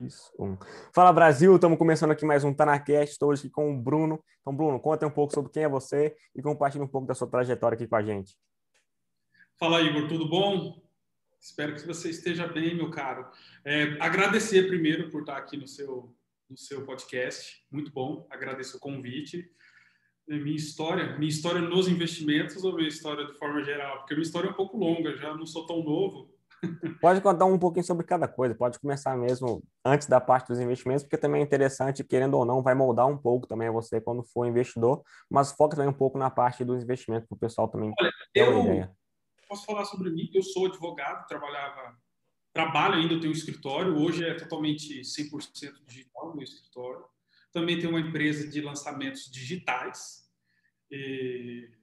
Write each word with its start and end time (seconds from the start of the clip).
Isso. 0.00 0.32
Um. 0.38 0.56
Fala 0.94 1.12
Brasil, 1.12 1.54
estamos 1.54 1.76
começando 1.76 2.12
aqui 2.12 2.24
mais 2.24 2.42
um 2.42 2.54
TanaCast, 2.54 3.12
estou 3.12 3.28
hoje 3.28 3.42
aqui 3.42 3.50
com 3.50 3.70
o 3.70 3.78
Bruno. 3.78 4.24
Então, 4.40 4.56
Bruno, 4.56 4.80
conta 4.80 5.06
um 5.06 5.10
pouco 5.10 5.34
sobre 5.34 5.52
quem 5.52 5.64
é 5.64 5.68
você 5.68 6.16
e 6.34 6.40
compartilhe 6.40 6.82
um 6.82 6.88
pouco 6.88 7.06
da 7.06 7.14
sua 7.14 7.28
trajetória 7.28 7.76
aqui 7.76 7.86
com 7.86 7.96
a 7.96 8.02
gente. 8.02 8.34
Fala 9.58 9.82
Igor, 9.82 10.08
tudo 10.08 10.26
bom? 10.26 10.82
Espero 11.38 11.74
que 11.74 11.86
você 11.86 12.08
esteja 12.08 12.46
bem, 12.46 12.74
meu 12.74 12.90
caro. 12.90 13.30
É, 13.62 13.98
agradecer 14.00 14.68
primeiro 14.68 15.10
por 15.10 15.20
estar 15.20 15.36
aqui 15.36 15.58
no 15.58 15.68
seu, 15.68 16.16
no 16.48 16.56
seu 16.56 16.82
podcast, 16.86 17.62
muito 17.70 17.92
bom, 17.92 18.26
agradeço 18.30 18.78
o 18.78 18.80
convite. 18.80 19.50
É, 20.30 20.38
minha 20.38 20.56
história, 20.56 21.18
minha 21.18 21.28
história 21.28 21.60
nos 21.60 21.88
investimentos 21.88 22.64
ou 22.64 22.74
minha 22.74 22.88
história 22.88 23.26
de 23.26 23.34
forma 23.34 23.62
geral? 23.62 23.98
Porque 23.98 24.14
minha 24.14 24.24
história 24.24 24.48
é 24.48 24.50
um 24.50 24.54
pouco 24.56 24.78
longa, 24.78 25.14
já 25.18 25.34
não 25.34 25.44
sou 25.44 25.66
tão 25.66 25.82
novo, 25.82 26.34
Pode 27.00 27.20
contar 27.20 27.46
um 27.46 27.58
pouquinho 27.58 27.84
sobre 27.84 28.04
cada 28.04 28.28
coisa, 28.28 28.54
pode 28.54 28.78
começar 28.78 29.16
mesmo 29.16 29.62
antes 29.84 30.06
da 30.06 30.20
parte 30.20 30.48
dos 30.48 30.60
investimentos, 30.60 31.02
porque 31.02 31.16
também 31.16 31.40
é 31.40 31.44
interessante, 31.44 32.04
querendo 32.04 32.34
ou 32.34 32.44
não, 32.44 32.62
vai 32.62 32.74
moldar 32.74 33.06
um 33.06 33.16
pouco 33.16 33.46
também 33.46 33.70
você 33.70 34.00
quando 34.00 34.22
for 34.22 34.46
investidor, 34.46 35.02
mas 35.30 35.52
foca 35.52 35.76
também 35.76 35.90
um 35.90 35.96
pouco 35.96 36.18
na 36.18 36.28
parte 36.30 36.64
dos 36.64 36.82
investimentos 36.82 37.26
para 37.26 37.36
o 37.36 37.38
pessoal 37.38 37.68
também 37.68 37.92
Olha, 37.98 38.12
ter 38.32 38.48
uma 38.48 38.58
eu 38.58 38.64
ideia. 38.64 38.92
Posso 39.48 39.64
falar 39.64 39.84
sobre 39.86 40.10
mim? 40.10 40.30
Eu 40.34 40.42
sou 40.42 40.66
advogado, 40.66 41.26
trabalhava, 41.26 41.96
trabalho 42.52 42.94
ainda, 42.96 43.14
eu 43.14 43.20
tenho 43.20 43.32
um 43.32 43.36
escritório, 43.36 43.96
hoje 43.96 44.24
é 44.24 44.34
totalmente 44.34 45.00
100% 45.00 45.72
digital 45.86 46.34
meu 46.34 46.44
escritório. 46.44 47.04
Também 47.52 47.78
tenho 47.78 47.90
uma 47.90 48.00
empresa 48.00 48.46
de 48.48 48.60
lançamentos 48.60 49.30
digitais, 49.30 50.30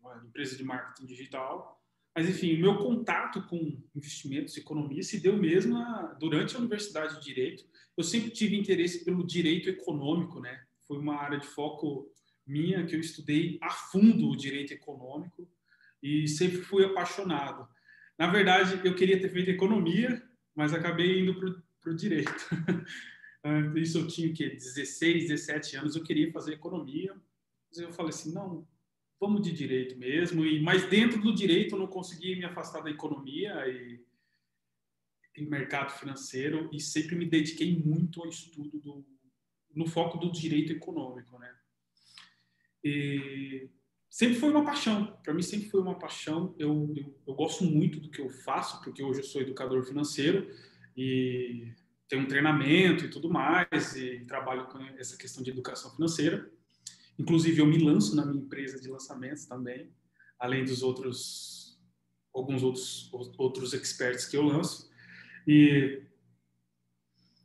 uma 0.02 0.24
empresa 0.26 0.56
de 0.56 0.64
marketing 0.64 1.06
digital 1.06 1.77
mas, 2.18 2.28
enfim, 2.28 2.56
o 2.56 2.60
meu 2.62 2.78
contato 2.80 3.44
com 3.44 3.80
investimentos 3.96 4.58
economia 4.58 5.04
se 5.04 5.20
deu 5.20 5.38
mesmo 5.38 5.78
durante 6.20 6.56
a 6.56 6.58
Universidade 6.58 7.20
de 7.20 7.24
Direito. 7.24 7.64
Eu 7.96 8.04
sempre 8.04 8.32
tive 8.32 8.58
interesse 8.58 9.06
pelo 9.06 9.24
direito 9.24 9.70
econômico, 9.70 10.40
né? 10.40 10.66
Foi 10.88 10.98
uma 10.98 11.16
área 11.16 11.40
de 11.40 11.46
foco 11.46 12.12
minha 12.44 12.84
que 12.88 12.96
eu 12.96 13.00
estudei 13.00 13.60
a 13.62 13.70
fundo 13.70 14.32
o 14.32 14.36
direito 14.36 14.74
econômico 14.74 15.48
e 16.02 16.28
sempre 16.28 16.58
fui 16.58 16.84
apaixonado. 16.84 17.70
Na 18.18 18.26
verdade, 18.26 18.82
eu 18.84 18.96
queria 18.96 19.22
ter 19.22 19.30
feito 19.30 19.52
economia, 19.52 20.20
mas 20.56 20.74
acabei 20.74 21.20
indo 21.22 21.36
para 21.80 21.92
o 21.92 21.96
direito. 21.96 22.34
Isso 23.78 24.00
eu 24.00 24.08
tinha 24.08 24.32
o 24.32 24.34
quê? 24.34 24.50
16, 24.50 25.28
17 25.28 25.78
anos, 25.78 25.96
eu 25.96 26.04
queria 26.04 26.32
fazer 26.32 26.54
economia. 26.54 27.14
Mas 27.70 27.78
eu 27.78 27.94
falei 27.94 28.10
assim, 28.10 28.34
não, 28.34 28.68
vamos 29.20 29.42
de 29.42 29.52
direito 29.52 29.98
mesmo. 29.98 30.46
E 30.46 30.62
mas 30.62 30.88
dentro 30.90 31.22
do 31.22 31.34
direito 31.34 31.76
eu 31.76 31.80
não 31.80 31.88
consegui 31.88 32.36
me 32.36 32.46
afastar 32.46 32.82
da 32.82 32.90
economia 32.90 33.68
e, 33.68 34.00
e 35.36 35.46
mercado 35.46 35.92
financeiro 35.92 36.70
e 36.74 36.80
sempre 36.80 37.16
me 37.16 37.26
dediquei 37.26 37.78
muito 37.78 38.22
ao 38.22 38.30
estudo 38.30 38.80
do, 38.80 39.06
no 39.76 39.88
foco 39.88 40.18
do 40.18 40.32
direito 40.32 40.72
econômico, 40.72 41.38
né? 41.38 41.54
E 42.84 43.70
sempre 44.10 44.36
foi 44.36 44.50
uma 44.50 44.64
paixão. 44.64 45.18
Para 45.24 45.34
mim 45.34 45.42
sempre 45.42 45.70
foi 45.70 45.82
uma 45.82 45.98
paixão. 45.98 46.56
Eu, 46.58 46.94
eu, 46.96 47.22
eu 47.28 47.34
gosto 47.34 47.64
muito 47.64 48.00
do 48.00 48.10
que 48.10 48.22
eu 48.22 48.30
faço 48.30 48.82
porque 48.84 49.04
hoje 49.04 49.20
eu 49.20 49.26
sou 49.26 49.42
educador 49.42 49.84
financeiro 49.84 50.50
e 50.96 51.74
tenho 52.08 52.24
um 52.24 52.28
treinamento 52.28 53.06
e 53.06 53.10
tudo 53.10 53.30
mais 53.30 53.96
e 53.96 54.24
trabalho 54.26 54.68
com 54.68 54.80
essa 54.98 55.18
questão 55.18 55.44
de 55.44 55.52
educação 55.52 55.94
financeira. 55.94 56.50
Inclusive, 57.18 57.60
eu 57.60 57.66
me 57.66 57.84
lanço 57.84 58.16
na 58.16 58.26
minha 58.26 58.44
empresa 58.44 58.80
de 58.80 58.90
lançamentos 58.90 59.46
também, 59.46 59.92
além 60.40 60.64
dos 60.64 60.84
outros, 60.84 61.80
alguns 62.34 62.64
outros, 62.64 63.12
outros 63.38 63.74
experts 63.74 64.26
que 64.26 64.38
eu 64.38 64.44
lanço. 64.44 64.90
E 65.48 66.04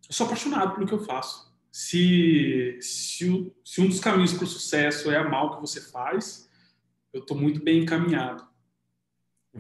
eu 0.09 0.13
sou 0.13 0.27
apaixonado 0.27 0.75
pelo 0.75 0.87
que 0.87 0.93
eu 0.93 1.05
faço. 1.05 1.51
Se, 1.71 2.79
se, 2.83 3.53
se 3.65 3.81
um 3.81 3.89
dos 3.89 3.99
caminhos 3.99 4.35
para 4.35 4.45
o 4.45 4.47
sucesso 4.47 5.11
é 5.11 5.17
amar 5.17 5.47
o 5.47 5.55
que 5.55 5.61
você 5.63 5.81
faz, 5.81 6.51
eu 7.13 7.21
estou 7.21 7.37
muito 7.37 7.63
bem 7.65 7.83
encaminhado. 7.83 8.47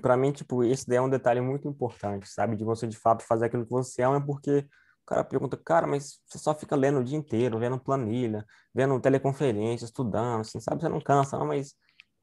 Para 0.01 0.17
mim, 0.17 0.33
tipo, 0.33 0.63
esse 0.63 0.87
daí 0.87 0.99
é 0.99 1.03
um 1.03 1.09
detalhe 1.09 1.41
muito 1.41 1.69
importante, 1.69 2.29
sabe? 2.29 2.57
De 2.57 2.65
você, 2.65 2.87
de 2.87 2.97
fato, 2.97 3.25
fazer 3.25 3.47
aquilo 3.47 3.65
que 3.65 3.71
você 3.71 4.03
ama, 4.03 4.25
porque 4.25 4.67
cara 5.13 5.25
pergunta, 5.25 5.57
cara, 5.57 5.87
mas 5.87 6.21
você 6.27 6.39
só 6.39 6.55
fica 6.55 6.75
lendo 6.77 7.01
o 7.01 7.05
dia 7.05 7.17
inteiro, 7.17 7.59
vendo 7.59 7.79
planilha, 7.79 8.45
vendo 8.75 8.99
teleconferência, 9.01 9.85
estudando, 9.85 10.41
assim, 10.41 10.61
sabe? 10.61 10.81
Você 10.81 10.89
não 10.89 11.01
cansa, 11.01 11.39
não, 11.39 11.47
mas 11.47 11.75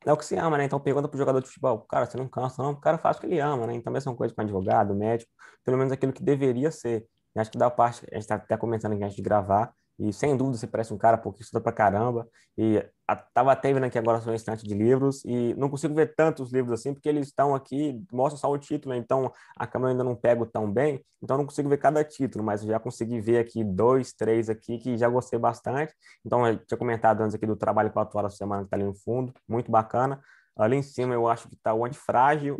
é 0.06 0.14
o 0.14 0.18
que 0.18 0.26
você 0.26 0.38
ama, 0.38 0.58
né? 0.58 0.66
Então 0.66 0.80
pergunta 0.80 1.08
pro 1.08 1.18
jogador 1.18 1.42
de 1.42 1.48
futebol, 1.48 1.80
cara, 1.90 2.06
você 2.06 2.18
não 2.18 2.28
cansa, 2.28 2.62
não? 2.64 2.72
O 2.72 2.82
cara 2.82 2.98
faz 2.98 3.18
o 3.18 3.20
que 3.22 3.28
ele 3.28 3.40
ama, 3.40 3.68
né? 3.68 3.76
Então, 3.76 3.92
mesma 3.94 4.16
coisa 4.16 4.34
com 4.34 4.42
advogado, 4.42 4.96
médico, 4.96 5.32
pelo 5.64 5.78
menos 5.78 5.92
aquilo 5.92 6.14
que 6.14 6.24
deveria 6.24 6.72
ser. 6.72 7.06
Acho 7.36 7.52
que 7.52 7.58
da 7.58 7.70
parte, 7.70 8.06
a 8.12 8.16
gente 8.16 8.28
tá 8.28 8.36
até 8.36 8.58
começando 8.58 8.94
aqui 8.94 9.04
antes 9.04 9.16
de 9.16 9.22
gravar, 9.22 9.74
e 10.00 10.14
sem 10.14 10.38
dúvida 10.38 10.58
você 10.58 10.66
parece 10.66 10.94
um 10.94 10.98
cara 10.98 11.18
porque 11.18 11.42
estuda 11.42 11.60
pra 11.62 11.74
caramba. 11.74 12.28
E 12.58 12.82
a, 13.06 13.16
tava 13.16 13.52
até 13.52 13.74
vendo 13.74 13.84
aqui 13.84 13.98
agora 13.98 14.22
sua 14.22 14.34
estante 14.34 14.66
de 14.66 14.74
livros 14.74 15.24
e 15.26 15.54
não 15.56 15.70
consigo 15.70 15.94
ver 15.94 16.16
tantos 16.16 16.54
livros 16.54 16.80
assim, 16.80 16.94
porque 16.94 17.10
eles 17.10 17.28
estão 17.28 17.54
aqui, 17.54 18.02
mostram 18.12 18.38
só 18.40 18.50
o 18.50 18.58
título, 18.58 18.96
então 18.96 19.32
a 19.58 19.68
câmera 19.68 19.92
ainda 19.92 20.04
não 20.04 20.16
pego 20.16 20.46
tão 20.46 20.72
bem, 20.72 21.04
então 21.22 21.38
não 21.38 21.46
consigo 21.46 21.68
ver 21.68 21.78
cada 21.78 22.04
título, 22.04 22.44
mas 22.44 22.62
já 22.62 22.80
consegui 22.80 23.20
ver 23.20 23.40
aqui 23.40 23.64
dois, 23.64 24.14
três 24.14 24.50
aqui 24.50 24.78
que 24.78 24.98
já 24.98 25.10
gostei 25.10 25.38
bastante. 25.38 25.94
Então, 26.26 26.48
eu 26.48 26.58
tinha 26.66 26.78
comentado 26.78 27.22
antes 27.22 27.36
aqui 27.36 27.46
do 27.46 27.58
trabalho 27.58 27.92
quatro 27.92 28.18
horas 28.18 28.34
por 28.34 28.38
semana 28.38 28.64
que 28.64 28.70
tá 28.70 28.78
ali 28.78 28.86
no 28.86 28.96
fundo, 28.96 29.34
muito 29.48 29.70
bacana. 29.70 30.22
Ali 30.58 30.78
em 30.78 30.82
cima 30.82 31.14
eu 31.14 31.28
acho 31.28 31.50
que 31.50 31.56
tá 31.58 31.74
o 31.74 31.86
antifrágil 31.86 32.58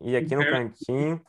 e 0.00 0.16
aqui 0.16 0.34
no 0.34 0.44
cantinho 0.44 1.20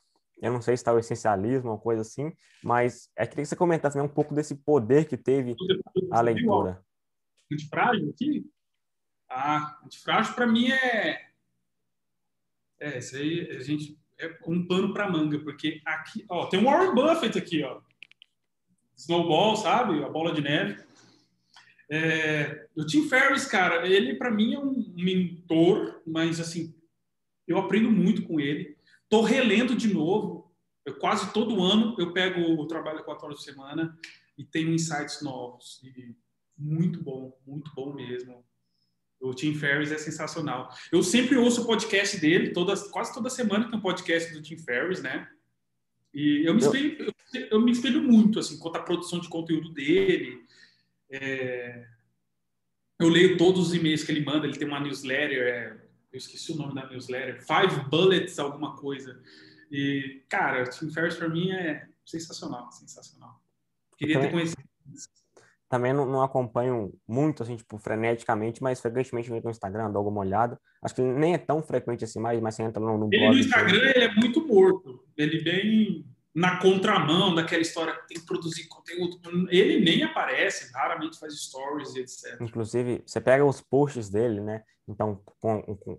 eu 0.42 0.52
não 0.52 0.62
sei 0.62 0.76
se 0.76 0.82
está 0.82 0.94
o 0.94 1.00
essencialismo 1.00 1.72
ou 1.72 1.78
coisa 1.78 2.02
assim, 2.02 2.32
mas 2.64 3.10
é 3.16 3.26
queria 3.26 3.44
que 3.44 3.50
você 3.50 3.56
comentasse 3.56 4.00
um 4.00 4.08
pouco 4.08 4.34
desse 4.34 4.56
poder 4.56 5.06
que 5.08 5.18
teve 5.18 5.56
a 6.12 6.22
leitura. 6.22 6.84
Antifrágil 7.52 8.10
aqui? 8.10 8.50
Ah, 9.30 9.80
antifrágil 9.86 10.34
para 10.34 10.48
mim 10.48 10.70
é. 10.72 11.30
É, 12.80 12.98
isso 12.98 13.16
aí 13.16 13.50
a 13.52 13.60
gente. 13.62 13.98
É 14.20 14.38
um 14.46 14.66
pano 14.68 14.94
para 14.94 15.10
manga, 15.10 15.40
porque 15.40 15.82
aqui, 15.84 16.24
ó, 16.30 16.46
tem 16.46 16.60
um 16.60 16.66
Warren 16.66 16.94
Buffett 16.94 17.38
aqui, 17.38 17.64
ó. 17.64 17.82
Snowball, 18.96 19.56
sabe? 19.56 20.04
A 20.04 20.10
bola 20.10 20.34
de 20.34 20.42
neve. 20.42 20.84
É, 21.90 22.68
o 22.76 22.86
Tim 22.86 23.08
Ferriss, 23.08 23.46
cara, 23.46 23.88
ele 23.88 24.16
para 24.16 24.32
mim 24.32 24.54
é 24.54 24.60
um 24.60 24.94
mentor, 24.96 26.02
mas 26.06 26.40
assim, 26.40 26.74
eu 27.48 27.58
aprendo 27.58 27.92
muito 27.92 28.24
com 28.24 28.40
ele. 28.40 28.73
Estou 29.14 29.24
relendo 29.24 29.76
de 29.76 29.94
novo. 29.94 30.52
Eu, 30.84 30.96
quase 30.96 31.32
todo 31.32 31.62
ano 31.62 31.96
eu 32.00 32.12
pego 32.14 32.60
o 32.60 32.66
trabalho 32.66 33.04
quatro 33.04 33.28
horas 33.28 33.38
por 33.38 33.44
semana 33.44 33.96
e 34.36 34.44
tenho 34.44 34.74
insights 34.74 35.22
novos. 35.22 35.80
E 35.84 36.16
muito 36.58 37.00
bom, 37.00 37.40
muito 37.46 37.72
bom 37.76 37.94
mesmo. 37.94 38.44
O 39.22 39.32
Tim 39.36 39.54
Ferriss 39.54 39.92
é 39.92 40.00
sensacional. 40.00 40.68
Eu 40.92 41.04
sempre 41.04 41.38
ouço 41.38 41.62
o 41.62 41.68
podcast 41.68 42.20
dele, 42.20 42.54
todas, 42.54 42.90
quase 42.90 43.14
toda 43.14 43.30
semana 43.30 43.70
tem 43.70 43.78
um 43.78 43.82
podcast 43.84 44.34
do 44.34 44.42
Tim 44.42 44.58
Ferriss, 44.58 45.04
né? 45.04 45.30
E 46.12 46.42
eu 46.44 46.56
me 46.56 46.62
espelho, 46.62 47.14
eu, 47.36 47.48
eu 47.52 47.62
me 47.62 47.72
espelho 47.72 48.02
muito, 48.02 48.40
assim, 48.40 48.58
quanto 48.58 48.78
à 48.78 48.82
produção 48.82 49.20
de 49.20 49.30
conteúdo 49.30 49.72
dele. 49.72 50.44
É, 51.12 51.86
eu 53.00 53.10
leio 53.10 53.38
todos 53.38 53.68
os 53.68 53.76
e-mails 53.76 54.04
que 54.04 54.12
ele 54.12 54.26
manda, 54.26 54.48
ele 54.48 54.58
tem 54.58 54.68
uma 54.68 54.80
newsletter, 54.80 55.48
é, 55.48 55.83
eu 56.14 56.18
esqueci 56.18 56.52
o 56.52 56.56
nome 56.56 56.76
da 56.76 56.88
newsletter, 56.88 57.42
Five 57.42 57.90
Bullets, 57.90 58.38
alguma 58.38 58.76
coisa. 58.76 59.20
E, 59.72 60.22
cara, 60.30 60.64
o 60.64 60.70
Tim 60.70 60.92
Ferriss 60.92 61.18
para 61.18 61.28
mim 61.28 61.52
é 61.52 61.88
sensacional, 62.06 62.72
sensacional. 62.72 63.42
Queria 63.98 64.16
também, 64.16 64.30
ter 64.30 64.34
conhecido 64.36 64.64
Também 65.68 65.92
não, 65.92 66.06
não, 66.06 66.22
acompanho 66.22 66.94
muito, 67.08 67.42
assim, 67.42 67.56
tipo, 67.56 67.80
freneticamente, 67.80 68.62
mas 68.62 68.80
frequentemente 68.80 69.32
no 69.32 69.50
Instagram, 69.50 69.90
dou 69.90 70.00
alguma 70.00 70.22
olhada. 70.22 70.60
Acho 70.84 70.94
que 70.94 71.02
nem 71.02 71.34
é 71.34 71.40
tão 71.40 71.64
frequente 71.64 72.04
assim 72.04 72.20
mais, 72.20 72.40
mas 72.40 72.54
você 72.54 72.62
entra 72.62 72.80
no, 72.80 72.96
no 72.96 73.10
Ele 73.12 73.30
no 73.30 73.38
Instagram, 73.38 73.92
ele 73.96 74.06
é 74.06 74.14
muito 74.14 74.46
morto. 74.46 75.04
Ele 75.18 75.42
bem 75.44 76.06
na 76.34 76.58
contramão 76.60 77.36
daquela 77.36 77.62
história 77.62 77.94
que 77.94 78.08
tem 78.08 78.18
que 78.18 78.26
produzir 78.26 78.68
conteúdo. 78.68 79.20
Ele 79.50 79.84
nem 79.84 80.04
aparece, 80.04 80.72
raramente 80.74 81.20
faz 81.20 81.34
stories 81.40 81.96
e 81.96 82.00
etc. 82.00 82.42
Inclusive, 82.42 83.04
você 83.06 83.22
pega 83.22 83.46
os 83.46 83.62
posts 83.62 84.10
dele, 84.10 84.42
né? 84.42 84.64
Então, 84.88 85.22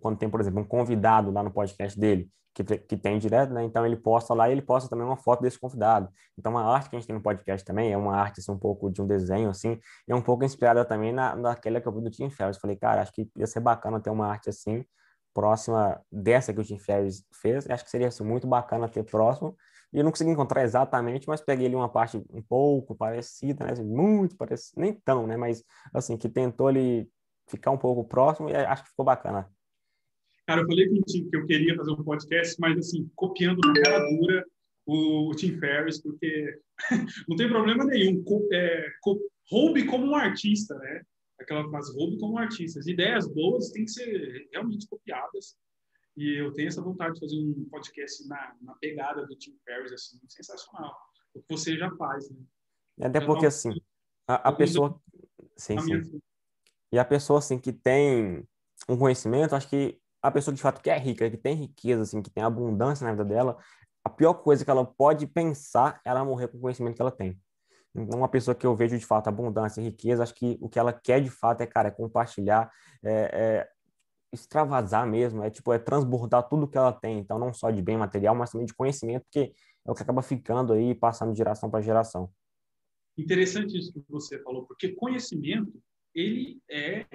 quando 0.00 0.18
tem, 0.18 0.28
por 0.28 0.40
exemplo, 0.40 0.60
um 0.60 0.64
convidado 0.64 1.30
lá 1.30 1.42
no 1.42 1.52
podcast 1.52 1.98
dele, 1.98 2.28
que, 2.54 2.62
que 2.62 2.96
tem 2.96 3.18
direto, 3.18 3.52
né? 3.52 3.64
Então, 3.64 3.86
ele 3.86 3.96
posta 3.96 4.34
lá 4.34 4.48
e 4.48 4.52
ele 4.52 4.62
posta 4.62 4.88
também 4.88 5.06
uma 5.06 5.16
foto 5.16 5.42
desse 5.42 5.58
convidado. 5.58 6.08
Então, 6.38 6.56
a 6.58 6.74
arte 6.74 6.90
que 6.90 6.96
a 6.96 6.98
gente 6.98 7.06
tem 7.06 7.16
no 7.16 7.22
podcast 7.22 7.64
também 7.64 7.92
é 7.92 7.96
uma 7.96 8.16
arte, 8.16 8.40
assim, 8.40 8.52
um 8.52 8.58
pouco 8.58 8.90
de 8.90 9.00
um 9.00 9.06
desenho, 9.06 9.50
assim, 9.50 9.78
é 10.08 10.14
um 10.14 10.22
pouco 10.22 10.44
inspirada 10.44 10.84
também 10.84 11.12
na, 11.12 11.34
naquela 11.34 11.80
que 11.80 11.88
eu 11.88 11.92
vi 11.92 12.02
do 12.02 12.10
Tim 12.10 12.30
Ferriss. 12.30 12.58
Falei, 12.58 12.76
cara, 12.76 13.02
acho 13.02 13.12
que 13.12 13.28
ia 13.36 13.46
ser 13.46 13.60
bacana 13.60 14.00
ter 14.00 14.10
uma 14.10 14.26
arte 14.26 14.48
assim, 14.48 14.84
próxima 15.32 16.00
dessa 16.10 16.52
que 16.52 16.60
o 16.60 16.64
Tim 16.64 16.78
Ferriss 16.78 17.24
fez. 17.32 17.68
Acho 17.68 17.84
que 17.84 17.90
seria 17.90 18.08
assim, 18.08 18.24
muito 18.24 18.46
bacana 18.46 18.88
ter 18.88 19.02
próximo. 19.02 19.56
E 19.94 19.98
eu 19.98 20.04
não 20.04 20.10
consegui 20.10 20.30
encontrar 20.30 20.64
exatamente, 20.64 21.28
mas 21.28 21.40
peguei 21.40 21.66
ali 21.66 21.76
uma 21.76 21.88
parte 21.88 22.16
um 22.16 22.42
pouco 22.42 22.96
parecida, 22.96 23.64
né? 23.64 23.80
Muito 23.80 24.36
parecida, 24.36 24.82
nem 24.82 24.92
tão, 24.92 25.24
né? 25.24 25.36
Mas, 25.36 25.62
assim, 25.92 26.16
que 26.16 26.28
tentou 26.28 26.66
ali 26.66 27.08
ficar 27.48 27.70
um 27.70 27.78
pouco 27.78 28.04
próximo 28.04 28.50
e 28.50 28.56
acho 28.56 28.82
que 28.82 28.90
ficou 28.90 29.04
bacana. 29.04 29.48
Cara, 30.48 30.62
eu 30.62 30.66
falei 30.66 30.88
contigo 30.88 31.30
que 31.30 31.36
eu 31.36 31.46
queria 31.46 31.76
fazer 31.76 31.92
um 31.92 32.02
podcast, 32.02 32.56
mas 32.58 32.76
assim, 32.76 33.08
copiando 33.14 33.60
na 33.66 33.82
cara 33.82 34.00
dura 34.10 34.44
o, 34.84 35.30
o 35.30 35.34
Tim 35.36 35.58
Ferriss, 35.58 36.02
porque 36.02 36.58
não 37.28 37.36
tem 37.36 37.48
problema 37.48 37.84
nenhum. 37.84 38.22
Co, 38.24 38.48
é, 38.52 38.90
co, 39.00 39.18
roube 39.48 39.86
como 39.86 40.06
um 40.06 40.16
artista, 40.16 40.74
né? 40.74 41.02
Aquela 41.40 41.68
frase, 41.70 41.96
roube 41.96 42.18
como 42.18 42.34
um 42.34 42.38
artista. 42.38 42.80
As 42.80 42.86
ideias 42.88 43.28
boas 43.28 43.70
têm 43.70 43.84
que 43.84 43.92
ser 43.92 44.48
realmente 44.52 44.88
copiadas. 44.88 45.56
E 46.16 46.40
eu 46.40 46.52
tenho 46.52 46.68
essa 46.68 46.82
vontade 46.82 47.14
de 47.14 47.20
fazer 47.20 47.38
um 47.38 47.68
podcast 47.70 48.26
na, 48.28 48.54
na 48.60 48.74
pegada 48.74 49.26
do 49.26 49.36
Tim 49.36 49.56
Ferriss, 49.64 49.92
assim, 49.92 50.18
sensacional. 50.28 50.94
O 51.34 51.42
que 51.42 51.56
você 51.56 51.76
já 51.76 51.90
faz, 51.96 52.30
né? 52.30 52.38
Até 53.02 53.20
porque, 53.20 53.46
assim, 53.46 53.72
a, 54.28 54.48
a 54.48 54.52
pessoa... 54.52 55.00
Sim, 55.56 55.78
sim. 55.80 56.20
E 56.92 56.98
a 56.98 57.04
pessoa, 57.04 57.40
assim, 57.40 57.58
que 57.58 57.72
tem 57.72 58.46
um 58.88 58.96
conhecimento, 58.96 59.56
acho 59.56 59.68
que 59.68 60.00
a 60.22 60.30
pessoa, 60.30 60.54
de 60.54 60.62
fato, 60.62 60.80
que 60.80 60.88
é 60.88 60.96
rica, 60.96 61.28
que 61.28 61.36
tem 61.36 61.54
riqueza, 61.54 62.02
assim, 62.02 62.22
que 62.22 62.30
tem 62.30 62.44
abundância 62.44 63.04
na 63.04 63.10
vida 63.10 63.24
dela, 63.24 63.58
a 64.04 64.08
pior 64.08 64.34
coisa 64.34 64.64
que 64.64 64.70
ela 64.70 64.84
pode 64.84 65.26
pensar 65.26 66.00
é 66.04 66.10
ela 66.10 66.24
morrer 66.24 66.48
com 66.48 66.58
o 66.58 66.60
conhecimento 66.60 66.94
que 66.94 67.02
ela 67.02 67.10
tem. 67.10 67.40
Então, 67.94 68.18
uma 68.18 68.28
pessoa 68.28 68.54
que 68.54 68.66
eu 68.66 68.74
vejo, 68.74 68.98
de 68.98 69.04
fato, 69.04 69.28
abundância 69.28 69.80
e 69.80 69.84
riqueza, 69.84 70.22
acho 70.22 70.34
que 70.34 70.58
o 70.60 70.68
que 70.68 70.78
ela 70.78 70.92
quer, 70.92 71.20
de 71.20 71.30
fato, 71.30 71.60
é, 71.60 71.66
cara, 71.66 71.88
é 71.88 71.90
compartilhar, 71.90 72.70
é, 73.04 73.12
é 73.32 73.68
extravasar 74.34 75.06
mesmo, 75.06 75.42
é 75.42 75.50
tipo, 75.50 75.72
é 75.72 75.78
transbordar 75.78 76.48
tudo 76.48 76.68
que 76.68 76.76
ela 76.76 76.92
tem, 76.92 77.18
então 77.18 77.38
não 77.38 77.52
só 77.52 77.70
de 77.70 77.80
bem 77.80 77.96
material, 77.96 78.34
mas 78.34 78.50
também 78.50 78.66
de 78.66 78.74
conhecimento, 78.74 79.24
porque 79.24 79.52
é 79.86 79.90
o 79.90 79.94
que 79.94 80.02
acaba 80.02 80.22
ficando 80.22 80.72
aí, 80.72 80.94
passando 80.94 81.32
de 81.32 81.38
geração 81.38 81.70
para 81.70 81.80
geração. 81.80 82.30
Interessante 83.16 83.78
isso 83.78 83.92
que 83.92 84.02
você 84.08 84.38
falou, 84.42 84.66
porque 84.66 84.88
conhecimento, 84.88 85.72
ele 86.14 86.60
é, 86.68 87.06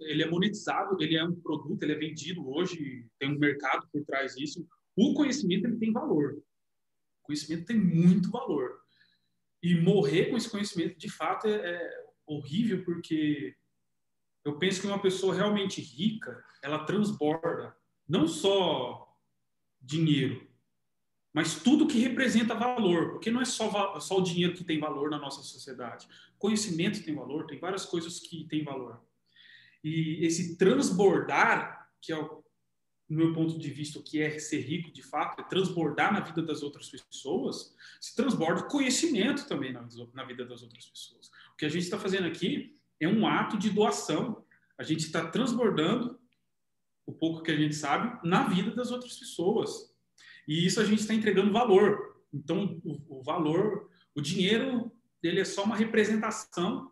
ele 0.00 0.22
é 0.22 0.30
monetizado, 0.30 0.96
ele 1.02 1.16
é 1.16 1.24
um 1.24 1.34
produto, 1.34 1.82
ele 1.82 1.92
é 1.92 1.98
vendido 1.98 2.48
hoje, 2.48 3.06
tem 3.18 3.30
um 3.34 3.38
mercado 3.38 3.86
por 3.92 4.04
trás 4.04 4.34
disso. 4.34 4.66
O 4.96 5.14
conhecimento, 5.14 5.66
ele 5.66 5.76
tem 5.76 5.92
valor. 5.92 6.38
O 7.22 7.26
conhecimento 7.26 7.66
tem 7.66 7.78
muito 7.78 8.30
valor. 8.30 8.78
E 9.62 9.74
morrer 9.80 10.26
com 10.26 10.36
esse 10.36 10.48
conhecimento, 10.48 10.98
de 10.98 11.10
fato, 11.10 11.46
é, 11.46 11.54
é 11.54 12.04
horrível, 12.26 12.84
porque 12.84 13.54
eu 14.44 14.58
penso 14.58 14.80
que 14.80 14.86
uma 14.86 15.02
pessoa 15.02 15.34
realmente 15.34 15.80
rica, 15.80 16.42
ela 16.66 16.84
transborda 16.84 17.76
não 18.08 18.26
só 18.26 19.16
dinheiro, 19.80 20.46
mas 21.32 21.62
tudo 21.62 21.86
que 21.86 21.98
representa 21.98 22.54
valor, 22.54 23.10
porque 23.10 23.30
não 23.30 23.40
é 23.40 23.44
só, 23.44 24.00
só 24.00 24.18
o 24.18 24.22
dinheiro 24.22 24.54
que 24.54 24.64
tem 24.64 24.80
valor 24.80 25.10
na 25.10 25.18
nossa 25.18 25.42
sociedade. 25.42 26.08
Conhecimento 26.38 27.04
tem 27.04 27.14
valor, 27.14 27.46
tem 27.46 27.58
várias 27.58 27.84
coisas 27.84 28.18
que 28.18 28.44
têm 28.48 28.64
valor. 28.64 29.00
E 29.84 30.24
esse 30.24 30.56
transbordar, 30.56 31.88
que 32.00 32.12
é 32.12 32.16
no 32.16 33.16
meu 33.16 33.32
ponto 33.32 33.56
de 33.56 33.70
vista, 33.70 34.00
o 34.00 34.02
que 34.02 34.20
é 34.20 34.36
ser 34.40 34.60
rico 34.60 34.90
de 34.90 35.02
fato, 35.02 35.40
é 35.40 35.44
transbordar 35.44 36.12
na 36.12 36.20
vida 36.20 36.42
das 36.42 36.62
outras 36.62 36.88
pessoas, 36.88 37.76
se 38.00 38.16
transborda 38.16 38.64
conhecimento 38.64 39.46
também 39.46 39.72
na, 39.72 39.86
na 40.12 40.24
vida 40.24 40.44
das 40.44 40.62
outras 40.62 40.86
pessoas. 40.86 41.28
O 41.52 41.56
que 41.56 41.64
a 41.64 41.68
gente 41.68 41.84
está 41.84 41.98
fazendo 41.98 42.26
aqui 42.26 42.76
é 42.98 43.06
um 43.06 43.24
ato 43.24 43.56
de 43.56 43.70
doação. 43.70 44.44
A 44.76 44.82
gente 44.82 45.04
está 45.06 45.28
transbordando 45.28 46.18
o 47.06 47.12
pouco 47.12 47.42
que 47.42 47.50
a 47.50 47.56
gente 47.56 47.74
sabe 47.74 48.18
na 48.26 48.48
vida 48.48 48.72
das 48.72 48.90
outras 48.90 49.16
pessoas. 49.16 49.94
E 50.46 50.66
isso 50.66 50.80
a 50.80 50.84
gente 50.84 51.00
está 51.00 51.14
entregando 51.14 51.52
valor. 51.52 52.16
Então, 52.34 52.80
o, 52.84 53.20
o 53.20 53.22
valor, 53.22 53.88
o 54.14 54.20
dinheiro, 54.20 54.92
ele 55.22 55.40
é 55.40 55.44
só 55.44 55.64
uma 55.64 55.76
representação 55.76 56.90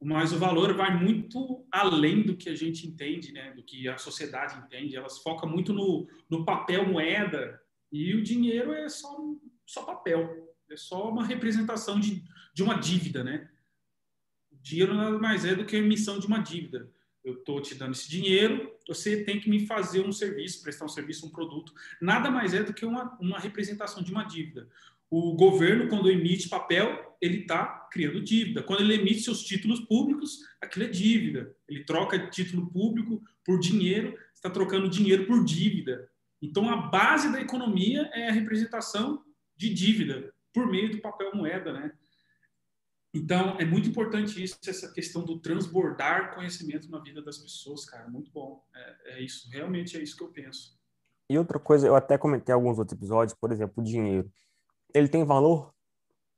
mas 0.00 0.32
o 0.32 0.38
valor 0.38 0.74
vai 0.74 0.96
muito 0.96 1.66
além 1.70 2.22
do 2.22 2.36
que 2.36 2.48
a 2.48 2.54
gente 2.54 2.86
entende, 2.86 3.32
né? 3.32 3.52
do 3.52 3.62
que 3.62 3.88
a 3.88 3.96
sociedade 3.96 4.58
entende. 4.58 4.96
Elas 4.96 5.18
focam 5.18 5.48
muito 5.48 5.72
no, 5.72 6.06
no 6.28 6.44
papel 6.44 6.86
moeda 6.86 7.60
e 7.90 8.14
o 8.14 8.22
dinheiro 8.22 8.72
é 8.72 8.88
só, 8.88 9.16
só 9.64 9.84
papel, 9.84 10.54
é 10.70 10.76
só 10.76 11.08
uma 11.08 11.24
representação 11.24 11.98
de, 11.98 12.22
de 12.52 12.62
uma 12.62 12.74
dívida. 12.74 13.24
Né? 13.24 13.48
O 14.52 14.56
dinheiro 14.56 14.94
nada 14.94 15.18
mais 15.18 15.44
é 15.44 15.54
do 15.54 15.64
que 15.64 15.76
a 15.76 15.78
emissão 15.78 16.18
de 16.18 16.26
uma 16.26 16.40
dívida. 16.40 16.90
Eu 17.24 17.34
estou 17.34 17.60
te 17.60 17.74
dando 17.74 17.92
esse 17.92 18.08
dinheiro, 18.08 18.70
você 18.86 19.24
tem 19.24 19.40
que 19.40 19.50
me 19.50 19.66
fazer 19.66 20.00
um 20.00 20.12
serviço, 20.12 20.62
prestar 20.62 20.84
um 20.84 20.88
serviço, 20.88 21.26
um 21.26 21.30
produto. 21.30 21.72
Nada 22.00 22.30
mais 22.30 22.54
é 22.54 22.62
do 22.62 22.72
que 22.72 22.84
uma, 22.84 23.16
uma 23.20 23.38
representação 23.38 24.02
de 24.02 24.12
uma 24.12 24.24
dívida. 24.24 24.68
O 25.10 25.34
governo, 25.34 25.88
quando 25.88 26.10
emite 26.10 26.48
papel, 26.48 27.16
ele 27.20 27.38
está 27.38 27.88
criando 27.90 28.20
dívida. 28.20 28.62
Quando 28.62 28.80
ele 28.80 28.94
emite 28.94 29.20
seus 29.20 29.42
títulos 29.42 29.80
públicos, 29.80 30.40
aquilo 30.60 30.84
é 30.84 30.88
dívida. 30.88 31.54
Ele 31.68 31.84
troca 31.84 32.26
título 32.28 32.70
público 32.70 33.22
por 33.44 33.58
dinheiro, 33.58 34.18
está 34.34 34.50
trocando 34.50 34.88
dinheiro 34.88 35.26
por 35.26 35.44
dívida. 35.44 36.08
Então, 36.42 36.68
a 36.68 36.76
base 36.76 37.32
da 37.32 37.40
economia 37.40 38.10
é 38.12 38.28
a 38.28 38.32
representação 38.32 39.22
de 39.56 39.72
dívida 39.72 40.32
por 40.52 40.66
meio 40.66 40.90
do 40.90 40.98
papel 40.98 41.34
moeda, 41.34 41.72
né? 41.72 41.92
Então, 43.16 43.56
é 43.58 43.64
muito 43.64 43.88
importante 43.88 44.42
isso, 44.42 44.58
essa 44.66 44.92
questão 44.92 45.24
do 45.24 45.38
transbordar 45.38 46.34
conhecimento 46.34 46.90
na 46.90 46.98
vida 46.98 47.22
das 47.22 47.38
pessoas, 47.38 47.84
cara. 47.84 48.08
Muito 48.08 48.30
bom. 48.30 48.62
É, 48.74 49.16
é 49.16 49.22
isso, 49.22 49.48
realmente 49.50 49.96
é 49.96 50.02
isso 50.02 50.16
que 50.16 50.22
eu 50.22 50.28
penso. 50.28 50.76
E 51.28 51.38
outra 51.38 51.58
coisa, 51.58 51.86
eu 51.86 51.96
até 51.96 52.16
comentei 52.16 52.54
alguns 52.54 52.78
outros 52.78 52.96
episódios, 52.96 53.36
por 53.40 53.50
exemplo, 53.50 53.82
o 53.82 53.82
dinheiro 53.82 54.30
ele 54.96 55.08
tem 55.08 55.24
valor 55.24 55.74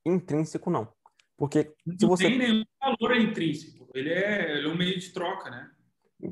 intrínseco, 0.04 0.70
não. 0.70 0.88
Porque 1.36 1.72
se 1.86 2.02
não 2.02 2.08
você... 2.08 2.24
tem 2.24 2.38
nenhum 2.38 2.64
valor 2.80 3.16
intrínseco. 3.16 3.88
Ele 3.94 4.10
é, 4.10 4.58
ele 4.58 4.68
é 4.68 4.70
um 4.70 4.76
meio 4.76 4.98
de 4.98 5.12
troca, 5.12 5.48
né? 5.48 5.70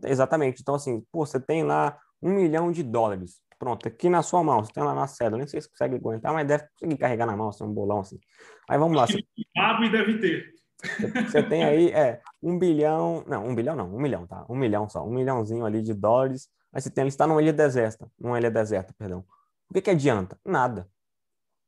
Exatamente. 0.05 0.61
Então, 0.61 0.75
assim, 0.75 1.05
pô, 1.13 1.25
você 1.25 1.39
tem 1.39 1.63
lá 1.63 1.99
um 2.21 2.35
milhão 2.35 2.73
de 2.73 2.83
dólares. 2.83 3.41
Pronto, 3.59 3.89
aqui 3.89 4.11
na 4.11 4.23
sua 4.23 4.43
mão, 4.45 4.63
você 4.63 4.73
tem 4.73 4.83
lá 4.83 4.95
na 4.95 5.07
cédula. 5.07 5.39
Nem 5.39 5.47
sei 5.47 5.61
se 5.61 5.71
consegue 5.71 5.97
aguentar, 5.97 6.33
mas 6.33 6.47
deve 6.47 6.69
conseguir 6.75 6.99
carregar 6.99 7.27
na 7.27 7.37
mão, 7.37 7.49
assim, 7.49 7.65
um 7.65 7.73
bolão 7.73 8.01
assim. 8.01 8.19
Aí 8.69 8.79
vamos 8.79 8.97
lá. 8.97 9.07
Você... 9.07 9.19
e 9.19 9.91
deve 9.91 10.19
ter. 10.19 10.55
Você 11.27 11.43
tem 11.43 11.65
aí, 11.65 11.91
é, 11.91 12.21
um 12.43 12.59
bilhão, 12.59 13.25
não, 13.27 13.47
um 13.47 13.55
bilhão 13.55 13.75
não, 13.75 13.95
um 13.95 13.99
milhão, 13.99 14.27
tá? 14.27 14.45
Um 14.49 14.57
milhão 14.57 14.89
só, 14.89 15.05
um 15.05 15.11
milhãozinho 15.11 15.65
ali 15.65 15.83
de 15.83 15.95
dólares. 15.95 16.49
Aí 16.73 16.83
você 16.83 16.91
tem, 16.91 17.03
ele 17.03 17.09
está 17.09 17.27
numa 17.27 17.41
ilha 17.41 17.53
deserta, 17.53 18.11
numa 18.19 18.39
ilha 18.39 18.51
deserta, 18.51 18.95
perdão. 18.99 19.25
O 19.71 19.75
que 19.75 19.81
que 19.81 19.91
adianta? 19.91 20.39
Nada. 20.45 20.89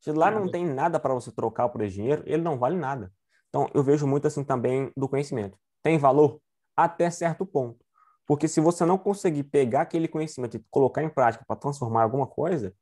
Se 0.01 0.13
lá 0.13 0.31
não 0.31 0.49
tem 0.49 0.65
nada 0.65 1.01
para 1.01 1.15
você 1.15 1.33
trocar 1.33 1.69
por 1.71 1.83
esse 1.83 1.97
dinheiro, 1.97 2.23
ele 2.27 2.43
não 2.43 2.59
vale 2.59 2.77
nada. 2.77 3.11
Então, 3.49 3.69
eu 3.75 3.83
vejo 3.83 4.07
muito 4.07 4.27
assim 4.27 4.45
também 4.45 4.93
do 4.97 5.09
conhecimento. 5.09 5.59
Tem 5.83 5.99
valor 5.99 6.41
até 6.77 7.11
certo 7.11 7.45
ponto. 7.45 7.85
Porque 8.29 8.47
se 8.47 8.61
você 8.61 8.85
não 8.85 8.99
conseguir 8.99 9.45
pegar 9.45 9.81
aquele 9.81 10.07
conhecimento 10.07 10.59
e 10.59 10.65
colocar 10.71 11.03
em 11.03 11.09
prática 11.09 11.45
para 11.49 11.57
transformar 11.57 12.03
alguma 12.03 12.27
coisa, 12.27 12.75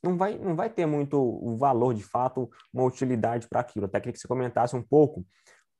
não 0.00 0.16
vai, 0.16 0.38
não 0.38 0.54
vai 0.54 0.70
ter 0.70 0.86
muito 0.86 1.56
valor, 1.58 1.92
de 1.94 2.04
fato, 2.04 2.48
uma 2.72 2.84
utilidade 2.84 3.48
para 3.48 3.60
aquilo. 3.60 3.86
Até 3.86 3.98
queria 3.98 4.12
que 4.12 4.20
você 4.20 4.28
comentasse 4.28 4.76
um 4.76 4.82
pouco 4.82 5.26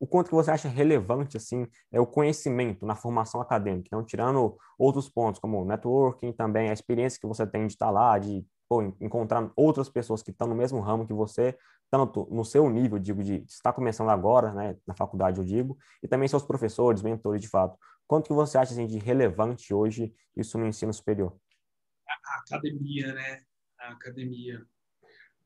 o 0.01 0.07
quanto 0.07 0.29
que 0.29 0.35
você 0.35 0.51
acha 0.51 0.69
relevante 0.69 1.37
assim 1.37 1.67
é 1.91 2.01
o 2.01 2.07
conhecimento 2.07 2.85
na 2.85 2.95
formação 2.95 3.41
acadêmica, 3.41 3.87
então 3.87 4.05
tirando 4.05 4.57
outros 4.79 5.09
pontos 5.09 5.41
como 5.41 5.65
networking, 5.65 6.33
também 6.33 6.69
a 6.69 6.73
experiência 6.73 7.19
que 7.19 7.27
você 7.27 7.47
tem 7.47 7.67
de 7.67 7.73
estar 7.73 7.91
lá, 7.91 8.19
de 8.19 8.45
pô, 8.75 8.83
encontrar 9.01 9.53
outras 9.55 9.89
pessoas 9.89 10.23
que 10.23 10.33
estão 10.33 10.49
no 10.49 10.55
mesmo 10.55 10.81
ramo 10.81 11.07
que 11.07 11.13
você, 11.13 11.57
tanto 11.91 12.27
no 12.31 12.45
seu 12.45 12.69
nível, 12.69 12.99
digo, 12.99 13.23
de 13.23 13.45
estar 13.47 13.73
começando 13.73 14.09
agora, 14.09 14.53
né, 14.53 14.77
na 14.87 14.95
faculdade, 14.95 15.39
eu 15.39 15.45
digo, 15.45 15.79
e 16.03 16.09
também 16.09 16.27
seus 16.27 16.43
professores, 16.43 17.03
mentores, 17.03 17.41
de 17.41 17.49
fato. 17.49 17.79
Quanto 18.07 18.27
que 18.27 18.33
você 18.33 18.59
acha 18.59 18.73
assim, 18.73 18.87
de 18.87 18.99
relevante 18.99 19.73
hoje 19.73 20.13
isso 20.37 20.59
no 20.59 20.67
ensino 20.67 20.93
superior? 20.93 21.37
A 22.07 22.41
academia, 22.41 23.13
né? 23.13 23.43
A 23.79 23.93
academia. 23.93 24.67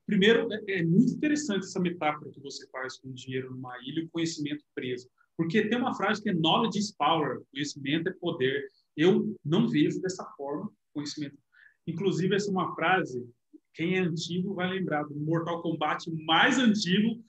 Primeiro, 0.06 0.50
é, 0.52 0.78
é 0.78 0.82
muito 0.82 1.12
interessante 1.12 1.66
essa 1.66 1.78
metáfora 1.78 2.30
que 2.30 2.40
você 2.40 2.66
faz 2.70 2.99
com 2.99 3.08
o 3.08 3.12
dinheiro 3.12 3.50
numa 3.50 3.76
ilha 3.82 4.00
e 4.00 4.04
o 4.04 4.11
conhecimento 4.11 4.64
preso. 4.75 5.08
Porque 5.37 5.68
tem 5.68 5.78
uma 5.78 5.94
frase 5.94 6.23
que 6.23 6.30
é 6.30 6.35
knowledge 6.35 6.78
is 6.78 6.97
power, 6.97 7.42
conhecimento 7.52 8.08
é 8.08 8.12
poder. 8.12 8.68
Eu 8.97 9.37
não 9.44 9.68
vejo 9.68 10.00
dessa 10.00 10.25
forma 10.37 10.73
conhecimento 10.94 11.37
Inclusive, 11.88 12.37
essa 12.37 12.49
é 12.49 12.52
uma 12.52 12.75
frase, 12.75 13.26
quem 13.73 13.97
é 13.97 14.00
antigo 14.00 14.54
vai 14.54 14.68
lembrar 14.68 15.04
do 15.04 15.14
Mortal 15.14 15.62
Kombat 15.62 16.11
mais 16.25 16.59
antigo, 16.59 17.25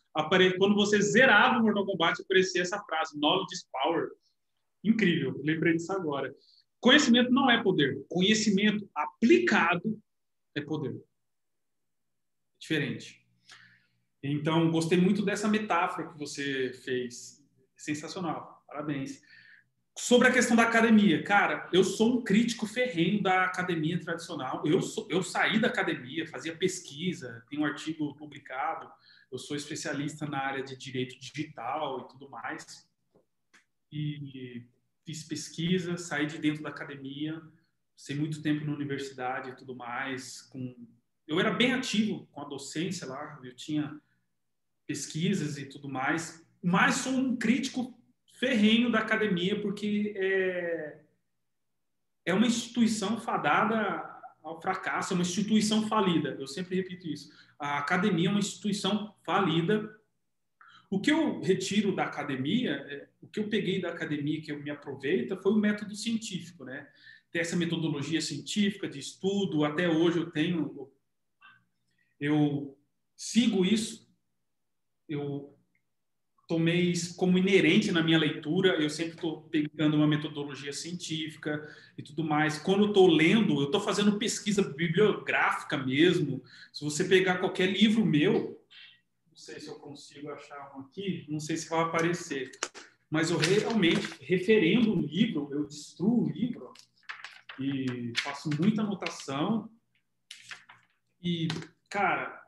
quando 0.58 0.75
você 0.75 1.01
zerava 1.01 1.60
o 1.60 1.63
Mortal 1.63 1.86
Kombat, 1.86 2.22
aparecia 2.22 2.62
essa 2.62 2.78
frase, 2.84 3.18
knowledge 3.18 3.54
is 3.54 3.66
power. 3.72 4.10
Incrível, 4.84 5.39
lembrei 5.44 5.74
disso 5.74 5.94
agora. 5.94 6.36
Conhecimento 6.82 7.32
não 7.32 7.50
é 7.50 7.63
poder. 7.63 8.06
Conhecimento 8.10 8.89
aplicado 8.94 9.98
é 10.56 10.62
poder. 10.62 11.01
Diferente. 12.60 13.25
Então, 14.22 14.70
gostei 14.72 15.00
muito 15.00 15.24
dessa 15.24 15.48
metáfora 15.48 16.10
que 16.10 16.18
você 16.18 16.74
fez. 16.84 17.42
Sensacional. 17.78 18.62
Parabéns. 18.68 19.22
Sobre 20.01 20.29
a 20.29 20.32
questão 20.32 20.56
da 20.56 20.63
academia, 20.63 21.22
cara, 21.22 21.70
eu 21.74 21.84
sou 21.84 22.15
um 22.15 22.24
crítico 22.24 22.65
ferrenho 22.65 23.22
da 23.22 23.44
academia 23.44 24.00
tradicional. 24.00 24.65
Eu, 24.65 24.82
sou, 24.82 25.06
eu 25.10 25.22
saí 25.22 25.60
da 25.60 25.68
academia, 25.68 26.25
fazia 26.25 26.56
pesquisa, 26.56 27.46
tem 27.50 27.60
um 27.60 27.65
artigo 27.65 28.15
publicado. 28.15 28.89
Eu 29.29 29.38
sou 29.38 29.58
especialista 29.58 30.25
na 30.25 30.39
área 30.39 30.63
de 30.63 30.77
direito 30.77 31.20
digital 31.20 32.00
e 32.00 32.08
tudo 32.13 32.29
mais. 32.29 32.89
E 33.91 34.65
fiz 35.06 35.25
pesquisa, 35.25 35.98
saí 35.98 36.25
de 36.25 36.38
dentro 36.38 36.63
da 36.63 36.70
academia, 36.70 37.39
sei 37.94 38.15
muito 38.15 38.41
tempo 38.41 38.63
na 38.63 38.72
universidade 38.72 39.50
e 39.50 39.56
tudo 39.58 39.75
mais, 39.75 40.41
com 40.44 40.88
eu 41.27 41.41
era 41.41 41.51
bem 41.51 41.74
ativo 41.74 42.25
com 42.32 42.41
a 42.41 42.48
docência 42.48 43.06
lá, 43.06 43.38
eu 43.44 43.53
tinha 43.53 44.00
pesquisas 44.88 45.58
e 45.58 45.65
tudo 45.65 45.89
mais, 45.89 46.44
mas 46.63 46.96
sou 46.96 47.12
um 47.12 47.36
crítico 47.36 47.99
ferrenho 48.39 48.91
da 48.91 49.00
academia, 49.00 49.62
porque 49.62 50.13
é, 50.15 51.00
é 52.25 52.34
uma 52.34 52.48
instituição 52.48 53.19
fadada 53.19 54.08
ao 54.41 54.62
fracasso, 54.62 55.13
é 55.13 55.15
uma 55.15 55.24
instituição 55.24 55.88
falida. 55.88 56.38
Eu 56.39 56.48
sempre 56.48 56.77
repito 56.77 57.08
isso. 57.08 57.31
A 57.60 57.77
academia 57.77 58.29
é 58.29 58.31
uma 58.31 58.39
instituição 58.39 59.13
falida. 59.25 59.93
O 60.89 61.01
que 61.01 61.12
eu 61.12 61.41
retiro 61.41 61.93
da 61.93 62.05
academia, 62.05 62.72
é, 62.72 63.08
o 63.22 63.27
que 63.27 63.39
eu 63.39 63.50
peguei 63.50 63.81
da 63.81 63.89
academia 63.89 64.41
que 64.41 64.51
eu 64.51 64.63
me 64.63 64.69
aproveita 64.69 65.36
foi 65.36 65.51
o 65.51 65.58
método 65.58 65.93
científico, 65.96 66.63
né? 66.63 66.88
Ter 67.31 67.39
essa 67.39 67.55
metodologia 67.55 68.22
científica 68.22 68.88
de 68.88 68.98
estudo, 68.98 69.63
até 69.65 69.88
hoje 69.88 70.17
eu 70.17 70.31
tenho 70.31 70.89
eu 72.19 72.77
sigo 73.15 73.65
isso. 73.65 74.10
Eu 75.08 75.58
tomei 76.50 76.94
como 77.15 77.38
inerente 77.38 77.91
na 77.91 78.01
minha 78.01 78.18
leitura. 78.18 78.82
Eu 78.82 78.89
sempre 78.89 79.13
estou 79.13 79.44
pegando 79.44 79.96
uma 79.96 80.08
metodologia 80.08 80.74
científica 80.74 81.63
e 81.96 82.01
tudo 82.01 82.24
mais. 82.24 82.58
Quando 82.58 82.88
estou 82.88 83.06
lendo, 83.06 83.62
eu 83.62 83.65
estou 83.65 83.79
fazendo 83.79 84.18
pesquisa 84.18 84.63
bibliográfica 84.63 85.77
mesmo. 85.77 86.44
Se 86.74 86.84
você 86.84 87.03
pegar 87.03 87.38
qualquer 87.38 87.68
livro 87.68 88.03
meu, 88.03 88.60
não 89.29 89.38
sei 89.38 89.60
se 89.60 89.68
eu 89.68 89.75
consigo 89.75 90.32
achar 90.32 90.75
um 90.75 90.82
aqui, 90.82 91.24
não 91.29 91.39
sei 91.39 91.56
se 91.56 91.70
vai 91.70 91.82
aparecer, 91.82 92.50
mas 93.12 93.29
eu 93.29 93.38
realmente, 93.38 94.08
referendo 94.20 94.91
o 94.91 95.00
livro, 95.00 95.50
eu 95.51 95.68
destruo 95.68 96.25
o 96.25 96.29
livro 96.32 96.74
e 97.60 98.12
faço 98.18 98.50
muita 98.60 98.82
anotação. 98.82 99.70
E, 101.22 101.48
cara, 101.91 102.41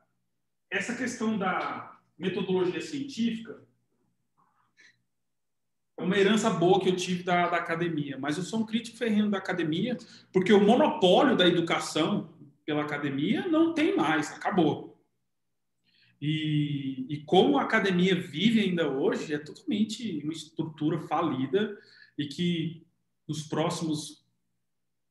essa 0.71 0.95
questão 0.95 1.37
da 1.37 1.99
metodologia 2.17 2.81
científica 2.81 3.69
uma 6.01 6.17
herança 6.17 6.49
boa 6.49 6.79
que 6.79 6.89
eu 6.89 6.95
tive 6.95 7.23
da, 7.23 7.49
da 7.49 7.57
academia, 7.57 8.17
mas 8.17 8.37
eu 8.37 8.43
sou 8.43 8.59
um 8.59 8.65
crítico 8.65 8.97
ferrenho 8.97 9.29
da 9.29 9.37
academia, 9.37 9.97
porque 10.31 10.51
o 10.51 10.59
monopólio 10.59 11.35
da 11.35 11.47
educação 11.47 12.29
pela 12.65 12.81
academia 12.81 13.47
não 13.47 13.73
tem 13.73 13.95
mais, 13.95 14.31
acabou. 14.31 14.91
E, 16.21 17.05
e 17.09 17.17
como 17.25 17.57
a 17.57 17.63
academia 17.63 18.15
vive 18.15 18.59
ainda 18.59 18.87
hoje, 18.87 19.33
é 19.33 19.39
totalmente 19.39 20.21
uma 20.23 20.33
estrutura 20.33 20.99
falida 20.99 21.77
e 22.17 22.27
que 22.27 22.85
nos 23.27 23.43
próximos 23.43 24.21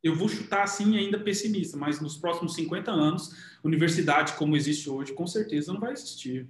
eu 0.03 0.15
vou 0.15 0.29
chutar 0.29 0.63
assim 0.63 0.97
ainda 0.97 1.19
pessimista, 1.19 1.77
mas 1.77 2.01
nos 2.01 2.17
próximos 2.17 2.55
50 2.55 2.91
anos, 2.91 3.59
universidade 3.63 4.33
como 4.35 4.57
existe 4.57 4.89
hoje, 4.89 5.13
com 5.13 5.27
certeza 5.27 5.73
não 5.73 5.81
vai 5.81 5.93
existir 5.93 6.49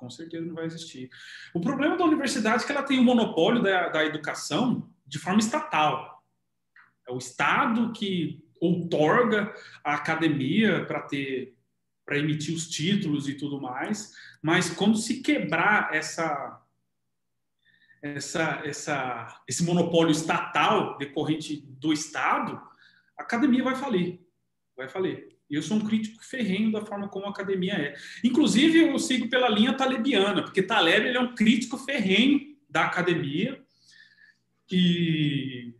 com 0.00 0.08
certeza 0.10 0.46
não 0.46 0.54
vai 0.54 0.64
existir. 0.64 1.10
O 1.54 1.60
problema 1.60 1.96
da 1.96 2.04
universidade 2.04 2.64
é 2.64 2.66
que 2.66 2.72
ela 2.72 2.82
tem 2.82 2.98
o 2.98 3.04
monopólio 3.04 3.62
da, 3.62 3.90
da 3.90 4.04
educação 4.04 4.90
de 5.06 5.18
forma 5.18 5.38
estatal. 5.38 6.24
É 7.06 7.12
o 7.12 7.18
Estado 7.18 7.92
que 7.92 8.42
outorga 8.58 9.54
a 9.84 9.94
academia 9.94 10.84
para 10.86 11.02
ter 11.02 11.54
para 12.04 12.18
emitir 12.18 12.52
os 12.52 12.68
títulos 12.68 13.28
e 13.28 13.34
tudo 13.34 13.60
mais, 13.60 14.12
mas 14.42 14.68
quando 14.68 14.96
se 14.96 15.22
quebrar 15.22 15.94
essa 15.94 16.60
essa, 18.02 18.62
essa, 18.64 19.42
esse 19.46 19.62
monopólio 19.62 20.10
estatal 20.10 20.96
decorrente 20.98 21.60
do 21.68 21.92
Estado, 21.92 22.60
a 23.16 23.22
academia 23.22 23.62
vai 23.62 23.76
falir. 23.76 24.20
Vai 24.76 24.88
falir. 24.88 25.36
Eu 25.50 25.62
sou 25.62 25.76
um 25.76 25.84
crítico 25.84 26.24
ferrenho 26.24 26.70
da 26.70 26.84
forma 26.84 27.08
como 27.08 27.26
a 27.26 27.30
academia 27.30 27.74
é. 27.74 27.96
Inclusive, 28.22 28.78
eu 28.78 28.98
sigo 28.98 29.28
pela 29.28 29.48
linha 29.48 29.72
talebiana, 29.72 30.42
porque 30.42 30.62
Taleb 30.62 31.06
ele 31.06 31.16
é 31.16 31.20
um 31.20 31.34
crítico 31.34 31.76
ferrenho 31.76 32.56
da 32.68 32.84
academia. 32.84 33.60
E 34.70 35.74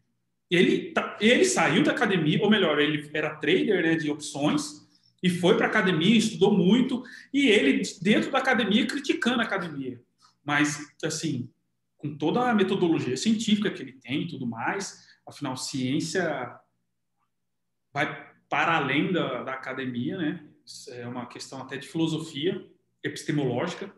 ele, 0.50 0.92
ele 1.20 1.44
saiu 1.44 1.84
da 1.84 1.92
academia, 1.92 2.42
ou 2.42 2.50
melhor, 2.50 2.80
ele 2.80 3.08
era 3.14 3.36
trader 3.36 3.82
né, 3.82 3.94
de 3.94 4.10
opções 4.10 4.88
e 5.22 5.28
foi 5.28 5.56
para 5.56 5.66
a 5.66 5.68
academia, 5.68 6.16
estudou 6.16 6.56
muito, 6.56 7.04
e 7.32 7.46
ele, 7.48 7.82
dentro 8.00 8.30
da 8.30 8.38
academia, 8.38 8.86
criticando 8.86 9.40
a 9.40 9.44
academia. 9.44 10.00
Mas, 10.42 10.78
assim, 11.04 11.48
com 11.98 12.16
toda 12.16 12.48
a 12.48 12.54
metodologia 12.54 13.16
científica 13.16 13.70
que 13.70 13.82
ele 13.82 13.92
tem 13.92 14.22
e 14.22 14.28
tudo 14.28 14.46
mais, 14.46 15.06
afinal, 15.26 15.56
ciência 15.56 16.58
vai 17.92 18.29
para 18.50 18.76
além 18.76 19.12
da, 19.12 19.44
da 19.44 19.52
academia, 19.54 20.18
né? 20.18 20.44
Isso 20.66 20.92
é 20.92 21.06
uma 21.06 21.26
questão 21.26 21.62
até 21.62 21.78
de 21.78 21.88
filosofia 21.88 22.62
epistemológica. 23.02 23.90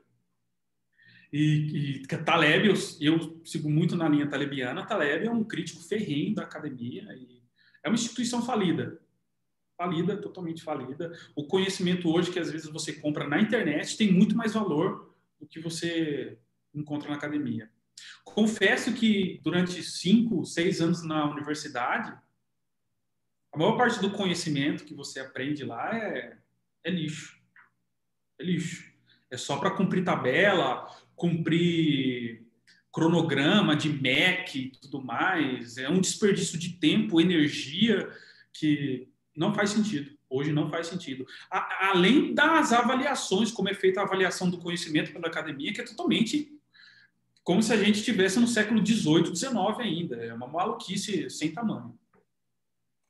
E, 1.33 2.03
e 2.03 2.07
Taleb, 2.07 2.69
eu, 2.69 2.75
eu, 3.01 3.41
sigo 3.45 3.71
muito 3.71 3.97
na 3.97 4.07
linha 4.09 4.29
talebiana, 4.29 4.87
Taleb 4.87 5.27
é 5.27 5.31
um 5.31 5.43
crítico 5.43 5.83
ferrenho 5.83 6.35
da 6.35 6.43
academia 6.43 7.09
é 7.83 7.89
uma 7.89 7.95
instituição 7.95 8.43
falida. 8.43 9.01
Falida, 9.77 10.17
totalmente 10.17 10.63
falida. 10.63 11.13
O 11.35 11.47
conhecimento 11.47 12.09
hoje 12.09 12.31
que 12.31 12.39
às 12.39 12.51
vezes 12.51 12.71
você 12.71 12.93
compra 12.93 13.27
na 13.27 13.41
internet 13.41 13.97
tem 13.97 14.13
muito 14.13 14.37
mais 14.37 14.53
valor 14.53 15.13
do 15.41 15.47
que 15.47 15.59
você 15.59 16.39
encontra 16.75 17.11
na 17.11 17.17
academia. 17.17 17.69
Confesso 18.25 18.93
que 18.93 19.41
durante 19.43 19.83
cinco, 19.83 20.45
seis 20.45 20.81
anos 20.81 21.03
na 21.03 21.29
universidade, 21.31 22.17
a 23.53 23.59
maior 23.59 23.77
parte 23.77 24.01
do 24.01 24.11
conhecimento 24.11 24.85
que 24.85 24.95
você 24.95 25.21
aprende 25.21 25.65
lá 25.65 25.95
é, 25.95 26.39
é 26.85 26.91
lixo. 26.91 27.39
É 28.41 28.45
lixo. 28.45 28.91
É 29.31 29.37
só 29.37 29.59
para 29.59 29.71
cumprir 29.71 30.05
tabela, 30.05 30.87
cumprir 31.15 32.47
cronograma 32.91 33.77
de 33.77 33.91
MEC 33.91 34.59
e 34.59 34.71
tudo 34.71 35.03
mais. 35.03 35.77
É 35.77 35.89
um 35.89 36.01
desperdício 36.01 36.59
de 36.59 36.75
tempo, 36.75 37.21
energia 37.21 38.11
que 38.53 39.09
não 39.37 39.55
faz 39.55 39.71
sentido. 39.71 40.17
Hoje 40.29 40.51
não 40.51 40.71
faz 40.71 40.87
sentido. 40.87 41.27
A, 41.51 41.91
além 41.91 42.35
das 42.35 42.73
avaliações, 42.73 43.51
como 43.51 43.69
é 43.69 43.75
feita 43.75 44.01
a 44.01 44.05
avaliação 44.05 44.49
do 44.49 44.59
conhecimento 44.59 45.13
pela 45.13 45.29
academia, 45.29 45.73
que 45.75 45.81
é 45.81 45.85
totalmente 45.85 46.51
como 47.45 47.63
se 47.63 47.73
a 47.73 47.77
gente 47.77 47.99
estivesse 47.99 48.39
no 48.39 48.47
século 48.47 48.85
XVIII, 48.87 49.35
XIX 49.35 49.55
ainda. 49.79 50.17
É 50.17 50.33
uma 50.33 50.47
maluquice 50.47 51.29
sem 51.29 51.53
tamanho. 51.53 51.99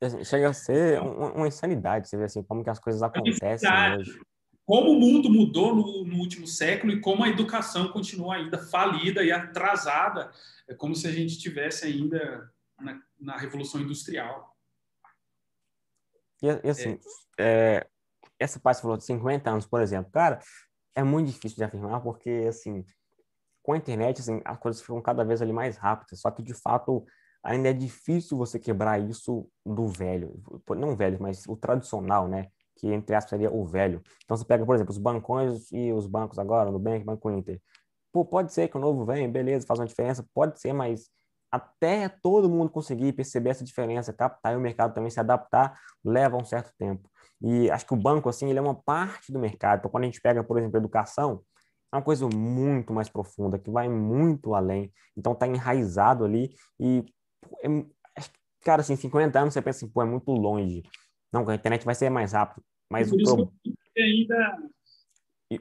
Assim, 0.02 0.24
chega 0.24 0.48
a 0.48 0.52
ser 0.52 1.00
uma 1.00 1.46
insanidade, 1.46 2.08
você 2.08 2.16
vê 2.16 2.24
assim, 2.24 2.42
como 2.42 2.64
que 2.64 2.70
as 2.70 2.80
coisas 2.80 3.02
acontecem 3.02 3.70
hoje. 3.96 4.20
Como 4.66 4.90
o 4.90 4.98
mundo 4.98 5.30
mudou 5.30 5.74
no, 5.74 6.04
no, 6.04 6.16
último 6.18 6.46
século 6.46 6.92
e 6.92 7.00
como 7.00 7.22
a 7.22 7.28
educação 7.28 7.92
continua 7.92 8.36
ainda 8.36 8.58
falida 8.58 9.22
e 9.22 9.30
atrasada, 9.30 10.32
é 10.68 10.74
como 10.74 10.94
se 10.94 11.06
a 11.06 11.12
gente 11.12 11.30
estivesse 11.30 11.86
ainda 11.86 12.50
na, 12.80 13.00
na, 13.20 13.36
Revolução 13.36 13.80
Industrial. 13.80 14.56
E, 16.42 16.46
e 16.46 16.70
assim, 16.70 16.98
é. 17.38 17.78
É, 17.78 17.86
essa 18.38 18.58
parte 18.58 18.78
você 18.78 18.82
falou 18.82 18.96
de 18.96 19.04
50 19.04 19.50
anos, 19.50 19.66
por 19.66 19.80
exemplo, 19.80 20.10
cara, 20.10 20.40
é 20.94 21.02
muito 21.02 21.28
difícil 21.28 21.56
de 21.56 21.64
afirmar 21.64 22.00
porque, 22.00 22.46
assim, 22.48 22.84
com 23.62 23.72
a 23.72 23.76
internet, 23.76 24.20
assim, 24.20 24.40
as 24.44 24.58
coisas 24.58 24.80
ficam 24.80 25.00
cada 25.00 25.24
vez 25.24 25.40
ali 25.40 25.52
mais 25.52 25.76
rápidas, 25.76 26.20
só 26.20 26.30
que, 26.30 26.42
de 26.42 26.54
fato, 26.54 27.04
ainda 27.42 27.70
é 27.70 27.72
difícil 27.72 28.36
você 28.36 28.58
quebrar 28.58 28.98
isso 29.00 29.48
do 29.64 29.88
velho, 29.88 30.40
não 30.70 30.96
velho, 30.96 31.18
mas 31.20 31.46
o 31.46 31.56
tradicional, 31.56 32.28
né? 32.28 32.48
Que 32.76 32.88
entre 32.92 33.14
aspas 33.14 33.30
seria 33.30 33.52
o 33.52 33.64
velho. 33.64 34.02
Então 34.24 34.36
você 34.36 34.44
pega, 34.44 34.64
por 34.64 34.74
exemplo, 34.74 34.92
os 34.92 34.98
bancões 34.98 35.70
e 35.72 35.92
os 35.92 36.06
bancos 36.06 36.38
agora, 36.38 36.70
no 36.70 36.78
Bank, 36.78 37.04
Banco 37.04 37.30
Inter. 37.30 37.60
Pô, 38.12 38.24
pode 38.24 38.52
ser 38.52 38.68
que 38.68 38.76
o 38.76 38.80
novo 38.80 39.04
venha, 39.04 39.28
beleza, 39.28 39.66
faz 39.66 39.80
uma 39.80 39.86
diferença, 39.86 40.24
pode 40.34 40.60
ser, 40.60 40.72
mas 40.72 41.10
até 41.50 42.08
todo 42.08 42.48
mundo 42.48 42.70
conseguir 42.70 43.12
perceber 43.12 43.50
essa 43.50 43.64
diferença, 43.64 44.12
captar 44.12 44.54
e 44.54 44.56
o 44.56 44.60
mercado 44.60 44.94
também 44.94 45.10
se 45.10 45.20
adaptar, 45.20 45.78
leva 46.02 46.36
um 46.36 46.44
certo 46.44 46.72
tempo. 46.78 47.10
E 47.42 47.70
acho 47.70 47.86
que 47.86 47.92
o 47.92 47.96
banco, 47.96 48.28
assim, 48.28 48.48
ele 48.48 48.58
é 48.58 48.62
uma 48.62 48.74
parte 48.74 49.30
do 49.30 49.38
mercado. 49.38 49.80
Então, 49.80 49.90
quando 49.90 50.04
a 50.04 50.06
gente 50.06 50.20
pega, 50.20 50.42
por 50.42 50.58
exemplo, 50.58 50.78
educação, 50.78 51.42
é 51.92 51.96
uma 51.96 52.02
coisa 52.02 52.26
muito 52.26 52.92
mais 52.94 53.08
profunda, 53.10 53.58
que 53.58 53.70
vai 53.70 53.88
muito 53.88 54.54
além. 54.54 54.90
Então, 55.16 55.32
está 55.32 55.46
enraizado 55.46 56.24
ali 56.24 56.54
e 56.80 57.04
é, 57.62 57.68
cara, 58.64 58.82
assim, 58.82 58.96
50 58.96 59.38
anos 59.38 59.54
você 59.54 59.62
pensa 59.62 59.84
assim, 59.84 59.92
pô, 59.92 60.02
é 60.02 60.04
muito 60.04 60.30
longe. 60.30 60.82
Não, 61.32 61.48
a 61.48 61.54
internet 61.54 61.84
vai 61.84 61.94
ser 61.94 62.10
mais 62.10 62.32
rápido. 62.32 62.62
Mas 62.90 63.10
o, 63.10 63.16
pro... 63.16 63.52
ainda... 63.96 64.58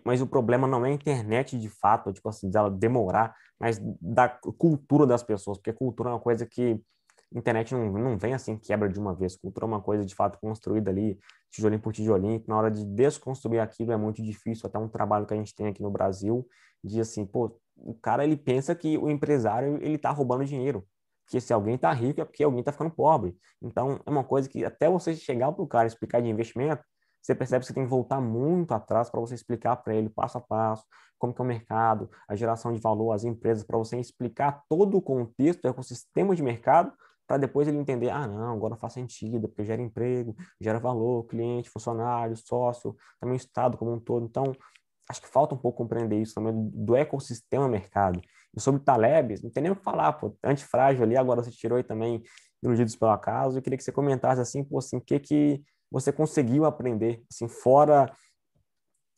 mas 0.04 0.22
o 0.22 0.28
problema 0.28 0.68
não 0.68 0.86
é 0.86 0.90
a 0.90 0.94
internet 0.94 1.58
de 1.58 1.70
fato, 1.70 2.12
tipo 2.12 2.28
assim, 2.28 2.50
dela 2.50 2.70
demorar, 2.70 3.34
mas 3.60 3.80
da 4.02 4.28
cultura 4.28 5.08
das 5.08 5.24
pessoas, 5.24 5.58
porque 5.58 5.72
cultura 5.72 6.10
é 6.10 6.14
uma 6.14 6.20
coisa 6.20 6.46
que 6.46 6.82
a 7.34 7.40
internet 7.40 7.74
não, 7.74 7.90
não 7.94 8.18
vem 8.18 8.34
assim, 8.34 8.58
quebra 8.58 8.90
de 8.90 9.00
uma 9.00 9.16
vez. 9.16 9.38
Cultura 9.38 9.66
é 9.66 9.70
uma 9.70 9.82
coisa 9.82 10.06
de 10.06 10.14
fato 10.14 10.38
construída 10.40 10.92
ali, 10.92 11.18
tijolinho 11.50 11.82
por 11.82 11.94
tijolinho, 11.94 12.44
na 12.46 12.58
hora 12.58 12.70
de 12.70 12.84
desconstruir 12.84 13.60
aquilo 13.60 13.94
é 13.94 13.98
muito 13.98 14.22
difícil. 14.22 14.68
Até 14.68 14.78
um 14.78 14.90
trabalho 14.90 15.26
que 15.26 15.34
a 15.34 15.38
gente 15.38 15.56
tem 15.56 15.68
aqui 15.68 15.82
no 15.82 15.90
Brasil, 15.90 16.46
de 16.84 17.00
assim, 17.00 17.26
pô, 17.26 17.58
o 17.78 17.94
cara 17.94 18.26
ele 18.26 18.36
pensa 18.36 18.76
que 18.76 18.98
o 18.98 19.10
empresário 19.10 19.80
ele 19.82 19.98
tá 19.98 20.12
roubando 20.12 20.44
dinheiro 20.44 20.86
que 21.32 21.40
se 21.40 21.54
alguém 21.54 21.76
está 21.76 21.94
rico 21.94 22.20
é 22.20 22.26
porque 22.26 22.44
alguém 22.44 22.60
está 22.60 22.74
ficando 22.74 22.92
pobre. 22.92 23.34
Então, 23.62 24.02
é 24.06 24.10
uma 24.10 24.24
coisa 24.24 24.50
que 24.50 24.66
até 24.66 24.90
você 24.90 25.16
chegar 25.16 25.50
para 25.54 25.64
o 25.64 25.68
cara 25.68 25.88
explicar 25.88 26.22
de 26.22 26.28
investimento, 26.28 26.84
você 27.22 27.34
percebe 27.34 27.62
que 27.62 27.68
você 27.68 27.74
tem 27.74 27.84
que 27.84 27.90
voltar 27.90 28.20
muito 28.20 28.74
atrás 28.74 29.10
para 29.10 29.22
você 29.22 29.36
explicar 29.36 29.78
para 29.78 29.96
ele 29.96 30.10
passo 30.10 30.38
a 30.38 30.42
passo 30.42 30.84
como 31.18 31.34
que 31.34 31.42
é 31.42 31.46
o 31.46 31.48
mercado, 31.48 32.10
a 32.28 32.36
geração 32.36 32.74
de 32.74 32.80
valor, 32.80 33.12
as 33.12 33.24
empresas, 33.24 33.64
para 33.64 33.78
você 33.78 33.98
explicar 34.00 34.64
todo 34.68 34.98
o 34.98 35.02
contexto 35.02 35.62
do 35.62 35.68
ecossistema 35.68 36.36
de 36.36 36.42
mercado, 36.42 36.92
para 37.28 37.38
depois 37.38 37.68
ele 37.68 37.78
entender, 37.78 38.10
ah, 38.10 38.28
não, 38.28 38.52
agora 38.52 38.76
faz 38.76 38.94
sentido, 38.94 39.48
porque 39.48 39.64
gera 39.64 39.82
emprego, 39.82 40.36
gera 40.60 40.80
valor, 40.80 41.28
cliente, 41.28 41.70
funcionário, 41.70 42.36
sócio, 42.36 42.96
também 43.20 43.36
o 43.36 43.38
Estado 43.38 43.78
como 43.78 43.94
um 43.94 44.00
todo. 44.00 44.26
Então, 44.26 44.52
acho 45.08 45.22
que 45.22 45.28
falta 45.28 45.54
um 45.54 45.58
pouco 45.58 45.78
compreender 45.78 46.20
isso 46.20 46.34
também 46.34 46.54
do 46.74 46.96
ecossistema 46.96 47.70
mercado. 47.70 48.20
E 48.56 48.60
sobre 48.60 48.82
Taleb, 48.82 49.42
não 49.44 49.50
tem 49.50 49.64
nem 49.64 49.72
o 49.72 49.76
que 49.76 49.84
falar, 49.84 50.14
pô, 50.14 50.38
antifrágil 50.44 51.04
ali, 51.04 51.16
agora 51.16 51.42
você 51.42 51.52
tirou 51.52 51.78
aí 51.78 51.84
também 51.84 52.22
iludidos 52.62 52.96
pelo 52.96 53.12
acaso. 53.12 53.58
Eu 53.58 53.62
queria 53.62 53.78
que 53.78 53.84
você 53.84 53.92
comentasse 53.92 54.42
assim, 54.42 54.64
pô, 54.64 54.80
assim, 54.80 54.98
o 54.98 55.02
que 55.02 55.20
que 55.20 55.64
você 55.90 56.12
conseguiu 56.12 56.66
aprender, 56.66 57.24
assim, 57.30 57.48
fora 57.48 58.12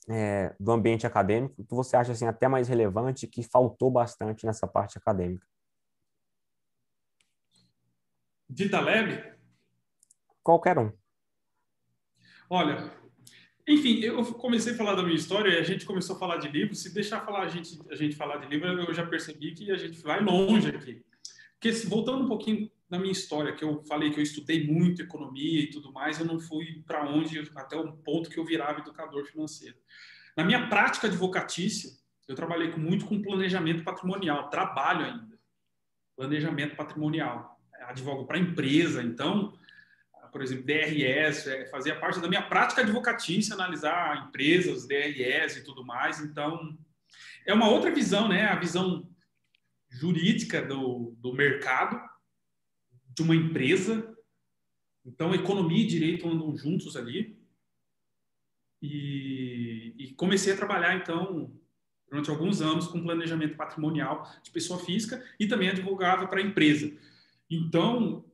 é, 0.10 0.56
do 0.60 0.72
ambiente 0.72 1.08
acadêmico, 1.08 1.64
que 1.64 1.76
você 1.76 1.96
acha 1.96 2.12
assim 2.12 2.26
até 2.26 2.48
mais 2.48 2.68
relevante, 2.68 3.28
que 3.28 3.44
faltou 3.44 3.90
bastante 3.90 4.46
nessa 4.46 4.68
parte 4.68 4.98
acadêmica? 4.98 5.46
De 8.50 8.70
Taleb? 8.70 9.34
Qualquer 10.44 10.78
um. 10.78 10.92
Olha, 12.50 12.92
enfim, 13.68 14.00
eu 14.00 14.24
comecei 14.34 14.74
a 14.74 14.76
falar 14.76 14.96
da 14.96 15.04
minha 15.04 15.16
história 15.16 15.50
e 15.52 15.58
a 15.58 15.64
gente 15.64 15.86
começou 15.86 16.16
a 16.16 16.20
falar 16.20 16.38
de 16.38 16.50
livro. 16.50 16.76
Se 16.76 16.94
deixar 16.94 17.22
falar 17.22 17.44
a 17.44 17.48
gente, 17.48 17.80
a 17.90 17.96
gente 17.96 18.16
falar 18.16 18.38
de 18.38 18.48
livro, 18.48 18.68
eu 18.68 18.94
já 18.94 19.06
percebi 19.06 19.54
que 19.54 19.72
a 19.72 19.78
gente 19.78 20.02
vai 20.02 20.22
longe 20.22 20.68
aqui. 20.70 21.02
Porque 21.54 21.72
se, 21.72 21.88
voltando 21.88 22.26
um 22.26 22.28
pouquinho 22.28 22.70
na 22.90 23.00
minha 23.00 23.12
história, 23.12 23.54
que 23.54 23.64
eu 23.64 23.82
falei 23.86 24.12
que 24.12 24.20
eu 24.20 24.24
estudei 24.24 24.68
muito 24.68 25.02
economia 25.02 25.62
e 25.62 25.68
tudo 25.68 25.94
mais, 25.94 26.20
eu 26.20 26.26
não 26.26 26.40
fui 26.40 26.84
para 26.86 27.10
onde, 27.10 27.40
até 27.56 27.78
o 27.78 27.94
ponto 27.94 28.30
que 28.30 28.38
eu 28.38 28.44
virava 28.44 28.82
educador 28.82 29.26
financeiro. 29.26 29.76
Na 30.36 30.44
minha 30.44 30.68
prática 30.68 31.08
advocatícia, 31.08 31.90
eu 32.28 32.36
trabalhei 32.36 32.70
muito 32.76 33.06
com 33.06 33.22
planejamento 33.22 33.84
patrimonial, 33.84 34.50
trabalho 34.50 35.06
ainda, 35.06 35.40
planejamento 36.18 36.76
patrimonial. 36.76 37.60
Advogo 37.88 38.26
para 38.26 38.38
empresa, 38.38 39.02
então, 39.02 39.54
por 40.34 40.42
exemplo, 40.42 40.66
DRS, 40.66 41.48
é, 41.48 41.68
fazia 41.68 41.98
parte 41.98 42.20
da 42.20 42.28
minha 42.28 42.42
prática 42.42 42.82
advocatícia, 42.82 43.54
analisar 43.54 44.28
empresas, 44.28 44.88
DRS 44.88 45.58
e 45.58 45.64
tudo 45.64 45.86
mais. 45.86 46.20
Então, 46.20 46.76
é 47.46 47.54
uma 47.54 47.70
outra 47.70 47.94
visão, 47.94 48.28
né? 48.28 48.46
A 48.46 48.56
visão 48.56 49.08
jurídica 49.92 50.60
do, 50.60 51.16
do 51.20 51.32
mercado, 51.34 52.02
de 53.16 53.22
uma 53.22 53.36
empresa. 53.36 54.12
Então, 55.06 55.36
economia 55.36 55.84
e 55.84 55.88
direito 55.88 56.28
andam 56.28 56.58
juntos 56.58 56.98
ali. 56.98 57.40
E, 58.82 59.94
e, 59.98 60.14
comecei 60.16 60.52
a 60.52 60.58
trabalhar, 60.58 60.96
então, 60.96 61.56
durante 62.10 62.30
alguns 62.30 62.60
anos 62.60 62.88
com 62.88 63.04
planejamento 63.04 63.56
patrimonial 63.56 64.30
de 64.42 64.50
pessoa 64.50 64.80
física 64.80 65.24
e 65.40 65.48
também 65.48 65.70
advogava 65.70 66.28
para 66.28 66.40
a 66.40 66.44
empresa. 66.44 66.92
Então, 67.50 68.26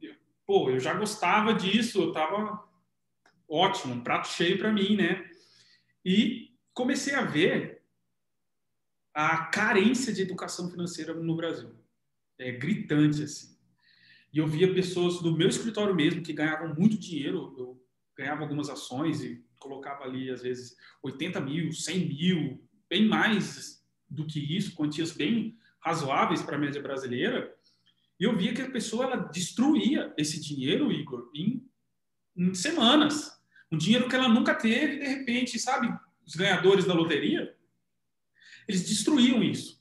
pô, 0.50 0.68
eu 0.72 0.79
já 0.79 0.96
gostava 0.96 1.53
disso, 1.53 2.01
eu 2.01 2.08
estava 2.08 2.68
ótimo, 3.48 3.94
um 3.94 4.01
prato 4.01 4.29
cheio 4.29 4.58
para 4.58 4.74
mim, 4.74 4.96
né? 4.96 5.29
E 6.03 6.56
comecei 6.74 7.13
a 7.13 7.22
ver 7.22 7.84
a 9.13 9.46
carência 9.46 10.12
de 10.12 10.24
educação 10.24 10.68
financeira 10.72 11.13
no 11.13 11.36
Brasil. 11.36 11.70
É 12.39 12.51
gritante, 12.51 13.22
assim. 13.22 13.56
E 14.34 14.39
eu 14.39 14.48
via 14.48 14.74
pessoas 14.74 15.22
do 15.22 15.38
meu 15.38 15.50
escritório 15.50 15.94
mesmo 15.94 16.24
que 16.24 16.34
ganhavam 16.34 16.74
muito 16.74 16.98
dinheiro. 16.98 17.53
Eu 17.56 17.86
ganhava 18.18 18.41
algumas 18.41 18.72
ações 18.72 19.22
e 19.22 19.46
colocava 19.60 20.03
ali, 20.03 20.32
às 20.32 20.41
vezes, 20.41 20.75
80 21.03 21.39
mil, 21.41 21.72
100 21.72 22.08
mil, 22.08 22.68
bem 22.89 23.08
mais 23.08 23.86
do 24.10 24.25
que 24.25 24.39
isso, 24.39 24.74
quantias 24.74 25.12
bem 25.12 25.60
razoáveis 25.79 26.41
para 26.41 26.56
a 26.56 26.60
média 26.60 26.82
brasileira. 26.82 27.56
E 28.20 28.26
eu 28.26 28.36
via 28.36 28.54
que 28.54 28.62
a 28.62 28.70
pessoa 28.70 29.06
ela 29.06 29.16
destruía 29.16 30.14
esse 30.18 30.40
dinheiro, 30.42 30.92
Igor, 30.92 31.32
em, 31.34 31.66
em 32.36 32.53
semanas. 32.53 33.32
Um 33.72 33.77
dinheiro 33.77 34.10
que 34.10 34.16
ela 34.16 34.27
nunca 34.27 34.53
teve, 34.53 34.98
de 34.98 35.08
repente, 35.08 35.58
sabe, 35.58 35.88
os 36.25 36.36
ganhadores 36.36 36.86
da 36.86 36.94
loteria, 36.94 37.55
eles 38.68 38.88
destruíam 38.88 39.42
isso. 39.42 39.79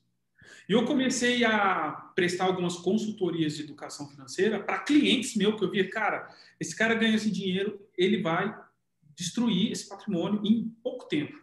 E 0.68 0.72
eu 0.72 0.84
comecei 0.84 1.44
a 1.44 1.90
prestar 2.14 2.44
algumas 2.44 2.76
consultorias 2.76 3.56
de 3.56 3.62
educação 3.62 4.08
financeira 4.08 4.62
para 4.62 4.80
clientes 4.80 5.34
meus, 5.34 5.56
que 5.58 5.64
eu 5.64 5.70
via, 5.70 5.88
cara, 5.88 6.28
esse 6.60 6.76
cara 6.76 6.94
ganha 6.94 7.16
esse 7.16 7.30
dinheiro, 7.30 7.80
ele 7.96 8.22
vai 8.22 8.54
destruir 9.16 9.72
esse 9.72 9.88
patrimônio 9.88 10.40
em 10.44 10.68
pouco 10.82 11.08
tempo. 11.08 11.42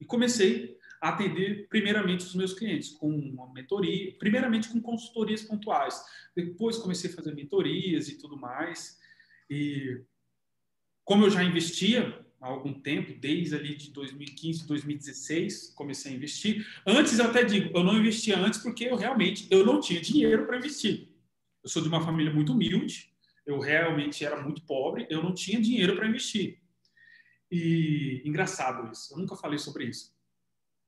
E 0.00 0.04
comecei 0.04 0.75
atender 1.00 1.68
primeiramente 1.68 2.24
os 2.24 2.34
meus 2.34 2.52
clientes 2.52 2.90
com 2.90 3.08
uma 3.10 3.52
mentoria, 3.52 4.14
primeiramente 4.18 4.68
com 4.68 4.80
consultorias 4.80 5.42
pontuais. 5.42 6.00
Depois 6.34 6.78
comecei 6.78 7.10
a 7.10 7.14
fazer 7.14 7.34
mentorias 7.34 8.08
e 8.08 8.18
tudo 8.18 8.36
mais. 8.36 8.98
E 9.48 10.00
como 11.04 11.24
eu 11.24 11.30
já 11.30 11.42
investia 11.42 12.24
há 12.40 12.48
algum 12.48 12.72
tempo, 12.72 13.14
desde 13.18 13.54
ali 13.54 13.74
de 13.74 13.90
2015, 13.90 14.66
2016, 14.66 15.74
comecei 15.74 16.12
a 16.12 16.14
investir. 16.14 16.66
Antes, 16.86 17.18
eu 17.18 17.26
até 17.26 17.44
digo, 17.44 17.76
eu 17.76 17.84
não 17.84 17.96
investia 17.96 18.38
antes 18.38 18.60
porque 18.60 18.84
eu 18.84 18.96
realmente 18.96 19.46
eu 19.50 19.64
não 19.64 19.80
tinha 19.80 20.00
dinheiro 20.00 20.46
para 20.46 20.58
investir. 20.58 21.08
Eu 21.62 21.68
sou 21.68 21.82
de 21.82 21.88
uma 21.88 22.00
família 22.00 22.32
muito 22.32 22.52
humilde, 22.52 23.12
eu 23.44 23.58
realmente 23.58 24.24
era 24.24 24.40
muito 24.40 24.62
pobre, 24.62 25.06
eu 25.10 25.22
não 25.22 25.34
tinha 25.34 25.60
dinheiro 25.60 25.96
para 25.96 26.08
investir. 26.08 26.60
E 27.50 28.22
engraçado 28.24 28.90
isso, 28.90 29.14
eu 29.14 29.18
nunca 29.18 29.36
falei 29.36 29.58
sobre 29.58 29.84
isso. 29.84 30.15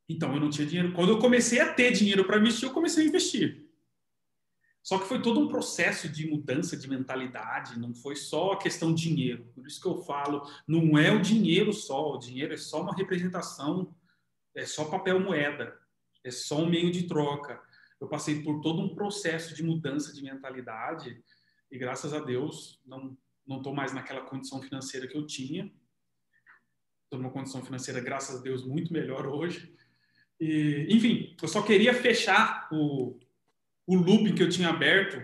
Então, 0.08 0.34
eu 0.34 0.40
não 0.40 0.50
tinha 0.50 0.66
dinheiro. 0.66 0.92
Quando 0.92 1.10
eu 1.10 1.18
comecei 1.18 1.60
a 1.60 1.72
ter 1.72 1.92
dinheiro 1.92 2.24
para 2.24 2.38
investir, 2.38 2.68
eu 2.68 2.74
comecei 2.74 3.04
a 3.04 3.08
investir. 3.08 3.68
Só 4.82 4.98
que 4.98 5.06
foi 5.06 5.20
todo 5.20 5.38
um 5.38 5.48
processo 5.48 6.08
de 6.08 6.26
mudança 6.26 6.76
de 6.76 6.88
mentalidade, 6.88 7.78
não 7.78 7.94
foi 7.94 8.16
só 8.16 8.52
a 8.52 8.58
questão 8.58 8.94
dinheiro. 8.94 9.44
Por 9.54 9.66
isso 9.66 9.80
que 9.80 9.86
eu 9.86 9.98
falo, 9.98 10.42
não 10.66 10.96
é 10.96 11.12
o 11.12 11.20
dinheiro 11.20 11.74
só, 11.74 12.14
o 12.14 12.18
dinheiro 12.18 12.54
é 12.54 12.56
só 12.56 12.80
uma 12.80 12.94
representação, 12.94 13.94
é 14.54 14.64
só 14.64 14.86
papel 14.86 15.20
moeda, 15.20 15.78
é 16.24 16.30
só 16.30 16.62
um 16.62 16.70
meio 16.70 16.90
de 16.90 17.06
troca. 17.06 17.60
Eu 18.00 18.08
passei 18.08 18.42
por 18.42 18.62
todo 18.62 18.80
um 18.80 18.94
processo 18.94 19.54
de 19.54 19.62
mudança 19.62 20.12
de 20.12 20.22
mentalidade 20.22 21.22
e 21.70 21.76
graças 21.76 22.14
a 22.14 22.20
Deus 22.20 22.80
não 22.86 23.14
não 23.48 23.56
estou 23.56 23.74
mais 23.74 23.94
naquela 23.94 24.20
condição 24.20 24.60
financeira 24.60 25.08
que 25.08 25.16
eu 25.16 25.26
tinha. 25.26 25.72
Estou 27.04 27.18
numa 27.18 27.32
condição 27.32 27.64
financeira, 27.64 27.98
graças 27.98 28.38
a 28.38 28.42
Deus, 28.42 28.62
muito 28.62 28.92
melhor 28.92 29.26
hoje. 29.26 29.74
E, 30.40 30.86
enfim, 30.90 31.34
eu 31.40 31.48
só 31.48 31.62
queria 31.62 31.92
fechar 31.92 32.68
o, 32.70 33.18
o 33.86 33.96
loop 33.96 34.32
que 34.32 34.42
eu 34.42 34.48
tinha 34.48 34.68
aberto 34.68 35.20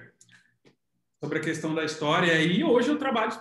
sobre 1.20 1.38
a 1.38 1.42
questão 1.42 1.74
da 1.74 1.84
história. 1.84 2.42
E 2.42 2.62
hoje 2.62 2.88
eu 2.88 2.98
trabalho, 2.98 3.32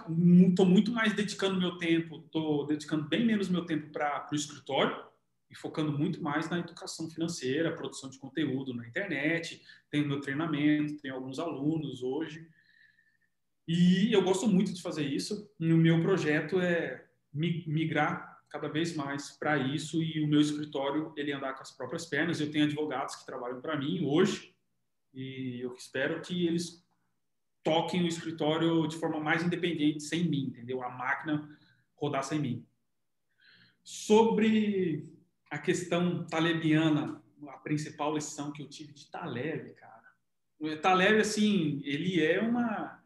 estou 0.49 0.65
muito 0.65 0.91
mais 0.91 1.13
dedicando 1.13 1.59
meu 1.59 1.77
tempo, 1.77 2.23
estou 2.25 2.65
dedicando 2.65 3.07
bem 3.07 3.25
menos 3.25 3.49
meu 3.49 3.65
tempo 3.65 3.91
para 3.91 4.27
o 4.31 4.35
escritório 4.35 4.95
e 5.49 5.55
focando 5.55 5.91
muito 5.91 6.21
mais 6.21 6.49
na 6.49 6.59
educação 6.59 7.09
financeira, 7.09 7.75
produção 7.75 8.09
de 8.09 8.17
conteúdo 8.17 8.73
na 8.73 8.87
internet. 8.87 9.61
Tenho 9.89 10.07
meu 10.07 10.21
treinamento, 10.21 11.01
tenho 11.01 11.15
alguns 11.15 11.39
alunos 11.39 12.01
hoje. 12.01 12.47
E 13.67 14.11
eu 14.11 14.21
gosto 14.23 14.47
muito 14.47 14.73
de 14.73 14.81
fazer 14.81 15.05
isso. 15.05 15.49
E 15.59 15.71
o 15.73 15.77
meu 15.77 16.01
projeto 16.01 16.59
é 16.59 17.05
migrar 17.33 18.32
cada 18.53 18.67
vez 18.67 18.95
mais 18.95 19.31
para 19.31 19.57
isso 19.57 20.03
e 20.03 20.23
o 20.23 20.27
meu 20.27 20.39
escritório 20.39 21.11
ele 21.17 21.33
andar 21.33 21.55
com 21.55 21.63
as 21.63 21.71
próprias 21.71 22.05
pernas. 22.05 22.39
Eu 22.39 22.51
tenho 22.51 22.65
advogados 22.65 23.15
que 23.15 23.25
trabalham 23.25 23.59
para 23.59 23.75
mim 23.75 24.05
hoje 24.05 24.55
e 25.11 25.59
eu 25.59 25.73
espero 25.73 26.21
que 26.21 26.45
eles 26.45 26.85
toquem 27.63 28.03
o 28.03 28.07
escritório 28.07 28.87
de 28.87 28.95
forma 28.97 29.19
mais 29.19 29.41
independente, 29.41 30.03
sem 30.03 30.23
mim, 30.25 30.43
entendeu? 30.49 30.83
A 30.83 30.89
máquina 30.91 31.49
rodar 31.95 32.23
sem 32.23 32.39
mim. 32.39 32.63
Sobre 33.83 35.11
a 35.49 35.57
questão 35.57 36.23
talebiana, 36.27 37.23
a 37.47 37.57
principal 37.57 38.13
lição 38.13 38.51
que 38.51 38.61
eu 38.61 38.69
tive 38.69 38.93
de 38.93 39.09
Taleb, 39.09 39.73
cara. 39.73 40.13
O 40.59 40.75
Taleb, 40.77 41.19
assim, 41.19 41.81
ele 41.83 42.23
é 42.23 42.39
uma. 42.39 43.02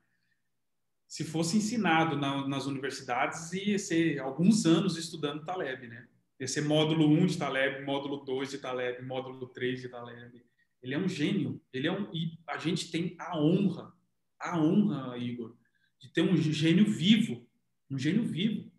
Se 1.08 1.24
fosse 1.24 1.58
ensinado 1.58 2.17
na, 2.17 2.48
nas 2.48 2.65
universidades, 2.65 3.52
ia 3.54 3.80
ser 3.80 4.20
alguns 4.20 4.65
anos 4.65 4.98
estudando 4.98 5.46
Taleb, 5.46 5.88
né? 5.88 6.08
Ia 6.39 6.48
ser 6.48 6.62
módulo 6.62 7.08
1 7.08 7.26
de 7.28 7.38
Taleb, 7.38 7.86
módulo 7.86 8.17
2 8.17 8.52
de 8.52 8.58
Taleb, 8.60 9.02
módulo 9.04 9.48
3 9.48 9.82
de 9.82 9.89
Taleb. 9.89 10.43
Ele 10.84 10.93
é 10.93 10.98
um 10.98 11.08
gênio. 11.08 11.62
Ele 11.74 11.88
é 11.88 11.91
um, 11.91 12.13
e 12.13 12.38
a 12.48 12.58
gente 12.58 12.91
tem 12.91 13.15
a 13.20 13.39
honra, 13.39 13.91
a 14.39 14.60
honra, 14.60 15.17
Igor, 15.17 15.56
de 16.00 16.10
ter 16.10 16.22
um 16.22 16.36
gênio 16.38 16.86
vivo, 16.86 17.48
um 17.89 17.98
gênio 17.98 18.24
vivo, 18.24 18.72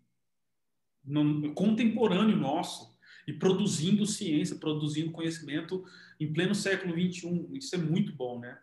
no, 1.03 1.53
contemporâneo 1.53 2.37
nosso, 2.37 2.97
e 3.27 3.33
produzindo 3.33 4.05
ciência, 4.05 4.55
produzindo 4.55 5.11
conhecimento 5.11 5.83
em 6.19 6.31
pleno 6.31 6.55
século 6.55 6.93
XXI. 6.93 7.49
Isso 7.53 7.75
é 7.75 7.77
muito 7.77 8.13
bom, 8.13 8.39
né? 8.39 8.57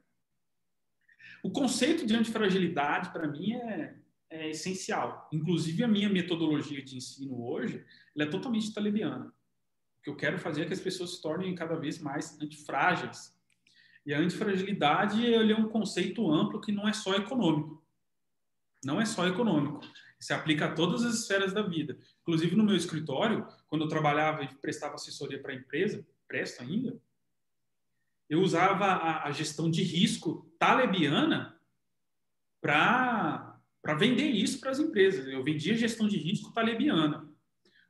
O 1.46 1.50
conceito 1.50 2.04
de 2.04 2.16
antifragilidade, 2.16 3.12
para 3.12 3.28
mim, 3.28 3.52
é, 3.52 3.94
é 4.28 4.50
essencial. 4.50 5.28
Inclusive, 5.32 5.85
a 5.85 5.87
minha 5.87 6.09
metodologia 6.09 6.82
de 6.82 6.96
ensino 6.96 7.40
hoje 7.40 7.85
é 8.18 8.26
totalmente 8.26 8.74
talebiana. 8.74 9.26
O 9.26 10.02
que 10.02 10.11
eu 10.11 10.16
quero 10.16 10.40
fazer 10.40 10.62
é 10.62 10.64
que 10.64 10.72
as 10.72 10.80
pessoas 10.80 11.14
se 11.14 11.22
tornem 11.22 11.54
cada 11.54 11.76
vez 11.76 12.00
mais 12.00 12.37
antifrágeis. 12.42 13.32
E 14.04 14.12
a 14.12 14.18
antifragilidade 14.18 15.24
ele 15.24 15.52
é 15.52 15.56
um 15.56 15.68
conceito 15.68 16.28
amplo 16.28 16.61
que 16.61 16.72
não 16.72 16.88
é 16.88 16.92
só 16.92 17.14
econômico. 17.14 17.80
Não 18.85 19.00
é 19.00 19.04
só 19.04 19.24
econômico. 19.24 19.82
Se 20.18 20.32
aplica 20.32 20.64
a 20.64 20.74
todas 20.74 21.04
as 21.04 21.14
esferas 21.14 21.52
da 21.52 21.62
vida. 21.62 21.96
Inclusive, 22.22 22.56
no 22.56 22.64
meu 22.64 22.74
escritório, 22.74 23.46
quando 23.68 23.82
eu 23.82 23.88
trabalhava 23.88 24.42
e 24.42 24.52
prestava 24.56 24.96
assessoria 24.96 25.40
para 25.40 25.52
a 25.52 25.56
empresa, 25.56 26.04
presto 26.26 26.61
ainda, 26.61 27.00
eu 28.28 28.40
usava 28.40 28.86
a, 28.86 29.28
a 29.28 29.30
gestão 29.30 29.70
de 29.70 29.82
risco 29.82 30.50
talebiana 30.58 31.58
para 32.60 33.60
vender 33.98 34.28
isso 34.28 34.58
para 34.58 34.70
as 34.70 34.78
empresas. 34.78 35.26
Eu 35.26 35.44
vendia 35.44 35.76
gestão 35.76 36.08
de 36.08 36.16
risco 36.16 36.52
talebiana. 36.52 37.28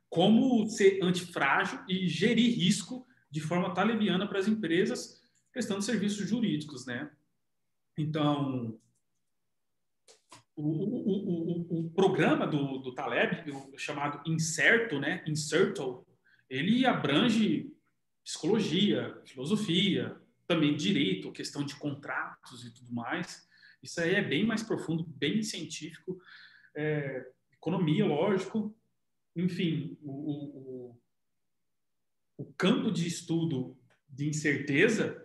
Como 0.09 0.67
ser 0.69 0.99
antifrágil 1.03 1.79
e 1.87 2.07
gerir 2.07 2.55
risco 2.55 3.05
de 3.29 3.41
forma 3.41 3.73
talebiana 3.73 4.27
para 4.27 4.39
as 4.39 4.47
empresas 4.47 5.21
prestando 5.51 5.81
serviços 5.81 6.29
jurídicos, 6.29 6.85
né? 6.85 7.11
Então, 7.97 8.79
o, 10.55 10.63
o, 10.63 11.79
o, 11.79 11.79
o 11.87 11.89
programa 11.91 12.45
do, 12.45 12.77
do 12.77 12.93
Taleb, 12.93 13.43
chamado 13.75 14.21
Incerto, 14.29 14.99
né? 14.99 15.23
Incerto, 15.25 16.05
ele 16.47 16.85
abrange 16.85 17.73
psicologia, 18.23 19.19
filosofia, 19.25 20.15
também 20.47 20.75
direito, 20.75 21.31
questão 21.31 21.63
de 21.63 21.75
contratos 21.75 22.65
e 22.65 22.73
tudo 22.73 22.93
mais. 22.93 23.47
Isso 23.83 23.99
aí 24.01 24.15
é 24.15 24.21
bem 24.21 24.45
mais 24.45 24.63
profundo, 24.63 25.03
bem 25.03 25.43
científico. 25.43 26.19
É, 26.75 27.29
economia, 27.51 28.05
lógico. 28.05 28.75
Enfim, 29.35 29.97
o, 30.01 30.11
o, 30.11 31.01
o, 32.37 32.45
campo 32.53 32.91
de 32.91 33.05
estudo 33.05 33.77
de 34.09 34.27
incerteza, 34.27 35.23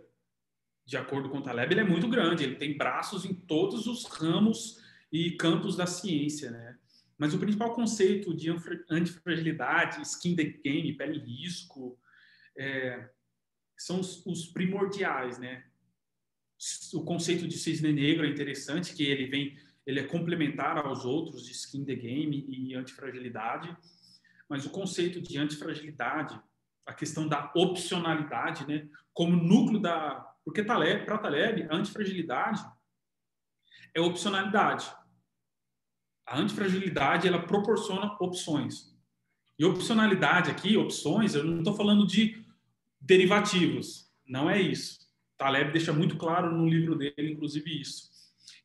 de 0.85 0.97
acordo 0.97 1.31
com 1.31 1.39
o 1.39 1.43
Taleb, 1.43 1.73
ele 1.73 1.81
é 1.81 1.85
muito 1.85 2.09
grande. 2.09 2.45
Ele 2.45 2.57
tem 2.57 2.77
braços 2.77 3.25
em 3.25 3.33
todos 3.33 3.87
os 3.87 4.05
ramos 4.05 4.83
e 5.11 5.33
campos 5.33 5.77
da 5.77 5.87
ciência, 5.87 6.51
né? 6.51 6.79
Mas 7.17 7.33
o 7.33 7.39
principal 7.39 7.73
conceito 7.73 8.35
de 8.35 8.51
antifragilidade, 8.91 10.03
skin 10.03 10.35
the 10.35 10.45
game, 10.45 10.97
pele 10.97 11.21
risco, 11.21 11.97
é, 12.57 13.09
são 13.85 14.01
os, 14.01 14.25
os 14.25 14.47
primordiais, 14.47 15.38
né? 15.38 15.64
O 16.95 17.03
conceito 17.05 17.49
de 17.49 17.59
cisne 17.59 17.92
negro 17.92 18.25
é 18.25 18.29
interessante, 18.29 18.95
que 18.95 19.03
ele 19.03 19.27
vem, 19.27 19.59
ele 19.85 20.01
é 20.01 20.05
complementar 20.05 20.79
aos 20.79 21.05
outros 21.05 21.45
de 21.45 21.53
skin 21.53 21.85
the 21.85 21.95
game 21.95 22.47
e 22.49 22.75
antifragilidade, 22.75 23.77
mas 24.49 24.64
o 24.64 24.71
conceito 24.71 25.21
de 25.21 25.37
antifragilidade, 25.38 26.40
a 26.87 26.92
questão 26.92 27.27
da 27.27 27.51
opcionalidade, 27.57 28.66
né? 28.66 28.88
Como 29.12 29.37
núcleo 29.37 29.81
da, 29.81 30.33
porque 30.45 30.62
Taleb, 30.62 31.05
para 31.05 31.18
Taleb, 31.18 31.66
a 31.68 31.75
antifragilidade 31.75 32.64
é 33.95 34.01
opcionalidade. 34.01 34.92
A 36.27 36.38
antifragilidade 36.38 37.27
ela 37.27 37.45
proporciona 37.45 38.16
opções. 38.21 38.92
E 39.59 39.64
opcionalidade 39.64 40.51
aqui, 40.51 40.77
opções, 40.77 41.35
eu 41.35 41.45
não 41.45 41.59
estou 41.59 41.75
falando 41.75 42.07
de 42.07 42.42
derivativos. 43.03 44.11
Não 44.27 44.49
é 44.49 44.61
isso. 44.61 45.01
Taleb 45.37 45.73
deixa 45.73 45.93
muito 45.93 46.17
claro 46.17 46.57
no 46.57 46.69
livro 46.69 46.97
dele, 46.97 47.33
inclusive, 47.33 47.81
isso. 47.81 48.11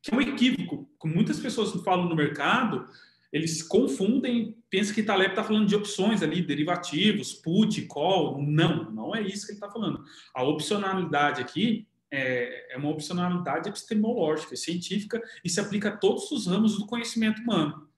Que 0.02 0.14
é 0.14 0.16
um 0.16 0.22
equívoco. 0.22 0.90
Como 0.98 1.16
muitas 1.16 1.40
pessoas 1.40 1.74
falam 1.84 2.08
no 2.08 2.16
mercado, 2.16 2.88
eles 3.34 3.64
confundem, 3.64 4.56
pensam 4.70 4.94
que 4.94 5.04
Taleb 5.04 5.32
está 5.32 5.44
falando 5.44 5.68
de 5.68 5.76
opções 5.76 6.22
ali, 6.22 6.42
derivativos, 6.42 7.34
put, 7.34 7.82
call. 7.88 8.42
Não, 8.42 8.92
não 8.92 9.16
é 9.16 9.22
isso 9.22 9.46
que 9.46 9.54
ele 9.54 9.58
está 9.58 9.70
falando. 9.70 10.04
A 10.34 10.44
opcionalidade 10.44 11.42
aqui 11.42 11.88
é, 12.12 12.74
é 12.74 12.78
uma 12.78 12.90
opcionalidade 12.90 13.68
epistemológica, 13.68 14.56
científica, 14.56 15.22
e 15.44 15.50
se 15.50 15.60
aplica 15.60 15.90
a 15.90 15.98
todos 15.98 16.32
os 16.32 16.48
ramos 16.48 16.78
do 16.78 16.86
conhecimento 16.86 17.42
humano. 17.42 17.90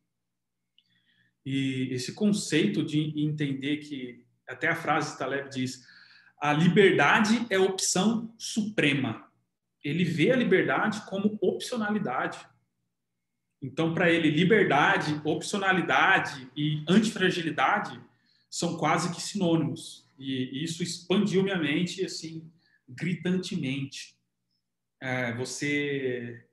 E 1.46 1.90
esse 1.92 2.14
conceito 2.14 2.84
de 2.84 3.24
entender 3.24 3.78
que, 3.78 4.26
até 4.48 4.68
a 4.68 4.76
frase 4.76 5.12
de 5.12 5.20
Taleb 5.20 5.50
diz, 5.50 5.86
a 6.40 6.54
liberdade 6.54 7.46
é 7.50 7.60
opção 7.60 8.34
suprema. 8.38 9.30
Ele 9.84 10.04
vê 10.04 10.32
a 10.32 10.36
liberdade 10.36 11.02
como 11.06 11.38
opcionalidade. 11.42 12.40
Então, 13.62 13.94
para 13.94 14.10
ele, 14.10 14.30
liberdade, 14.30 15.20
opcionalidade 15.26 16.50
e 16.56 16.84
antifragilidade 16.88 18.00
são 18.50 18.78
quase 18.78 19.14
que 19.14 19.22
sinônimos. 19.22 20.08
E 20.18 20.64
isso 20.64 20.82
expandiu 20.82 21.44
minha 21.44 21.58
mente, 21.58 22.06
assim, 22.06 22.50
gritantemente. 22.88 24.18
É, 25.02 25.34
você 25.34 26.46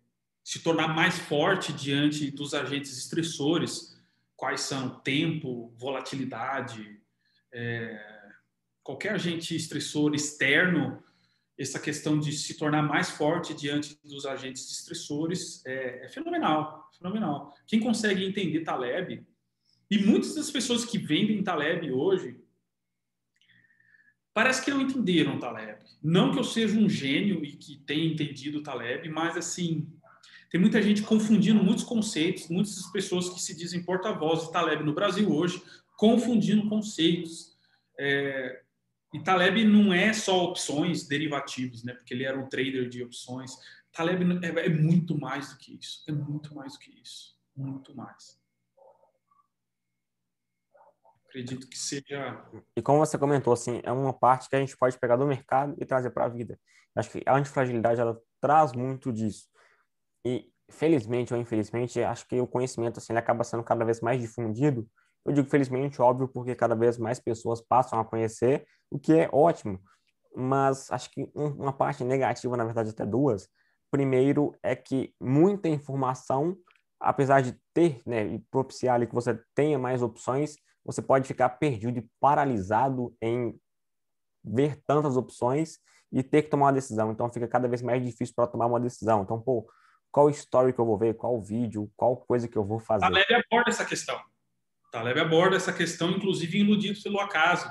se 0.43 0.61
tornar 0.61 0.89
mais 0.89 1.19
forte 1.19 1.73
diante 1.73 2.31
dos 2.31 2.55
agentes 2.55 2.97
estressores, 2.97 3.97
quais 4.37 4.61
são 4.61 5.01
tempo, 5.01 5.75
volatilidade, 5.77 7.01
é, 7.53 8.16
qualquer 8.87 9.15
agente 9.15 9.57
estressor 9.57 10.15
externo, 10.15 11.03
essa 11.59 11.81
questão 11.81 12.21
de 12.21 12.31
se 12.33 12.55
tornar 12.55 12.83
mais 12.83 13.11
forte 13.11 13.53
diante 13.53 13.99
dos 14.05 14.25
agentes 14.25 14.71
estressores 14.71 15.61
é, 15.67 16.07
é 16.07 16.09
fenomenal, 16.09 16.89
fenomenal. 16.97 17.53
Quem 17.67 17.81
consegue 17.81 18.25
entender 18.25 18.61
Taleb, 18.61 19.27
e 19.91 19.99
muitas 19.99 20.37
das 20.37 20.53
pessoas 20.53 20.85
que 20.85 20.99
vendem 20.99 21.43
Taleb 21.43 21.91
hoje, 21.91 22.39
parece 24.33 24.65
que 24.65 24.71
não 24.71 24.81
entenderam 24.81 25.41
Taleb. 25.41 25.81
Não 26.01 26.31
que 26.31 26.39
eu 26.39 26.45
seja 26.45 26.79
um 26.79 26.89
gênio 26.89 27.45
e 27.45 27.57
que 27.57 27.79
tenha 27.79 28.07
entendido 28.07 28.63
Taleb, 28.63 29.09
mas 29.09 29.37
assim, 29.37 29.93
tem 30.49 30.61
muita 30.61 30.81
gente 30.81 31.03
confundindo 31.03 31.61
muitos 31.61 31.83
conceitos, 31.83 32.49
muitas 32.49 32.87
pessoas 32.93 33.29
que 33.31 33.43
se 33.43 33.57
dizem 33.57 33.83
porta-voz 33.83 34.47
de 34.47 34.53
Taleb 34.53 34.85
no 34.85 34.95
Brasil 34.95 35.29
hoje, 35.33 35.61
confundindo 35.97 36.69
conceitos. 36.69 37.57
É, 37.99 38.63
e 39.17 39.23
Taleb 39.23 39.65
não 39.65 39.95
é 39.95 40.13
só 40.13 40.45
opções 40.45 41.09
derivativos, 41.09 41.83
né? 41.83 41.95
Porque 41.95 42.13
ele 42.13 42.25
era 42.25 42.39
um 42.39 42.47
trader 42.47 42.87
de 42.87 43.03
opções. 43.03 43.51
Taleb 43.91 44.23
é, 44.45 44.67
é 44.67 44.69
muito 44.69 45.19
mais 45.19 45.55
do 45.55 45.57
que 45.57 45.79
isso. 45.81 46.05
É 46.07 46.13
muito 46.13 46.55
mais 46.55 46.75
do 46.75 46.79
que 46.81 46.91
isso. 47.01 47.35
Muito 47.57 47.97
mais. 47.97 48.39
Acredito 51.25 51.67
que 51.67 51.79
seja. 51.79 52.45
E 52.77 52.83
como 52.83 52.99
você 52.99 53.17
comentou, 53.17 53.55
assim, 53.55 53.81
é 53.85 53.91
uma 53.91 54.13
parte 54.13 54.51
que 54.51 54.57
a 54.57 54.61
gente 54.61 54.77
pode 54.77 54.99
pegar 54.99 55.17
do 55.17 55.27
mercado 55.27 55.75
e 55.81 55.87
trazer 55.87 56.11
para 56.11 56.27
a 56.27 56.29
vida. 56.29 56.61
Acho 56.95 57.11
que 57.11 57.23
a 57.25 57.37
antifragilidade 57.37 57.99
ela 57.99 58.21
traz 58.39 58.73
muito 58.73 59.11
disso. 59.11 59.49
E 60.27 60.53
felizmente 60.69 61.33
ou 61.33 61.41
infelizmente, 61.41 62.03
acho 62.03 62.29
que 62.29 62.39
o 62.39 62.47
conhecimento 62.47 62.99
assim 62.99 63.15
ele 63.15 63.21
acaba 63.21 63.45
sendo 63.45 63.65
cada 63.65 63.83
vez 63.83 64.03
mais 64.03 64.21
difundido 64.21 64.87
eu 65.27 65.33
digo 65.33 65.49
felizmente, 65.49 66.01
óbvio, 66.01 66.29
porque 66.29 66.55
cada 66.55 66.75
vez 66.75 66.97
mais 66.99 67.19
pessoas 67.19 67.61
passam 67.61 67.99
a 67.99 68.05
conhecer, 68.05 68.67
o 68.91 68.99
que 68.99 69.13
é 69.13 69.29
ótimo. 69.33 69.81
Mas 70.35 70.91
acho 70.91 71.11
que 71.11 71.31
uma 71.35 71.73
parte 71.73 72.05
negativa, 72.05 72.57
na 72.57 72.65
verdade, 72.65 72.91
até 72.91 73.05
duas. 73.05 73.49
Primeiro 73.91 74.55
é 74.63 74.77
que 74.77 75.15
muita 75.21 75.69
informação, 75.69 76.57
apesar 77.01 77.41
de 77.41 77.59
ter, 77.75 78.03
né, 78.07 78.25
e 78.27 78.39
propiciar 78.51 78.95
ali 78.95 79.07
que 79.07 79.15
você 79.15 79.39
tenha 79.55 79.79
mais 79.79 80.03
opções, 80.03 80.57
você 80.85 81.03
pode 81.03 81.27
ficar 81.27 81.49
perdido 81.49 81.99
e 81.99 82.09
paralisado 82.21 83.15
em 83.21 83.59
ver 84.45 84.81
tantas 84.87 85.17
opções 85.17 85.79
e 86.13 86.23
ter 86.23 86.43
que 86.43 86.51
tomar 86.51 86.67
uma 86.67 86.73
decisão. 86.73 87.11
Então 87.11 87.29
fica 87.31 87.49
cada 87.49 87.67
vez 87.67 87.83
mais 87.83 88.05
difícil 88.05 88.35
para 88.37 88.47
tomar 88.47 88.67
uma 88.67 88.79
decisão. 88.79 89.23
Então, 89.23 89.41
pô, 89.41 89.67
qual 90.13 90.31
story 90.31 90.73
que 90.73 90.79
eu 90.79 90.87
vou 90.87 90.97
ver, 90.97 91.15
qual 91.15 91.41
vídeo, 91.43 91.91
qual 91.97 92.17
coisa 92.17 92.47
que 92.47 92.57
eu 92.57 92.65
vou 92.65 92.79
fazer. 92.79 93.05
A 93.05 93.09
leve 93.09 93.35
aborda 93.35 93.71
essa 93.71 93.85
questão. 93.85 94.21
Taleb 94.97 95.21
aborda 95.21 95.57
essa 95.57 95.75
questão, 95.75 96.13
inclusive 96.13 96.59
iludido 96.59 96.99
pelo 97.03 97.21
acaso. 97.21 97.71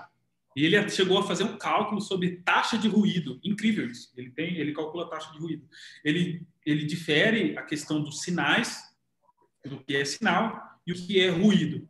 E 0.56 0.64
ele 0.64 0.88
chegou 0.90 1.18
a 1.18 1.24
fazer 1.24 1.44
um 1.44 1.58
cálculo 1.58 2.00
sobre 2.00 2.44
taxa 2.44 2.78
de 2.78 2.88
ruído. 2.88 3.40
Incrível 3.44 3.90
isso. 3.90 4.14
Ele 4.16 4.30
tem, 4.30 4.58
ele 4.58 4.72
calcula 4.72 5.06
a 5.06 5.10
taxa 5.10 5.32
de 5.32 5.40
ruído. 5.40 5.68
Ele, 6.04 6.46
ele 6.64 6.86
difere 6.86 7.58
a 7.58 7.64
questão 7.64 8.00
dos 8.00 8.22
sinais, 8.22 8.96
do 9.66 9.84
que 9.84 9.96
é 9.96 10.06
sinal 10.06 10.80
e 10.86 10.92
o 10.92 10.96
que 10.96 11.20
é 11.20 11.30
ruído. 11.30 11.90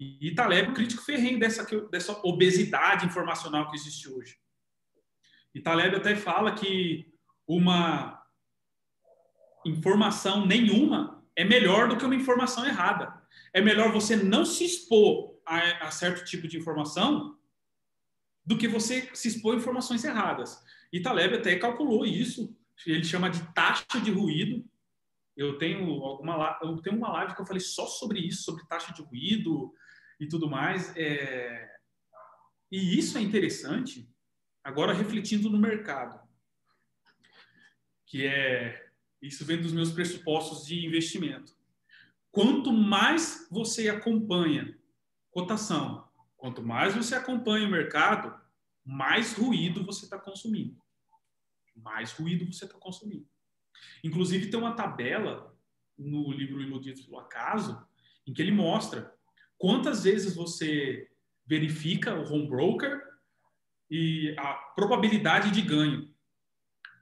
E, 0.00 0.18
e 0.20 0.34
Taleb 0.34 0.70
é 0.70 0.74
crítico 0.74 1.04
ferrenho 1.04 1.38
dessa, 1.38 1.64
dessa 1.88 2.20
obesidade 2.26 3.06
informacional 3.06 3.70
que 3.70 3.76
existe 3.76 4.08
hoje. 4.08 4.36
E 5.54 5.60
Taleb 5.60 5.94
até 5.94 6.16
fala 6.16 6.56
que 6.56 7.06
uma 7.46 8.20
informação 9.64 10.44
nenhuma 10.44 11.24
é 11.36 11.44
melhor 11.44 11.88
do 11.88 11.96
que 11.96 12.04
uma 12.04 12.16
informação 12.16 12.66
errada 12.66 13.21
é 13.52 13.60
melhor 13.60 13.92
você 13.92 14.16
não 14.16 14.44
se 14.44 14.64
expor 14.64 15.38
a, 15.46 15.86
a 15.86 15.90
certo 15.90 16.24
tipo 16.24 16.48
de 16.48 16.56
informação 16.56 17.38
do 18.44 18.56
que 18.56 18.66
você 18.66 19.10
se 19.14 19.28
expor 19.28 19.54
a 19.54 19.58
informações 19.58 20.04
erradas. 20.04 20.62
E 20.92 21.00
Taleb 21.00 21.36
até 21.36 21.56
calculou 21.56 22.04
isso, 22.04 22.56
ele 22.86 23.04
chama 23.04 23.30
de 23.30 23.42
taxa 23.52 24.00
de 24.02 24.10
ruído, 24.10 24.64
Eu 25.36 25.58
tenho 25.58 26.02
alguma 26.02 26.58
eu 26.62 26.76
tenho 26.82 26.96
uma 26.96 27.12
live 27.12 27.34
que 27.34 27.40
eu 27.40 27.46
falei 27.46 27.60
só 27.60 27.86
sobre 27.86 28.20
isso, 28.20 28.42
sobre 28.42 28.66
taxa 28.66 28.92
de 28.92 29.02
ruído 29.02 29.72
e 30.18 30.26
tudo 30.26 30.48
mais. 30.48 30.94
É... 30.96 31.70
E 32.70 32.98
isso 32.98 33.16
é 33.18 33.20
interessante. 33.20 34.08
Agora 34.64 34.92
refletindo 34.92 35.50
no 35.50 35.58
mercado, 35.58 36.20
que 38.06 38.26
é 38.26 38.90
isso 39.20 39.44
vem 39.44 39.60
dos 39.60 39.72
meus 39.72 39.92
pressupostos 39.92 40.66
de 40.66 40.84
investimento. 40.84 41.56
Quanto 42.32 42.72
mais 42.72 43.46
você 43.50 43.90
acompanha 43.90 44.74
cotação, 45.30 46.08
quanto 46.36 46.62
mais 46.62 46.94
você 46.94 47.14
acompanha 47.14 47.68
o 47.68 47.70
mercado, 47.70 48.34
mais 48.82 49.34
ruído 49.34 49.84
você 49.84 50.06
está 50.06 50.18
consumindo. 50.18 50.80
Mais 51.76 52.10
ruído 52.12 52.50
você 52.50 52.64
está 52.64 52.78
consumindo. 52.78 53.26
Inclusive, 54.02 54.50
tem 54.50 54.58
uma 54.58 54.74
tabela 54.74 55.54
no 55.98 56.32
livro 56.32 56.62
Iludidos 56.62 57.02
pelo 57.02 57.18
Acaso, 57.18 57.86
em 58.26 58.32
que 58.32 58.40
ele 58.40 58.50
mostra 58.50 59.14
quantas 59.58 60.04
vezes 60.04 60.34
você 60.34 61.10
verifica 61.46 62.14
o 62.14 62.32
home 62.32 62.48
broker 62.48 63.00
e 63.90 64.34
a 64.38 64.54
probabilidade 64.74 65.50
de 65.50 65.60
ganho. 65.60 66.10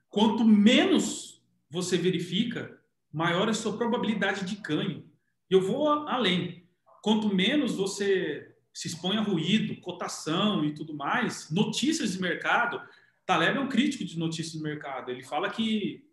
Quanto 0.09 0.45
menos 0.45 1.41
você 1.71 1.97
verifica, 1.97 2.83
maior 3.13 3.47
é 3.47 3.53
a 3.53 3.55
sua 3.55 3.77
probabilidade 3.77 4.45
de 4.45 4.57
ganho. 4.57 5.10
Eu 5.51 5.61
vou 5.61 5.89
além. 5.89 6.69
Quanto 7.03 7.35
menos 7.35 7.75
você 7.75 8.55
se 8.73 8.89
expõe 8.89 9.17
a 9.17 9.21
ruído, 9.21 9.81
cotação 9.81 10.65
e 10.65 10.73
tudo 10.75 10.95
mais, 10.95 11.51
notícias 11.51 12.13
de 12.13 12.21
mercado. 12.21 12.81
Taleb 13.27 13.59
é 13.59 13.61
um 13.61 13.69
crítico 13.69 14.05
de 14.05 14.19
notícias 14.19 14.53
de 14.53 14.63
mercado. 14.63 15.11
Ele 15.11 15.23
fala 15.23 15.51
que 15.51 16.05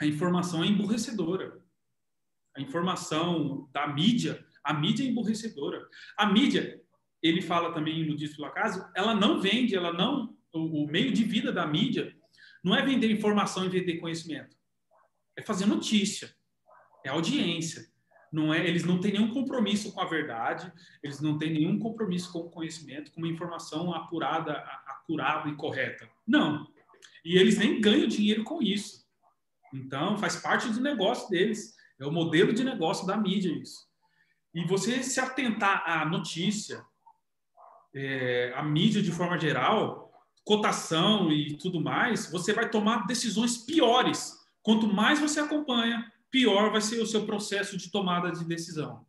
a 0.00 0.06
informação 0.06 0.62
é 0.62 0.66
emburrecedora. 0.66 1.62
A 2.56 2.60
informação 2.60 3.68
da 3.72 3.86
mídia, 3.86 4.44
a 4.64 4.74
mídia 4.74 5.04
é 5.04 5.06
emburrecedora. 5.06 5.86
A 6.16 6.26
mídia, 6.26 6.80
ele 7.22 7.40
fala 7.40 7.72
também 7.72 8.04
no 8.06 8.16
Disco 8.16 8.44
Acaso, 8.44 8.84
ela 8.94 9.14
não 9.14 9.40
vende, 9.40 9.76
ela 9.76 9.92
não. 9.92 10.36
O, 10.52 10.84
o 10.84 10.86
meio 10.88 11.12
de 11.12 11.24
vida 11.24 11.52
da 11.52 11.66
mídia 11.66 12.14
não 12.62 12.74
é 12.74 12.84
vender 12.84 13.10
informação 13.10 13.64
e 13.64 13.68
vender 13.68 13.98
conhecimento. 13.98 14.56
É 15.36 15.42
fazer 15.42 15.66
notícia. 15.66 16.34
É 17.04 17.10
audiência. 17.10 17.87
Não 18.32 18.52
é, 18.52 18.66
eles 18.66 18.84
não 18.84 19.00
têm 19.00 19.12
nenhum 19.12 19.32
compromisso 19.32 19.92
com 19.92 20.00
a 20.00 20.04
verdade, 20.04 20.70
eles 21.02 21.20
não 21.20 21.38
têm 21.38 21.52
nenhum 21.52 21.78
compromisso 21.78 22.32
com 22.32 22.40
o 22.40 22.50
conhecimento, 22.50 23.10
com 23.12 23.20
uma 23.20 23.28
informação 23.28 23.94
apurada, 23.94 24.52
acurada 24.86 25.48
e 25.48 25.56
correta. 25.56 26.08
Não. 26.26 26.66
E 27.24 27.36
eles 27.36 27.56
nem 27.58 27.80
ganham 27.80 28.06
dinheiro 28.06 28.44
com 28.44 28.62
isso. 28.62 29.06
Então, 29.72 30.16
faz 30.18 30.36
parte 30.36 30.68
do 30.68 30.80
negócio 30.80 31.28
deles. 31.28 31.74
É 31.98 32.06
o 32.06 32.12
modelo 32.12 32.52
de 32.52 32.62
negócio 32.62 33.06
da 33.06 33.16
mídia 33.16 33.52
isso. 33.52 33.86
E 34.54 34.64
você 34.64 35.02
se 35.02 35.20
atentar 35.20 35.82
à 35.86 36.04
notícia, 36.04 36.82
é, 37.94 38.52
à 38.54 38.62
mídia 38.62 39.02
de 39.02 39.10
forma 39.10 39.38
geral, 39.38 40.12
cotação 40.44 41.30
e 41.30 41.56
tudo 41.58 41.80
mais, 41.80 42.30
você 42.30 42.52
vai 42.52 42.70
tomar 42.70 43.06
decisões 43.06 43.58
piores. 43.58 44.34
Quanto 44.62 44.86
mais 44.86 45.18
você 45.18 45.40
acompanha, 45.40 46.10
pior 46.30 46.70
vai 46.70 46.80
ser 46.80 47.00
o 47.00 47.06
seu 47.06 47.26
processo 47.26 47.76
de 47.76 47.90
tomada 47.90 48.30
de 48.30 48.44
decisão. 48.44 49.06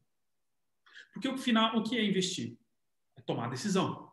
Porque 1.14 1.28
o 1.28 1.38
final, 1.38 1.78
o 1.78 1.84
que 1.84 1.98
é 1.98 2.04
investir? 2.04 2.58
É 3.16 3.22
tomar 3.22 3.50
decisão. 3.50 4.12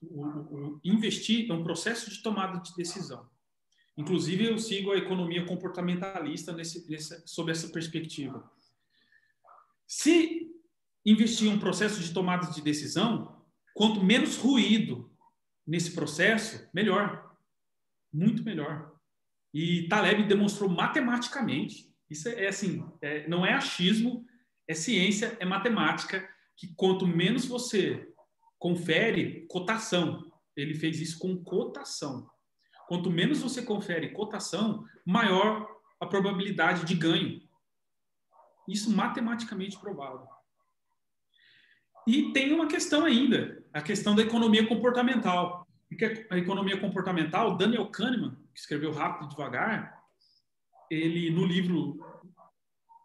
O, 0.00 0.24
o, 0.24 0.74
o 0.76 0.80
investir 0.84 1.50
é 1.50 1.52
um 1.52 1.64
processo 1.64 2.10
de 2.10 2.22
tomada 2.22 2.60
de 2.60 2.74
decisão. 2.74 3.28
Inclusive, 3.96 4.44
eu 4.44 4.58
sigo 4.58 4.92
a 4.92 4.96
economia 4.96 5.44
comportamentalista 5.44 6.52
nesse, 6.52 6.88
nesse, 6.88 7.20
sob 7.26 7.50
essa 7.50 7.68
perspectiva. 7.68 8.48
Se 9.86 10.48
investir 11.04 11.48
em 11.48 11.54
um 11.54 11.58
processo 11.58 12.00
de 12.00 12.12
tomada 12.12 12.50
de 12.50 12.62
decisão, 12.62 13.44
quanto 13.74 14.04
menos 14.04 14.36
ruído 14.36 15.10
nesse 15.66 15.92
processo, 15.92 16.68
melhor. 16.72 17.36
Muito 18.12 18.44
melhor. 18.44 18.94
E 19.52 19.88
Taleb 19.88 20.24
demonstrou 20.24 20.68
matematicamente, 20.68 21.87
isso 22.10 22.28
é, 22.28 22.44
é 22.44 22.48
assim, 22.48 22.84
é, 23.00 23.28
não 23.28 23.44
é 23.44 23.54
achismo, 23.54 24.26
é 24.66 24.74
ciência, 24.74 25.36
é 25.40 25.44
matemática, 25.44 26.28
que 26.56 26.74
quanto 26.74 27.06
menos 27.06 27.46
você 27.46 28.12
confere 28.58 29.46
cotação, 29.48 30.24
ele 30.56 30.74
fez 30.74 31.00
isso 31.00 31.18
com 31.18 31.42
cotação 31.44 32.28
Quanto 32.88 33.10
menos 33.10 33.42
você 33.42 33.60
confere 33.60 34.08
cotação, 34.12 34.82
maior 35.04 35.68
a 36.00 36.06
probabilidade 36.06 36.86
de 36.86 36.94
ganho. 36.94 37.42
Isso 38.66 38.90
matematicamente 38.90 39.78
provado. 39.78 40.26
E 42.06 42.32
tem 42.32 42.50
uma 42.54 42.66
questão 42.66 43.04
ainda, 43.04 43.62
a 43.74 43.82
questão 43.82 44.16
da 44.16 44.22
economia 44.22 44.66
comportamental. 44.66 45.68
Porque 45.86 46.26
a 46.30 46.38
economia 46.38 46.80
comportamental, 46.80 47.58
Daniel 47.58 47.90
Kahneman, 47.90 48.34
que 48.54 48.60
escreveu 48.60 48.90
Rápido 48.90 49.26
e 49.26 49.28
Devagar, 49.28 49.97
ele 50.90 51.30
no 51.30 51.44
livro 51.44 51.98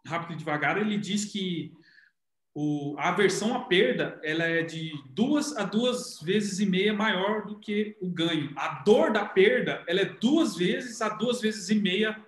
Rápido 0.06 0.34
e 0.34 0.36
Devagar, 0.36 0.76
ele 0.76 0.98
diz 0.98 1.24
que 1.24 1.72
o, 2.54 2.94
a 2.98 3.08
aversão 3.08 3.54
à 3.54 3.64
perda 3.64 4.20
ela 4.22 4.44
é 4.44 4.62
de 4.62 4.92
duas 5.10 5.56
a 5.56 5.64
duas 5.64 6.20
vezes 6.20 6.60
e 6.60 6.66
meia 6.66 6.92
maior 6.92 7.46
do 7.46 7.58
que 7.58 7.96
o 8.00 8.08
ganho. 8.08 8.52
A 8.56 8.82
dor 8.84 9.12
da 9.12 9.24
perda 9.24 9.84
ela 9.88 10.00
é 10.00 10.04
duas 10.04 10.56
vezes 10.56 11.02
a 11.02 11.08
duas 11.08 11.40
vezes 11.40 11.68
e 11.68 11.74
meia 11.74 12.22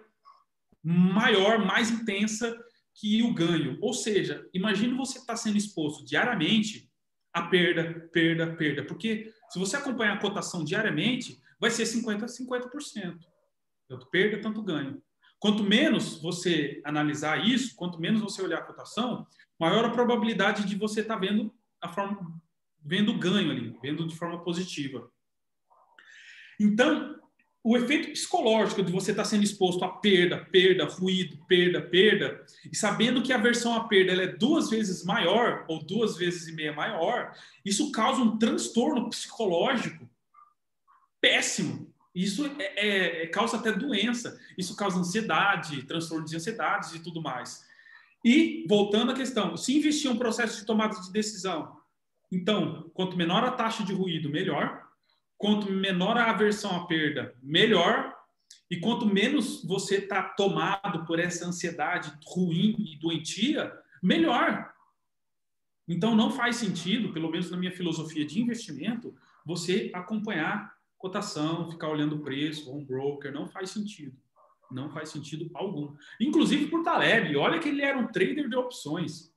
maior, 0.82 1.64
mais 1.64 1.90
intensa 1.90 2.56
que 2.94 3.22
o 3.22 3.32
ganho. 3.32 3.78
Ou 3.80 3.92
seja, 3.92 4.48
imagine 4.52 4.94
você 4.94 5.18
estar 5.18 5.34
tá 5.34 5.36
sendo 5.36 5.56
exposto 5.56 6.04
diariamente 6.04 6.90
a 7.32 7.42
perda, 7.42 8.08
perda, 8.12 8.56
perda. 8.56 8.84
Porque 8.84 9.32
se 9.50 9.58
você 9.58 9.76
acompanhar 9.76 10.14
a 10.14 10.20
cotação 10.20 10.64
diariamente, 10.64 11.40
vai 11.60 11.70
ser 11.70 11.84
50% 11.84 12.22
a 12.22 12.26
50%. 12.26 13.18
Tanto 13.88 14.06
perda, 14.06 14.40
tanto 14.40 14.62
ganho. 14.62 15.02
Quanto 15.46 15.62
menos 15.62 16.20
você 16.20 16.80
analisar 16.84 17.46
isso, 17.46 17.76
quanto 17.76 18.00
menos 18.00 18.20
você 18.20 18.42
olhar 18.42 18.58
a 18.58 18.64
cotação, 18.64 19.24
maior 19.60 19.84
a 19.84 19.90
probabilidade 19.90 20.66
de 20.66 20.74
você 20.74 21.02
estar 21.02 21.14
tá 21.14 21.20
vendo 21.20 21.54
a 21.80 21.88
forma 21.88 22.42
vendo 22.84 23.16
ganho 23.16 23.52
ali, 23.52 23.78
vendo 23.80 24.08
de 24.08 24.16
forma 24.16 24.42
positiva. 24.42 25.08
Então, 26.58 27.14
o 27.62 27.76
efeito 27.76 28.10
psicológico 28.10 28.82
de 28.82 28.90
você 28.90 29.12
estar 29.12 29.22
tá 29.22 29.28
sendo 29.28 29.44
exposto 29.44 29.84
a 29.84 29.88
perda, 29.88 30.44
perda, 30.46 30.84
ruído, 30.84 31.38
perda, 31.46 31.80
perda, 31.80 32.44
e 32.64 32.76
sabendo 32.76 33.22
que 33.22 33.32
a 33.32 33.38
versão 33.38 33.72
à 33.72 33.86
perda 33.86 34.20
é 34.20 34.26
duas 34.26 34.68
vezes 34.68 35.04
maior 35.04 35.64
ou 35.68 35.78
duas 35.80 36.16
vezes 36.16 36.48
e 36.48 36.56
meia 36.56 36.72
maior, 36.72 37.32
isso 37.64 37.92
causa 37.92 38.20
um 38.20 38.36
transtorno 38.36 39.08
psicológico 39.10 40.10
péssimo. 41.20 41.94
Isso 42.16 42.46
é, 42.46 42.88
é, 42.88 43.22
é 43.24 43.26
causa 43.26 43.58
até 43.58 43.70
doença, 43.70 44.40
isso 44.56 44.74
causa 44.74 44.98
ansiedade, 44.98 45.82
transtorno 45.82 46.24
de 46.24 46.34
ansiedades 46.34 46.94
e 46.94 46.98
tudo 46.98 47.20
mais. 47.20 47.64
E, 48.24 48.64
voltando 48.66 49.12
à 49.12 49.14
questão, 49.14 49.56
se 49.56 49.76
investir 49.76 50.10
em 50.10 50.14
um 50.14 50.18
processo 50.18 50.58
de 50.58 50.66
tomada 50.66 50.98
de 50.98 51.12
decisão, 51.12 51.76
então, 52.30 52.90
quanto 52.94 53.16
menor 53.16 53.44
a 53.44 53.52
taxa 53.52 53.84
de 53.84 53.92
ruído, 53.92 54.28
melhor. 54.28 54.84
Quanto 55.38 55.70
menor 55.70 56.16
a 56.16 56.30
aversão 56.30 56.74
à 56.74 56.86
perda, 56.86 57.34
melhor. 57.42 58.14
E 58.70 58.78
quanto 58.78 59.06
menos 59.06 59.62
você 59.64 59.96
está 59.96 60.22
tomado 60.22 61.04
por 61.04 61.18
essa 61.18 61.46
ansiedade 61.46 62.12
ruim 62.26 62.74
e 62.78 62.96
doentia, 62.96 63.72
melhor. 64.02 64.72
Então, 65.86 66.16
não 66.16 66.30
faz 66.30 66.56
sentido, 66.56 67.12
pelo 67.12 67.30
menos 67.30 67.50
na 67.50 67.56
minha 67.56 67.70
filosofia 67.70 68.24
de 68.24 68.40
investimento, 68.40 69.14
você 69.44 69.90
acompanhar 69.94 70.75
cotação, 70.98 71.70
ficar 71.70 71.88
olhando 71.88 72.16
o 72.16 72.22
preço, 72.22 72.70
home 72.70 72.84
broker, 72.84 73.32
não 73.32 73.48
faz 73.48 73.70
sentido. 73.70 74.16
Não 74.70 74.90
faz 74.90 75.10
sentido 75.10 75.48
algum. 75.54 75.94
Inclusive 76.20 76.66
por 76.66 76.82
Taleb. 76.82 77.36
Olha 77.36 77.60
que 77.60 77.68
ele 77.68 77.82
era 77.82 77.96
um 77.96 78.08
trader 78.08 78.48
de 78.48 78.56
opções. 78.56 79.32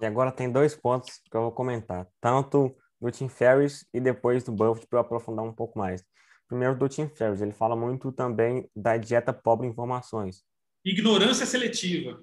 E 0.00 0.06
agora 0.06 0.30
tem 0.30 0.50
dois 0.50 0.76
pontos 0.76 1.20
que 1.30 1.36
eu 1.36 1.42
vou 1.42 1.52
comentar. 1.52 2.06
Tanto 2.20 2.76
do 3.00 3.10
Tim 3.10 3.28
Ferriss 3.28 3.86
e 3.92 4.00
depois 4.00 4.44
do 4.44 4.52
Buffett 4.52 4.86
para 4.86 5.00
aprofundar 5.00 5.44
um 5.44 5.52
pouco 5.52 5.78
mais. 5.78 6.04
Primeiro 6.46 6.78
do 6.78 6.88
Tim 6.88 7.08
Ferriss. 7.08 7.40
Ele 7.40 7.52
fala 7.52 7.74
muito 7.74 8.12
também 8.12 8.70
da 8.76 8.96
dieta 8.96 9.32
pobre 9.32 9.66
em 9.66 9.70
informações. 9.70 10.44
Ignorância 10.84 11.44
seletiva. 11.44 12.22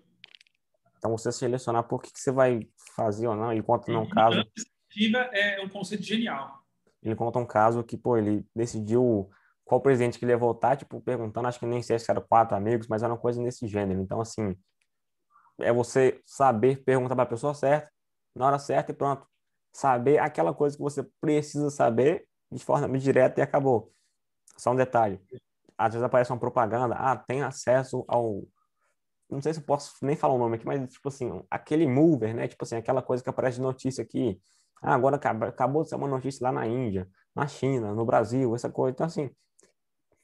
Então, 0.98 1.12
você 1.12 1.34
selecionar 1.34 1.84
por 1.84 2.02
que, 2.02 2.14
que 2.14 2.20
você 2.20 2.32
vai 2.32 2.66
fazer 2.96 3.28
ou 3.28 3.36
não. 3.36 3.52
Ele 3.52 3.62
conta 3.62 3.92
num 3.92 4.08
caso... 4.08 4.38
Ignorância 4.38 4.72
seletiva 4.90 5.18
é 5.34 5.62
um 5.62 5.68
conceito 5.68 6.04
genial. 6.04 6.63
Ele 7.04 7.16
conta 7.16 7.40
um 7.40 7.46
caso 7.46 7.84
que, 7.84 7.98
pô, 7.98 8.18
ele 8.18 8.46
decidiu 8.56 9.30
qual 9.66 9.82
presidente 9.82 10.18
que 10.18 10.26
ele 10.26 10.32
ia 10.32 10.38
votar, 10.38 10.78
tipo, 10.78 11.02
perguntando, 11.02 11.48
acho 11.48 11.60
que 11.60 11.66
nem 11.66 11.82
sei 11.82 12.00
se 12.00 12.10
eram 12.10 12.22
quatro 12.22 12.56
amigos, 12.56 12.88
mas 12.88 13.04
era 13.04 13.14
uma 13.14 13.20
coisa 13.20 13.42
nesse 13.42 13.68
gênero. 13.68 14.02
Então, 14.02 14.22
assim, 14.22 14.56
é 15.60 15.72
você 15.72 16.22
saber 16.26 16.84
perguntar 16.84 17.16
para 17.16 17.24
a 17.24 17.28
pessoa 17.28 17.54
certa, 17.54 17.92
na 18.36 18.48
hora 18.48 18.60
certa 18.60 18.92
e 18.92 18.96
pronto. 18.96 19.28
Saber 19.72 20.20
aquela 20.20 20.54
coisa 20.54 20.76
que 20.76 20.84
você 20.84 21.04
precisa 21.20 21.70
saber 21.70 22.28
de 22.52 22.64
forma 22.64 22.98
direta 22.98 23.40
e 23.40 23.44
acabou. 23.44 23.92
Só 24.58 24.72
um 24.72 24.76
detalhe. 24.76 25.20
Às 25.78 25.94
vezes 25.94 26.04
aparece 26.04 26.32
uma 26.32 26.40
propaganda, 26.40 26.96
ah, 26.96 27.18
tem 27.18 27.42
acesso 27.42 28.06
ao 28.08 28.44
não 29.34 29.42
sei 29.42 29.54
se 29.54 29.60
eu 29.60 29.66
posso 29.66 29.94
nem 30.02 30.16
falar 30.16 30.36
o 30.36 30.38
nome 30.38 30.56
aqui, 30.56 30.66
mas 30.66 30.92
tipo 30.92 31.08
assim, 31.10 31.44
aquele 31.50 31.88
mover, 31.88 32.34
né? 32.34 32.48
Tipo 32.48 32.64
assim, 32.64 32.76
aquela 32.76 33.02
coisa 33.02 33.24
que 33.24 33.30
aparece 33.30 33.58
de 33.58 33.64
notícia 33.64 34.04
aqui. 34.04 34.40
Ah, 34.84 34.94
agora 34.94 35.16
acabou 35.16 35.84
de 35.84 35.90
ser 35.90 35.96
uma 35.96 36.08
notícia 36.08 36.44
lá 36.44 36.52
na 36.52 36.68
Índia, 36.68 37.08
na 37.34 37.48
China, 37.48 37.94
no 37.94 38.06
Brasil, 38.06 38.54
essa 38.54 38.70
coisa. 38.70 38.94
Então, 38.94 39.06
assim, 39.08 39.30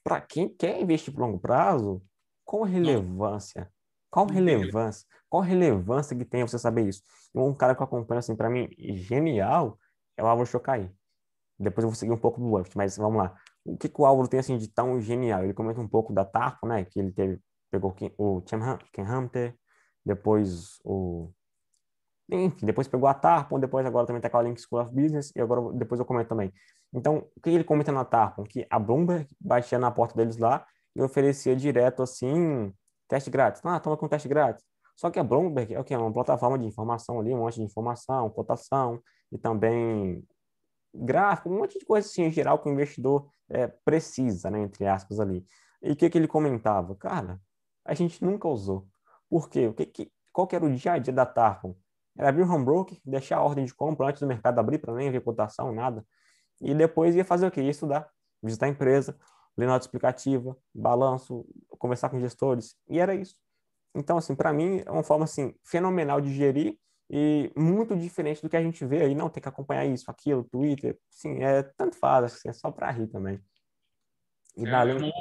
para 0.04 0.20
quem 0.20 0.50
quer 0.50 0.82
investir 0.82 1.14
por 1.14 1.22
longo 1.22 1.40
prazo, 1.40 2.04
qual 2.44 2.64
relevância? 2.64 3.72
Qual 4.12 4.26
relevância? 4.26 5.08
Qual 5.30 5.42
relevância 5.42 6.18
que 6.18 6.26
tem 6.26 6.46
você 6.46 6.60
saber 6.60 6.88
isso? 6.88 7.02
Um 7.34 7.54
cara 7.54 7.74
que 7.74 7.82
eu 7.82 7.86
acompanho, 7.86 8.20
assim, 8.20 8.36
para 8.36 8.50
mim, 8.50 8.68
genial, 8.78 9.78
é 10.18 10.24
o 10.24 10.28
Álvaro 10.28 10.50
Chocai. 10.50 10.92
Depois 11.58 11.84
eu 11.84 11.90
vou 11.90 11.96
seguir 11.96 12.12
um 12.12 12.18
pouco 12.18 12.42
do 12.42 12.50
Buffett, 12.50 12.76
mas 12.76 12.98
vamos 12.98 13.18
lá. 13.18 13.36
O 13.64 13.78
que, 13.78 13.88
que 13.88 14.02
o 14.02 14.06
Álvaro 14.06 14.28
tem, 14.28 14.40
assim, 14.40 14.58
de 14.58 14.68
tão 14.68 15.00
genial? 15.00 15.44
Ele 15.44 15.54
comenta 15.54 15.80
um 15.80 15.88
pouco 15.88 16.12
da 16.12 16.26
Tarpo, 16.26 16.68
né? 16.68 16.84
Que 16.86 17.00
ele 17.00 17.12
teve, 17.12 17.40
pegou 17.70 17.96
o 18.18 18.42
Ken 18.42 19.04
Hunter, 19.04 19.56
depois 20.06 20.80
o... 20.84 21.32
Enfim, 22.32 22.66
depois 22.66 22.88
pegou 22.88 23.08
a 23.08 23.14
Tarpon, 23.14 23.60
depois 23.60 23.86
agora 23.86 24.06
também 24.06 24.22
tá 24.22 24.30
com 24.30 24.38
a 24.38 24.44
Link 24.44 24.62
School 24.62 24.82
of 24.82 24.94
Business, 24.94 25.32
e 25.36 25.42
agora 25.42 25.74
depois 25.74 26.00
eu 26.00 26.06
comento 26.06 26.30
também. 26.30 26.54
Então, 26.94 27.28
o 27.36 27.42
que 27.42 27.50
ele 27.50 27.64
comenta 27.64 27.92
na 27.92 28.06
Tarpon? 28.06 28.44
Que 28.44 28.68
a 28.70 28.78
Bloomberg 28.78 29.28
batia 29.40 29.80
na 29.80 29.90
porta 29.90 30.16
deles 30.16 30.38
lá 30.38 30.66
e 30.96 31.02
oferecia 31.02 31.56
direto, 31.56 32.04
assim, 32.04 32.72
teste 33.08 33.30
grátis. 33.30 33.62
Ah, 33.66 33.80
toma 33.80 33.98
com 33.98 34.08
teste 34.08 34.28
grátis. 34.28 34.64
Só 34.96 35.10
que 35.10 35.20
a 35.20 35.24
Bloomberg 35.24 35.74
é 35.74 35.80
o 35.80 35.84
que? 35.84 35.94
É 35.94 35.98
uma 35.98 36.12
plataforma 36.12 36.60
de 36.60 36.66
informação 36.66 37.20
ali, 37.20 37.34
um 37.34 37.40
monte 37.40 37.56
de 37.56 37.64
informação, 37.64 38.30
cotação 38.30 39.02
e 39.32 39.38
também 39.38 40.24
gráfico, 40.94 41.50
um 41.50 41.60
monte 41.60 41.80
de 41.80 41.86
coisa 41.86 42.08
assim 42.08 42.24
em 42.24 42.32
geral 42.32 42.60
que 42.60 42.68
o 42.68 42.72
investidor 42.72 43.30
é, 43.50 43.68
precisa, 43.68 44.50
né, 44.50 44.60
entre 44.62 44.86
aspas 44.88 45.20
ali. 45.20 45.46
E 45.82 45.92
o 45.92 45.96
que, 45.96 46.10
que 46.10 46.18
ele 46.18 46.28
comentava? 46.28 46.96
Cara, 46.96 47.40
a 47.86 47.94
gente 47.94 48.24
nunca 48.24 48.48
usou. 48.48 48.88
Por 49.30 49.50
quê? 49.50 49.68
O 49.68 49.74
que, 49.74 49.86
que, 49.86 50.12
qual 50.32 50.48
que 50.48 50.56
era 50.56 50.66
o 50.66 50.76
dia 50.76 50.94
a 50.94 50.98
dia 50.98 51.14
da 51.14 51.26
Tarpon? 51.26 51.76
Era 52.18 52.30
abrir 52.30 52.44
o 52.44 52.52
home 52.52 52.66
broker, 52.66 52.98
deixar 53.06 53.38
a 53.38 53.44
ordem 53.44 53.66
de 53.66 53.74
compra 53.74 54.08
antes 54.08 54.22
do 54.22 54.28
mercado 54.28 54.60
abrir 54.60 54.80
para 54.80 54.94
nem 54.94 55.10
ver 55.12 55.22
cotação, 55.22 55.74
nada. 55.74 56.06
E 56.62 56.74
depois 56.74 57.16
ia 57.16 57.24
fazer 57.24 57.48
o 57.48 57.52
quê? 57.52 57.62
Ia 57.62 57.72
estudar, 57.72 58.10
visitar 58.44 58.66
a 58.66 58.70
empresa, 58.70 59.18
ler 59.58 59.68
nota 59.68 59.86
explicativa, 59.86 60.58
balanço, 60.74 61.46
conversar 61.78 62.10
com 62.10 62.20
gestores. 62.20 62.76
E 62.88 63.00
era 63.00 63.16
isso. 63.16 63.36
Então, 63.96 64.18
assim, 64.18 64.36
para 64.36 64.54
mim 64.54 64.84
é 64.86 64.92
uma 64.92 65.04
forma 65.04 65.26
assim 65.26 65.56
fenomenal 65.64 66.22
de 66.22 66.34
gerir 66.34 66.78
e 67.10 67.52
muito 67.56 67.96
diferente 67.98 68.42
do 68.42 68.50
que 68.50 68.58
a 68.58 68.62
gente 68.62 68.86
vê 68.86 69.04
aí, 69.04 69.16
não 69.16 69.30
tem 69.30 69.42
que 69.42 69.50
acompanhar 69.50 69.86
isso, 69.86 70.12
aquilo, 70.12 70.44
Twitter, 70.44 70.98
sim, 71.10 71.42
é 71.42 71.64
tanto 71.64 71.96
faz, 71.96 72.26
assim, 72.26 72.50
é 72.50 72.54
só 72.54 72.70
para 72.70 72.92
rir 72.92 73.08
também. 73.08 73.42
E 74.56 74.68
é, 74.68 74.70
dali... 74.70 74.92
é, 74.92 74.96
uma, 74.96 75.12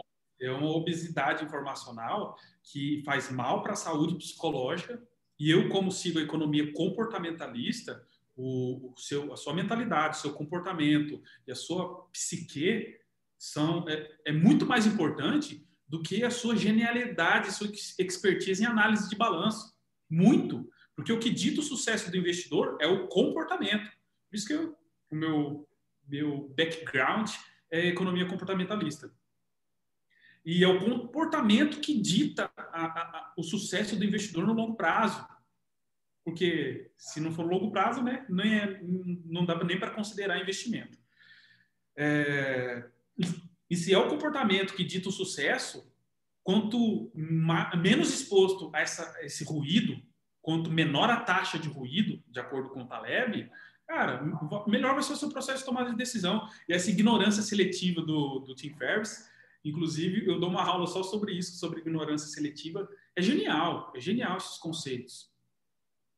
é 0.42 0.50
uma 0.50 0.76
obesidade 0.76 1.44
informacional 1.44 2.36
que 2.62 3.02
faz 3.06 3.30
mal 3.30 3.62
para 3.62 3.72
a 3.72 3.76
saúde 3.76 4.16
psicológica 4.16 5.02
e 5.38 5.50
eu, 5.50 5.68
como 5.68 5.92
sigo 5.92 6.18
a 6.18 6.22
economia 6.22 6.72
comportamentalista, 6.72 8.04
o, 8.34 8.92
o, 8.92 8.94
seu, 8.96 9.32
a 9.32 9.36
sua 9.36 9.54
mentalidade, 9.54 10.16
o 10.16 10.20
seu 10.20 10.32
comportamento 10.32 11.22
e 11.46 11.52
a 11.52 11.54
sua 11.54 12.06
psique 12.12 12.96
são, 13.36 13.88
é, 13.88 14.10
é 14.26 14.32
muito 14.32 14.66
mais 14.66 14.86
importante 14.86 15.66
do 15.86 16.02
que 16.02 16.24
a 16.24 16.30
sua 16.30 16.56
genialidade, 16.56 17.52
sua 17.52 17.68
expertise 17.98 18.62
em 18.62 18.66
análise 18.66 19.08
de 19.08 19.16
balanço. 19.16 19.74
Muito. 20.10 20.68
Porque 20.94 21.12
o 21.12 21.18
que 21.18 21.30
dita 21.30 21.60
o 21.60 21.64
sucesso 21.64 22.10
do 22.10 22.16
investidor 22.16 22.76
é 22.80 22.86
o 22.86 23.06
comportamento. 23.08 23.88
Por 24.28 24.36
isso 24.36 24.46
que 24.46 24.52
eu, 24.52 24.76
o 25.10 25.14
meu, 25.14 25.68
meu 26.06 26.52
background 26.56 27.30
é 27.70 27.86
economia 27.86 28.26
comportamentalista. 28.26 29.12
E 30.50 30.64
é 30.64 30.66
o 30.66 30.80
comportamento 30.80 31.78
que 31.78 32.00
dita 32.00 32.50
a, 32.56 32.86
a, 32.86 33.34
o 33.36 33.42
sucesso 33.42 33.94
do 33.94 34.02
investidor 34.02 34.46
no 34.46 34.54
longo 34.54 34.76
prazo. 34.76 35.22
Porque 36.24 36.90
se 36.96 37.20
não 37.20 37.30
for 37.30 37.44
longo 37.44 37.70
prazo, 37.70 38.02
né, 38.02 38.24
nem 38.30 38.54
é, 38.54 38.80
não 39.26 39.44
dá 39.44 39.62
nem 39.62 39.78
para 39.78 39.90
considerar 39.90 40.40
investimento. 40.40 40.96
É, 41.94 42.82
e 43.68 43.76
se 43.76 43.92
é 43.92 43.98
o 43.98 44.08
comportamento 44.08 44.72
que 44.72 44.84
dita 44.84 45.10
o 45.10 45.12
sucesso, 45.12 45.86
quanto 46.42 47.12
menos 47.14 48.08
exposto 48.08 48.70
a 48.74 48.80
essa, 48.80 49.18
esse 49.20 49.44
ruído, 49.44 50.00
quanto 50.40 50.70
menor 50.70 51.10
a 51.10 51.20
taxa 51.20 51.58
de 51.58 51.68
ruído, 51.68 52.22
de 52.26 52.40
acordo 52.40 52.70
com 52.70 52.84
o 52.84 52.86
Taleb, 52.86 53.50
cara, 53.86 54.22
melhor 54.66 54.94
vai 54.94 55.02
ser 55.02 55.12
o 55.12 55.16
seu 55.16 55.28
processo 55.28 55.58
de 55.58 55.66
tomada 55.66 55.90
de 55.90 55.96
decisão. 55.96 56.48
E 56.66 56.72
essa 56.72 56.88
ignorância 56.88 57.42
seletiva 57.42 58.00
do, 58.00 58.38
do 58.38 58.54
Tim 58.54 58.70
Ferriss, 58.70 59.28
inclusive, 59.64 60.26
eu 60.26 60.38
dou 60.38 60.48
uma 60.48 60.64
aula 60.64 60.86
só 60.86 61.02
sobre 61.02 61.32
isso, 61.32 61.58
sobre 61.58 61.80
ignorância 61.80 62.28
seletiva. 62.28 62.88
É 63.14 63.22
genial, 63.22 63.92
é 63.94 64.00
genial 64.00 64.36
esses 64.36 64.58
conceitos. 64.58 65.32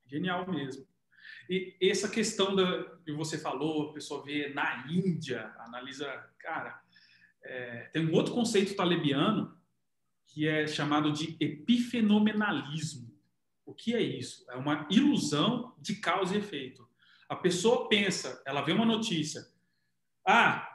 Genial 0.07 0.50
mesmo. 0.50 0.87
E 1.48 1.76
essa 1.81 2.09
questão 2.09 2.55
da, 2.55 2.85
que 3.05 3.12
você 3.12 3.38
falou, 3.38 3.90
a 3.90 3.92
pessoa 3.92 4.24
vê 4.24 4.53
na 4.55 4.87
Índia, 4.88 5.53
analisa, 5.59 6.07
cara, 6.38 6.81
é, 7.42 7.90
tem 7.92 8.07
um 8.07 8.14
outro 8.14 8.35
conceito 8.35 8.76
talebiano 8.76 9.59
que 10.26 10.46
é 10.46 10.66
chamado 10.66 11.12
de 11.12 11.37
epifenomenalismo. 11.40 13.11
O 13.66 13.74
que 13.74 13.94
é 13.94 14.00
isso? 14.00 14.44
É 14.50 14.55
uma 14.55 14.87
ilusão 14.90 15.74
de 15.79 15.96
causa 15.96 16.35
e 16.35 16.38
efeito. 16.38 16.88
A 17.29 17.35
pessoa 17.35 17.88
pensa, 17.88 18.42
ela 18.46 18.62
vê 18.62 18.72
uma 18.72 18.85
notícia, 18.85 19.46
ah, 20.26 20.69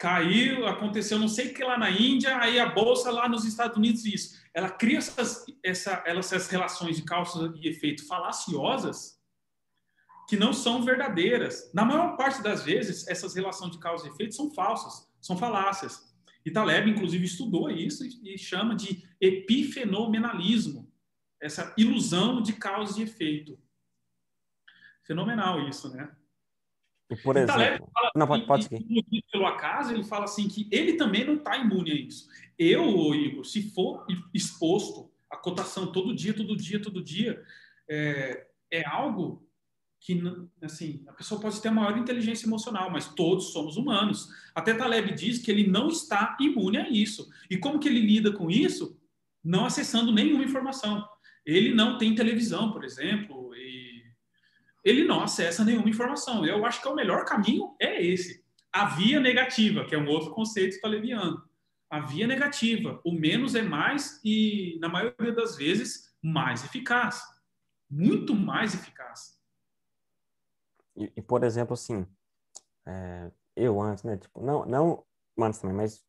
caiu, 0.00 0.66
aconteceu 0.66 1.18
não 1.18 1.28
sei 1.28 1.48
o 1.48 1.54
que 1.54 1.62
lá 1.62 1.76
na 1.76 1.90
Índia, 1.90 2.38
aí 2.38 2.58
a 2.58 2.70
bolsa 2.70 3.10
lá 3.10 3.28
nos 3.28 3.44
Estados 3.44 3.76
Unidos 3.76 4.06
isso. 4.06 4.40
Ela 4.54 4.70
cria 4.70 4.96
essas, 4.96 5.44
essa, 5.62 6.02
essas 6.06 6.48
relações 6.48 6.96
de 6.96 7.02
causa 7.02 7.52
e 7.60 7.68
efeito 7.68 8.06
falaciosas 8.06 9.20
que 10.26 10.38
não 10.38 10.54
são 10.54 10.82
verdadeiras. 10.82 11.70
Na 11.74 11.84
maior 11.84 12.16
parte 12.16 12.42
das 12.42 12.62
vezes, 12.62 13.06
essas 13.08 13.34
relações 13.34 13.72
de 13.72 13.78
causa 13.78 14.06
e 14.06 14.10
efeito 14.10 14.34
são 14.34 14.50
falsas, 14.50 15.06
são 15.20 15.36
falácias. 15.36 16.10
E 16.46 16.50
Taleb, 16.50 16.88
inclusive, 16.88 17.26
estudou 17.26 17.70
isso 17.70 18.02
e 18.24 18.38
chama 18.38 18.74
de 18.74 19.06
epifenomenalismo, 19.20 20.90
essa 21.38 21.74
ilusão 21.76 22.40
de 22.40 22.54
causa 22.54 22.98
e 22.98 23.02
efeito. 23.02 23.60
Fenomenal 25.02 25.68
isso, 25.68 25.94
né? 25.94 26.10
Por 27.16 27.36
exemplo, 27.36 27.54
Taleb 27.54 27.78
fala, 27.92 28.10
não, 28.14 28.26
pode, 28.26 28.46
pode 28.46 28.64
seguir. 28.64 29.04
pelo 29.32 29.46
acaso, 29.46 29.92
ele 29.92 30.04
fala 30.04 30.24
assim 30.24 30.48
que 30.48 30.68
ele 30.70 30.94
também 30.94 31.24
não 31.24 31.34
está 31.34 31.56
imune 31.56 31.90
a 31.90 31.94
isso. 31.94 32.28
Eu, 32.58 33.14
Igor, 33.14 33.44
se 33.44 33.70
for 33.70 34.06
exposto 34.32 35.10
a 35.30 35.36
cotação 35.36 35.90
todo 35.90 36.14
dia, 36.14 36.34
todo 36.34 36.56
dia, 36.56 36.80
todo 36.80 37.02
dia, 37.02 37.42
é, 37.88 38.46
é 38.70 38.86
algo 38.86 39.46
que 40.00 40.22
assim 40.62 41.04
a 41.06 41.12
pessoa 41.12 41.40
pode 41.40 41.60
ter 41.60 41.68
a 41.68 41.72
maior 41.72 41.96
inteligência 41.98 42.46
emocional, 42.46 42.90
mas 42.90 43.14
todos 43.14 43.52
somos 43.52 43.76
humanos. 43.76 44.28
Até 44.54 44.72
Taleb 44.72 45.12
diz 45.14 45.38
que 45.38 45.50
ele 45.50 45.66
não 45.66 45.88
está 45.88 46.36
imune 46.40 46.78
a 46.78 46.88
isso. 46.88 47.28
E 47.50 47.58
como 47.58 47.78
que 47.78 47.88
ele 47.88 48.00
lida 48.00 48.32
com 48.32 48.50
isso? 48.50 48.98
Não 49.44 49.66
acessando 49.66 50.12
nenhuma 50.12 50.44
informação. 50.44 51.06
Ele 51.44 51.74
não 51.74 51.98
tem 51.98 52.14
televisão, 52.14 52.72
por 52.72 52.84
exemplo, 52.84 53.49
ele 54.84 55.04
não 55.04 55.22
acessa 55.22 55.64
nenhuma 55.64 55.88
informação. 55.88 56.44
Eu 56.44 56.64
acho 56.64 56.80
que 56.80 56.88
o 56.88 56.94
melhor 56.94 57.24
caminho 57.24 57.74
é 57.80 58.02
esse. 58.04 58.44
A 58.72 58.86
via 58.86 59.20
negativa, 59.20 59.84
que 59.84 59.94
é 59.94 59.98
um 59.98 60.08
outro 60.08 60.30
conceito 60.30 60.80
talebiano. 60.80 61.42
A 61.88 62.00
via 62.00 62.26
negativa, 62.26 63.00
o 63.04 63.12
menos 63.12 63.54
é 63.54 63.62
mais 63.62 64.20
e 64.24 64.78
na 64.80 64.88
maioria 64.88 65.32
das 65.32 65.56
vezes 65.56 66.14
mais 66.22 66.64
eficaz. 66.64 67.22
Muito 67.90 68.34
mais 68.34 68.74
eficaz. 68.74 69.40
E, 70.96 71.12
e 71.16 71.22
por 71.22 71.42
exemplo, 71.42 71.74
assim, 71.74 72.06
é, 72.86 73.30
eu 73.56 73.80
antes, 73.80 74.04
né? 74.04 74.16
Tipo, 74.16 74.40
não, 74.40 74.64
não 74.64 75.04
antes 75.38 75.60
também, 75.60 75.76
mas 75.76 76.04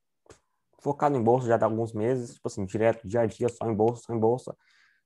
focado 0.80 1.16
em 1.16 1.24
bolsa 1.24 1.48
já 1.48 1.56
há 1.56 1.66
alguns 1.66 1.94
meses, 1.94 2.36
tipo 2.36 2.48
assim, 2.48 2.66
direto, 2.66 3.08
dia 3.08 3.22
a 3.22 3.26
dia, 3.26 3.50
só 3.50 3.66
em 3.70 3.76
bolsa, 3.76 4.04
só 4.06 4.14
em 4.14 4.20
bolsa. 4.20 4.56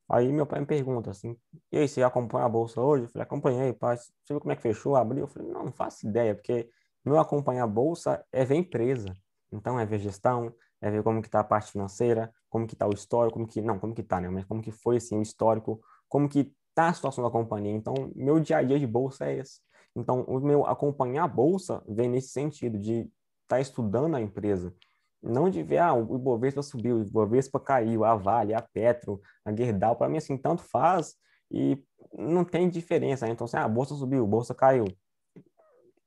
Aí 0.07 0.31
meu 0.31 0.45
pai 0.45 0.59
me 0.59 0.65
pergunta 0.65 1.09
assim, 1.09 1.35
e 1.71 1.77
aí, 1.77 1.87
você 1.87 2.03
acompanha 2.03 2.45
a 2.45 2.49
bolsa 2.49 2.79
hoje? 2.79 3.05
Eu 3.05 3.09
falei, 3.09 3.23
acompanhei, 3.23 3.73
pai, 3.73 3.97
você 3.97 4.11
viu 4.29 4.39
como 4.39 4.51
é 4.51 4.55
que 4.55 4.61
fechou, 4.61 4.95
abriu? 4.95 5.23
Eu 5.23 5.27
falei, 5.27 5.51
não, 5.51 5.65
não 5.65 5.71
faço 5.71 6.07
ideia, 6.07 6.35
porque 6.35 6.69
meu 7.03 7.17
acompanhar 7.19 7.63
a 7.63 7.67
bolsa 7.67 8.23
é 8.31 8.45
ver 8.45 8.55
empresa. 8.55 9.15
Então, 9.51 9.79
é 9.79 9.85
ver 9.85 9.99
gestão, 9.99 10.53
é 10.81 10.91
ver 10.91 11.03
como 11.03 11.21
que 11.21 11.29
tá 11.29 11.39
a 11.39 11.43
parte 11.43 11.71
financeira, 11.71 12.31
como 12.49 12.67
que 12.67 12.75
tá 12.75 12.87
o 12.87 12.93
histórico, 12.93 13.33
como 13.33 13.47
que, 13.47 13.61
não, 13.61 13.79
como 13.79 13.95
que 13.95 14.03
tá, 14.03 14.21
né, 14.21 14.29
mas 14.29 14.45
como 14.45 14.61
que 14.61 14.71
foi, 14.71 14.97
assim, 14.97 15.17
o 15.17 15.21
histórico, 15.21 15.81
como 16.07 16.29
que 16.29 16.53
tá 16.75 16.89
a 16.89 16.93
situação 16.93 17.23
da 17.23 17.29
companhia. 17.31 17.71
Então, 17.71 17.93
meu 18.15 18.39
dia 18.39 18.57
a 18.57 18.63
dia 18.63 18.79
de 18.79 18.85
bolsa 18.85 19.25
é 19.25 19.39
esse. 19.39 19.61
Então, 19.95 20.21
o 20.23 20.39
meu 20.39 20.65
acompanhar 20.67 21.23
a 21.23 21.27
bolsa 21.27 21.81
vem 21.87 22.09
nesse 22.09 22.29
sentido 22.29 22.77
de 22.77 23.01
estar 23.01 23.11
tá 23.47 23.59
estudando 23.59 24.15
a 24.15 24.21
empresa. 24.21 24.75
Não 25.21 25.49
de 25.49 25.63
ver, 25.63 25.79
ah, 25.79 25.93
o 25.93 26.15
Ibovespa 26.15 26.61
subiu, 26.61 26.97
o 26.97 27.01
Ibovespa 27.01 27.59
caiu, 27.59 28.03
a 28.03 28.15
Vale, 28.15 28.53
a 28.53 28.61
Petro, 28.61 29.21
a 29.43 29.53
Gerdau, 29.55 29.95
para 29.95 30.07
mim, 30.09 30.17
assim, 30.17 30.37
tanto 30.37 30.61
faz 30.61 31.15
e 31.51 31.83
não 32.13 32.45
tem 32.45 32.69
diferença. 32.69 33.25
Né? 33.25 33.31
Então, 33.31 33.45
assim, 33.45 33.57
ah, 33.57 33.65
a 33.65 33.69
bolsa 33.69 33.95
subiu, 33.95 34.23
a 34.23 34.27
bolsa 34.27 34.53
caiu. 34.53 34.85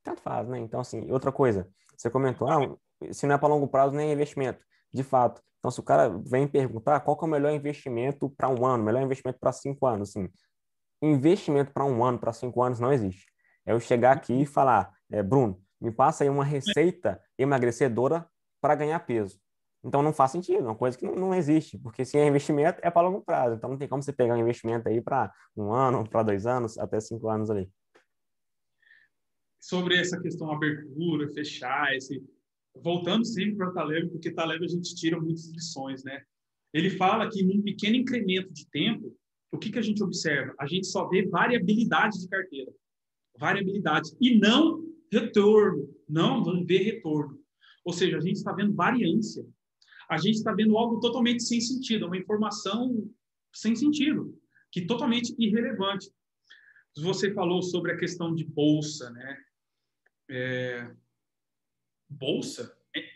Tanto 0.03 0.21
faz, 0.21 0.47
né? 0.47 0.59
Então, 0.59 0.79
assim, 0.79 1.11
outra 1.11 1.31
coisa, 1.31 1.67
você 1.97 2.09
comentou, 2.09 2.47
ah, 2.47 2.75
se 3.11 3.27
não 3.27 3.35
é 3.35 3.37
para 3.37 3.49
longo 3.49 3.67
prazo, 3.67 3.95
nem 3.95 4.09
é 4.09 4.13
investimento. 4.13 4.63
de 4.93 5.03
fato. 5.03 5.41
Então, 5.59 5.69
se 5.69 5.79
o 5.79 5.83
cara 5.83 6.09
vem 6.09 6.47
perguntar 6.47 7.01
qual 7.01 7.17
é 7.21 7.25
o 7.25 7.27
melhor 7.27 7.51
investimento 7.51 8.29
para 8.29 8.47
um 8.49 8.65
ano, 8.65 8.83
melhor 8.83 9.03
investimento 9.03 9.37
para 9.39 9.51
cinco 9.51 9.85
anos, 9.85 10.09
assim, 10.09 10.29
investimento 11.01 11.71
para 11.71 11.85
um 11.85 12.03
ano, 12.03 12.17
para 12.17 12.33
cinco 12.33 12.63
anos, 12.63 12.79
não 12.79 12.91
existe. 12.91 13.25
É 13.65 13.73
eu 13.73 13.79
chegar 13.79 14.13
aqui 14.13 14.41
e 14.41 14.45
falar, 14.45 14.91
é, 15.11 15.21
Bruno, 15.21 15.61
me 15.79 15.91
passa 15.91 16.23
aí 16.23 16.29
uma 16.29 16.43
receita 16.43 17.21
emagrecedora 17.37 18.27
para 18.61 18.75
ganhar 18.75 18.99
peso. 18.99 19.39
Então 19.83 20.01
não 20.01 20.11
faz 20.11 20.31
sentido, 20.31 20.59
é 20.59 20.69
uma 20.69 20.75
coisa 20.75 20.97
que 20.97 21.05
não, 21.05 21.15
não 21.15 21.33
existe, 21.33 21.77
porque 21.77 22.03
se 22.03 22.17
é 22.17 22.27
investimento 22.27 22.79
é 22.83 22.91
para 22.91 23.07
longo 23.07 23.21
prazo, 23.21 23.55
então 23.55 23.69
não 23.69 23.77
tem 23.77 23.87
como 23.87 24.03
você 24.03 24.11
pegar 24.11 24.35
um 24.35 24.41
investimento 24.41 24.89
aí 24.89 25.01
para 25.01 25.33
um 25.55 25.71
ano, 25.71 26.07
para 26.07 26.23
dois 26.23 26.45
anos, 26.45 26.77
até 26.77 26.99
cinco 26.99 27.29
anos 27.29 27.49
ali. 27.49 27.69
Sobre 29.59 29.97
essa 29.97 30.19
questão 30.19 30.51
abertura, 30.51 31.29
fechar, 31.29 31.95
esse 31.95 32.21
voltando 32.75 33.25
sempre 33.25 33.55
para 33.55 33.71
Taleb, 33.71 34.09
porque 34.09 34.31
Taleb 34.31 34.63
a 34.63 34.67
gente 34.67 34.95
tira 34.95 35.19
muitas 35.19 35.49
lições, 35.49 36.03
né? 36.03 36.23
Ele 36.73 36.89
fala 36.89 37.29
que 37.29 37.43
num 37.43 37.61
pequeno 37.61 37.95
incremento 37.95 38.53
de 38.53 38.69
tempo, 38.69 39.15
o 39.51 39.57
que, 39.57 39.71
que 39.71 39.79
a 39.79 39.81
gente 39.81 40.03
observa? 40.03 40.53
A 40.59 40.67
gente 40.67 40.87
só 40.87 41.07
vê 41.07 41.27
variabilidade 41.27 42.19
de 42.19 42.27
carteira, 42.27 42.71
variabilidade 43.37 44.11
e 44.21 44.37
não 44.37 44.85
retorno, 45.11 45.89
não 46.07 46.43
vamos 46.43 46.67
ver 46.67 46.83
retorno. 46.83 47.38
Ou 47.85 47.93
seja, 47.93 48.17
a 48.17 48.21
gente 48.21 48.37
está 48.37 48.51
vendo 48.51 48.73
variância 48.73 49.45
a 50.09 50.17
gente 50.17 50.37
está 50.37 50.51
vendo 50.51 50.75
algo 50.75 50.99
totalmente 50.99 51.43
sem 51.43 51.61
sentido, 51.61 52.07
uma 52.07 52.17
informação 52.17 53.07
sem 53.53 53.75
sentido, 53.75 54.35
que 54.71 54.85
totalmente 54.85 55.35
irrelevante. 55.37 56.11
Você 56.97 57.31
falou 57.31 57.61
sobre 57.61 57.91
a 57.91 57.97
questão 57.97 58.33
de 58.33 58.43
bolsa, 58.43 59.11
né? 59.11 59.37
É... 60.27 60.91
Bolsa? 62.09 62.75
É... 62.95 63.07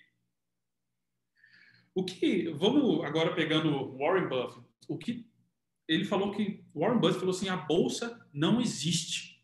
O 1.95 2.05
que 2.05 2.49
vamos 2.51 3.03
agora 3.03 3.34
pegando 3.34 3.97
Warren 3.97 4.30
Buffett, 4.30 4.66
o 4.88 4.95
que 4.95 5.28
ele 5.88 6.05
falou 6.05 6.32
que 6.32 6.64
Warren 6.76 6.99
Buffett 6.99 7.20
falou 7.20 7.36
assim, 7.36 7.49
a 7.49 7.57
bolsa 7.57 8.24
não 8.32 8.61
existe. 8.61 9.43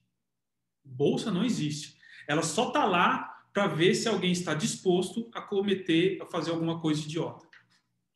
Bolsa 0.83 1.31
não 1.31 1.43
existe. 1.43 1.97
Ela 2.27 2.43
só 2.43 2.67
está 2.67 2.85
lá 2.85 3.28
para 3.59 3.67
ver 3.67 3.93
se 3.93 4.07
alguém 4.07 4.31
está 4.31 4.53
disposto 4.53 5.29
a 5.33 5.41
cometer, 5.41 6.17
a 6.21 6.25
fazer 6.25 6.51
alguma 6.51 6.79
coisa 6.79 7.01
idiota. 7.01 7.45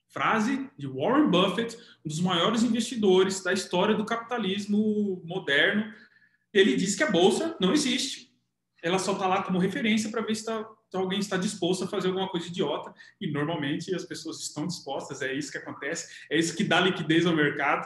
Frase 0.08 0.70
de 0.78 0.88
Warren 0.88 1.30
Buffett, 1.30 1.78
um 2.06 2.08
dos 2.08 2.22
maiores 2.22 2.64
investidores 2.64 3.44
da 3.44 3.52
história 3.52 3.94
do 3.94 4.06
capitalismo 4.06 5.22
moderno. 5.26 5.94
Ele 6.54 6.78
disse 6.78 6.96
que 6.96 7.04
a 7.04 7.12
bolsa 7.12 7.58
não 7.60 7.74
existe. 7.74 8.34
Ela 8.82 8.98
só 8.98 9.12
está 9.12 9.28
lá 9.28 9.44
como 9.44 9.60
referência 9.60 10.10
para 10.10 10.22
ver 10.22 10.34
se, 10.34 10.46
tá, 10.46 10.66
se 10.90 10.96
alguém 10.96 11.20
está 11.20 11.36
disposto 11.36 11.84
a 11.84 11.88
fazer 11.88 12.08
alguma 12.08 12.30
coisa 12.30 12.48
idiota. 12.48 12.94
E 13.20 13.30
normalmente 13.30 13.94
as 13.94 14.06
pessoas 14.06 14.40
estão 14.40 14.66
dispostas, 14.66 15.22
é 15.22 15.34
isso 15.34 15.52
que 15.52 15.58
acontece, 15.58 16.26
é 16.32 16.40
isso 16.40 16.56
que 16.56 16.64
dá 16.64 16.80
liquidez 16.80 17.26
ao 17.26 17.36
mercado. 17.36 17.86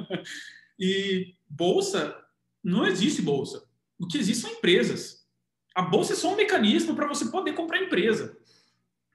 e 0.80 1.34
bolsa, 1.46 2.16
não 2.64 2.86
existe 2.86 3.20
bolsa. 3.20 3.68
O 3.98 4.06
que 4.06 4.16
existe 4.16 4.40
são 4.40 4.50
empresas. 4.50 5.19
A 5.74 5.82
bolsa 5.82 6.12
é 6.12 6.16
só 6.16 6.32
um 6.32 6.36
mecanismo 6.36 6.94
para 6.94 7.06
você 7.06 7.26
poder 7.30 7.54
comprar 7.54 7.82
empresa. 7.82 8.36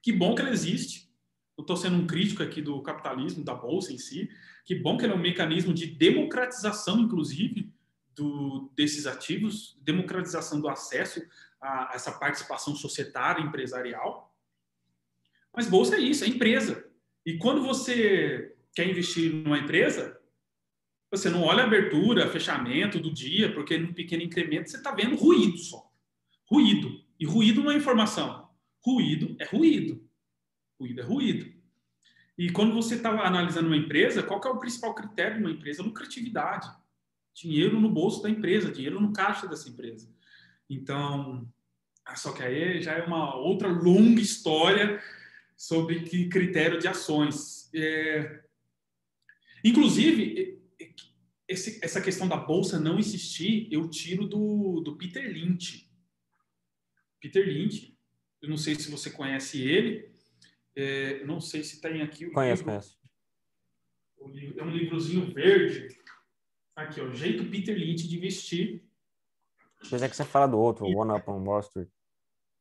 Que 0.01 0.11
bom 0.11 0.35
que 0.35 0.41
ela 0.41 0.51
existe. 0.51 1.09
Eu 1.57 1.61
estou 1.61 1.75
sendo 1.75 1.97
um 1.97 2.07
crítico 2.07 2.43
aqui 2.43 2.61
do 2.61 2.81
capitalismo, 2.81 3.43
da 3.43 3.53
bolsa 3.53 3.91
em 3.91 3.97
si. 3.97 4.29
Que 4.65 4.75
bom 4.75 4.97
que 4.97 5.05
ela 5.05 5.13
é 5.13 5.17
um 5.17 5.21
mecanismo 5.21 5.73
de 5.73 5.87
democratização, 5.87 6.99
inclusive, 6.99 7.73
do, 8.15 8.71
desses 8.75 9.05
ativos, 9.05 9.77
democratização 9.81 10.59
do 10.59 10.69
acesso 10.69 11.21
a, 11.61 11.91
a 11.91 11.95
essa 11.95 12.11
participação 12.11 12.75
societária, 12.75 13.41
empresarial. 13.41 14.33
Mas 15.55 15.67
bolsa 15.67 15.95
é 15.95 15.99
isso, 15.99 16.23
é 16.23 16.27
empresa. 16.27 16.85
E 17.25 17.37
quando 17.37 17.61
você 17.61 18.55
quer 18.73 18.89
investir 18.89 19.33
numa 19.33 19.57
empresa, 19.57 20.19
você 21.09 21.29
não 21.29 21.43
olha 21.43 21.63
a 21.63 21.65
abertura, 21.65 22.29
fechamento 22.29 22.99
do 22.99 23.11
dia, 23.11 23.53
porque 23.53 23.77
no 23.77 23.93
pequeno 23.93 24.23
incremento 24.23 24.69
você 24.69 24.77
está 24.77 24.91
vendo 24.91 25.15
ruído 25.15 25.57
só. 25.57 25.84
Ruído. 26.49 27.03
E 27.19 27.25
ruído 27.25 27.63
não 27.63 27.71
é 27.71 27.75
informação. 27.75 28.49
Ruído 28.83 29.35
é 29.39 29.45
ruído. 29.45 30.07
Ruído 30.79 31.01
é 31.01 31.03
ruído. 31.03 31.53
E 32.37 32.51
quando 32.51 32.73
você 32.73 32.95
está 32.95 33.09
analisando 33.09 33.67
uma 33.67 33.77
empresa, 33.77 34.21
qual 34.21 34.41
é 34.43 34.49
o 34.49 34.59
principal 34.59 34.93
critério 34.93 35.37
de 35.37 35.43
uma 35.43 35.51
empresa? 35.51 35.83
Lucratividade. 35.83 36.69
Dinheiro 37.33 37.79
no 37.79 37.89
bolso 37.89 38.21
da 38.21 38.29
empresa, 38.29 38.71
dinheiro 38.71 38.99
no 38.99 39.13
caixa 39.13 39.47
dessa 39.47 39.69
empresa. 39.69 40.13
Então, 40.69 41.49
ah, 42.05 42.15
só 42.15 42.31
que 42.31 42.43
aí 42.43 42.81
já 42.81 42.93
é 42.93 43.03
uma 43.03 43.35
outra 43.35 43.67
longa 43.67 44.21
história 44.21 45.01
sobre 45.55 46.01
que 46.01 46.27
critério 46.27 46.79
de 46.79 46.87
ações. 46.87 47.69
É... 47.73 48.43
Inclusive, 49.63 50.61
esse, 51.47 51.79
essa 51.83 52.01
questão 52.01 52.27
da 52.27 52.37
bolsa 52.37 52.79
não 52.79 52.99
existir, 52.99 53.67
eu 53.71 53.89
tiro 53.89 54.27
do, 54.27 54.81
do 54.81 54.95
Peter 54.95 55.31
Lynch. 55.31 55.84
Peter 57.25 57.47
Lynch. 57.47 57.97
Eu 58.39 58.49
não 58.49 58.57
sei 58.57 58.75
se 58.75 58.91
você 58.91 59.09
conhece 59.09 59.59
ele. 59.59 60.07
É, 60.75 61.21
eu 61.21 61.27
não 61.27 61.41
sei 61.41 61.63
se 61.63 61.81
tem 61.81 62.03
aqui 62.03 62.27
o 62.27 62.31
conheço, 62.31 62.61
livro. 62.61 62.65
Conheço. 62.65 62.99
O 64.17 64.29
livro, 64.29 64.59
é 64.59 64.63
um 64.63 64.69
livrozinho 64.69 65.33
verde. 65.33 65.97
Aqui, 66.75 67.01
ó, 67.01 67.05
o 67.05 67.15
jeito 67.15 67.45
Peter 67.45 67.75
Lynch 67.75 68.07
de 68.07 68.19
vestir. 68.19 68.83
Mas 69.91 70.03
é 70.03 70.09
que 70.09 70.15
você 70.15 70.23
fala 70.23 70.47
do 70.47 70.59
outro, 70.59 70.85
One 70.85 71.17
Up 71.17 71.27
on 71.27 71.43
Wall 71.43 71.61
Street. 71.61 71.89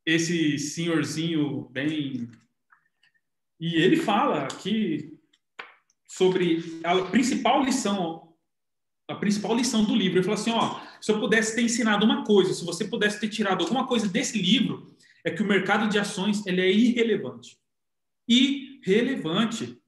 Esse 0.07 0.59
senhorzinho 0.59 1.69
bem... 1.71 2.31
E 3.61 3.77
ele 3.77 3.97
fala 3.97 4.45
aqui 4.45 5.19
sobre 6.09 6.81
a 6.83 7.03
principal 7.03 7.63
lição, 7.63 8.35
a 9.09 9.15
principal 9.15 9.55
lição 9.55 9.85
do 9.85 9.95
livro. 9.95 10.19
Ele 10.19 10.25
fala 10.25 10.37
assim, 10.37 10.51
ó, 10.51 10.81
se 11.05 11.13
eu 11.13 11.21
pudesse 11.21 11.55
ter 11.55 11.61
ensinado 11.61 12.03
uma 12.07 12.25
coisa, 12.25 12.55
se 12.55 12.65
você 12.65 12.83
pudesse 12.87 13.21
ter 13.21 13.29
tirado 13.29 13.63
alguma 13.63 13.87
coisa 13.87 14.09
desse 14.09 14.41
livro, 14.41 14.97
é 15.23 15.31
que 15.31 15.43
o 15.43 15.47
mercado 15.47 15.87
de 15.87 15.99
ações 15.99 16.47
ele 16.47 16.63
é 16.63 16.73
irrelevante. 16.73 17.59
Irrelevante. 18.27 19.79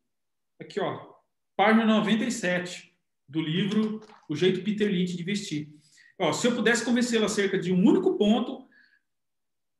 Aqui, 0.61 0.79
ó, 0.79 1.15
página 1.57 1.87
97 1.87 2.95
do 3.27 3.41
livro 3.41 4.03
O 4.29 4.37
Jeito 4.37 4.63
Peter 4.63 4.91
Lynch 4.91 5.17
de 5.17 5.23
Investir. 5.23 5.71
Ó, 6.19 6.35
se 6.35 6.49
eu 6.49 6.55
pudesse 6.55 6.85
convencê-lo 6.85 7.25
acerca 7.25 7.59
de 7.59 7.73
um 7.73 7.83
único 7.83 8.19
ponto, 8.19 8.69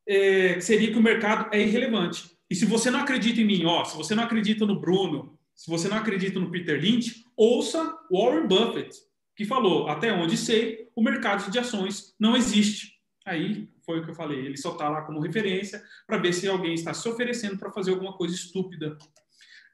é, 0.09 0.59
seria 0.61 0.91
que 0.91 0.99
o 0.99 1.03
mercado 1.03 1.55
é 1.55 1.61
irrelevante. 1.61 2.35
E 2.49 2.55
se 2.55 2.65
você 2.65 2.91
não 2.91 3.01
acredita 3.01 3.43
em 3.43 3.45
mim, 3.45 3.67
ó, 3.67 3.85
se 3.85 3.95
você 3.95 4.15
não 4.15 4.23
acredita 4.23 4.65
no 4.65 4.81
Bruno, 4.81 5.39
se 5.55 5.71
você 5.71 5.87
não 5.87 5.99
acredita 5.99 6.41
no 6.41 6.51
Peter 6.51 6.81
Lynch, 6.81 7.27
ouça 7.37 7.95
Warren 8.11 8.49
Buffett 8.49 9.05
que 9.37 9.45
falou, 9.45 9.89
até 9.89 10.13
onde 10.13 10.37
sei, 10.37 10.91
o 10.97 11.03
mercado 11.03 11.51
de 11.51 11.59
ações 11.59 12.15
não 12.19 12.35
existe. 12.35 12.97
Aí 13.25 13.69
foi 13.85 14.01
o 14.01 14.05
que 14.05 14.11
eu 14.11 14.15
falei, 14.15 14.47
ele 14.47 14.57
só 14.57 14.73
está 14.73 14.89
lá 14.89 15.03
como 15.03 15.21
referência 15.21 15.85
para 16.07 16.17
ver 16.17 16.33
se 16.33 16.49
alguém 16.49 16.75
está 16.75 16.95
se 16.95 17.07
oferecendo 17.09 17.59
para 17.59 17.71
fazer 17.71 17.91
alguma 17.91 18.17
coisa 18.17 18.35
estúpida. 18.35 18.97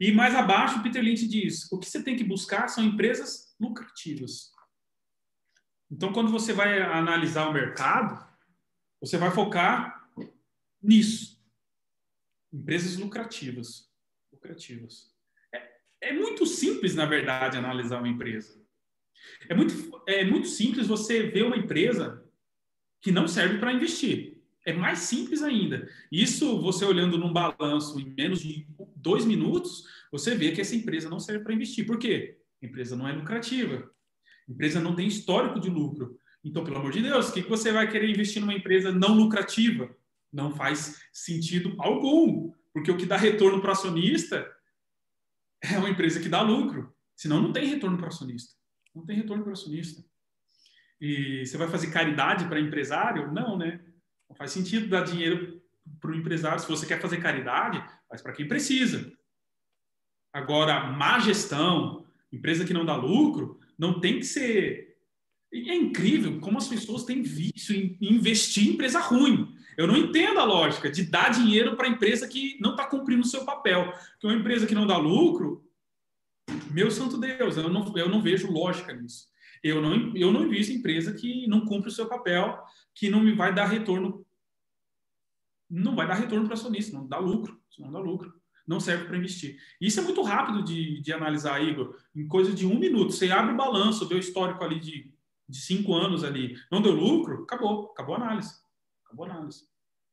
E 0.01 0.11
mais 0.11 0.35
abaixo, 0.35 0.83
Peter 0.83 1.03
Lynch 1.03 1.29
diz: 1.29 1.71
o 1.71 1.79
que 1.79 1.89
você 1.89 2.03
tem 2.03 2.17
que 2.17 2.25
buscar 2.25 2.67
são 2.69 2.83
empresas 2.83 3.55
lucrativas. 3.61 4.51
Então, 5.91 6.13
quando 6.13 6.31
você 6.31 6.53
vai 6.53 6.81
analisar 6.81 7.47
o 7.47 7.53
mercado, 7.53 8.27
você 9.01 9.19
vai 9.19 9.31
focar 9.31 10.11
nisso. 10.83 11.39
Empresas 12.53 12.97
lucrativas. 12.97 13.91
Lucrativas. 14.33 15.15
É, 15.55 15.71
é 16.01 16.13
muito 16.13 16.47
simples, 16.47 16.95
na 16.95 17.05
verdade, 17.05 17.59
analisar 17.59 17.99
uma 17.99 18.09
empresa. 18.09 18.62
É 19.49 19.55
muito, 19.55 20.03
é 20.07 20.25
muito 20.25 20.49
simples 20.49 20.87
você 20.87 21.25
ver 21.25 21.45
uma 21.45 21.57
empresa 21.57 22.25
que 23.01 23.11
não 23.11 23.27
serve 23.27 23.59
para 23.59 23.73
investir. 23.73 24.39
É 24.65 24.73
mais 24.73 25.01
simples 25.01 25.43
ainda. 25.43 25.89
Isso, 26.11 26.61
você 26.61 26.85
olhando 26.85 27.19
num 27.19 27.33
balanço 27.33 27.99
em 27.99 28.15
menos 28.15 28.41
de 28.41 28.67
dois 28.95 29.25
minutos, 29.25 29.85
você 30.11 30.35
vê 30.35 30.53
que 30.53 30.61
essa 30.61 30.77
empresa 30.77 31.11
não 31.11 31.19
serve 31.19 31.43
para 31.43 31.53
investir. 31.53 31.85
Por 31.85 31.99
quê? 31.99 32.39
A 32.63 32.67
empresa 32.67 32.95
não 32.95 33.09
é 33.09 33.13
lucrativa. 33.13 33.91
A 34.49 34.53
empresa 34.53 34.81
não 34.81 34.95
tem 34.95 35.09
histórico 35.09 35.59
de 35.59 35.69
lucro. 35.69 36.17
Então, 36.45 36.65
pelo 36.65 36.77
amor 36.77 36.93
de 36.93 37.03
Deus, 37.03 37.29
o 37.29 37.33
que 37.33 37.43
você 37.43 37.73
vai 37.73 37.91
querer 37.91 38.09
investir 38.09 38.41
numa 38.41 38.55
empresa 38.55 38.93
não 38.93 39.15
lucrativa? 39.15 39.95
Não 40.33 40.55
faz 40.55 41.03
sentido 41.13 41.75
algum. 41.79 42.53
Porque 42.73 42.91
o 42.91 42.97
que 42.97 43.07
dá 43.07 43.17
retorno 43.17 43.61
para 43.61 43.71
o 43.71 43.73
acionista 43.73 44.49
é 45.61 45.77
uma 45.77 45.91
empresa 45.91 46.21
que 46.21 46.29
dá 46.29 46.41
lucro. 46.41 46.95
Senão, 47.17 47.43
não 47.43 47.53
tem 47.53 47.67
retorno 47.67 47.97
para 47.97 48.07
o 48.07 48.09
acionista. 48.09 48.55
Não 48.95 49.05
tem 49.05 49.17
retorno 49.17 49.43
para 49.43 49.51
o 49.51 49.53
acionista. 49.53 50.05
E 51.01 51.45
você 51.45 51.57
vai 51.57 51.69
fazer 51.69 51.91
caridade 51.91 52.47
para 52.47 52.61
empresário? 52.61 53.33
Não, 53.33 53.57
né? 53.57 53.81
Não 54.29 54.37
faz 54.37 54.53
sentido 54.53 54.89
dar 54.89 55.05
dinheiro 55.05 55.61
para 56.01 56.11
o 56.11 56.15
empresário. 56.15 56.61
Se 56.61 56.69
você 56.69 56.87
quer 56.87 57.01
fazer 57.01 57.19
caridade, 57.19 57.83
faz 58.09 58.23
para 58.23 58.33
quem 58.33 58.47
precisa. 58.47 59.13
Agora, 60.33 60.91
má 60.91 61.19
gestão, 61.19 62.07
empresa 62.33 62.65
que 62.65 62.73
não 62.73 62.87
dá 62.87 62.95
lucro, 62.95 63.61
não 63.79 64.01
tem 64.01 64.19
que 64.19 64.25
ser. 64.25 64.97
É 65.53 65.75
incrível 65.75 66.41
como 66.41 66.57
as 66.57 66.69
pessoas 66.69 67.05
têm 67.05 67.23
vício 67.23 67.75
em 67.75 67.99
investir 68.01 68.69
em 68.69 68.71
empresa 68.75 69.01
ruim. 69.01 69.55
Eu 69.77 69.87
não 69.87 69.97
entendo 69.97 70.39
a 70.39 70.45
lógica 70.45 70.91
de 70.91 71.05
dar 71.05 71.31
dinheiro 71.31 71.77
para 71.77 71.89
empresa 71.89 72.29
que 72.29 72.57
não 72.61 72.73
está 72.73 72.87
cumprindo 72.87 73.23
o 73.23 73.27
seu 73.27 73.45
papel. 73.45 73.93
Porque 74.13 74.27
uma 74.27 74.37
empresa 74.37 74.67
que 74.67 74.75
não 74.75 74.87
dá 74.87 74.97
lucro, 74.97 75.65
meu 76.71 76.91
santo 76.91 77.19
Deus, 77.19 77.57
eu 77.57 77.69
não, 77.69 77.97
eu 77.97 78.09
não 78.09 78.23
vejo 78.23 78.51
lógica 78.51 78.93
nisso. 78.95 79.31
Eu 79.63 79.81
não, 79.81 80.17
eu 80.17 80.33
não 80.33 80.45
invisto 80.45 80.73
em 80.73 80.77
empresa 80.77 81.15
que 81.15 81.47
não 81.47 81.65
cumpre 81.65 81.89
o 81.89 81.93
seu 81.93 82.09
papel, 82.09 82.59
que 82.95 83.09
não 83.09 83.21
me 83.21 83.33
vai 83.33 83.55
dar 83.55 83.67
retorno. 83.67 84.27
Não 85.71 85.95
vai 85.95 86.07
dar 86.07 86.15
retorno 86.15 86.47
para 86.47 86.55
acionista, 86.55 86.97
não 86.97 87.07
dá 87.07 87.19
lucro. 87.19 87.61
Não 87.79 87.93
dá 87.93 87.99
lucro. 87.99 88.33
Não 88.67 88.81
serve 88.81 89.07
para 89.07 89.17
investir. 89.17 89.59
Isso 89.81 90.01
é 90.01 90.03
muito 90.03 90.23
rápido 90.23 90.63
de, 90.65 91.01
de 91.01 91.13
analisar, 91.13 91.63
Igor. 91.63 91.97
Em 92.15 92.27
coisa 92.27 92.53
de 92.53 92.67
um 92.67 92.79
minuto. 92.79 93.13
Você 93.13 93.31
abre 93.31 93.55
o 93.55 93.57
balanço, 93.57 94.07
vê 94.07 94.15
o 94.15 94.19
histórico 94.19 94.63
ali 94.63 94.79
de, 94.79 95.13
de 95.49 95.59
cinco 95.59 95.95
anos 95.95 96.23
ali. 96.25 96.57
Não 96.71 96.83
deu 96.83 96.93
lucro, 96.93 97.43
acabou. 97.43 97.91
Acabou 97.93 98.17
a 98.17 98.19
análise. 98.19 98.55
Acabou 99.05 99.27
a 99.27 99.31
análise. 99.31 99.69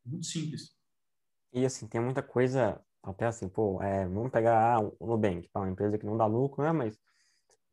Muito 0.05 0.25
simples. 0.25 0.75
E 1.53 1.65
assim, 1.65 1.87
tem 1.87 1.99
muita 1.99 2.21
coisa, 2.21 2.81
até 3.03 3.25
assim, 3.25 3.47
pô, 3.47 3.81
é, 3.81 4.05
vamos 4.07 4.31
pegar 4.31 4.75
ah, 4.75 4.79
o 4.99 5.07
Nubank, 5.07 5.49
uma 5.55 5.69
empresa 5.69 5.97
que 5.97 6.05
não 6.05 6.17
dá 6.17 6.25
lucro, 6.25 6.63
né? 6.63 6.71
Mas 6.71 6.97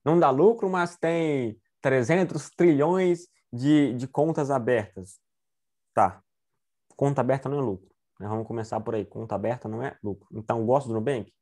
não 0.05 0.19
dá 0.19 0.31
lucro, 0.31 0.69
mas 0.71 0.97
tem 0.97 1.61
300 1.81 2.51
trilhões 2.51 3.29
de, 3.53 3.95
de 3.95 4.07
contas 4.07 4.51
abertas. 4.51 5.19
Tá. 5.93 6.23
Conta 6.97 7.21
aberta 7.21 7.49
não 7.49 7.59
é 7.59 7.63
lucro. 7.63 7.89
Né? 8.21 8.29
Vamos 8.29 8.47
começar 8.47 8.81
por 8.81 8.95
aí. 8.95 9.05
Conta 9.05 9.35
aberta 9.35 9.69
não 9.69 9.83
é 9.83 9.97
lucro. 10.03 10.29
Então, 10.33 10.65
gosto 10.65 10.89
do 10.89 10.95
Nubank? 10.95 11.33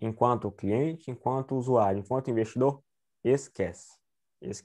Enquanto 0.00 0.50
cliente, 0.50 1.10
enquanto 1.10 1.56
usuário, 1.56 2.00
enquanto 2.00 2.30
investidor, 2.30 2.82
esquece. 3.22 3.98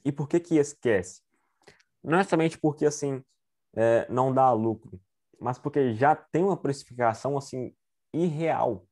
E 0.03 0.11
por 0.11 0.27
que 0.27 0.39
que 0.39 0.57
esquece? 0.57 1.21
Não 2.03 2.17
é 2.19 2.23
somente 2.23 2.57
porque, 2.57 2.85
assim, 2.85 3.23
é, 3.75 4.07
não 4.09 4.33
dá 4.33 4.51
lucro, 4.51 4.99
mas 5.39 5.57
porque 5.57 5.93
já 5.93 6.15
tem 6.15 6.43
uma 6.43 6.57
precificação, 6.57 7.37
assim, 7.37 7.73
irreal. 8.13 8.87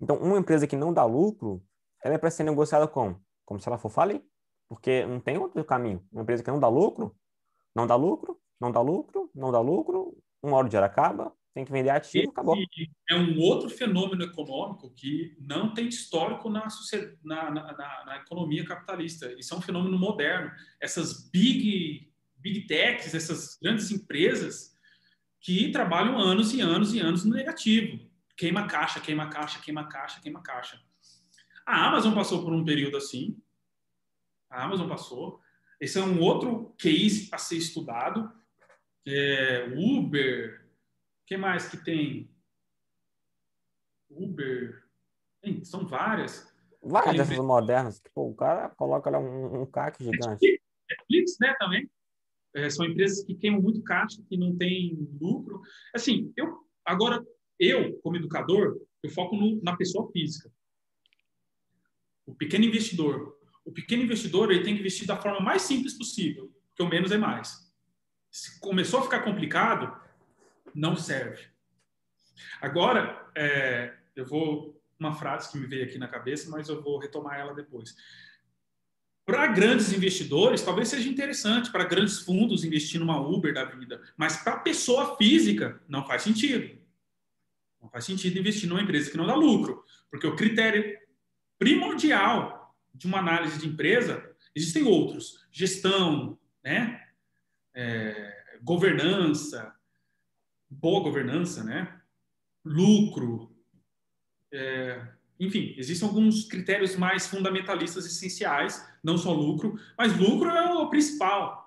Então, 0.00 0.16
uma 0.16 0.38
empresa 0.38 0.66
que 0.66 0.76
não 0.76 0.92
dá 0.92 1.04
lucro, 1.04 1.62
ela 2.02 2.14
é 2.14 2.18
para 2.18 2.30
ser 2.30 2.44
negociada 2.44 2.86
como? 2.86 3.22
Como 3.44 3.60
se 3.60 3.68
ela 3.68 3.78
for 3.78 3.88
falir. 3.88 4.22
Porque 4.68 5.04
não 5.06 5.20
tem 5.20 5.38
outro 5.38 5.64
caminho. 5.64 6.04
Uma 6.12 6.22
empresa 6.22 6.42
que 6.42 6.50
não 6.50 6.60
dá 6.60 6.68
lucro, 6.68 7.14
não 7.74 7.86
dá 7.86 7.96
lucro, 7.96 8.40
não 8.60 8.72
dá 8.72 8.80
lucro, 8.80 9.30
não 9.34 9.52
dá 9.52 9.60
lucro, 9.60 10.16
uma 10.42 10.56
hora 10.56 10.66
o 10.66 10.68
dinheiro 10.68 10.86
acaba, 10.86 11.32
tem 11.54 11.64
que 11.64 11.70
vender 11.70 11.90
ativo, 11.90 12.30
acabou. 12.30 12.56
É 13.08 13.14
um 13.14 13.38
outro 13.38 13.70
fenômeno 13.70 14.24
econômico 14.24 14.90
que 14.90 15.36
não 15.40 15.72
tem 15.72 15.86
histórico 15.86 16.50
na, 16.50 16.66
na, 17.22 17.50
na, 17.50 18.04
na, 18.04 18.16
economia 18.16 18.64
capitalista. 18.64 19.32
Isso 19.38 19.54
é 19.54 19.56
um 19.56 19.60
fenômeno 19.60 19.96
moderno. 19.96 20.50
Essas 20.80 21.30
big, 21.30 22.10
big 22.36 22.66
techs, 22.66 23.14
essas 23.14 23.56
grandes 23.62 23.90
empresas 23.92 24.74
que 25.40 25.70
trabalham 25.70 26.18
anos 26.18 26.52
e 26.52 26.60
anos 26.60 26.92
e 26.92 26.98
anos 26.98 27.24
no 27.24 27.34
negativo. 27.34 28.00
Queima 28.36 28.66
caixa, 28.66 29.00
queima 29.00 29.28
caixa, 29.28 29.60
queima 29.60 29.88
caixa, 29.88 30.20
queima 30.20 30.42
caixa. 30.42 30.80
A 31.66 31.86
Amazon 31.86 32.14
passou 32.14 32.42
por 32.42 32.52
um 32.52 32.64
período 32.64 32.96
assim. 32.96 33.40
A 34.50 34.64
Amazon 34.64 34.88
passou. 34.88 35.40
Esse 35.80 35.98
é 35.98 36.02
um 36.02 36.20
outro 36.20 36.74
case 36.78 37.28
a 37.32 37.38
ser 37.38 37.56
estudado. 37.56 38.30
É 39.06 39.72
Uber, 39.76 40.64
que 41.26 41.36
mais 41.36 41.68
que 41.68 41.76
tem? 41.76 42.30
Uber. 44.10 44.84
Tem, 45.40 45.64
são 45.64 45.86
várias. 45.86 46.52
Várias 46.82 47.16
dessas 47.16 47.44
modernas. 47.44 48.00
Tipo, 48.00 48.30
o 48.30 48.34
cara 48.34 48.68
coloca 48.70 49.10
lá 49.10 49.18
um, 49.18 49.62
um 49.62 49.66
CAC 49.66 50.02
gigante. 50.02 50.60
Netflix, 50.90 51.36
né, 51.40 51.54
também. 51.58 51.90
É, 52.54 52.70
são 52.70 52.86
empresas 52.86 53.24
que 53.24 53.34
queimam 53.34 53.60
muito 53.60 53.82
caixa, 53.82 54.22
que 54.28 54.36
não 54.36 54.56
tem 54.56 54.96
lucro. 55.20 55.60
Assim, 55.94 56.32
eu 56.36 56.64
agora, 56.84 57.24
eu, 57.58 57.94
como 57.98 58.16
educador, 58.16 58.80
eu 59.02 59.10
foco 59.10 59.36
no, 59.36 59.62
na 59.62 59.76
pessoa 59.76 60.10
física. 60.10 60.50
O 62.26 62.34
pequeno 62.34 62.64
investidor. 62.64 63.38
O 63.64 63.72
pequeno 63.72 64.02
investidor 64.02 64.50
ele 64.50 64.62
tem 64.62 64.74
que 64.74 64.80
investir 64.80 65.06
da 65.06 65.16
forma 65.16 65.40
mais 65.40 65.62
simples 65.62 65.94
possível, 65.94 66.52
porque 66.68 66.82
o 66.82 66.88
menos 66.88 67.12
é 67.12 67.18
mais. 67.18 67.72
Se 68.30 68.58
começou 68.60 69.00
a 69.00 69.02
ficar 69.04 69.20
complicado, 69.20 69.94
não 70.74 70.96
serve. 70.96 71.46
Agora, 72.60 73.30
é, 73.34 73.94
eu 74.16 74.26
vou 74.26 74.80
uma 74.98 75.12
frase 75.12 75.50
que 75.50 75.58
me 75.58 75.66
veio 75.66 75.84
aqui 75.84 75.98
na 75.98 76.08
cabeça, 76.08 76.50
mas 76.50 76.68
eu 76.68 76.82
vou 76.82 76.98
retomar 76.98 77.38
ela 77.38 77.54
depois. 77.54 77.94
Para 79.26 79.46
grandes 79.46 79.92
investidores, 79.92 80.62
talvez 80.62 80.88
seja 80.88 81.08
interessante, 81.08 81.70
para 81.70 81.84
grandes 81.84 82.18
fundos 82.20 82.64
investir 82.64 83.00
numa 83.00 83.20
Uber 83.20 83.54
da 83.54 83.64
vida, 83.64 84.02
mas 84.16 84.36
para 84.36 84.58
pessoa 84.58 85.16
física 85.16 85.80
não 85.88 86.06
faz 86.06 86.22
sentido. 86.22 86.78
Não 87.84 87.90
faz 87.90 88.04
sentido 88.04 88.38
investir 88.38 88.68
numa 88.68 88.82
empresa 88.82 89.10
que 89.10 89.16
não 89.16 89.26
dá 89.26 89.34
lucro, 89.34 89.84
porque 90.10 90.26
o 90.26 90.34
critério 90.34 90.98
primordial 91.58 92.74
de 92.92 93.06
uma 93.06 93.18
análise 93.18 93.60
de 93.60 93.68
empresa 93.68 94.28
existem 94.54 94.82
outros: 94.82 95.46
gestão, 95.52 96.38
né? 96.64 97.00
É, 97.72 98.56
governança, 98.62 99.72
boa 100.68 101.00
governança, 101.00 101.62
né? 101.62 102.00
lucro, 102.64 103.54
é, 104.52 105.06
enfim, 105.38 105.74
existem 105.76 106.08
alguns 106.08 106.44
critérios 106.46 106.96
mais 106.96 107.26
fundamentalistas 107.26 108.06
essenciais, 108.06 108.82
não 109.02 109.18
só 109.18 109.32
lucro, 109.32 109.78
mas 109.98 110.16
lucro 110.16 110.48
é 110.48 110.72
o 110.72 110.88
principal. 110.88 111.62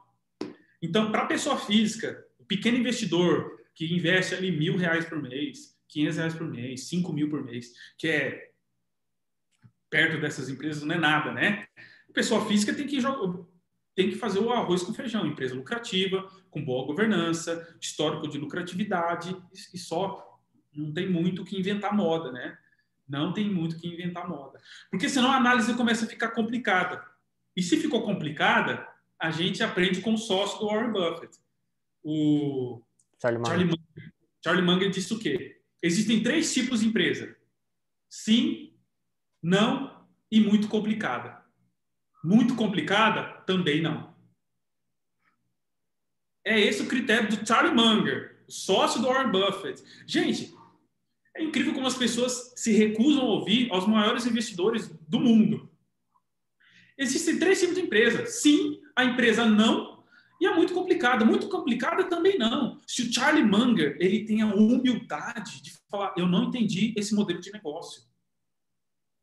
Então, 0.82 1.12
para 1.12 1.24
a 1.24 1.28
pessoa 1.28 1.58
física, 1.58 2.26
o 2.40 2.46
pequeno 2.46 2.78
investidor 2.78 3.60
que 3.76 3.94
investe 3.94 4.34
ali 4.34 4.52
mil 4.52 4.76
reais 4.76 5.06
por 5.06 5.22
mês, 5.22 5.77
quinhentos 5.88 6.18
reais 6.18 6.34
por 6.34 6.48
mês, 6.48 6.88
cinco 6.88 7.14
mil 7.14 7.30
por 7.30 7.44
mês, 7.44 7.74
que 7.98 8.08
é 8.08 8.52
perto 9.90 10.20
dessas 10.20 10.50
empresas 10.50 10.84
não 10.84 10.96
é 10.96 10.98
nada, 10.98 11.32
né? 11.32 11.68
A 12.10 12.14
pessoa 12.14 12.46
física 12.46 12.74
tem 12.74 12.88
que 12.88 13.00
tem 13.96 14.10
que 14.10 14.16
fazer 14.16 14.40
o 14.40 14.52
arroz 14.52 14.84
com 14.84 14.94
feijão, 14.94 15.26
empresa 15.26 15.56
lucrativa, 15.56 16.30
com 16.52 16.64
boa 16.64 16.86
governança, 16.86 17.76
histórico 17.82 18.28
de 18.28 18.38
lucratividade 18.38 19.36
e 19.74 19.78
só. 19.78 20.40
Não 20.72 20.94
tem 20.94 21.10
muito 21.10 21.44
que 21.44 21.58
inventar 21.58 21.96
moda, 21.96 22.32
né? 22.32 22.56
Não 23.08 23.34
tem 23.34 23.50
muito 23.50 23.80
que 23.80 23.88
inventar 23.88 24.30
moda. 24.30 24.62
Porque 24.92 25.10
senão 25.10 25.32
a 25.32 25.38
análise 25.38 25.74
começa 25.74 26.06
a 26.06 26.08
ficar 26.08 26.30
complicada. 26.30 27.04
E 27.56 27.64
se 27.64 27.78
ficou 27.78 28.04
complicada, 28.04 28.88
a 29.20 29.32
gente 29.32 29.64
aprende 29.64 30.02
com 30.02 30.14
o 30.14 30.18
sócio 30.18 30.60
do 30.60 30.68
Warren 30.68 30.92
Buffett. 30.92 31.36
O. 32.04 32.84
Charlie 33.20 33.66
Munger, 33.66 34.14
Charlie 34.44 34.66
Munger 34.66 34.90
disse 34.92 35.12
o 35.12 35.18
quê? 35.18 35.57
Existem 35.82 36.24
três 36.24 36.54
tipos 36.54 36.82
de 36.82 36.88
empresa: 36.88 37.36
sim, 38.10 38.74
não 39.42 40.06
e 40.32 40.40
muito 40.40 40.68
complicada. 40.68 41.44
Muito 42.24 42.56
complicada? 42.56 43.42
Também 43.46 43.82
não. 43.82 44.16
É 46.44 46.60
esse 46.60 46.82
o 46.82 46.88
critério 46.88 47.30
do 47.30 47.46
Charlie 47.46 47.76
Munger, 47.76 48.44
sócio 48.48 49.02
do 49.02 49.08
Warren 49.08 49.32
Buffett. 49.32 49.84
Gente, 50.06 50.56
é 51.36 51.44
incrível 51.44 51.74
como 51.74 51.88
as 51.88 51.96
pessoas 51.96 52.54
se 52.56 52.72
recusam 52.72 53.22
a 53.22 53.26
ouvir 53.26 53.72
aos 53.72 53.86
maiores 53.88 54.26
investidores 54.26 54.90
do 55.08 55.20
mundo. 55.20 55.70
Existem 56.98 57.38
três 57.38 57.60
tipos 57.60 57.76
de 57.76 57.82
empresa. 57.82 58.26
Sim, 58.26 58.82
a 58.96 59.06
empresa 59.06 59.46
não, 59.46 59.97
e 60.40 60.46
é 60.46 60.56
muito 60.56 60.74
complicada. 60.74 61.26
Muito 61.26 61.48
complicada 61.50 62.04
também 62.06 62.38
não. 62.38 62.80
Se 62.86 63.04
o 63.04 63.14
Charlie 63.14 63.44
Munger 63.44 63.98
ele 64.00 64.26
tem 64.26 64.42
a 64.42 64.54
humildade 64.54 65.62
de 65.62 65.74
falar, 65.90 66.14
eu 66.18 66.28
não 66.28 66.46
entendi 66.46 66.94
esse 66.98 67.16
modelo 67.16 67.40
de 67.40 67.52
negócio. 67.52 68.04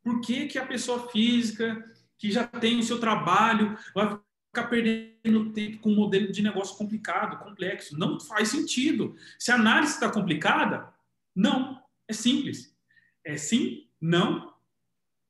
Por 0.03 0.21
que, 0.21 0.45
que 0.45 0.57
a 0.57 0.65
pessoa 0.65 1.09
física 1.09 1.83
que 2.17 2.31
já 2.31 2.45
tem 2.45 2.79
o 2.79 2.83
seu 2.83 2.99
trabalho, 2.99 3.77
vai 3.93 4.19
ficar 4.47 4.69
perdendo 4.69 5.51
tempo 5.51 5.79
com 5.79 5.91
um 5.91 5.95
modelo 5.95 6.31
de 6.31 6.41
negócio 6.41 6.77
complicado, 6.77 7.43
complexo. 7.43 7.97
Não 7.97 8.19
faz 8.19 8.49
sentido. 8.49 9.15
Se 9.37 9.51
a 9.51 9.55
análise 9.55 9.93
está 9.93 10.09
complicada, 10.09 10.93
não. 11.35 11.81
É 12.07 12.13
simples. 12.13 12.75
É 13.23 13.37
sim, 13.37 13.87
não. 13.99 14.53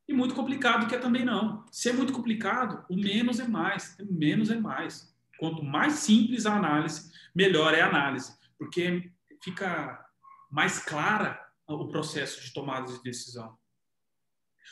E 0.08 0.14
muito 0.14 0.36
complicado 0.36 0.88
que 0.88 0.96
é 0.96 1.00
também 1.00 1.26
não. 1.26 1.66
Se 1.72 1.90
é 1.90 1.94
muito 1.94 2.14
complicado, 2.14 2.86
o 2.90 2.96
menos 2.96 3.40
é 3.40 3.48
mais. 3.48 3.98
O 4.00 4.14
menos 4.14 4.52
é 4.52 4.58
mais. 4.58 5.15
Quanto 5.38 5.64
mais 5.64 5.94
simples 5.94 6.46
a 6.46 6.56
análise, 6.56 7.12
melhor 7.34 7.74
é 7.74 7.82
a 7.82 7.88
análise. 7.88 8.34
Porque 8.58 9.12
fica 9.44 10.04
mais 10.52 10.80
clara 10.80 11.40
o 11.68 11.88
processo 11.88 12.42
de 12.42 12.54
tomada 12.54 12.92
de 12.92 13.02
decisão. 13.04 13.58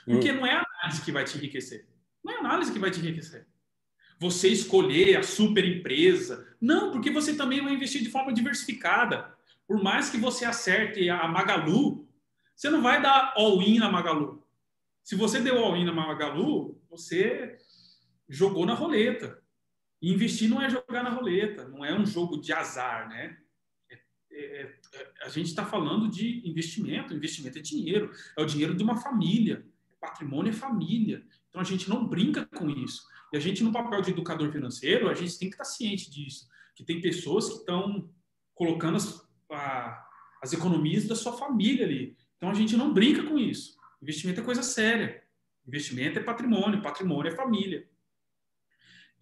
Porque 0.05 0.31
não 0.31 0.45
é 0.45 0.53
a 0.53 0.65
análise 0.79 1.03
que 1.03 1.11
vai 1.11 1.23
te 1.23 1.37
enriquecer. 1.37 1.87
Não 2.23 2.33
é 2.33 2.37
análise 2.37 2.71
que 2.71 2.79
vai 2.79 2.91
te 2.91 2.99
enriquecer. 2.99 3.47
Você 4.19 4.47
escolher 4.47 5.17
a 5.17 5.23
super 5.23 5.65
empresa. 5.65 6.55
Não, 6.61 6.91
porque 6.91 7.11
você 7.11 7.35
também 7.35 7.61
vai 7.61 7.73
investir 7.73 8.01
de 8.01 8.09
forma 8.09 8.33
diversificada. 8.33 9.35
Por 9.67 9.81
mais 9.81 10.09
que 10.09 10.17
você 10.17 10.45
acerte 10.45 11.09
a 11.09 11.27
Magalu, 11.27 12.07
você 12.55 12.69
não 12.69 12.81
vai 12.81 13.01
dar 13.01 13.33
all-in 13.35 13.79
na 13.79 13.91
Magalu. 13.91 14.45
Se 15.03 15.15
você 15.15 15.41
deu 15.41 15.57
all-in 15.57 15.83
na 15.83 15.91
Magalu, 15.91 16.81
você 16.89 17.57
jogou 18.29 18.65
na 18.65 18.73
roleta. 18.73 19.42
E 20.03 20.11
investir 20.11 20.49
não 20.49 20.61
é 20.61 20.69
jogar 20.69 21.01
na 21.01 21.11
roleta, 21.11 21.65
não 21.69 21.85
é 21.85 21.97
um 21.97 22.05
jogo 22.05 22.35
de 22.35 22.51
azar, 22.51 23.07
né? 23.07 23.37
É, 23.89 23.95
é, 24.33 24.79
é, 24.95 25.13
a 25.23 25.29
gente 25.29 25.47
está 25.47 25.65
falando 25.65 26.09
de 26.09 26.45
investimento, 26.45 27.13
investimento 27.13 27.57
é 27.57 27.61
dinheiro, 27.61 28.11
é 28.37 28.41
o 28.41 28.45
dinheiro 28.45 28.75
de 28.75 28.83
uma 28.83 28.97
família, 28.97 29.65
patrimônio 30.01 30.49
é 30.49 30.53
família. 30.53 31.25
Então 31.47 31.61
a 31.61 31.63
gente 31.63 31.89
não 31.89 32.05
brinca 32.05 32.45
com 32.45 32.69
isso. 32.69 33.01
E 33.31 33.37
a 33.37 33.39
gente, 33.39 33.63
no 33.63 33.71
papel 33.71 34.01
de 34.01 34.11
educador 34.11 34.51
financeiro, 34.51 35.09
a 35.09 35.13
gente 35.13 35.39
tem 35.39 35.47
que 35.47 35.53
estar 35.53 35.63
ciente 35.63 36.11
disso, 36.11 36.49
que 36.75 36.83
tem 36.83 36.99
pessoas 36.99 37.47
que 37.47 37.59
estão 37.59 38.13
colocando 38.53 38.97
as, 38.97 39.25
a, 39.49 40.05
as 40.41 40.51
economias 40.51 41.07
da 41.07 41.15
sua 41.15 41.31
família 41.31 41.85
ali. 41.85 42.17
Então 42.35 42.49
a 42.49 42.53
gente 42.53 42.75
não 42.75 42.93
brinca 42.93 43.23
com 43.23 43.39
isso. 43.39 43.77
Investimento 44.01 44.41
é 44.41 44.43
coisa 44.43 44.63
séria. 44.63 45.23
Investimento 45.65 46.19
é 46.19 46.21
patrimônio, 46.21 46.81
patrimônio 46.81 47.31
é 47.31 47.35
família. 47.37 47.87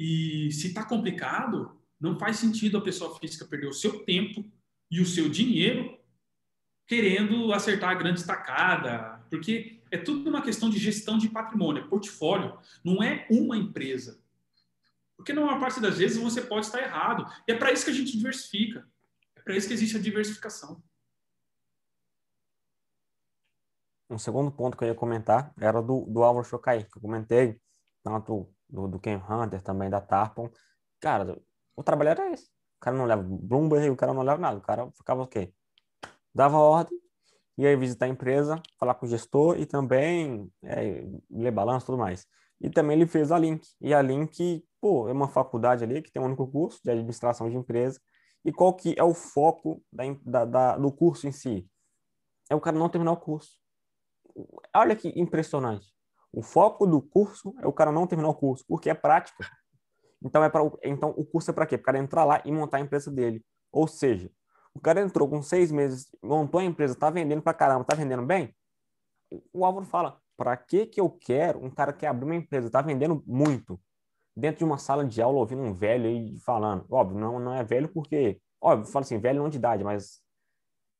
E 0.04 0.52
se 0.52 0.70
está 0.70 0.84
complicado, 0.84 1.80
não 2.00 2.18
faz 2.18 2.38
sentido 2.38 2.76
a 2.76 2.82
pessoa 2.82 3.20
física 3.20 3.46
perder 3.46 3.68
o 3.68 3.74
seu 3.74 4.04
tempo 4.04 4.44
e 4.90 5.00
o 5.00 5.06
seu 5.06 5.30
dinheiro 5.30 5.96
querendo 6.88 7.54
acertar 7.54 7.92
a 7.92 7.94
grande 7.94 8.20
estacada, 8.20 9.24
porque 9.30 9.80
é 9.92 10.00
tudo 10.00 10.28
uma 10.28 10.42
questão 10.42 10.72
de 10.72 10.80
gestão 10.80 11.20
de 11.20 11.30
patrimônio, 11.30 11.84
é 11.84 11.88
portfólio, 11.88 12.58
não 12.84 13.04
é 13.04 13.28
uma 13.30 13.56
empresa. 13.56 14.20
Porque 15.16 15.34
numa 15.34 15.60
parte 15.60 15.80
das 15.80 16.00
vezes 16.00 16.18
você 16.18 16.42
pode 16.42 16.66
estar 16.66 16.82
errado. 16.82 17.32
E 17.48 17.52
é 17.52 17.56
para 17.56 17.72
isso 17.72 17.86
que 17.86 17.92
a 17.92 17.94
gente 17.94 18.18
diversifica. 18.18 18.90
É 19.36 19.42
para 19.42 19.56
isso 19.56 19.68
que 19.68 19.74
existe 19.76 19.98
a 19.98 20.02
diversificação. 20.02 20.84
Um 24.10 24.18
segundo 24.18 24.52
ponto 24.52 24.76
que 24.76 24.84
eu 24.84 24.88
ia 24.88 24.96
comentar 24.96 25.54
era 25.60 25.80
do, 25.80 26.08
do 26.08 26.24
Álvaro 26.24 26.48
Chocai, 26.48 26.86
que 26.86 26.98
eu 26.98 27.02
comentei, 27.02 27.62
tanto 28.04 28.52
do, 28.72 28.88
do 28.88 29.00
Ken 29.00 29.18
Hunter, 29.18 29.62
também 29.62 29.90
da 29.90 30.02
Tarpon. 30.02 30.50
Cara, 31.00 31.38
o 31.76 31.84
trabalho 31.84 32.10
era 32.12 32.32
esse. 32.32 32.46
O 32.46 32.80
cara 32.80 32.98
não 32.98 33.06
leva 33.06 33.22
Bloomberg, 33.24 33.90
o 33.90 33.96
cara 33.96 34.14
não 34.14 34.24
leva 34.24 34.40
nada. 34.40 34.58
O 34.58 34.62
cara 34.62 34.90
ficava 34.92 35.22
o 35.22 35.28
quê? 35.28 35.54
Dava 36.34 36.58
ordem, 36.58 36.98
ia 37.58 37.78
visitar 37.78 38.06
a 38.06 38.10
empresa, 38.10 38.62
falar 38.80 38.96
com 38.96 39.06
o 39.06 39.10
gestor 39.10 39.60
e 39.60 39.66
também 39.66 40.52
é, 40.64 41.06
ler 41.30 41.52
balanço 41.52 41.86
e 41.86 41.88
tudo 41.88 41.98
mais. 41.98 42.26
E 42.60 42.70
também 42.70 42.96
ele 42.96 43.08
fez 43.08 43.32
a 43.32 43.38
Link. 43.38 43.68
E 43.82 43.94
a 43.94 44.02
Link, 44.02 44.66
pô, 44.80 45.10
é 45.10 45.12
uma 45.12 45.28
faculdade 45.28 45.84
ali 45.84 46.02
que 46.02 46.12
tem 46.12 46.22
um 46.22 46.26
único 46.26 46.48
curso 46.48 46.80
de 46.84 46.92
administração 46.92 47.50
de 47.50 47.58
empresa. 47.58 48.00
E 48.46 48.52
qual 48.52 48.74
que 48.74 48.96
é 48.98 49.04
o 49.04 49.14
foco 49.14 49.84
da, 49.92 50.04
da, 50.24 50.46
da, 50.46 50.78
do 50.78 50.92
curso 50.92 51.28
em 51.28 51.32
si? 51.32 51.68
É 52.50 52.56
o 52.56 52.62
cara 52.62 52.78
não 52.78 52.90
terminar 52.90 53.12
o 53.12 53.18
curso. 53.18 53.60
Olha 54.76 54.96
que 54.96 55.10
impressionante. 55.10 55.92
O 56.34 56.42
foco 56.42 56.88
do 56.88 57.02
curso 57.02 57.54
é 57.60 57.68
o 57.68 57.74
cara 57.74 57.92
não 57.92 58.08
terminar 58.08 58.30
o 58.30 58.36
curso, 58.36 58.64
porque 58.68 58.90
é 58.90 58.94
prática. 58.94 59.46
Então, 60.24 60.44
é 60.44 60.50
pra, 60.50 60.62
então 60.84 61.14
o 61.18 61.26
curso 61.26 61.52
é 61.52 61.54
para 61.54 61.66
quê? 61.66 61.78
Para 61.78 61.82
o 61.82 61.86
cara 61.86 62.00
entrar 62.00 62.24
lá 62.24 62.42
e 62.46 62.52
montar 62.52 62.78
a 62.78 62.82
empresa 62.82 63.12
dele. 63.12 63.44
Ou 63.72 63.88
seja, 63.88 64.32
o 64.74 64.80
cara 64.80 65.02
entrou 65.02 65.28
com 65.28 65.42
seis 65.42 65.72
meses, 65.72 66.10
montou 66.22 66.60
a 66.60 66.64
empresa, 66.64 66.96
tá 66.96 67.10
vendendo 67.10 67.42
para 67.42 67.54
caramba, 67.54 67.84
tá 67.84 67.96
vendendo 67.96 68.24
bem? 68.26 68.56
O 69.52 69.66
Álvaro 69.66 69.86
fala, 69.86 70.20
para 70.38 70.56
que 70.56 70.86
que 70.86 71.02
eu 71.02 71.10
quero 71.10 71.64
um 71.64 71.70
cara 71.70 71.92
que 71.92 72.06
abriu 72.06 72.28
uma 72.28 72.36
empresa, 72.36 72.70
tá 72.70 72.82
vendendo 72.82 73.24
muito, 73.26 73.80
dentro 74.36 74.60
de 74.60 74.66
uma 74.66 74.78
sala 74.78 75.06
de 75.06 75.22
aula 75.22 75.40
ouvindo 75.40 75.62
um 75.62 75.74
velho 75.74 76.08
aí 76.08 76.38
falando? 76.40 76.86
Óbvio, 76.90 77.20
não, 77.20 77.40
não 77.40 77.54
é 77.54 77.64
velho 77.64 77.90
porque, 77.90 78.40
óbvio, 78.62 78.92
fala 78.92 79.04
assim, 79.04 79.20
velho 79.20 79.42
não 79.42 79.50
de 79.50 79.58
idade, 79.58 79.84
mas 79.84 80.22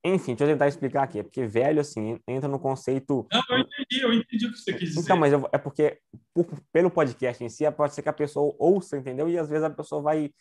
enfim, 0.04 0.34
deixa 0.34 0.46
eu 0.46 0.56
tentar 0.56 0.68
explicar 0.68 1.04
aqui. 1.04 1.20
É 1.20 1.24
porque 1.24 1.46
velho, 1.46 1.80
assim, 1.80 2.20
entra 2.28 2.50
no 2.50 2.60
conceito. 2.60 3.28
Não, 3.32 3.42
eu 3.50 3.60
entendi, 3.60 4.02
eu 4.02 4.14
entendi 4.14 4.48
o 4.48 4.52
que 4.52 4.58
você 4.58 4.74
quis 4.74 4.90
dizer. 4.90 5.02
Então, 5.02 5.16
mas 5.16 5.32
eu, 5.32 5.48
é 5.52 5.58
porque, 5.58 6.00
por, 6.34 6.48
pelo 6.72 6.90
podcast 6.90 7.44
em 7.44 7.50
si, 7.50 7.70
pode 7.72 7.94
ser 7.94 8.02
que 8.02 8.10
a 8.10 8.14
pessoa 8.14 8.56
ouça, 8.58 8.98
entendeu? 8.98 9.30
E 9.30 9.38
às 9.38 9.48
vezes 9.48 9.64
a 9.64 9.70
pessoa 9.70 10.02
vai 10.02 10.32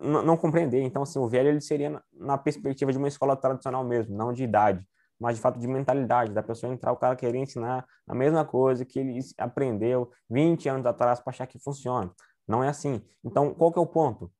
não 0.00 0.36
compreender. 0.36 0.80
Então, 0.82 1.02
assim, 1.02 1.18
o 1.18 1.28
velho 1.28 1.48
ele 1.48 1.60
seria 1.60 1.90
na, 1.90 2.02
na 2.12 2.38
perspectiva 2.38 2.92
de 2.92 2.98
uma 2.98 3.08
escola 3.08 3.36
tradicional 3.36 3.84
mesmo, 3.84 4.16
não 4.16 4.32
de 4.32 4.44
idade, 4.44 4.86
mas 5.18 5.36
de 5.36 5.42
fato 5.42 5.58
de 5.58 5.66
mentalidade, 5.66 6.32
da 6.32 6.42
pessoa 6.42 6.72
entrar, 6.72 6.92
o 6.92 6.96
cara 6.96 7.16
querer 7.16 7.38
ensinar 7.38 7.84
a 8.06 8.14
mesma 8.14 8.44
coisa 8.44 8.84
que 8.84 8.98
ele 9.00 9.18
aprendeu 9.38 10.10
20 10.28 10.68
anos 10.68 10.86
atrás 10.86 11.20
para 11.20 11.30
achar 11.32 11.46
que 11.46 11.58
funciona. 11.58 12.12
Não 12.46 12.62
é 12.62 12.68
assim. 12.68 13.02
Então, 13.24 13.52
qual 13.54 13.72
que 13.72 13.78
é 13.78 13.82
o 13.82 13.86
ponto? 13.86 14.32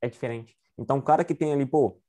É 0.00 0.08
diferente. 0.08 0.56
Então, 0.76 0.98
o 0.98 1.02
cara 1.02 1.24
que 1.24 1.34
tem 1.34 1.52
ali, 1.52 1.64
pô, 1.64 2.00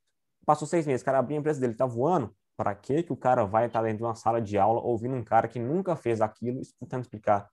Passou 0.48 0.66
seis 0.66 0.88
meses, 0.88 1.02
o 1.02 1.06
cara 1.06 1.20
abriu 1.20 1.36
a 1.36 1.42
empresa 1.42 1.60
dele, 1.60 1.74
tá 1.74 1.86
voando. 1.86 2.34
Para 2.56 2.74
que 2.74 3.04
que 3.04 3.12
o 3.12 3.18
cara 3.18 3.44
vai 3.44 3.66
estar 3.66 3.82
dentro 3.82 3.98
de 3.98 4.04
uma 4.06 4.16
sala 4.16 4.42
de 4.42 4.58
aula 4.58 4.80
ouvindo 4.80 5.14
um 5.14 5.24
cara 5.24 5.46
que 5.46 5.60
nunca 5.60 5.94
fez 5.94 6.22
aquilo, 6.22 6.62
tentando 6.80 7.02
explicar? 7.02 7.50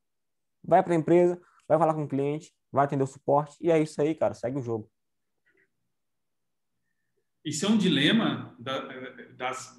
Vai 0.62 0.80
para 0.80 0.94
a 0.94 0.96
empresa, 0.96 1.38
vai 1.66 1.76
falar 1.76 1.92
com 1.92 2.04
o 2.04 2.08
cliente, 2.08 2.52
vai 2.70 2.84
atender 2.84 3.02
o 3.02 3.08
suporte 3.08 3.56
e 3.60 3.68
é 3.68 3.82
isso 3.82 4.00
aí, 4.00 4.14
cara. 4.14 4.32
Segue 4.32 4.58
o 4.58 4.62
jogo. 4.62 4.88
Isso 7.44 7.66
é 7.66 7.68
um 7.68 7.76
dilema 7.76 8.54
da, 8.60 8.86
das, 9.36 9.76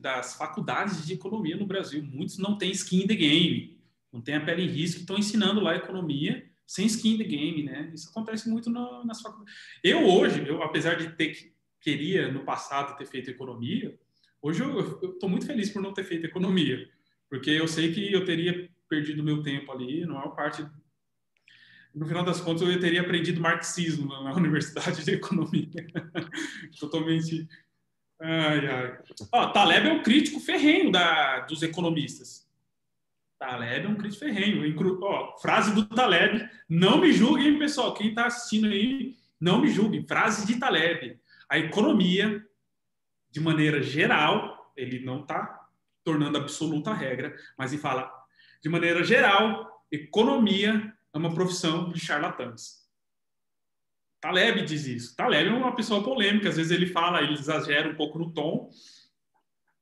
das 0.00 0.34
faculdades 0.34 1.06
de 1.06 1.12
economia 1.12 1.56
no 1.56 1.66
Brasil. 1.66 2.02
Muitos 2.02 2.38
não 2.38 2.56
têm 2.56 2.70
skin 2.70 3.02
in 3.02 3.06
the 3.06 3.14
game, 3.14 3.78
não 4.10 4.22
têm 4.22 4.36
a 4.36 4.44
pele 4.44 4.62
em 4.62 4.68
risco, 4.68 5.00
estão 5.00 5.18
ensinando 5.18 5.60
lá 5.60 5.76
economia 5.76 6.50
sem 6.66 6.86
skin 6.86 7.16
in 7.16 7.18
the 7.18 7.24
game, 7.24 7.62
né? 7.64 7.90
Isso 7.92 8.08
acontece 8.08 8.48
muito 8.48 8.70
no, 8.70 9.04
nas 9.04 9.20
faculdades. 9.20 9.54
Eu 9.84 10.08
hoje, 10.08 10.48
eu, 10.48 10.62
apesar 10.62 10.94
de 10.94 11.10
ter 11.10 11.51
queria 11.82 12.30
no 12.30 12.44
passado 12.44 12.96
ter 12.96 13.06
feito 13.06 13.30
economia, 13.30 13.98
hoje 14.40 14.62
eu 14.62 15.00
estou 15.10 15.28
muito 15.28 15.44
feliz 15.44 15.68
por 15.68 15.82
não 15.82 15.92
ter 15.92 16.04
feito 16.04 16.24
economia, 16.24 16.88
porque 17.28 17.50
eu 17.50 17.66
sei 17.66 17.92
que 17.92 18.12
eu 18.12 18.24
teria 18.24 18.70
perdido 18.88 19.24
meu 19.24 19.42
tempo 19.42 19.72
ali, 19.72 20.06
não 20.06 20.22
é 20.22 20.28
parte. 20.28 20.64
No 21.94 22.06
final 22.06 22.24
das 22.24 22.40
contas, 22.40 22.62
eu 22.62 22.80
teria 22.80 23.00
aprendido 23.00 23.40
marxismo 23.40 24.06
na 24.06 24.32
Universidade 24.36 25.04
de 25.04 25.12
Economia. 25.12 25.86
Totalmente. 26.80 27.46
Ai, 28.20 28.66
ai. 28.66 28.98
Ó, 29.32 29.48
Taleb 29.48 29.88
é 29.88 29.92
um 29.92 30.02
crítico 30.02 30.40
ferrenho 30.40 30.90
da, 30.90 31.40
dos 31.40 31.62
economistas. 31.62 32.48
Taleb 33.38 33.86
é 33.86 33.88
um 33.88 33.96
crítico 33.96 34.24
ferrenho. 34.24 34.62
Ó, 35.02 35.36
frase 35.38 35.74
do 35.74 35.84
Taleb. 35.86 36.48
Não 36.68 36.98
me 36.98 37.12
julguem, 37.12 37.58
pessoal. 37.58 37.92
Quem 37.92 38.10
está 38.10 38.26
assistindo 38.26 38.68
aí, 38.68 39.16
não 39.40 39.60
me 39.60 39.68
julguem. 39.68 40.06
Frase 40.06 40.46
de 40.46 40.58
Taleb 40.58 41.18
a 41.52 41.58
economia, 41.58 42.42
de 43.30 43.38
maneira 43.38 43.82
geral, 43.82 44.72
ele 44.74 45.04
não 45.04 45.20
está 45.20 45.68
tornando 46.02 46.38
absoluta 46.38 46.94
regra, 46.94 47.36
mas 47.58 47.74
ele 47.74 47.82
fala, 47.82 48.10
de 48.62 48.70
maneira 48.70 49.04
geral, 49.04 49.84
economia 49.90 50.96
é 51.12 51.18
uma 51.18 51.34
profissão 51.34 51.92
de 51.92 52.00
charlatãs. 52.00 52.88
Taleb 54.18 54.62
diz 54.64 54.86
isso. 54.86 55.14
Taleb 55.14 55.50
é 55.50 55.52
uma 55.52 55.76
pessoa 55.76 56.02
polêmica, 56.02 56.48
às 56.48 56.56
vezes 56.56 56.72
ele 56.72 56.86
fala, 56.86 57.20
ele 57.20 57.34
exagera 57.34 57.86
um 57.86 57.96
pouco 57.96 58.18
no 58.18 58.32
tom, 58.32 58.70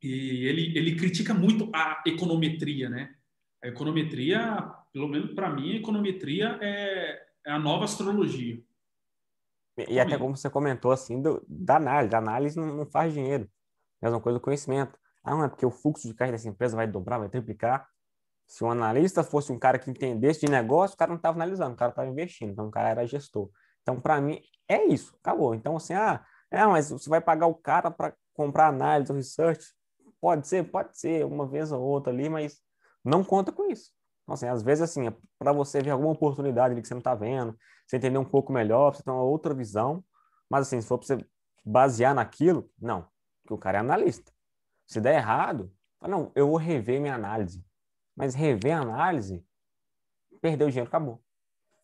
e 0.03 0.45
ele, 0.47 0.77
ele 0.77 0.97
critica 0.97 1.33
muito 1.33 1.71
a 1.73 2.03
econometria, 2.05 2.91
né? 2.91 3.15
A 3.63 3.69
econometria, 3.69 4.69
pelo 4.93 5.07
menos 5.07 5.35
para 5.35 5.51
mim, 5.51 5.75
a 5.75 5.77
econometria 5.77 6.59
é, 6.61 7.23
é 7.47 7.53
a 7.53 7.61
nova 7.61 7.85
astrologia. 7.85 8.61
E 9.89 10.01
até 10.01 10.19
como 10.19 10.37
você 10.37 10.51
comentou, 10.51 10.91
assim, 10.93 11.21
do, 11.21 11.45
da 11.49 11.77
análise. 11.77 12.15
A 12.15 12.19
análise 12.19 12.59
não, 12.59 12.67
não 12.67 12.87
faz 12.87 13.13
dinheiro. 13.13 13.49
Mesma 14.01 14.21
coisa 14.21 14.39
do 14.39 14.43
conhecimento. 14.43 14.99
Ah, 15.23 15.33
não 15.33 15.45
é 15.45 15.49
porque 15.49 15.67
o 15.67 15.71
fluxo 15.71 16.09
de 16.09 16.15
caixa 16.15 16.33
dessa 16.33 16.49
empresa 16.49 16.77
vai 16.77 16.87
dobrar, 16.87 17.19
vai 17.19 17.29
triplicar. 17.29 17.87
Se 18.47 18.65
um 18.65 18.71
analista 18.71 19.23
fosse 19.23 19.53
um 19.53 19.59
cara 19.59 19.79
que 19.79 19.91
entendesse 19.91 20.41
de 20.41 20.51
negócio, 20.51 20.95
o 20.95 20.99
cara 20.99 21.11
não 21.11 21.17
estava 21.17 21.37
analisando, 21.37 21.75
o 21.75 21.77
cara 21.77 21.91
estava 21.91 22.09
investindo. 22.09 22.51
Então, 22.51 22.67
o 22.69 22.71
cara 22.71 22.89
era 22.89 23.07
gestor. 23.07 23.51
Então, 23.83 24.01
para 24.01 24.21
mim, 24.21 24.41
é 24.69 24.87
isso. 24.87 25.15
Acabou. 25.21 25.55
Então, 25.55 25.77
assim, 25.77 25.95
ah, 25.95 26.25
é, 26.51 26.67
mas 26.67 26.91
você 26.91 27.09
vai 27.09 27.21
pagar 27.21 27.47
o 27.47 27.55
cara 27.55 27.91
para 27.91 28.15
comprar 28.35 28.69
análise 28.69 29.13
ou 29.13 29.17
research? 29.17 29.65
Pode 30.21 30.49
ser, 30.49 30.71
pode 30.71 30.99
ser, 30.99 31.25
uma 31.25 31.47
vez 31.47 31.71
ou 31.71 31.81
outra 31.81 32.13
ali, 32.13 32.29
mas 32.29 32.61
não 33.05 33.23
conta 33.23 33.53
com 33.53 33.71
isso. 33.71 33.91
Então, 34.31 34.35
assim, 34.37 34.47
às 34.47 34.63
vezes, 34.63 34.83
assim, 34.83 35.09
é 35.09 35.17
para 35.37 35.53
você 35.53 35.83
ver 35.83 35.91
alguma 35.91 36.13
oportunidade 36.13 36.73
ali 36.73 36.81
que 36.81 36.87
você 36.87 36.95
não 36.95 37.01
está 37.01 37.17
vendo, 37.17 37.59
você 37.85 37.97
entender 37.97 38.17
um 38.17 38.25
pouco 38.25 38.53
melhor, 38.53 38.95
você 38.95 39.03
ter 39.03 39.11
uma 39.11 39.25
outra 39.25 39.53
visão. 39.53 40.05
Mas, 40.49 40.69
assim, 40.69 40.81
se 40.81 40.87
for 40.87 40.99
para 40.99 41.07
você 41.09 41.27
basear 41.65 42.15
naquilo, 42.15 42.71
não. 42.81 43.09
Porque 43.43 43.55
o 43.55 43.59
cara 43.59 43.79
é 43.79 43.81
analista. 43.81 44.33
Se 44.87 45.01
der 45.01 45.17
errado, 45.17 45.73
não, 46.01 46.31
eu 46.37 46.47
vou 46.47 46.59
rever 46.59 47.01
minha 47.01 47.17
análise. 47.17 47.65
Mas 48.15 48.33
rever 48.33 48.77
a 48.77 48.83
análise, 48.83 49.45
perdeu 50.41 50.69
o 50.69 50.71
dinheiro, 50.71 50.89
acabou. 50.89 51.21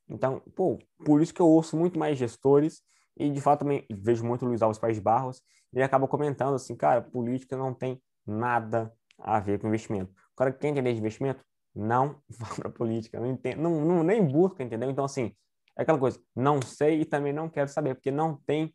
Então, 0.08 0.40
pô, 0.54 0.78
por 1.04 1.20
isso 1.20 1.34
que 1.34 1.42
eu 1.42 1.48
ouço 1.48 1.76
muito 1.76 1.98
mais 1.98 2.16
gestores 2.16 2.80
e, 3.16 3.28
de 3.28 3.40
fato, 3.40 3.60
também 3.60 3.84
vejo 3.90 4.24
muito 4.24 4.44
o 4.44 4.48
Luiz 4.48 4.62
Alves 4.62 4.78
Paes 4.78 5.00
Barros, 5.00 5.42
ele 5.72 5.82
acaba 5.82 6.06
comentando 6.06 6.54
assim, 6.54 6.76
cara, 6.76 7.02
política 7.02 7.56
não 7.56 7.74
tem 7.74 8.00
nada 8.24 8.94
a 9.18 9.40
ver 9.40 9.58
com 9.58 9.66
investimento. 9.66 10.12
O 10.32 10.36
cara 10.36 10.52
que 10.52 10.60
quer 10.60 10.68
entender 10.68 10.92
de 10.92 11.00
investimento, 11.00 11.44
não 11.76 12.20
vá 12.28 12.48
para 12.54 12.70
política, 12.70 13.20
não, 13.20 13.30
entende, 13.30 13.60
não, 13.60 13.84
não, 13.84 14.02
nem 14.02 14.24
busca, 14.24 14.62
entendeu? 14.62 14.90
Então, 14.90 15.04
assim, 15.04 15.34
é 15.78 15.82
aquela 15.82 15.98
coisa, 15.98 16.20
não 16.34 16.60
sei 16.62 17.02
e 17.02 17.04
também 17.04 17.32
não 17.32 17.48
quero 17.48 17.68
saber, 17.68 17.94
porque 17.94 18.10
não 18.10 18.36
tem 18.46 18.74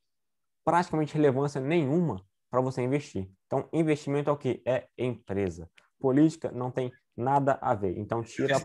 praticamente 0.63 1.13
relevância 1.13 1.59
nenhuma 1.59 2.23
para 2.49 2.61
você 2.61 2.81
investir. 2.81 3.29
Então, 3.47 3.67
investimento 3.73 4.29
é 4.29 4.33
o 4.33 4.37
que? 4.37 4.61
É 4.65 4.87
empresa. 4.97 5.69
Política 5.99 6.51
não 6.51 6.69
tem 6.69 6.91
nada 7.15 7.57
a 7.61 7.73
ver. 7.73 7.97
Então, 7.97 8.21
tira. 8.23 8.59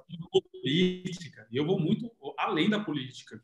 Política. 0.53 1.47
E 1.51 1.57
eu 1.57 1.65
vou 1.65 1.79
muito 1.81 2.11
além 2.37 2.69
da 2.69 2.81
política. 2.81 3.41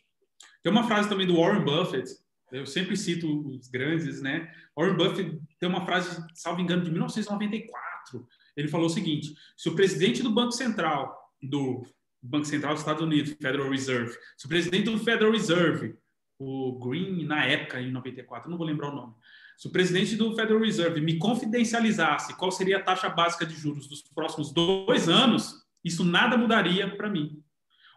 Tem 0.63 0.71
uma 0.71 0.87
frase 0.87 1.09
também 1.09 1.27
do 1.27 1.37
Warren 1.37 1.65
Buffett, 1.65 2.11
eu 2.53 2.67
sempre 2.67 2.97
cito 2.97 3.49
os 3.49 3.69
grandes, 3.69 4.21
né? 4.21 4.53
Warren 4.77 4.97
Buffett 4.97 5.41
tem 5.59 5.69
uma 5.69 5.87
frase, 5.87 6.23
salvo 6.35 6.61
engano, 6.61 6.85
de 6.85 6.91
1994. 6.91 8.29
Ele 8.57 8.69
falou 8.69 8.87
o 8.87 8.91
seguinte: 8.91 9.35
se 9.57 9.69
o 9.69 9.75
presidente 9.75 10.23
do 10.23 10.31
Banco 10.31 10.53
Central, 10.53 11.17
do 11.43 11.87
Banco 12.23 12.47
Central 12.47 12.75
dos 12.75 12.83
Estados 12.83 13.03
Unidos, 13.03 13.33
Federal 13.33 13.71
Reserve, 13.71 14.17
se 14.37 14.47
o 14.47 14.49
presidente 14.49 14.85
do 14.85 14.99
Federal 14.99 15.33
Reserve, 15.33 15.95
o 16.39 16.79
Green, 16.79 17.25
na 17.25 17.45
época, 17.45 17.81
em 17.81 17.91
94, 17.91 18.51
não 18.51 18.59
vou 18.59 18.67
lembrar 18.67 18.91
o 18.91 18.95
nome, 18.95 19.15
se 19.57 19.69
o 19.69 19.71
presidente 19.71 20.17
do 20.17 20.35
Federal 20.35 20.61
Reserve 20.61 21.01
me 21.01 21.19
confidencializasse 21.19 22.37
qual 22.37 22.51
seria 22.51 22.79
a 22.79 22.83
taxa 22.83 23.09
básica 23.09 23.47
de 23.47 23.55
juros 23.55 23.87
dos 23.87 24.03
próximos 24.03 24.53
dois 24.53 25.09
anos, 25.09 25.63
isso 25.85 26.05
nada 26.05 26.37
mudaria 26.37 26.97
para 26.97 27.09
mim. 27.09 27.43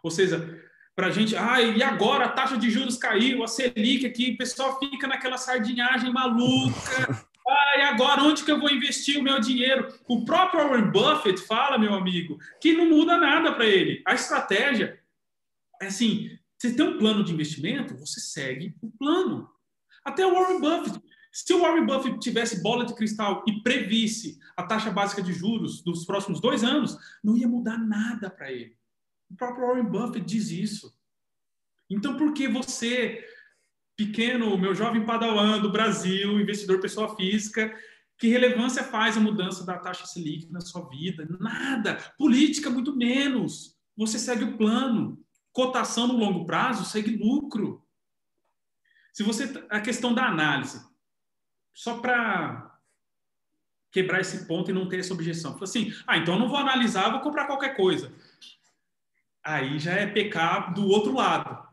Ou 0.02 0.10
seja, 0.10 0.62
para 0.94 1.08
a 1.08 1.10
gente, 1.10 1.36
ah, 1.36 1.60
e 1.60 1.82
agora 1.82 2.24
a 2.24 2.28
taxa 2.28 2.56
de 2.56 2.70
juros 2.70 2.96
caiu, 2.96 3.42
a 3.42 3.48
Selic 3.48 4.06
aqui, 4.06 4.32
o 4.32 4.36
pessoal 4.36 4.78
fica 4.78 5.06
naquela 5.06 5.36
sardinhagem 5.36 6.12
maluca. 6.12 7.26
Ah, 7.48 7.78
e 7.78 7.82
agora 7.82 8.22
onde 8.22 8.44
que 8.44 8.50
eu 8.50 8.58
vou 8.58 8.70
investir 8.70 9.18
o 9.18 9.22
meu 9.22 9.40
dinheiro? 9.40 9.88
O 10.08 10.24
próprio 10.24 10.68
Warren 10.68 10.90
Buffett 10.90 11.40
fala, 11.42 11.78
meu 11.78 11.94
amigo, 11.94 12.38
que 12.60 12.72
não 12.72 12.88
muda 12.88 13.16
nada 13.16 13.52
para 13.52 13.66
ele. 13.66 14.02
A 14.04 14.14
estratégia 14.14 15.00
é 15.80 15.86
assim: 15.86 16.36
você 16.58 16.74
tem 16.74 16.84
um 16.86 16.98
plano 16.98 17.22
de 17.22 17.32
investimento, 17.32 17.96
você 17.96 18.20
segue 18.20 18.74
o 18.82 18.90
plano. 18.90 19.48
Até 20.04 20.26
o 20.26 20.34
Warren 20.34 20.60
Buffett. 20.60 21.00
Se 21.30 21.52
o 21.52 21.60
Warren 21.60 21.84
Buffett 21.84 22.18
tivesse 22.18 22.62
bola 22.62 22.86
de 22.86 22.94
cristal 22.94 23.44
e 23.46 23.60
previsse 23.62 24.38
a 24.56 24.62
taxa 24.62 24.90
básica 24.90 25.22
de 25.22 25.34
juros 25.34 25.82
dos 25.82 26.06
próximos 26.06 26.40
dois 26.40 26.64
anos, 26.64 26.96
não 27.22 27.36
ia 27.36 27.46
mudar 27.46 27.76
nada 27.76 28.30
para 28.30 28.50
ele. 28.50 28.74
O 29.30 29.36
próprio 29.36 29.66
Warren 29.66 29.84
Buffett 29.84 30.24
diz 30.24 30.50
isso. 30.50 30.96
Então, 31.90 32.16
por 32.16 32.32
que 32.32 32.48
você, 32.48 33.22
pequeno, 33.96 34.56
meu 34.58 34.74
jovem 34.74 35.04
padawan 35.04 35.60
do 35.60 35.72
Brasil, 35.72 36.40
investidor 36.40 36.80
pessoa 36.80 37.16
física, 37.16 37.74
que 38.18 38.28
relevância 38.28 38.84
faz 38.84 39.16
a 39.16 39.20
mudança 39.20 39.64
da 39.64 39.78
taxa 39.78 40.06
Selic 40.06 40.50
na 40.50 40.60
sua 40.60 40.88
vida? 40.88 41.26
Nada. 41.40 41.96
Política, 42.18 42.70
muito 42.70 42.94
menos. 42.94 43.76
Você 43.96 44.18
segue 44.18 44.44
o 44.44 44.56
plano. 44.56 45.18
Cotação 45.52 46.06
no 46.06 46.16
longo 46.16 46.46
prazo 46.46 46.84
segue 46.84 47.16
lucro. 47.16 47.82
Se 49.12 49.22
você 49.22 49.64
a 49.70 49.80
questão 49.80 50.14
da 50.14 50.26
análise, 50.26 50.84
só 51.72 51.98
para 51.98 52.78
quebrar 53.90 54.20
esse 54.20 54.46
ponto 54.46 54.70
e 54.70 54.74
não 54.74 54.88
ter 54.88 54.98
essa 54.98 55.14
objeção. 55.14 55.52
Fala 55.52 55.64
assim: 55.64 55.92
"Ah, 56.06 56.18
então 56.18 56.34
eu 56.34 56.40
não 56.40 56.48
vou 56.48 56.58
analisar, 56.58 57.10
vou 57.10 57.20
comprar 57.20 57.46
qualquer 57.46 57.74
coisa" 57.74 58.12
aí 59.46 59.78
já 59.78 59.92
é 59.92 60.06
pecar 60.06 60.74
do 60.74 60.86
outro 60.88 61.14
lado. 61.14 61.65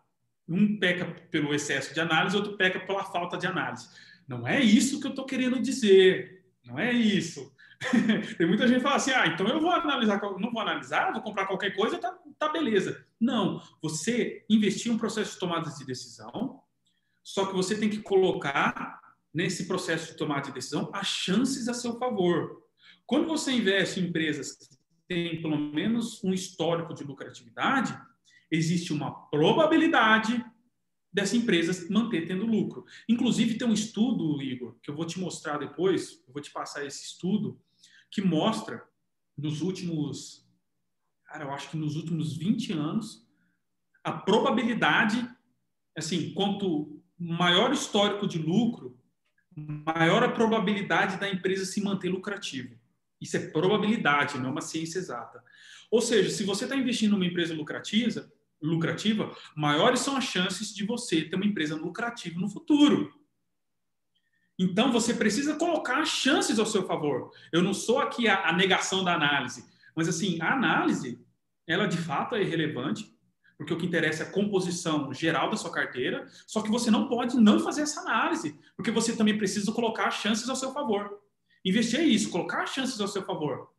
Um 0.48 0.78
peca 0.78 1.06
pelo 1.32 1.54
excesso 1.54 1.94
de 1.94 2.00
análise, 2.00 2.36
outro 2.36 2.58
peca 2.58 2.80
pela 2.80 3.04
falta 3.06 3.38
de 3.38 3.48
análise. 3.48 3.88
Não 4.28 4.48
é 4.48 4.60
isso 4.60 5.00
que 5.00 5.08
eu 5.08 5.12
estou 5.12 5.26
querendo 5.26 5.62
dizer. 5.62 6.46
Não 6.66 6.78
é 6.80 6.92
isso. 6.92 7.54
Tem 8.38 8.48
muita 8.48 8.68
gente 8.68 8.78
que 8.78 8.84
fala 8.84 8.96
assim: 8.96 9.12
ah, 9.12 9.28
então 9.28 9.48
eu 9.48 9.60
vou 9.60 9.72
analisar, 9.72 10.22
não 10.22 10.52
vou 10.52 10.62
analisar, 10.62 11.12
vou 11.12 11.22
comprar 11.22 11.46
qualquer 11.46 11.76
coisa, 11.76 11.98
tá, 11.98 12.18
tá 12.40 12.50
beleza. 12.50 13.06
Não, 13.20 13.62
você 13.82 14.46
investir 14.50 14.92
em 14.92 14.96
um 14.96 14.98
processo 14.98 15.34
de 15.34 15.40
tomada 15.40 15.70
de 15.70 15.86
decisão, 15.86 16.62
só 17.24 17.46
que 17.46 17.54
você 17.54 17.78
tem 17.78 17.90
que 17.90 18.02
colocar 18.02 19.02
nesse 19.34 19.68
processo 19.68 20.12
de 20.12 20.18
tomada 20.18 20.44
de 20.44 20.52
decisão 20.52 20.90
as 20.94 21.08
chances 21.08 21.68
a 21.68 21.74
seu 21.74 21.98
favor. 21.98 22.64
Quando 23.06 23.28
você 23.28 23.52
investe 23.52 24.00
em 24.00 24.06
empresas 24.06 24.58
tem 25.08 25.42
pelo 25.42 25.58
menos 25.58 26.24
um 26.24 26.34
histórico 26.34 26.94
de 26.94 27.04
lucratividade, 27.04 27.98
existe 28.56 28.94
uma 28.94 29.12
probabilidade 29.30 30.44
dessa 31.12 31.36
empresa 31.36 31.88
manter 31.92 32.28
tendo 32.28 32.46
lucro. 32.46 32.86
Inclusive, 33.10 33.58
tem 33.58 33.68
um 33.68 33.74
estudo, 33.74 34.42
Igor, 34.42 34.76
que 34.82 34.90
eu 34.90 34.96
vou 34.96 35.06
te 35.06 35.20
mostrar 35.20 35.58
depois, 35.58 36.24
eu 36.28 36.34
vou 36.34 36.42
te 36.42 36.52
passar 36.52 36.86
esse 36.86 37.04
estudo, 37.04 37.60
que 38.12 38.22
mostra 38.22 38.84
nos 39.38 39.62
últimos, 39.62 40.48
cara, 41.26 41.46
eu 41.46 41.52
acho 41.52 41.70
que 41.70 41.78
nos 41.78 41.96
últimos 41.96 42.38
20 42.38 42.74
anos, 42.74 43.28
a 44.04 44.12
probabilidade, 44.12 45.28
assim, 45.98 46.34
quanto 46.34 47.02
maior 47.18 47.72
histórico 47.72 48.28
de 48.28 48.38
lucro, 48.38 49.00
maior 49.56 50.24
a 50.24 50.32
probabilidade 50.32 51.18
da 51.20 51.30
empresa 51.30 51.66
se 51.66 51.82
manter 51.82 52.10
lucrativa. 52.10 52.76
Isso 53.22 53.38
é 53.38 53.48
probabilidade, 53.48 54.38
não 54.38 54.50
é 54.50 54.52
uma 54.52 54.62
ciência 54.62 55.00
exata. 55.00 55.44
Ou 55.90 56.02
seja, 56.02 56.30
se 56.32 56.44
você 56.44 56.66
está 56.66 56.76
investindo 56.76 57.12
numa 57.12 57.26
empresa 57.26 57.54
lucrativa, 57.54 58.32
lucrativa, 58.64 59.36
maiores 59.56 60.00
são 60.00 60.16
as 60.16 60.24
chances 60.24 60.74
de 60.74 60.86
você 60.86 61.22
ter 61.24 61.36
uma 61.36 61.46
empresa 61.46 61.76
lucrativa 61.76 62.40
no 62.40 62.50
futuro. 62.50 63.14
Então, 64.58 64.92
você 64.92 65.14
precisa 65.14 65.56
colocar 65.56 66.00
as 66.00 66.10
chances 66.10 66.60
ao 66.60 66.66
seu 66.66 66.86
favor. 66.86 67.32
Eu 67.52 67.62
não 67.62 67.74
sou 67.74 68.00
aqui 68.00 68.28
a, 68.28 68.48
a 68.50 68.54
negação 68.54 69.04
da 69.04 69.14
análise, 69.14 69.66
mas 69.96 70.08
assim, 70.08 70.40
a 70.42 70.54
análise, 70.54 71.24
ela 71.68 71.88
de 71.88 71.98
fato 71.98 72.36
é 72.36 72.44
relevante, 72.44 73.14
porque 73.58 73.74
o 73.74 73.78
que 73.78 73.86
interessa 73.86 74.24
é 74.24 74.28
a 74.28 74.32
composição 74.32 75.14
geral 75.14 75.50
da 75.50 75.58
sua 75.58 75.72
carteira, 75.72 76.28
só 76.48 76.62
que 76.62 76.70
você 76.70 76.90
não 76.90 77.08
pode 77.08 77.38
não 77.38 77.60
fazer 77.60 77.82
essa 77.82 78.02
análise, 78.02 78.60
porque 78.76 78.92
você 78.92 79.16
também 79.16 79.38
precisa 79.38 79.72
colocar 79.72 80.08
as 80.08 80.16
chances 80.16 80.50
ao 80.50 80.56
seu 80.56 80.72
favor. 80.72 81.20
Investir 81.66 82.00
é 82.00 82.04
isso, 82.04 82.30
colocar 82.30 82.64
as 82.64 82.72
chances 82.72 83.00
ao 83.00 83.08
seu 83.08 83.24
favor. 83.24 83.70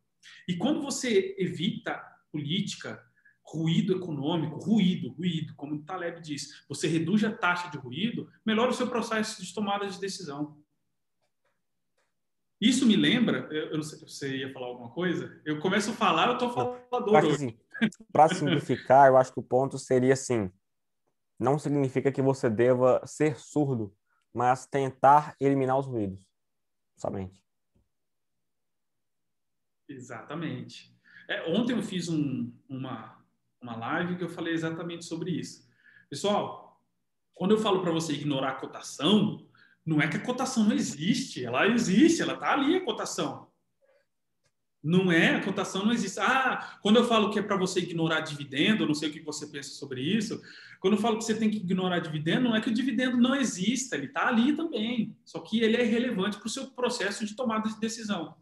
E 0.49 0.57
quando 0.57 0.81
você 0.81 1.35
evita 1.39 2.03
política, 2.33 3.03
ruído 3.47 3.97
econômico, 3.97 4.59
ruído, 4.59 5.13
ruído, 5.13 5.55
como 5.55 5.75
o 5.75 5.83
Taleb 5.83 6.21
diz, 6.21 6.65
você 6.69 6.89
reduz 6.89 7.23
a 7.25 7.33
taxa 7.33 7.71
de 7.71 7.77
ruído, 7.77 8.29
melhora 8.45 8.71
o 8.71 8.75
seu 8.75 8.89
processo 8.89 9.45
de 9.45 9.55
tomada 9.55 9.87
de 9.87 10.01
decisão. 10.01 10.59
Isso 12.61 12.87
me 12.87 12.97
lembra, 12.97 13.49
eu 13.53 13.77
não 13.77 13.83
sei 13.83 13.99
se 13.99 14.05
você 14.09 14.37
ia 14.39 14.53
falar 14.53 14.67
alguma 14.67 14.91
coisa, 14.91 15.41
eu 15.45 15.61
começo 15.61 15.91
a 15.91 15.95
falar, 15.95 16.29
eu 16.29 16.33
estou 16.35 16.51
falador. 16.51 17.13
Para 18.11 18.29
simplificar, 18.29 19.09
eu 19.09 19.17
acho 19.17 19.33
que 19.33 19.41
o 19.41 19.43
ponto 19.43 19.79
seria 19.79 20.15
assim, 20.15 20.51
não 21.39 21.59
significa 21.59 22.11
que 22.11 22.23
você 22.23 22.49
deva 22.49 23.03
ser 23.07 23.39
surdo, 23.39 23.95
mas 24.33 24.67
tentar 24.67 25.37
eliminar 25.39 25.79
os 25.79 25.87
ruídos, 25.87 26.19
somente. 26.97 27.45
Exatamente. 29.89 30.95
É, 31.29 31.51
ontem 31.51 31.75
eu 31.77 31.83
fiz 31.83 32.09
um, 32.09 32.53
uma, 32.69 33.24
uma 33.65 33.77
live 33.77 34.17
que 34.17 34.25
eu 34.25 34.29
falei 34.29 34.53
exatamente 34.53 35.07
sobre 35.07 35.31
isso. 35.31 35.67
Pessoal, 36.11 36.79
quando 37.33 37.53
eu 37.53 37.59
falo 37.59 37.81
para 37.81 37.91
você 37.91 38.13
ignorar 38.13 38.51
a 38.51 38.55
cotação, 38.57 39.49
não 39.85 40.01
é 40.01 40.07
que 40.07 40.19
a 40.19 40.21
cotação 40.21 40.65
não 40.65 40.77
existe, 40.77 41.43
ela 41.43 41.67
existe, 41.67 42.21
ela 42.21 42.35
está 42.35 42.53
ali 42.53 42.77
a 42.77 42.85
cotação. 42.85 43.49
Não 44.83 45.11
é, 45.11 45.37
a 45.37 45.43
cotação 45.43 45.87
não 45.87 45.95
existe. 45.95 46.21
Ah, 46.21 46.79
quando 46.83 46.97
eu 46.97 47.05
falo 47.05 47.31
que 47.31 47.39
é 47.39 47.43
para 47.43 47.57
você 47.57 47.81
ignorar 47.81 48.21
dividendo, 48.21 48.87
não 48.87 48.93
sei 48.93 49.09
o 49.09 49.13
que 49.13 49.21
você 49.21 49.47
pensa 49.47 49.71
sobre 49.71 50.03
isso. 50.03 50.43
Quando 50.79 50.95
eu 50.95 51.01
falo 51.01 51.17
que 51.17 51.25
você 51.25 51.35
tem 51.35 51.49
que 51.49 51.57
ignorar 51.57 52.01
dividendo, 52.01 52.51
não 52.51 52.55
é 52.55 52.61
que 52.61 52.69
o 52.69 52.75
dividendo 52.75 53.17
não 53.17 53.35
exista, 53.35 53.97
ele 53.97 54.07
está 54.07 54.29
ali 54.29 54.55
também. 54.55 55.17
Só 55.25 55.41
que 55.41 55.61
ele 55.61 55.79
é 55.79 55.87
irrelevante 55.87 56.37
para 56.37 56.47
o 56.47 56.51
seu 56.51 56.67
processo 56.67 57.25
de 57.25 57.35
tomada 57.35 57.67
de 57.67 57.81
decisão. 57.81 58.37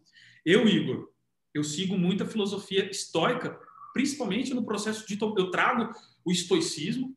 Eu, 0.45 0.66
Igor, 0.66 1.12
eu 1.55 1.62
sigo 1.62 1.97
muita 1.97 2.27
filosofia 2.27 2.91
estoica, 2.91 3.57
principalmente 3.93 4.55
no 4.55 4.64
processo 4.64 5.07
de 5.07 5.18
eu 5.20 5.51
trago 5.51 5.93
o 6.24 6.32
estoicismo 6.32 7.16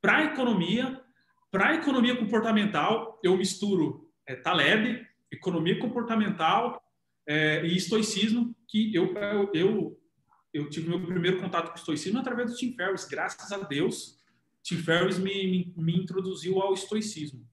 para 0.00 0.18
a 0.18 0.24
economia, 0.24 1.00
para 1.50 1.70
a 1.70 1.74
economia 1.74 2.16
comportamental, 2.16 3.18
eu 3.22 3.36
misturo 3.36 4.10
é, 4.26 4.34
Taleb, 4.34 5.06
economia 5.30 5.78
comportamental 5.78 6.82
é, 7.26 7.64
e 7.66 7.76
estoicismo, 7.76 8.54
que 8.66 8.94
eu, 8.94 9.14
eu, 9.14 9.50
eu, 9.52 10.00
eu 10.52 10.70
tive 10.70 10.88
meu 10.88 11.04
primeiro 11.04 11.40
contato 11.40 11.68
com 11.68 11.74
o 11.74 11.78
estoicismo 11.78 12.18
através 12.18 12.50
do 12.50 12.56
Tim 12.56 12.72
Ferriss, 12.72 13.06
graças 13.06 13.52
a 13.52 13.58
Deus, 13.58 14.18
Tim 14.62 14.76
Ferriss 14.76 15.18
me, 15.18 15.46
me, 15.46 15.74
me 15.76 15.96
introduziu 15.96 16.60
ao 16.60 16.74
estoicismo. 16.74 17.46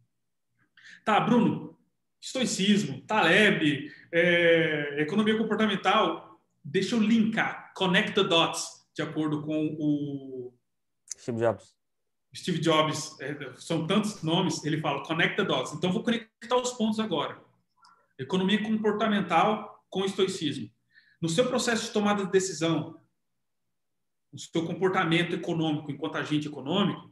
Tá, 1.03 1.19
Bruno, 1.19 1.77
estoicismo, 2.21 3.01
Taleb, 3.01 3.91
é, 4.11 5.01
economia 5.01 5.37
comportamental, 5.37 6.41
deixa 6.63 6.95
eu 6.95 6.99
linkar, 6.99 7.66
connect 7.77 8.15
the 8.15 8.23
dots, 8.23 8.87
de 8.95 9.03
acordo 9.03 9.43
com 9.43 9.77
o 9.79 10.53
Steve 11.15 11.39
Jobs. 11.39 11.75
Steve 12.35 12.59
Jobs, 12.59 13.19
é, 13.21 13.53
são 13.55 13.85
tantos 13.85 14.21
nomes, 14.23 14.63
ele 14.65 14.81
fala 14.81 15.05
connect 15.05 15.35
the 15.35 15.43
dots. 15.43 15.73
Então, 15.73 15.91
vou 15.91 16.03
conectar 16.03 16.55
os 16.55 16.71
pontos 16.73 16.99
agora. 16.99 17.39
Economia 18.17 18.61
comportamental 18.63 19.83
com 19.89 20.03
estoicismo. 20.03 20.69
No 21.21 21.29
seu 21.29 21.47
processo 21.47 21.85
de 21.85 21.91
tomada 21.91 22.25
de 22.25 22.31
decisão, 22.31 22.99
no 24.33 24.39
seu 24.39 24.65
comportamento 24.65 25.35
econômico 25.35 25.91
enquanto 25.91 26.17
agente 26.17 26.47
econômico, 26.47 27.11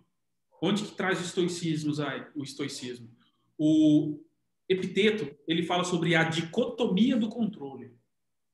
onde 0.61 0.83
que 0.83 0.95
traz 0.95 1.19
o 1.19 1.23
estoicismo, 1.23 1.93
o 2.35 2.43
estoicismo? 2.43 3.09
O 3.57 4.19
Epiteto, 4.67 5.35
ele 5.47 5.63
fala 5.63 5.83
sobre 5.83 6.15
a 6.15 6.23
dicotomia 6.23 7.15
do 7.15 7.29
controle. 7.29 7.95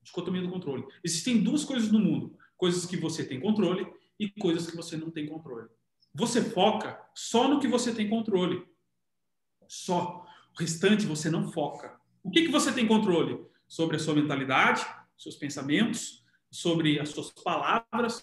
Dicotomia 0.01 0.41
do 0.41 0.49
controle. 0.49 0.85
Existem 1.03 1.41
duas 1.41 1.63
coisas 1.63 1.91
no 1.91 1.99
mundo: 1.99 2.37
coisas 2.57 2.85
que 2.85 2.97
você 2.97 3.23
tem 3.23 3.39
controle 3.39 3.87
e 4.19 4.29
coisas 4.29 4.69
que 4.69 4.75
você 4.75 4.97
não 4.97 5.11
tem 5.11 5.27
controle. 5.27 5.69
Você 6.13 6.41
foca 6.41 6.99
só 7.15 7.47
no 7.47 7.59
que 7.59 7.67
você 7.67 7.93
tem 7.93 8.09
controle. 8.09 8.65
Só. 9.67 10.25
O 10.53 10.59
restante 10.59 11.05
você 11.05 11.29
não 11.29 11.51
foca. 11.51 11.97
O 12.23 12.29
que, 12.29 12.43
que 12.43 12.51
você 12.51 12.71
tem 12.73 12.85
controle? 12.85 13.39
Sobre 13.67 13.95
a 13.95 13.99
sua 13.99 14.13
mentalidade, 14.13 14.85
seus 15.17 15.35
pensamentos, 15.35 16.25
sobre 16.51 16.99
as 16.99 17.09
suas 17.09 17.31
palavras, 17.31 18.21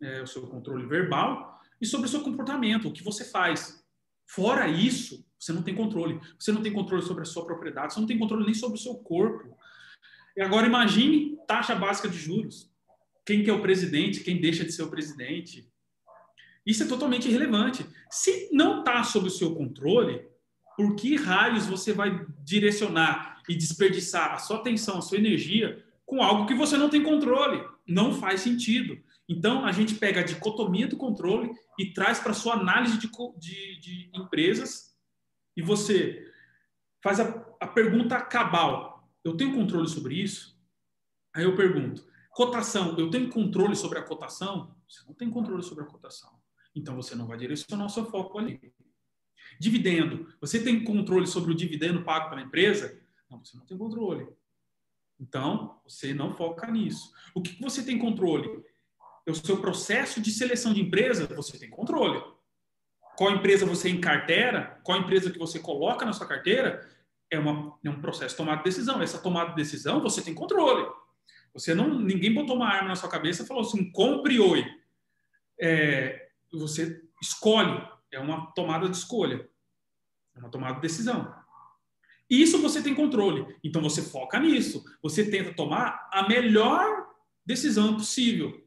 é, 0.00 0.20
o 0.20 0.26
seu 0.26 0.46
controle 0.48 0.86
verbal 0.86 1.60
e 1.80 1.86
sobre 1.86 2.06
o 2.06 2.10
seu 2.10 2.22
comportamento, 2.22 2.88
o 2.88 2.92
que 2.92 3.04
você 3.04 3.24
faz. 3.24 3.82
Fora 4.26 4.66
isso, 4.66 5.24
você 5.38 5.52
não 5.52 5.62
tem 5.62 5.74
controle. 5.74 6.20
Você 6.38 6.50
não 6.52 6.62
tem 6.62 6.72
controle 6.72 7.02
sobre 7.02 7.22
a 7.22 7.26
sua 7.26 7.44
propriedade, 7.44 7.94
você 7.94 8.00
não 8.00 8.06
tem 8.06 8.18
controle 8.18 8.44
nem 8.44 8.54
sobre 8.54 8.78
o 8.78 8.82
seu 8.82 8.94
corpo. 8.96 9.56
E 10.36 10.42
agora 10.42 10.66
imagine 10.66 11.36
taxa 11.46 11.74
básica 11.74 12.08
de 12.08 12.18
juros. 12.18 12.70
Quem 13.24 13.44
que 13.44 13.50
é 13.50 13.52
o 13.52 13.62
presidente, 13.62 14.20
quem 14.20 14.40
deixa 14.40 14.64
de 14.64 14.72
ser 14.72 14.82
o 14.82 14.90
presidente. 14.90 15.70
Isso 16.66 16.82
é 16.82 16.86
totalmente 16.86 17.28
irrelevante. 17.28 17.84
Se 18.10 18.48
não 18.52 18.80
está 18.80 19.02
sob 19.04 19.28
o 19.28 19.30
seu 19.30 19.54
controle, 19.54 20.24
por 20.76 20.94
que 20.96 21.16
raios 21.16 21.66
você 21.66 21.92
vai 21.92 22.24
direcionar 22.44 23.42
e 23.48 23.54
desperdiçar 23.54 24.32
a 24.32 24.38
sua 24.38 24.58
atenção, 24.58 24.98
a 24.98 25.02
sua 25.02 25.18
energia 25.18 25.84
com 26.06 26.22
algo 26.22 26.46
que 26.46 26.54
você 26.54 26.76
não 26.76 26.88
tem 26.88 27.02
controle? 27.02 27.62
Não 27.86 28.14
faz 28.14 28.40
sentido. 28.40 28.98
Então, 29.28 29.64
a 29.64 29.72
gente 29.72 29.94
pega 29.94 30.20
a 30.20 30.24
dicotomia 30.24 30.86
do 30.86 30.96
controle 30.96 31.50
e 31.78 31.92
traz 31.92 32.18
para 32.20 32.32
a 32.32 32.34
sua 32.34 32.54
análise 32.54 32.98
de, 32.98 33.08
de, 33.38 33.80
de, 33.80 34.10
empresas 34.14 34.94
e 35.56 35.62
você 35.62 36.30
faz 37.02 37.20
a, 37.20 37.44
a 37.60 37.66
pergunta 37.66 38.20
cabal. 38.20 38.91
Eu 39.24 39.36
tenho 39.36 39.54
controle 39.54 39.88
sobre 39.88 40.14
isso? 40.14 40.58
Aí 41.34 41.44
eu 41.44 41.56
pergunto, 41.56 42.04
cotação, 42.30 42.98
eu 42.98 43.10
tenho 43.10 43.30
controle 43.30 43.76
sobre 43.76 43.98
a 43.98 44.02
cotação? 44.02 44.74
Você 44.88 45.00
não 45.06 45.14
tem 45.14 45.30
controle 45.30 45.62
sobre 45.62 45.84
a 45.84 45.86
cotação. 45.86 46.30
Então, 46.74 46.96
você 46.96 47.14
não 47.14 47.26
vai 47.26 47.36
direcionar 47.38 47.86
o 47.86 47.90
seu 47.90 48.04
foco 48.06 48.38
ali. 48.38 48.72
Dividendo, 49.60 50.34
você 50.40 50.62
tem 50.62 50.82
controle 50.82 51.26
sobre 51.26 51.52
o 51.52 51.54
dividendo 51.54 52.02
pago 52.02 52.30
pela 52.30 52.42
empresa? 52.42 52.98
Não, 53.30 53.44
você 53.44 53.56
não 53.56 53.66
tem 53.66 53.76
controle. 53.76 54.26
Então, 55.20 55.80
você 55.84 56.12
não 56.14 56.34
foca 56.34 56.70
nisso. 56.70 57.12
O 57.34 57.42
que 57.42 57.60
você 57.60 57.84
tem 57.84 57.98
controle? 57.98 58.64
o 59.24 59.34
seu 59.34 59.60
processo 59.60 60.20
de 60.20 60.32
seleção 60.32 60.74
de 60.74 60.80
empresa, 60.80 61.28
você 61.28 61.56
tem 61.56 61.70
controle. 61.70 62.20
Qual 63.16 63.30
empresa 63.30 63.64
você 63.64 63.88
encartera, 63.88 64.80
qual 64.82 64.98
empresa 64.98 65.30
que 65.30 65.38
você 65.38 65.60
coloca 65.60 66.04
na 66.04 66.12
sua 66.12 66.26
carteira, 66.26 66.88
é, 67.32 67.38
uma, 67.38 67.78
é 67.82 67.88
um 67.88 68.00
processo 68.00 68.34
de 68.34 68.36
tomada 68.36 68.58
de 68.58 68.64
decisão. 68.64 69.00
Essa 69.00 69.18
tomada 69.18 69.50
de 69.50 69.56
decisão, 69.56 70.02
você 70.02 70.20
tem 70.20 70.34
controle. 70.34 70.86
Você 71.54 71.74
não, 71.74 71.98
ninguém 71.98 72.32
botou 72.32 72.56
uma 72.56 72.68
arma 72.68 72.88
na 72.88 72.96
sua 72.96 73.08
cabeça 73.08 73.42
e 73.42 73.46
falou 73.46 73.62
assim, 73.62 73.90
compre 73.90 74.38
oi. 74.38 74.64
É, 75.58 76.28
você 76.52 77.02
escolhe, 77.22 77.82
é 78.10 78.20
uma 78.20 78.52
tomada 78.52 78.86
de 78.86 78.96
escolha, 78.96 79.48
é 80.36 80.40
uma 80.40 80.50
tomada 80.50 80.74
de 80.74 80.82
decisão. 80.82 81.34
Isso 82.28 82.60
você 82.60 82.82
tem 82.82 82.94
controle. 82.94 83.56
Então 83.64 83.80
você 83.80 84.02
foca 84.02 84.38
nisso. 84.38 84.84
Você 85.02 85.30
tenta 85.30 85.54
tomar 85.54 86.08
a 86.12 86.28
melhor 86.28 87.08
decisão 87.44 87.94
possível. 87.96 88.66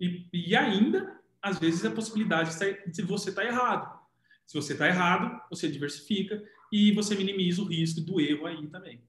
E, 0.00 0.26
e 0.32 0.56
ainda, 0.56 1.20
às 1.40 1.58
vezes, 1.58 1.84
a 1.84 1.90
possibilidade 1.90 2.50
de 2.86 3.02
você 3.02 3.30
estar 3.30 3.42
tá 3.42 3.48
errado. 3.48 4.00
Se 4.46 4.54
você 4.54 4.72
está 4.72 4.86
errado, 4.86 5.40
você 5.50 5.68
diversifica 5.68 6.42
e 6.72 6.90
você 6.92 7.14
minimiza 7.14 7.60
o 7.60 7.66
risco 7.66 8.00
do 8.00 8.18
erro 8.18 8.46
aí 8.46 8.66
também. 8.68 9.04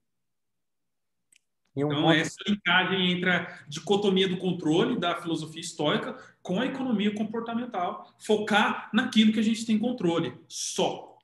Um 1.75 1.87
então, 1.87 2.01
ponto... 2.03 2.11
essa 2.11 2.37
linkagem 2.47 3.11
entre 3.13 3.31
a 3.31 3.65
dicotomia 3.67 4.27
do 4.27 4.37
controle 4.37 4.99
da 4.99 5.19
filosofia 5.19 5.61
estoica 5.61 6.15
com 6.41 6.59
a 6.59 6.65
economia 6.65 7.15
comportamental, 7.15 8.13
focar 8.19 8.91
naquilo 8.93 9.33
que 9.33 9.39
a 9.39 9.43
gente 9.43 9.65
tem 9.65 9.79
controle, 9.79 10.37
só. 10.47 11.17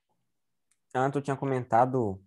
Antes 0.95 1.17
eu 1.17 1.21
tinha 1.21 1.35
comentado 1.35 2.19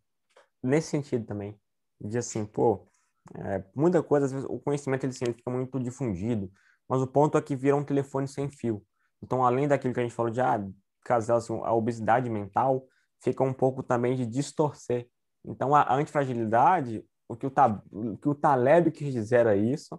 nesse 0.62 0.90
sentido 0.90 1.26
também, 1.26 1.58
de 2.00 2.18
assim, 2.18 2.44
pô, 2.44 2.86
é, 3.34 3.64
muita 3.74 4.02
coisa, 4.02 4.26
às 4.26 4.32
vezes, 4.32 4.46
o 4.48 4.58
conhecimento 4.60 5.04
ele 5.04 5.12
fica 5.12 5.50
muito 5.50 5.80
difundido, 5.80 6.52
mas 6.88 7.00
o 7.00 7.06
ponto 7.06 7.36
é 7.36 7.42
que 7.42 7.56
vira 7.56 7.74
um 7.74 7.84
telefone 7.84 8.28
sem 8.28 8.48
fio. 8.48 8.84
Então, 9.20 9.44
além 9.44 9.66
daquilo 9.66 9.94
que 9.94 10.00
a 10.00 10.02
gente 10.02 10.14
falou 10.14 10.30
de 10.30 10.40
ah, 10.40 10.64
caso 11.04 11.32
assim, 11.32 11.60
a 11.64 11.72
obesidade 11.72 12.28
mental, 12.30 12.86
fica 13.22 13.42
um 13.42 13.52
pouco 13.52 13.82
também 13.82 14.16
de 14.16 14.26
distorcer. 14.26 15.08
Então, 15.44 15.74
a 15.74 15.94
antifragilidade, 15.94 17.04
o 17.28 17.36
que 17.36 17.46
o, 17.46 17.52
o, 17.90 18.16
que 18.16 18.28
o 18.28 18.34
Taleb 18.34 18.90
quis 18.90 19.12
dizer 19.12 19.40
era 19.40 19.56
isso, 19.56 19.94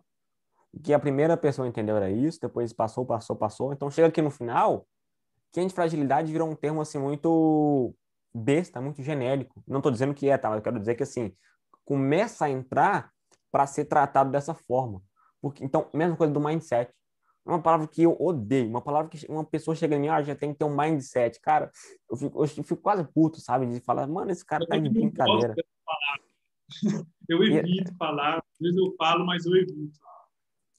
o 0.74 0.80
que 0.80 0.93
a 0.93 0.99
primeira 0.99 1.38
pessoa 1.38 1.67
entendeu 1.67 1.95
era 1.95 2.09
isso, 2.09 2.39
depois 2.41 2.74
passou, 2.74 3.05
passou, 3.05 3.36
passou. 3.36 3.74
Então, 3.74 3.89
chega 3.89 4.07
aqui 4.07 4.21
no 4.21 4.32
final, 4.32 4.88
que 5.51 5.59
antifragilidade 5.59 6.32
virou 6.32 6.49
um 6.49 6.55
termo 6.55 6.82
assim 6.82 6.97
muito 6.97 7.93
besta, 8.34 8.82
muito 8.82 9.01
genérico. 9.01 9.63
Não 9.67 9.78
estou 9.78 9.91
dizendo 9.91 10.13
que 10.13 10.30
é, 10.30 10.38
tá? 10.38 10.49
Mas 10.49 10.57
eu 10.57 10.63
quero 10.63 10.80
dizer 10.80 10.95
que 10.95 11.03
assim, 11.03 11.36
começa 11.86 12.45
a 12.45 12.49
entrar 12.49 13.11
para 13.51 13.67
ser 13.67 13.86
tratado 13.86 14.32
dessa 14.32 14.53
forma. 14.53 15.01
Porque, 15.41 15.63
então, 15.63 15.89
mesma 15.93 16.15
coisa 16.15 16.34
do 16.34 16.39
mindset. 16.39 16.91
Uma 17.45 17.61
palavra 17.61 17.87
que 17.87 18.03
eu 18.03 18.15
odeio, 18.19 18.69
uma 18.69 18.81
palavra 18.81 19.09
que 19.09 19.25
uma 19.27 19.43
pessoa 19.43 19.75
chega 19.75 19.95
em 19.95 19.99
mim, 19.99 20.07
ah, 20.07 20.21
já 20.21 20.35
tem 20.35 20.53
que 20.53 20.59
ter 20.59 20.65
um 20.65 20.75
mindset. 20.75 21.39
Cara, 21.41 21.69
eu 22.09 22.15
fico, 22.15 22.43
eu 22.43 22.47
fico 22.47 22.77
quase 22.77 23.03
puto, 23.03 23.41
sabe? 23.41 23.65
De 23.65 23.79
falar, 23.81 24.07
mano, 24.07 24.31
esse 24.31 24.45
cara 24.45 24.65
tá 24.65 24.77
de 24.77 24.89
brincadeira. 24.89 25.53
Eu 27.29 27.41
evito 27.43 27.91
e... 27.91 27.95
falar, 27.97 28.37
às 28.37 28.59
vezes 28.59 28.77
eu 28.77 28.95
falo, 28.97 29.25
mas 29.25 29.45
eu 29.45 29.55
evito. 29.55 29.97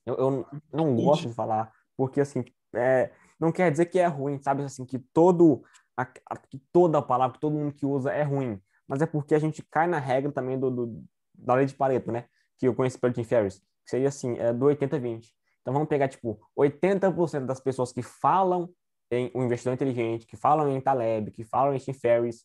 Eu, 0.04 0.14
eu 0.16 0.46
não 0.72 0.94
gosto 0.96 1.28
de 1.28 1.34
falar, 1.34 1.72
porque 1.96 2.20
assim, 2.20 2.44
é, 2.74 3.12
não 3.40 3.50
quer 3.50 3.70
dizer 3.70 3.86
que 3.86 3.98
é 3.98 4.06
ruim, 4.06 4.38
sabe? 4.38 4.62
Assim, 4.62 4.84
que 4.84 4.98
todo 4.98 5.62
a, 5.96 6.04
que 6.04 6.58
toda 6.72 7.00
palavra, 7.00 7.34
que 7.34 7.40
todo 7.40 7.56
mundo 7.56 7.72
que 7.72 7.86
usa 7.86 8.12
é 8.12 8.22
ruim. 8.22 8.60
Mas 8.86 9.00
é 9.00 9.06
porque 9.06 9.34
a 9.34 9.38
gente 9.38 9.62
cai 9.62 9.86
na 9.86 9.98
regra 9.98 10.32
também 10.32 10.58
do, 10.58 10.70
do 10.70 11.04
da 11.34 11.54
lei 11.54 11.64
de 11.64 11.74
Pareto, 11.74 12.12
né? 12.12 12.26
Que 12.58 12.66
eu 12.66 12.74
conheci 12.74 12.98
pelo 12.98 13.12
Tim 13.12 13.24
Ferriss 13.24 13.62
que 13.84 13.90
seria 13.90 14.08
assim, 14.08 14.36
é 14.38 14.52
do 14.52 14.66
80-20. 14.66 15.26
Então 15.64 15.72
vamos 15.72 15.88
pegar, 15.88 16.08
tipo, 16.08 16.38
80% 16.54 17.46
das 17.46 17.58
pessoas 17.58 17.90
que 17.90 18.02
falam 18.02 18.68
em 19.10 19.32
um 19.34 19.44
investidor 19.44 19.72
inteligente, 19.72 20.26
que 20.26 20.36
falam 20.36 20.68
em 20.68 20.78
Taleb, 20.78 21.30
que 21.30 21.42
falam 21.42 21.74
em 21.74 21.78
Tim 21.78 21.94
Ferriss, 21.94 22.44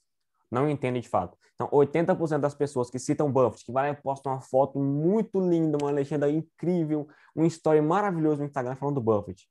não 0.50 0.70
entendem 0.70 1.02
de 1.02 1.10
fato. 1.10 1.38
Então, 1.54 1.68
80% 1.70 2.40
das 2.40 2.56
pessoas 2.56 2.90
que 2.90 2.98
citam 2.98 3.30
Buffett, 3.30 3.66
que 3.66 3.74
vai 3.74 3.92
lá 3.92 3.98
e 3.98 4.02
postam 4.02 4.32
uma 4.32 4.42
foto 4.42 4.80
muito 4.80 5.38
linda, 5.42 5.78
uma 5.82 5.92
legenda 5.92 6.30
incrível, 6.30 7.10
um 7.36 7.46
story 7.46 7.82
maravilhoso 7.82 8.40
no 8.40 8.46
Instagram 8.46 8.76
falando 8.76 8.96
do 8.96 9.02
Buffett. 9.02 9.46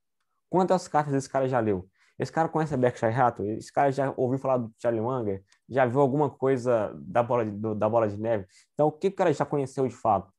Quantas 0.48 0.88
cartas 0.88 1.12
esse 1.12 1.28
cara 1.28 1.46
já 1.46 1.60
leu? 1.60 1.86
Esse 2.18 2.32
cara 2.32 2.48
conhece 2.48 2.72
a 2.72 2.76
Berkshire 2.76 3.12
Hathaway? 3.12 3.58
Esse 3.58 3.70
cara 3.70 3.92
já 3.92 4.12
ouviu 4.16 4.38
falar 4.38 4.56
do 4.56 4.72
Charlie 4.80 5.02
Munger? 5.02 5.44
Já 5.68 5.86
viu 5.86 6.00
alguma 6.00 6.30
coisa 6.30 6.92
da 6.98 7.22
bola 7.22 7.44
de, 7.44 7.50
do, 7.52 7.74
da 7.74 7.88
bola 7.88 8.08
de 8.08 8.18
neve? 8.18 8.46
Então, 8.72 8.88
o 8.88 8.92
que 8.92 9.08
o 9.08 9.14
cara 9.14 9.32
já 9.32 9.44
conheceu 9.44 9.86
de 9.86 9.94
fato? 9.94 10.32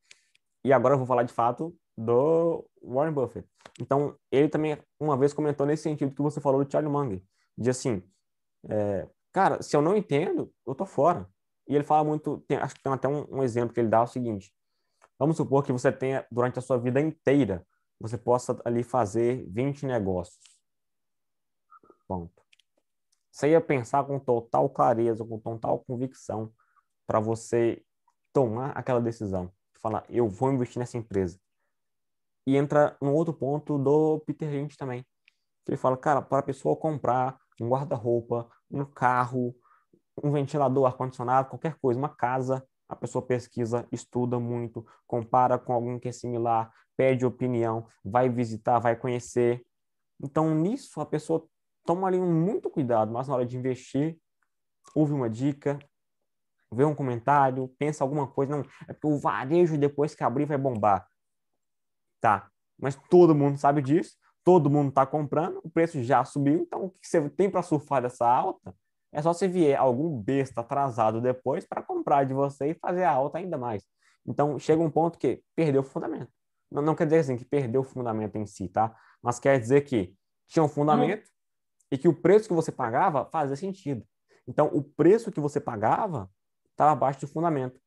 E 0.65 0.73
agora 0.73 0.95
eu 0.95 0.97
vou 0.97 1.07
falar 1.07 1.23
de 1.23 1.31
fato 1.31 1.73
do 1.97 2.68
Warren 2.83 3.13
Buffett. 3.13 3.47
Então, 3.79 4.15
ele 4.31 4.49
também 4.49 4.77
uma 4.99 5.17
vez 5.17 5.33
comentou 5.33 5.65
nesse 5.65 5.83
sentido 5.83 6.13
que 6.13 6.21
você 6.21 6.41
falou 6.41 6.63
do 6.63 6.71
Charlie 6.71 6.91
Munger, 6.91 7.21
de 7.57 7.69
assim, 7.69 8.03
é, 8.69 9.07
cara, 9.31 9.61
se 9.61 9.75
eu 9.75 9.81
não 9.81 9.95
entendo, 9.95 10.51
eu 10.65 10.75
tô 10.75 10.85
fora. 10.85 11.29
E 11.67 11.75
ele 11.75 11.83
fala 11.83 12.03
muito, 12.03 12.43
tem, 12.47 12.57
acho 12.57 12.75
que 12.75 12.83
tem 12.83 12.91
até 12.91 13.07
um, 13.07 13.25
um, 13.29 13.43
exemplo 13.43 13.73
que 13.73 13.79
ele 13.79 13.89
dá 13.89 13.99
é 13.99 14.01
o 14.01 14.07
seguinte: 14.07 14.53
vamos 15.17 15.37
supor 15.37 15.63
que 15.63 15.71
você 15.71 15.91
tenha 15.91 16.25
durante 16.31 16.57
a 16.57 16.61
sua 16.61 16.77
vida 16.77 16.99
inteira, 16.99 17.65
você 17.99 18.17
possa 18.17 18.59
ali 18.65 18.83
fazer 18.83 19.45
20 19.49 19.85
negócios. 19.85 20.39
Ponto. 22.07 22.41
Você 23.31 23.49
ia 23.49 23.61
pensar 23.61 24.03
com 24.03 24.19
total 24.19 24.67
clareza, 24.69 25.23
com 25.23 25.39
total 25.39 25.79
convicção 25.79 26.51
para 27.05 27.19
você 27.19 27.83
tomar 28.33 28.71
aquela 28.71 28.99
decisão 28.99 29.51
falar, 29.79 30.05
eu 30.09 30.27
vou 30.27 30.51
investir 30.51 30.79
nessa 30.79 30.97
empresa. 30.97 31.39
E 32.45 32.57
entra 32.57 32.97
um 33.01 33.13
outro 33.13 33.33
ponto 33.33 33.77
do 33.77 34.19
Peter 34.25 34.49
Lynch 34.49 34.77
também. 34.77 35.05
Ele 35.67 35.77
fala, 35.77 35.95
cara, 35.95 36.21
para 36.21 36.39
a 36.39 36.43
pessoa 36.43 36.75
comprar 36.75 37.37
um 37.61 37.69
guarda-roupa, 37.69 38.49
um 38.71 38.83
carro, 38.85 39.55
um 40.23 40.31
ventilador, 40.31 40.85
ar-condicionado, 40.85 41.49
qualquer 41.49 41.75
coisa, 41.79 41.99
uma 41.99 42.09
casa, 42.09 42.65
a 42.87 42.95
pessoa 42.95 43.21
pesquisa, 43.21 43.87
estuda 43.91 44.39
muito, 44.39 44.85
compara 45.05 45.59
com 45.59 45.73
alguém 45.73 45.99
que 45.99 46.07
é 46.07 46.11
similar, 46.11 46.71
pede 46.97 47.25
opinião, 47.25 47.87
vai 48.03 48.29
visitar, 48.29 48.79
vai 48.79 48.95
conhecer. 48.95 49.63
Então, 50.21 50.53
nisso, 50.55 50.99
a 50.99 51.05
pessoa 51.05 51.47
toma 51.85 52.07
ali 52.07 52.19
muito 52.19 52.69
cuidado, 52.69 53.11
mas 53.11 53.27
na 53.27 53.35
hora 53.35 53.45
de 53.45 53.57
investir, 53.57 54.17
ouve 54.95 55.13
uma 55.13 55.29
dica, 55.29 55.79
vê 56.71 56.83
um 56.83 56.95
comentário, 56.95 57.73
pensa 57.79 58.03
alguma 58.03 58.27
coisa, 58.27 58.55
não, 58.55 58.65
é 58.87 58.93
porque 58.93 59.07
o 59.07 59.17
varejo 59.17 59.77
depois 59.77 60.13
que 60.13 60.23
abrir 60.23 60.45
vai 60.45 60.57
bombar. 60.57 61.07
Tá, 62.21 62.49
mas 62.77 62.95
todo 63.09 63.33
mundo 63.33 63.57
sabe 63.57 63.81
disso, 63.81 64.15
todo 64.43 64.69
mundo 64.69 64.89
está 64.89 65.05
comprando, 65.05 65.59
o 65.63 65.69
preço 65.69 66.03
já 66.03 66.25
subiu, 66.25 66.59
então 66.61 66.85
o 66.85 66.89
que 66.89 67.07
você 67.07 67.29
tem 67.29 67.49
para 67.49 67.61
surfar 67.61 68.01
dessa 68.01 68.27
alta 68.27 68.75
é 69.11 69.21
só 69.21 69.33
se 69.33 69.47
vier 69.47 69.79
algum 69.79 70.21
besta 70.21 70.61
atrasado 70.61 71.21
depois 71.21 71.65
para 71.65 71.81
comprar 71.81 72.25
de 72.25 72.33
você 72.33 72.71
e 72.71 72.73
fazer 72.75 73.03
a 73.03 73.11
alta 73.11 73.37
ainda 73.37 73.57
mais. 73.57 73.83
Então 74.25 74.59
chega 74.59 74.81
um 74.81 74.91
ponto 74.91 75.17
que 75.17 75.41
perdeu 75.55 75.81
o 75.81 75.83
fundamento. 75.85 76.31
Não, 76.71 76.81
não 76.81 76.95
quer 76.95 77.05
dizer 77.05 77.19
assim 77.19 77.37
que 77.37 77.45
perdeu 77.45 77.81
o 77.81 77.83
fundamento 77.83 78.35
em 78.35 78.45
si, 78.45 78.67
tá? 78.67 78.95
Mas 79.21 79.39
quer 79.39 79.59
dizer 79.59 79.81
que 79.81 80.13
tinha 80.47 80.63
um 80.63 80.69
fundamento 80.69 81.21
não. 81.21 81.27
e 81.91 81.97
que 81.97 82.07
o 82.07 82.13
preço 82.13 82.47
que 82.47 82.53
você 82.53 82.71
pagava 82.71 83.25
fazia 83.25 83.55
sentido. 83.55 84.05
Então, 84.47 84.67
o 84.73 84.81
preço 84.81 85.31
que 85.31 85.39
você 85.39 85.59
pagava 85.59 86.29
estava 86.71 86.91
abaixo 86.91 87.21
do 87.21 87.27
fundamento. 87.27 87.79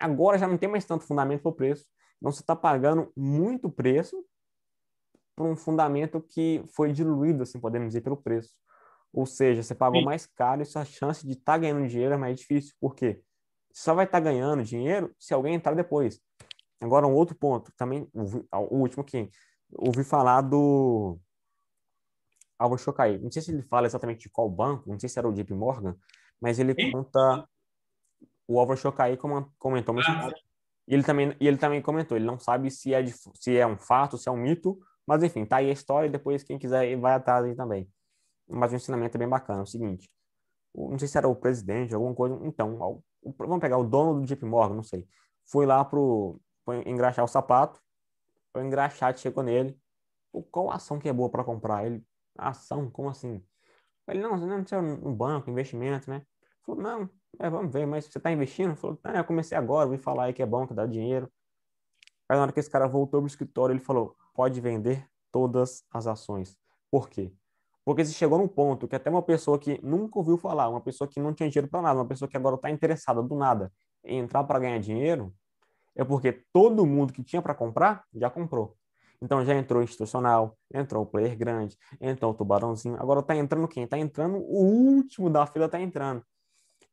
Agora 0.00 0.36
já 0.36 0.48
não 0.48 0.58
tem 0.58 0.68
mais 0.68 0.84
tanto 0.84 1.04
fundamento 1.04 1.42
para 1.42 1.50
o 1.50 1.54
preço. 1.54 1.86
Então, 2.18 2.32
você 2.32 2.40
está 2.40 2.56
pagando 2.56 3.12
muito 3.16 3.70
preço 3.70 4.24
por 5.34 5.46
um 5.46 5.56
fundamento 5.56 6.20
que 6.20 6.64
foi 6.74 6.92
diluído, 6.92 7.42
assim, 7.42 7.60
podemos 7.60 7.88
dizer, 7.88 8.00
pelo 8.00 8.16
preço. 8.16 8.54
Ou 9.12 9.26
seja, 9.26 9.62
você 9.62 9.74
pagou 9.74 10.00
Sim. 10.00 10.06
mais 10.06 10.26
caro 10.26 10.62
e 10.62 10.66
sua 10.66 10.84
chance 10.84 11.26
de 11.26 11.32
estar 11.32 11.52
tá 11.52 11.58
ganhando 11.58 11.86
dinheiro 11.86 12.14
é 12.14 12.16
mais 12.16 12.38
difícil. 12.38 12.74
Por 12.80 12.94
quê? 12.94 13.22
Só 13.72 13.94
vai 13.94 14.06
estar 14.06 14.18
tá 14.18 14.24
ganhando 14.24 14.64
dinheiro 14.64 15.14
se 15.18 15.34
alguém 15.34 15.54
entrar 15.54 15.74
depois. 15.74 16.20
Agora, 16.80 17.06
um 17.06 17.14
outro 17.14 17.34
ponto, 17.34 17.72
também, 17.76 18.08
o 18.14 18.76
último 18.76 19.02
aqui, 19.02 19.30
ouvi 19.72 20.04
falar 20.04 20.42
do 20.42 21.18
Álvaro 22.58 22.80
Chocaí. 22.80 23.18
Não 23.18 23.30
sei 23.30 23.42
se 23.42 23.50
ele 23.50 23.62
fala 23.62 23.86
exatamente 23.86 24.20
de 24.20 24.30
qual 24.30 24.48
banco, 24.48 24.88
não 24.88 24.98
sei 24.98 25.08
se 25.08 25.18
era 25.18 25.28
o 25.28 25.32
JP 25.32 25.54
Morgan, 25.54 25.96
mas 26.40 26.58
ele 26.58 26.74
conta. 26.92 27.48
O 28.48 28.60
Álvaro 28.60 28.78
Chocaí 28.78 29.16
comentou, 29.58 29.94
mas 29.94 30.06
ah, 30.08 30.30
e 30.88 30.94
ele 30.94 31.02
também 31.02 31.36
e 31.40 31.46
ele 31.46 31.56
também 31.56 31.82
comentou, 31.82 32.16
ele 32.16 32.26
não 32.26 32.38
sabe 32.38 32.70
se 32.70 32.94
é 32.94 33.02
de, 33.02 33.12
se 33.12 33.56
é 33.56 33.66
um 33.66 33.76
fato, 33.76 34.16
se 34.18 34.28
é 34.28 34.32
um 34.32 34.36
mito, 34.36 34.78
mas 35.06 35.22
enfim, 35.22 35.44
tá 35.44 35.56
aí 35.56 35.68
a 35.68 35.72
história, 35.72 36.08
depois 36.10 36.42
quem 36.42 36.58
quiser 36.58 36.96
vai 36.96 37.14
atrás 37.14 37.44
aí 37.44 37.54
também. 37.54 37.88
Mas 38.48 38.72
o 38.72 38.76
ensinamento 38.76 39.16
é 39.16 39.18
bem 39.18 39.28
bacana, 39.28 39.60
é 39.60 39.62
o 39.62 39.66
seguinte, 39.66 40.08
não 40.74 40.98
sei 40.98 41.08
se 41.08 41.18
era 41.18 41.28
o 41.28 41.34
presidente, 41.34 41.94
alguma 41.94 42.14
coisa, 42.14 42.38
então, 42.42 43.02
vamos 43.38 43.60
pegar 43.60 43.78
o 43.78 43.84
dono 43.84 44.20
do 44.20 44.26
JP 44.26 44.44
Morgan, 44.44 44.74
não 44.76 44.82
sei, 44.82 45.06
foi 45.44 45.66
lá 45.66 45.84
pro 45.84 46.40
engraxar 46.84 47.24
o 47.24 47.28
sapato, 47.28 47.80
o 48.54 48.60
engraxate 48.60 49.20
chegou 49.20 49.42
nele, 49.42 49.78
qual 50.50 50.70
ação 50.70 50.98
que 50.98 51.08
é 51.08 51.12
boa 51.12 51.30
para 51.30 51.44
comprar? 51.44 51.86
Ele, 51.86 52.04
ação, 52.36 52.90
como 52.90 53.08
assim? 53.08 53.42
Ele, 54.08 54.20
não, 54.20 54.36
não 54.36 54.60
precisa 54.60 54.80
um 54.80 55.14
banco, 55.14 55.50
investimento, 55.50 56.10
né? 56.10 56.22
Falou, 56.64 56.82
não, 56.82 57.10
é, 57.38 57.50
vamos 57.50 57.72
ver, 57.72 57.86
mas 57.86 58.06
você 58.06 58.18
está 58.18 58.30
investindo? 58.30 58.76
Falou, 58.76 58.98
ah, 59.04 59.18
eu 59.18 59.24
comecei 59.24 59.56
agora, 59.56 59.88
vim 59.88 59.98
falar 59.98 60.24
aí 60.24 60.32
que 60.32 60.42
é 60.42 60.46
bom, 60.46 60.66
que 60.66 60.74
dá 60.74 60.86
dinheiro. 60.86 61.30
Aí 62.28 62.36
na 62.36 62.42
hora 62.42 62.52
que 62.52 62.60
esse 62.60 62.70
cara 62.70 62.86
voltou 62.86 63.20
pro 63.20 63.26
escritório, 63.26 63.72
ele 63.72 63.80
falou, 63.80 64.16
pode 64.34 64.60
vender 64.60 65.06
todas 65.30 65.84
as 65.92 66.06
ações. 66.06 66.56
Por 66.90 67.08
quê? 67.08 67.32
Porque 67.84 68.04
se 68.04 68.14
chegou 68.14 68.38
num 68.38 68.48
ponto 68.48 68.88
que 68.88 68.96
até 68.96 69.08
uma 69.08 69.22
pessoa 69.22 69.58
que 69.58 69.80
nunca 69.82 70.18
ouviu 70.18 70.36
falar, 70.36 70.68
uma 70.68 70.80
pessoa 70.80 71.06
que 71.06 71.20
não 71.20 71.32
tinha 71.32 71.48
dinheiro 71.48 71.68
para 71.70 71.82
nada, 71.82 72.00
uma 72.00 72.06
pessoa 72.06 72.28
que 72.28 72.36
agora 72.36 72.56
está 72.56 72.70
interessada 72.70 73.22
do 73.22 73.36
nada 73.36 73.72
em 74.04 74.18
entrar 74.18 74.42
para 74.44 74.58
ganhar 74.58 74.78
dinheiro, 74.78 75.32
é 75.94 76.04
porque 76.04 76.44
todo 76.52 76.84
mundo 76.86 77.12
que 77.12 77.22
tinha 77.22 77.40
para 77.40 77.54
comprar 77.54 78.04
já 78.14 78.28
comprou. 78.28 78.76
Então 79.20 79.44
já 79.44 79.54
entrou 79.54 79.82
institucional, 79.82 80.56
entrou 80.72 81.04
o 81.04 81.06
player 81.06 81.36
grande, 81.36 81.76
entrou 82.00 82.32
o 82.32 82.34
tubarãozinho. 82.34 82.96
Agora 83.00 83.20
está 83.20 83.34
entrando 83.36 83.66
quem? 83.68 83.84
Está 83.84 83.98
entrando 83.98 84.36
o 84.38 84.64
último 84.64 85.30
da 85.30 85.46
fila, 85.46 85.66
está 85.66 85.80
entrando. 85.80 86.22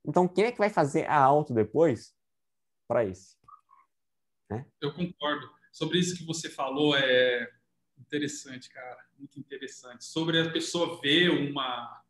Então 0.06 0.28
quem 0.28 0.46
é 0.46 0.52
que 0.52 0.58
vai 0.58 0.70
fazer 0.70 1.06
a 1.06 1.18
alto 1.18 1.54
depois 1.54 2.16
para 2.88 3.06
esse? 3.06 3.36
Né? 4.50 4.66
Eu 4.82 4.94
concordo. 4.94 5.50
Sobre 5.72 5.98
isso 5.98 6.16
que 6.16 6.26
você 6.26 6.50
falou 6.50 6.96
é 6.96 7.50
interessante, 7.98 8.70
cara, 8.70 9.04
muito 9.18 9.40
interessante. 9.40 10.04
Sobre 10.06 10.40
a 10.40 10.52
pessoa 10.52 11.00
ver 11.02 11.30
uma, 11.30 12.04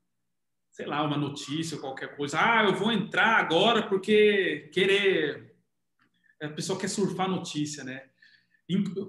sei 0.72 0.86
lá, 0.86 1.04
uma 1.04 1.18
notícia 1.18 1.78
qualquer 1.78 2.16
coisa. 2.18 2.38
Ah, 2.40 2.64
eu 2.66 2.76
vou 2.76 2.92
entrar 2.92 3.38
agora 3.38 3.88
porque 3.88 4.70
querer. 4.74 5.56
A 6.42 6.50
pessoa 6.50 6.78
quer 6.78 6.90
surfar 6.90 7.30
notícia, 7.30 7.84
né? 7.84 8.10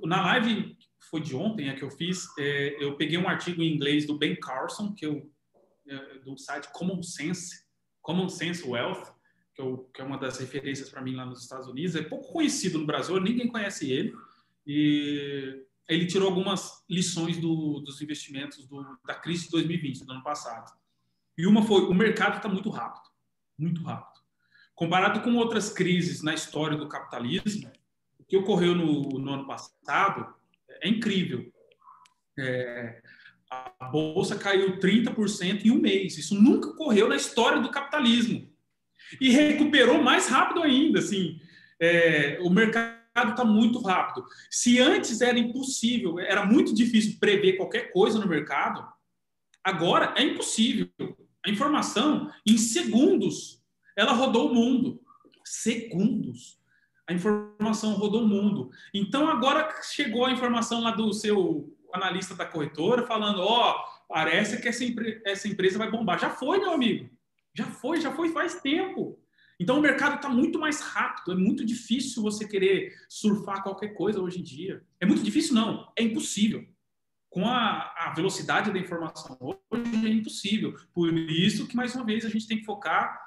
Na 0.04 0.22
live 0.26 0.76
foi 1.10 1.20
de 1.20 1.34
ontem 1.34 1.68
é 1.68 1.74
que 1.74 1.82
eu 1.82 1.90
fiz, 1.90 2.26
é, 2.38 2.82
eu 2.82 2.96
peguei 2.96 3.18
um 3.18 3.28
artigo 3.28 3.62
em 3.62 3.74
inglês 3.74 4.06
do 4.06 4.18
Ben 4.18 4.36
Carson, 4.36 4.94
que 4.94 5.06
eu, 5.06 5.30
é, 5.86 6.18
do 6.18 6.36
site 6.36 6.70
Common 6.72 7.02
Sense, 7.02 7.63
Common 8.04 8.28
Sense 8.28 8.62
Wealth, 8.62 9.12
que, 9.54 9.62
eu, 9.62 9.90
que 9.92 10.00
é 10.00 10.04
uma 10.04 10.18
das 10.18 10.38
referências 10.38 10.90
para 10.90 11.00
mim 11.00 11.14
lá 11.16 11.24
nos 11.24 11.42
Estados 11.42 11.66
Unidos. 11.66 11.96
É 11.96 12.02
pouco 12.02 12.30
conhecido 12.30 12.78
no 12.78 12.86
Brasil, 12.86 13.18
ninguém 13.18 13.48
conhece 13.48 13.90
ele. 13.90 14.14
E 14.66 15.64
ele 15.88 16.06
tirou 16.06 16.28
algumas 16.28 16.84
lições 16.88 17.38
do, 17.38 17.80
dos 17.80 18.00
investimentos 18.02 18.66
do, 18.66 18.98
da 19.06 19.14
crise 19.14 19.46
de 19.46 19.52
2020, 19.52 20.04
do 20.04 20.12
ano 20.12 20.22
passado. 20.22 20.70
E 21.36 21.46
uma 21.46 21.62
foi: 21.62 21.82
o 21.82 21.94
mercado 21.94 22.36
está 22.36 22.48
muito 22.48 22.68
rápido, 22.68 23.08
muito 23.58 23.82
rápido. 23.82 24.22
Comparado 24.74 25.22
com 25.22 25.34
outras 25.36 25.72
crises 25.72 26.22
na 26.22 26.34
história 26.34 26.76
do 26.76 26.88
capitalismo, 26.88 27.72
o 28.18 28.24
que 28.24 28.36
ocorreu 28.36 28.74
no, 28.74 29.18
no 29.18 29.32
ano 29.32 29.46
passado 29.46 30.34
é 30.68 30.88
incrível. 30.88 31.50
É, 32.38 33.02
a 33.78 33.84
bolsa 33.90 34.36
caiu 34.36 34.78
30% 34.78 35.64
em 35.64 35.70
um 35.70 35.80
mês. 35.80 36.18
Isso 36.18 36.34
nunca 36.40 36.68
ocorreu 36.68 37.08
na 37.08 37.16
história 37.16 37.60
do 37.60 37.70
capitalismo. 37.70 38.50
E 39.20 39.30
recuperou 39.30 40.02
mais 40.02 40.28
rápido 40.28 40.62
ainda. 40.62 40.98
Assim, 40.98 41.40
é, 41.80 42.38
o 42.42 42.50
mercado 42.50 43.30
está 43.30 43.44
muito 43.44 43.80
rápido. 43.80 44.26
Se 44.50 44.80
antes 44.80 45.20
era 45.20 45.38
impossível, 45.38 46.18
era 46.18 46.44
muito 46.44 46.74
difícil 46.74 47.18
prever 47.20 47.56
qualquer 47.56 47.92
coisa 47.92 48.18
no 48.18 48.28
mercado, 48.28 48.86
agora 49.62 50.14
é 50.16 50.22
impossível. 50.22 50.88
A 51.46 51.50
informação, 51.50 52.30
em 52.46 52.56
segundos, 52.56 53.62
ela 53.96 54.12
rodou 54.12 54.50
o 54.50 54.54
mundo. 54.54 55.00
Segundos 55.44 56.58
a 57.06 57.12
informação 57.12 57.94
rodou 57.94 58.22
o 58.22 58.28
mundo. 58.28 58.70
Então 58.92 59.28
agora 59.28 59.68
chegou 59.82 60.24
a 60.24 60.32
informação 60.32 60.80
lá 60.80 60.90
do 60.90 61.12
seu 61.12 61.73
analista 61.94 62.34
da 62.34 62.46
corretora 62.46 63.06
falando, 63.06 63.40
ó, 63.40 63.70
oh, 63.70 64.04
parece 64.08 64.60
que 64.60 64.68
essa, 64.68 64.84
essa 65.24 65.48
empresa 65.48 65.78
vai 65.78 65.90
bombar. 65.90 66.18
Já 66.18 66.30
foi, 66.30 66.58
meu 66.58 66.72
amigo. 66.72 67.08
Já 67.54 67.66
foi, 67.66 68.00
já 68.00 68.12
foi 68.12 68.30
faz 68.30 68.60
tempo. 68.60 69.18
Então 69.58 69.78
o 69.78 69.80
mercado 69.80 70.16
está 70.16 70.28
muito 70.28 70.58
mais 70.58 70.80
rápido. 70.80 71.32
É 71.32 71.36
muito 71.36 71.64
difícil 71.64 72.22
você 72.22 72.46
querer 72.46 72.92
surfar 73.08 73.62
qualquer 73.62 73.88
coisa 73.94 74.20
hoje 74.20 74.40
em 74.40 74.42
dia. 74.42 74.82
É 75.00 75.06
muito 75.06 75.22
difícil, 75.22 75.54
não. 75.54 75.90
É 75.96 76.02
impossível. 76.02 76.66
Com 77.30 77.46
a, 77.46 77.92
a 77.96 78.12
velocidade 78.14 78.72
da 78.72 78.78
informação 78.78 79.38
hoje 79.40 80.06
é 80.06 80.08
impossível. 80.08 80.74
Por 80.92 81.12
isso 81.12 81.66
que, 81.66 81.76
mais 81.76 81.94
uma 81.94 82.04
vez, 82.04 82.24
a 82.24 82.28
gente 82.28 82.46
tem 82.46 82.58
que 82.58 82.64
focar 82.64 83.20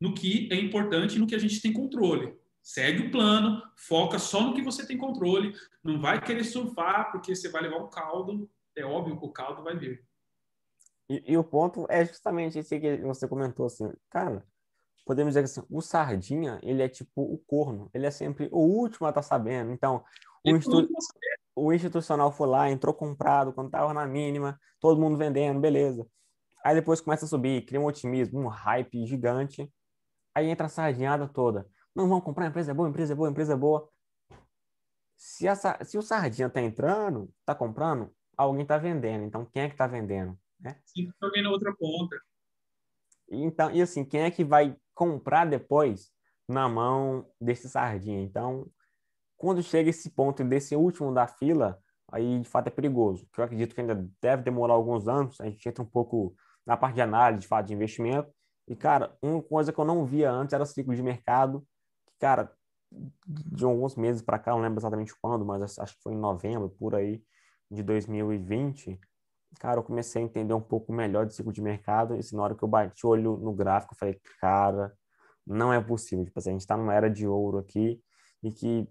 no 0.00 0.14
que 0.14 0.48
é 0.50 0.56
importante 0.56 1.16
e 1.16 1.18
no 1.18 1.26
que 1.26 1.34
a 1.34 1.38
gente 1.38 1.60
tem 1.60 1.72
controle. 1.72 2.34
Segue 2.64 3.08
o 3.08 3.10
plano, 3.10 3.62
foca 3.76 4.18
só 4.18 4.40
no 4.40 4.54
que 4.54 4.62
você 4.62 4.86
tem 4.86 4.96
controle, 4.96 5.52
não 5.84 6.00
vai 6.00 6.18
querer 6.18 6.44
surfar 6.44 7.12
porque 7.12 7.36
você 7.36 7.50
vai 7.50 7.60
levar 7.60 7.76
o 7.76 7.88
caldo, 7.88 8.50
é 8.74 8.82
óbvio 8.82 9.18
que 9.20 9.26
o 9.26 9.30
caldo 9.30 9.62
vai 9.62 9.76
vir. 9.76 10.02
E, 11.06 11.32
e, 11.32 11.36
o 11.36 11.44
ponto 11.44 11.86
é 11.90 12.06
justamente 12.06 12.58
esse 12.58 12.80
que 12.80 12.96
você 13.02 13.28
comentou 13.28 13.66
assim, 13.66 13.92
cara, 14.08 14.42
podemos 15.04 15.34
dizer 15.34 15.40
que 15.40 15.44
assim, 15.44 15.66
o 15.70 15.82
sardinha, 15.82 16.58
ele 16.62 16.82
é 16.82 16.88
tipo 16.88 17.20
o 17.20 17.36
corno, 17.46 17.90
ele 17.92 18.06
é 18.06 18.10
sempre 18.10 18.48
o 18.50 18.60
último 18.60 19.06
a 19.06 19.10
estar 19.10 19.20
tá 19.20 19.28
sabendo. 19.28 19.70
Então, 19.70 20.02
o, 20.42 20.56
institu 20.56 20.88
o 21.54 21.70
institucional 21.70 22.32
foi 22.32 22.48
lá, 22.48 22.70
entrou 22.70 22.94
comprado, 22.94 23.52
quando 23.52 23.66
estava 23.66 23.92
na 23.92 24.06
mínima, 24.06 24.58
todo 24.80 24.98
mundo 24.98 25.18
vendendo, 25.18 25.60
beleza. 25.60 26.06
Aí 26.64 26.74
depois 26.74 27.02
começa 27.02 27.26
a 27.26 27.28
subir, 27.28 27.66
cria 27.66 27.78
um 27.78 27.84
otimismo, 27.84 28.40
um 28.40 28.48
hype 28.48 29.06
gigante. 29.06 29.70
Aí 30.34 30.48
entra 30.48 30.64
a 30.64 30.70
sardinhada 30.70 31.28
toda. 31.28 31.68
Não 31.94 32.08
vão 32.08 32.20
comprar, 32.20 32.46
empresa 32.46 32.72
é 32.72 32.74
boa, 32.74 32.88
empresa 32.88 33.12
é 33.12 33.16
boa, 33.16 33.30
empresa 33.30 33.52
é 33.52 33.56
boa. 33.56 33.88
Se, 35.16 35.46
essa, 35.46 35.78
se 35.84 35.96
o 35.96 36.02
Sardinha 36.02 36.48
está 36.48 36.60
entrando, 36.60 37.32
está 37.40 37.54
comprando, 37.54 38.12
alguém 38.36 38.62
está 38.62 38.76
vendendo. 38.76 39.24
Então, 39.24 39.44
quem 39.44 39.62
é 39.62 39.68
que 39.68 39.74
está 39.74 39.86
vendendo? 39.86 40.36
Né? 40.58 40.76
Sim, 40.84 41.12
alguém 41.20 41.42
na 41.42 41.50
outra 41.50 41.74
ponta. 41.74 42.20
Então, 43.30 43.70
e 43.70 43.80
assim, 43.80 44.04
quem 44.04 44.22
é 44.22 44.30
que 44.30 44.44
vai 44.44 44.76
comprar 44.94 45.46
depois 45.46 46.10
na 46.48 46.68
mão 46.68 47.30
desse 47.40 47.68
Sardinha? 47.68 48.20
Então, 48.20 48.68
quando 49.36 49.62
chega 49.62 49.90
esse 49.90 50.10
ponto 50.10 50.42
desse 50.44 50.74
último 50.74 51.12
da 51.12 51.26
fila, 51.26 51.78
aí 52.10 52.40
de 52.40 52.48
fato 52.48 52.68
é 52.68 52.70
perigoso. 52.70 53.26
Que 53.32 53.40
eu 53.40 53.44
acredito 53.44 53.74
que 53.74 53.80
ainda 53.80 54.08
deve 54.20 54.42
demorar 54.42 54.74
alguns 54.74 55.06
anos. 55.06 55.40
A 55.40 55.44
gente 55.44 55.68
entra 55.68 55.82
um 55.82 55.86
pouco 55.86 56.34
na 56.66 56.76
parte 56.76 56.96
de 56.96 57.02
análise, 57.02 57.42
de 57.42 57.48
fato, 57.48 57.66
de 57.66 57.74
investimento. 57.74 58.32
E, 58.66 58.74
cara, 58.74 59.16
uma 59.22 59.42
coisa 59.42 59.72
que 59.72 59.78
eu 59.78 59.84
não 59.84 60.04
via 60.04 60.30
antes 60.30 60.52
era 60.52 60.62
o 60.62 60.66
ciclo 60.66 60.94
de 60.94 61.02
mercado 61.02 61.66
cara, 62.18 62.52
de 63.26 63.64
alguns 63.64 63.96
meses 63.96 64.22
para 64.22 64.38
cá, 64.38 64.52
não 64.52 64.60
lembro 64.60 64.78
exatamente 64.80 65.14
quando, 65.20 65.44
mas 65.44 65.78
acho 65.78 65.96
que 65.96 66.02
foi 66.02 66.14
em 66.14 66.18
novembro, 66.18 66.68
por 66.70 66.94
aí, 66.94 67.22
de 67.70 67.82
2020, 67.82 69.00
cara, 69.58 69.80
eu 69.80 69.84
comecei 69.84 70.22
a 70.22 70.24
entender 70.24 70.54
um 70.54 70.60
pouco 70.60 70.92
melhor 70.92 71.26
de 71.26 71.34
ciclo 71.34 71.52
de 71.52 71.62
mercado, 71.62 72.14
e 72.14 72.18
assim, 72.20 72.36
na 72.36 72.42
hora 72.42 72.54
que 72.54 72.62
eu 72.62 72.68
bati 72.68 73.06
o 73.06 73.10
olho 73.10 73.36
no 73.36 73.52
gráfico, 73.52 73.94
eu 73.94 73.98
falei, 73.98 74.20
cara, 74.40 74.92
não 75.46 75.72
é 75.72 75.80
possível, 75.80 76.24
tipo 76.24 76.38
assim, 76.38 76.50
a 76.50 76.52
gente 76.52 76.62
está 76.62 76.76
numa 76.76 76.94
era 76.94 77.10
de 77.10 77.26
ouro 77.26 77.58
aqui, 77.58 78.00
e 78.42 78.52
que 78.52 78.88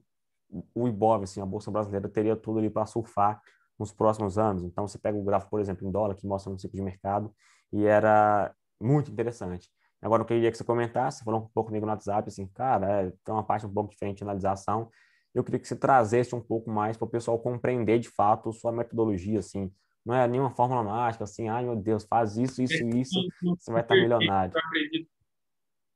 o 0.76 0.88
Ibov, 0.88 1.24
assim, 1.24 1.42
a 1.42 1.46
Bolsa 1.46 1.72
Brasileira 1.72 2.08
teria 2.10 2.36
tudo 2.36 2.60
ali 2.60 2.70
para 2.70 2.86
surfar 2.86 3.42
nos 3.80 3.92
próximos 3.92 4.38
anos. 4.38 4.64
Então, 4.64 4.88
você 4.88 5.00
pega 5.00 5.18
o 5.18 5.24
gráfico, 5.24 5.50
por 5.50 5.60
exemplo, 5.60 5.88
em 5.88 5.92
dólar, 5.92 6.16
que 6.16 6.28
mostra 6.28 6.52
um 6.52 6.58
ciclo 6.58 6.76
de 6.78 6.84
mercado, 6.84 7.34
e 7.72 7.86
era 7.86 8.54
muito 8.80 9.12
interessante. 9.12 9.70
Agora, 10.04 10.22
eu 10.22 10.26
queria 10.26 10.52
que 10.52 10.58
você 10.58 10.64
comentasse, 10.64 11.20
você 11.20 11.24
falou 11.24 11.42
um 11.42 11.48
pouco 11.48 11.70
comigo 11.70 11.86
no 11.86 11.92
WhatsApp, 11.92 12.28
assim, 12.28 12.46
cara, 12.48 12.92
é, 12.92 13.14
tem 13.24 13.34
uma 13.34 13.44
parte 13.44 13.66
um 13.66 13.74
pouco 13.74 13.90
diferente 13.90 14.18
de 14.18 14.24
analisação. 14.24 14.92
Eu 15.34 15.44
queria 15.44 15.60
que 15.60 15.68
você 15.68 15.76
trazesse 15.76 16.36
um 16.36 16.42
pouco 16.42 16.70
mais 16.70 16.98
para 16.98 17.06
o 17.06 17.10
pessoal 17.10 17.40
compreender 17.40 18.00
de 18.00 18.10
fato 18.10 18.52
sua 18.52 18.72
metodologia, 18.72 19.40
assim, 19.40 19.72
não 20.06 20.14
é 20.14 20.28
nenhuma 20.28 20.52
fórmula 20.52 20.84
mágica, 20.84 21.24
assim, 21.24 21.48
ai 21.48 21.64
meu 21.64 21.76
Deus, 21.76 22.04
faz 22.04 22.38
isso, 22.38 22.62
isso, 22.62 22.86
isso, 22.90 23.28
você 23.42 23.72
vai 23.72 23.82
estar 23.82 23.96
milionário. 23.96 24.54
Eu 24.54 24.62
acredito, 24.62 25.10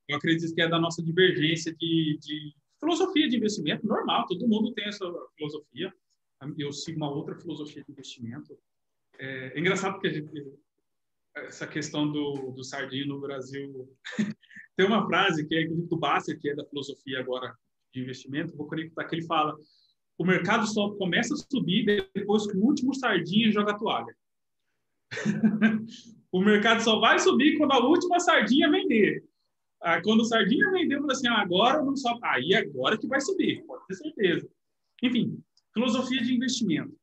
eu 0.08 0.18
acredito 0.18 0.56
que 0.56 0.62
é 0.62 0.70
da 0.70 0.80
nossa 0.80 1.04
divergência 1.04 1.76
de, 1.76 2.18
de 2.22 2.56
filosofia 2.80 3.28
de 3.28 3.36
investimento 3.36 3.86
normal, 3.86 4.26
todo 4.26 4.48
mundo 4.48 4.74
tem 4.74 4.88
essa 4.88 5.06
filosofia. 5.36 5.94
Eu 6.58 6.72
sigo 6.72 6.98
uma 6.98 7.10
outra 7.10 7.36
filosofia 7.36 7.84
de 7.84 7.92
investimento. 7.92 8.58
É, 9.20 9.58
é 9.58 9.60
engraçado 9.60 9.94
porque 9.94 10.12
gente, 10.12 10.32
essa 11.46 11.68
questão 11.68 12.12
do, 12.12 12.52
do 12.52 12.64
sardinho 12.64 13.08
no 13.08 13.20
Brasil. 13.20 13.90
tem 14.76 14.86
uma 14.86 15.06
frase 15.06 15.48
que 15.48 15.56
é 15.56 15.68
do 15.68 15.98
Basser, 15.98 16.40
que 16.40 16.50
é 16.50 16.56
da 16.56 16.66
filosofia 16.66 17.20
agora 17.20 17.56
de 17.94 18.02
investimento, 18.02 18.56
vou 18.56 18.68
conectar, 18.68 19.06
que 19.06 19.16
ele 19.16 19.26
fala 19.26 19.56
o 20.18 20.26
mercado 20.26 20.66
só 20.66 20.90
começa 20.96 21.36
a 21.36 21.38
subir 21.38 21.86
depois 22.14 22.48
que 22.48 22.58
o 22.58 22.64
último 22.64 22.94
sardinha 22.94 23.52
joga 23.52 23.72
a 23.72 23.78
toalha. 23.78 24.16
o 26.32 26.42
mercado 26.42 26.82
só 26.82 27.00
vai 27.00 27.20
subir 27.20 27.58
quando 27.58 27.74
a 27.74 27.86
última 27.86 28.20
sardinha 28.20 28.70
vender. 28.70 29.24
Ah, 29.80 30.02
quando 30.02 30.22
o 30.22 30.26
sardinha 30.26 30.72
vendeu, 30.72 31.02
fala 31.02 31.14
assim, 31.14 31.28
ah, 31.28 31.40
agora 31.40 31.84
não 31.84 31.96
só 31.96 32.18
aí 32.24 32.56
agora 32.56 32.98
que 32.98 33.08
vai 33.08 33.22
subir, 33.22 33.64
pode 33.66 33.86
ter 33.86 33.94
certeza. 33.94 34.50
Enfim, 35.04 35.40
filosofia 35.72 36.22
de 36.24 36.34
investimento. 36.34 36.98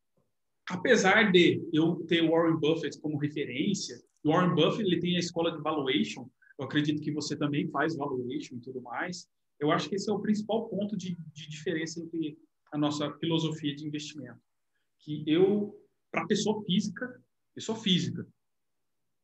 Apesar 0.68 1.30
de 1.30 1.62
eu 1.72 2.05
ter 2.09 2.28
Warren 2.28 2.59
Buffett 2.59 2.99
como 3.01 3.18
referência, 3.18 3.97
Warren 4.25 4.55
Buffett 4.55 4.83
ele 4.83 5.01
tem 5.01 5.16
a 5.16 5.20
escola 5.20 5.53
de 5.53 5.62
valuation. 5.62 6.29
Eu 6.59 6.64
acredito 6.64 7.03
que 7.03 7.12
você 7.12 7.37
também 7.37 7.68
faz 7.68 7.97
valuation 7.97 8.57
e 8.57 8.61
tudo 8.61 8.81
mais. 8.81 9.29
Eu 9.59 9.70
acho 9.70 9.89
que 9.89 9.97
esse 9.97 10.09
é 10.09 10.12
o 10.12 10.20
principal 10.20 10.68
ponto 10.68 10.97
de, 10.97 11.16
de 11.33 11.49
diferença 11.49 12.01
entre 12.01 12.39
a 12.72 12.79
nossa 12.79 13.12
filosofia 13.18 13.75
de 13.75 13.87
investimento. 13.87 14.41
Que 14.99 15.22
eu, 15.27 15.79
para 16.11 16.27
pessoa 16.27 16.64
física, 16.64 17.22
pessoa 17.55 17.79
física, 17.79 18.27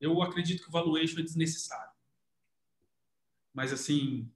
eu 0.01 0.23
acredito 0.23 0.63
que 0.63 0.69
o 0.69 0.73
valuation 0.73 1.21
é 1.21 1.23
desnecessário. 1.23 1.91
Mas, 3.53 3.73
assim, 3.73 4.31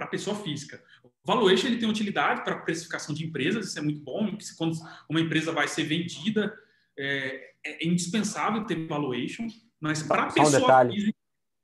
para 0.00 0.06
pessoa 0.06 0.34
física. 0.34 0.82
O 1.04 1.10
valuation 1.26 1.66
ele 1.66 1.78
tem 1.78 1.88
utilidade 1.88 2.42
para 2.42 2.60
precificação 2.60 3.14
de 3.14 3.26
empresas, 3.26 3.68
isso 3.68 3.78
é 3.78 3.82
muito 3.82 4.00
bom. 4.00 4.34
Quando 4.56 4.78
uma 5.08 5.20
empresa 5.20 5.52
vai 5.52 5.68
ser 5.68 5.84
vendida, 5.84 6.58
é, 6.98 7.52
é 7.64 7.86
indispensável 7.86 8.64
ter 8.64 8.86
valuation. 8.86 9.46
Mas 9.80 10.02
para 10.02 10.26
pessoa 10.26 10.48
um 10.48 10.50
detalhe, 10.50 10.92
física... 10.92 11.18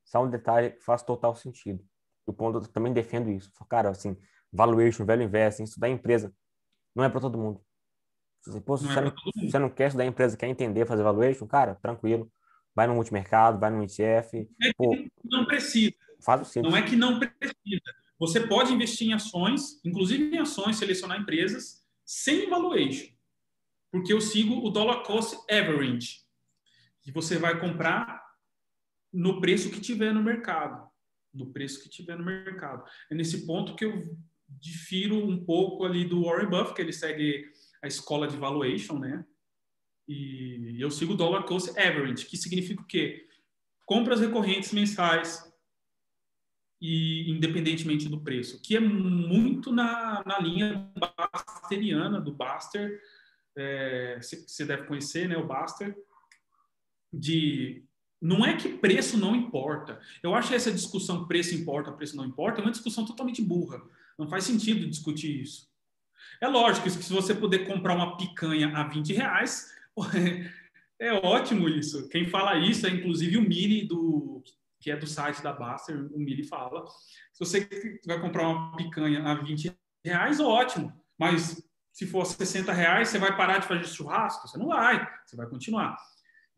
Só 0.04 0.24
um 0.24 0.30
detalhe 0.30 0.70
que 0.70 0.84
faz 0.84 1.02
total 1.02 1.34
sentido. 1.34 1.84
O 2.24 2.32
ponto, 2.32 2.58
eu 2.58 2.66
também 2.68 2.92
defendo 2.92 3.30
isso. 3.30 3.50
Cara, 3.68 3.90
assim, 3.90 4.16
valuation, 4.52 5.04
velho 5.04 5.22
investe, 5.22 5.62
isso 5.62 5.78
da 5.78 5.88
empresa 5.88 6.32
não 6.94 7.04
é 7.04 7.08
para 7.08 7.20
todo 7.20 7.36
mundo. 7.36 7.60
Você, 8.42 8.60
pô, 8.60 8.76
não 8.76 8.78
você, 8.78 8.98
é 8.98 9.02
não, 9.02 9.12
você 9.50 9.58
não 9.58 9.68
quer 9.68 9.88
estudar 9.88 10.04
a 10.04 10.06
empresa, 10.06 10.36
quer 10.36 10.46
entender, 10.46 10.86
fazer 10.86 11.02
valuation, 11.02 11.46
cara, 11.46 11.74
tranquilo. 11.74 12.30
Vai 12.74 12.86
no 12.86 12.94
multimercado, 12.94 13.58
vai 13.58 13.70
no 13.70 13.82
ETF. 13.82 14.48
É 14.62 14.72
pô, 14.76 14.96
não 15.24 15.44
precisa. 15.46 15.94
Faz 16.20 16.40
o 16.42 16.44
simples. 16.44 16.72
Não 16.72 16.78
é 16.78 16.82
que 16.82 16.94
não 16.96 17.18
precisa. 17.18 17.82
Você 18.18 18.46
pode 18.46 18.72
investir 18.72 19.08
em 19.08 19.12
ações, 19.12 19.80
inclusive 19.84 20.34
em 20.34 20.38
ações, 20.38 20.76
selecionar 20.76 21.20
empresas 21.20 21.84
sem 22.04 22.48
valuation. 22.48 23.12
Porque 23.90 24.12
eu 24.12 24.20
sigo 24.20 24.64
o 24.64 24.70
dollar 24.70 25.02
cost 25.02 25.36
average. 25.50 26.25
Que 27.07 27.12
você 27.12 27.38
vai 27.38 27.61
comprar 27.61 28.20
no 29.12 29.40
preço 29.40 29.70
que 29.70 29.80
tiver 29.80 30.12
no 30.12 30.20
mercado. 30.20 30.90
No 31.32 31.52
preço 31.52 31.80
que 31.80 31.88
tiver 31.88 32.18
no 32.18 32.24
mercado. 32.24 32.82
É 33.09 33.14
nesse 33.14 33.46
ponto 33.46 33.76
que 33.76 33.84
eu 33.84 34.02
difiro 34.48 35.16
um 35.16 35.44
pouco 35.44 35.84
ali 35.84 36.04
do 36.04 36.24
Warren 36.24 36.50
Buffett, 36.50 36.74
que 36.74 36.82
ele 36.82 36.92
segue 36.92 37.48
a 37.80 37.86
escola 37.86 38.26
de 38.26 38.36
valuation, 38.36 38.98
né? 38.98 39.24
E 40.09 40.76
eu 40.80 40.90
sigo 40.90 41.12
o 41.12 41.16
dollar 41.16 41.44
cost 41.44 41.70
average, 41.78 42.26
que 42.26 42.36
significa 42.36 42.82
o 42.82 42.86
quê? 42.86 43.24
Compras 43.84 44.20
recorrentes 44.20 44.72
mensais 44.72 45.46
e 46.80 47.30
independentemente 47.30 48.09
do 48.09 48.20
preço, 48.20 48.61
que 48.61 48.76
é 48.76 48.80
muito 48.80 49.72
na, 49.72 50.22
na 50.26 50.38
linha 50.38 50.92
basteriana 50.98 52.20
do 52.20 52.32
Baster, 52.32 53.00
é, 53.57 54.18
você 54.20 54.64
deve 54.64 54.86
conhecer, 54.86 55.28
né, 55.28 55.36
o 55.36 55.46
Baster, 55.46 55.96
de 57.18 57.84
não 58.20 58.44
é 58.44 58.56
que 58.56 58.68
preço 58.68 59.18
não 59.18 59.36
importa. 59.36 60.00
Eu 60.22 60.34
acho 60.34 60.54
essa 60.54 60.72
discussão 60.72 61.26
preço 61.26 61.54
importa, 61.54 61.92
preço 61.92 62.16
não 62.16 62.24
importa, 62.24 62.60
é 62.60 62.64
uma 62.64 62.70
discussão 62.70 63.04
totalmente 63.04 63.42
burra. 63.42 63.80
Não 64.18 64.28
faz 64.28 64.44
sentido 64.44 64.88
discutir 64.88 65.42
isso. 65.42 65.68
É 66.40 66.48
lógico 66.48 66.84
que 66.84 66.90
se 66.90 67.12
você 67.12 67.34
puder 67.34 67.66
comprar 67.66 67.94
uma 67.94 68.16
picanha 68.16 68.76
a 68.76 68.84
20 68.84 69.12
reais, 69.12 69.74
é 70.98 71.12
ótimo 71.12 71.68
isso. 71.68 72.08
Quem 72.08 72.26
fala 72.26 72.58
isso 72.58 72.86
é 72.86 72.90
inclusive 72.90 73.36
o 73.36 73.42
Mili, 73.42 73.86
do, 73.86 74.42
que 74.80 74.90
é 74.90 74.96
do 74.96 75.06
site 75.06 75.42
da 75.42 75.52
Baster, 75.52 76.08
o 76.12 76.18
Mili 76.18 76.44
fala. 76.44 76.86
Se 77.32 77.38
você 77.40 78.00
vai 78.06 78.20
comprar 78.20 78.48
uma 78.48 78.76
picanha 78.76 79.22
a 79.22 79.34
20 79.34 79.72
reais, 80.04 80.40
ótimo. 80.40 80.92
Mas 81.18 81.62
se 81.92 82.06
for 82.06 82.24
60 82.24 82.72
reais, 82.72 83.08
você 83.08 83.18
vai 83.18 83.36
parar 83.36 83.58
de 83.58 83.66
fazer 83.66 83.86
churrasco? 83.86 84.48
Você 84.48 84.58
não 84.58 84.68
vai, 84.68 85.06
você 85.24 85.36
vai 85.36 85.46
continuar. 85.46 85.96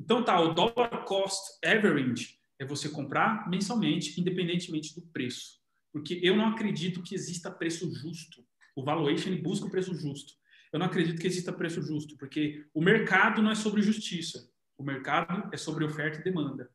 Então 0.00 0.22
tá, 0.22 0.40
o 0.40 0.54
dollar 0.54 1.04
cost 1.04 1.58
average 1.64 2.38
é 2.58 2.64
você 2.64 2.88
comprar 2.88 3.48
mensalmente, 3.48 4.20
independentemente 4.20 4.94
do 4.94 5.02
preço. 5.08 5.58
Porque 5.92 6.20
eu 6.22 6.36
não 6.36 6.48
acredito 6.48 7.02
que 7.02 7.14
exista 7.14 7.50
preço 7.50 7.92
justo. 7.94 8.44
O 8.76 8.84
valuation 8.84 9.36
busca 9.42 9.66
o 9.66 9.70
preço 9.70 9.94
justo. 9.94 10.34
Eu 10.72 10.78
não 10.78 10.86
acredito 10.86 11.20
que 11.20 11.26
exista 11.26 11.52
preço 11.52 11.82
justo, 11.82 12.16
porque 12.18 12.66
o 12.74 12.82
mercado 12.82 13.42
não 13.42 13.50
é 13.50 13.54
sobre 13.54 13.82
justiça. 13.82 14.50
O 14.76 14.84
mercado 14.84 15.48
é 15.52 15.56
sobre 15.56 15.84
oferta 15.84 16.20
e 16.20 16.24
demanda. 16.24 16.70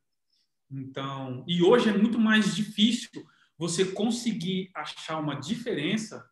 Então, 0.69 1.45
e 1.47 1.61
hoje 1.61 1.89
é 1.89 1.97
muito 1.97 2.17
mais 2.17 2.55
difícil 2.55 3.23
você 3.57 3.85
conseguir 3.85 4.71
achar 4.73 5.19
uma 5.19 5.35
diferença 5.35 6.27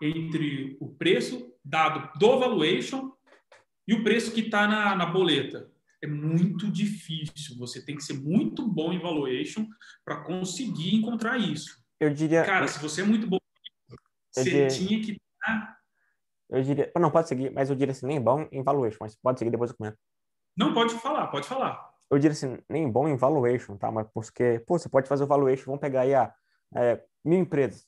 entre 0.00 0.76
o 0.80 0.88
preço 0.94 1.52
dado 1.64 2.18
do 2.18 2.38
valuation 2.38 3.12
e 3.86 3.94
o 3.94 4.04
preço 4.04 4.32
que 4.32 4.42
está 4.42 4.66
na, 4.68 4.94
na 4.94 5.06
boleta. 5.06 5.70
É 6.06 6.08
muito 6.08 6.70
difícil. 6.70 7.56
Você 7.58 7.84
tem 7.84 7.96
que 7.96 8.04
ser 8.04 8.14
muito 8.14 8.66
bom 8.66 8.92
em 8.92 8.98
valuation 9.00 9.66
para 10.04 10.22
conseguir 10.22 10.94
encontrar 10.94 11.36
isso. 11.36 11.84
Eu 11.98 12.14
diria. 12.14 12.44
Cara, 12.44 12.68
se 12.68 12.78
você 12.78 13.00
é 13.00 13.04
muito 13.04 13.26
bom, 13.26 13.38
você 14.32 14.44
diria... 14.44 14.68
tinha 14.68 15.02
que 15.02 15.12
estar. 15.12 15.76
Eu 16.48 16.62
diria. 16.62 16.92
Não, 16.96 17.10
pode 17.10 17.26
seguir, 17.26 17.50
mas 17.52 17.70
eu 17.70 17.74
diria 17.74 17.90
assim, 17.90 18.06
nem 18.06 18.20
bom 18.20 18.48
em 18.52 18.62
valuation, 18.62 18.98
mas 19.00 19.16
pode 19.16 19.40
seguir 19.40 19.50
depois 19.50 19.70
eu 19.70 19.76
comento. 19.76 19.98
Não, 20.56 20.72
pode 20.72 20.94
falar, 20.94 21.26
pode 21.26 21.48
falar. 21.48 21.90
Eu 22.08 22.18
diria 22.20 22.32
assim, 22.32 22.56
nem 22.68 22.88
bom 22.88 23.08
em 23.08 23.16
valuation, 23.16 23.76
tá? 23.76 23.90
Mas 23.90 24.06
porque, 24.14 24.62
pô, 24.64 24.78
você 24.78 24.88
pode 24.88 25.08
fazer 25.08 25.24
o 25.24 25.26
valuation, 25.26 25.64
vamos 25.66 25.80
pegar 25.80 26.02
aí 26.02 26.14
a 26.14 26.32
é, 26.76 27.02
mil 27.24 27.40
empresas. 27.40 27.84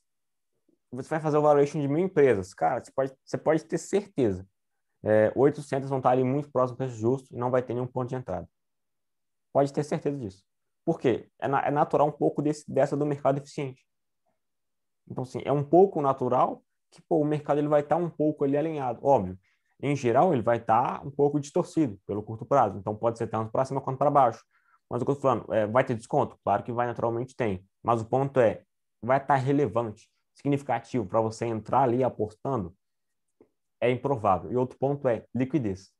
Você 0.90 1.08
vai 1.08 1.20
fazer 1.20 1.38
o 1.38 1.42
valuation 1.42 1.80
de 1.80 1.86
mil 1.86 1.98
empresas. 1.98 2.52
Cara, 2.52 2.82
você 2.82 2.90
pode, 2.90 3.12
você 3.24 3.38
pode 3.38 3.64
ter 3.64 3.78
certeza. 3.78 4.44
É, 5.04 5.32
800 5.34 5.88
vão 5.88 5.98
estar 5.98 6.10
ali 6.10 6.24
muito 6.24 6.50
próximo 6.50 6.76
do 6.76 6.78
preço 6.78 6.96
justo 6.96 7.32
e 7.32 7.36
não 7.36 7.50
vai 7.50 7.62
ter 7.62 7.74
nenhum 7.74 7.86
ponto 7.86 8.08
de 8.08 8.16
entrada. 8.16 8.48
Pode 9.52 9.72
ter 9.72 9.84
certeza 9.84 10.16
disso. 10.18 10.44
Por 10.84 10.98
quê? 10.98 11.28
É, 11.38 11.46
na, 11.46 11.66
é 11.66 11.70
natural 11.70 12.08
um 12.08 12.12
pouco 12.12 12.42
desse, 12.42 12.70
dessa 12.70 12.96
do 12.96 13.06
mercado 13.06 13.38
eficiente. 13.38 13.86
Então, 15.10 15.22
assim, 15.22 15.40
é 15.44 15.52
um 15.52 15.64
pouco 15.64 16.00
natural 16.00 16.62
que 16.90 17.02
pô, 17.02 17.18
o 17.18 17.24
mercado 17.24 17.58
ele 17.58 17.68
vai 17.68 17.80
estar 17.80 17.96
um 17.96 18.08
pouco 18.08 18.44
ali 18.44 18.56
alinhado. 18.56 19.00
Óbvio, 19.02 19.38
em 19.80 19.94
geral, 19.94 20.32
ele 20.32 20.42
vai 20.42 20.56
estar 20.56 21.06
um 21.06 21.10
pouco 21.10 21.38
distorcido 21.38 21.98
pelo 22.06 22.22
curto 22.22 22.44
prazo. 22.44 22.78
Então, 22.78 22.96
pode 22.96 23.18
ser 23.18 23.26
tanto 23.26 23.52
para 23.52 23.64
cima 23.64 23.80
quanto 23.80 23.98
para 23.98 24.10
baixo. 24.10 24.44
Mas 24.90 25.02
o 25.02 25.04
que 25.04 25.10
eu 25.10 25.14
estou 25.14 25.30
falando, 25.30 25.52
é, 25.52 25.66
vai 25.66 25.84
ter 25.84 25.94
desconto? 25.94 26.38
Claro 26.42 26.62
que 26.62 26.72
vai, 26.72 26.86
naturalmente 26.86 27.36
tem. 27.36 27.64
Mas 27.82 28.00
o 28.00 28.06
ponto 28.06 28.40
é, 28.40 28.62
vai 29.02 29.18
estar 29.18 29.36
relevante, 29.36 30.08
significativo 30.34 31.06
para 31.06 31.20
você 31.20 31.46
entrar 31.46 31.82
ali 31.82 32.02
apostando? 32.02 32.74
É 33.80 33.90
improvável. 33.90 34.50
E 34.52 34.56
outro 34.56 34.78
ponto 34.78 35.06
é 35.08 35.24
liquidez. 35.34 35.90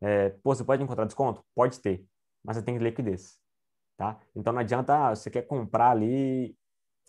É, 0.00 0.30
pô, 0.30 0.54
você 0.54 0.64
pode 0.64 0.82
encontrar 0.82 1.04
desconto? 1.04 1.44
Pode 1.54 1.80
ter, 1.80 2.04
mas 2.44 2.56
você 2.56 2.62
tem 2.62 2.78
liquidez. 2.78 3.38
Tá? 3.96 4.20
Então 4.34 4.52
não 4.52 4.60
adianta, 4.60 5.08
ah, 5.08 5.14
você 5.14 5.28
quer 5.28 5.42
comprar 5.42 5.90
ali 5.90 6.56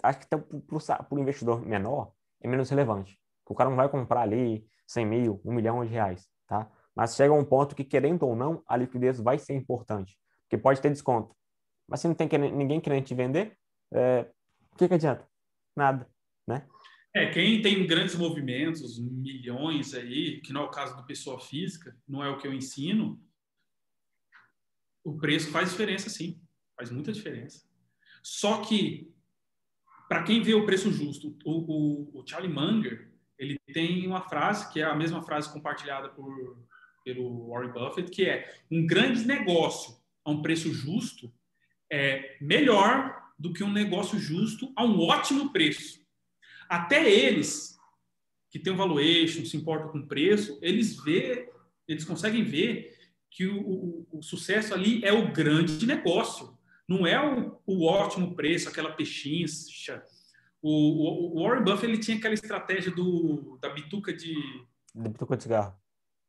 acho 0.03 0.19
que 0.19 0.27
para 0.27 1.07
o 1.11 1.19
investidor 1.19 1.65
menor 1.65 2.11
é 2.41 2.47
menos 2.47 2.69
relevante. 2.69 3.19
O 3.45 3.55
cara 3.55 3.69
não 3.69 3.77
vai 3.77 3.89
comprar 3.89 4.21
ali 4.21 4.65
100 4.87 5.05
mil, 5.05 5.41
1 5.43 5.51
milhão 5.51 5.83
de 5.83 5.91
reais, 5.91 6.27
tá? 6.47 6.69
Mas 6.95 7.15
chega 7.15 7.33
um 7.33 7.43
ponto 7.43 7.75
que, 7.75 7.83
querendo 7.83 8.23
ou 8.23 8.35
não, 8.35 8.63
a 8.67 8.77
liquidez 8.77 9.19
vai 9.19 9.37
ser 9.39 9.53
importante, 9.53 10.17
porque 10.43 10.57
pode 10.57 10.81
ter 10.81 10.89
desconto. 10.89 11.35
Mas 11.87 12.01
se 12.01 12.07
não 12.07 12.15
tem 12.15 12.27
ninguém 12.51 12.79
querendo 12.79 13.05
te 13.05 13.15
vender, 13.15 13.57
é, 13.91 14.29
o 14.71 14.75
que, 14.77 14.87
que 14.87 14.93
adianta? 14.93 15.27
Nada, 15.75 16.07
né? 16.47 16.67
É, 17.15 17.31
quem 17.31 17.61
tem 17.61 17.87
grandes 17.87 18.15
movimentos, 18.15 18.99
milhões 18.99 19.93
aí, 19.93 20.41
que 20.41 20.53
não 20.53 20.61
é 20.61 20.65
o 20.65 20.71
caso 20.71 20.95
do 20.95 21.05
pessoa 21.05 21.39
física, 21.39 21.97
não 22.07 22.23
é 22.23 22.29
o 22.29 22.37
que 22.37 22.47
eu 22.47 22.53
ensino, 22.53 23.19
o 25.03 25.17
preço 25.17 25.49
faz 25.49 25.71
diferença 25.71 26.09
sim, 26.09 26.39
faz 26.75 26.91
muita 26.91 27.11
diferença. 27.11 27.67
Só 28.21 28.61
que 28.61 29.11
para 30.07 30.23
quem 30.23 30.41
vê 30.41 30.53
o 30.53 30.65
preço 30.65 30.91
justo, 30.91 31.37
o, 31.43 31.51
o, 31.51 32.19
o, 32.19 32.27
Charlie 32.27 32.51
Munger 32.51 33.11
ele 33.37 33.57
tem 33.73 34.05
uma 34.05 34.27
frase 34.27 34.71
que 34.71 34.81
é 34.81 34.83
a 34.83 34.95
mesma 34.95 35.23
frase 35.23 35.51
compartilhada 35.51 36.09
por 36.09 36.57
pelo 37.03 37.49
Warren 37.49 37.71
Buffett, 37.71 38.11
que 38.11 38.25
é 38.25 38.53
um 38.69 38.85
grande 38.85 39.25
negócio 39.25 39.95
a 40.23 40.31
um 40.31 40.41
preço 40.41 40.71
justo 40.73 41.33
é 41.91 42.37
melhor 42.41 43.17
do 43.37 43.53
que 43.53 43.63
um 43.63 43.71
negócio 43.71 44.19
justo 44.19 44.71
a 44.75 44.83
um 44.83 44.99
ótimo 44.99 45.51
preço. 45.51 45.99
Até 46.69 47.11
eles 47.11 47.77
que 48.49 48.59
têm 48.59 48.73
um 48.73 48.77
valuation, 48.77 49.45
se 49.45 49.57
importam 49.57 49.89
com 49.89 50.07
preço, 50.07 50.57
eles 50.61 50.95
vê, 51.03 51.51
eles 51.87 52.05
conseguem 52.05 52.43
ver 52.43 52.97
que 53.29 53.45
o, 53.45 53.59
o, 53.59 54.07
o 54.11 54.21
sucesso 54.23 54.73
ali 54.73 55.03
é 55.03 55.13
o 55.13 55.31
grande 55.31 55.85
negócio, 55.85 56.57
não 56.87 57.05
é 57.05 57.19
o, 57.19 57.59
o 57.65 57.85
ótimo 57.85 58.35
preço, 58.35 58.69
aquela 58.69 58.91
pechincha. 58.91 60.03
O, 60.61 61.41
Warren 61.41 61.63
Buffett 61.63 61.85
ele 61.85 61.99
tinha 61.99 62.17
aquela 62.17 62.33
estratégia 62.33 62.91
do, 62.91 63.57
da 63.61 63.69
bituca 63.69 64.11
de. 64.11 64.35
Da 64.93 65.09
bituca 65.09 65.37
de 65.37 65.43
cigarro. 65.43 65.79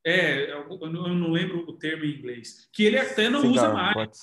É, 0.04 0.52
eu 0.52 0.90
não 0.90 1.30
lembro 1.30 1.68
o 1.68 1.72
termo 1.76 2.04
em 2.04 2.16
inglês. 2.16 2.68
Que 2.72 2.84
ele 2.84 2.98
até 2.98 3.28
não 3.28 3.40
Cigar, 3.40 3.52
usa 3.52 3.72
mais. 3.72 3.94
Pode. 3.94 4.18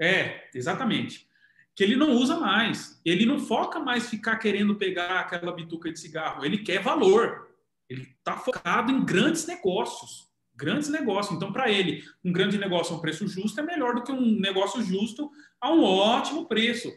É, 0.00 0.48
exatamente. 0.54 1.28
Que 1.74 1.84
ele 1.84 1.96
não 1.96 2.12
usa 2.12 2.38
mais. 2.38 3.00
Ele 3.04 3.24
não 3.24 3.38
foca 3.38 3.78
mais 3.78 4.08
ficar 4.08 4.36
querendo 4.36 4.76
pegar 4.76 5.20
aquela 5.20 5.52
bituca 5.52 5.90
de 5.92 5.98
cigarro. 5.98 6.44
Ele 6.44 6.58
quer 6.58 6.82
valor. 6.82 7.48
Ele 7.88 8.02
está 8.02 8.36
focado 8.36 8.92
em 8.92 9.04
grandes 9.04 9.46
negócios. 9.46 10.28
Grandes 10.54 10.88
negócios. 10.88 11.36
Então, 11.36 11.52
para 11.52 11.70
ele, 11.70 12.04
um 12.24 12.32
grande 12.32 12.58
negócio 12.58 12.94
a 12.94 12.98
um 12.98 13.00
preço 13.00 13.26
justo 13.26 13.58
é 13.60 13.62
melhor 13.62 13.94
do 13.94 14.02
que 14.02 14.12
um 14.12 14.38
negócio 14.38 14.82
justo 14.82 15.30
a 15.60 15.72
um 15.72 15.82
ótimo 15.82 16.46
preço. 16.46 16.92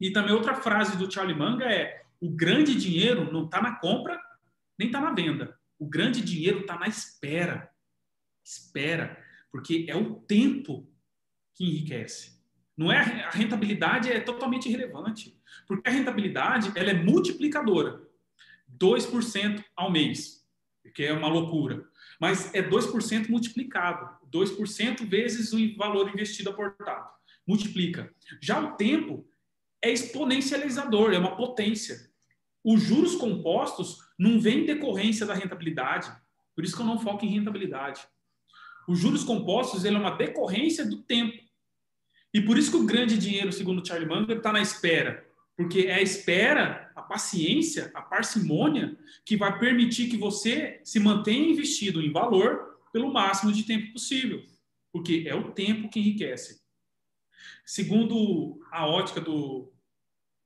E 0.00 0.10
também 0.10 0.32
outra 0.32 0.54
frase 0.54 0.96
do 0.96 1.10
Charlie 1.10 1.36
Manga 1.36 1.64
é: 1.64 2.02
o 2.20 2.30
grande 2.30 2.74
dinheiro 2.74 3.32
não 3.32 3.46
está 3.46 3.60
na 3.60 3.76
compra 3.76 4.20
nem 4.78 4.88
está 4.88 5.00
na 5.00 5.12
venda. 5.12 5.58
O 5.78 5.86
grande 5.86 6.22
dinheiro 6.22 6.60
está 6.60 6.78
na 6.78 6.86
espera. 6.86 7.70
Espera, 8.44 9.22
porque 9.50 9.86
é 9.88 9.96
o 9.96 10.14
tempo 10.14 10.88
que 11.54 11.64
enriquece. 11.64 12.35
Não 12.76 12.92
é 12.92 13.24
a 13.24 13.30
rentabilidade 13.30 14.10
é 14.10 14.20
totalmente 14.20 14.68
irrelevante, 14.68 15.38
porque 15.66 15.88
a 15.88 15.92
rentabilidade 15.92 16.72
ela 16.74 16.90
é 16.90 16.94
multiplicadora. 16.94 18.06
2% 18.78 19.64
ao 19.74 19.90
mês, 19.90 20.46
que 20.94 21.04
é 21.04 21.12
uma 21.12 21.28
loucura. 21.28 21.86
Mas 22.20 22.54
é 22.54 22.62
2% 22.62 23.28
multiplicado. 23.28 24.16
2% 24.30 25.06
vezes 25.06 25.52
o 25.52 25.76
valor 25.76 26.10
investido 26.10 26.50
aportado. 26.50 27.08
Multiplica. 27.46 28.12
Já 28.42 28.60
o 28.60 28.76
tempo 28.76 29.26
é 29.82 29.90
exponencializador, 29.90 31.12
é 31.12 31.18
uma 31.18 31.36
potência. 31.36 32.10
Os 32.64 32.82
juros 32.82 33.14
compostos 33.14 33.98
não 34.18 34.40
vêm 34.40 34.64
decorrência 34.64 35.24
da 35.24 35.34
rentabilidade. 35.34 36.10
Por 36.54 36.64
isso 36.64 36.74
que 36.74 36.82
eu 36.82 36.86
não 36.86 36.98
foco 36.98 37.24
em 37.24 37.28
rentabilidade. 37.28 38.02
Os 38.88 38.98
juros 38.98 39.24
compostos 39.24 39.84
ele 39.84 39.96
é 39.96 39.98
uma 39.98 40.16
decorrência 40.16 40.84
do 40.84 41.02
tempo. 41.02 41.45
E 42.32 42.40
por 42.40 42.58
isso 42.58 42.70
que 42.70 42.76
o 42.76 42.86
grande 42.86 43.18
dinheiro, 43.18 43.52
segundo 43.52 43.86
Charlie 43.86 44.08
Munger, 44.08 44.38
está 44.38 44.52
na 44.52 44.60
espera. 44.60 45.26
Porque 45.56 45.86
é 45.86 45.94
a 45.94 46.02
espera, 46.02 46.90
a 46.94 47.02
paciência, 47.02 47.90
a 47.94 48.02
parcimônia 48.02 48.96
que 49.24 49.36
vai 49.36 49.58
permitir 49.58 50.08
que 50.08 50.16
você 50.16 50.80
se 50.84 51.00
mantenha 51.00 51.50
investido 51.50 52.02
em 52.02 52.12
valor 52.12 52.78
pelo 52.92 53.12
máximo 53.12 53.52
de 53.52 53.62
tempo 53.62 53.92
possível. 53.92 54.44
Porque 54.92 55.24
é 55.26 55.34
o 55.34 55.52
tempo 55.52 55.88
que 55.88 55.98
enriquece. 55.98 56.62
Segundo 57.64 58.60
a 58.70 58.86
ótica 58.86 59.20
do, 59.20 59.72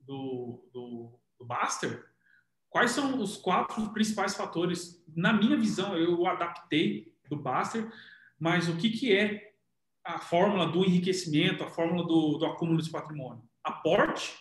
do, 0.01 0.69
do, 0.73 1.21
do 1.39 1.45
Baster, 1.45 2.11
Quais 2.71 2.93
são 2.93 3.21
os 3.21 3.37
quatro 3.37 3.93
principais 3.93 4.37
fatores? 4.37 5.05
Na 5.15 5.33
minha 5.33 5.57
visão, 5.57 5.99
eu 5.99 6.25
adaptei 6.27 7.13
do 7.29 7.35
Baster, 7.35 7.93
mas 8.39 8.69
o 8.69 8.77
que, 8.77 8.91
que 8.91 9.13
é 9.13 9.50
a 10.05 10.19
fórmula 10.19 10.67
do 10.67 10.85
enriquecimento, 10.85 11.63
a 11.63 11.71
fórmula 11.71 12.07
do, 12.07 12.39
do 12.39 12.47
acúmulo 12.47 12.81
de 12.83 12.91
patrimônio? 12.91 13.43
Aporte, 13.63 14.35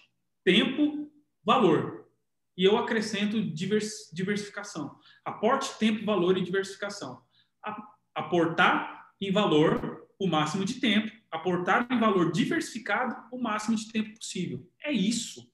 tempo, 0.43 1.11
valor. 1.43 2.07
E 2.57 2.63
eu 2.63 2.77
acrescento 2.77 3.41
divers, 3.41 4.09
diversificação. 4.13 4.97
Aporte, 5.23 5.77
tempo, 5.77 6.05
valor 6.05 6.37
e 6.37 6.41
diversificação. 6.41 7.21
Aportar 8.15 9.11
em 9.21 9.31
valor 9.31 10.07
o 10.19 10.27
máximo 10.27 10.65
de 10.65 10.75
tempo, 10.81 11.11
aportar 11.31 11.87
em 11.89 11.99
valor 11.99 12.31
diversificado 12.31 13.15
o 13.31 13.41
máximo 13.41 13.77
de 13.77 13.91
tempo 13.91 14.17
possível. 14.17 14.69
É 14.83 14.91
isso. 14.91 15.49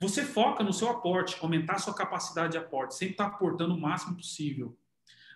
Você 0.00 0.24
foca 0.24 0.64
no 0.64 0.72
seu 0.72 0.88
aporte, 0.88 1.36
aumentar 1.40 1.74
a 1.74 1.78
sua 1.78 1.94
capacidade 1.94 2.52
de 2.52 2.58
aporte, 2.58 2.96
sempre 2.96 3.14
estar 3.14 3.30
tá 3.30 3.36
aportando 3.36 3.74
o 3.74 3.80
máximo 3.80 4.16
possível. 4.16 4.76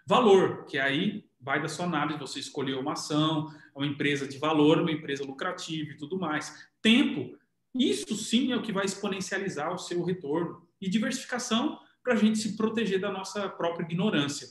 Valor, 0.05 0.67
que 0.67 0.79
aí 0.79 1.26
vai 1.41 1.61
da 1.61 1.69
sua 1.69 1.87
análise, 1.87 2.19
você 2.19 2.41
escolheu 2.41 2.81
uma 2.81 2.93
ação, 2.93 3.53
uma 3.75 3.87
empresa 3.87 4.27
de 4.27 4.39
valor, 4.39 4.81
uma 4.81 4.91
empresa 4.91 5.25
lucrativa 5.25 5.91
e 5.91 5.97
tudo 5.97 6.19
mais. 6.19 6.69
Tempo, 6.83 7.37
isso 7.75 8.17
sim 8.17 8.53
é 8.53 8.57
o 8.57 8.63
que 8.63 8.73
vai 8.73 8.85
exponencializar 8.85 9.73
o 9.73 9.79
seu 9.79 10.03
retorno. 10.03 10.67
E 10.81 10.89
diversificação, 10.89 11.79
para 12.03 12.15
a 12.15 12.17
gente 12.17 12.39
se 12.39 12.57
proteger 12.57 13.01
da 13.01 13.11
nossa 13.11 13.49
própria 13.49 13.85
ignorância. 13.85 14.49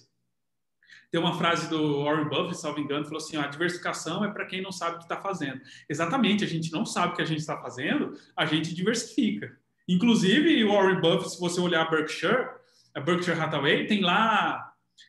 Tem 1.11 1.19
uma 1.19 1.37
frase 1.37 1.69
do 1.69 2.03
Warren 2.03 2.27
Buffett, 2.27 2.57
salvo 2.57 2.79
engano, 2.79 3.05
falou 3.05 3.19
assim: 3.19 3.37
a 3.37 3.47
diversificação 3.47 4.25
é 4.25 4.31
para 4.31 4.45
quem 4.45 4.61
não 4.61 4.71
sabe 4.71 4.95
o 4.95 4.97
que 4.97 5.05
está 5.05 5.21
fazendo. 5.21 5.61
Exatamente, 5.87 6.43
a 6.43 6.47
gente 6.47 6.71
não 6.71 6.85
sabe 6.85 7.13
o 7.13 7.15
que 7.15 7.21
a 7.21 7.25
gente 7.25 7.39
está 7.39 7.57
fazendo, 7.61 8.17
a 8.35 8.45
gente 8.45 8.73
diversifica. 8.73 9.57
Inclusive, 9.87 10.63
o 10.63 10.73
Warren 10.73 10.99
Buffett, 10.99 11.31
se 11.31 11.39
você 11.39 11.61
olhar 11.61 11.85
a 11.85 11.89
Berkshire, 11.89 12.49
a 12.93 12.99
Berkshire 12.99 13.39
Hathaway 13.39 13.85
tem 13.87 14.01
lá 14.01 14.64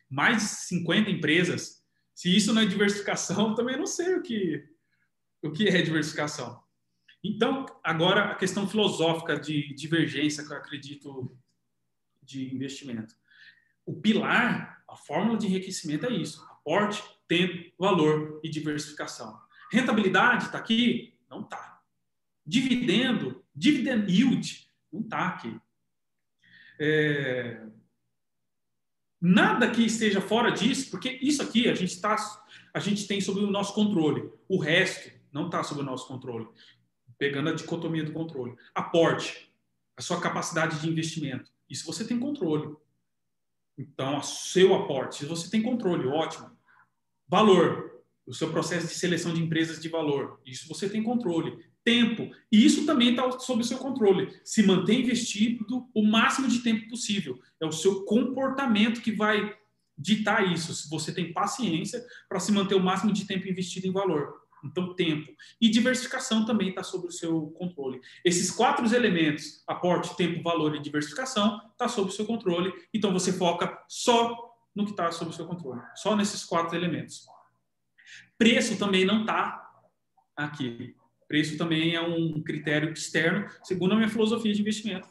mais 0.09 0.37
de 0.37 0.49
50 0.49 1.09
empresas. 1.09 1.83
Se 2.13 2.35
isso 2.35 2.53
não 2.53 2.61
é 2.61 2.65
diversificação, 2.65 3.53
também 3.55 3.77
não 3.77 3.87
sei 3.87 4.15
o 4.15 4.21
que, 4.21 4.67
o 5.41 5.51
que 5.51 5.67
é 5.67 5.81
diversificação. 5.81 6.61
Então, 7.23 7.65
agora 7.83 8.31
a 8.31 8.35
questão 8.35 8.67
filosófica 8.67 9.39
de 9.39 9.73
divergência 9.73 10.45
que 10.45 10.51
eu 10.51 10.57
acredito 10.57 11.37
de 12.23 12.53
investimento. 12.53 13.15
O 13.85 13.99
pilar, 13.99 14.83
a 14.87 14.95
fórmula 14.95 15.37
de 15.37 15.47
enriquecimento 15.47 16.05
é 16.05 16.11
isso: 16.11 16.43
aporte, 16.43 17.03
tempo, 17.27 17.73
valor 17.77 18.39
e 18.43 18.49
diversificação. 18.49 19.39
Rentabilidade 19.71 20.45
está 20.45 20.57
aqui? 20.57 21.17
Não 21.29 21.41
está. 21.41 21.81
Dividendo, 22.45 23.43
dividend 23.53 24.09
yield 24.09 24.67
não 24.91 25.01
está 25.01 25.27
aqui. 25.27 25.59
É... 26.79 27.65
Nada 29.19 29.69
que 29.71 29.83
esteja 29.83 30.21
fora 30.21 30.51
disso, 30.51 30.91
porque 30.91 31.17
isso 31.21 31.41
aqui 31.41 31.67
a 31.67 31.73
gente, 31.73 31.99
tá, 31.99 32.15
a 32.73 32.79
gente 32.79 33.07
tem 33.07 33.19
sob 33.19 33.39
o 33.39 33.49
nosso 33.49 33.73
controle. 33.73 34.31
O 34.47 34.59
resto 34.59 35.11
não 35.31 35.47
está 35.47 35.63
sob 35.63 35.81
o 35.81 35.83
nosso 35.83 36.07
controle. 36.07 36.47
Pegando 37.17 37.49
a 37.49 37.53
dicotomia 37.53 38.03
do 38.03 38.13
controle. 38.13 38.55
Aporte, 38.75 39.51
a 39.95 40.01
sua 40.01 40.21
capacidade 40.21 40.79
de 40.79 40.87
investimento. 40.87 41.51
Isso 41.67 41.85
você 41.85 42.05
tem 42.05 42.19
controle. 42.19 42.75
Então, 43.77 44.21
seu 44.21 44.73
aporte, 44.75 45.25
você 45.25 45.49
tem 45.49 45.61
controle, 45.61 46.07
ótimo. 46.07 46.51
Valor, 47.27 48.03
o 48.25 48.33
seu 48.33 48.51
processo 48.51 48.87
de 48.87 48.93
seleção 48.93 49.33
de 49.33 49.41
empresas 49.41 49.79
de 49.79 49.89
valor. 49.89 50.39
Isso 50.45 50.67
você 50.67 50.89
tem 50.89 51.01
controle 51.01 51.65
tempo. 51.87 52.29
E 52.51 52.65
isso 52.65 52.85
também 52.85 53.11
está 53.11 53.39
sob 53.39 53.61
o 53.61 53.65
seu 53.65 53.77
controle. 53.77 54.37
Se 54.43 54.61
manter 54.61 54.99
investido 54.99 55.87
o 55.93 56.05
máximo 56.05 56.49
de 56.49 56.59
tempo 56.59 56.89
possível. 56.89 57.39
É 57.61 57.65
o 57.65 57.71
seu 57.71 58.03
comportamento 58.03 58.99
que 58.99 59.13
vai 59.13 59.55
ditar 59.97 60.51
isso. 60.51 60.75
Se 60.75 60.89
você 60.89 61.13
tem 61.13 61.31
paciência 61.31 62.05
para 62.27 62.41
se 62.41 62.51
manter 62.51 62.75
o 62.75 62.83
máximo 62.83 63.13
de 63.13 63.25
tempo 63.25 63.47
investido 63.47 63.87
em 63.87 63.93
valor. 63.93 64.33
Então, 64.65 64.93
tempo. 64.95 65.31
E 65.61 65.69
diversificação 65.69 66.45
também 66.45 66.69
está 66.69 66.83
sob 66.83 67.07
o 67.07 67.11
seu 67.11 67.51
controle. 67.51 68.01
Esses 68.25 68.51
quatro 68.51 68.85
elementos, 68.93 69.63
aporte, 69.65 70.17
tempo, 70.17 70.43
valor 70.43 70.75
e 70.75 70.81
diversificação, 70.81 71.61
está 71.71 71.87
sob 71.87 72.09
o 72.09 72.13
seu 72.13 72.25
controle. 72.25 72.73
Então, 72.93 73.13
você 73.13 73.31
foca 73.31 73.81
só 73.87 74.35
no 74.75 74.83
que 74.83 74.91
está 74.91 75.09
sob 75.09 75.31
o 75.31 75.33
seu 75.33 75.45
controle. 75.45 75.79
Só 75.95 76.17
nesses 76.17 76.43
quatro 76.43 76.75
elementos. 76.75 77.25
Preço 78.37 78.77
também 78.77 79.05
não 79.05 79.21
está 79.21 79.71
aqui. 80.35 80.96
Preço 81.27 81.57
também 81.57 81.95
é 81.95 82.01
um 82.01 82.41
critério 82.41 82.91
externo, 82.91 83.49
segundo 83.63 83.93
a 83.93 83.95
minha 83.95 84.09
filosofia 84.09 84.53
de 84.53 84.61
investimento. 84.61 85.07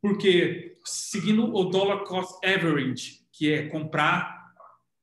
Porque, 0.00 0.76
seguindo 0.84 1.52
o 1.54 1.64
dollar 1.64 2.04
cost 2.04 2.38
average, 2.46 3.20
que 3.32 3.52
é 3.52 3.68
comprar, 3.68 4.54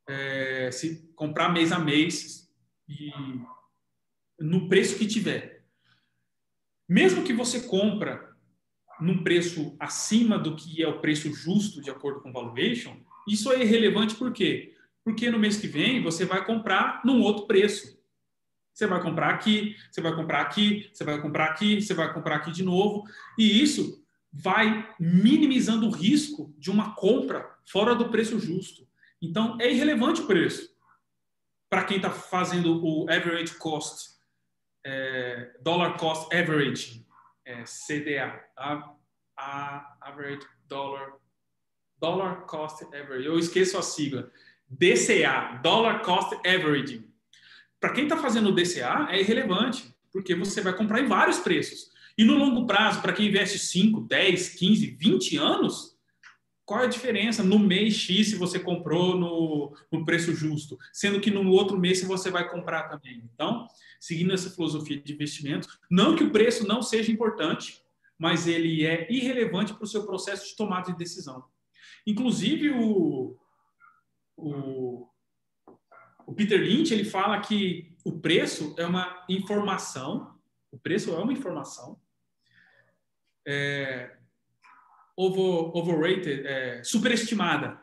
é, 0.08 0.70
se 0.72 1.12
comprar 1.16 1.50
mês 1.50 1.72
a 1.72 1.80
mês 1.80 2.50
e 2.88 3.12
no 4.40 4.70
preço 4.70 4.98
que 4.98 5.08
tiver. 5.08 5.66
Mesmo 6.88 7.24
que 7.24 7.34
você 7.34 7.62
compra 7.62 8.36
num 9.00 9.24
preço 9.24 9.76
acima 9.80 10.38
do 10.38 10.56
que 10.56 10.82
é 10.82 10.88
o 10.88 11.00
preço 11.00 11.34
justo 11.34 11.82
de 11.82 11.90
acordo 11.90 12.22
com 12.22 12.30
o 12.30 12.34
valuation, 12.34 12.96
isso 13.28 13.52
é 13.52 13.62
irrelevante 13.62 14.16
por 14.16 14.32
quê? 14.32 14.74
Porque 15.04 15.30
no 15.30 15.40
mês 15.40 15.58
que 15.58 15.68
vem 15.68 16.02
você 16.02 16.26
vai 16.26 16.46
comprar 16.46 17.02
num 17.04 17.22
outro 17.22 17.46
preço. 17.46 17.95
Você 18.76 18.86
vai 18.86 19.02
comprar 19.02 19.30
aqui, 19.30 19.78
você 19.90 20.02
vai 20.02 20.14
comprar 20.14 20.42
aqui, 20.42 20.90
você 20.92 21.06
vai 21.06 21.22
comprar 21.22 21.46
aqui, 21.46 21.82
você 21.82 21.94
vai 21.94 22.14
comprar 22.14 22.36
aqui 22.36 22.52
de 22.52 22.62
novo. 22.62 23.06
E 23.38 23.64
isso 23.64 24.06
vai 24.34 24.94
minimizando 25.00 25.88
o 25.88 25.92
risco 25.92 26.54
de 26.58 26.70
uma 26.70 26.94
compra 26.94 27.50
fora 27.66 27.96
do 27.96 28.10
preço 28.10 28.38
justo. 28.38 28.86
Então, 29.22 29.58
é 29.62 29.72
irrelevante 29.72 30.22
o 30.22 30.28
preço. 30.28 30.76
para 31.70 31.84
quem 31.86 31.98
está 31.98 32.12
fazendo 32.12 32.86
o 32.86 33.10
average 33.10 33.56
cost, 33.56 34.12
é, 34.86 35.58
dollar 35.62 35.98
cost 35.98 36.34
average, 36.34 37.06
é, 37.44 37.64
CDA, 37.64 38.40
a, 38.56 38.94
a 39.38 39.98
average 40.02 40.46
dollar, 40.68 41.14
dollar 41.98 42.46
cost 42.46 42.84
average. 42.96 43.26
Eu 43.26 43.40
esqueço 43.40 43.78
a 43.78 43.82
sigla. 43.82 44.32
DCA, 44.70 45.60
dollar 45.64 46.02
cost 46.02 46.36
average. 46.48 47.10
Para 47.86 47.94
quem 47.94 48.06
está 48.06 48.18
fazendo 48.18 48.50
o 48.50 48.52
DCA 48.52 49.10
é 49.12 49.20
irrelevante, 49.20 49.94
porque 50.12 50.34
você 50.34 50.60
vai 50.60 50.76
comprar 50.76 51.02
em 51.02 51.08
vários 51.08 51.38
preços. 51.38 51.92
E 52.18 52.24
no 52.24 52.34
longo 52.34 52.66
prazo, 52.66 53.00
para 53.00 53.14
quem 53.14 53.28
investe 53.28 53.60
5, 53.60 54.02
10, 54.02 54.50
15, 54.56 54.88
20 54.88 55.38
anos, 55.38 55.96
qual 56.66 56.80
é 56.80 56.86
a 56.86 56.90
diferença 56.90 57.44
no 57.44 57.60
mês 57.60 57.94
X 57.94 58.30
se 58.30 58.38
você 58.38 58.58
comprou 58.58 59.16
no, 59.16 59.78
no 59.92 60.04
preço 60.04 60.34
justo, 60.34 60.80
sendo 60.92 61.22
que 61.22 61.30
no 61.30 61.48
outro 61.52 61.78
mês 61.78 62.02
você 62.02 62.32
vai 62.32 62.50
comprar 62.50 62.90
também? 62.90 63.30
Então, 63.32 63.68
seguindo 64.00 64.34
essa 64.34 64.50
filosofia 64.50 65.00
de 65.00 65.14
investimento, 65.14 65.68
não 65.88 66.16
que 66.16 66.24
o 66.24 66.32
preço 66.32 66.68
não 66.68 66.82
seja 66.82 67.12
importante, 67.12 67.84
mas 68.18 68.48
ele 68.48 68.84
é 68.84 69.06
irrelevante 69.14 69.76
para 69.76 69.84
o 69.84 69.88
seu 69.88 70.08
processo 70.08 70.50
de 70.50 70.56
tomada 70.56 70.92
de 70.92 70.98
decisão. 70.98 71.44
Inclusive, 72.08 72.72
o, 72.72 73.38
o, 74.36 75.08
o 76.26 76.34
Peter 76.34 76.60
Lynch 76.60 76.94
ele 76.94 77.06
fala 77.06 77.40
que 77.40 77.96
o 78.04 78.20
preço 78.20 78.76
é 78.78 78.86
uma 78.86 79.24
informação, 79.30 80.36
o 80.72 80.78
preço 80.78 81.14
é 81.14 81.18
uma 81.18 81.34
informação 81.34 82.00
é, 83.46 84.18
over, 85.16 85.76
overrated, 85.78 86.46
é, 86.46 86.84
superestimada. 86.84 87.80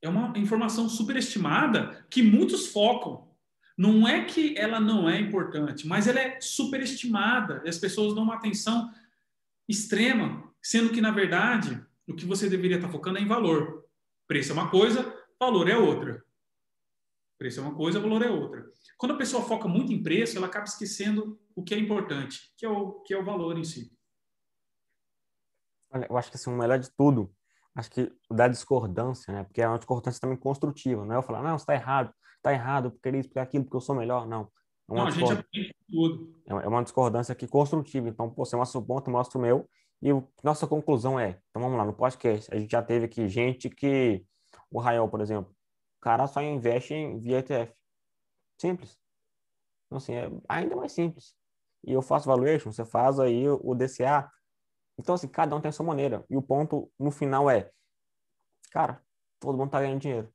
É 0.00 0.08
uma 0.08 0.36
informação 0.36 0.88
superestimada 0.88 2.04
que 2.10 2.22
muitos 2.22 2.66
focam. 2.66 3.28
Não 3.76 4.06
é 4.06 4.24
que 4.24 4.56
ela 4.58 4.78
não 4.78 5.08
é 5.08 5.18
importante, 5.18 5.86
mas 5.86 6.06
ela 6.06 6.20
é 6.20 6.40
superestimada 6.40 7.62
e 7.64 7.68
as 7.68 7.78
pessoas 7.78 8.14
dão 8.14 8.24
uma 8.24 8.34
atenção 8.34 8.92
extrema, 9.68 10.52
sendo 10.62 10.90
que, 10.90 11.00
na 11.00 11.10
verdade, 11.10 11.80
o 12.06 12.14
que 12.14 12.26
você 12.26 12.48
deveria 12.48 12.76
estar 12.76 12.90
focando 12.90 13.18
é 13.18 13.22
em 13.22 13.26
valor. 13.26 13.84
Preço 14.26 14.50
é 14.50 14.54
uma 14.54 14.68
coisa, 14.68 15.14
valor 15.40 15.68
é 15.68 15.76
outra. 15.76 16.22
Preço 17.42 17.58
é 17.58 17.62
uma 17.64 17.74
coisa, 17.74 17.98
valor 17.98 18.22
é 18.22 18.30
outra. 18.30 18.64
Quando 18.96 19.14
a 19.14 19.16
pessoa 19.16 19.42
foca 19.42 19.66
muito 19.66 19.92
em 19.92 20.00
preço, 20.00 20.38
ela 20.38 20.46
acaba 20.46 20.64
esquecendo 20.64 21.40
o 21.56 21.64
que 21.64 21.74
é 21.74 21.76
importante, 21.76 22.38
que 22.56 22.64
é 22.64 22.68
o, 22.68 23.00
que 23.00 23.12
é 23.12 23.18
o 23.18 23.24
valor 23.24 23.58
em 23.58 23.64
si. 23.64 23.92
Olha, 25.92 26.06
eu 26.08 26.16
acho 26.16 26.30
que 26.30 26.36
assim, 26.36 26.52
o 26.52 26.56
melhor 26.56 26.78
de 26.78 26.88
tudo, 26.96 27.34
acho 27.74 27.90
que 27.90 28.12
da 28.30 28.46
discordância, 28.46 29.34
né? 29.34 29.42
Porque 29.42 29.60
é 29.60 29.66
uma 29.66 29.76
discordância 29.76 30.20
também 30.20 30.36
construtiva, 30.36 31.04
não 31.04 31.16
é 31.16 31.18
eu 31.18 31.22
falar, 31.22 31.42
não, 31.42 31.58
você 31.58 31.64
está 31.64 31.74
errado, 31.74 32.14
está 32.36 32.52
errado, 32.52 32.92
porque 32.92 33.08
isso, 33.18 33.28
porque 33.28 33.40
aquilo, 33.40 33.64
porque 33.64 33.76
eu 33.76 33.80
sou 33.80 33.96
melhor, 33.96 34.24
não. 34.28 34.42
É 34.88 34.92
uma, 34.92 35.00
não, 35.00 35.06
a 35.08 35.10
gente 35.10 35.32
aprende 35.32 35.74
tudo. 35.90 36.40
É, 36.46 36.52
é 36.52 36.68
uma 36.68 36.84
discordância 36.84 37.32
aqui 37.32 37.48
construtiva. 37.48 38.08
Então, 38.08 38.30
pô, 38.30 38.44
você 38.44 38.54
mostra 38.54 38.78
o 38.78 38.86
ponto, 38.86 39.10
mostra 39.10 39.36
o 39.36 39.42
meu, 39.42 39.68
e 40.00 40.10
nossa 40.44 40.64
conclusão 40.68 41.18
é, 41.18 41.40
então 41.50 41.60
vamos 41.60 41.76
lá, 41.76 41.84
no 41.84 41.92
podcast, 41.92 42.48
a 42.54 42.56
gente 42.56 42.70
já 42.70 42.82
teve 42.84 43.06
aqui 43.06 43.26
gente 43.26 43.68
que, 43.68 44.24
o 44.70 44.78
Rael, 44.78 45.08
por 45.08 45.20
exemplo, 45.20 45.52
cara 46.02 46.26
só 46.26 46.42
investe 46.42 46.92
em 46.92 47.18
via 47.18 47.38
ETF. 47.38 47.72
Simples. 48.60 48.98
Então, 49.86 49.96
assim, 49.98 50.14
é 50.14 50.30
ainda 50.48 50.76
mais 50.76 50.92
simples. 50.92 51.34
E 51.84 51.92
eu 51.92 52.02
faço 52.02 52.26
valuation, 52.26 52.70
você 52.70 52.84
faz 52.84 53.18
aí 53.18 53.48
o 53.48 53.74
DCA, 53.74 54.30
então, 54.98 55.14
assim, 55.14 55.28
cada 55.28 55.56
um 55.56 55.60
tem 55.60 55.68
a 55.68 55.72
sua 55.72 55.86
maneira. 55.86 56.24
E 56.28 56.36
o 56.36 56.42
ponto 56.42 56.90
no 56.98 57.10
final 57.10 57.50
é, 57.50 57.70
cara, 58.70 59.02
todo 59.40 59.56
mundo 59.56 59.70
tá 59.70 59.80
ganhando 59.80 60.00
dinheiro. 60.00 60.32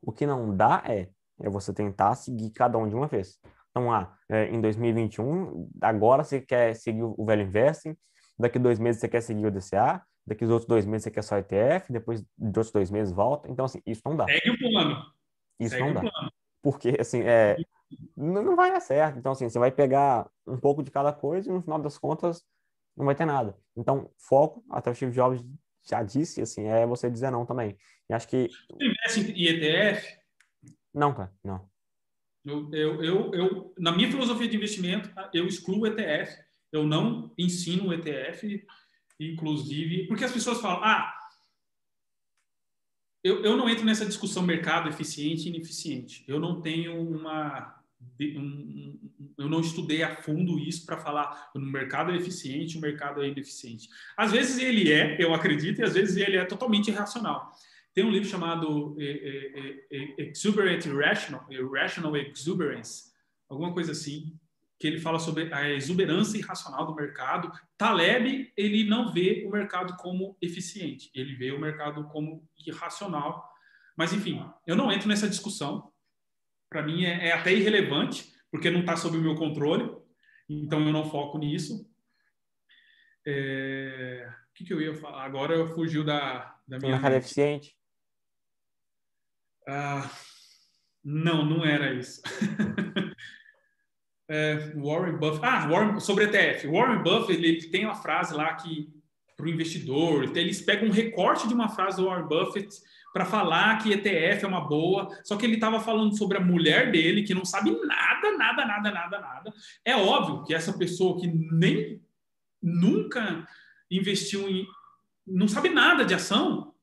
O 0.00 0.12
que 0.12 0.26
não 0.26 0.54
dá 0.54 0.82
é, 0.86 1.08
é 1.40 1.50
você 1.50 1.72
tentar 1.72 2.14
seguir 2.14 2.50
cada 2.50 2.78
um 2.78 2.88
de 2.88 2.94
uma 2.94 3.06
vez. 3.06 3.38
Então, 3.70 3.92
ah, 3.92 4.16
é, 4.28 4.46
em 4.46 4.60
2021, 4.60 5.68
agora 5.80 6.22
você 6.22 6.40
quer 6.40 6.74
seguir 6.76 7.02
o 7.02 7.24
velho 7.24 7.42
investing, 7.42 7.96
daqui 8.38 8.58
dois 8.58 8.78
meses 8.78 9.00
você 9.00 9.08
quer 9.08 9.20
seguir 9.20 9.46
o 9.46 9.50
DCA, 9.50 10.00
daqui 10.26 10.44
os 10.44 10.50
outros 10.50 10.68
dois 10.68 10.86
meses 10.86 11.04
você 11.04 11.10
quer 11.10 11.22
só 11.22 11.38
ETF, 11.38 11.92
depois 11.92 12.22
de 12.22 12.46
outros 12.46 12.70
dois 12.70 12.90
meses 12.90 13.12
volta. 13.12 13.50
Então, 13.50 13.64
assim, 13.64 13.80
isso 13.86 14.02
não 14.04 14.16
dá. 14.16 14.26
Segue 14.26 14.50
o 14.50 14.58
plano. 14.58 15.06
Isso 15.58 15.76
Segue 15.76 15.86
não 15.86 15.94
dá. 15.94 16.00
Plano. 16.00 16.32
Porque, 16.62 16.96
assim, 16.98 17.20
é, 17.22 17.56
não 18.16 18.56
vai 18.56 18.70
dar 18.70 18.80
certo. 18.80 19.18
Então, 19.18 19.32
assim, 19.32 19.48
você 19.48 19.58
vai 19.58 19.70
pegar 19.70 20.28
um 20.46 20.56
pouco 20.56 20.82
de 20.82 20.90
cada 20.90 21.12
coisa 21.12 21.50
e 21.50 21.52
no 21.52 21.62
final 21.62 21.78
das 21.78 21.98
contas 21.98 22.42
não 22.96 23.04
vai 23.04 23.14
ter 23.14 23.26
nada. 23.26 23.56
Então, 23.76 24.10
foco, 24.16 24.64
até 24.70 24.90
o 24.90 24.94
Steve 24.94 25.12
Jobs 25.12 25.44
já 25.86 26.02
disse, 26.02 26.40
assim, 26.40 26.66
é 26.66 26.86
você 26.86 27.10
dizer 27.10 27.30
não 27.30 27.44
também. 27.44 27.76
E 28.08 28.14
acho 28.14 28.28
que... 28.28 28.48
Você 28.48 28.86
investe 28.86 29.32
em 29.32 29.46
ETF? 29.46 30.18
Não, 30.92 31.12
cara, 31.12 31.32
não. 31.42 31.68
Eu, 32.44 32.70
eu, 32.72 33.04
eu, 33.04 33.34
eu, 33.34 33.74
na 33.78 33.92
minha 33.92 34.10
filosofia 34.10 34.48
de 34.48 34.56
investimento, 34.56 35.10
eu 35.32 35.46
excluo 35.46 35.80
o 35.80 35.86
ETF. 35.86 36.36
Eu 36.70 36.84
não 36.84 37.32
ensino 37.38 37.88
o 37.88 37.94
ETF, 37.94 38.64
inclusive, 39.18 40.06
porque 40.06 40.24
as 40.24 40.32
pessoas 40.32 40.60
falam, 40.60 40.82
ah, 40.84 41.14
eu, 43.22 43.42
eu 43.42 43.56
não 43.56 43.68
entro 43.68 43.84
nessa 43.84 44.04
discussão 44.04 44.42
mercado 44.42 44.88
eficiente 44.88 45.46
e 45.46 45.48
ineficiente. 45.48 46.24
Eu 46.28 46.38
não 46.38 46.60
tenho 46.60 47.00
uma 47.00 47.82
eu 49.38 49.48
não 49.48 49.60
estudei 49.60 50.02
a 50.02 50.14
fundo 50.14 50.58
isso 50.58 50.84
para 50.84 50.98
falar 50.98 51.50
no 51.54 51.66
mercado 51.66 52.12
é 52.12 52.16
eficiente, 52.16 52.76
o 52.76 52.80
mercado 52.80 53.22
é 53.22 53.28
ineficiente. 53.28 53.88
Às 54.16 54.30
vezes 54.30 54.58
ele 54.58 54.92
é, 54.92 55.16
eu 55.22 55.34
acredito, 55.34 55.80
e 55.80 55.84
às 55.84 55.94
vezes 55.94 56.16
ele 56.16 56.36
é 56.36 56.44
totalmente 56.44 56.90
irracional. 56.90 57.50
Tem 57.92 58.04
um 58.04 58.10
livro 58.10 58.28
chamado 58.28 58.96
é, 58.98 59.04
é, 59.04 60.22
é, 60.22 60.30
Exuberant 60.30 60.84
Irrational, 60.84 61.46
Irrational 61.50 62.16
Exuberance, 62.16 63.12
alguma 63.48 63.72
coisa 63.72 63.92
assim, 63.92 64.38
que 64.84 64.88
ele 64.88 65.00
fala 65.00 65.18
sobre 65.18 65.50
a 65.50 65.70
exuberância 65.70 66.36
irracional 66.36 66.84
do 66.84 66.94
mercado. 66.94 67.50
Taleb, 67.74 68.52
ele 68.54 68.84
não 68.84 69.10
vê 69.10 69.42
o 69.48 69.50
mercado 69.50 69.96
como 69.96 70.36
eficiente, 70.42 71.10
ele 71.14 71.34
vê 71.36 71.52
o 71.52 71.58
mercado 71.58 72.04
como 72.08 72.46
irracional. 72.66 73.50
Mas, 73.96 74.12
enfim, 74.12 74.44
eu 74.66 74.76
não 74.76 74.92
entro 74.92 75.08
nessa 75.08 75.26
discussão, 75.26 75.90
para 76.68 76.82
mim 76.82 77.06
é, 77.06 77.28
é, 77.28 77.32
até 77.32 77.50
irrelevante, 77.50 78.30
porque 78.50 78.70
não 78.70 78.80
está 78.80 78.94
sob 78.94 79.16
o 79.16 79.22
meu 79.22 79.34
controle, 79.36 79.90
então 80.46 80.84
eu 80.84 80.92
não 80.92 81.08
foco 81.08 81.38
nisso. 81.38 81.90
É... 83.26 84.30
O 84.50 84.52
que, 84.52 84.64
que 84.66 84.74
eu 84.74 84.82
ia 84.82 84.94
falar? 84.94 85.24
Agora 85.24 85.66
fugiu 85.68 86.04
da, 86.04 86.58
da 86.68 86.78
minha. 86.78 86.92
Mercado 86.92 87.14
eficiente? 87.14 87.74
Ah, 89.66 90.10
não, 91.02 91.42
não 91.42 91.64
era 91.64 91.94
isso. 91.94 92.20
é, 94.28 94.72
Warren 94.76 95.16
Buffett. 95.18 95.44
Ah, 95.44 95.68
Warren, 95.68 96.00
sobre 96.00 96.24
ETF. 96.24 96.66
Warren 96.68 97.02
Buffett 97.02 97.32
ele, 97.32 97.48
ele 97.48 97.68
tem 97.68 97.84
uma 97.84 97.94
frase 97.94 98.34
lá 98.34 98.54
que 98.54 98.92
para 99.36 99.46
o 99.46 99.48
investidor, 99.48 100.36
eles 100.36 100.62
pegam 100.62 100.88
um 100.88 100.92
recorte 100.92 101.48
de 101.48 101.54
uma 101.54 101.68
frase 101.68 101.96
do 101.96 102.06
Warren 102.06 102.28
Buffett 102.28 102.68
para 103.12 103.24
falar 103.24 103.78
que 103.78 103.92
ETF 103.92 104.44
é 104.44 104.48
uma 104.48 104.60
boa, 104.60 105.08
só 105.24 105.36
que 105.36 105.44
ele 105.46 105.54
estava 105.54 105.80
falando 105.80 106.16
sobre 106.16 106.36
a 106.36 106.40
mulher 106.40 106.90
dele, 106.90 107.22
que 107.22 107.34
não 107.34 107.44
sabe 107.44 107.70
nada, 107.70 108.36
nada, 108.36 108.64
nada, 108.64 108.90
nada, 108.90 109.20
nada. 109.20 109.54
É 109.84 109.96
óbvio 109.96 110.44
que 110.44 110.54
essa 110.54 110.76
pessoa 110.76 111.20
que 111.20 111.26
nem 111.26 112.02
nunca 112.62 113.46
investiu 113.90 114.48
em. 114.48 114.66
não 115.26 115.46
sabe 115.46 115.68
nada 115.68 116.04
de 116.04 116.14
ação, 116.14 116.74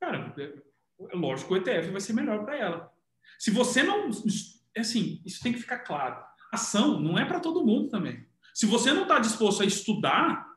cara, 0.00 0.34
é 0.38 1.16
lógico 1.16 1.48
que 1.48 1.54
o 1.54 1.62
ETF 1.62 1.90
vai 1.90 2.00
ser 2.00 2.12
melhor 2.12 2.44
para 2.44 2.56
ela. 2.56 2.92
Se 3.38 3.50
você 3.50 3.82
não. 3.82 4.10
É 4.74 4.80
assim, 4.80 5.22
isso 5.24 5.42
tem 5.42 5.52
que 5.52 5.60
ficar 5.60 5.78
claro. 5.78 6.22
Ação 6.52 7.00
não 7.00 7.18
é 7.18 7.24
para 7.24 7.40
todo 7.40 7.64
mundo 7.64 7.88
também. 7.88 8.26
Se 8.54 8.66
você 8.66 8.92
não 8.92 9.02
está 9.02 9.18
disposto 9.18 9.62
a 9.62 9.66
estudar, 9.66 10.48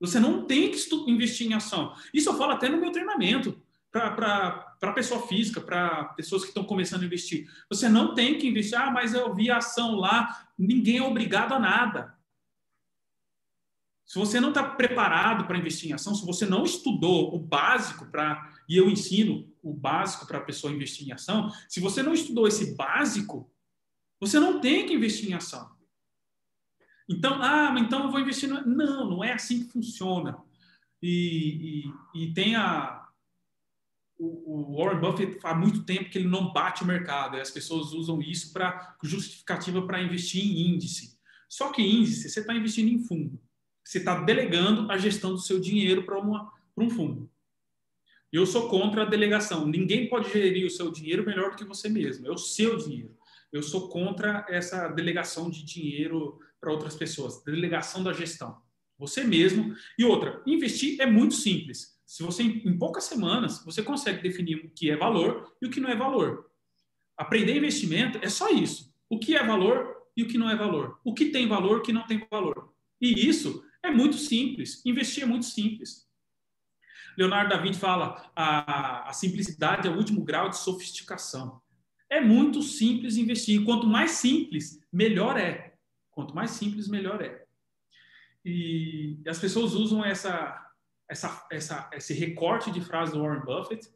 você 0.00 0.18
não 0.18 0.44
tem 0.44 0.70
que 0.70 0.78
investir 1.06 1.46
em 1.46 1.54
ação. 1.54 1.94
Isso 2.12 2.28
eu 2.28 2.36
falo 2.36 2.52
até 2.52 2.68
no 2.68 2.78
meu 2.78 2.90
treinamento 2.90 3.62
para 3.90 4.92
pessoa 4.92 5.26
física, 5.28 5.60
para 5.60 6.04
pessoas 6.16 6.42
que 6.42 6.48
estão 6.48 6.64
começando 6.64 7.02
a 7.02 7.06
investir. 7.06 7.48
Você 7.68 7.88
não 7.88 8.14
tem 8.14 8.38
que 8.38 8.48
investir, 8.48 8.76
ah, 8.76 8.90
mas 8.90 9.14
eu 9.14 9.32
vi 9.32 9.50
a 9.50 9.58
ação 9.58 9.94
lá, 9.94 10.48
ninguém 10.58 10.98
é 10.98 11.02
obrigado 11.02 11.52
a 11.52 11.60
nada. 11.60 12.14
Se 14.04 14.18
você 14.18 14.40
não 14.40 14.50
está 14.50 14.62
preparado 14.62 15.46
para 15.46 15.56
investir 15.56 15.90
em 15.90 15.94
ação, 15.94 16.14
se 16.14 16.26
você 16.26 16.44
não 16.44 16.64
estudou 16.64 17.34
o 17.34 17.38
básico 17.38 18.06
para, 18.06 18.52
e 18.68 18.76
eu 18.76 18.90
ensino 18.90 19.48
o 19.62 19.72
básico 19.72 20.26
para 20.26 20.38
a 20.38 20.44
pessoa 20.44 20.72
investir 20.72 21.08
em 21.08 21.12
ação, 21.12 21.50
se 21.68 21.80
você 21.80 22.02
não 22.02 22.12
estudou 22.12 22.46
esse 22.46 22.74
básico, 22.74 23.50
você 24.20 24.38
não 24.38 24.60
tem 24.60 24.86
que 24.86 24.94
investir 24.94 25.30
em 25.30 25.34
ação. 25.34 25.70
Então, 27.08 27.42
ah, 27.42 27.74
então 27.78 28.04
eu 28.04 28.10
vou 28.10 28.20
investir. 28.20 28.48
No... 28.48 28.64
Não, 28.66 29.10
não 29.10 29.24
é 29.24 29.32
assim 29.32 29.64
que 29.64 29.72
funciona. 29.72 30.38
E, 31.02 31.84
e, 32.14 32.22
e 32.22 32.32
tem 32.32 32.56
a, 32.56 33.04
o, 34.18 34.76
Warren 34.76 35.00
Buffett 35.00 35.38
há 35.42 35.54
muito 35.54 35.84
tempo 35.84 36.10
que 36.10 36.18
ele 36.18 36.28
não 36.28 36.52
bate 36.52 36.82
o 36.82 36.86
mercado, 36.86 37.36
e 37.36 37.40
as 37.40 37.50
pessoas 37.50 37.92
usam 37.92 38.20
isso 38.22 38.52
para 38.52 38.96
justificativa 39.02 39.86
para 39.86 40.02
investir 40.02 40.42
em 40.42 40.74
índice. 40.74 41.18
Só 41.48 41.70
que 41.70 41.82
índice, 41.82 42.28
você 42.28 42.40
está 42.40 42.54
investindo 42.54 42.88
em 42.88 42.98
fundo. 42.98 43.40
Você 43.84 43.98
está 43.98 44.20
delegando 44.22 44.90
a 44.90 44.96
gestão 44.96 45.32
do 45.32 45.38
seu 45.38 45.60
dinheiro 45.60 46.04
para 46.04 46.18
um 46.18 46.90
fundo. 46.90 47.30
Eu 48.32 48.46
sou 48.46 48.68
contra 48.68 49.02
a 49.02 49.04
delegação. 49.04 49.66
Ninguém 49.66 50.08
pode 50.08 50.32
gerir 50.32 50.66
o 50.66 50.70
seu 50.70 50.90
dinheiro 50.90 51.24
melhor 51.24 51.50
do 51.50 51.56
que 51.56 51.64
você 51.64 51.88
mesmo. 51.88 52.26
É 52.26 52.30
o 52.30 52.38
seu 52.38 52.76
dinheiro. 52.76 53.16
Eu 53.54 53.62
sou 53.62 53.88
contra 53.88 54.44
essa 54.48 54.88
delegação 54.88 55.48
de 55.48 55.64
dinheiro 55.64 56.40
para 56.60 56.72
outras 56.72 56.96
pessoas, 56.96 57.40
delegação 57.44 58.02
da 58.02 58.12
gestão. 58.12 58.60
Você 58.98 59.22
mesmo. 59.22 59.76
E 59.96 60.04
outra, 60.04 60.42
investir 60.44 61.00
é 61.00 61.06
muito 61.06 61.34
simples. 61.34 61.96
Se 62.04 62.24
você, 62.24 62.42
em 62.42 62.76
poucas 62.76 63.04
semanas, 63.04 63.64
você 63.64 63.80
consegue 63.80 64.20
definir 64.20 64.56
o 64.56 64.70
que 64.70 64.90
é 64.90 64.96
valor 64.96 65.54
e 65.62 65.66
o 65.66 65.70
que 65.70 65.78
não 65.78 65.88
é 65.88 65.94
valor. 65.94 66.50
Aprender 67.16 67.56
investimento 67.56 68.18
é 68.22 68.28
só 68.28 68.50
isso. 68.50 68.92
O 69.08 69.20
que 69.20 69.36
é 69.36 69.46
valor 69.46 70.02
e 70.16 70.24
o 70.24 70.26
que 70.26 70.36
não 70.36 70.50
é 70.50 70.56
valor. 70.56 70.98
O 71.04 71.14
que 71.14 71.26
tem 71.26 71.46
valor 71.46 71.76
e 71.76 71.80
o 71.80 71.82
que 71.82 71.92
não 71.92 72.06
tem 72.08 72.26
valor. 72.28 72.74
E 73.00 73.28
isso 73.28 73.64
é 73.84 73.90
muito 73.90 74.16
simples. 74.16 74.84
Investir 74.84 75.22
é 75.22 75.26
muito 75.26 75.46
simples. 75.46 76.08
Leonardo 77.16 77.50
da 77.50 77.62
Vinci 77.62 77.78
fala 77.78 78.32
a, 78.34 79.08
a 79.08 79.12
simplicidade 79.12 79.86
é 79.86 79.90
o 79.92 79.96
último 79.96 80.24
grau 80.24 80.48
de 80.48 80.58
sofisticação. 80.58 81.62
É 82.14 82.20
muito 82.20 82.62
simples 82.62 83.16
investir. 83.16 83.64
Quanto 83.64 83.88
mais 83.88 84.12
simples, 84.12 84.80
melhor 84.92 85.36
é. 85.36 85.74
Quanto 86.12 86.32
mais 86.32 86.52
simples, 86.52 86.86
melhor 86.86 87.20
é. 87.20 87.44
E 88.44 89.18
as 89.26 89.40
pessoas 89.40 89.74
usam 89.74 90.04
essa, 90.04 90.64
essa, 91.08 91.44
essa, 91.50 91.90
esse 91.92 92.14
recorte 92.14 92.70
de 92.70 92.80
frase 92.80 93.10
do 93.10 93.20
Warren 93.20 93.44
Buffett 93.44 93.90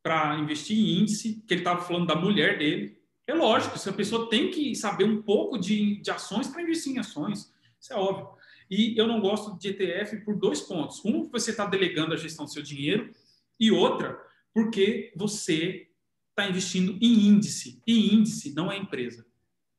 para 0.00 0.38
investir 0.38 0.78
em 0.78 1.00
índice, 1.00 1.42
que 1.44 1.54
ele 1.54 1.62
estava 1.62 1.82
falando 1.82 2.06
da 2.06 2.14
mulher 2.14 2.56
dele. 2.56 3.02
É 3.26 3.34
lógico, 3.34 3.80
se 3.80 3.88
a 3.88 3.92
pessoa 3.92 4.30
tem 4.30 4.52
que 4.52 4.72
saber 4.76 5.02
um 5.02 5.20
pouco 5.20 5.58
de, 5.58 6.00
de 6.02 6.12
ações 6.12 6.46
para 6.46 6.62
investir 6.62 6.92
em 6.92 7.00
ações. 7.00 7.52
Isso 7.80 7.92
é 7.92 7.96
óbvio. 7.96 8.28
E 8.70 8.96
eu 8.96 9.08
não 9.08 9.20
gosto 9.20 9.58
de 9.58 9.70
ETF 9.70 10.18
por 10.24 10.36
dois 10.36 10.60
pontos. 10.60 11.04
Um, 11.04 11.28
você 11.30 11.50
está 11.50 11.66
delegando 11.66 12.14
a 12.14 12.16
gestão 12.16 12.44
do 12.44 12.52
seu 12.52 12.62
dinheiro, 12.62 13.10
e 13.58 13.72
outra, 13.72 14.16
porque 14.52 15.12
você 15.16 15.88
está 16.34 16.48
investindo 16.48 16.98
em 17.00 17.28
índice. 17.28 17.80
E 17.86 18.12
índice 18.14 18.52
não 18.54 18.70
é 18.70 18.76
empresa. 18.76 19.24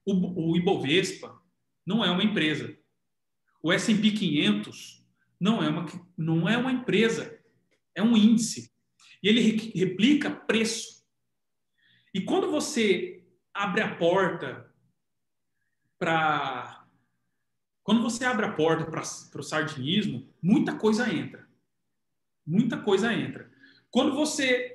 O, 0.06 0.52
o 0.52 0.58
Ibovespa 0.58 1.42
não 1.86 2.04
é 2.04 2.10
uma 2.10 2.24
empresa. 2.24 2.76
O 3.62 3.72
S&P 3.72 4.12
500 4.12 5.06
não 5.40 5.62
é 5.62 5.68
uma, 5.68 5.86
não 6.18 6.50
é 6.50 6.58
uma 6.58 6.72
empresa. 6.72 7.38
É 7.94 8.02
um 8.02 8.16
índice. 8.16 8.72
E 9.22 9.28
ele 9.28 9.42
replica 9.76 10.32
preço. 10.32 11.04
E 12.14 12.22
quando 12.22 12.50
você 12.50 13.24
abre 13.54 13.82
a 13.82 13.96
porta 13.96 14.74
para. 16.00 16.88
Quando 17.84 18.02
você 18.02 18.26
abre 18.26 18.46
a 18.46 18.52
porta 18.54 18.86
para 18.86 19.40
o 19.40 19.44
sardinismo, 19.44 20.34
muita 20.42 20.76
coisa 20.76 21.14
entra. 21.14 21.48
Muita 22.46 22.82
coisa 22.82 23.14
entra. 23.14 23.52
Quando 23.92 24.16
você 24.16 24.75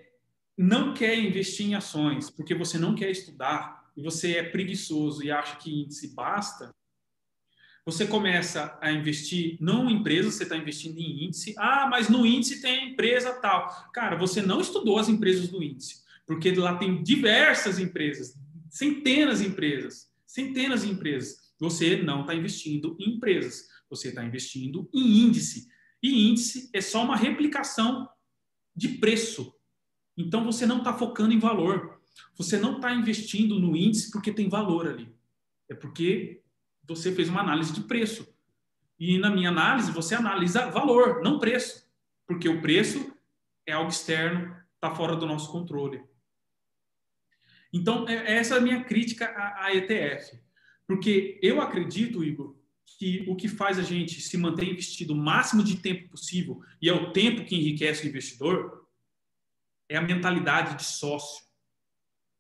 não 0.63 0.93
quer 0.93 1.19
investir 1.19 1.67
em 1.67 1.75
ações 1.75 2.29
porque 2.29 2.55
você 2.55 2.79
não 2.79 2.95
quer 2.95 3.11
estudar 3.11 3.91
e 3.97 4.03
você 4.03 4.37
é 4.37 4.43
preguiçoso 4.43 5.25
e 5.25 5.31
acha 5.31 5.57
que 5.57 5.83
índice 5.83 6.15
basta, 6.15 6.75
você 7.85 8.07
começa 8.07 8.79
a 8.81 8.93
investir 8.93 9.57
não 9.59 9.89
em 9.89 9.95
empresa, 9.97 10.31
você 10.31 10.43
está 10.43 10.57
investindo 10.57 10.99
em 10.99 11.25
índice. 11.25 11.55
Ah, 11.57 11.89
mas 11.91 12.09
no 12.11 12.27
índice 12.27 12.61
tem 12.61 12.93
empresa 12.93 13.33
tal. 13.41 13.91
Cara, 13.93 14.17
você 14.17 14.43
não 14.43 14.61
estudou 14.61 14.99
as 14.99 15.09
empresas 15.09 15.49
do 15.49 15.63
índice, 15.63 16.03
porque 16.27 16.53
lá 16.53 16.77
tem 16.77 17.03
diversas 17.03 17.79
empresas, 17.79 18.39
centenas 18.69 19.41
de 19.41 19.49
empresas, 19.49 20.11
centenas 20.27 20.83
de 20.83 20.91
empresas. 20.91 21.55
Você 21.59 21.97
não 22.03 22.21
está 22.21 22.35
investindo 22.35 22.97
em 23.01 23.17
empresas, 23.17 23.67
você 23.89 24.09
está 24.09 24.23
investindo 24.23 24.89
em 24.93 25.21
índice. 25.23 25.69
E 26.03 26.31
índice 26.31 26.69
é 26.75 26.83
só 26.83 27.03
uma 27.03 27.17
replicação 27.17 28.09
de 28.77 28.89
preço. 28.89 29.55
Então 30.21 30.45
você 30.45 30.67
não 30.67 30.79
está 30.79 30.93
focando 30.93 31.33
em 31.33 31.39
valor. 31.39 32.01
Você 32.37 32.59
não 32.59 32.77
está 32.77 32.93
investindo 32.93 33.59
no 33.59 33.77
índice 33.77 34.11
porque 34.11 34.33
tem 34.33 34.49
valor 34.49 34.87
ali. 34.87 35.15
É 35.69 35.75
porque 35.75 36.43
você 36.87 37.13
fez 37.13 37.29
uma 37.29 37.41
análise 37.41 37.73
de 37.73 37.83
preço. 37.83 38.29
E 38.99 39.19
na 39.19 39.31
minha 39.31 39.49
análise, 39.49 39.93
você 39.93 40.15
analisa 40.15 40.71
valor, 40.71 41.23
não 41.23 41.39
preço. 41.39 41.89
Porque 42.27 42.49
o 42.49 42.61
preço 42.61 43.13
é 43.67 43.73
algo 43.73 43.91
externo, 43.91 44.55
está 44.75 44.95
fora 44.95 45.17
do 45.17 45.27
nosso 45.27 45.51
controle. 45.51 46.03
Então, 47.73 48.07
é, 48.09 48.37
essa 48.37 48.57
é 48.57 48.59
a 48.59 48.61
minha 48.61 48.85
crítica 48.85 49.27
à, 49.57 49.75
ETF. 49.75 50.39
Porque 50.87 51.39
eu 51.43 51.61
acredito, 51.61 52.23
Igor, 52.25 52.57
que 52.99 53.25
o 53.29 53.37
que 53.37 53.49
faz 53.49 53.79
a 53.79 53.83
gente 53.83 54.21
se 54.21 54.37
manter 54.37 54.69
investido 54.69 55.15
o 55.15 55.17
máximo 55.17 55.63
de 55.63 55.77
tempo 55.77 56.11
possível, 56.11 56.61
e 56.83 56.89
é 56.89 56.93
o 56.93 57.13
tempo 57.13 57.45
que 57.45 57.57
enriquece 57.57 58.05
o 58.05 58.09
investidor, 58.09 58.80
é 59.91 59.97
a 59.97 60.01
mentalidade 60.01 60.77
de 60.77 60.85
sócio. 60.85 61.45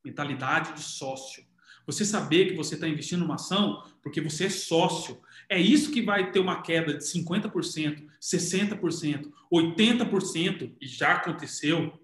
Mentalidade 0.04 0.72
de 0.72 0.82
sócio. 0.82 1.44
Você 1.84 2.04
saber 2.04 2.48
que 2.48 2.56
você 2.56 2.76
está 2.76 2.86
investindo 2.86 3.20
numa 3.20 3.34
ação 3.34 3.82
porque 4.00 4.20
você 4.20 4.46
é 4.46 4.50
sócio. 4.50 5.20
É 5.48 5.58
isso 5.58 5.90
que 5.90 6.00
vai 6.00 6.30
ter 6.30 6.38
uma 6.38 6.62
queda 6.62 6.94
de 6.94 7.02
50%, 7.02 8.06
60%, 8.22 9.32
80%, 9.52 10.76
e 10.80 10.86
já 10.86 11.14
aconteceu. 11.14 12.00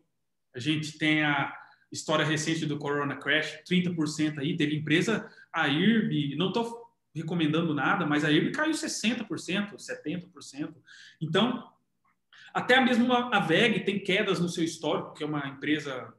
A 0.53 0.59
gente 0.59 0.99
tem 0.99 1.23
a 1.23 1.55
história 1.93 2.25
recente 2.25 2.67
do 2.67 2.79
Corona 2.79 3.17
Crash, 3.17 3.63
30% 3.71 4.39
aí, 4.39 4.57
teve 4.57 4.75
empresa, 4.75 5.31
a 5.53 5.69
IRB, 5.69 6.35
não 6.37 6.49
estou 6.49 6.85
recomendando 7.15 7.73
nada, 7.73 8.05
mas 8.05 8.25
a 8.25 8.33
IRB 8.33 8.51
caiu 8.51 8.73
60%, 8.73 9.77
70%. 9.77 10.75
Então, 11.21 11.65
até 12.57 12.81
mesmo 12.81 13.13
a 13.13 13.39
VEG 13.39 13.85
tem 13.85 14.03
quedas 14.03 14.41
no 14.41 14.49
seu 14.49 14.65
histórico, 14.65 15.13
que 15.13 15.23
é 15.23 15.27
uma 15.27 15.47
empresa 15.47 16.11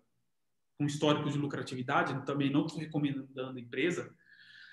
com 0.78 0.86
histórico 0.86 1.32
de 1.32 1.36
lucratividade, 1.36 2.24
também 2.28 2.52
não 2.52 2.68
estou 2.68 2.80
recomendando 2.80 3.58
a 3.58 3.60
empresa. 3.60 4.16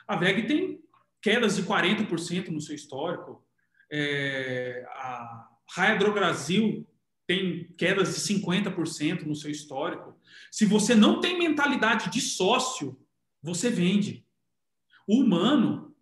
A 0.06 0.14
VEG 0.14 0.46
tem 0.46 0.84
quedas 1.22 1.56
de 1.56 1.62
40% 1.62 2.48
no 2.48 2.60
seu 2.60 2.74
histórico. 2.74 3.42
É, 3.90 4.84
a 4.90 5.48
Raia 5.74 5.96
Brasil 6.12 6.86
tem 7.26 7.72
quedas 7.78 8.14
de 8.14 8.34
50% 8.34 9.22
no 9.22 9.34
seu 9.34 9.50
histórico. 9.50 10.20
Se 10.52 10.66
você 10.66 10.94
não 10.94 11.18
tem 11.18 11.38
mentalidade 11.38 12.10
de 12.10 12.20
sócio, 12.20 13.00
você 13.42 13.70
vende. 13.70 14.22
O 15.08 15.22
humano, 15.22 15.96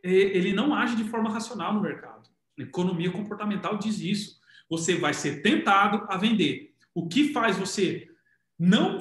ele 0.00 0.52
não 0.52 0.72
age 0.72 0.94
de 0.94 1.10
forma 1.10 1.28
racional 1.28 1.74
no 1.74 1.82
mercado. 1.82 2.35
Economia 2.58 3.10
comportamental 3.10 3.78
diz 3.78 4.00
isso. 4.00 4.40
Você 4.68 4.96
vai 4.96 5.14
ser 5.14 5.42
tentado 5.42 6.06
a 6.08 6.16
vender. 6.16 6.72
O 6.94 7.08
que 7.08 7.32
faz 7.32 7.56
você 7.56 8.08
não 8.58 9.00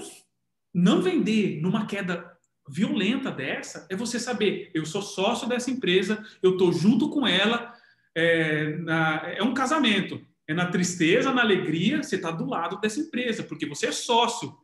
não 0.73 1.02
vender 1.02 1.61
numa 1.61 1.86
queda 1.86 2.36
violenta 2.68 3.32
dessa 3.32 3.88
é 3.90 3.95
você 3.95 4.19
saber, 4.19 4.72
eu 4.73 4.86
sou 4.86 5.02
sócio 5.02 5.48
dessa 5.48 5.72
empresa, 5.72 6.22
eu 6.44 6.52
estou 6.52 6.73
junto 6.73 7.10
com 7.10 7.26
ela, 7.26 7.73
é, 8.14 8.76
na, 8.77 9.22
é 9.38 9.41
um 9.41 9.53
casamento. 9.53 10.19
É 10.48 10.53
na 10.53 10.68
tristeza, 10.68 11.34
na 11.34 11.41
alegria, 11.41 12.03
você 12.03 12.18
está 12.18 12.30
do 12.30 12.45
lado 12.45 12.80
dessa 12.80 12.99
empresa, 12.99 13.44
porque 13.44 13.65
você 13.65 13.88
é 13.88 13.91
sócio. 13.91 14.56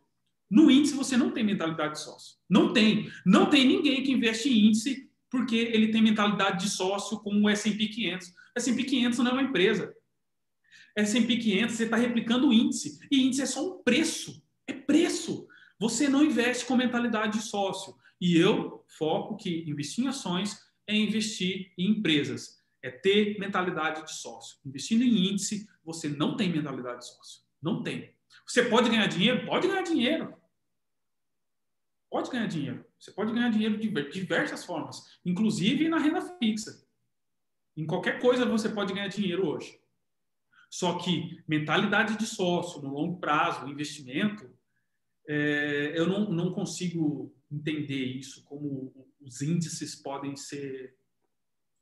No 0.49 0.69
índice, 0.69 0.93
você 0.93 1.17
não 1.17 1.31
tem 1.31 1.43
mentalidade 1.43 1.93
de 1.93 2.01
sócio. 2.01 2.37
Não 2.49 2.71
tem. 2.71 3.09
Não 3.25 3.49
tem 3.49 3.65
ninguém 3.65 4.03
que 4.03 4.11
investe 4.11 4.49
em 4.49 4.67
índice 4.67 5.09
porque 5.31 5.55
ele 5.55 5.91
tem 5.91 6.01
mentalidade 6.01 6.65
de 6.65 6.69
sócio 6.69 7.19
como 7.21 7.45
o 7.45 7.49
S&P 7.49 7.87
500. 7.87 8.27
O 8.27 8.33
S&P 8.57 8.83
500 8.83 9.19
não 9.19 9.31
é 9.31 9.33
uma 9.33 9.43
empresa. 9.43 9.95
S&P 10.95 11.37
500, 11.37 11.75
você 11.75 11.83
está 11.85 11.95
replicando 11.95 12.49
o 12.49 12.53
índice. 12.53 12.99
E 13.09 13.25
índice 13.25 13.41
é 13.41 13.45
só 13.45 13.65
um 13.65 13.81
preço. 13.81 14.43
É 14.67 14.73
preço. 14.73 15.47
Você 15.79 16.07
não 16.07 16.23
investe 16.23 16.65
com 16.65 16.75
mentalidade 16.75 17.39
de 17.39 17.45
sócio. 17.45 17.95
E 18.19 18.37
eu 18.37 18.85
foco 18.97 19.37
que 19.37 19.63
investir 19.67 20.03
em 20.03 20.07
ações 20.07 20.59
é 20.85 20.95
investir 20.95 21.71
em 21.77 21.91
empresas 21.91 22.61
é 22.83 22.89
ter 22.89 23.37
mentalidade 23.39 24.03
de 24.05 24.13
sócio. 24.13 24.57
Investindo 24.65 25.03
em 25.03 25.31
índice, 25.31 25.69
você 25.83 26.09
não 26.09 26.35
tem 26.35 26.49
mentalidade 26.49 26.99
de 26.99 27.07
sócio. 27.07 27.41
Não 27.61 27.83
tem. 27.83 28.13
Você 28.45 28.63
pode 28.63 28.89
ganhar 28.89 29.07
dinheiro? 29.07 29.45
Pode 29.45 29.67
ganhar 29.67 29.83
dinheiro. 29.83 30.33
Pode 32.11 32.29
ganhar 32.29 32.45
dinheiro. 32.45 32.85
Você 32.99 33.09
pode 33.11 33.31
ganhar 33.31 33.49
dinheiro 33.49 33.77
de 33.77 33.89
diversas 34.11 34.65
formas, 34.65 35.17
inclusive 35.25 35.87
na 35.87 35.97
renda 35.97 36.21
fixa. 36.37 36.85
Em 37.75 37.85
qualquer 37.87 38.19
coisa 38.19 38.45
você 38.45 38.67
pode 38.67 38.93
ganhar 38.93 39.07
dinheiro 39.07 39.47
hoje. 39.47 39.79
Só 40.69 40.99
que 40.99 41.41
mentalidade 41.47 42.17
de 42.17 42.25
sócio, 42.25 42.81
no 42.81 42.93
longo 42.93 43.17
prazo, 43.17 43.65
investimento, 43.65 44.53
é, 45.25 45.93
eu 45.95 46.05
não, 46.05 46.29
não 46.29 46.53
consigo 46.53 47.33
entender 47.49 48.03
isso 48.03 48.43
como 48.43 49.09
os 49.21 49.41
índices 49.41 49.95
podem 49.95 50.35
ser 50.35 50.97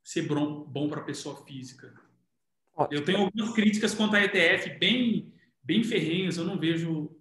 ser 0.02 0.22
bom, 0.22 0.64
bom 0.64 0.88
para 0.88 1.02
pessoa 1.02 1.44
física. 1.44 1.92
Eu 2.90 3.04
tenho 3.04 3.18
algumas 3.18 3.52
críticas 3.52 3.94
quanto 3.94 4.16
à 4.16 4.22
ETF 4.22 4.78
bem, 4.78 5.32
bem 5.62 5.84
ferrenhas, 5.84 6.36
eu 6.36 6.44
não 6.44 6.58
vejo 6.58 7.19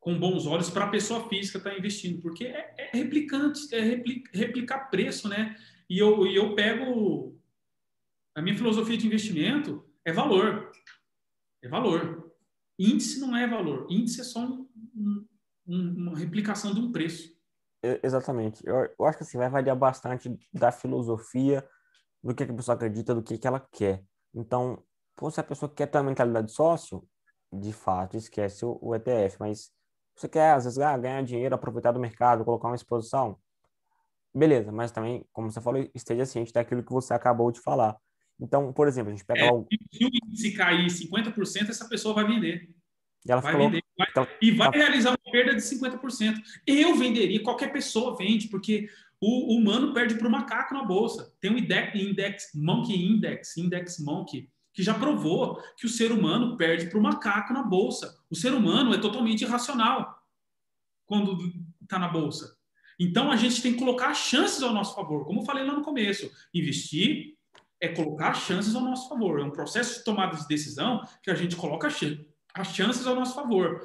com 0.00 0.18
bons 0.18 0.46
olhos 0.46 0.70
para 0.70 0.84
a 0.84 0.90
pessoa 0.90 1.28
física 1.28 1.58
estar 1.58 1.70
tá 1.70 1.78
investindo, 1.78 2.20
porque 2.22 2.44
é, 2.44 2.74
é 2.78 2.96
replicante, 2.96 3.74
é 3.74 3.80
replica, 3.80 4.30
replicar 4.32 4.90
preço, 4.90 5.28
né? 5.28 5.56
E 5.88 5.98
eu, 5.98 6.26
e 6.26 6.36
eu 6.36 6.54
pego. 6.54 7.36
A 8.34 8.42
minha 8.42 8.56
filosofia 8.56 8.96
de 8.96 9.06
investimento 9.06 9.84
é 10.04 10.12
valor. 10.12 10.70
É 11.62 11.68
valor. 11.68 12.32
Índice 12.78 13.18
não 13.20 13.36
é 13.36 13.46
valor. 13.46 13.86
Índice 13.90 14.20
é 14.20 14.24
só 14.24 14.40
um, 14.40 14.68
um, 14.94 15.28
uma 15.66 16.16
replicação 16.16 16.72
de 16.72 16.80
um 16.80 16.92
preço. 16.92 17.36
Exatamente. 18.02 18.62
Eu, 18.64 18.88
eu, 18.98 19.06
acho 19.06 19.18
que 19.18 19.24
assim, 19.24 19.38
vai 19.38 19.48
variar 19.48 19.76
bastante 19.76 20.30
da 20.52 20.70
filosofia, 20.70 21.66
do 22.22 22.34
que, 22.34 22.44
a 22.44 22.54
pessoa 22.54 22.74
acredita, 22.74 23.14
do 23.14 23.22
que, 23.22 23.38
que 23.38 23.46
ela 23.46 23.60
quer. 23.72 24.04
Então, 24.34 24.84
se 25.30 25.40
a 25.40 25.44
pessoa 25.44 25.72
quer 25.72 25.86
ter 25.86 25.98
uma 25.98 26.04
mentalidade 26.04 26.48
de 26.48 26.52
sócio, 26.52 27.06
de 27.52 27.72
fato, 27.72 28.16
esquece 28.16 28.64
o, 28.64 28.78
o 28.80 28.94
ETF. 28.94 29.36
Mas 29.40 29.72
você 30.20 30.28
quer, 30.28 30.52
às 30.52 30.64
vezes, 30.64 30.78
ah, 30.78 30.96
ganhar 30.96 31.22
dinheiro, 31.22 31.54
aproveitar 31.54 31.92
do 31.92 32.00
mercado, 32.00 32.44
colocar 32.44 32.68
uma 32.68 32.76
exposição, 32.76 33.38
beleza. 34.34 34.72
Mas 34.72 34.90
também, 34.90 35.24
como 35.32 35.50
você 35.50 35.60
falou, 35.60 35.88
esteja 35.94 36.26
ciente 36.26 36.52
daquilo 36.52 36.82
que 36.82 36.92
você 36.92 37.14
acabou 37.14 37.50
de 37.52 37.60
falar. 37.60 37.96
Então, 38.40 38.72
por 38.72 38.86
exemplo, 38.86 39.10
a 39.12 39.16
gente 39.16 39.24
pega... 39.24 39.40
É, 39.40 39.48
algo... 39.48 39.66
Se 39.92 40.04
o 40.04 40.08
índice 40.08 40.52
cair 40.52 40.86
50%, 40.86 41.68
essa 41.70 41.88
pessoa 41.88 42.14
vai 42.14 42.26
vender. 42.26 42.68
E 43.26 43.32
ela 43.32 43.40
vai 43.40 43.52
falou, 43.52 43.68
vender. 43.68 43.82
Vai, 43.96 44.06
então, 44.10 44.26
e 44.40 44.50
vai 44.52 44.70
tá... 44.70 44.78
realizar 44.78 45.10
uma 45.10 45.32
perda 45.32 45.54
de 45.54 45.62
50%. 45.62 46.36
Eu 46.66 46.94
venderia, 46.94 47.42
qualquer 47.42 47.72
pessoa 47.72 48.16
vende, 48.16 48.48
porque 48.48 48.88
o, 49.20 49.56
humano 49.56 49.92
perde 49.92 50.14
para 50.14 50.28
o 50.28 50.30
macaco 50.30 50.74
na 50.74 50.84
bolsa. 50.84 51.32
Tem 51.40 51.50
um 51.50 51.58
index, 51.58 52.50
Monkey 52.54 52.94
Index, 52.94 53.56
Index 53.56 53.98
Monkey, 53.98 54.48
que 54.78 54.84
já 54.84 54.94
provou 54.94 55.60
que 55.76 55.86
o 55.86 55.88
ser 55.88 56.12
humano 56.12 56.56
perde 56.56 56.86
para 56.86 56.96
o 56.96 57.02
macaco 57.02 57.52
na 57.52 57.64
bolsa. 57.64 58.16
O 58.30 58.36
ser 58.36 58.54
humano 58.54 58.94
é 58.94 58.98
totalmente 58.98 59.42
irracional 59.42 60.22
quando 61.04 61.36
está 61.82 61.98
na 61.98 62.06
bolsa. 62.06 62.56
Então 62.96 63.28
a 63.28 63.34
gente 63.34 63.60
tem 63.60 63.72
que 63.72 63.78
colocar 63.80 64.14
chances 64.14 64.62
ao 64.62 64.72
nosso 64.72 64.94
favor. 64.94 65.24
Como 65.24 65.40
eu 65.40 65.44
falei 65.44 65.64
lá 65.64 65.74
no 65.74 65.82
começo, 65.82 66.30
investir 66.54 67.36
é 67.80 67.88
colocar 67.88 68.34
chances 68.34 68.76
ao 68.76 68.82
nosso 68.82 69.08
favor. 69.08 69.40
É 69.40 69.42
um 69.42 69.50
processo 69.50 69.98
de 69.98 70.04
tomada 70.04 70.36
de 70.36 70.46
decisão 70.46 71.02
que 71.24 71.30
a 71.32 71.34
gente 71.34 71.56
coloca 71.56 71.88
as 71.88 72.68
chances 72.68 73.04
ao 73.04 73.16
nosso 73.16 73.34
favor. 73.34 73.82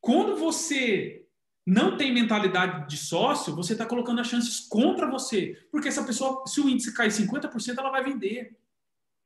Quando 0.00 0.34
você 0.34 1.24
não 1.64 1.96
tem 1.96 2.12
mentalidade 2.12 2.88
de 2.88 2.96
sócio, 2.96 3.54
você 3.54 3.74
está 3.74 3.86
colocando 3.86 4.20
as 4.20 4.26
chances 4.26 4.58
contra 4.58 5.08
você. 5.08 5.68
Porque 5.70 5.86
essa 5.86 6.02
pessoa, 6.02 6.44
se 6.48 6.60
o 6.60 6.68
índice 6.68 6.92
cair 6.92 7.12
50%, 7.12 7.78
ela 7.78 7.90
vai 7.90 8.02
vender. 8.02 8.56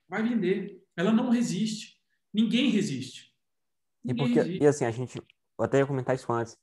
Vai 0.06 0.22
vender. 0.22 0.85
Ela 0.96 1.12
não 1.12 1.30
resiste. 1.30 1.96
Ninguém 2.32 2.70
resiste. 2.70 3.32
Ninguém 4.04 4.24
e, 4.24 4.28
porque, 4.28 4.40
resiste. 4.40 4.64
e 4.64 4.66
assim, 4.66 4.84
a 4.84 4.90
gente. 4.90 5.18
Eu 5.18 5.64
até 5.64 5.78
ia 5.78 5.86
comentar 5.86 6.14
isso 6.14 6.30
antes. 6.32 6.56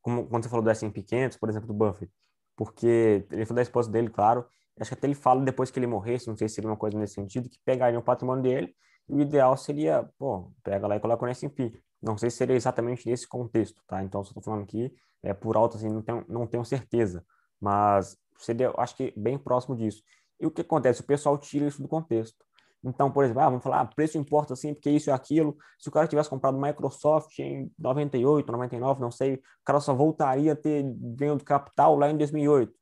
Como 0.00 0.26
quando 0.26 0.44
você 0.44 0.48
falou 0.48 0.64
do 0.64 0.70
S&P 0.70 1.02
500, 1.02 1.36
por 1.38 1.48
exemplo, 1.48 1.68
do 1.68 1.74
Buffett. 1.74 2.12
Porque 2.56 3.24
ele 3.30 3.44
falou 3.46 3.56
da 3.56 3.62
esposa 3.62 3.90
dele, 3.90 4.08
claro. 4.08 4.46
Acho 4.78 4.90
que 4.90 4.94
até 4.94 5.06
ele 5.06 5.14
fala 5.14 5.42
depois 5.42 5.70
que 5.70 5.78
ele 5.78 5.86
morresse, 5.86 6.26
não 6.26 6.36
sei 6.36 6.48
se 6.48 6.56
seria 6.56 6.70
uma 6.70 6.76
coisa 6.76 6.98
nesse 6.98 7.14
sentido, 7.14 7.48
que 7.48 7.58
pegaria 7.64 7.98
o 7.98 8.02
patrimônio 8.02 8.42
dele. 8.42 8.74
E 9.08 9.14
o 9.14 9.20
ideal 9.20 9.56
seria, 9.56 10.08
pô, 10.18 10.52
pega 10.62 10.86
lá 10.86 10.96
e 10.96 11.00
coloca 11.00 11.24
no 11.24 11.30
S&P. 11.30 11.72
Não 12.02 12.16
sei 12.16 12.30
se 12.30 12.38
seria 12.38 12.56
exatamente 12.56 13.08
nesse 13.08 13.28
contexto, 13.28 13.82
tá? 13.86 14.02
Então, 14.02 14.24
só 14.24 14.30
estou 14.30 14.42
falando 14.42 14.62
aqui 14.62 14.92
é 15.22 15.32
por 15.32 15.56
alto, 15.56 15.76
assim, 15.76 15.88
não 15.88 16.02
tenho, 16.02 16.24
não 16.28 16.46
tenho 16.46 16.64
certeza. 16.64 17.24
Mas 17.60 18.16
seria, 18.38 18.72
acho 18.76 18.96
que, 18.96 19.12
bem 19.16 19.38
próximo 19.38 19.76
disso. 19.76 20.02
E 20.40 20.46
o 20.46 20.50
que 20.50 20.62
acontece? 20.62 21.00
O 21.00 21.04
pessoal 21.04 21.38
tira 21.38 21.66
isso 21.66 21.80
do 21.80 21.86
contexto. 21.86 22.44
Então, 22.84 23.12
por 23.12 23.22
exemplo, 23.22 23.42
ah, 23.42 23.48
vamos 23.48 23.62
falar, 23.62 23.80
ah, 23.80 23.86
preço 23.86 24.18
importa 24.18 24.54
assim, 24.54 24.74
porque 24.74 24.90
isso 24.90 25.08
e 25.08 25.12
aquilo. 25.12 25.56
Se 25.78 25.88
o 25.88 25.92
cara 25.92 26.08
tivesse 26.08 26.28
comprado 26.28 26.58
Microsoft 26.58 27.38
em 27.38 27.70
98, 27.78 28.50
99, 28.50 29.00
não 29.00 29.10
sei, 29.10 29.34
o 29.34 29.64
cara 29.64 29.80
só 29.80 29.94
voltaria 29.94 30.52
a 30.52 30.56
ter 30.56 30.82
ganho 30.84 31.36
de 31.36 31.44
capital 31.44 31.96
lá 31.96 32.10
em 32.10 32.16
2008. 32.16 32.72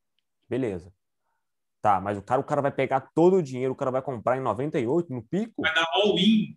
Beleza. 0.49 0.93
Tá, 1.83 2.01
mas 2.01 2.19
o 2.19 2.23
cara, 2.23 2.41
o 2.41 2.45
cara 2.45 2.63
vai 2.63 2.71
pegar 2.71 3.01
todo 3.15 3.37
o 3.37 3.43
dinheiro, 3.43 3.73
o 3.73 3.77
cara 3.77 3.91
vai 3.91 4.03
comprar 4.03 4.37
em 4.37 4.41
98, 4.41 5.13
no 5.13 5.23
pico. 5.23 5.63
Vai 5.63 5.75
dar 5.75 5.87
all-in. 5.95 6.57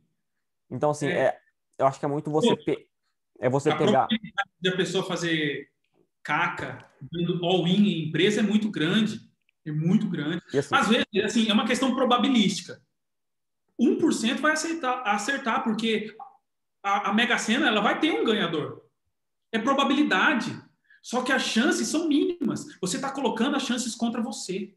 Então, 0.70 0.90
assim, 0.90 1.08
é. 1.08 1.26
é 1.26 1.38
eu 1.78 1.88
acho 1.88 2.00
que 2.00 2.06
é 2.06 2.10
muito 2.10 2.30
você 2.30 2.56
pe... 2.56 2.88
é 3.40 3.50
você 3.50 3.72
a 3.72 3.76
pegar 3.76 4.08
a 4.08 4.78
pessoa 4.78 5.04
fazer 5.04 5.68
caca 6.22 6.86
dando 7.02 7.44
all-in 7.46 7.88
em 7.88 8.08
empresa 8.08 8.40
é 8.40 8.44
muito 8.44 8.70
grande, 8.70 9.20
é 9.66 9.72
muito 9.72 10.08
grande. 10.08 10.42
Assim, 10.58 10.76
Às 10.76 10.88
vezes, 10.88 11.06
assim, 11.24 11.50
é 11.50 11.54
uma 11.54 11.66
questão 11.66 11.96
probabilística. 11.96 12.82
1% 13.80 14.40
vai 14.40 14.54
acertar, 14.54 15.08
acertar 15.08 15.64
porque 15.64 16.16
a, 16.84 17.10
a 17.10 17.14
Mega 17.14 17.38
Sena 17.38 17.68
ela 17.68 17.82
vai 17.82 18.00
ter 18.00 18.12
um 18.12 18.26
ganhador. 18.26 18.84
É 19.52 19.60
probabilidade. 19.60 20.56
Só 21.02 21.22
que 21.22 21.32
as 21.32 21.44
chances 21.44 21.88
são 21.88 22.08
mínimas. 22.08 22.66
Você 22.80 22.96
está 22.96 23.12
colocando 23.12 23.56
as 23.56 23.64
chances 23.64 23.96
contra 23.96 24.22
você. 24.22 24.74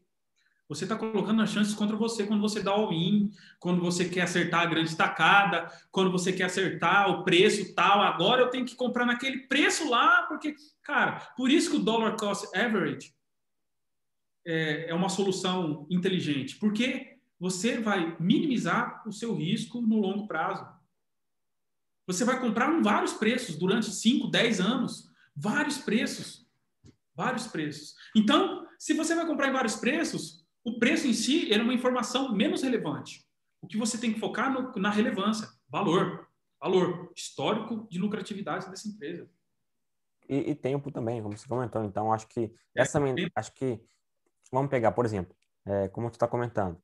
Você 0.69 0.83
está 0.83 0.97
colocando 0.97 1.41
as 1.41 1.49
chances 1.49 1.73
contra 1.73 1.95
você 1.95 2.27
quando 2.27 2.41
você 2.41 2.61
dá 2.61 2.71
all-in, 2.71 3.31
quando 3.57 3.81
você 3.81 4.09
quer 4.09 4.23
acertar 4.23 4.61
a 4.61 4.65
grande 4.65 4.95
tacada, 4.97 5.71
quando 5.91 6.11
você 6.11 6.33
quer 6.33 6.43
acertar 6.43 7.09
o 7.09 7.23
preço 7.23 7.73
tal. 7.73 8.01
Agora 8.01 8.41
eu 8.41 8.49
tenho 8.49 8.65
que 8.65 8.75
comprar 8.75 9.05
naquele 9.05 9.47
preço 9.47 9.89
lá, 9.89 10.23
porque, 10.23 10.53
cara, 10.83 11.19
por 11.37 11.49
isso 11.49 11.71
que 11.71 11.77
o 11.77 11.83
dollar 11.83 12.17
cost 12.17 12.45
average 12.57 13.13
é, 14.45 14.89
é 14.89 14.93
uma 14.93 15.07
solução 15.07 15.87
inteligente, 15.89 16.57
porque 16.57 17.16
você 17.39 17.79
vai 17.79 18.17
minimizar 18.19 19.07
o 19.07 19.11
seu 19.11 19.33
risco 19.35 19.81
no 19.81 19.97
longo 19.97 20.27
prazo. 20.27 20.67
Você 22.07 22.23
vai 22.23 22.39
comprar 22.39 22.73
em 22.73 22.81
vários 22.81 23.13
preços 23.13 23.55
durante 23.55 23.91
5, 23.91 24.27
10 24.27 24.61
anos. 24.61 25.11
Vários 25.35 25.77
preços. 25.77 26.47
Vários 27.13 27.47
preços. 27.47 27.95
Então, 28.15 28.65
se 28.79 28.93
você 28.93 29.13
vai 29.13 29.25
comprar 29.25 29.49
em 29.49 29.53
vários 29.53 29.75
preços, 29.75 30.45
o 30.63 30.79
preço 30.79 31.07
em 31.07 31.13
si 31.13 31.51
é 31.51 31.61
uma 31.61 31.73
informação 31.73 32.33
menos 32.33 32.61
relevante. 32.61 33.25
O 33.61 33.67
que 33.67 33.77
você 33.77 33.97
tem 33.97 34.13
que 34.13 34.19
focar 34.19 34.51
no, 34.51 34.71
na 34.79 34.89
relevância, 34.89 35.47
valor, 35.67 36.27
valor 36.59 37.11
histórico 37.15 37.87
de 37.89 37.99
lucratividade 37.99 38.69
dessa 38.69 38.87
empresa. 38.87 39.29
E, 40.29 40.51
e 40.51 40.55
tempo 40.55 40.91
também, 40.91 41.21
como 41.21 41.37
você 41.37 41.47
comentou. 41.47 41.83
Então, 41.83 42.11
acho 42.11 42.27
que 42.27 42.51
é, 42.75 42.81
essa, 42.81 42.99
acho 43.35 43.53
que 43.53 43.79
vamos 44.51 44.69
pegar, 44.69 44.91
por 44.91 45.05
exemplo, 45.05 45.35
é, 45.65 45.87
como 45.89 46.09
tu 46.09 46.13
está 46.13 46.27
comentando, 46.27 46.81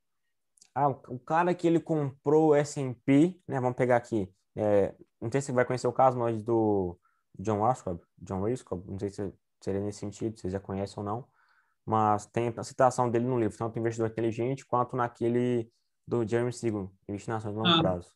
ah, 0.76 0.88
o 0.88 1.20
cara 1.20 1.54
que 1.54 1.68
ele 1.68 1.80
comprou 1.80 2.50
o 2.50 2.56
S&P, 2.56 3.40
né? 3.48 3.60
Vamos 3.60 3.78
pegar 3.78 3.98
aqui. 3.98 4.32
É, 4.56 4.96
não 5.22 5.32
sei 5.32 5.42
se 5.42 5.48
você 5.48 5.54
vai 5.54 5.66
conhecer 5.66 5.88
o 5.88 5.94
caso, 5.94 6.18
mas 6.18 6.42
do 6.44 6.98
John 7.38 7.66
Ashcroft, 7.66 8.04
John 8.18 8.46
Ashcroft, 8.46 8.86
não 8.86 9.00
sei 9.00 9.10
se 9.10 9.34
seria 9.62 9.82
nesse 9.82 10.00
sentido, 10.00 10.36
se 10.36 10.44
você 10.44 10.50
já 10.50 10.60
conhece 10.60 11.00
ou 11.00 11.06
não 11.06 11.28
mas 11.86 12.26
tem 12.26 12.54
a 12.56 12.64
citação 12.64 13.10
dele 13.10 13.26
no 13.26 13.40
livro, 13.40 13.58
tanto 13.58 13.78
Investidor 13.78 14.10
Inteligente 14.10 14.66
quanto 14.66 14.96
naquele 14.96 15.70
do 16.08 16.26
Jeremy 16.26 16.52
Siegel, 16.52 16.92
Investir 17.08 17.34
em 17.34 17.38
Ações 17.38 17.52
de 17.52 17.58
Longo 17.58 17.70
ah, 17.70 17.82
Prazo. 17.82 18.10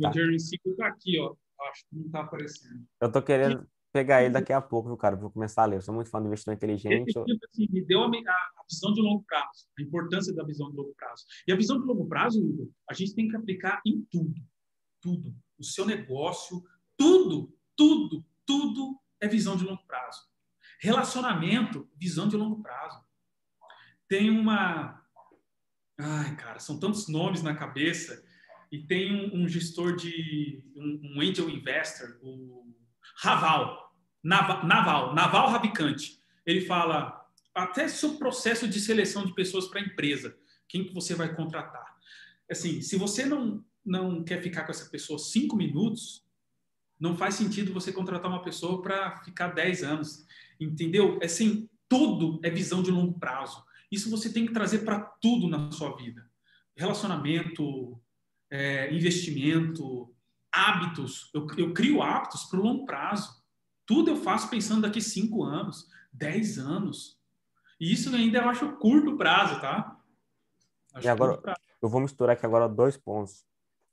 Tá. 0.00 0.10
O 0.10 0.12
Jeremy 0.12 0.40
Siegel 0.40 0.72
está 0.72 0.86
aqui, 0.88 1.18
ó. 1.18 1.34
Acho 1.68 1.84
que 1.88 1.96
não 1.96 2.06
está 2.06 2.20
aparecendo. 2.20 2.84
Eu 3.00 3.10
tô 3.10 3.22
querendo 3.22 3.66
pegar 3.94 4.22
ele 4.22 4.34
daqui 4.34 4.52
a 4.52 4.60
pouco, 4.60 4.88
viu, 4.88 4.96
cara? 4.96 5.14
Vou 5.14 5.30
começar 5.30 5.62
a 5.62 5.66
ler. 5.66 5.76
Eu 5.76 5.82
sou 5.82 5.94
muito 5.94 6.10
fã 6.10 6.20
do 6.20 6.26
investidor 6.26 6.54
inteligente. 6.54 7.10
Esse 7.10 7.24
tipo, 7.24 7.46
assim, 7.46 7.68
me 7.70 7.84
deu 7.84 8.02
a, 8.02 8.06
a, 8.06 8.64
visão 8.68 8.92
de 8.92 9.00
longo 9.00 9.22
prazo, 9.22 9.68
a 9.78 9.82
importância 9.82 10.34
da 10.34 10.42
visão 10.42 10.68
de 10.68 10.76
longo 10.76 10.92
prazo. 10.96 11.24
E 11.46 11.52
a 11.52 11.56
visão 11.56 11.80
de 11.80 11.86
longo 11.86 12.04
prazo, 12.08 12.44
Hugo, 12.44 12.72
a 12.90 12.92
gente 12.92 13.14
tem 13.14 13.28
que 13.28 13.36
aplicar 13.36 13.80
em 13.86 14.04
tudo. 14.10 14.34
Tudo. 15.00 15.32
O 15.56 15.62
seu 15.62 15.86
negócio, 15.86 16.60
tudo, 16.96 17.54
tudo, 17.76 18.24
tudo 18.44 18.98
é 19.20 19.28
visão 19.28 19.56
de 19.56 19.64
longo 19.64 19.86
prazo. 19.86 20.22
Relacionamento, 20.80 21.88
visão 21.96 22.26
de 22.26 22.36
longo 22.36 22.60
prazo 22.60 23.00
tem 24.08 24.28
uma. 24.28 25.00
Ai, 25.98 26.36
cara, 26.36 26.58
são 26.58 26.80
tantos 26.80 27.08
nomes 27.08 27.42
na 27.42 27.54
cabeça. 27.54 28.24
E 28.72 28.78
tem 28.78 29.14
um, 29.14 29.44
um 29.44 29.48
gestor 29.48 29.94
de. 29.94 30.64
Um, 30.76 31.14
um, 31.14 31.20
angel 31.20 31.48
investor, 31.48 32.18
o 32.22 32.64
Raval. 33.18 33.83
Naval, 34.24 35.14
Naval, 35.14 35.50
Rabicante. 35.50 36.18
Ele 36.46 36.62
fala 36.62 37.24
até 37.54 37.86
o 37.86 38.16
processo 38.18 38.66
de 38.66 38.80
seleção 38.80 39.26
de 39.26 39.34
pessoas 39.34 39.68
para 39.68 39.80
a 39.80 39.84
empresa. 39.84 40.36
Quem 40.66 40.84
que 40.84 40.94
você 40.94 41.14
vai 41.14 41.34
contratar? 41.34 41.94
Assim, 42.50 42.80
se 42.80 42.96
você 42.96 43.26
não, 43.26 43.64
não 43.84 44.24
quer 44.24 44.42
ficar 44.42 44.64
com 44.64 44.72
essa 44.72 44.88
pessoa 44.90 45.18
cinco 45.18 45.56
minutos, 45.56 46.24
não 46.98 47.16
faz 47.16 47.34
sentido 47.34 47.72
você 47.72 47.92
contratar 47.92 48.30
uma 48.30 48.42
pessoa 48.42 48.80
para 48.80 49.22
ficar 49.22 49.48
dez 49.48 49.82
anos. 49.82 50.26
Entendeu? 50.58 51.18
Assim, 51.22 51.68
tudo 51.88 52.40
é 52.42 52.50
visão 52.50 52.82
de 52.82 52.90
longo 52.90 53.18
prazo. 53.18 53.62
Isso 53.90 54.10
você 54.10 54.32
tem 54.32 54.46
que 54.46 54.52
trazer 54.52 54.80
para 54.80 55.00
tudo 55.00 55.48
na 55.48 55.70
sua 55.70 55.94
vida: 55.96 56.28
relacionamento, 56.76 58.00
é, 58.50 58.92
investimento, 58.92 60.12
hábitos. 60.50 61.30
Eu, 61.34 61.46
eu 61.58 61.74
crio 61.74 62.02
hábitos 62.02 62.44
para 62.44 62.58
o 62.58 62.62
longo 62.62 62.86
prazo. 62.86 63.43
Tudo 63.86 64.10
eu 64.10 64.16
faço 64.16 64.48
pensando 64.48 64.82
daqui 64.82 65.00
cinco 65.00 65.44
anos, 65.44 65.88
dez 66.12 66.58
anos. 66.58 67.18
E 67.78 67.92
isso 67.92 68.14
ainda 68.14 68.38
eu 68.38 68.48
acho 68.48 68.76
curto 68.76 69.16
prazo, 69.16 69.60
tá? 69.60 69.98
Acho 70.94 71.06
e 71.06 71.08
agora, 71.08 71.58
eu 71.82 71.88
vou 71.88 72.00
misturar 72.00 72.34
aqui 72.34 72.46
agora 72.46 72.68
dois 72.68 72.96
pontos. 72.96 73.44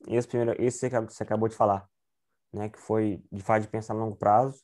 Esse 0.08 0.28
primeiro, 0.28 0.62
esse 0.62 0.90
que 0.90 1.00
você 1.00 1.24
acabou 1.24 1.50
de 1.50 1.56
falar, 1.56 1.88
né? 2.54 2.70
Que 2.70 2.80
foi 2.80 3.24
de 3.32 3.42
fato 3.42 3.64
de 3.64 3.68
pensar 3.68 3.94
a 3.94 3.98
longo 3.98 4.16
prazo, 4.16 4.64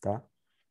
tá? 0.00 0.22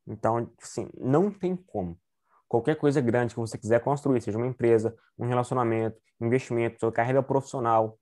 Então, 0.06 0.50
assim, 0.62 0.88
não 0.96 1.30
tem 1.30 1.54
como 1.54 2.00
qualquer 2.48 2.76
coisa 2.76 3.00
grande 3.00 3.34
que 3.34 3.40
você 3.40 3.58
quiser 3.58 3.82
construir, 3.82 4.22
seja 4.22 4.38
uma 4.38 4.46
empresa, 4.46 4.96
um 5.18 5.26
relacionamento, 5.26 6.00
investimento, 6.18 6.80
sua 6.80 6.90
carreira 6.90 7.22
profissional, 7.22 7.98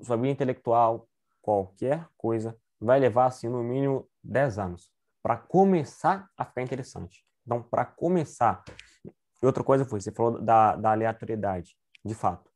sua 0.00 0.16
vida 0.16 0.28
intelectual, 0.28 1.06
qualquer 1.42 2.08
coisa, 2.16 2.56
vai 2.80 2.98
levar, 2.98 3.26
assim, 3.26 3.48
no 3.48 3.62
mínimo 3.62 4.08
10 4.22 4.58
anos 4.58 4.93
para 5.24 5.38
começar 5.38 6.28
a 6.36 6.44
ficar 6.44 6.60
interessante. 6.60 7.24
Então, 7.46 7.62
para 7.62 7.86
começar, 7.86 8.62
e 9.42 9.46
outra 9.46 9.64
coisa 9.64 9.82
foi, 9.82 9.98
você 9.98 10.12
falou 10.12 10.38
da, 10.38 10.76
da 10.76 10.90
aleatoriedade, 10.90 11.74
de 12.04 12.14
fato. 12.14 12.50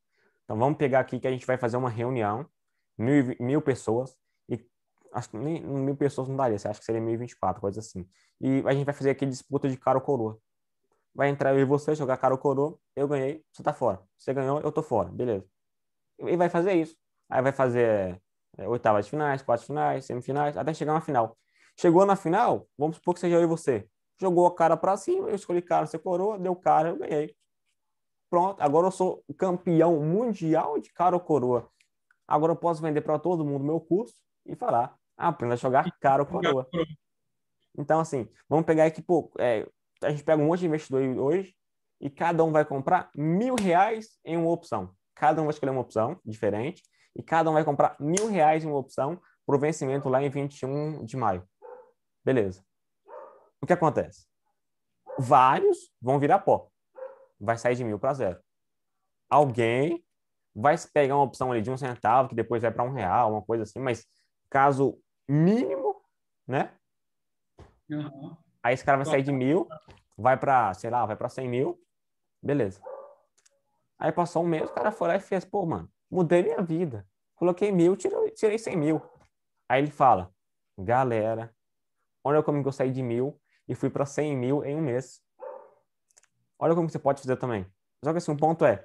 Então, 0.44 0.58
vamos 0.58 0.76
pegar 0.76 1.00
aqui 1.00 1.18
que 1.18 1.26
a 1.26 1.30
gente 1.30 1.46
vai 1.46 1.56
fazer 1.56 1.78
uma 1.78 1.88
reunião, 1.88 2.46
mil, 2.98 3.34
mil 3.40 3.62
pessoas, 3.62 4.14
e 4.50 4.62
acho 5.14 5.30
que 5.30 5.38
nem 5.38 5.62
mil 5.62 5.96
pessoas 5.96 6.28
não 6.28 6.36
daria, 6.36 6.58
você 6.58 6.68
acha 6.68 6.78
que 6.78 6.84
seria 6.84 7.00
1024, 7.00 7.58
coisa 7.58 7.80
assim. 7.80 8.06
E 8.38 8.62
a 8.66 8.72
gente 8.74 8.84
vai 8.84 8.94
fazer 8.94 9.10
aqui 9.10 9.24
disputa 9.24 9.66
de 9.66 9.78
cara 9.78 9.96
ou 9.96 10.04
coroa. 10.04 10.38
Vai 11.14 11.30
entrar 11.30 11.54
eu 11.54 11.60
e 11.60 11.64
você, 11.64 11.94
jogar 11.94 12.18
cara 12.18 12.34
ou 12.34 12.38
coroa, 12.38 12.78
eu 12.94 13.08
ganhei, 13.08 13.42
você 13.50 13.62
tá 13.62 13.72
fora. 13.72 13.98
Você 14.18 14.34
ganhou, 14.34 14.60
eu 14.60 14.70
tô 14.70 14.82
fora, 14.82 15.08
beleza. 15.10 15.46
E 16.18 16.36
vai 16.36 16.50
fazer 16.50 16.74
isso. 16.74 16.98
Aí 17.30 17.40
vai 17.40 17.52
fazer 17.52 18.20
é, 18.58 18.68
oitavas 18.68 19.06
de 19.06 19.10
finais, 19.10 19.40
quartas 19.40 19.66
finais, 19.66 20.04
semifinais, 20.04 20.54
até 20.54 20.74
chegar 20.74 20.92
na 20.92 21.00
final. 21.00 21.34
Chegou 21.80 22.04
na 22.04 22.16
final, 22.16 22.66
vamos 22.76 22.96
supor 22.96 23.14
que 23.14 23.20
seja 23.20 23.36
eu 23.36 23.42
e 23.42 23.46
você 23.46 23.88
jogou 24.20 24.46
a 24.46 24.54
cara 24.54 24.76
para 24.76 24.96
cima, 24.96 25.28
eu 25.28 25.34
escolhi 25.34 25.62
cara, 25.62 25.86
você 25.86 25.98
coroa, 25.98 26.38
deu 26.38 26.54
cara, 26.56 26.88
eu 26.88 26.98
ganhei. 26.98 27.36
Pronto, 28.28 28.60
agora 28.60 28.88
eu 28.88 28.90
sou 28.90 29.24
campeão 29.36 30.00
mundial 30.00 30.78
de 30.80 30.92
cara 30.92 31.14
ou 31.14 31.20
coroa. 31.20 31.70
Agora 32.26 32.52
eu 32.52 32.56
posso 32.56 32.82
vender 32.82 33.00
para 33.00 33.18
todo 33.18 33.44
mundo 33.44 33.64
meu 33.64 33.80
curso 33.80 34.14
e 34.44 34.54
falar, 34.54 34.94
aprenda 35.16 35.54
a 35.54 35.56
jogar 35.56 35.90
cara 36.00 36.22
ou 36.22 36.26
coroa. 36.26 36.68
Então, 37.78 38.00
assim, 38.00 38.28
vamos 38.48 38.66
pegar 38.66 38.84
aqui, 38.84 39.00
pô, 39.00 39.30
é, 39.38 39.64
a 40.02 40.10
gente 40.10 40.24
pega 40.24 40.42
um 40.42 40.46
monte 40.46 40.60
de 40.60 40.66
investidor 40.66 41.00
hoje 41.16 41.54
e 42.00 42.10
cada 42.10 42.42
um 42.42 42.50
vai 42.50 42.64
comprar 42.64 43.08
mil 43.14 43.54
reais 43.54 44.18
em 44.24 44.36
uma 44.36 44.50
opção. 44.50 44.92
Cada 45.14 45.40
um 45.40 45.44
vai 45.44 45.52
escolher 45.52 45.70
uma 45.70 45.80
opção 45.80 46.20
diferente 46.24 46.82
e 47.14 47.22
cada 47.22 47.48
um 47.48 47.52
vai 47.52 47.64
comprar 47.64 47.96
mil 48.00 48.28
reais 48.28 48.64
em 48.64 48.66
uma 48.66 48.78
opção 48.78 49.20
para 49.46 49.56
o 49.56 49.58
vencimento 49.58 50.08
lá 50.08 50.22
em 50.22 50.28
21 50.28 51.04
de 51.04 51.16
maio. 51.16 51.48
Beleza 52.28 52.62
o 53.60 53.66
que 53.66 53.72
acontece? 53.72 54.26
Vários 55.18 55.92
vão 56.00 56.18
virar 56.18 56.40
pó. 56.40 56.70
Vai 57.38 57.58
sair 57.58 57.74
de 57.74 57.84
mil 57.84 57.98
para 57.98 58.14
zero. 58.14 58.40
Alguém 59.28 60.04
vai 60.54 60.76
pegar 60.92 61.16
uma 61.16 61.24
opção 61.24 61.52
ali 61.52 61.60
de 61.60 61.70
um 61.70 61.76
centavo, 61.76 62.28
que 62.28 62.34
depois 62.34 62.62
vai 62.62 62.70
para 62.70 62.84
um 62.84 62.92
real, 62.92 63.32
uma 63.32 63.42
coisa 63.42 63.64
assim, 63.64 63.78
mas 63.78 64.06
caso 64.50 64.98
mínimo, 65.28 66.02
né? 66.46 66.72
Uhum. 67.90 68.36
Aí 68.62 68.74
esse 68.74 68.84
cara 68.84 68.96
vai 68.96 69.06
sair 69.06 69.22
de 69.22 69.32
mil, 69.32 69.68
vai 70.16 70.36
para, 70.36 70.74
sei 70.74 70.90
lá, 70.90 71.04
vai 71.06 71.16
para 71.16 71.28
cem 71.28 71.48
mil, 71.48 71.80
beleza. 72.42 72.82
Aí 73.98 74.10
passou 74.12 74.42
um 74.42 74.48
mês, 74.48 74.68
o 74.68 74.74
cara 74.74 74.90
foi 74.90 75.08
lá 75.08 75.16
e 75.16 75.20
fez, 75.20 75.44
pô, 75.44 75.64
mano, 75.64 75.90
mudei 76.10 76.42
minha 76.42 76.62
vida. 76.62 77.06
Coloquei 77.34 77.70
mil, 77.70 77.96
tirei, 77.96 78.30
tirei 78.30 78.58
cem 78.58 78.76
mil. 78.76 79.00
Aí 79.68 79.82
ele 79.82 79.90
fala, 79.90 80.32
galera, 80.76 81.54
olha 82.28 82.42
como 82.42 82.62
eu 82.62 82.72
saí 82.72 82.92
de 82.92 83.02
mil 83.02 83.40
e 83.66 83.74
fui 83.74 83.88
para 83.88 84.04
100 84.04 84.36
mil 84.36 84.64
em 84.64 84.76
um 84.76 84.82
mês. 84.82 85.20
Olha 86.58 86.74
como 86.74 86.88
você 86.88 86.98
pode 86.98 87.22
fazer 87.22 87.36
também. 87.36 87.66
Só 88.04 88.12
que 88.12 88.18
assim, 88.18 88.30
um 88.30 88.36
ponto 88.36 88.64
é, 88.64 88.84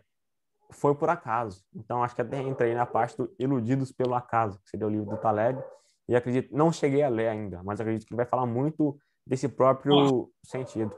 foi 0.71 0.95
por 0.95 1.09
acaso. 1.09 1.63
Então, 1.75 2.03
acho 2.03 2.15
que 2.15 2.21
até 2.21 2.41
entrei 2.41 2.73
na 2.73 2.85
parte 2.85 3.17
do 3.17 3.33
Iludidos 3.37 3.91
pelo 3.91 4.15
Acaso, 4.15 4.59
que 4.63 4.69
seria 4.69 4.87
o 4.87 4.89
livro 4.89 5.09
do 5.09 5.17
Taleb, 5.17 5.61
e 6.07 6.15
acredito, 6.15 6.55
não 6.55 6.71
cheguei 6.71 7.03
a 7.03 7.09
ler 7.09 7.27
ainda, 7.27 7.61
mas 7.63 7.79
acredito 7.79 8.07
que 8.07 8.15
vai 8.15 8.25
falar 8.25 8.45
muito 8.45 8.97
desse 9.27 9.47
próprio 9.47 10.31
sentido. 10.43 10.93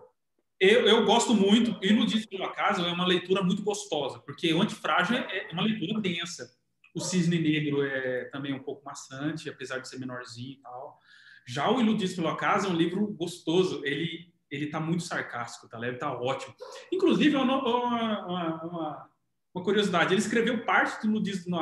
Eu, 0.60 0.88
eu 0.88 1.06
gosto 1.06 1.34
muito, 1.34 1.78
Iludidos 1.84 2.26
pelo 2.26 2.46
Acaso 2.46 2.86
é 2.86 2.92
uma 2.92 3.06
leitura 3.06 3.44
muito 3.44 3.64
gostosa, 3.64 4.20
porque 4.20 4.54
o 4.54 4.62
Antifrágil 4.62 5.18
é 5.18 5.50
uma 5.52 5.64
leitura 5.64 6.00
densa. 6.00 6.50
O 6.96 7.02
Cisne 7.02 7.40
Negro 7.40 7.84
é 7.86 8.26
também 8.26 8.54
um 8.54 8.64
pouco 8.64 8.86
maçante, 8.86 9.50
apesar 9.50 9.80
de 9.80 9.88
ser 9.88 10.00
menorzinho 10.00 10.54
e 10.54 10.62
tal. 10.62 11.00
Já 11.48 11.70
o 11.70 11.80
Iludidos 11.80 12.16
pelo 12.16 12.28
Acaso 12.28 12.68
é 12.68 12.70
um 12.70 12.76
livro 12.76 13.06
gostoso. 13.08 13.82
Ele 13.86 14.34
ele 14.50 14.66
está 14.66 14.80
muito 14.80 15.04
sarcástico, 15.04 15.68
tá 15.68 15.78
leve, 15.78 15.98
tá 15.98 16.12
ótimo. 16.12 16.54
Inclusive, 16.92 17.36
uma, 17.36 17.62
uma, 17.62 18.26
uma, 18.26 19.10
uma, 19.54 19.64
curiosidade, 19.64 20.14
ele 20.14 20.22
escreveu 20.22 20.64
parte 20.66 21.02
do 21.02 21.08
Iludidos, 21.08 21.46
no, 21.46 21.60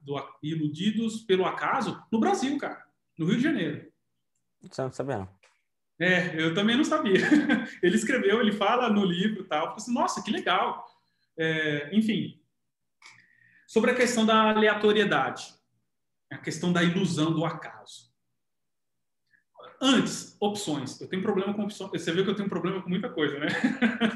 do 0.00 0.38
Iludidos 0.42 1.20
pelo 1.22 1.44
Acaso 1.44 2.00
no 2.10 2.20
Brasil, 2.20 2.56
cara, 2.58 2.84
no 3.18 3.26
Rio 3.26 3.36
de 3.36 3.42
Janeiro. 3.42 3.90
Você 4.60 4.82
não 4.82 4.92
sabia, 4.92 5.28
É, 5.98 6.40
eu 6.40 6.54
também 6.54 6.76
não 6.76 6.84
sabia. 6.84 7.14
ele 7.82 7.96
escreveu, 7.96 8.40
ele 8.40 8.52
fala 8.52 8.90
no 8.90 9.04
livro 9.04 9.42
e 9.42 9.48
tal. 9.48 9.74
Assim, 9.74 9.92
nossa, 9.92 10.22
que 10.22 10.30
legal. 10.30 10.84
É, 11.38 11.94
enfim, 11.96 12.40
sobre 13.66 13.90
a 13.90 13.94
questão 13.94 14.24
da 14.24 14.50
aleatoriedade, 14.50 15.54
a 16.30 16.38
questão 16.38 16.72
da 16.72 16.82
ilusão 16.82 17.32
do 17.32 17.44
acaso. 17.44 18.05
Antes, 19.80 20.36
opções. 20.40 21.00
Eu 21.00 21.08
tenho 21.08 21.22
problema 21.22 21.52
com 21.52 21.64
opções. 21.64 21.90
Você 21.90 22.12
viu 22.12 22.24
que 22.24 22.30
eu 22.30 22.34
tenho 22.34 22.48
problema 22.48 22.82
com 22.82 22.88
muita 22.88 23.10
coisa, 23.10 23.38
né? 23.38 23.48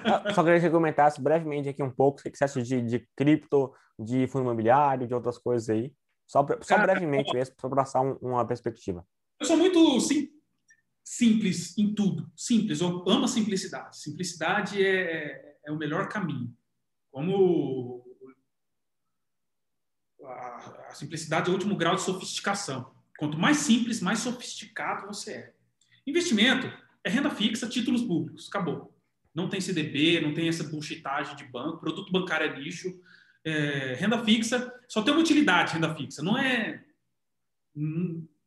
Ah, 0.04 0.32
só 0.32 0.42
queria 0.42 0.58
que 0.58 0.66
você 0.66 0.70
comentasse 0.70 1.20
brevemente 1.20 1.68
aqui 1.68 1.82
um 1.82 1.90
pouco 1.90 2.20
o 2.20 2.22
que 2.22 2.36
você 2.36 2.44
acha 2.44 2.62
de, 2.62 2.80
de 2.80 3.08
cripto, 3.14 3.72
de 3.98 4.26
fundo 4.26 4.44
imobiliário, 4.44 5.06
de 5.06 5.14
outras 5.14 5.36
coisas 5.38 5.68
aí. 5.68 5.92
Só, 6.26 6.46
só 6.62 6.76
Cara, 6.76 6.86
brevemente 6.86 7.32
mesmo, 7.32 7.54
para 7.56 7.70
passar 7.70 8.00
um, 8.00 8.16
uma 8.22 8.46
perspectiva. 8.46 9.06
Eu 9.38 9.46
sou 9.46 9.56
muito 9.56 10.00
sim, 10.00 10.28
simples 11.02 11.76
em 11.76 11.94
tudo. 11.94 12.30
Simples. 12.36 12.80
Eu 12.80 13.04
amo 13.08 13.24
a 13.24 13.28
simplicidade. 13.28 13.98
Simplicidade 13.98 14.84
é, 14.84 15.56
é 15.66 15.72
o 15.72 15.76
melhor 15.76 16.08
caminho. 16.08 16.54
Como 17.10 18.04
a, 20.24 20.86
a 20.88 20.94
simplicidade 20.94 21.48
é 21.48 21.50
o 21.50 21.54
último 21.54 21.76
grau 21.76 21.96
de 21.96 22.02
sofisticação. 22.02 22.99
Quanto 23.20 23.38
mais 23.38 23.58
simples, 23.58 24.00
mais 24.00 24.20
sofisticado 24.20 25.06
você 25.06 25.32
é. 25.32 25.52
Investimento 26.06 26.72
é 27.04 27.10
renda 27.10 27.28
fixa, 27.28 27.68
títulos 27.68 28.00
públicos, 28.00 28.48
acabou. 28.48 28.96
Não 29.34 29.46
tem 29.46 29.60
CDB, 29.60 30.22
não 30.22 30.32
tem 30.32 30.48
essa 30.48 30.64
bullshitagem 30.64 31.36
de 31.36 31.44
banco, 31.44 31.80
produto 31.80 32.10
bancário 32.10 32.50
é 32.50 32.58
lixo. 32.58 32.98
É, 33.44 33.92
renda 33.92 34.24
fixa 34.24 34.72
só 34.88 35.02
tem 35.02 35.12
uma 35.12 35.20
utilidade, 35.20 35.74
renda 35.74 35.94
fixa. 35.94 36.22
Não 36.22 36.38
é, 36.38 36.82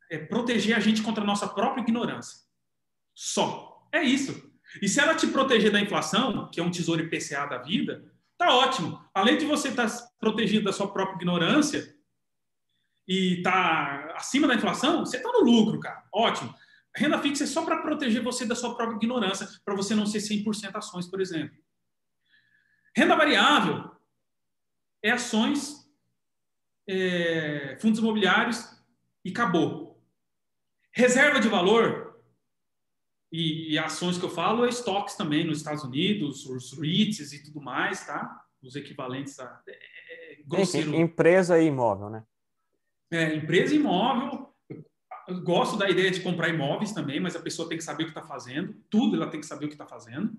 é 0.09 0.17
proteger 0.17 0.75
a 0.75 0.79
gente 0.79 1.03
contra 1.03 1.23
a 1.23 1.27
nossa 1.27 1.47
própria 1.47 1.83
ignorância. 1.83 2.39
Só. 3.13 3.87
É 3.91 4.01
isso. 4.01 4.51
E 4.81 4.89
se 4.89 4.99
ela 4.99 5.13
te 5.13 5.27
proteger 5.27 5.71
da 5.71 5.79
inflação, 5.79 6.49
que 6.49 6.59
é 6.59 6.63
um 6.63 6.71
tesouro 6.71 7.03
IPCA 7.03 7.45
da 7.45 7.59
vida, 7.59 8.11
tá 8.39 8.55
ótimo. 8.55 8.99
Além 9.13 9.37
de 9.37 9.45
você 9.45 9.67
estar 9.67 9.87
tá 9.87 10.07
protegido 10.19 10.65
da 10.65 10.73
sua 10.73 10.91
própria 10.91 11.17
ignorância, 11.17 11.95
e 13.07 13.38
está 13.38 14.13
acima 14.15 14.47
da 14.47 14.55
inflação, 14.55 15.05
você 15.05 15.17
está 15.17 15.31
no 15.31 15.41
lucro, 15.41 15.80
cara. 15.80 16.03
Ótimo. 16.11 16.53
Renda 16.95 17.19
fixa 17.19 17.43
é 17.43 17.47
só 17.47 17.65
para 17.65 17.81
proteger 17.81 18.23
você 18.23 18.45
da 18.45 18.55
sua 18.55 18.75
própria 18.75 18.97
ignorância, 18.97 19.47
para 19.65 19.75
você 19.75 19.95
não 19.95 20.05
ser 20.05 20.19
100% 20.19 20.75
ações, 20.75 21.07
por 21.07 21.19
exemplo. 21.19 21.57
Renda 22.95 23.15
variável 23.15 23.91
é 25.01 25.11
ações, 25.11 25.89
é, 26.88 27.77
fundos 27.81 27.99
imobiliários 27.99 28.63
e 29.25 29.31
acabou. 29.31 29.99
Reserva 30.91 31.39
de 31.39 31.49
valor 31.49 32.21
e, 33.31 33.73
e, 33.73 33.80
ações 33.80 34.19
que 34.19 34.25
eu 34.25 34.30
falo 34.30 34.63
é 34.63 34.69
estoques 34.69 35.15
também 35.15 35.43
nos 35.43 35.57
Estados 35.57 35.84
Unidos, 35.84 36.45
os 36.45 36.77
REITs 36.77 37.34
e 37.34 37.43
tudo 37.43 37.59
mais, 37.59 38.05
tá? 38.05 38.45
Os 38.61 38.75
equivalentes 38.75 39.39
a. 39.39 39.63
É, 39.67 39.71
é 39.71 40.43
grosseiro. 40.45 40.93
Empresa 40.93 41.59
e 41.59 41.65
imóvel, 41.65 42.11
né? 42.11 42.23
É, 43.14 43.35
empresa 43.35 43.76
imóvel, 43.76 44.52
eu 45.27 45.41
gosto 45.44 45.77
da 45.77 45.88
ideia 45.88 46.10
de 46.10 46.22
comprar 46.22 46.49
imóveis 46.49 46.94
também, 46.94 47.19
mas 47.19 47.35
a 47.35 47.40
pessoa 47.40 47.69
tem 47.69 47.77
que 47.77 47.84
saber 47.84 48.03
o 48.03 48.06
que 48.07 48.11
está 48.11 48.23
fazendo. 48.23 48.76
Tudo 48.90 49.15
ela 49.15 49.30
tem 49.30 49.40
que 49.40 49.45
saber 49.45 49.65
o 49.65 49.68
que 49.68 49.76
está 49.76 49.85
fazendo. 49.85 50.35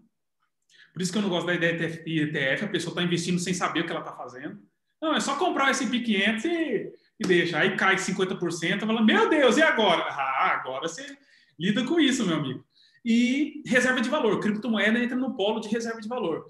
Por 0.92 1.00
isso 1.00 1.12
que 1.12 1.18
eu 1.18 1.22
não 1.22 1.28
gosto 1.28 1.46
da 1.46 1.54
ideia 1.54 1.76
de 1.76 2.20
ETF, 2.20 2.64
a 2.64 2.68
pessoa 2.68 2.90
está 2.90 3.02
investindo 3.04 3.38
sem 3.38 3.54
saber 3.54 3.80
o 3.80 3.84
que 3.84 3.92
ela 3.92 4.00
está 4.00 4.12
fazendo. 4.12 4.60
Não, 5.00 5.14
é 5.14 5.20
só 5.20 5.36
comprar 5.36 5.68
o 5.68 5.70
S&P 5.70 6.00
500 6.00 6.44
e, 6.46 6.92
e 7.20 7.28
deixa. 7.28 7.58
Aí 7.58 7.76
cai 7.76 7.94
50%, 7.94 8.80
fala, 8.80 9.02
meu 9.04 9.28
Deus, 9.28 9.56
e 9.56 9.62
agora? 9.62 10.02
Ah, 10.08 10.58
agora 10.60 10.88
você 10.88 11.16
lida 11.56 11.84
com 11.84 12.00
isso, 12.00 12.26
meu 12.26 12.38
amigo. 12.38 12.66
E 13.04 13.62
reserva 13.66 14.00
de 14.00 14.10
valor. 14.10 14.40
Criptomoeda 14.40 14.98
entra 14.98 15.16
no 15.16 15.36
polo 15.36 15.60
de 15.60 15.68
reserva 15.68 16.00
de 16.00 16.08
valor. 16.08 16.44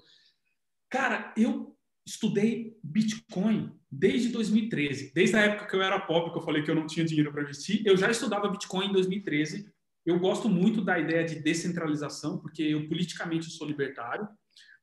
Cara, 0.89 1.31
eu 1.37 1.74
estudei 2.05 2.77
Bitcoin 2.83 3.71
desde 3.91 4.29
2013. 4.29 5.11
Desde 5.13 5.35
a 5.35 5.41
época 5.41 5.67
que 5.67 5.75
eu 5.75 5.81
era 5.81 5.99
pobre, 5.99 6.31
que 6.31 6.37
eu 6.37 6.43
falei 6.43 6.63
que 6.63 6.69
eu 6.69 6.75
não 6.75 6.85
tinha 6.85 7.05
dinheiro 7.05 7.31
para 7.31 7.41
investir, 7.41 7.81
eu 7.85 7.97
já 7.97 8.09
estudava 8.11 8.49
Bitcoin 8.49 8.87
em 8.87 8.93
2013. 8.93 9.67
Eu 10.05 10.19
gosto 10.19 10.47
muito 10.47 10.81
da 10.81 10.99
ideia 10.99 11.25
de 11.25 11.39
descentralização, 11.39 12.37
porque 12.37 12.61
eu 12.61 12.87
politicamente 12.87 13.49
sou 13.49 13.65
libertário, 13.65 14.27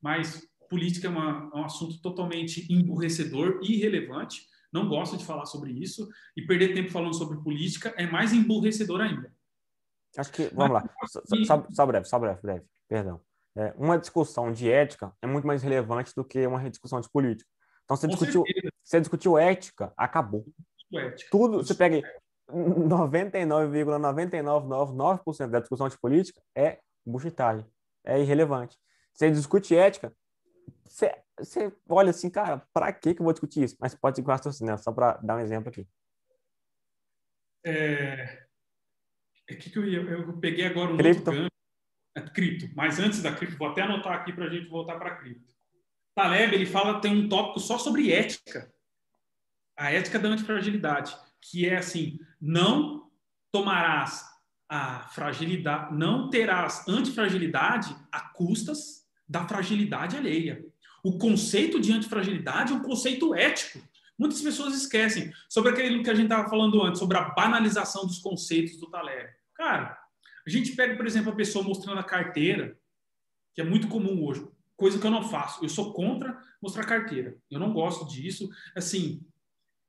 mas 0.01 0.45
política 0.69 1.07
é, 1.07 1.11
uma, 1.11 1.51
é 1.55 1.57
um 1.59 1.65
assunto 1.65 2.01
totalmente 2.01 2.67
emburrecedor 2.73 3.61
e 3.63 3.75
irrelevante. 3.75 4.43
Não 4.73 4.89
gosto 4.89 5.17
de 5.17 5.25
falar 5.25 5.47
sobre 5.47 5.71
isso. 5.71 6.09
E 6.37 6.43
perder 6.43 6.75
tempo 6.75 6.91
falando 6.91 7.15
sobre 7.15 7.39
política 7.43 7.95
é 7.97 8.07
mais 8.07 8.33
emburrecedor 8.33 9.01
ainda. 9.01 9.33
Acho 10.17 10.33
que, 10.33 10.49
vamos 10.55 10.73
lá, 10.73 10.91
só, 11.07 11.23
só, 11.45 11.67
só 11.71 11.87
breve, 11.87 12.07
só 12.07 12.19
breve, 12.19 12.41
breve, 12.43 12.65
perdão. 12.89 13.21
É, 13.57 13.75
uma 13.77 13.99
discussão 13.99 14.51
de 14.51 14.71
ética 14.71 15.13
é 15.21 15.27
muito 15.27 15.47
mais 15.47 15.63
relevante 15.63 16.15
do 16.15 16.25
que 16.25 16.47
uma 16.47 16.71
discussão 16.71 16.99
de 17.01 17.11
política. 17.11 17.49
Então, 17.85 17.97
você 17.97 18.09
discutiu, 18.09 18.45
você 18.83 19.01
discutiu 19.01 19.37
ética, 19.37 19.93
acabou. 19.97 20.47
Ética. 20.93 21.31
Tudo, 21.31 21.59
você 21.59 21.75
pega 21.75 22.01
99,9999% 22.51 25.49
da 25.49 25.61
discussão 25.61 25.89
de 25.89 25.99
política 25.99 26.41
é 26.55 26.79
buchitagem. 27.05 27.67
é 28.05 28.21
irrelevante. 28.21 28.79
Você 29.13 29.31
discute 29.31 29.77
ética, 29.77 30.15
você, 30.85 31.15
você 31.39 31.73
olha 31.89 32.11
assim, 32.11 32.31
cara, 32.31 32.67
para 32.73 32.93
que, 32.93 33.15
que 33.15 33.21
eu 33.21 33.25
vou 33.25 33.33
discutir 33.33 33.65
isso? 33.65 33.77
Mas 33.81 33.95
pode 33.95 34.17
ser 34.17 34.23
com 34.23 34.31
raciocínio, 34.31 34.79
só 34.79 34.93
para 34.93 35.17
dar 35.19 35.37
um 35.37 35.41
exemplo 35.41 35.69
aqui. 35.69 35.87
É... 37.65 38.47
é 39.49 39.55
que, 39.55 39.71
que 39.71 39.79
eu, 39.79 39.85
eu 39.85 40.37
peguei 40.39 40.67
agora 40.67 40.93
um 40.93 40.97
cripto. 40.97 41.31
outro. 41.31 41.47
É, 41.47 41.52
cripto. 42.21 42.71
Mas 42.75 42.99
antes 42.99 43.23
da 43.23 43.33
cripto, 43.33 43.57
vou 43.57 43.69
até 43.69 43.83
anotar 43.83 44.13
aqui 44.13 44.33
para 44.33 44.47
a 44.47 44.49
gente 44.49 44.69
voltar 44.69 44.97
para 44.99 45.17
cripto. 45.17 45.53
Taleb, 46.15 46.55
ele 46.55 46.67
fala, 46.67 47.01
tem 47.01 47.17
um 47.17 47.29
tópico 47.29 47.61
só 47.61 47.79
sobre 47.79 48.13
ética. 48.13 48.73
A 49.77 49.91
ética 49.91 50.19
da 50.19 50.29
antifragilidade, 50.29 51.17
que 51.41 51.67
é 51.67 51.79
assim, 51.79 52.19
não 52.41 53.11
tomarás 53.51 54.25
a 54.69 55.09
fragilidade, 55.09 55.95
não 55.95 56.31
terás 56.31 56.87
antifragilidade 56.89 57.97
a 58.11 58.21
custas 58.21 59.07
da 59.29 59.47
fragilidade 59.47 60.17
alheia. 60.17 60.65
O 61.03 61.19
conceito 61.19 61.81
de 61.81 61.93
antifragilidade 61.93 62.73
é 62.73 62.77
um 62.77 62.83
conceito 62.83 63.35
ético. 63.35 63.81
Muitas 64.19 64.41
pessoas 64.41 64.75
esquecem 64.75 65.33
sobre 65.49 65.73
aquilo 65.73 66.03
que 66.03 66.11
a 66.11 66.15
gente 66.15 66.27
estava 66.27 66.49
falando 66.49 66.83
antes, 66.83 67.01
sobre 67.01 67.17
a 67.17 67.31
banalização 67.31 68.07
dos 68.07 68.19
conceitos 68.19 68.79
do 68.79 68.89
Taleb. 68.89 69.31
Cara, 69.55 69.99
a 70.47 70.51
gente 70.51 70.75
pega, 70.75 70.97
por 70.97 71.07
exemplo, 71.07 71.33
a 71.33 71.37
pessoa 71.37 71.65
mostrando 71.65 71.99
a 71.99 72.05
carteira, 72.05 72.77
que 73.55 73.61
é 73.61 73.65
muito 73.65 73.89
comum 73.89 74.25
hoje, 74.25 74.47
coisa 74.77 74.99
que 74.99 75.07
eu 75.07 75.11
não 75.11 75.23
faço. 75.23 75.65
Eu 75.65 75.69
sou 75.69 75.93
contra 75.93 76.37
mostrar 76.61 76.85
carteira. 76.85 77.37
Eu 77.51 77.61
não 77.61 77.73
gosto 77.73 78.07
disso. 78.07 78.49
Assim, 78.75 79.21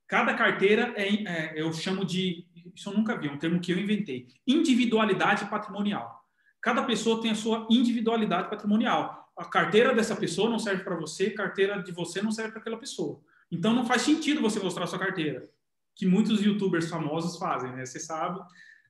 cada 0.08 0.34
carteira 0.34 0.94
é, 0.96 1.24
é 1.24 1.62
eu 1.62 1.72
chamo 1.74 2.06
de, 2.06 2.46
isso 2.76 2.90
eu 2.90 2.94
nunca 2.94 3.18
vi, 3.18 3.28
é 3.28 3.32
um 3.32 3.38
termo 3.38 3.60
que 3.60 3.72
eu 3.72 3.80
inventei, 3.80 4.28
individualidade 4.48 5.50
patrimonial. 5.50 6.24
Cada 6.62 6.84
pessoa 6.84 7.22
tem 7.22 7.32
a 7.32 7.36
sua 7.36 7.68
individualidade 7.70 8.50
patrimonial. 8.50 9.32
A 9.36 9.46
carteira 9.46 9.94
dessa 9.94 10.16
pessoa 10.16 10.50
não 10.50 10.60
serve 10.60 10.84
para 10.84 10.96
você, 10.96 11.28
a 11.28 11.36
carteira 11.36 11.82
de 11.82 11.92
você 11.92 12.22
não 12.22 12.32
serve 12.32 12.52
para 12.52 12.62
aquela 12.62 12.78
pessoa. 12.78 13.20
Então 13.52 13.74
não 13.74 13.86
faz 13.86 14.04
sentido 14.04 14.42
você 14.42 14.60
mostrar 14.60 14.88
sua 14.88 15.00
carteira, 15.00 15.48
que 15.96 16.06
muitos 16.06 16.42
youtubers 16.42 16.90
famosos 16.90 17.38
fazem, 17.38 17.72
né? 17.74 17.86
Você 17.86 18.00
sabe. 18.00 18.40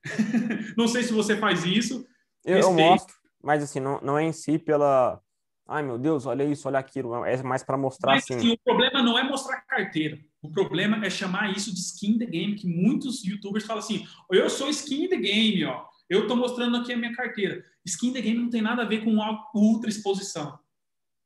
não 0.76 0.86
sei 0.86 1.02
se 1.02 1.12
você 1.12 1.36
faz 1.36 1.64
isso. 1.64 2.06
Eu, 2.44 2.58
eu 2.58 2.72
mostro, 2.72 3.14
mas 3.42 3.62
assim, 3.62 3.80
não, 3.80 4.00
não 4.00 4.18
é 4.18 4.24
em 4.24 4.32
si 4.32 4.58
pela. 4.58 5.20
Ai 5.66 5.82
meu 5.82 5.98
Deus, 5.98 6.26
olha 6.26 6.44
isso, 6.44 6.68
olha 6.68 6.78
aquilo. 6.78 7.24
É 7.24 7.42
mais 7.42 7.62
para 7.62 7.78
mostrar 7.78 8.12
mas, 8.12 8.24
assim. 8.24 8.36
assim. 8.36 8.52
O 8.52 8.58
problema 8.58 9.02
não 9.02 9.18
é 9.18 9.22
mostrar 9.22 9.62
carteira. 9.62 10.18
O 10.42 10.50
problema 10.50 11.04
é 11.04 11.08
chamar 11.08 11.50
isso 11.56 11.72
de 11.72 11.80
skin 11.80 12.18
the 12.18 12.26
game, 12.26 12.54
que 12.54 12.66
muitos 12.66 13.24
youtubers 13.24 13.64
falam 13.64 13.82
assim: 13.82 14.06
eu 14.30 14.50
sou 14.50 14.68
skin 14.68 15.08
the 15.08 15.16
game, 15.16 15.64
ó. 15.64 15.86
Eu 16.08 16.22
estou 16.22 16.36
mostrando 16.36 16.76
aqui 16.76 16.92
a 16.92 16.96
minha 16.96 17.14
carteira. 17.14 17.64
Skin 17.84 18.12
the 18.12 18.20
game 18.20 18.38
não 18.38 18.50
tem 18.50 18.60
nada 18.60 18.82
a 18.82 18.84
ver 18.84 19.02
com 19.02 19.16
ultra 19.54 19.88
exposição. 19.88 20.58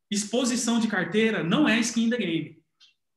Exposição 0.08 0.78
de 0.78 0.86
carteira 0.86 1.42
não 1.42 1.68
é 1.68 1.78
skin 1.80 2.08
the 2.08 2.16
game. 2.16 2.62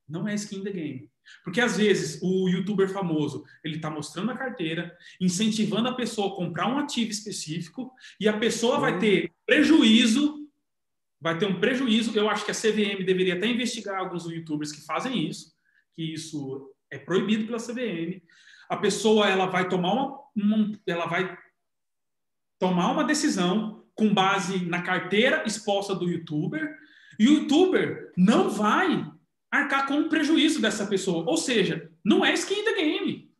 Não 0.09 0.27
é 0.27 0.33
skin 0.33 0.63
the 0.63 0.71
game. 0.71 1.10
Porque 1.43 1.61
às 1.61 1.77
vezes 1.77 2.19
o 2.21 2.49
youtuber 2.49 2.89
famoso 2.89 3.43
ele 3.63 3.75
está 3.77 3.89
mostrando 3.89 4.31
a 4.31 4.37
carteira, 4.37 4.95
incentivando 5.19 5.87
a 5.87 5.95
pessoa 5.95 6.29
a 6.29 6.35
comprar 6.35 6.67
um 6.67 6.77
ativo 6.77 7.11
específico 7.11 7.91
e 8.19 8.27
a 8.27 8.37
pessoa 8.37 8.79
vai 8.79 8.99
ter 8.99 9.31
prejuízo, 9.45 10.47
vai 11.19 11.37
ter 11.37 11.45
um 11.45 11.59
prejuízo. 11.59 12.17
Eu 12.17 12.29
acho 12.29 12.45
que 12.45 12.51
a 12.51 12.55
CVM 12.55 13.03
deveria 13.05 13.35
até 13.35 13.47
investigar 13.47 13.99
alguns 13.99 14.25
youtubers 14.25 14.71
que 14.71 14.85
fazem 14.85 15.27
isso, 15.27 15.53
que 15.95 16.13
isso 16.13 16.71
é 16.89 16.97
proibido 16.97 17.45
pela 17.45 17.57
CVM. 17.57 18.21
A 18.69 18.77
pessoa 18.77 19.27
ela 19.27 19.47
vai 19.47 19.67
tomar 19.67 19.93
uma, 19.93 20.19
uma 20.35 20.79
ela 20.85 21.05
vai 21.05 21.37
tomar 22.59 22.91
uma 22.91 23.03
decisão 23.03 23.83
com 23.95 24.13
base 24.13 24.65
na 24.65 24.81
carteira 24.81 25.43
exposta 25.45 25.93
do 25.93 26.09
youtuber 26.09 26.77
e 27.19 27.27
o 27.27 27.33
youtuber 27.33 28.11
não 28.17 28.49
vai 28.49 29.05
arcar 29.51 29.85
com 29.85 29.99
o 29.99 30.09
prejuízo 30.09 30.61
dessa 30.61 30.87
pessoa. 30.87 31.25
Ou 31.27 31.37
seja, 31.37 31.91
não 32.03 32.23
é 32.23 32.33
skin 32.33 32.63
the 32.63 32.73
game. 32.73 33.31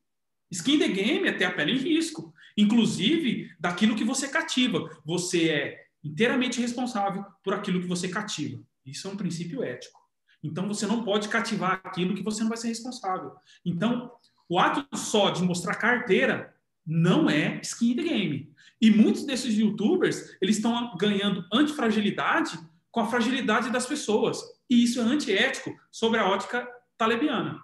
Skin 0.52 0.78
the 0.78 0.88
game 0.90 1.28
é 1.28 1.32
ter 1.32 1.46
a 1.46 1.52
pele 1.52 1.72
em 1.72 1.78
risco, 1.78 2.34
inclusive 2.58 3.50
daquilo 3.60 3.96
que 3.96 4.04
você 4.04 4.28
cativa. 4.28 4.90
Você 5.06 5.50
é 5.50 5.86
inteiramente 6.04 6.60
responsável 6.60 7.24
por 7.44 7.54
aquilo 7.54 7.80
que 7.80 7.88
você 7.88 8.10
cativa. 8.10 8.62
Isso 8.86 9.08
é 9.08 9.12
um 9.12 9.18
princípio 9.18 9.64
ético. 9.64 10.00
Então 10.44 10.68
você 10.68 10.86
não 10.86 11.04
pode 11.04 11.30
cativar 11.30 11.82
aquilo 11.84 12.16
que 12.16 12.24
você 12.24 12.42
não 12.42 12.50
vai 12.50 12.58
ser 12.58 12.68
responsável. 12.68 13.34
Então, 13.64 14.12
o 14.50 14.60
ato 14.60 14.86
só 14.98 15.30
de 15.30 15.44
mostrar 15.44 15.76
carteira 15.76 16.54
não 16.86 17.30
é 17.30 17.62
skin 17.62 17.96
the 17.96 18.04
game. 18.04 18.52
E 18.82 18.90
muitos 18.90 19.24
desses 19.24 19.56
youtubers, 19.56 20.36
eles 20.42 20.58
estão 20.58 20.96
ganhando 20.98 21.46
antifragilidade 21.54 22.60
com 22.90 23.00
a 23.00 23.08
fragilidade 23.08 23.70
das 23.70 23.86
pessoas. 23.86 24.42
E 24.72 24.86
isso 24.86 25.02
é 25.02 25.04
antiético 25.04 25.78
sobre 25.92 26.18
a 26.18 26.30
ótica 26.30 26.66
talebiana. 26.98 27.62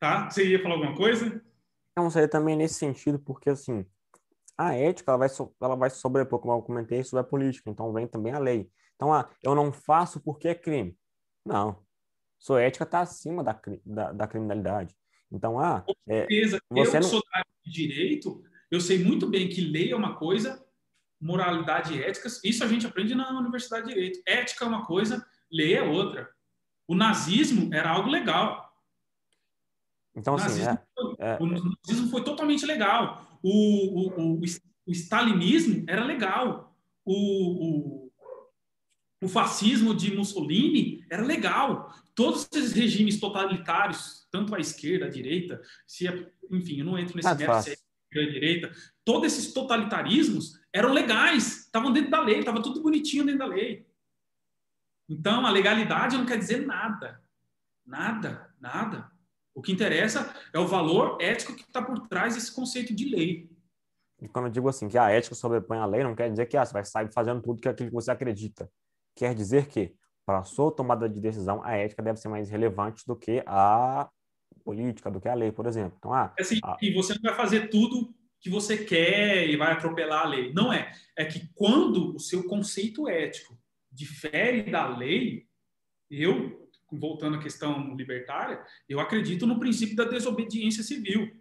Tá? 0.00 0.28
Você 0.28 0.44
ia 0.44 0.60
falar 0.60 0.74
alguma 0.74 0.96
coisa? 0.96 1.40
Não, 1.96 2.10
seria 2.10 2.26
também 2.26 2.56
nesse 2.56 2.74
sentido, 2.74 3.20
porque 3.20 3.50
assim, 3.50 3.86
a 4.56 4.74
ética 4.74 5.12
ela 5.12 5.18
vai, 5.18 5.28
so, 5.28 5.54
ela 5.60 5.76
vai 5.76 5.90
sobrepor, 5.90 6.40
como 6.40 6.54
eu 6.54 6.62
comentei, 6.62 7.04
sobre 7.04 7.20
a 7.20 7.24
política, 7.24 7.70
então 7.70 7.92
vem 7.92 8.08
também 8.08 8.32
a 8.32 8.40
lei. 8.40 8.68
Então, 8.96 9.14
ah, 9.14 9.30
eu 9.40 9.54
não 9.54 9.72
faço 9.72 10.20
porque 10.20 10.48
é 10.48 10.54
crime. 10.56 10.98
Não. 11.46 11.84
Sua 12.36 12.60
ética 12.60 12.82
está 12.82 13.00
acima 13.00 13.44
da, 13.44 13.60
da, 13.86 14.12
da, 14.12 14.26
criminalidade. 14.26 14.92
Então, 15.30 15.60
ah. 15.60 15.84
É. 16.08 16.26
É, 16.28 16.46
você 16.48 16.96
eu 16.96 17.00
não... 17.00 17.02
sou 17.02 17.22
da 17.32 17.44
de 17.64 17.72
direito, 17.72 18.42
eu 18.72 18.80
sei 18.80 19.04
muito 19.04 19.28
bem 19.28 19.48
que 19.48 19.60
lei 19.60 19.92
é 19.92 19.96
uma 19.96 20.16
coisa, 20.16 20.66
moralidade 21.20 21.94
e 21.94 22.02
éticas, 22.02 22.40
isso 22.44 22.62
a 22.62 22.66
gente 22.66 22.86
aprende 22.86 23.14
na 23.14 23.38
Universidade 23.38 23.86
de 23.86 23.94
Direito. 23.94 24.20
Ética 24.26 24.64
é 24.64 24.68
uma 24.68 24.84
coisa, 24.84 25.26
lei 25.50 25.74
é 25.74 25.82
outra. 25.82 26.28
O 26.86 26.94
nazismo 26.94 27.72
era 27.74 27.90
algo 27.90 28.08
legal. 28.08 28.72
Então, 30.14 30.34
o 30.34 30.36
assim, 30.36 30.62
nazismo, 30.62 30.78
é, 31.18 31.30
é, 31.30 31.38
o 31.40 31.46
nazismo 31.46 32.10
foi 32.10 32.24
totalmente 32.24 32.64
legal. 32.64 33.38
O, 33.42 33.50
o, 33.50 34.36
o, 34.36 34.40
o 34.40 34.92
stalinismo 34.92 35.84
era 35.88 36.04
legal. 36.04 36.76
O, 37.04 38.06
o, 38.06 38.12
o 39.22 39.28
fascismo 39.28 39.94
de 39.94 40.16
Mussolini 40.16 41.04
era 41.10 41.22
legal. 41.22 41.92
Todos 42.14 42.48
esses 42.52 42.72
regimes 42.72 43.20
totalitários, 43.20 44.26
tanto 44.30 44.54
a 44.54 44.60
esquerda, 44.60 45.06
a 45.06 45.10
direita, 45.10 45.60
se, 45.86 46.06
enfim, 46.50 46.80
eu 46.80 46.84
não 46.84 46.98
entro 46.98 47.16
nesse 47.16 47.28
mérito 47.34 47.62
se 47.62 47.70
é 47.70 47.72
a 47.74 47.87
direita, 48.10 48.70
todos 49.04 49.32
esses 49.32 49.52
totalitarismos 49.52 50.58
eram 50.72 50.92
legais, 50.92 51.64
estavam 51.64 51.92
dentro 51.92 52.10
da 52.10 52.20
lei, 52.20 52.40
estava 52.40 52.62
tudo 52.62 52.82
bonitinho 52.82 53.24
dentro 53.24 53.40
da 53.40 53.46
lei. 53.46 53.86
Então, 55.08 55.46
a 55.46 55.50
legalidade 55.50 56.16
não 56.16 56.26
quer 56.26 56.38
dizer 56.38 56.66
nada. 56.66 57.22
Nada, 57.86 58.54
nada. 58.60 59.10
O 59.54 59.62
que 59.62 59.72
interessa 59.72 60.34
é 60.52 60.58
o 60.58 60.66
valor 60.66 61.18
ético 61.20 61.54
que 61.54 61.62
está 61.62 61.82
por 61.82 62.06
trás 62.06 62.34
desse 62.34 62.54
conceito 62.54 62.94
de 62.94 63.08
lei. 63.08 63.50
E 64.20 64.28
quando 64.28 64.46
eu 64.46 64.52
digo 64.52 64.68
assim, 64.68 64.88
que 64.88 64.98
a 64.98 65.10
ética 65.10 65.34
sobrepõe 65.34 65.78
a 65.78 65.86
lei, 65.86 66.02
não 66.02 66.14
quer 66.14 66.30
dizer 66.30 66.46
que 66.46 66.56
ah, 66.56 66.64
você 66.64 66.72
vai 66.72 66.84
sair 66.84 67.10
fazendo 67.12 67.40
tudo 67.40 67.60
que 67.60 67.68
aquilo 67.68 67.88
que 67.88 67.94
você 67.94 68.10
acredita. 68.10 68.70
Quer 69.14 69.34
dizer 69.34 69.66
que, 69.66 69.94
para 70.26 70.40
a 70.40 70.44
sua 70.44 70.70
tomada 70.70 71.08
de 71.08 71.20
decisão, 71.20 71.62
a 71.64 71.76
ética 71.76 72.02
deve 72.02 72.18
ser 72.18 72.28
mais 72.28 72.50
relevante 72.50 73.04
do 73.06 73.16
que 73.16 73.42
a 73.46 74.08
política, 74.68 75.10
do 75.10 75.18
que 75.18 75.28
a 75.28 75.34
lei, 75.34 75.50
por 75.50 75.64
exemplo. 75.64 75.94
Então, 75.98 76.12
ah, 76.12 76.34
é 76.38 76.42
assim, 76.42 76.60
a... 76.62 76.76
E 76.82 76.92
você 76.92 77.14
não 77.14 77.22
vai 77.22 77.34
fazer 77.34 77.70
tudo 77.70 78.14
que 78.38 78.50
você 78.50 78.76
quer 78.76 79.48
e 79.48 79.56
vai 79.56 79.72
atropelar 79.72 80.26
a 80.26 80.28
lei. 80.28 80.52
Não 80.52 80.70
é. 80.70 80.92
É 81.16 81.24
que 81.24 81.48
quando 81.54 82.14
o 82.14 82.20
seu 82.20 82.46
conceito 82.46 83.08
ético 83.08 83.58
difere 83.90 84.70
da 84.70 84.94
lei, 84.94 85.46
eu, 86.10 86.68
voltando 86.92 87.38
à 87.38 87.42
questão 87.42 87.96
libertária, 87.96 88.62
eu 88.86 89.00
acredito 89.00 89.46
no 89.46 89.58
princípio 89.58 89.96
da 89.96 90.04
desobediência 90.04 90.82
civil. 90.82 91.34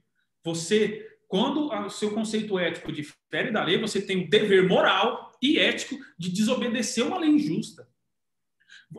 Você, 0.45 1.06
quando 1.28 1.70
o 1.70 1.90
seu 1.90 2.12
conceito 2.14 2.58
ético 2.58 2.94
difere 2.94 3.52
da 3.52 3.62
lei, 3.62 3.78
você 3.78 4.02
tem 4.02 4.24
o 4.24 4.30
dever 4.30 4.70
moral 4.70 5.34
e 5.41 5.60
ético 5.60 5.98
de 6.18 6.32
desobedecer 6.32 7.06
uma 7.06 7.20
lei 7.20 7.32
injusta. 7.32 7.90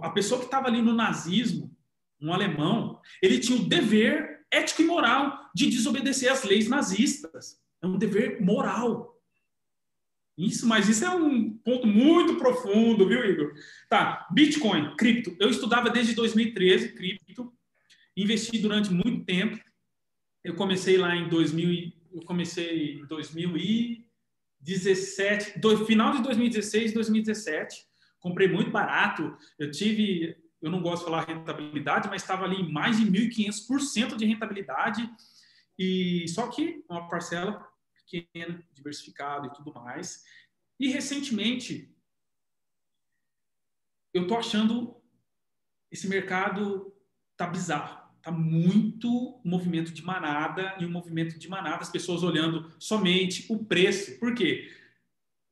A 0.03 0.11
pessoa 0.11 0.39
que 0.39 0.45
estava 0.45 0.69
ali 0.69 0.83
no 0.83 0.93
nazismo, 0.93 1.75
um 2.21 2.33
alemão, 2.33 3.01
ele 3.23 3.39
tinha 3.39 3.57
o 3.59 3.69
dever 3.69 4.39
ético 4.51 4.83
e 4.83 4.87
moral 4.87 5.49
de 5.55 5.69
desobedecer 5.69 6.33
as 6.33 6.43
leis 6.43 6.69
nazistas. 6.69 7.61
É 7.83 7.87
um 7.87 7.99
dever 7.99 8.43
moral. 8.43 9.15
Isso, 10.37 10.67
mas 10.69 10.89
isso 10.89 11.05
é 11.05 11.11
um 11.11 11.57
ponto 11.59 11.87
muito 11.87 12.37
profundo, 12.37 13.07
viu, 13.09 13.25
Igor? 13.25 13.53
Tá, 13.89 14.27
Bitcoin, 14.31 14.95
cripto. 14.97 15.37
Eu 15.41 15.51
estudava 15.51 15.91
desde 15.91 16.15
2013 16.15 16.95
cripto, 16.95 17.53
investi 18.17 18.57
durante 18.59 18.93
muito 18.93 19.25
tempo. 19.25 19.59
Eu 20.45 20.55
comecei 20.55 20.97
lá 20.97 21.17
em 21.17 21.29
2000, 21.29 21.93
eu 22.13 22.23
comecei 22.23 23.01
em 23.01 23.07
2017, 23.07 25.59
do 25.59 25.85
final 25.85 26.13
de 26.13 26.23
2016, 26.23 26.93
2017. 26.93 27.85
Comprei 28.21 28.47
muito 28.47 28.71
barato. 28.71 29.37
Eu 29.59 29.73
tive, 29.73 30.37
eu 30.61 30.71
não 30.71 30.83
gosto 30.83 31.05
de 31.05 31.11
falar 31.11 31.25
rentabilidade, 31.25 32.09
mas 32.09 32.23
estava 32.23 32.45
ali 32.45 32.57
em 32.57 32.73
mais 32.73 32.99
de 32.99 33.07
1.500% 33.07 34.17
de 34.17 34.25
rentabilidade. 34.25 35.09
E 35.79 36.27
só 36.29 36.49
que 36.49 36.85
uma 36.89 37.09
parcela 37.09 37.67
pequena, 37.95 38.63
diversificado 38.73 39.47
e 39.47 39.53
tudo 39.53 39.73
mais. 39.73 40.25
E 40.81 40.89
recentemente, 40.89 41.95
eu 44.13 44.27
tô 44.27 44.37
achando 44.37 44.97
esse 45.91 46.09
mercado 46.09 46.93
tá 47.37 47.47
bizarro. 47.47 47.99
Tá 48.21 48.33
muito 48.33 49.41
movimento 49.45 49.93
de 49.93 50.03
manada 50.03 50.75
e 50.81 50.85
um 50.85 50.91
movimento 50.91 51.39
de 51.39 51.49
manada, 51.49 51.83
as 51.83 51.91
pessoas 51.91 52.23
olhando 52.23 52.71
somente 52.79 53.51
o 53.51 53.65
preço. 53.65 54.19
Por 54.19 54.35
quê? 54.35 54.69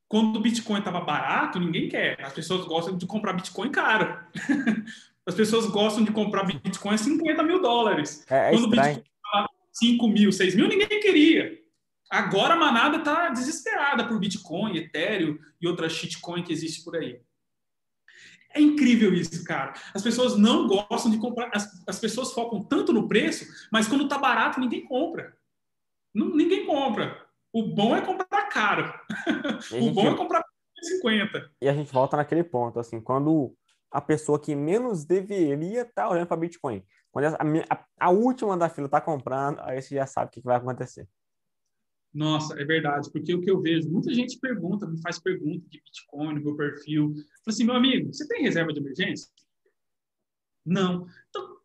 Quando 0.07 0.37
o 0.37 0.41
Bitcoin 0.41 0.79
estava 0.79 1.01
barato, 1.01 1.59
ninguém 1.59 1.89
quer. 1.89 2.23
As 2.23 2.33
pessoas 2.33 2.65
gostam 2.65 2.97
de 2.97 3.05
comprar 3.05 3.33
Bitcoin 3.33 3.69
caro. 3.71 4.17
As 5.25 5.35
pessoas 5.35 5.65
gostam 5.65 6.05
de 6.05 6.11
comprar 6.11 6.45
Bitcoin 6.45 6.93
a 6.93 6.97
50 6.97 7.43
mil 7.43 7.61
dólares. 7.61 8.25
É, 8.29 8.47
é 8.47 8.51
Quando 8.51 8.63
o 8.63 8.67
estranho. 8.67 8.95
Bitcoin 8.95 9.11
estava 9.25 9.49
5 9.73 10.07
mil, 10.07 10.31
6 10.31 10.55
mil, 10.55 10.67
ninguém 10.69 10.87
queria. 11.01 11.59
Agora 12.09 12.53
a 12.53 12.57
manada 12.57 12.97
está 12.97 13.29
desesperada 13.29 14.07
por 14.07 14.17
Bitcoin, 14.17 14.77
Ethereum 14.77 15.37
e 15.59 15.67
outras 15.67 15.91
shitcoin 15.91 16.43
que 16.43 16.53
existe 16.53 16.81
por 16.85 16.95
aí. 16.95 17.19
É 18.53 18.61
incrível 18.61 19.13
isso, 19.13 19.43
cara. 19.43 19.73
As 19.93 20.01
pessoas 20.01 20.37
não 20.37 20.65
gostam 20.67 21.11
de 21.11 21.17
comprar. 21.17 21.51
As, 21.53 21.83
as 21.85 21.99
pessoas 21.99 22.31
focam 22.31 22.63
tanto 22.63 22.93
no 22.93 23.07
preço, 23.07 23.45
mas 23.69 23.87
quando 23.87 24.05
está 24.05 24.17
barato, 24.17 24.59
ninguém 24.61 24.85
compra. 24.85 25.37
Não- 26.13 26.33
ninguém 26.33 26.65
compra. 26.65 27.26
O 27.59 27.73
bom 27.73 27.95
é 27.95 28.01
comprar 28.05 28.47
caro. 28.49 28.93
E 29.71 29.75
a 29.77 29.79
O 29.79 29.81
gente- 29.81 29.95
bom 29.95 30.07
é 30.07 30.15
comprar 30.15 30.41
por 30.43 30.83
50. 30.83 31.51
E 31.61 31.67
a 31.67 31.73
gente 31.73 31.91
volta 31.91 32.17
naquele 32.17 32.43
ponto, 32.43 32.79
assim, 32.79 33.01
quando 33.01 33.55
a 33.91 33.99
pessoa 34.01 34.39
que 34.39 34.53
menos 34.55 35.05
deveria 35.05 35.81
estar 35.81 36.09
olhando 36.09 36.27
para 36.27 36.37
Bitcoin, 36.37 36.83
quando 37.11 37.25
a, 37.25 37.37
a- 37.69 37.85
a 37.99 38.09
última 38.11 38.55
da 38.57 38.69
fila 38.69 38.85
está 38.87 39.01
comprando, 39.01 39.59
aí 39.61 39.81
você 39.81 39.95
já 39.95 40.05
sabe 40.05 40.27
o 40.27 40.31
que, 40.31 40.41
que 40.41 40.45
vai 40.45 40.57
acontecer. 40.57 41.07
Nossa, 42.13 42.59
é 42.59 42.65
verdade, 42.65 43.11
porque 43.11 43.33
o 43.33 43.41
que 43.41 43.49
eu 43.49 43.61
vejo, 43.61 43.89
muita 43.91 44.13
gente 44.13 44.39
pergunta, 44.39 44.87
me 44.87 44.99
faz 45.01 45.19
pergunta 45.19 45.65
de 45.69 45.81
Bitcoin 45.81 46.35
no 46.35 46.41
meu 46.43 46.55
perfil. 46.55 47.13
Fala 47.15 47.25
assim, 47.47 47.63
meu 47.65 47.75
amigo, 47.75 48.13
você 48.13 48.27
tem 48.27 48.41
reserva 48.43 48.71
de 48.73 48.79
emergência? 48.79 49.29
Não. 50.65 51.05
Então, 51.29 51.57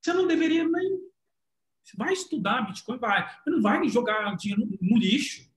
você 0.00 0.12
não 0.12 0.26
deveria 0.26 0.68
nem. 0.68 1.11
Vai 1.96 2.12
estudar 2.12 2.66
Bitcoin, 2.66 2.98
vai. 2.98 3.28
Não 3.46 3.60
vai 3.60 3.88
jogar 3.88 4.36
dinheiro 4.36 4.68
no, 4.80 4.98
lixo. 4.98 5.50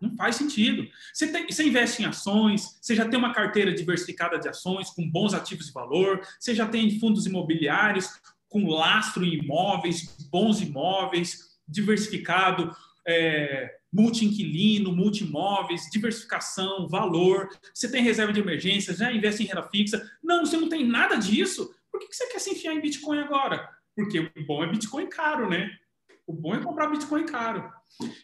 Não 0.00 0.16
faz 0.16 0.36
sentido. 0.36 0.88
Você, 1.12 1.28
tem, 1.28 1.46
você 1.46 1.64
investe 1.64 2.02
em 2.02 2.06
ações, 2.06 2.78
você 2.80 2.94
já 2.94 3.06
tem 3.08 3.18
uma 3.18 3.34
carteira 3.34 3.72
diversificada 3.72 4.38
de 4.38 4.48
ações 4.48 4.90
com 4.90 5.08
bons 5.08 5.34
ativos 5.34 5.66
de 5.66 5.72
valor, 5.72 6.20
você 6.38 6.54
já 6.54 6.66
tem 6.66 6.98
fundos 6.98 7.26
imobiliários 7.26 8.08
com 8.48 8.68
lastro 8.68 9.24
em 9.24 9.34
imóveis, 9.34 10.28
bons 10.30 10.60
imóveis, 10.60 11.60
diversificado, 11.68 12.74
é, 13.06 13.76
multi-inquilino, 13.92 14.94
multi-imóveis, 14.94 15.88
diversificação, 15.90 16.88
valor. 16.88 17.48
Você 17.74 17.90
tem 17.90 18.02
reserva 18.02 18.32
de 18.32 18.40
emergência, 18.40 18.94
já 18.94 19.12
investe 19.12 19.42
em 19.42 19.46
renda 19.46 19.68
fixa. 19.68 20.10
Não, 20.22 20.44
você 20.44 20.56
não 20.56 20.68
tem 20.68 20.86
nada 20.86 21.16
disso. 21.16 21.74
Por 21.90 22.00
que 22.00 22.14
você 22.14 22.26
quer 22.26 22.38
se 22.38 22.50
enfiar 22.50 22.74
em 22.74 22.80
Bitcoin 22.80 23.18
agora? 23.18 23.68
Porque 23.96 24.18
o 24.20 24.46
bom 24.46 24.64
é 24.64 24.70
Bitcoin 24.70 25.08
caro, 25.08 25.48
né? 25.48 25.70
O 26.26 26.32
bom 26.32 26.54
é 26.54 26.60
comprar 26.60 26.88
Bitcoin 26.88 27.26
caro. 27.26 27.70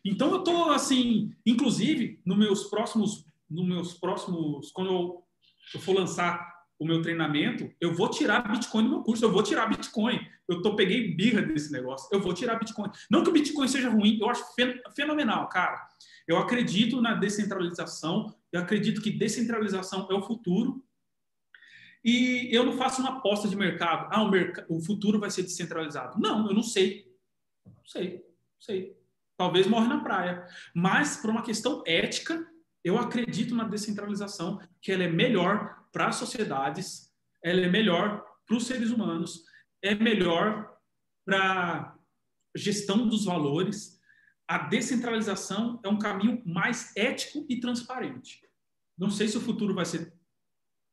Então 0.05 0.31
eu 0.31 0.45
tô 0.45 0.71
assim, 0.71 1.33
inclusive, 1.45 2.21
nos 2.25 2.39
meus 2.39 2.65
próximos, 2.65 3.27
nos 3.51 3.67
meus 3.67 3.95
próximos, 3.95 4.71
quando 4.73 4.91
eu, 4.93 5.81
for 5.81 5.95
lançar 5.95 6.55
o 6.79 6.87
meu 6.87 7.01
treinamento, 7.03 7.71
eu 7.81 7.95
vou 7.95 8.09
tirar 8.09 8.49
Bitcoin 8.51 8.85
do 8.85 8.91
meu 8.91 9.03
curso, 9.03 9.25
eu 9.25 9.33
vou 9.33 9.43
tirar 9.43 9.67
Bitcoin. 9.67 10.21
Eu 10.49 10.63
tô 10.63 10.77
peguei 10.77 11.15
birra 11.15 11.43
desse 11.43 11.73
negócio, 11.73 12.09
eu 12.13 12.21
vou 12.21 12.33
tirar 12.33 12.59
Bitcoin. 12.59 12.91
Não 13.11 13.25
que 13.25 13.31
o 13.31 13.33
Bitcoin 13.33 13.67
seja 13.67 13.91
ruim, 13.91 14.19
eu 14.21 14.31
acho 14.31 14.45
fen- 14.55 14.81
fenomenal, 14.95 15.49
cara. 15.49 15.85
Eu 16.29 16.39
acredito 16.39 17.01
na 17.01 17.15
descentralização, 17.15 18.35
eu 18.53 18.61
acredito 18.61 19.01
que 19.01 19.11
descentralização 19.11 20.07
é 20.11 20.15
o 20.15 20.23
futuro. 20.23 20.85
E 22.05 22.49
eu 22.55 22.65
não 22.65 22.77
faço 22.77 23.01
uma 23.01 23.19
aposta 23.19 23.49
de 23.49 23.57
mercado. 23.57 24.09
Ah, 24.11 24.23
o, 24.23 24.31
merc 24.31 24.65
o 24.69 24.81
futuro 24.81 25.19
vai 25.19 25.31
ser 25.31 25.43
descentralizado. 25.43 26.19
Não, 26.21 26.47
eu 26.49 26.55
não 26.55 26.63
sei. 26.63 27.13
Não 27.65 27.85
sei, 27.85 28.15
não 28.15 28.61
sei. 28.61 28.97
Talvez 29.37 29.67
morre 29.67 29.89
na 29.89 30.03
praia. 30.03 30.47
Mas, 30.75 31.17
por 31.17 31.31
uma 31.31 31.43
questão 31.43 31.83
ética, 31.87 32.47
eu 32.85 32.99
acredito 32.99 33.55
na 33.55 33.65
descentralização, 33.65 34.61
que 34.81 34.93
ela 34.93 35.03
é 35.03 35.09
melhor 35.09 35.85
para 35.93 36.07
as 36.07 36.17
sociedades, 36.17 37.13
ela 37.43 37.61
é 37.61 37.69
melhor 37.69 38.25
para 38.47 38.57
os 38.57 38.67
seres 38.67 38.91
humanos, 38.91 39.43
é 39.83 39.95
melhor 39.95 40.73
para 41.25 41.97
gestão 42.57 43.07
dos 43.07 43.25
valores. 43.25 44.01
A 44.49 44.59
descentralização 44.59 45.81
é 45.85 45.89
um 45.89 45.99
caminho 45.99 46.43
mais 46.47 46.97
ético 46.97 47.45
e 47.49 47.59
transparente. 47.59 48.41
Não 48.97 49.11
sei 49.11 49.29
se 49.29 49.37
o 49.37 49.41
futuro 49.41 49.75
vai 49.75 49.85
ser 49.85 50.16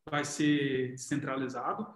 vai 0.10 0.26
ser 0.26 0.92
descentralizado, 0.92 1.88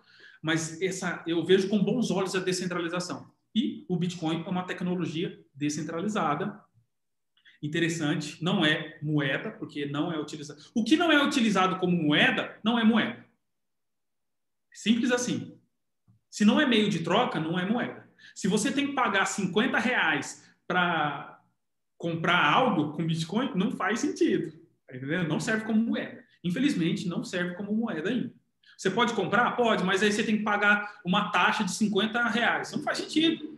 mas 0.41 0.81
essa 0.81 1.23
eu 1.27 1.43
vejo 1.43 1.69
com 1.69 1.83
bons 1.83 2.11
olhos 2.11 2.35
a 2.35 2.39
descentralização. 2.39 3.31
E 3.53 3.85
o 3.87 3.97
Bitcoin 3.97 4.43
é 4.45 4.49
uma 4.49 4.63
tecnologia 4.63 5.43
descentralizada, 5.53 6.63
interessante, 7.61 8.43
não 8.43 8.63
é 8.65 8.99
moeda, 9.01 9.51
porque 9.51 9.85
não 9.85 10.11
é 10.11 10.19
utilizado. 10.19 10.61
O 10.75 10.83
que 10.83 10.95
não 10.95 11.11
é 11.11 11.23
utilizado 11.23 11.77
como 11.79 11.95
moeda, 11.95 12.57
não 12.63 12.77
é 12.77 12.83
moeda. 12.83 13.25
Simples 14.71 15.11
assim. 15.11 15.57
Se 16.29 16.45
não 16.45 16.61
é 16.61 16.65
meio 16.67 16.89
de 16.89 16.99
troca, 16.99 17.39
não 17.39 17.57
é 17.57 17.65
moeda. 17.65 18.07
Se 18.35 18.47
você 18.47 18.71
tem 18.71 18.87
que 18.87 18.93
pagar 18.93 19.25
50 19.25 19.79
reais 19.79 20.47
para 20.67 21.41
comprar 21.97 22.45
algo 22.45 22.93
com 22.93 23.07
Bitcoin, 23.07 23.51
não 23.55 23.71
faz 23.71 23.99
sentido. 23.99 24.51
Tá 24.87 24.95
entendendo? 24.95 25.27
Não 25.27 25.39
serve 25.39 25.65
como 25.65 25.81
moeda. 25.81 26.23
Infelizmente, 26.47 27.07
não 27.07 27.23
serve 27.23 27.55
como 27.55 27.73
moeda 27.73 28.09
ainda. 28.09 28.33
Você 28.77 28.91
pode 28.91 29.13
comprar? 29.13 29.55
Pode, 29.55 29.83
mas 29.83 30.03
aí 30.03 30.11
você 30.11 30.23
tem 30.23 30.37
que 30.37 30.43
pagar 30.43 30.99
uma 31.03 31.31
taxa 31.31 31.63
de 31.63 31.71
50 31.71 32.29
reais. 32.29 32.71
Não 32.71 32.83
faz 32.83 32.99
sentido. 32.99 33.57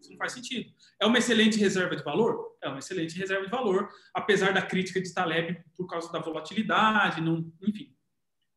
Isso 0.00 0.10
não 0.10 0.18
faz 0.18 0.32
sentido. 0.32 0.70
É 1.00 1.06
uma 1.06 1.18
excelente 1.18 1.58
reserva 1.58 1.96
de 1.96 2.04
valor? 2.04 2.56
É 2.62 2.68
uma 2.68 2.78
excelente 2.78 3.18
reserva 3.18 3.44
de 3.44 3.50
valor, 3.50 3.88
apesar 4.12 4.52
da 4.52 4.62
crítica 4.62 5.00
de 5.00 5.12
Taleb 5.12 5.62
por 5.76 5.86
causa 5.86 6.10
da 6.12 6.18
volatilidade, 6.18 7.20
não, 7.20 7.52
enfim. 7.62 7.94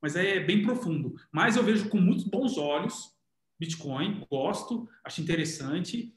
Mas 0.01 0.15
é 0.15 0.39
bem 0.39 0.61
profundo. 0.61 1.15
Mas 1.31 1.55
eu 1.55 1.63
vejo 1.63 1.89
com 1.89 1.97
muitos 1.97 2.25
bons 2.25 2.57
olhos 2.57 3.17
Bitcoin, 3.59 4.25
gosto, 4.29 4.87
acho 5.03 5.21
interessante. 5.21 6.13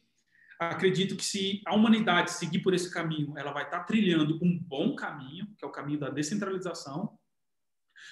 Acredito 0.59 1.17
que 1.17 1.25
se 1.25 1.63
a 1.67 1.75
humanidade 1.75 2.33
seguir 2.33 2.59
por 2.61 2.75
esse 2.75 2.93
caminho, 2.93 3.33
ela 3.37 3.51
vai 3.51 3.65
estar 3.65 3.85
trilhando 3.85 4.39
um 4.43 4.59
bom 4.59 4.95
caminho, 4.95 5.47
que 5.57 5.65
é 5.65 5.69
o 5.69 5.73
caminho 5.73 5.99
da 5.99 6.11
descentralização. 6.11 7.19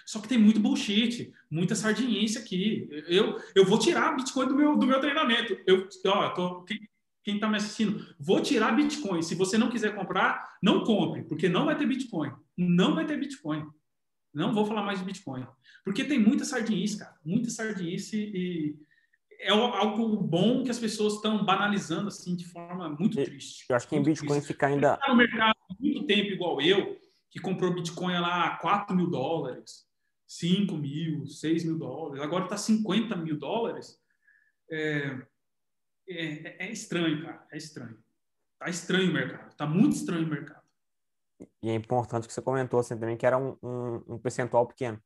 Só 0.06 0.20
que 0.20 0.28
tem 0.28 0.39
muito 0.39 0.60
bullshit, 0.60 1.32
muita 1.51 1.74
sardinice 1.74 2.39
aqui. 2.39 2.89
Eu, 3.06 3.39
eu 3.55 3.65
vou 3.65 3.78
tirar 3.78 4.16
Bitcoin 4.16 4.48
do 4.48 4.56
meu, 4.56 4.77
do 4.77 4.86
meu 4.86 5.01
treinamento. 5.01 5.56
Eu, 5.66 5.89
ó, 6.06 6.31
tô, 6.31 6.65
quem, 6.65 7.35
está 7.35 7.48
me 7.48 7.56
assistindo, 7.56 8.06
vou 8.19 8.40
tirar 8.40 8.74
Bitcoin. 8.74 9.23
Se 9.23 9.35
você 9.35 9.59
não 9.59 9.69
quiser 9.69 9.94
comprar, 9.94 10.56
não 10.62 10.85
compre, 10.85 11.23
porque 11.24 11.48
não 11.48 11.66
vai 11.66 11.77
ter 11.77 11.86
Bitcoin. 11.86 12.32
Não 12.56 12.94
vai 12.94 13.06
ter 13.06 13.19
Bitcoin. 13.19 13.66
Não 14.32 14.55
vou 14.55 14.65
falar 14.65 14.82
mais 14.82 14.98
de 14.98 15.05
Bitcoin. 15.05 15.47
Porque 15.85 16.05
tem 16.05 16.19
muita 16.19 16.44
sardinice, 16.44 16.98
cara. 16.98 17.15
Muita 17.24 17.51
sardinice 17.51 18.16
e 18.16 18.77
é 19.40 19.51
algo 19.51 20.16
bom 20.16 20.65
que 20.65 20.70
as 20.70 20.78
pessoas 20.78 21.15
estão 21.15 21.44
banalizando 21.44 22.09
assim 22.09 22.35
de 22.35 22.47
forma 22.47 22.89
muito 22.89 23.23
triste. 23.23 23.65
Eu 23.69 23.77
acho 23.77 23.89
que 23.89 23.97
em 23.97 24.02
Bitcoin 24.02 24.40
fica 24.40 24.66
ainda. 24.66 24.97
Tá 24.97 25.09
no 25.09 25.16
mercado 25.16 25.55
há 25.70 25.74
muito 25.81 26.06
tempo 26.06 26.32
igual 26.32 26.60
eu, 26.60 26.98
que 27.30 27.40
comprou 27.40 27.74
Bitcoin 27.74 28.18
lá 28.18 28.46
a 28.46 28.56
4 28.59 28.94
mil 28.96 29.10
dólares, 29.10 29.86
5 30.26 30.76
mil, 30.76 31.26
6 31.26 31.64
mil 31.64 31.78
dólares, 31.78 32.22
agora 32.22 32.44
está 32.44 32.56
50 32.56 33.16
mil 33.16 33.38
dólares. 33.38 33.98
É, 34.70 35.18
é, 36.09 36.66
é 36.66 36.70
estranho, 36.70 37.22
cara. 37.22 37.46
É 37.50 37.56
estranho. 37.56 37.98
Tá 38.59 38.68
estranho 38.68 39.10
o 39.10 39.14
mercado. 39.14 39.55
Tá 39.56 39.66
muito 39.66 39.94
estranho 39.94 40.26
o 40.26 40.30
mercado. 40.30 40.62
E 41.62 41.70
é 41.70 41.74
importante 41.74 42.26
que 42.26 42.32
você 42.32 42.42
comentou 42.42 42.80
assim 42.80 42.98
também 42.98 43.16
que 43.16 43.26
era 43.26 43.38
um, 43.38 43.56
um, 43.62 44.02
um 44.09 44.18
percentual 44.18 44.66
pequeno. 44.66 45.00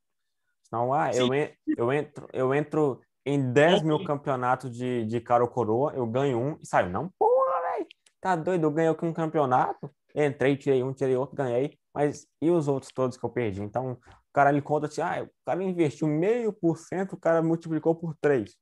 Senão, 0.62 0.92
ah, 0.92 1.10
eu, 1.12 1.34
en 1.34 1.50
eu 1.76 1.92
entro, 1.92 2.28
eu 2.32 2.54
entro 2.54 3.02
em 3.26 3.52
10 3.52 3.82
mil 3.82 4.02
campeonatos 4.04 4.74
de, 4.74 5.04
de 5.04 5.20
cara 5.20 5.44
ou 5.44 5.50
coroa, 5.50 5.92
eu 5.94 6.06
ganho 6.06 6.38
um 6.38 6.58
e 6.60 6.66
saio. 6.66 6.88
Não, 6.88 7.10
porra, 7.18 7.60
velho. 7.72 7.86
Tá 8.20 8.34
doido? 8.34 8.64
Eu 8.64 8.70
ganhei 8.70 8.90
aqui 8.90 9.04
um 9.04 9.12
campeonato. 9.12 9.90
Entrei, 10.14 10.56
tirei 10.56 10.82
um, 10.82 10.92
tirei 10.92 11.16
outro, 11.16 11.36
ganhei. 11.36 11.78
Mas 11.94 12.27
e 12.40 12.51
os 12.51 12.69
outros 12.69 12.90
todos 12.93 13.16
que 13.16 13.24
eu 13.24 13.31
perdi? 13.31 13.62
Então, 13.62 13.93
o 13.93 14.32
cara 14.32 14.51
ele 14.51 14.62
conta 14.62 14.86
assim, 14.86 15.02
ah, 15.02 15.23
o 15.23 15.31
cara 15.44 15.62
investiu 15.62 16.09
meio 16.09 16.52
por 16.52 16.78
cento, 16.78 17.12
o 17.12 17.20
cara 17.20 17.43
multiplicou 17.43 17.94
por 17.94 18.14
três. 18.16 18.56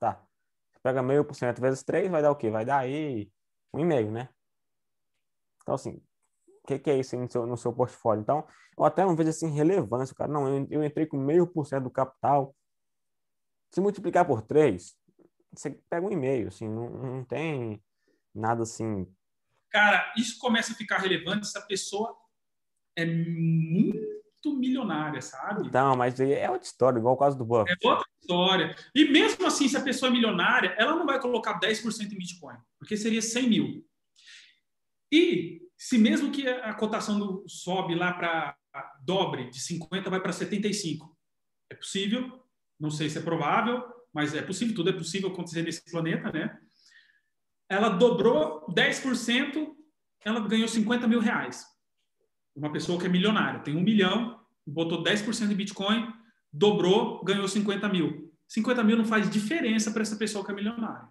Tá. 0.00 0.20
Pega 0.82 1.02
meio 1.02 1.24
por 1.24 1.34
cento 1.34 1.60
vezes 1.60 1.84
três, 1.84 2.10
vai 2.10 2.22
dar 2.22 2.32
o 2.32 2.36
quê? 2.36 2.50
Vai 2.50 2.64
dar 2.64 2.78
aí 2.78 3.30
um 3.72 3.78
e 3.78 3.84
meio, 3.84 4.10
né? 4.10 4.28
Então, 5.62 5.76
assim, 5.76 6.02
o 6.64 6.66
que, 6.66 6.78
que, 6.78 6.90
é 6.90 6.98
isso 6.98 7.16
no 7.16 7.30
seu, 7.30 7.46
no 7.46 7.56
seu 7.56 7.72
portfólio? 7.72 8.20
Então, 8.20 8.46
eu 8.76 8.84
até 8.84 9.04
não 9.04 9.14
vejo 9.14 9.30
assim 9.30 9.50
relevância, 9.50 10.14
cara. 10.14 10.30
Não, 10.30 10.48
eu, 10.48 10.66
eu 10.70 10.84
entrei 10.84 11.06
com 11.06 11.16
meio 11.16 11.46
por 11.46 11.66
cento 11.66 11.84
do 11.84 11.90
capital. 11.90 12.54
Se 13.70 13.80
multiplicar 13.80 14.26
por 14.26 14.42
três, 14.42 14.96
você 15.52 15.70
pega 15.88 16.04
um 16.04 16.10
e-mail, 16.10 16.48
assim, 16.48 16.68
não, 16.68 16.88
não 16.90 17.24
tem 17.24 17.82
nada 18.34 18.64
assim. 18.64 19.06
Cara, 19.70 20.12
isso 20.16 20.38
começa 20.38 20.72
a 20.72 20.76
ficar 20.76 20.98
relevante 20.98 21.46
se 21.46 21.56
a 21.56 21.62
pessoa 21.62 22.16
é 22.96 23.04
muito 23.04 24.02
milionária, 24.58 25.20
sabe? 25.20 25.70
Não, 25.72 25.96
mas 25.96 26.18
é 26.20 26.50
outra 26.50 26.66
história, 26.66 26.98
igual 26.98 27.14
o 27.14 27.18
caso 27.18 27.38
do 27.38 27.44
Buffett. 27.44 27.78
É 27.84 27.88
outra 27.88 28.06
história. 28.20 28.76
E 28.94 29.10
mesmo 29.10 29.46
assim, 29.46 29.68
se 29.68 29.76
a 29.76 29.82
pessoa 29.82 30.10
é 30.10 30.12
milionária, 30.12 30.74
ela 30.78 30.96
não 30.96 31.06
vai 31.06 31.20
colocar 31.20 31.58
10% 31.60 32.12
em 32.12 32.18
Bitcoin, 32.18 32.56
porque 32.78 32.96
seria 32.96 33.22
100 33.22 33.48
mil. 33.48 33.86
E 35.12 35.60
se 35.76 35.98
mesmo 35.98 36.30
que 36.30 36.48
a 36.48 36.72
cotação 36.74 37.18
do, 37.18 37.44
sobe 37.48 37.94
lá 37.94 38.12
para 38.12 38.56
dobre, 39.02 39.50
de 39.50 39.60
50 39.60 40.08
vai 40.08 40.20
para 40.20 40.32
75, 40.32 41.16
é 41.70 41.74
possível, 41.74 42.40
não 42.78 42.90
sei 42.90 43.10
se 43.10 43.18
é 43.18 43.22
provável, 43.22 43.82
mas 44.12 44.34
é 44.34 44.42
possível, 44.42 44.74
tudo 44.74 44.90
é 44.90 44.92
possível 44.92 45.30
acontecer 45.30 45.62
nesse 45.62 45.84
planeta, 45.90 46.30
né? 46.30 46.56
Ela 47.68 47.88
dobrou 47.88 48.66
10%, 48.68 49.74
ela 50.24 50.40
ganhou 50.46 50.68
50 50.68 51.08
mil 51.08 51.20
reais. 51.20 51.64
Uma 52.54 52.72
pessoa 52.72 52.98
que 52.98 53.06
é 53.06 53.08
milionária, 53.08 53.60
tem 53.60 53.76
um 53.76 53.82
milhão, 53.82 54.40
botou 54.66 55.02
10% 55.02 55.48
de 55.48 55.54
Bitcoin, 55.54 56.12
dobrou, 56.52 57.24
ganhou 57.24 57.48
50 57.48 57.88
mil. 57.88 58.32
50 58.48 58.84
mil 58.84 58.96
não 58.96 59.04
faz 59.04 59.30
diferença 59.30 59.90
para 59.90 60.02
essa 60.02 60.16
pessoa 60.16 60.44
que 60.44 60.50
é 60.50 60.54
milionária. 60.54 61.08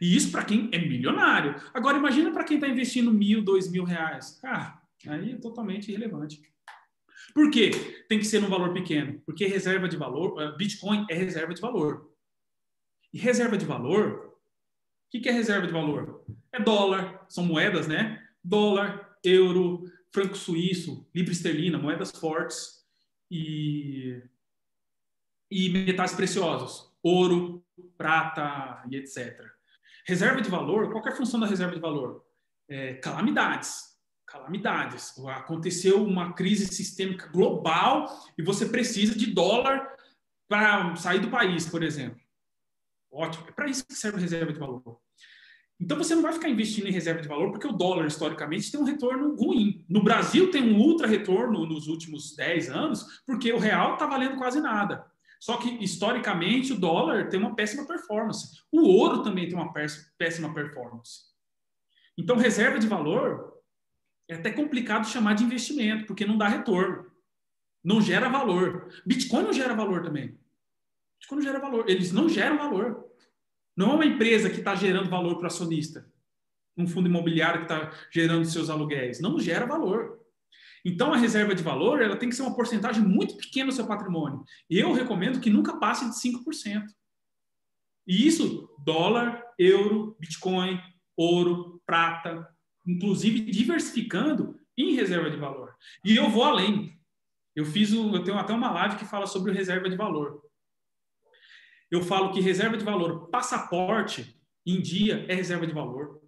E 0.00 0.14
isso 0.14 0.30
para 0.30 0.44
quem 0.44 0.70
é 0.72 0.78
milionário. 0.78 1.60
Agora, 1.72 1.98
imagina 1.98 2.32
para 2.32 2.44
quem 2.44 2.56
está 2.56 2.68
investindo 2.68 3.12
mil, 3.12 3.42
dois 3.42 3.70
mil 3.70 3.84
reais. 3.84 4.40
Ah, 4.44 4.80
aí 5.06 5.32
é 5.32 5.36
totalmente 5.36 5.90
irrelevante. 5.90 6.40
Por 7.34 7.50
quê? 7.50 7.70
Tem 8.08 8.18
que 8.18 8.24
ser 8.24 8.40
num 8.40 8.48
valor 8.48 8.72
pequeno. 8.72 9.20
Porque 9.26 9.46
reserva 9.46 9.88
de 9.88 9.96
valor, 9.96 10.40
eh, 10.40 10.56
Bitcoin 10.56 11.06
é 11.10 11.14
reserva 11.14 11.54
de 11.54 11.60
valor. 11.60 12.10
E 13.12 13.18
reserva 13.18 13.56
de 13.56 13.64
valor, 13.64 14.26
o 14.26 15.10
que, 15.10 15.20
que 15.20 15.28
é 15.28 15.32
reserva 15.32 15.66
de 15.66 15.72
valor? 15.72 16.24
É 16.52 16.60
dólar, 16.60 17.24
são 17.28 17.44
moedas, 17.44 17.86
né? 17.86 18.22
Dólar, 18.42 19.16
euro, 19.24 19.90
franco 20.14 20.36
suíço, 20.36 21.04
libra 21.12 21.32
esterlina, 21.32 21.76
moedas 21.76 22.12
fortes 22.12 22.86
e, 23.28 24.22
e 25.50 25.68
metais 25.70 26.14
preciosos, 26.14 26.96
ouro, 27.02 27.66
prata 27.98 28.84
e 28.88 28.96
etc. 28.96 29.44
Reserva 30.06 30.40
de 30.40 30.48
valor, 30.48 30.92
qual 30.92 31.04
é 31.04 31.10
a 31.10 31.16
função 31.16 31.40
da 31.40 31.46
reserva 31.46 31.74
de 31.74 31.80
valor? 31.80 32.24
É, 32.68 32.94
calamidades 32.94 33.92
calamidades. 34.26 35.16
Aconteceu 35.28 36.02
uma 36.04 36.32
crise 36.32 36.66
sistêmica 36.66 37.28
global 37.28 38.08
e 38.36 38.42
você 38.42 38.66
precisa 38.66 39.16
de 39.16 39.26
dólar 39.26 39.94
para 40.48 40.96
sair 40.96 41.20
do 41.20 41.30
país, 41.30 41.68
por 41.68 41.84
exemplo. 41.84 42.20
Ótimo. 43.12 43.46
É 43.48 43.52
para 43.52 43.68
isso 43.68 43.86
que 43.86 43.94
serve 43.94 44.18
a 44.18 44.20
reserva 44.20 44.52
de 44.52 44.58
valor. 44.58 44.98
Então 45.84 45.98
você 45.98 46.14
não 46.14 46.22
vai 46.22 46.32
ficar 46.32 46.48
investindo 46.48 46.88
em 46.88 46.92
reserva 46.92 47.20
de 47.20 47.28
valor 47.28 47.50
porque 47.50 47.66
o 47.66 47.72
dólar, 47.72 48.06
historicamente, 48.06 48.72
tem 48.72 48.80
um 48.80 48.84
retorno 48.84 49.36
ruim. 49.36 49.84
No 49.86 50.02
Brasil 50.02 50.50
tem 50.50 50.62
um 50.62 50.78
ultra 50.78 51.06
retorno 51.06 51.66
nos 51.66 51.88
últimos 51.88 52.34
10 52.34 52.70
anos, 52.70 53.22
porque 53.26 53.52
o 53.52 53.58
real 53.58 53.92
está 53.92 54.06
valendo 54.06 54.38
quase 54.38 54.62
nada. 54.62 55.04
Só 55.38 55.58
que, 55.58 55.68
historicamente, 55.84 56.72
o 56.72 56.78
dólar 56.80 57.28
tem 57.28 57.38
uma 57.38 57.54
péssima 57.54 57.86
performance. 57.86 58.62
O 58.72 58.80
ouro 58.80 59.22
também 59.22 59.46
tem 59.46 59.54
uma 59.54 59.74
péssima 60.16 60.54
performance. 60.54 61.24
Então, 62.16 62.38
reserva 62.38 62.78
de 62.78 62.86
valor 62.86 63.52
é 64.26 64.36
até 64.36 64.50
complicado 64.50 65.06
chamar 65.06 65.34
de 65.34 65.44
investimento, 65.44 66.06
porque 66.06 66.24
não 66.24 66.38
dá 66.38 66.48
retorno. 66.48 67.04
Não 67.84 68.00
gera 68.00 68.30
valor. 68.30 68.88
Bitcoin 69.04 69.42
não 69.42 69.52
gera 69.52 69.74
valor 69.74 70.02
também. 70.02 70.38
Bitcoin 71.20 71.40
não 71.40 71.44
gera 71.44 71.58
valor. 71.60 71.84
Eles 71.90 72.10
não 72.10 72.26
geram 72.26 72.56
valor. 72.56 73.04
Não 73.76 73.92
é 73.92 73.94
uma 73.94 74.06
empresa 74.06 74.48
que 74.48 74.58
está 74.58 74.74
gerando 74.74 75.10
valor 75.10 75.36
para 75.36 75.44
o 75.44 75.46
acionista. 75.46 76.10
Um 76.76 76.86
fundo 76.86 77.08
imobiliário 77.08 77.66
que 77.66 77.72
está 77.72 77.92
gerando 78.10 78.44
seus 78.44 78.70
aluguéis. 78.70 79.20
Não 79.20 79.38
gera 79.38 79.66
valor. 79.66 80.20
Então, 80.84 81.12
a 81.12 81.16
reserva 81.16 81.54
de 81.54 81.62
valor 81.62 82.02
ela 82.02 82.16
tem 82.16 82.28
que 82.28 82.34
ser 82.34 82.42
uma 82.42 82.54
porcentagem 82.54 83.02
muito 83.02 83.36
pequena 83.36 83.70
do 83.70 83.74
seu 83.74 83.86
patrimônio. 83.86 84.44
Eu 84.68 84.92
recomendo 84.92 85.40
que 85.40 85.50
nunca 85.50 85.78
passe 85.78 86.04
de 86.04 86.14
5%. 86.14 86.84
E 88.06 88.26
isso, 88.26 88.68
dólar, 88.84 89.42
euro, 89.58 90.14
Bitcoin, 90.20 90.78
ouro, 91.16 91.80
prata, 91.86 92.46
inclusive 92.86 93.40
diversificando 93.40 94.60
em 94.76 94.94
reserva 94.94 95.30
de 95.30 95.38
valor. 95.38 95.74
E 96.04 96.16
eu 96.16 96.28
vou 96.28 96.44
além. 96.44 96.98
Eu 97.56 97.64
fiz, 97.64 97.92
o, 97.92 98.14
eu 98.14 98.22
tenho 98.22 98.36
até 98.36 98.52
uma 98.52 98.70
live 98.70 98.96
que 98.96 99.06
fala 99.06 99.26
sobre 99.26 99.52
reserva 99.52 99.88
de 99.88 99.96
valor. 99.96 100.42
Eu 101.90 102.02
falo 102.02 102.32
que 102.32 102.40
reserva 102.40 102.76
de 102.76 102.84
valor, 102.84 103.28
passaporte 103.28 104.40
em 104.66 104.80
dia 104.80 105.26
é 105.28 105.34
reserva 105.34 105.66
de 105.66 105.72
valor, 105.72 106.20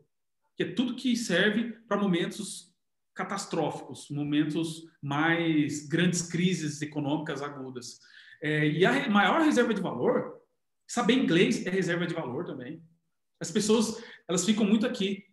que 0.56 0.62
é 0.62 0.72
tudo 0.72 0.96
que 0.96 1.16
serve 1.16 1.72
para 1.88 2.00
momentos 2.00 2.74
catastróficos, 3.14 4.10
momentos 4.10 4.84
mais 5.02 5.86
grandes 5.88 6.22
crises 6.22 6.82
econômicas 6.82 7.42
agudas. 7.42 7.98
É, 8.42 8.68
e 8.68 8.84
a 8.84 9.08
maior 9.08 9.40
reserva 9.40 9.72
de 9.72 9.80
valor, 9.80 10.38
saber 10.86 11.14
inglês 11.14 11.64
é 11.64 11.70
reserva 11.70 12.06
de 12.06 12.14
valor 12.14 12.44
também. 12.44 12.82
As 13.40 13.50
pessoas 13.50 14.02
elas 14.28 14.44
ficam 14.44 14.64
muito 14.64 14.86
aqui. 14.86 15.24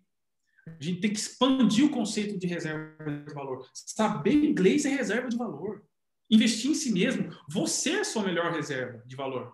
A 0.65 0.81
gente 0.81 1.01
tem 1.01 1.11
que 1.11 1.19
expandir 1.19 1.85
o 1.85 1.89
conceito 1.89 2.39
de 2.39 2.47
reserva 2.47 2.95
de 3.27 3.33
valor. 3.33 3.67
Saber 3.73 4.33
inglês 4.33 4.85
é 4.85 4.89
reserva 4.89 5.27
de 5.27 5.37
valor. 5.37 5.85
Investir 6.31 6.71
em 6.71 6.75
si 6.75 6.91
mesmo, 6.91 7.29
você 7.49 7.91
é 7.91 7.99
a 7.99 8.05
sua 8.05 8.23
melhor 8.23 8.53
reserva 8.53 9.03
de 9.05 9.15
valor. 9.15 9.53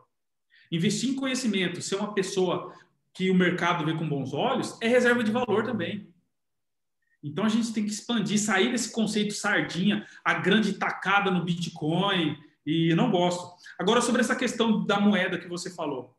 Investir 0.72 1.10
em 1.10 1.16
conhecimento, 1.16 1.82
ser 1.82 1.96
uma 1.96 2.14
pessoa 2.14 2.74
que 3.14 3.30
o 3.30 3.36
mercado 3.36 3.86
vê 3.86 3.94
com 3.96 4.08
bons 4.08 4.34
olhos, 4.34 4.78
é 4.82 4.88
reserva 4.88 5.24
de 5.24 5.32
valor 5.32 5.64
também. 5.64 6.14
Então 7.24 7.44
a 7.44 7.50
gente 7.50 7.74
tem 7.74 7.84
que 7.84 7.91
expandir, 7.91 8.40
sair 8.40 8.72
desse 8.72 8.91
conceito 8.91 9.34
sardinha, 9.34 10.08
a 10.24 10.36
grande 10.36 10.74
tacada 10.74 11.30
no 11.30 11.44
Bitcoin, 11.44 12.38
e 12.66 12.94
não 12.96 13.12
gosto. 13.12 13.56
Agora, 13.78 14.02
sobre 14.02 14.22
essa 14.22 14.36
questão 14.36 14.86
da 14.86 15.00
moeda 15.00 15.40
que 15.40 15.48
você 15.48 15.74
falou, 15.74 16.16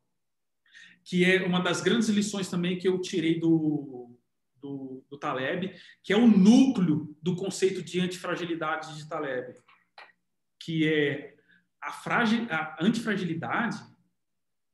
que 1.05 1.25
é 1.25 1.47
uma 1.47 1.61
das 1.61 1.81
grandes 1.81 2.09
lições 2.09 2.49
também 2.49 2.79
que 2.79 2.89
eu 2.89 3.01
tirei 3.01 3.39
do, 3.39 4.17
do, 4.61 5.05
do 5.09 5.19
Taleb, 5.19 5.73
que 6.03 6.13
é 6.13 6.17
o 6.17 6.27
núcleo 6.27 7.17
do 7.23 7.35
conceito 7.37 7.83
de 7.83 8.01
antifragilidade 8.01 8.97
de 8.97 9.09
Taleb, 9.09 9.55
que 10.59 10.87
é 10.87 11.35
a, 11.81 11.93
fragil, 11.93 12.47
a 12.51 12.77
antifragilidade 12.81 13.79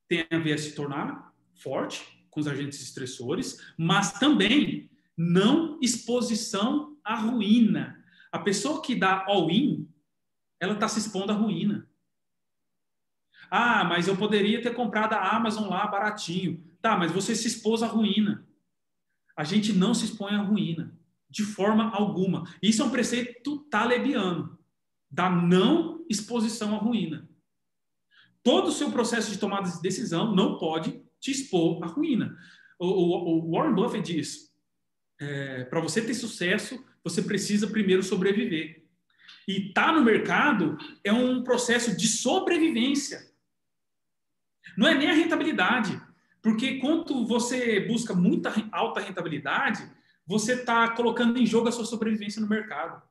tem 0.07 0.25
a 0.31 0.37
ver 0.37 0.53
a 0.53 0.57
se 0.57 0.73
tornar 0.73 1.33
forte 1.53 2.25
com 2.29 2.39
os 2.39 2.47
agentes 2.47 2.81
estressores, 2.81 3.73
mas 3.77 4.13
também 4.13 4.89
não 5.15 5.79
exposição 5.81 6.97
à 7.03 7.15
ruína. 7.15 8.03
A 8.31 8.39
pessoa 8.39 8.81
que 8.81 8.95
dá 8.95 9.25
all-in, 9.27 9.89
ela 10.59 10.73
está 10.73 10.87
se 10.87 10.99
expondo 10.99 11.31
à 11.31 11.35
ruína. 11.35 11.89
Ah, 13.49 13.83
mas 13.83 14.07
eu 14.07 14.17
poderia 14.17 14.61
ter 14.61 14.73
comprado 14.73 15.13
a 15.13 15.35
Amazon 15.35 15.69
lá 15.69 15.87
baratinho. 15.87 16.63
Tá, 16.81 16.97
mas 16.97 17.11
você 17.11 17.35
se 17.35 17.47
expôs 17.47 17.81
à 17.81 17.87
ruína 17.87 18.47
a 19.37 19.43
gente 19.43 19.71
não 19.71 19.93
se 19.93 20.05
expõe 20.05 20.33
à 20.33 20.41
ruína, 20.41 20.99
de 21.29 21.43
forma 21.43 21.91
alguma. 21.91 22.51
Isso 22.59 22.81
é 22.81 22.85
um 22.85 22.89
preceito 22.89 23.59
talebiano, 23.69 24.57
da 25.11 25.29
não 25.29 26.03
exposição 26.09 26.73
à 26.73 26.79
ruína. 26.79 27.29
Todo 28.47 28.69
o 28.69 28.71
seu 28.71 28.89
processo 28.89 29.29
de 29.29 29.37
tomada 29.37 29.69
de 29.69 29.81
decisão 29.81 30.33
não 30.33 30.57
pode 30.57 31.03
te 31.19 31.31
expor 31.31 31.83
à 31.83 31.87
ruína. 31.87 32.33
O, 32.79 32.87
o, 32.87 33.45
o 33.45 33.51
Warren 33.51 33.75
Buffett 33.75 34.13
diz: 34.13 34.53
é, 35.19 35.65
para 35.65 35.81
você 35.81 36.01
ter 36.01 36.13
sucesso, 36.13 36.81
você 37.03 37.21
precisa 37.21 37.67
primeiro 37.67 38.01
sobreviver. 38.01 38.85
E 39.45 39.67
estar 39.67 39.87
tá 39.87 39.91
no 39.91 40.01
mercado 40.01 40.77
é 41.03 41.11
um 41.11 41.43
processo 41.43 41.97
de 41.97 42.07
sobrevivência. 42.07 43.19
Não 44.77 44.87
é 44.87 44.95
nem 44.95 45.09
a 45.09 45.13
rentabilidade. 45.13 46.01
Porque 46.41 46.79
quando 46.79 47.27
você 47.27 47.81
busca 47.81 48.13
muita 48.13 48.53
alta 48.71 49.01
rentabilidade, 49.01 49.91
você 50.25 50.53
está 50.53 50.89
colocando 50.91 51.37
em 51.37 51.45
jogo 51.45 51.67
a 51.67 51.71
sua 51.73 51.83
sobrevivência 51.83 52.39
no 52.39 52.47
mercado. 52.47 53.03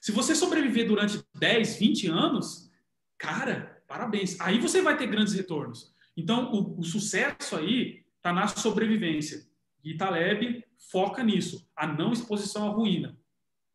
Se 0.00 0.10
você 0.10 0.34
sobreviver 0.34 0.88
durante 0.88 1.22
10, 1.36 1.76
20 1.76 2.08
anos, 2.08 2.68
cara, 3.16 3.71
parabéns. 3.92 4.40
Aí 4.40 4.58
você 4.58 4.80
vai 4.80 4.96
ter 4.96 5.06
grandes 5.06 5.34
retornos. 5.34 5.94
Então, 6.16 6.50
o, 6.50 6.80
o 6.80 6.82
sucesso 6.82 7.56
aí 7.56 8.06
está 8.16 8.32
na 8.32 8.48
sobrevivência. 8.48 9.46
E 9.84 9.96
Taleb 9.98 10.64
foca 10.90 11.22
nisso, 11.22 11.70
a 11.76 11.86
não 11.86 12.12
exposição 12.12 12.66
à 12.66 12.70
ruína. 12.70 13.18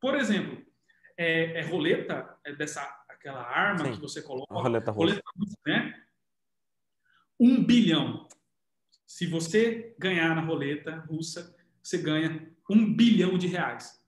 Por 0.01 0.15
exemplo, 0.15 0.65
é, 1.15 1.59
é 1.59 1.61
roleta, 1.61 2.35
é 2.43 2.53
dessa 2.53 2.81
aquela 3.07 3.43
arma 3.43 3.85
Sim, 3.85 3.91
que 3.91 4.01
você 4.01 4.21
coloca. 4.23 4.51
Roleta, 4.53 4.91
roleta 4.91 5.21
russa, 5.35 5.57
né? 5.67 6.03
um 7.39 7.63
bilhão. 7.63 8.27
Se 9.05 9.27
você 9.27 9.95
ganhar 9.99 10.35
na 10.35 10.41
roleta 10.41 10.97
russa, 11.09 11.55
você 11.81 11.99
ganha 11.99 12.51
um 12.69 12.91
bilhão 12.95 13.37
de 13.37 13.45
reais. 13.45 14.03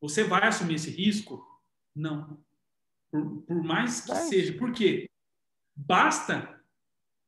Você 0.00 0.24
vai 0.24 0.46
assumir 0.46 0.76
esse 0.76 0.90
risco? 0.90 1.46
Não. 1.94 2.42
Por, 3.10 3.42
por 3.42 3.62
mais 3.62 4.00
que 4.00 4.14
seja. 4.14 4.54
Por 4.54 4.72
quê? 4.72 5.09
Basta 5.86 6.60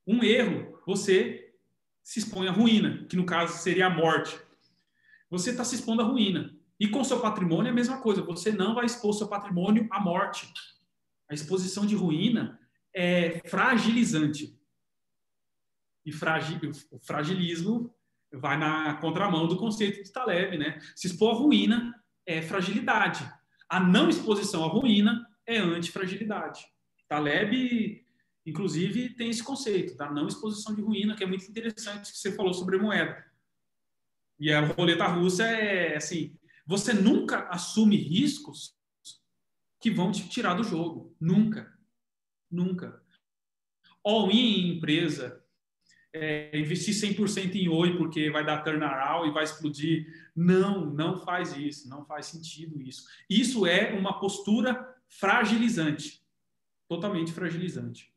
um 0.06 0.22
erro, 0.22 0.78
você 0.86 1.54
se 2.02 2.18
expõe 2.18 2.48
à 2.48 2.50
ruína, 2.50 3.06
que 3.08 3.16
no 3.16 3.24
caso 3.24 3.56
seria 3.62 3.86
a 3.86 3.90
morte. 3.90 4.38
Você 5.30 5.50
está 5.50 5.64
se 5.64 5.76
expondo 5.76 6.02
à 6.02 6.04
ruína. 6.04 6.54
E 6.78 6.88
com 6.88 7.02
seu 7.02 7.20
patrimônio 7.20 7.68
é 7.68 7.70
a 7.70 7.74
mesma 7.74 8.00
coisa. 8.02 8.22
Você 8.22 8.52
não 8.52 8.74
vai 8.74 8.84
expor 8.84 9.14
seu 9.14 9.28
patrimônio 9.28 9.86
à 9.90 10.00
morte. 10.00 10.52
A 11.30 11.34
exposição 11.34 11.86
de 11.86 11.94
ruína 11.94 12.60
é 12.92 13.40
fragilizante. 13.48 14.58
E 16.04 16.10
o 16.10 17.00
fragilismo 17.00 17.94
vai 18.32 18.58
na 18.58 18.94
contramão 18.96 19.46
do 19.46 19.56
conceito 19.56 20.02
de 20.02 20.12
Taleb, 20.12 20.58
né? 20.58 20.78
Se 20.94 21.06
expor 21.06 21.36
à 21.36 21.38
ruína 21.38 21.94
é 22.26 22.42
fragilidade. 22.42 23.26
A 23.68 23.80
não 23.80 24.10
exposição 24.10 24.64
à 24.64 24.68
ruína 24.68 25.26
é 25.46 25.58
antifragilidade. 25.58 26.66
Taleb, 27.08 28.01
inclusive, 28.44 29.14
tem 29.14 29.30
esse 29.30 29.42
conceito 29.42 29.96
da 29.96 30.10
não 30.10 30.26
exposição 30.26 30.74
de 30.74 30.82
ruína, 30.82 31.14
que 31.14 31.24
é 31.24 31.26
muito 31.26 31.48
interessante 31.48 32.10
que 32.10 32.18
você 32.18 32.32
falou 32.32 32.52
sobre 32.52 32.78
moeda. 32.78 33.24
E 34.38 34.52
a 34.52 34.60
roleta 34.60 35.06
russa 35.06 35.44
é 35.44 35.96
assim, 35.96 36.36
você 36.66 36.92
nunca 36.92 37.48
assume 37.48 37.96
riscos 37.96 38.74
que 39.80 39.90
vão 39.90 40.12
te 40.12 40.28
tirar 40.28 40.54
do 40.54 40.64
jogo. 40.64 41.14
Nunca. 41.20 41.72
Nunca. 42.50 43.02
All-in 44.04 44.36
em 44.36 44.76
empresa, 44.76 45.42
é, 46.12 46.58
investir 46.58 46.94
100% 46.94 47.54
em 47.54 47.68
Oi 47.68 47.96
porque 47.96 48.30
vai 48.30 48.44
dar 48.44 48.62
turnaround 48.62 49.28
e 49.28 49.32
vai 49.32 49.44
explodir. 49.44 50.06
Não, 50.34 50.86
não 50.86 51.16
faz 51.24 51.56
isso. 51.56 51.88
Não 51.88 52.04
faz 52.04 52.26
sentido 52.26 52.80
isso. 52.80 53.04
Isso 53.28 53.66
é 53.66 53.92
uma 53.92 54.18
postura 54.20 54.96
fragilizante. 55.08 56.22
Totalmente 56.88 57.32
fragilizante. 57.32 58.11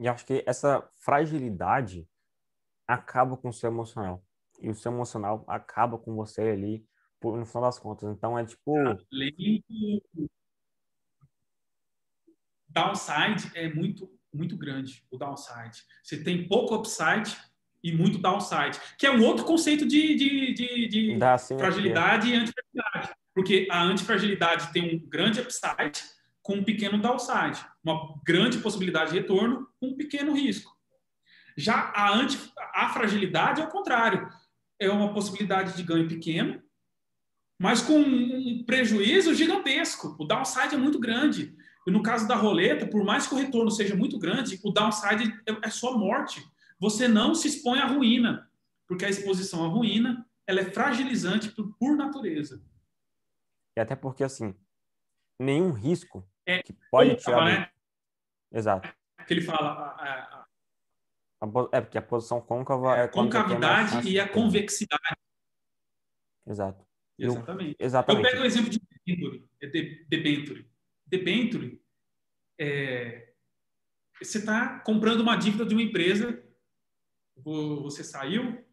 E 0.00 0.08
acho 0.08 0.24
que 0.24 0.42
essa 0.46 0.88
fragilidade 0.96 2.08
acaba 2.88 3.36
com 3.36 3.50
o 3.50 3.52
seu 3.52 3.70
emocional. 3.70 4.24
E 4.58 4.70
o 4.70 4.74
seu 4.74 4.90
emocional 4.90 5.44
acaba 5.46 5.98
com 5.98 6.14
você 6.14 6.40
ali 6.40 6.86
no 7.22 7.44
final 7.44 7.64
das 7.64 7.78
contas. 7.78 8.10
Então 8.10 8.38
é 8.38 8.46
tipo. 8.46 8.74
Além 8.78 9.62
do 9.68 10.30
downside 12.66 13.50
é 13.54 13.68
muito, 13.68 14.10
muito 14.32 14.56
grande, 14.56 15.04
o 15.10 15.18
downside. 15.18 15.84
Você 16.02 16.24
tem 16.24 16.48
pouco 16.48 16.74
upside 16.76 17.36
e 17.82 17.92
muito 17.94 18.16
downside, 18.16 18.80
que 18.98 19.06
é 19.06 19.10
um 19.10 19.22
outro 19.22 19.44
conceito 19.44 19.86
de, 19.86 20.14
de, 20.14 20.54
de, 20.54 20.88
de 20.88 21.18
fragilidade 21.58 22.28
e 22.28 22.36
antifragilidade. 22.36 23.14
Porque 23.34 23.68
a 23.70 23.82
antifragilidade 23.82 24.72
tem 24.72 24.96
um 24.96 25.08
grande 25.08 25.40
upside 25.40 26.00
com 26.42 26.56
um 26.56 26.64
pequeno 26.64 27.00
downside, 27.00 27.64
uma 27.84 28.14
grande 28.24 28.58
possibilidade 28.58 29.12
de 29.12 29.18
retorno 29.18 29.68
com 29.78 29.88
um 29.88 29.96
pequeno 29.96 30.32
risco. 30.32 30.76
Já 31.56 31.92
a, 31.94 32.14
anti, 32.14 32.38
a 32.74 32.88
fragilidade 32.90 33.60
é 33.60 33.64
o 33.64 33.70
contrário, 33.70 34.28
é 34.78 34.88
uma 34.88 35.12
possibilidade 35.12 35.76
de 35.76 35.82
ganho 35.82 36.08
pequeno 36.08 36.62
mas 37.60 37.82
com 37.82 37.98
um 37.98 38.64
prejuízo 38.64 39.34
gigantesco. 39.34 40.16
O 40.18 40.24
downside 40.24 40.74
é 40.74 40.78
muito 40.78 40.98
grande. 40.98 41.54
E 41.86 41.90
no 41.90 42.02
caso 42.02 42.26
da 42.26 42.34
roleta, 42.34 42.86
por 42.86 43.04
mais 43.04 43.26
que 43.26 43.34
o 43.34 43.36
retorno 43.36 43.70
seja 43.70 43.94
muito 43.94 44.18
grande, 44.18 44.58
o 44.64 44.70
downside 44.70 45.38
é, 45.46 45.66
é 45.66 45.70
só 45.70 45.96
morte. 45.98 46.42
Você 46.78 47.06
não 47.06 47.34
se 47.34 47.48
expõe 47.48 47.78
à 47.78 47.84
ruína, 47.84 48.50
porque 48.88 49.04
a 49.04 49.10
exposição 49.10 49.62
à 49.62 49.68
ruína 49.68 50.26
ela 50.46 50.60
é 50.60 50.70
fragilizante 50.70 51.50
por, 51.50 51.76
por 51.76 51.94
natureza. 51.98 52.62
E 53.76 53.80
até 53.80 53.94
porque, 53.94 54.24
assim, 54.24 54.54
nenhum 55.38 55.70
risco 55.70 56.26
é, 56.50 56.62
que 56.62 56.72
pode 56.90 57.16
tirar... 57.16 57.44
Né? 57.44 57.70
Exato. 58.52 58.92
Que 59.26 59.34
ele 59.34 59.42
fala... 59.42 59.70
A, 59.70 60.46
a, 61.42 61.46
é, 61.72 61.80
porque 61.80 61.98
a 61.98 62.02
posição 62.02 62.40
côncava 62.40 62.96
é... 62.96 63.08
Concavidade 63.08 64.08
e 64.08 64.18
a 64.18 64.28
convexidade. 64.28 65.16
Exato. 66.46 66.86
Exatamente. 67.18 67.76
Eu, 67.78 67.86
exatamente. 67.86 68.24
Eu 68.24 68.30
pego 68.30 68.42
o 68.42 68.46
exemplo 68.46 68.70
de 68.70 68.80
debenture. 68.80 69.48
É 69.60 69.66
debenture. 69.66 70.70
Debenture, 71.06 71.82
é, 72.58 73.32
você 74.20 74.38
está 74.38 74.78
comprando 74.80 75.20
uma 75.20 75.36
dívida 75.36 75.66
de 75.66 75.74
uma 75.74 75.82
empresa, 75.82 76.42
você 77.36 78.04
saiu... 78.04 78.64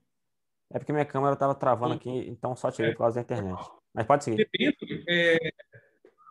É 0.70 0.78
porque 0.78 0.92
minha 0.92 1.06
câmera 1.06 1.34
estava 1.34 1.56
travando 1.56 1.94
aqui, 1.94 2.10
então 2.10 2.56
só 2.56 2.70
tirei 2.70 2.92
por 2.92 3.00
causa 3.00 3.16
da 3.16 3.22
internet. 3.22 3.58
Mas 3.94 4.06
pode 4.06 4.24
seguir. 4.26 4.50
Debenture 4.52 5.06
é, 5.08 5.54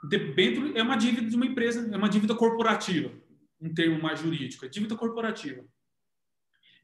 debenture 0.05 0.77
é 0.77 0.83
uma 0.83 0.97
dívida 0.97 1.29
de 1.29 1.37
uma 1.37 1.47
empresa, 1.47 1.89
é 1.93 1.97
uma 1.97 2.09
dívida 2.09 2.35
corporativa, 2.35 3.13
um 3.61 3.73
termo 3.73 4.01
mais 4.03 4.21
jurídico, 4.21 4.65
é 4.65 4.69
dívida 4.69 4.97
corporativa 4.97 5.65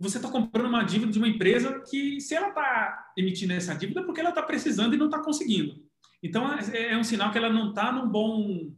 você 0.02 0.16
está 0.16 0.28
comprando 0.28 0.66
uma 0.66 0.82
dívida 0.82 1.12
de 1.12 1.18
uma 1.18 1.28
empresa 1.28 1.80
que, 1.88 2.20
se 2.20 2.34
ela 2.34 2.48
está 2.48 3.12
emitindo 3.16 3.52
essa 3.52 3.72
dívida, 3.72 4.00
é 4.00 4.04
porque 4.04 4.20
ela 4.20 4.30
está 4.30 4.42
precisando 4.42 4.94
e 4.94 4.98
não 4.98 5.06
está 5.06 5.22
conseguindo. 5.22 5.80
Então, 6.20 6.52
é, 6.52 6.92
é 6.92 6.96
um 6.96 7.04
sinal 7.04 7.30
que 7.30 7.38
ela 7.38 7.48
não 7.48 7.68
está 7.68 7.92
num 7.92 8.08
bom. 8.08 8.74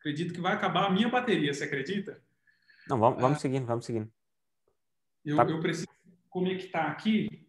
Acredito 0.00 0.34
que 0.34 0.40
vai 0.40 0.52
acabar 0.52 0.86
a 0.86 0.90
minha 0.90 1.08
bateria, 1.08 1.54
você 1.54 1.62
acredita? 1.62 2.20
Não, 2.88 2.98
vamos, 2.98 3.20
vamos 3.20 3.38
ah, 3.38 3.40
seguindo, 3.40 3.64
vamos 3.64 3.84
seguindo. 3.84 4.10
Eu, 5.24 5.36
tá. 5.36 5.44
eu 5.44 5.60
preciso 5.60 5.86
conectar 6.28 6.88
aqui. 6.88 7.46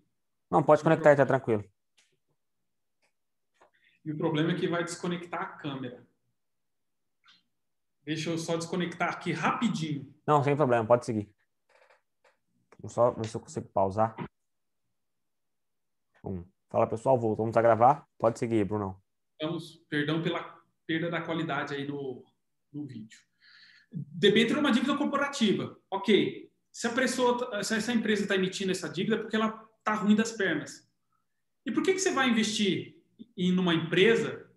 Não, 0.51 0.61
pode 0.61 0.83
conectar, 0.83 1.11
está 1.11 1.25
tranquilo. 1.25 1.65
E 4.05 4.11
o 4.11 4.17
problema 4.17 4.51
é 4.51 4.55
que 4.55 4.67
vai 4.67 4.83
desconectar 4.83 5.41
a 5.41 5.45
câmera. 5.45 6.05
Deixa 8.03 8.29
eu 8.29 8.37
só 8.37 8.57
desconectar 8.57 9.09
aqui 9.09 9.31
rapidinho. 9.31 10.13
Não, 10.27 10.43
sem 10.43 10.55
problema, 10.55 10.85
pode 10.85 11.05
seguir. 11.05 11.33
Vou 12.77 12.89
só 12.89 13.11
ver 13.11 13.25
se 13.27 13.35
eu 13.35 13.41
consigo 13.41 13.67
pausar. 13.69 14.13
Bom, 16.21 16.43
fala 16.69 16.85
pessoal, 16.85 17.17
voltamos 17.17 17.55
a 17.55 17.61
gravar. 17.61 18.05
Pode 18.17 18.39
seguir, 18.39 18.65
Bruno. 18.65 19.01
Vamos, 19.41 19.77
perdão 19.89 20.21
pela 20.21 20.61
perda 20.85 21.09
da 21.09 21.21
qualidade 21.21 21.73
aí 21.73 21.87
no, 21.87 22.25
no 22.73 22.85
vídeo. 22.85 23.19
Debênture 23.89 24.57
é 24.57 24.59
uma 24.59 24.71
dívida 24.71 24.97
corporativa. 24.97 25.79
Ok. 25.89 26.51
Se 26.73 26.87
a, 26.87 26.89
pessoa, 26.91 27.63
se 27.63 27.75
essa 27.75 27.93
empresa 27.93 28.23
está 28.23 28.35
emitindo 28.35 28.71
essa 28.71 28.89
dívida 28.89 29.15
é 29.15 29.19
porque 29.19 29.35
ela 29.35 29.69
está 29.77 29.93
ruim 29.93 30.15
das 30.15 30.31
pernas. 30.31 30.89
E 31.65 31.71
por 31.71 31.83
que, 31.83 31.93
que 31.93 31.99
você 31.99 32.11
vai 32.11 32.29
investir 32.29 32.92
em 33.37 33.57
uma 33.57 33.73
empresa 33.73 34.49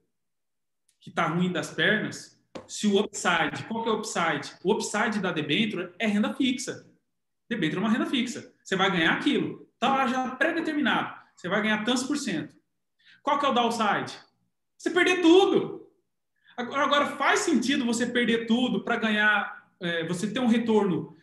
que 1.01 1.11
está 1.11 1.27
ruim 1.27 1.53
das 1.53 1.71
pernas 1.71 2.37
se 2.67 2.87
o 2.87 2.99
upside, 2.99 3.65
qual 3.69 3.83
que 3.83 3.89
é 3.89 3.93
o 3.93 3.99
upside? 3.99 4.57
O 4.65 4.73
upside 4.73 5.21
da 5.21 5.33
debênture 5.33 5.93
é 5.99 6.07
renda 6.07 6.33
fixa. 6.35 6.87
Debênture 7.49 7.79
é 7.79 7.85
uma 7.85 7.91
renda 7.91 8.07
fixa. 8.07 8.53
Você 8.63 8.77
vai 8.77 8.91
ganhar 8.91 9.13
aquilo. 9.13 9.69
Está 9.75 9.89
lá 9.89 10.07
já 10.07 10.31
pré-determinado. 10.31 11.15
Você 11.37 11.49
vai 11.49 11.63
ganhar 11.63 11.85
tantos 11.85 12.05
por 12.05 12.17
cento. 12.17 12.57
Qual 13.23 13.39
que 13.39 13.47
é 13.47 13.49
o 13.49 13.53
downside? 13.53 14.19
Você 14.77 14.91
perder 14.91 15.21
tudo. 15.21 15.87
Agora, 16.57 16.83
agora 16.85 17.17
faz 17.17 17.41
sentido 17.41 17.85
você 17.85 18.07
perder 18.07 18.47
tudo 18.47 18.83
para 18.83 18.97
ganhar, 18.97 19.71
é, 19.81 20.05
você 20.07 20.33
ter 20.33 20.41
um 20.41 20.47
retorno. 20.47 21.15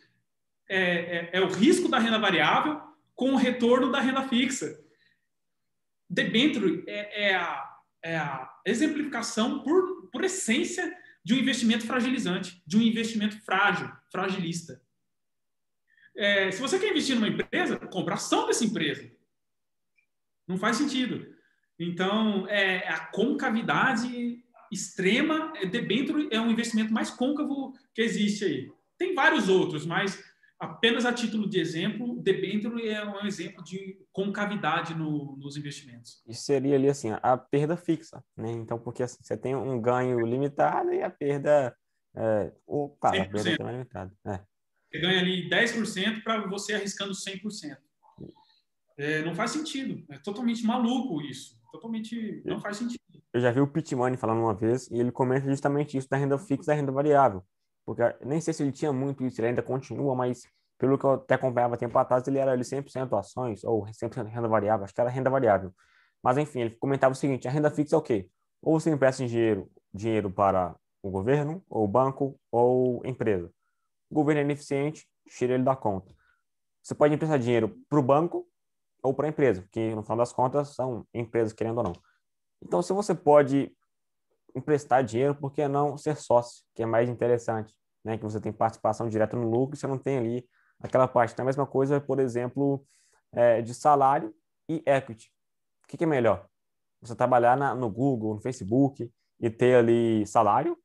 É, 0.68 0.80
é, 0.80 1.30
é, 1.34 1.40
o 1.40 1.48
risco 1.48 1.88
da 1.88 1.98
renda 1.98 2.18
variável 2.18 2.80
com 3.14 3.32
o 3.32 3.36
retorno 3.36 3.90
da 3.92 4.00
renda 4.00 4.22
fixa. 4.22 4.80
Debênture 6.08 6.84
é, 6.86 7.28
é, 7.28 7.34
a, 7.34 7.78
é 8.02 8.16
a 8.16 8.52
exemplificação, 8.66 9.62
por, 9.62 10.08
por 10.10 10.24
essência, 10.24 10.96
de 11.24 11.34
um 11.34 11.38
investimento 11.38 11.86
fragilizante, 11.86 12.62
de 12.66 12.76
um 12.76 12.82
investimento 12.82 13.40
frágil, 13.44 13.90
fragilista. 14.12 14.82
É, 16.16 16.50
se 16.50 16.60
você 16.60 16.78
quer 16.78 16.90
investir 16.90 17.14
numa 17.16 17.28
empresa, 17.28 17.78
compra 17.78 18.14
ação 18.14 18.46
dessa 18.46 18.64
empresa. 18.64 19.10
Não 20.46 20.58
faz 20.58 20.76
sentido. 20.76 21.34
Então, 21.78 22.46
é, 22.48 22.88
a 22.88 23.00
concavidade 23.06 24.44
extrema, 24.70 25.52
é, 25.56 25.66
debênture 25.66 26.28
é 26.30 26.40
um 26.40 26.50
investimento 26.50 26.92
mais 26.92 27.10
côncavo 27.10 27.72
que 27.94 28.02
existe 28.02 28.44
aí. 28.44 28.72
Tem 28.98 29.14
vários 29.14 29.48
outros, 29.48 29.84
mas 29.84 30.22
apenas 30.58 31.04
a 31.04 31.12
título 31.12 31.48
de 31.48 31.60
exemplo, 31.60 32.20
debênture 32.22 32.88
é 32.88 33.04
um 33.04 33.26
exemplo 33.26 33.62
de 33.62 33.98
concavidade 34.12 34.94
no, 34.94 35.36
nos 35.36 35.56
investimentos. 35.56 36.22
Isso 36.26 36.42
seria 36.42 36.76
ali 36.76 36.88
assim, 36.88 37.10
a 37.10 37.36
perda 37.36 37.76
fixa, 37.76 38.22
né? 38.36 38.50
Então, 38.52 38.78
porque 38.78 39.02
assim, 39.02 39.18
você 39.22 39.36
tem 39.36 39.54
um 39.54 39.80
ganho 39.80 40.24
limitado 40.24 40.92
e 40.92 41.02
a 41.02 41.10
perda 41.10 41.76
é, 42.16 42.52
opa, 42.66 43.08
a 43.08 43.28
perda 43.28 43.50
é 43.50 43.72
limitada. 43.72 44.12
É. 44.26 44.40
Você 44.90 45.00
ganha 45.00 45.20
ali 45.20 45.48
10% 45.48 46.22
para 46.22 46.46
você 46.46 46.74
arriscando 46.74 47.12
100%. 47.12 47.76
É, 48.96 49.22
não 49.22 49.34
faz 49.34 49.50
sentido. 49.50 50.04
É 50.08 50.18
totalmente 50.18 50.64
maluco 50.64 51.20
isso. 51.20 51.58
Totalmente 51.72 52.40
não 52.44 52.60
faz 52.60 52.76
sentido. 52.76 53.00
Eu 53.32 53.40
já 53.40 53.50
vi 53.50 53.60
o 53.60 53.72
Money 53.96 54.16
falando 54.16 54.38
uma 54.38 54.54
vez 54.54 54.88
e 54.88 55.00
ele 55.00 55.10
comenta 55.10 55.48
justamente 55.48 55.98
isso 55.98 56.08
da 56.08 56.16
renda 56.16 56.38
fixa 56.38 56.62
e 56.62 56.66
da 56.66 56.74
renda 56.74 56.92
variável. 56.92 57.44
Porque 57.84 58.02
nem 58.24 58.40
sei 58.40 58.54
se 58.54 58.62
ele 58.62 58.72
tinha 58.72 58.92
muito 58.92 59.24
isso, 59.24 59.40
ele 59.40 59.48
ainda 59.48 59.62
continua, 59.62 60.14
mas 60.14 60.46
pelo 60.78 60.98
que 60.98 61.04
eu 61.04 61.12
até 61.12 61.34
acompanhava 61.34 61.76
tempo 61.76 61.96
atrás, 61.98 62.26
ele 62.26 62.38
era 62.38 62.52
ali 62.52 62.64
100% 62.64 63.18
ações 63.18 63.64
ou 63.64 63.86
100% 63.86 64.26
renda 64.26 64.48
variável, 64.48 64.84
acho 64.84 64.94
que 64.94 65.00
era 65.00 65.10
renda 65.10 65.30
variável. 65.30 65.72
Mas 66.22 66.38
enfim, 66.38 66.60
ele 66.60 66.70
comentava 66.70 67.12
o 67.12 67.16
seguinte, 67.16 67.46
a 67.46 67.50
renda 67.50 67.70
fixa 67.70 67.94
é 67.94 67.98
o 67.98 68.02
quê? 68.02 68.28
Ou 68.62 68.80
você 68.80 68.90
empresta 68.90 69.26
dinheiro, 69.26 69.70
dinheiro 69.92 70.30
para 70.30 70.74
o 71.02 71.10
governo, 71.10 71.62
ou 71.68 71.86
banco, 71.86 72.38
ou 72.50 73.02
empresa 73.04 73.50
o 74.10 74.14
governo 74.14 74.40
é 74.40 74.44
ineficiente, 74.44 75.06
tira 75.28 75.54
ele 75.54 75.64
da 75.64 75.74
conta. 75.74 76.14
Você 76.82 76.94
pode 76.94 77.14
emprestar 77.14 77.38
dinheiro 77.38 77.76
para 77.88 77.98
o 77.98 78.02
banco, 78.02 78.46
ou 79.02 79.12
para 79.12 79.26
a 79.26 79.30
empresa, 79.30 79.62
porque 79.62 79.94
no 79.94 80.02
final 80.02 80.16
das 80.18 80.32
contas 80.32 80.68
são 80.74 81.06
empresas, 81.12 81.52
querendo 81.52 81.78
ou 81.78 81.84
não. 81.84 81.92
Então, 82.62 82.80
se 82.80 82.92
você 82.92 83.14
pode 83.14 83.74
emprestar 84.54 85.02
dinheiro, 85.02 85.34
por 85.34 85.52
que 85.52 85.66
não 85.66 85.96
ser 85.96 86.16
sócio, 86.16 86.64
que 86.74 86.82
é 86.82 86.86
mais 86.86 87.08
interessante, 87.08 87.74
né? 88.04 88.16
Que 88.16 88.24
você 88.24 88.40
tem 88.40 88.52
participação 88.52 89.08
direta 89.08 89.36
no 89.36 89.48
lucro, 89.50 89.76
você 89.76 89.86
não 89.86 89.98
tem 89.98 90.18
ali 90.18 90.48
aquela 90.80 91.08
parte. 91.08 91.32
Então, 91.32 91.44
a 91.44 91.46
mesma 91.46 91.66
coisa, 91.66 92.00
por 92.00 92.20
exemplo, 92.20 92.84
é, 93.32 93.60
de 93.60 93.74
salário 93.74 94.34
e 94.68 94.82
equity. 94.86 95.30
O 95.84 95.88
que, 95.88 95.96
que 95.96 96.04
é 96.04 96.06
melhor? 96.06 96.46
Você 97.00 97.14
trabalhar 97.14 97.56
na, 97.56 97.74
no 97.74 97.90
Google, 97.90 98.34
no 98.34 98.40
Facebook 98.40 99.10
e 99.40 99.50
ter 99.50 99.76
ali 99.76 100.26
salário 100.26 100.78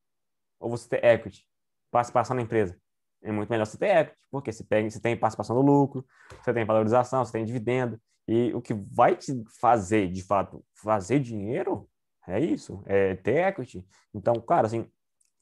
ou 0.60 0.70
você 0.70 0.90
ter 0.90 1.04
equity, 1.06 1.46
participação 1.92 2.36
na 2.36 2.42
empresa? 2.42 2.78
É 3.22 3.32
muito 3.32 3.50
melhor 3.50 3.66
você 3.66 3.78
ter 3.78 3.96
equity, 3.98 4.18
porque 4.32 4.52
você, 4.52 4.64
pega, 4.64 4.90
você 4.90 5.00
tem 5.00 5.18
participação 5.18 5.56
no 5.56 5.62
lucro, 5.62 6.06
você 6.44 6.54
tem 6.54 6.66
valorização, 6.66 7.24
você 7.24 7.34
tem 7.34 7.46
dividendo. 7.46 8.00
E 8.28 8.54
o 8.54 8.62
que 8.62 8.74
vai 8.74 9.16
te 9.16 9.44
fazer, 9.60 10.08
de 10.12 10.24
fato, 10.24 10.64
fazer 10.76 11.20
dinheiro 11.20 11.90
é 12.30 12.40
isso, 12.40 12.84
é 12.86 13.16
ter 13.16 13.48
equity. 13.48 13.86
Então, 14.14 14.36
cara, 14.36 14.68
assim, 14.68 14.90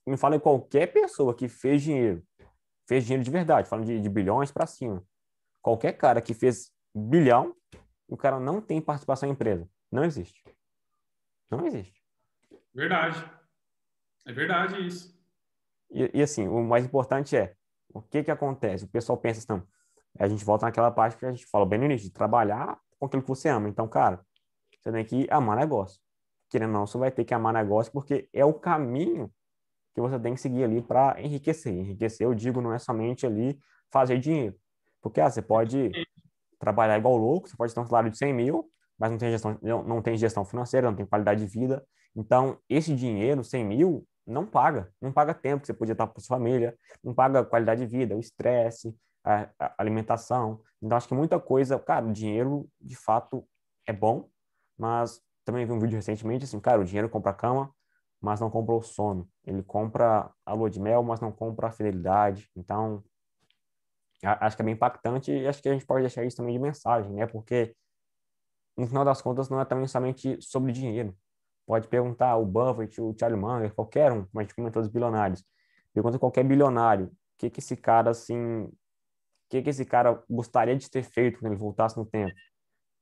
me 0.05 0.17
fala 0.17 0.39
qualquer 0.39 0.87
pessoa 0.87 1.35
que 1.35 1.47
fez 1.47 1.81
dinheiro, 1.81 2.23
fez 2.87 3.03
dinheiro 3.03 3.23
de 3.23 3.31
verdade, 3.31 3.67
falando 3.67 3.85
de, 3.85 3.99
de 3.99 4.09
bilhões 4.09 4.51
para 4.51 4.65
cima. 4.65 5.03
Qualquer 5.61 5.93
cara 5.93 6.21
que 6.21 6.33
fez 6.33 6.71
bilhão, 6.95 7.53
o 8.07 8.15
cara 8.15 8.39
não 8.39 8.61
tem 8.61 8.81
participação 8.81 9.27
em 9.27 9.33
empresa. 9.33 9.69
Não 9.91 10.03
existe. 10.03 10.41
Não 11.51 11.65
existe. 11.65 12.01
Verdade. 12.73 13.23
É 14.25 14.31
verdade 14.31 14.85
isso. 14.85 15.17
E, 15.91 16.11
e, 16.13 16.21
assim, 16.21 16.47
o 16.47 16.61
mais 16.63 16.85
importante 16.85 17.35
é, 17.35 17.55
o 17.93 18.01
que 18.01 18.23
que 18.23 18.31
acontece? 18.31 18.85
O 18.85 18.89
pessoal 18.89 19.17
pensa 19.17 19.39
assim, 19.39 19.63
a 20.19 20.27
gente 20.27 20.43
volta 20.43 20.65
naquela 20.65 20.91
parte 20.91 21.17
que 21.17 21.25
a 21.25 21.31
gente 21.31 21.45
fala 21.47 21.65
bem 21.65 21.79
no 21.79 21.85
início, 21.85 22.07
de 22.07 22.13
trabalhar 22.13 22.79
com 22.99 23.05
aquilo 23.05 23.21
que 23.21 23.29
você 23.29 23.49
ama. 23.49 23.69
Então, 23.69 23.87
cara, 23.87 24.25
você 24.79 24.91
tem 24.91 25.05
que 25.05 25.27
amar 25.29 25.57
negócio. 25.57 26.01
Querendo 26.49 26.69
ou 26.69 26.79
não, 26.79 26.87
você 26.87 26.97
vai 26.97 27.11
ter 27.11 27.25
que 27.25 27.33
amar 27.33 27.53
negócio 27.53 27.91
porque 27.91 28.29
é 28.33 28.45
o 28.45 28.53
caminho 28.53 29.31
que 29.93 30.01
você 30.01 30.19
tem 30.19 30.35
que 30.35 30.41
seguir 30.41 30.63
ali 30.63 30.81
para 30.81 31.19
enriquecer. 31.19 31.73
Enriquecer, 31.73 32.25
eu 32.25 32.33
digo, 32.33 32.61
não 32.61 32.73
é 32.73 32.79
somente 32.79 33.25
ali 33.25 33.59
fazer 33.91 34.19
dinheiro. 34.19 34.55
Porque 35.01 35.19
ah, 35.19 35.29
você 35.29 35.41
pode 35.41 35.91
trabalhar 36.59 36.97
igual 36.97 37.17
louco, 37.17 37.47
você 37.47 37.55
pode 37.55 37.73
ter 37.73 37.79
um 37.79 37.85
salário 37.85 38.11
de 38.11 38.17
100 38.17 38.33
mil, 38.33 38.69
mas 38.97 39.11
não 39.11 39.17
tem 39.17 39.31
gestão, 39.31 39.57
não 39.61 40.01
tem 40.01 40.17
gestão 40.17 40.45
financeira, 40.45 40.89
não 40.89 40.95
tem 40.95 41.05
qualidade 41.05 41.45
de 41.45 41.47
vida. 41.47 41.85
Então, 42.15 42.59
esse 42.69 42.95
dinheiro, 42.95 43.43
100 43.43 43.65
mil, 43.65 44.07
não 44.25 44.45
paga. 44.45 44.91
Não 45.01 45.11
paga 45.11 45.33
tempo 45.33 45.61
que 45.61 45.67
você 45.67 45.73
podia 45.73 45.93
estar 45.93 46.07
com 46.07 46.19
sua 46.19 46.37
família, 46.37 46.77
não 47.03 47.13
paga 47.13 47.43
qualidade 47.43 47.85
de 47.85 47.87
vida, 47.87 48.15
o 48.15 48.19
estresse, 48.19 48.95
a 49.23 49.73
alimentação. 49.77 50.61
Então, 50.81 50.97
acho 50.97 51.07
que 51.07 51.13
muita 51.13 51.39
coisa, 51.39 51.79
cara, 51.79 52.05
o 52.05 52.13
dinheiro, 52.13 52.69
de 52.79 52.95
fato, 52.95 53.47
é 53.85 53.93
bom, 53.93 54.29
mas 54.77 55.21
também 55.47 55.65
vi 55.65 55.71
um 55.71 55.79
vídeo 55.79 55.95
recentemente, 55.95 56.43
assim, 56.43 56.59
cara, 56.59 56.81
o 56.81 56.83
dinheiro 56.83 57.09
compra 57.09 57.31
a 57.31 57.33
cama, 57.33 57.73
mas 58.19 58.41
não 58.41 58.49
compra 58.49 58.75
o 58.75 58.81
sono. 58.81 59.29
Ele 59.45 59.63
compra 59.63 60.29
a 60.45 60.53
lua 60.53 60.69
de 60.69 60.77
mel, 60.77 61.01
mas 61.01 61.21
não 61.21 61.31
compra 61.31 61.67
a 61.67 61.71
fidelidade. 61.71 62.49
Então, 62.53 63.01
acho 64.21 64.57
que 64.57 64.61
é 64.61 64.65
bem 64.65 64.73
impactante 64.73 65.31
e 65.31 65.47
acho 65.47 65.61
que 65.61 65.69
a 65.69 65.73
gente 65.73 65.85
pode 65.85 66.01
deixar 66.01 66.25
isso 66.25 66.35
também 66.35 66.53
de 66.53 66.59
mensagem, 66.59 67.13
né? 67.13 67.25
Porque 67.25 67.73
no 68.75 68.85
final 68.87 69.05
das 69.05 69.21
contas 69.21 69.47
não 69.47 69.61
é 69.61 69.63
também 69.63 69.87
somente 69.87 70.37
sobre 70.41 70.73
dinheiro. 70.73 71.15
Pode 71.65 71.87
perguntar 71.87 72.35
o 72.35 72.45
Buffett, 72.45 72.99
o 73.01 73.15
Charlie 73.17 73.39
Munger, 73.39 73.73
qualquer 73.73 74.11
um, 74.11 74.25
como 74.25 74.39
a 74.39 74.43
gente 74.43 74.53
comentou 74.53 74.81
dos 74.81 74.91
bilionários. 74.91 75.45
Pergunta 75.93 76.19
qualquer 76.19 76.43
bilionário, 76.43 77.05
o 77.07 77.11
que 77.37 77.49
que 77.49 77.61
esse 77.61 77.77
cara 77.77 78.11
assim, 78.11 78.63
o 78.63 78.73
que 79.49 79.61
que 79.61 79.69
esse 79.69 79.85
cara 79.85 80.21
gostaria 80.29 80.75
de 80.75 80.89
ter 80.89 81.03
feito 81.03 81.39
quando 81.39 81.53
ele 81.53 81.59
voltasse 81.59 81.97
no 81.97 82.05
tempo? 82.05 82.33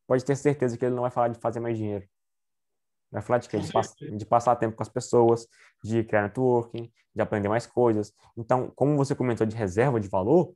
Pode 0.05 0.23
ter 0.23 0.35
certeza 0.35 0.77
que 0.77 0.85
ele 0.85 0.93
não 0.93 1.01
vai 1.01 1.11
falar 1.11 1.30
de 1.30 1.39
fazer 1.39 1.59
mais 1.59 1.76
dinheiro. 1.76 2.07
Vai 3.15 3.21
falar 3.21 3.39
de 3.39 3.47
quê? 3.47 3.57
De, 3.57 3.71
pass 3.71 3.95
de, 3.95 4.25
passar 4.25 4.57
tempo 4.57 4.75
com 4.75 4.83
as 4.83 4.89
pessoas, 4.89 5.47
de 5.81 6.03
criar 6.03 6.23
networking, 6.23 6.91
de 7.15 7.21
aprender 7.21 7.47
mais 7.47 7.65
coisas. 7.65 8.13
Então, 8.35 8.69
como 8.75 8.97
você 8.97 9.15
comentou 9.15 9.47
de 9.47 9.55
reserva 9.55 10.01
de 10.01 10.09
valor, 10.09 10.53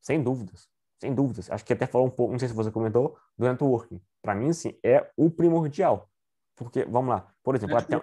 sem 0.00 0.22
dúvidas, 0.22 0.70
sem 0.98 1.14
dúvidas. 1.14 1.50
Acho 1.50 1.62
que 1.66 1.74
até 1.74 1.86
falou 1.86 2.06
um 2.06 2.10
pouco, 2.10 2.32
não 2.32 2.38
sei 2.38 2.48
se 2.48 2.54
você 2.54 2.70
comentou, 2.70 3.18
do 3.36 3.46
networking. 3.46 4.00
Para 4.22 4.34
mim, 4.34 4.54
sim, 4.54 4.74
é 4.82 5.06
o 5.18 5.30
primordial. 5.30 6.08
Porque, 6.56 6.82
vamos 6.86 7.10
lá, 7.10 7.26
por 7.42 7.54
exemplo, 7.54 7.76
até, 7.76 8.02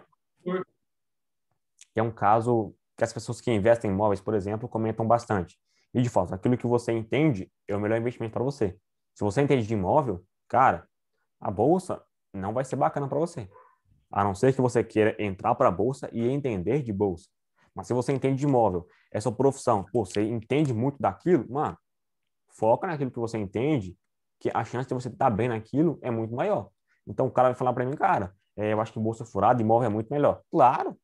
é 1.96 2.04
um 2.04 2.12
caso 2.12 2.76
que 2.96 3.04
as 3.04 3.12
pessoas 3.12 3.42
que 3.42 3.52
investem 3.52 3.90
em 3.90 3.94
imóveis, 3.96 4.22
por 4.22 4.36
exemplo, 4.36 4.70
comentam 4.70 5.08
bastante. 5.08 5.58
E, 5.96 6.00
de 6.00 6.10
fato, 6.10 6.36
aquilo 6.36 6.56
que 6.56 6.68
você 6.68 6.92
entende 6.92 7.52
é 7.68 7.76
o 7.76 7.80
melhor 7.80 7.98
investimento 7.98 8.34
para 8.34 8.44
você. 8.44 8.78
Se 9.16 9.24
você 9.24 9.42
entende 9.42 9.66
de 9.66 9.74
imóvel, 9.74 10.24
cara, 10.48 10.88
a 11.42 11.50
bolsa 11.50 12.04
não 12.32 12.54
vai 12.54 12.64
ser 12.64 12.76
bacana 12.76 13.08
para 13.08 13.18
você. 13.18 13.50
A 14.12 14.24
não 14.24 14.34
ser 14.34 14.54
que 14.54 14.62
você 14.62 14.84
queira 14.84 15.16
entrar 15.20 15.56
para 15.56 15.70
a 15.70 15.72
bolsa 15.72 16.10
e 16.12 16.28
entender 16.28 16.82
de 16.82 16.92
bolsa. 16.92 17.28
Mas 17.74 17.88
se 17.88 17.94
você 17.94 18.12
entende 18.12 18.40
de 18.40 18.46
imóvel, 18.46 18.88
é 19.12 19.20
sua 19.20 19.32
profissão, 19.32 19.86
pô, 19.92 20.06
você 20.06 20.24
entende 20.24 20.74
muito 20.74 20.98
daquilo, 21.00 21.46
mano, 21.50 21.78
foca 22.50 22.88
naquilo 22.88 23.12
que 23.12 23.20
você 23.20 23.38
entende, 23.38 23.96
que 24.40 24.50
a 24.54 24.64
chance 24.64 24.88
de 24.88 24.94
você 24.94 25.10
estar 25.10 25.30
bem 25.30 25.50
naquilo 25.50 26.00
é 26.02 26.10
muito 26.10 26.34
maior. 26.34 26.70
Então 27.06 27.28
o 27.28 27.32
cara 27.32 27.50
vai 27.50 27.56
falar 27.56 27.74
para 27.74 27.86
mim, 27.86 27.96
cara, 27.96 28.36
é, 28.56 28.74
eu 28.74 28.82
acho 28.82 28.94
que 28.94 29.00
bolsa 29.00 29.26
furada, 29.26 29.62
imóvel 29.62 29.88
é 29.88 29.90
muito 29.90 30.10
melhor. 30.10 30.42
Claro. 30.52 30.98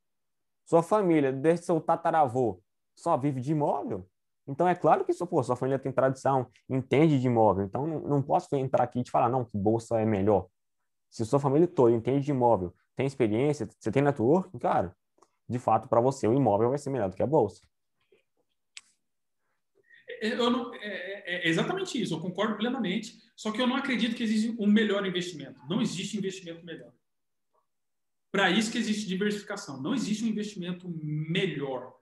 Sua 0.65 0.81
família, 0.81 1.31
desde 1.31 1.65
seu 1.65 1.79
tataravô, 1.79 2.61
só 2.95 3.15
vive 3.17 3.39
de 3.39 3.51
imóvel. 3.51 4.07
Então 4.47 4.67
é 4.67 4.75
claro 4.75 5.03
que 5.03 5.13
pô, 5.25 5.43
sua 5.43 5.55
família 5.55 5.79
tem 5.79 5.91
tradição, 5.91 6.47
entende 6.69 7.19
de 7.19 7.27
imóvel. 7.27 7.65
Então 7.65 7.85
não, 7.87 7.99
não 8.01 8.21
posso 8.21 8.55
entrar 8.55 8.83
aqui 8.83 8.99
e 8.99 9.03
te 9.03 9.11
falar, 9.11 9.29
não, 9.29 9.43
que 9.43 9.57
bolsa 9.57 9.99
é 9.99 10.05
melhor. 10.05 10.47
Se 11.09 11.25
sua 11.25 11.39
família 11.39 11.67
toda 11.67 11.95
entende 11.95 12.25
de 12.25 12.31
imóvel, 12.31 12.73
tem 12.95 13.05
experiência, 13.05 13.67
você 13.79 13.91
tem 13.91 14.01
network, 14.01 14.57
cara, 14.59 14.95
de 15.47 15.59
fato, 15.59 15.87
para 15.87 16.01
você, 16.01 16.27
o 16.27 16.33
imóvel 16.33 16.69
vai 16.69 16.77
ser 16.77 16.89
melhor 16.89 17.09
do 17.09 17.15
que 17.15 17.23
a 17.23 17.27
bolsa. 17.27 17.61
É, 20.21 20.35
não, 20.35 20.73
é, 20.73 20.79
é, 20.79 21.23
é, 21.35 21.47
exatamente 21.47 22.01
isso, 22.01 22.13
eu 22.13 22.19
concordo 22.19 22.57
plenamente. 22.57 23.23
Só 23.35 23.51
que 23.51 23.61
eu 23.61 23.67
não 23.67 23.75
acredito 23.75 24.15
que 24.15 24.23
existe 24.23 24.55
um 24.57 24.67
melhor 24.67 25.05
investimento. 25.05 25.59
Não 25.69 25.81
existe 25.81 26.17
investimento 26.17 26.65
melhor. 26.65 26.91
Para 28.31 28.49
isso 28.49 28.71
que 28.71 28.77
existe 28.77 29.07
diversificação. 29.07 29.81
Não 29.81 29.93
existe 29.93 30.23
um 30.23 30.27
investimento 30.27 30.89
melhor. 30.89 31.93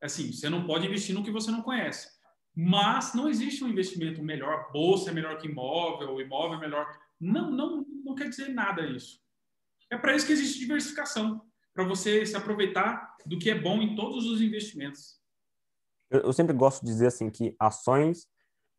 Assim, 0.00 0.32
você 0.32 0.48
não 0.48 0.66
pode 0.66 0.86
investir 0.86 1.14
no 1.14 1.22
que 1.22 1.30
você 1.30 1.50
não 1.50 1.62
conhece. 1.62 2.08
Mas 2.54 3.14
não 3.14 3.28
existe 3.28 3.62
um 3.62 3.68
investimento 3.68 4.22
melhor. 4.22 4.72
Bolsa 4.72 5.10
é 5.10 5.12
melhor 5.12 5.38
que 5.38 5.46
imóvel, 5.46 6.20
imóvel 6.20 6.58
é 6.58 6.60
melhor. 6.60 6.98
Não, 7.20 7.50
não, 7.50 7.86
não 8.04 8.14
quer 8.14 8.28
dizer 8.28 8.48
nada 8.48 8.86
isso. 8.86 9.20
É 9.90 9.96
para 9.96 10.14
isso 10.14 10.26
que 10.26 10.32
existe 10.32 10.58
diversificação, 10.58 11.42
para 11.74 11.84
você 11.84 12.24
se 12.26 12.36
aproveitar 12.36 13.16
do 13.24 13.38
que 13.38 13.50
é 13.50 13.54
bom 13.58 13.80
em 13.80 13.94
todos 13.94 14.26
os 14.26 14.40
investimentos. 14.40 15.18
Eu, 16.10 16.20
eu 16.20 16.32
sempre 16.32 16.54
gosto 16.54 16.84
de 16.84 16.90
dizer 16.90 17.06
assim 17.06 17.30
que 17.30 17.54
ações 17.58 18.26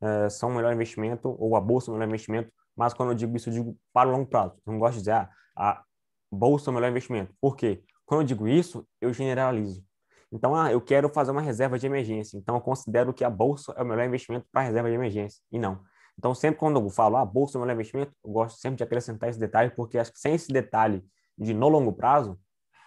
é, 0.01 0.29
são 0.29 0.49
o 0.49 0.55
melhor 0.55 0.73
investimento 0.73 1.35
ou 1.39 1.55
a 1.55 1.61
bolsa 1.61 1.89
é 1.89 1.91
o 1.91 1.93
melhor 1.93 2.09
investimento, 2.09 2.51
mas 2.75 2.93
quando 2.93 3.09
eu 3.09 3.15
digo 3.15 3.35
isso, 3.35 3.49
eu 3.49 3.53
digo 3.53 3.77
para 3.91 4.09
o 4.09 4.11
longo 4.11 4.27
prazo. 4.27 4.55
Eu 4.65 4.73
não 4.73 4.79
gosto 4.79 4.93
de 4.93 4.99
dizer 4.99 5.11
ah, 5.13 5.29
a 5.55 5.83
bolsa 6.31 6.69
é 6.69 6.71
o 6.71 6.73
melhor 6.73 6.89
investimento. 6.89 7.33
Por 7.41 7.55
quê? 7.55 7.83
Quando 8.05 8.21
eu 8.21 8.27
digo 8.27 8.47
isso, 8.47 8.87
eu 9.01 9.13
generalizo. 9.13 9.83
Então, 10.31 10.55
ah, 10.55 10.71
eu 10.71 10.79
quero 10.79 11.09
fazer 11.09 11.31
uma 11.31 11.41
reserva 11.41 11.77
de 11.77 11.85
emergência. 11.85 12.37
Então, 12.37 12.55
eu 12.55 12.61
considero 12.61 13.13
que 13.13 13.23
a 13.23 13.29
bolsa 13.29 13.73
é 13.75 13.81
o 13.81 13.85
melhor 13.85 14.05
investimento 14.05 14.47
para 14.51 14.61
reserva 14.61 14.89
de 14.89 14.95
emergência. 14.95 15.41
E 15.51 15.57
não. 15.57 15.83
Então, 16.19 16.35
sempre 16.35 16.59
quando 16.59 16.81
eu 16.81 16.89
falo, 16.89 17.15
ah, 17.15 17.25
bolsa 17.25 17.57
é 17.57 17.61
melhor 17.61 17.75
investimento, 17.75 18.11
eu 18.25 18.31
gosto 18.31 18.59
sempre 18.59 18.75
de 18.75 18.83
acrescentar 18.83 19.29
esse 19.29 19.39
detalhe, 19.39 19.71
porque 19.73 19.97
acho 19.97 20.11
que 20.11 20.19
sem 20.19 20.35
esse 20.35 20.51
detalhe 20.51 21.01
de 21.37 21.53
no 21.53 21.69
longo 21.69 21.93
prazo, 21.93 22.37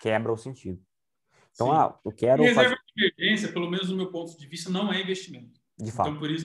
quebra 0.02 0.30
o 0.30 0.36
sentido. 0.36 0.78
Então, 1.54 1.68
Sim. 1.68 1.72
ah, 1.72 1.98
eu 2.04 2.12
quero. 2.12 2.42
E 2.42 2.48
reserva 2.48 2.76
fazer... 2.76 2.82
de 2.94 3.14
emergência, 3.16 3.50
pelo 3.50 3.70
menos 3.70 3.88
do 3.88 3.96
meu 3.96 4.10
ponto 4.10 4.38
de 4.38 4.46
vista, 4.46 4.68
não 4.68 4.92
é 4.92 5.00
investimento. 5.00 5.58
De 5.78 5.90
fato. 5.90 6.10
Então, 6.10 6.20
por 6.20 6.30
isso, 6.30 6.44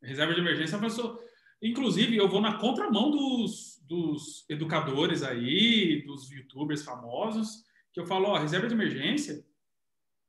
reserva 0.00 0.32
de 0.32 0.40
emergência, 0.40 0.78
a 0.78 0.80
pessoa. 0.80 1.20
Inclusive, 1.60 2.16
eu 2.16 2.28
vou 2.28 2.40
na 2.40 2.56
contramão 2.56 3.10
dos, 3.10 3.82
dos 3.82 4.48
educadores 4.48 5.24
aí, 5.24 6.04
dos 6.06 6.30
youtubers 6.30 6.84
famosos, 6.84 7.64
que 7.92 7.98
eu 7.98 8.06
falo, 8.06 8.26
ó, 8.28 8.38
reserva 8.38 8.68
de 8.68 8.74
emergência, 8.74 9.44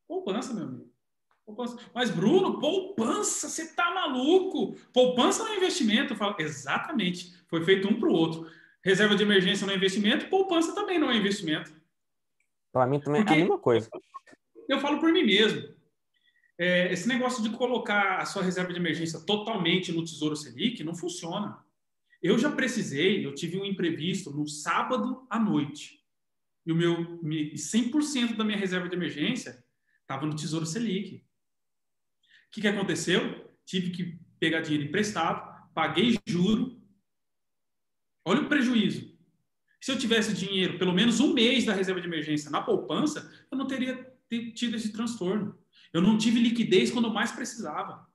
poupança, 0.08 0.56
meu 0.56 0.64
amigo. 0.64 0.87
Poupança. 1.48 1.78
Mas, 1.96 2.12
Bruno, 2.12 2.60
poupança, 2.60 3.48
você 3.48 3.74
tá 3.74 3.90
maluco? 3.96 4.76
Poupança 4.92 5.46
não 5.46 5.54
é 5.54 5.56
investimento. 5.56 6.12
Eu 6.12 6.18
falo, 6.18 6.36
exatamente. 6.40 7.34
Foi 7.48 7.64
feito 7.64 7.88
um 7.88 7.98
para 7.98 8.10
o 8.10 8.12
outro. 8.12 8.52
Reserva 8.84 9.16
de 9.16 9.24
emergência 9.24 9.66
não 9.66 9.74
é 9.74 9.78
investimento, 9.78 10.28
poupança 10.28 10.76
também 10.76 11.00
não 11.00 11.10
é 11.10 11.16
investimento. 11.16 11.74
Para 12.70 12.86
mim 12.86 13.00
também 13.00 13.22
Porque 13.22 13.34
é 13.34 13.38
a 13.38 13.40
mesma 13.40 13.58
coisa. 13.58 13.90
Eu, 14.68 14.82
falo 14.82 15.00
por 15.00 15.10
mim 15.12 15.24
mesmo. 15.24 15.74
É, 16.60 16.92
esse 16.92 17.08
negócio 17.08 17.42
de 17.42 17.50
colocar 17.52 18.18
a 18.18 18.26
sua 18.26 18.44
reserva 18.44 18.74
de 18.74 18.80
emergência 18.80 19.22
totalmente 19.22 19.94
no 19.94 20.04
Tesouro 20.04 20.36
Selic 20.36 20.84
não 20.84 20.96
funciona. 20.96 21.64
Eu 22.22 22.38
já 22.38 22.52
precisei, 22.52 23.26
eu 23.26 23.34
tive 23.34 23.58
um 23.58 23.64
imprevisto 23.64 24.32
no 24.32 24.46
sábado 24.50 25.26
à 25.30 25.40
noite. 25.40 26.04
E 26.66 26.74
o 26.74 26.76
meu 26.76 27.22
100% 27.24 28.36
da 28.36 28.44
minha 28.44 28.58
reserva 28.58 28.90
de 28.90 28.96
emergência 28.96 29.64
estava 30.02 30.26
no 30.26 30.36
Tesouro 30.36 30.66
Selic. 30.66 31.26
O 32.48 32.52
que, 32.52 32.62
que 32.62 32.68
aconteceu? 32.68 33.52
Tive 33.66 33.92
que 33.92 34.20
pegar 34.40 34.62
dinheiro 34.62 34.88
emprestado, 34.88 35.72
paguei 35.74 36.18
juro 36.26 36.78
Olha 38.28 38.42
o 38.42 38.50
prejuízo. 38.50 39.18
Se 39.80 39.90
eu 39.90 39.98
tivesse 39.98 40.34
dinheiro, 40.34 40.78
pelo 40.78 40.92
menos 40.92 41.22
um 41.22 41.34
mês 41.34 41.64
da 41.64 41.74
reserva 41.74 42.02
de 42.02 42.08
emergência 42.08 42.52
na 42.52 42.62
poupança, 42.62 43.32
eu 43.50 43.58
não 43.58 43.66
teria 43.66 44.06
tido 44.54 44.76
esse 44.76 44.92
transtorno. 44.92 45.58
Eu 45.94 46.02
não 46.02 46.18
tive 46.18 46.38
liquidez 46.42 46.92
quando 46.92 47.10
mais 47.10 47.32
precisava. 47.32 48.06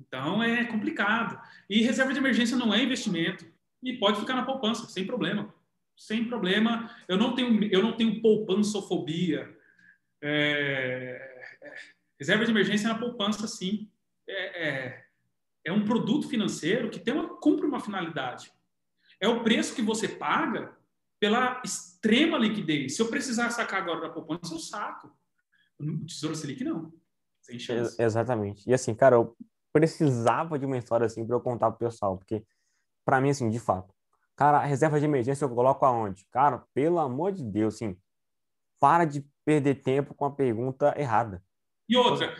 Então 0.00 0.42
é 0.42 0.64
complicado. 0.64 1.38
E 1.68 1.82
reserva 1.82 2.14
de 2.14 2.18
emergência 2.18 2.56
não 2.56 2.72
é 2.72 2.82
investimento. 2.82 3.44
E 3.82 3.92
pode 3.98 4.18
ficar 4.18 4.34
na 4.34 4.46
poupança, 4.46 4.86
sem 4.86 5.06
problema. 5.06 5.54
Sem 5.94 6.24
problema. 6.24 6.90
Eu 7.06 7.18
não 7.18 7.34
tenho, 7.34 7.64
eu 7.64 7.82
não 7.82 7.94
tenho 7.94 8.22
poupançofobia. 8.22 9.54
É, 10.22 11.52
é, 11.60 11.74
reserva 12.18 12.44
de 12.44 12.50
emergência 12.50 12.88
na 12.88 12.98
poupança, 12.98 13.46
sim. 13.46 13.90
É, 14.28 14.68
é, 14.68 15.04
é 15.66 15.72
um 15.72 15.84
produto 15.84 16.28
financeiro 16.28 16.90
que 16.90 16.98
tem 16.98 17.14
uma, 17.14 17.40
cumpre 17.40 17.66
uma 17.66 17.80
finalidade. 17.80 18.52
É 19.20 19.28
o 19.28 19.42
preço 19.42 19.74
que 19.74 19.82
você 19.82 20.08
paga 20.08 20.76
pela 21.18 21.62
extrema 21.64 22.38
liquidez. 22.38 22.96
Se 22.96 23.02
eu 23.02 23.08
precisar 23.08 23.50
sacar 23.50 23.82
agora 23.82 24.02
da 24.02 24.10
poupança, 24.10 24.54
eu 24.54 24.58
saco. 24.58 25.10
O 25.78 26.06
Tesouro 26.06 26.36
Selic, 26.36 26.62
não. 26.64 26.92
Sem 27.40 27.58
chance. 27.58 28.00
Exatamente. 28.00 28.68
E 28.68 28.74
assim, 28.74 28.94
cara, 28.94 29.16
eu 29.16 29.36
precisava 29.72 30.58
de 30.58 30.66
uma 30.66 30.78
história 30.78 31.06
assim 31.06 31.26
para 31.26 31.36
eu 31.36 31.40
contar 31.40 31.70
pro 31.70 31.86
pessoal, 31.86 32.16
porque 32.16 32.44
para 33.04 33.20
mim, 33.20 33.30
assim, 33.30 33.48
de 33.48 33.60
fato, 33.60 33.94
cara, 34.34 34.58
a 34.58 34.64
reserva 34.64 34.98
de 34.98 35.04
emergência 35.04 35.44
eu 35.44 35.50
coloco 35.50 35.84
aonde? 35.84 36.26
Cara, 36.30 36.64
pelo 36.74 36.98
amor 36.98 37.32
de 37.32 37.44
Deus, 37.44 37.76
assim, 37.76 37.96
para 38.80 39.04
de 39.04 39.24
perder 39.44 39.76
tempo 39.76 40.14
com 40.14 40.24
a 40.24 40.30
pergunta 40.30 40.94
errada. 40.98 41.42
E 41.88 41.96
outra, 41.96 42.36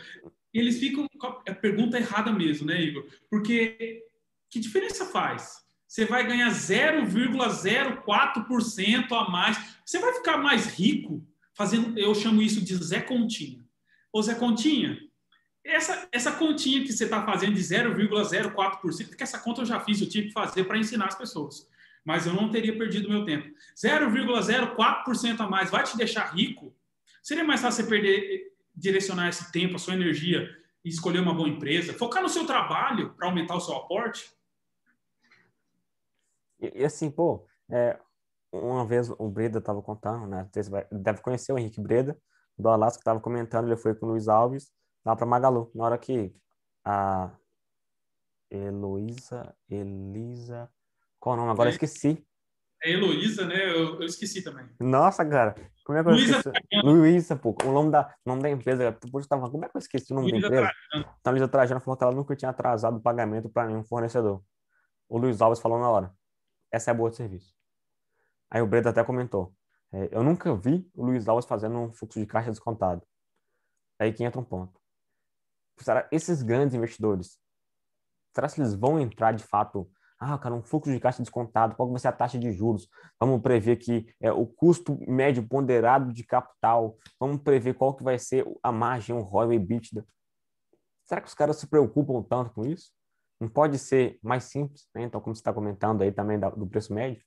eles 0.53 0.79
ficam 0.79 1.07
a 1.21 1.53
pergunta 1.53 1.97
errada 1.97 2.31
mesmo, 2.31 2.67
né, 2.67 2.81
Igor? 2.81 3.05
Porque 3.29 4.03
que 4.49 4.59
diferença 4.59 5.05
faz? 5.05 5.65
Você 5.87 6.05
vai 6.05 6.27
ganhar 6.27 6.49
0,04% 6.49 9.11
a 9.11 9.29
mais. 9.29 9.57
Você 9.85 9.99
vai 9.99 10.13
ficar 10.13 10.37
mais 10.37 10.65
rico 10.67 11.25
fazendo, 11.53 11.97
eu 11.97 12.13
chamo 12.13 12.41
isso 12.41 12.61
de 12.61 12.75
Zé 12.75 13.01
Continha. 13.01 13.65
Ô 14.11 14.21
Zé 14.21 14.35
Continha, 14.35 14.99
essa, 15.63 16.07
essa 16.11 16.31
continha 16.31 16.83
que 16.83 16.93
você 16.93 17.03
está 17.03 17.25
fazendo 17.25 17.53
de 17.53 17.61
0,04%, 17.61 19.07
porque 19.07 19.23
essa 19.23 19.39
conta 19.39 19.61
eu 19.61 19.65
já 19.65 19.79
fiz, 19.79 19.99
eu 19.99 20.07
tive 20.07 20.27
que 20.27 20.33
fazer 20.33 20.63
para 20.63 20.77
ensinar 20.77 21.07
as 21.07 21.15
pessoas. 21.15 21.67
Mas 22.05 22.25
eu 22.25 22.33
não 22.33 22.49
teria 22.49 22.77
perdido 22.77 23.09
meu 23.09 23.25
tempo. 23.25 23.53
0,04% 23.75 25.41
a 25.41 25.49
mais 25.49 25.69
vai 25.69 25.83
te 25.83 25.97
deixar 25.97 26.33
rico? 26.33 26.73
Seria 27.21 27.43
mais 27.43 27.61
fácil 27.61 27.83
você 27.83 27.89
perder, 27.89 28.53
direcionar 28.77 29.27
esse 29.29 29.51
tempo, 29.51 29.75
a 29.75 29.79
sua 29.79 29.95
energia 29.95 30.47
e 30.85 30.89
escolher 30.89 31.19
uma 31.19 31.33
boa 31.33 31.49
empresa, 31.49 31.93
focar 31.93 32.21
no 32.21 32.29
seu 32.29 32.45
trabalho 32.45 33.13
para 33.15 33.27
aumentar 33.27 33.55
o 33.55 33.59
seu 33.59 33.75
aporte? 33.75 34.31
E, 36.59 36.81
e 36.81 36.85
assim, 36.85 37.09
pô, 37.09 37.45
é, 37.69 37.99
uma 38.51 38.85
vez 38.85 39.09
o 39.09 39.29
Breda 39.29 39.59
estava 39.59 39.81
contando, 39.81 40.27
né? 40.27 40.47
Você 40.53 40.69
deve 40.91 41.21
conhecer 41.21 41.51
o 41.51 41.57
Henrique 41.57 41.81
Breda, 41.81 42.17
do 42.57 42.69
Alasca, 42.69 43.01
estava 43.01 43.19
comentando, 43.19 43.67
ele 43.67 43.77
foi 43.77 43.93
com 43.93 44.05
o 44.05 44.09
Luiz 44.09 44.27
Alves 44.27 44.71
lá 45.05 45.15
para 45.15 45.25
Magalu. 45.25 45.71
Na 45.75 45.85
hora 45.85 45.97
que 45.97 46.33
a 46.83 47.31
Heloísa, 48.49 49.55
Elisa, 49.69 50.69
qual 51.19 51.35
o 51.35 51.37
nome? 51.37 51.51
Agora 51.51 51.69
é, 51.69 51.71
esqueci. 51.71 52.25
É 52.81 52.91
Heloísa, 52.91 53.45
né? 53.45 53.69
Eu, 53.69 53.99
eu, 53.99 54.05
esqueci 54.05 54.41
também. 54.41 54.65
Nossa, 54.79 55.25
cara. 55.25 55.55
Como 55.87 55.97
é 55.97 56.03
que 56.03 56.09
eu 56.09 56.13
Luísa 56.13 56.37
esqueci? 56.39 56.65
Luísa, 56.83 57.35
pô. 57.37 57.55
O 57.63 57.71
nome 57.71 57.91
da, 57.91 58.13
nome 58.25 58.41
da 58.41 58.49
empresa. 58.49 58.91
Tu 58.91 59.09
tava, 59.25 59.49
como 59.49 59.63
é 59.63 59.69
que 59.69 59.77
eu 59.77 59.79
esqueci 59.79 60.11
o 60.11 60.15
nome 60.15 60.31
Luísa 60.31 60.49
da 60.49 60.55
empresa? 60.57 60.73
Trajano. 60.91 61.15
Então, 61.21 61.31
Luísa 61.31 61.47
Trajano 61.47 61.79
falou 61.79 61.97
que 61.97 62.03
ela 62.03 62.13
nunca 62.13 62.35
tinha 62.35 62.51
atrasado 62.51 62.97
o 62.97 63.01
pagamento 63.01 63.47
para 63.47 63.69
nenhum 63.69 63.85
fornecedor. 63.85 64.43
O 65.07 65.17
Luiz 65.17 65.39
Alves 65.39 65.61
falou 65.61 65.79
na 65.79 65.89
hora. 65.89 66.13
Essa 66.69 66.91
é 66.91 66.93
boa 66.93 67.09
de 67.09 67.15
serviço. 67.15 67.55
Aí 68.51 68.61
o 68.61 68.67
Breda 68.67 68.89
até 68.89 69.01
comentou. 69.01 69.53
É, 69.93 70.09
eu 70.11 70.23
nunca 70.23 70.53
vi 70.53 70.91
o 70.93 71.05
Luiz 71.05 71.25
Alves 71.25 71.45
fazendo 71.45 71.77
um 71.77 71.93
fluxo 71.93 72.19
de 72.19 72.25
caixa 72.25 72.51
descontado. 72.51 73.01
Aí 73.97 74.11
que 74.11 74.25
entra 74.25 74.41
um 74.41 74.43
ponto. 74.43 74.77
Será, 75.77 76.05
esses 76.11 76.41
grandes 76.41 76.75
investidores, 76.75 77.39
será 78.35 78.49
que 78.49 78.59
eles 78.59 78.73
vão 78.73 78.99
entrar 78.99 79.31
de 79.31 79.43
fato? 79.45 79.89
Ah, 80.19 80.37
cara, 80.37 80.55
um 80.55 80.63
fluxo 80.63 80.91
de 80.91 80.99
caixa 80.99 81.21
descontado, 81.21 81.75
qual 81.75 81.89
vai 81.89 81.99
ser 81.99 82.07
a 82.07 82.11
taxa 82.11 82.39
de 82.39 82.51
juros? 82.51 82.89
Vamos 83.19 83.41
prever 83.41 83.75
que 83.75 84.11
é, 84.19 84.31
o 84.31 84.47
custo 84.47 84.97
médio 85.07 85.47
ponderado 85.47 86.11
de 86.11 86.23
capital, 86.23 86.97
vamos 87.19 87.41
prever 87.41 87.75
qual 87.75 87.95
que 87.95 88.03
vai 88.03 88.17
ser 88.17 88.43
a 88.63 88.71
margem, 88.71 89.15
o 89.15 89.21
ROI, 89.21 89.47
o 89.47 89.53
EBITDA. 89.53 90.05
Será 91.05 91.21
que 91.21 91.27
os 91.27 91.35
caras 91.35 91.57
se 91.57 91.67
preocupam 91.67 92.23
tanto 92.23 92.51
com 92.51 92.65
isso? 92.65 92.91
Não 93.39 93.47
pode 93.47 93.77
ser 93.77 94.19
mais 94.23 94.45
simples, 94.45 94.89
né? 94.93 95.03
Então, 95.03 95.21
como 95.21 95.35
você 95.35 95.39
está 95.39 95.53
comentando 95.53 96.01
aí 96.01 96.11
também 96.11 96.39
do 96.39 96.67
preço 96.67 96.91
médio? 96.93 97.23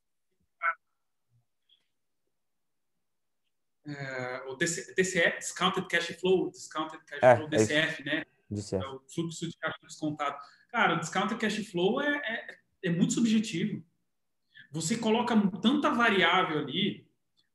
É, 3.87 4.43
o 4.49 4.57
DCF, 4.57 5.39
Discounted 5.39 5.89
Cash 5.89 6.19
Flow, 6.21 6.51
Discounted 6.51 7.03
Cash 7.05 7.23
é, 7.23 7.37
Flow, 7.37 7.49
DCF, 7.49 8.03
é 8.03 8.05
né? 8.05 8.25
DCF. 8.51 8.85
É 8.85 8.89
o 8.89 9.01
fluxo 9.09 9.49
de 9.49 9.57
caixa 9.59 9.79
descontado. 9.83 10.37
Cara, 10.71 10.95
o 10.95 11.01
Discounted 11.01 11.41
Cash 11.41 11.71
Flow 11.71 12.01
é, 12.01 12.60
é, 12.83 12.91
muito 12.91 13.15
subjetivo. 13.15 13.83
Você 14.73 14.97
coloca 14.97 15.37
tanta 15.61 15.91
variável 15.91 16.59
ali 16.59 17.07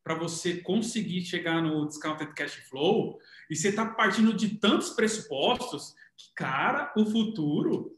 para 0.04 0.16
você 0.16 0.58
conseguir 0.62 1.22
chegar 1.22 1.62
no 1.62 1.88
Discounted 1.88 2.34
Cash 2.34 2.56
Flow 2.70 3.18
e 3.50 3.56
você 3.56 3.70
está 3.70 3.86
partindo 3.86 4.34
de 4.34 4.58
tantos 4.58 4.90
pressupostos 4.90 5.96
que, 6.18 6.34
cara, 6.36 6.94
o 6.96 7.06
futuro, 7.06 7.98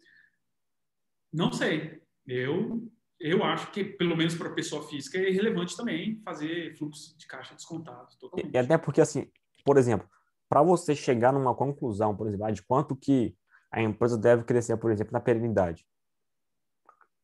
não 1.34 1.52
sei. 1.52 2.02
Eu 2.26 2.90
eu 3.20 3.44
acho 3.44 3.72
que, 3.72 3.84
pelo 3.84 4.16
menos 4.16 4.36
para 4.36 4.50
a 4.50 4.54
pessoa 4.54 4.88
física, 4.88 5.18
é 5.18 5.30
relevante 5.32 5.76
também 5.76 6.22
fazer 6.24 6.76
fluxo 6.78 7.18
de 7.18 7.26
caixa 7.26 7.56
descontado. 7.56 8.08
Totalmente. 8.20 8.54
E 8.54 8.58
até 8.58 8.78
porque, 8.78 9.02
assim, 9.02 9.28
por 9.66 9.78
exemplo, 9.78 10.08
para 10.48 10.62
você 10.62 10.96
chegar 10.96 11.34
numa 11.34 11.56
conclusão, 11.56 12.16
por 12.16 12.28
exemplo, 12.28 12.52
de 12.52 12.62
quanto 12.62 12.96
que 12.96 13.36
a 13.72 13.82
empresa 13.82 14.18
deve 14.18 14.44
crescer, 14.44 14.78
por 14.78 14.92
exemplo, 14.92 15.14
na 15.14 15.20
perenidade. 15.20 15.86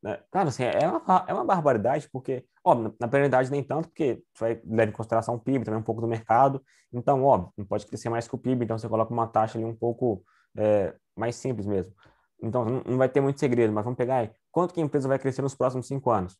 Né? 0.04 0.20
Cara, 0.30 0.50
assim, 0.50 0.64
é 0.64 0.86
uma, 0.86 1.24
é 1.26 1.32
uma 1.32 1.44
barbaridade, 1.44 2.10
porque, 2.12 2.44
óbvio, 2.62 2.94
na 3.00 3.08
perenidade 3.08 3.50
nem 3.50 3.62
tanto, 3.64 3.88
porque 3.88 4.22
você 4.34 4.44
vai 4.44 4.62
levar 4.62 4.88
em 4.90 4.92
consideração 4.92 5.34
o 5.34 5.40
PIB, 5.40 5.64
também 5.64 5.80
um 5.80 5.84
pouco 5.84 6.02
do 6.02 6.06
mercado, 6.06 6.62
então, 6.92 7.24
óbvio, 7.24 7.50
não 7.56 7.64
pode 7.64 7.86
crescer 7.86 8.10
mais 8.10 8.28
que 8.28 8.34
o 8.34 8.38
PIB, 8.38 8.64
então 8.64 8.76
você 8.76 8.86
coloca 8.86 9.10
uma 9.10 9.26
taxa 9.26 9.56
ali 9.56 9.64
um 9.64 9.74
pouco 9.74 10.22
é, 10.58 10.94
mais 11.16 11.36
simples 11.36 11.66
mesmo. 11.66 11.94
Então, 12.42 12.66
não 12.84 12.98
vai 12.98 13.08
ter 13.08 13.22
muito 13.22 13.40
segredo, 13.40 13.72
mas 13.72 13.82
vamos 13.82 13.96
pegar 13.96 14.16
aí. 14.16 14.30
Quanto 14.52 14.74
que 14.74 14.80
a 14.80 14.84
empresa 14.84 15.08
vai 15.08 15.18
crescer 15.18 15.40
nos 15.40 15.54
próximos 15.54 15.86
cinco 15.86 16.10
anos? 16.10 16.38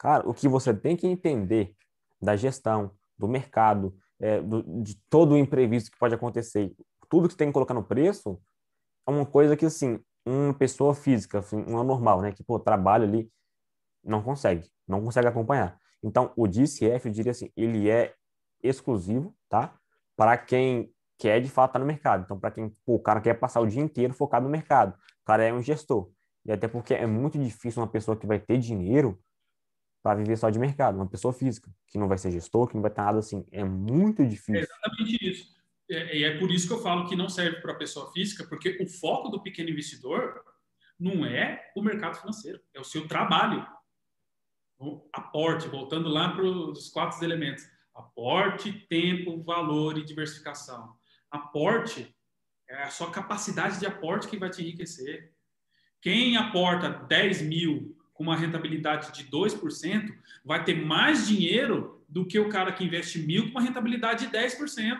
Cara, 0.00 0.28
o 0.28 0.34
que 0.34 0.48
você 0.48 0.74
tem 0.74 0.96
que 0.96 1.06
entender 1.06 1.74
da 2.20 2.34
gestão, 2.34 2.90
do 3.16 3.28
mercado, 3.28 3.96
é, 4.18 4.40
do, 4.40 4.82
de 4.82 5.00
todo 5.08 5.32
o 5.32 5.38
imprevisto 5.38 5.92
que 5.92 5.98
pode 5.98 6.14
acontecer, 6.14 6.74
tudo 7.08 7.28
que 7.28 7.34
você 7.34 7.38
tem 7.38 7.48
que 7.48 7.54
colocar 7.54 7.74
no 7.74 7.84
preço, 7.84 8.40
é 9.06 9.10
uma 9.10 9.24
coisa 9.24 9.56
que, 9.56 9.66
assim, 9.66 10.00
uma 10.28 10.54
pessoa 10.54 10.94
física, 10.94 11.38
assim, 11.38 11.56
uma 11.64 11.82
normal, 11.82 12.20
né, 12.20 12.32
que, 12.32 12.42
pô, 12.44 12.58
trabalha 12.58 13.04
ali, 13.04 13.30
não 14.04 14.22
consegue, 14.22 14.68
não 14.86 15.02
consegue 15.02 15.28
acompanhar. 15.28 15.78
Então, 16.02 16.32
o 16.36 16.46
DCF, 16.46 17.06
eu 17.06 17.12
diria 17.12 17.32
assim, 17.32 17.50
ele 17.56 17.90
é 17.90 18.14
exclusivo, 18.62 19.34
tá? 19.48 19.74
Para 20.16 20.36
quem 20.36 20.92
quer, 21.18 21.40
de 21.40 21.48
fato, 21.48 21.70
estar 21.70 21.78
tá 21.78 21.84
no 21.84 21.86
mercado. 21.86 22.24
Então, 22.24 22.38
para 22.38 22.50
quem, 22.50 22.68
pô, 22.84 22.94
o 22.94 23.00
cara 23.00 23.20
quer 23.20 23.34
passar 23.34 23.60
o 23.60 23.66
dia 23.66 23.82
inteiro 23.82 24.14
focado 24.14 24.44
no 24.44 24.50
mercado, 24.50 24.94
o 24.94 25.24
cara 25.24 25.44
é 25.44 25.52
um 25.52 25.62
gestor. 25.62 26.10
E 26.44 26.52
até 26.52 26.68
porque 26.68 26.94
é 26.94 27.06
muito 27.06 27.38
difícil 27.38 27.82
uma 27.82 27.88
pessoa 27.88 28.16
que 28.16 28.26
vai 28.26 28.38
ter 28.38 28.58
dinheiro 28.58 29.18
para 30.02 30.16
viver 30.16 30.36
só 30.36 30.48
de 30.48 30.58
mercado, 30.58 30.96
uma 30.96 31.08
pessoa 31.08 31.32
física, 31.32 31.70
que 31.86 31.98
não 31.98 32.08
vai 32.08 32.16
ser 32.16 32.30
gestor, 32.30 32.68
que 32.68 32.74
não 32.74 32.82
vai 32.82 32.90
ter 32.90 33.02
nada 33.02 33.18
assim. 33.18 33.44
É 33.50 33.64
muito 33.64 34.24
difícil. 34.24 34.56
É 34.56 34.60
exatamente 34.60 35.28
isso. 35.28 35.57
É, 35.90 36.18
e 36.18 36.24
é, 36.24 36.38
por 36.38 36.50
isso 36.50 36.66
que 36.66 36.72
eu 36.74 36.82
falo 36.82 37.08
que 37.08 37.16
não 37.16 37.28
serve 37.28 37.60
para 37.60 37.72
a 37.72 37.78
pessoa 37.78 38.12
física, 38.12 38.44
porque 38.46 38.78
o 38.80 38.86
foco 38.86 39.28
do 39.28 39.42
pequeno 39.42 39.70
investidor 39.70 40.42
não 40.98 41.24
é 41.24 41.70
o 41.74 41.82
mercado 41.82 42.16
financeiro, 42.16 42.60
é 42.74 42.80
o 42.80 42.84
seu 42.84 43.06
trabalho. 43.06 43.66
O 44.78 45.08
aporte, 45.12 45.68
voltando 45.68 46.08
lá 46.08 46.30
para 46.30 46.44
os 46.44 46.88
quatro 46.88 47.24
elementos: 47.24 47.64
aporte, 47.94 48.72
tempo, 48.88 49.42
valor 49.42 49.98
e 49.98 50.04
diversificação. 50.04 50.96
Aporte 51.30 52.14
é 52.68 52.82
a 52.82 52.90
sua 52.90 53.10
capacidade 53.10 53.80
de 53.80 53.86
aporte 53.86 54.28
que 54.28 54.38
vai 54.38 54.50
te 54.50 54.62
enriquecer. 54.62 55.32
Quem 56.00 56.36
aporta 56.36 56.90
10 56.90 57.42
mil 57.42 57.96
com 58.18 58.24
uma 58.24 58.36
rentabilidade 58.36 59.12
de 59.12 59.30
2%, 59.30 60.12
vai 60.44 60.64
ter 60.64 60.74
mais 60.74 61.28
dinheiro 61.28 62.04
do 62.08 62.26
que 62.26 62.38
o 62.38 62.48
cara 62.48 62.72
que 62.72 62.84
investe 62.84 63.20
mil 63.20 63.44
com 63.44 63.50
uma 63.50 63.62
rentabilidade 63.62 64.26
de 64.26 64.32
10%. 64.36 64.98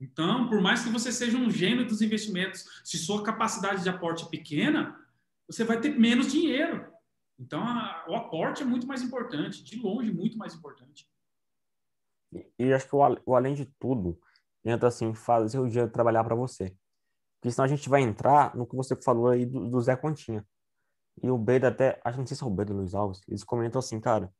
Então, 0.00 0.48
por 0.48 0.60
mais 0.60 0.82
que 0.82 0.90
você 0.90 1.12
seja 1.12 1.36
um 1.36 1.50
gênio 1.50 1.86
dos 1.86 2.02
investimentos, 2.02 2.64
se 2.84 2.98
sua 2.98 3.22
capacidade 3.22 3.82
de 3.82 3.88
aporte 3.88 4.24
é 4.24 4.28
pequena, 4.28 4.98
você 5.46 5.64
vai 5.64 5.80
ter 5.80 5.90
menos 5.98 6.30
dinheiro. 6.30 6.92
Então, 7.38 7.62
a, 7.62 8.04
o 8.08 8.14
aporte 8.14 8.62
é 8.62 8.66
muito 8.66 8.86
mais 8.86 9.02
importante, 9.02 9.62
de 9.62 9.80
longe, 9.80 10.12
muito 10.12 10.36
mais 10.36 10.54
importante. 10.54 11.08
E, 12.32 12.46
e 12.58 12.72
acho 12.72 12.88
que 12.88 12.96
o, 12.96 13.00
o, 13.26 13.34
além 13.34 13.54
de 13.54 13.66
tudo, 13.78 14.18
entra 14.64 14.88
assim, 14.88 15.14
fazer 15.14 15.58
o 15.58 15.68
dinheiro 15.68 15.90
trabalhar 15.90 16.24
para 16.24 16.34
você. 16.34 16.76
Porque 17.40 17.52
senão 17.52 17.64
a 17.64 17.68
gente 17.68 17.88
vai 17.88 18.02
entrar 18.02 18.54
no 18.56 18.66
que 18.66 18.76
você 18.76 18.96
falou 18.96 19.28
aí 19.28 19.44
do, 19.44 19.68
do 19.70 19.80
Zé 19.80 19.96
Continha. 19.96 20.46
E 21.22 21.30
o 21.30 21.38
Beto 21.38 21.66
até, 21.66 22.00
acho 22.04 22.16
que 22.16 22.20
não 22.20 22.26
sei 22.26 22.36
se 22.36 22.42
é 22.42 22.46
o 22.46 22.50
Beto 22.50 22.72
Luiz 22.72 22.94
Alves, 22.94 23.20
eles 23.28 23.44
comentam 23.44 23.78
assim, 23.78 24.00
cara, 24.00 24.32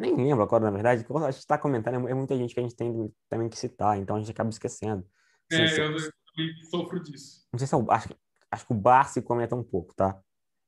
nem 0.00 0.16
lembro 0.16 0.42
agora, 0.42 0.64
na 0.64 0.70
verdade, 0.70 1.04
quando 1.04 1.26
a 1.26 1.30
gente 1.30 1.40
está 1.40 1.58
comentando, 1.58 2.08
é 2.08 2.14
muita 2.14 2.34
gente 2.36 2.54
que 2.54 2.60
a 2.60 2.62
gente 2.62 2.74
tem 2.74 3.12
também 3.28 3.50
que 3.50 3.58
citar, 3.58 3.98
então 3.98 4.16
a 4.16 4.18
gente 4.18 4.30
acaba 4.30 4.48
esquecendo. 4.48 5.06
É, 5.52 5.66
se, 5.66 5.80
eu, 5.80 5.94
sofro 6.70 7.02
disso. 7.02 7.46
Não 7.52 7.58
sei 7.58 7.66
se 7.66 7.74
é 7.74 7.76
o, 7.76 7.90
acho, 7.90 8.08
acho 8.50 8.66
que 8.66 8.72
o 8.72 8.76
Barsi 8.76 9.20
comenta 9.20 9.54
um 9.54 9.62
pouco, 9.62 9.94
tá? 9.94 10.18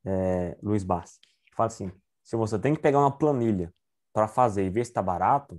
É, 0.04 0.58
Luiz 0.62 0.84
Barsi. 0.84 1.18
Fala 1.54 1.68
assim, 1.68 1.90
se 2.22 2.36
você 2.36 2.58
tem 2.58 2.74
que 2.74 2.82
pegar 2.82 2.98
uma 2.98 3.16
planilha 3.16 3.72
para 4.12 4.28
fazer 4.28 4.66
e 4.66 4.70
ver 4.70 4.84
se 4.84 4.90
está 4.90 5.00
barato, 5.00 5.58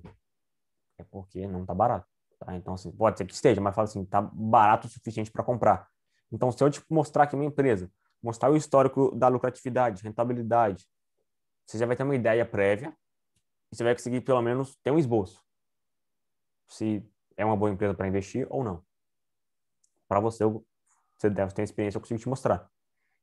é 1.00 1.04
porque 1.04 1.48
não 1.48 1.62
está 1.62 1.74
barato. 1.74 2.08
Tá? 2.40 2.56
Então, 2.56 2.76
assim, 2.76 2.92
pode 2.92 3.18
ser 3.18 3.26
que 3.26 3.34
esteja, 3.34 3.60
mas 3.60 3.74
fala 3.74 3.86
assim, 3.86 4.04
está 4.04 4.22
barato 4.22 4.86
o 4.86 4.90
suficiente 4.90 5.32
para 5.32 5.44
comprar. 5.44 5.88
Então, 6.32 6.52
se 6.52 6.64
eu 6.64 6.70
te 6.70 6.84
mostrar 6.90 7.24
aqui 7.24 7.36
minha 7.36 7.48
empresa, 7.48 7.92
mostrar 8.22 8.52
o 8.52 8.56
histórico 8.56 9.16
da 9.16 9.28
lucratividade, 9.30 10.04
rentabilidade, 10.04 10.86
você 11.66 11.80
já 11.80 11.88
vai 11.88 11.96
ter 11.96 12.04
uma 12.04 12.16
ideia 12.16 12.46
prévia 12.46 12.96
você 13.74 13.84
vai 13.84 13.94
conseguir, 13.94 14.22
pelo 14.22 14.42
menos, 14.42 14.76
ter 14.84 14.92
um 14.92 14.98
esboço. 14.98 15.44
Se 16.68 17.06
é 17.36 17.44
uma 17.44 17.56
boa 17.56 17.72
empresa 17.72 17.94
para 17.94 18.08
investir 18.08 18.48
ou 18.50 18.64
não. 18.64 18.84
Para 20.08 20.20
você, 20.20 20.44
você 21.18 21.30
deve 21.30 21.54
ter 21.54 21.64
experiência, 21.64 21.98
eu 21.98 22.02
consigo 22.02 22.20
te 22.20 22.30
mostrar. 22.30 22.70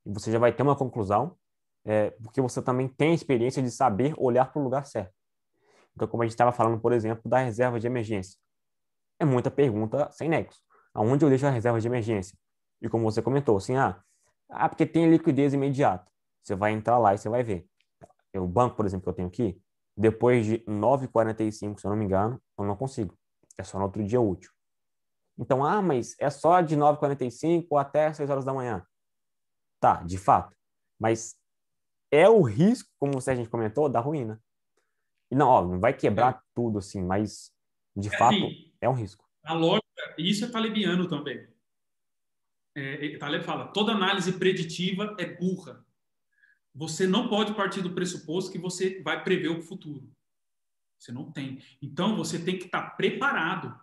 E 0.04 0.12
você 0.12 0.32
já 0.32 0.38
vai 0.38 0.52
ter 0.52 0.62
uma 0.62 0.76
conclusão, 0.76 1.36
é, 1.84 2.10
porque 2.22 2.40
você 2.40 2.60
também 2.62 2.88
tem 2.88 3.12
a 3.12 3.14
experiência 3.14 3.62
de 3.62 3.70
saber 3.70 4.14
olhar 4.18 4.52
para 4.52 4.60
o 4.60 4.64
lugar 4.64 4.86
certo. 4.86 5.14
Então, 5.94 6.08
como 6.08 6.22
a 6.22 6.26
gente 6.26 6.32
estava 6.32 6.52
falando, 6.52 6.80
por 6.80 6.92
exemplo, 6.92 7.28
da 7.28 7.38
reserva 7.38 7.78
de 7.78 7.86
emergência. 7.86 8.38
É 9.18 9.24
muita 9.24 9.50
pergunta 9.50 10.10
sem 10.12 10.28
nexo. 10.28 10.60
Aonde 10.94 11.24
eu 11.24 11.28
deixo 11.28 11.46
a 11.46 11.50
reserva 11.50 11.80
de 11.80 11.86
emergência? 11.86 12.36
E 12.80 12.88
como 12.88 13.04
você 13.04 13.20
comentou, 13.20 13.56
assim, 13.56 13.76
ah, 13.76 14.02
ah 14.48 14.68
porque 14.68 14.86
tem 14.86 15.10
liquidez 15.10 15.52
imediata. 15.52 16.10
Você 16.42 16.54
vai 16.54 16.72
entrar 16.72 16.98
lá 16.98 17.14
e 17.14 17.18
você 17.18 17.28
vai 17.28 17.42
ver. 17.42 17.66
O 18.34 18.46
banco, 18.46 18.76
por 18.76 18.86
exemplo, 18.86 19.04
que 19.04 19.08
eu 19.10 19.14
tenho 19.14 19.28
aqui, 19.28 19.60
depois 20.00 20.46
de 20.46 20.58
9h45, 20.60 21.78
se 21.78 21.86
eu 21.86 21.90
não 21.90 21.96
me 21.96 22.06
engano, 22.06 22.40
eu 22.58 22.64
não 22.64 22.74
consigo. 22.74 23.14
É 23.58 23.62
só 23.62 23.78
no 23.78 23.84
outro 23.84 24.02
dia 24.02 24.20
útil. 24.20 24.50
Então, 25.38 25.62
ah, 25.62 25.82
mas 25.82 26.16
é 26.18 26.30
só 26.30 26.62
de 26.62 26.74
9h45 26.74 27.78
até 27.78 28.10
6 28.10 28.30
horas 28.30 28.44
da 28.44 28.54
manhã. 28.54 28.82
Tá, 29.78 30.02
de 30.02 30.16
fato. 30.16 30.56
Mas 30.98 31.36
é 32.10 32.28
o 32.28 32.40
risco, 32.40 32.88
como 32.98 33.12
você, 33.12 33.32
a 33.32 33.34
gente 33.34 33.50
comentou, 33.50 33.90
da 33.90 34.00
ruína. 34.00 34.42
E 35.30 35.34
não, 35.34 35.48
ó, 35.48 35.62
não 35.62 35.78
vai 35.78 35.92
quebrar 35.92 36.34
é. 36.34 36.40
tudo 36.54 36.78
assim, 36.78 37.02
mas 37.02 37.52
de 37.94 38.08
é, 38.08 38.16
fato 38.16 38.36
assim, 38.36 38.72
é 38.80 38.88
um 38.88 38.94
risco. 38.94 39.28
A 39.44 39.52
lógica, 39.52 39.84
isso 40.18 40.46
é 40.46 40.48
talibiano 40.48 41.08
também. 41.08 41.46
É, 42.74 43.06
é, 43.06 43.18
Taleb 43.18 43.44
fala, 43.44 43.68
toda 43.68 43.92
análise 43.92 44.32
preditiva 44.32 45.14
é 45.18 45.26
burra. 45.26 45.84
Você 46.74 47.06
não 47.06 47.28
pode 47.28 47.54
partir 47.54 47.82
do 47.82 47.94
pressuposto 47.94 48.52
que 48.52 48.58
você 48.58 49.02
vai 49.02 49.22
prever 49.22 49.48
o 49.48 49.62
futuro. 49.62 50.10
Você 50.98 51.12
não 51.12 51.30
tem. 51.32 51.62
Então, 51.80 52.16
você 52.16 52.38
tem 52.38 52.58
que 52.58 52.66
estar 52.66 52.90
preparado. 52.90 53.78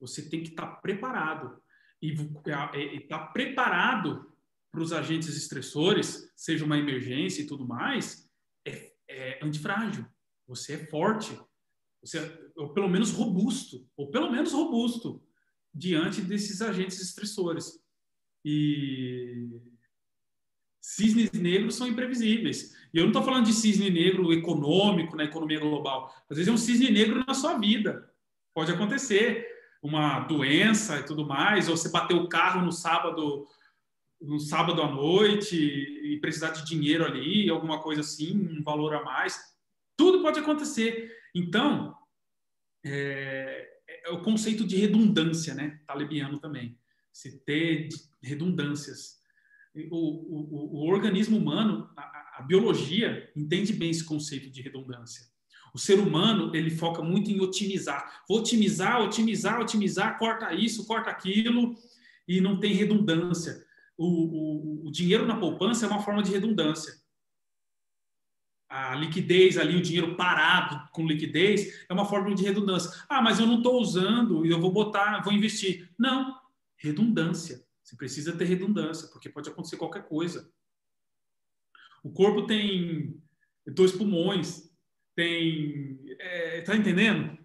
Você 0.00 0.28
tem 0.28 0.42
que 0.42 0.50
estar 0.50 0.66
preparado. 0.76 1.60
E 2.00 2.12
estar 2.96 3.26
preparado 3.32 4.32
para 4.70 4.80
os 4.80 4.92
agentes 4.92 5.36
estressores, 5.36 6.32
seja 6.34 6.64
uma 6.64 6.78
emergência 6.78 7.42
e 7.42 7.46
tudo 7.46 7.66
mais, 7.66 8.30
é, 8.66 8.92
é 9.08 9.44
antifrágil. 9.44 10.06
Você 10.46 10.74
é 10.74 10.86
forte. 10.86 11.38
Você 12.00 12.18
é, 12.18 12.50
ou 12.56 12.72
pelo 12.72 12.88
menos 12.88 13.12
robusto. 13.12 13.86
Ou 13.96 14.10
pelo 14.10 14.30
menos 14.30 14.52
robusto 14.52 15.22
diante 15.74 16.22
desses 16.22 16.62
agentes 16.62 17.00
estressores. 17.00 17.80
E 18.44 19.60
cisnes 20.82 21.30
negros 21.32 21.76
são 21.76 21.86
imprevisíveis. 21.86 22.76
E 22.92 22.98
eu 22.98 23.04
não 23.04 23.10
estou 23.10 23.22
falando 23.22 23.46
de 23.46 23.52
cisne 23.52 23.88
negro 23.88 24.32
econômico 24.32 25.16
na 25.16 25.24
economia 25.24 25.60
global. 25.60 26.12
Às 26.28 26.36
vezes 26.36 26.50
é 26.50 26.52
um 26.52 26.58
cisne 26.58 26.90
negro 26.90 27.24
na 27.26 27.32
sua 27.32 27.56
vida. 27.56 28.10
Pode 28.52 28.72
acontecer 28.72 29.46
uma 29.80 30.20
doença 30.20 30.98
e 30.98 31.04
tudo 31.04 31.26
mais, 31.26 31.68
ou 31.68 31.76
você 31.76 31.88
bateu 31.88 32.18
o 32.18 32.28
carro 32.28 32.64
no 32.64 32.72
sábado 32.72 33.46
no 34.20 34.38
sábado 34.38 34.80
à 34.80 34.88
noite 34.88 35.56
e 35.56 36.16
precisar 36.20 36.50
de 36.50 36.64
dinheiro 36.64 37.04
ali, 37.04 37.50
alguma 37.50 37.82
coisa 37.82 38.02
assim, 38.02 38.36
um 38.56 38.62
valor 38.62 38.94
a 38.94 39.02
mais. 39.02 39.36
Tudo 39.96 40.22
pode 40.22 40.38
acontecer. 40.38 41.10
Então, 41.34 41.92
é, 42.84 43.68
é 44.04 44.10
o 44.10 44.22
conceito 44.22 44.64
de 44.64 44.76
redundância, 44.76 45.54
né? 45.54 45.80
Talibiano 45.88 46.38
também. 46.38 46.78
Se 47.12 47.44
ter 47.44 47.88
redundâncias 48.22 49.21
o, 49.74 49.96
o, 49.96 50.84
o 50.84 50.90
organismo 50.90 51.38
humano, 51.38 51.88
a, 51.96 52.38
a 52.38 52.42
biologia, 52.42 53.30
entende 53.36 53.72
bem 53.72 53.90
esse 53.90 54.04
conceito 54.04 54.50
de 54.50 54.62
redundância. 54.62 55.32
O 55.74 55.78
ser 55.78 55.98
humano, 55.98 56.54
ele 56.54 56.70
foca 56.70 57.02
muito 57.02 57.30
em 57.30 57.40
otimizar. 57.40 58.22
Vou 58.28 58.40
otimizar, 58.40 59.00
otimizar, 59.00 59.60
otimizar, 59.60 60.18
corta 60.18 60.52
isso, 60.52 60.86
corta 60.86 61.08
aquilo, 61.10 61.74
e 62.28 62.40
não 62.40 62.60
tem 62.60 62.74
redundância. 62.74 63.64
O, 63.96 64.06
o, 64.06 64.88
o, 64.88 64.90
dinheiro 64.90 65.26
na 65.26 65.36
poupança 65.36 65.86
é 65.86 65.88
uma 65.88 66.02
forma 66.02 66.22
de 66.22 66.30
redundância. 66.30 67.00
A 68.68 68.94
liquidez 68.94 69.56
ali, 69.56 69.76
o 69.76 69.82
dinheiro 69.82 70.14
parado 70.14 70.88
com 70.92 71.06
liquidez, 71.06 71.84
é 71.88 71.92
uma 71.92 72.04
forma 72.04 72.34
de 72.34 72.42
redundância. 72.42 72.90
Ah, 73.08 73.22
mas 73.22 73.38
eu 73.38 73.46
não 73.46 73.58
estou 73.58 73.80
usando, 73.80 74.44
eu 74.44 74.60
vou 74.60 74.72
botar, 74.72 75.22
vou 75.22 75.32
investir. 75.32 75.90
Não, 75.98 76.38
redundância. 76.76 77.61
Você 77.82 77.96
precisa 77.96 78.36
ter 78.36 78.44
redundância, 78.44 79.08
porque 79.08 79.28
pode 79.28 79.48
acontecer 79.48 79.76
qualquer 79.76 80.06
coisa. 80.08 80.50
O 82.02 82.12
corpo 82.12 82.46
tem 82.46 83.20
dois 83.66 83.92
pulmões, 83.92 84.70
tem. 85.14 86.00
É, 86.18 86.62
tá 86.62 86.76
entendendo? 86.76 87.38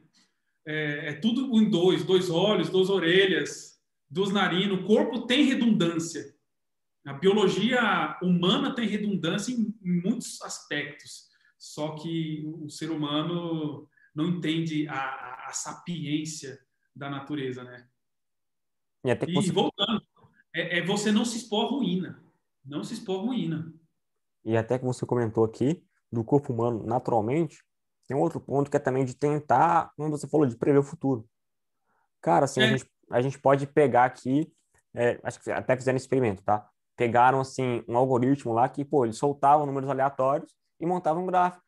É, 0.65 1.09
é, 1.09 1.13
tudo 1.13 1.59
em 1.59 1.69
dois: 1.69 2.03
dois 2.03 2.29
olhos, 2.29 2.69
duas 2.69 2.89
orelhas, 2.89 3.81
duas 4.09 4.31
narinas. 4.31 4.79
O 4.79 4.85
corpo 4.85 5.25
tem 5.25 5.45
redundância. 5.45 6.35
A 7.05 7.13
biologia 7.13 8.17
humana 8.21 8.75
tem 8.75 8.87
redundância 8.87 9.53
em, 9.53 9.73
em 9.81 10.01
muitos 10.01 10.41
aspectos, 10.41 11.29
só 11.57 11.95
que 11.95 12.43
o 12.45 12.69
ser 12.69 12.91
humano 12.91 13.89
não 14.13 14.27
entende 14.27 14.87
a, 14.89 14.99
a, 14.99 15.47
a 15.47 15.53
sapiência 15.53 16.59
da 16.93 17.09
natureza, 17.09 17.63
né? 17.63 17.87
E, 19.05 19.47
e 19.47 19.51
voltando, 19.51 20.05
é, 20.57 20.79
é 20.79 20.81
você 20.85 21.11
não 21.11 21.23
se 21.23 21.37
expor 21.37 21.65
à 21.65 21.69
ruína. 21.69 22.19
Não 22.65 22.83
se 22.83 22.93
expor 22.93 23.19
à 23.19 23.23
ruína. 23.23 23.73
E 24.43 24.57
até 24.57 24.79
que 24.79 24.85
você 24.85 25.05
comentou 25.05 25.43
aqui, 25.43 25.83
do 26.11 26.23
corpo 26.23 26.53
humano, 26.53 26.83
naturalmente, 26.85 27.63
tem 28.07 28.15
outro 28.15 28.39
ponto 28.39 28.71
que 28.71 28.77
é 28.77 28.79
também 28.79 29.03
de 29.03 29.13
tentar, 29.13 29.91
como 29.95 30.09
você 30.09 30.27
falou, 30.27 30.47
de 30.47 30.55
prever 30.55 30.79
o 30.79 30.83
futuro. 30.83 31.27
Cara, 32.21 32.45
assim, 32.45 32.61
é. 32.61 32.63
a, 32.63 32.67
gente, 32.69 32.91
a 33.11 33.21
gente 33.21 33.39
pode 33.39 33.67
pegar 33.67 34.05
aqui, 34.05 34.51
é, 34.95 35.19
acho 35.23 35.41
que 35.41 35.51
até 35.51 35.75
fizeram 35.75 35.97
experimento, 35.97 36.41
tá? 36.43 36.67
Pegaram, 36.95 37.41
assim, 37.41 37.83
um 37.87 37.97
algoritmo 37.97 38.53
lá 38.53 38.67
que, 38.67 38.83
pô, 38.83 39.05
eles 39.05 39.17
soltavam 39.17 39.65
números 39.65 39.89
aleatórios 39.89 40.55
e 40.79 40.85
montavam 40.85 41.23
um 41.23 41.27
gráfico, 41.27 41.63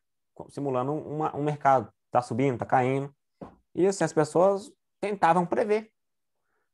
simulando 0.49 0.93
uma, 0.93 1.35
um 1.35 1.43
mercado. 1.43 1.91
Tá 2.09 2.21
subindo, 2.21 2.57
tá 2.57 2.65
caindo. 2.65 3.13
E, 3.75 3.85
assim, 3.85 4.03
as 4.03 4.13
pessoas 4.13 4.71
tentavam 4.99 5.45
prever. 5.45 5.91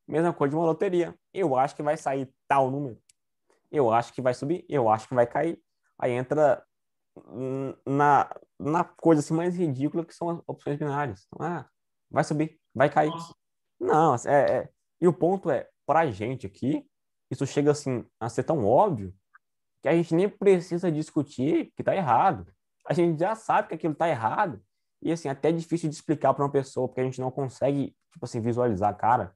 Mesma 0.08 0.34
coisa 0.34 0.52
de 0.52 0.56
uma 0.56 0.66
loteria. 0.66 1.16
Eu 1.34 1.56
acho 1.56 1.76
que 1.76 1.84
vai 1.84 1.98
sair 1.98 2.32
tal 2.48 2.70
número. 2.70 3.00
Eu 3.72 3.92
acho 3.92 4.14
que 4.14 4.22
vai 4.22 4.34
subir. 4.34 4.66
Eu 4.70 4.90
acho 4.90 5.08
que 5.08 5.16
vai 5.16 5.26
cair. 5.26 5.60
Aí 5.98 6.12
entra 6.12 6.64
na, 7.86 8.30
na 8.60 8.84
coisa 8.84 9.22
assim 9.22 9.34
mais 9.34 9.56
ridícula 9.56 10.06
que 10.06 10.14
são 10.14 10.30
as 10.30 10.42
opções 10.48 10.78
binárias. 10.78 11.28
Então, 11.28 11.46
ah, 11.46 11.70
vai 12.10 12.24
subir, 12.24 12.60
vai 12.74 12.90
cair. 12.90 13.12
Não, 13.80 14.16
é, 14.26 14.58
é, 14.58 14.70
e 15.02 15.08
o 15.08 15.14
ponto 15.14 15.50
é, 15.50 15.68
para 15.86 16.02
a 16.02 16.12
gente 16.12 16.46
aqui, 16.46 16.86
isso 17.30 17.46
chega 17.46 17.72
assim 17.72 18.06
a 18.20 18.30
ser 18.30 18.44
tão 18.44 18.66
óbvio 18.66 19.14
que 19.82 19.90
a 19.90 19.94
gente 19.94 20.16
nem 20.16 20.30
precisa 20.30 20.92
discutir 20.92 21.72
que 21.76 21.82
está 21.82 21.96
errado. 21.96 22.52
A 22.88 22.94
gente 22.94 23.20
já 23.20 23.36
sabe 23.36 23.70
que 23.70 23.76
aquilo 23.76 23.94
está 23.94 24.08
errado. 24.08 24.62
E 25.02 25.12
assim, 25.12 25.30
até 25.30 25.50
é 25.50 25.52
difícil 25.52 25.90
de 25.90 25.96
explicar 25.96 26.34
para 26.34 26.44
uma 26.44 26.52
pessoa, 26.52 26.88
porque 26.88 27.02
a 27.02 27.04
gente 27.04 27.22
não 27.22 27.30
consegue, 27.30 27.96
tipo 28.12 28.26
assim, 28.26 28.42
visualizar, 28.42 28.96
cara, 28.98 29.36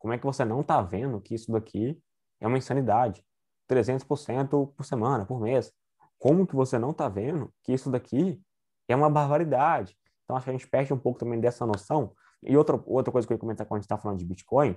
como 0.00 0.14
é 0.14 0.18
que 0.18 0.24
você 0.24 0.46
não 0.46 0.62
está 0.62 0.80
vendo 0.80 1.20
que 1.20 1.34
isso 1.34 1.52
daqui 1.52 2.02
é 2.40 2.46
uma 2.46 2.56
insanidade? 2.56 3.22
300% 3.70 4.72
por 4.74 4.84
semana, 4.84 5.26
por 5.26 5.38
mês. 5.38 5.72
Como 6.18 6.46
que 6.46 6.56
você 6.56 6.78
não 6.78 6.90
está 6.90 7.06
vendo 7.08 7.52
que 7.62 7.72
isso 7.72 7.90
daqui 7.90 8.42
é 8.88 8.96
uma 8.96 9.10
barbaridade? 9.10 9.96
Então, 10.24 10.36
acho 10.36 10.44
que 10.44 10.50
a 10.50 10.52
gente 10.54 10.66
perde 10.66 10.92
um 10.94 10.98
pouco 10.98 11.18
também 11.18 11.38
dessa 11.38 11.66
noção. 11.66 12.14
E 12.42 12.56
outra, 12.56 12.82
outra 12.86 13.12
coisa 13.12 13.28
que 13.28 13.32
eu 13.32 13.36
ia 13.36 13.40
comentar 13.40 13.66
quando 13.66 13.76
a 13.76 13.80
gente 13.80 13.84
está 13.84 13.98
falando 13.98 14.18
de 14.18 14.24
Bitcoin 14.24 14.74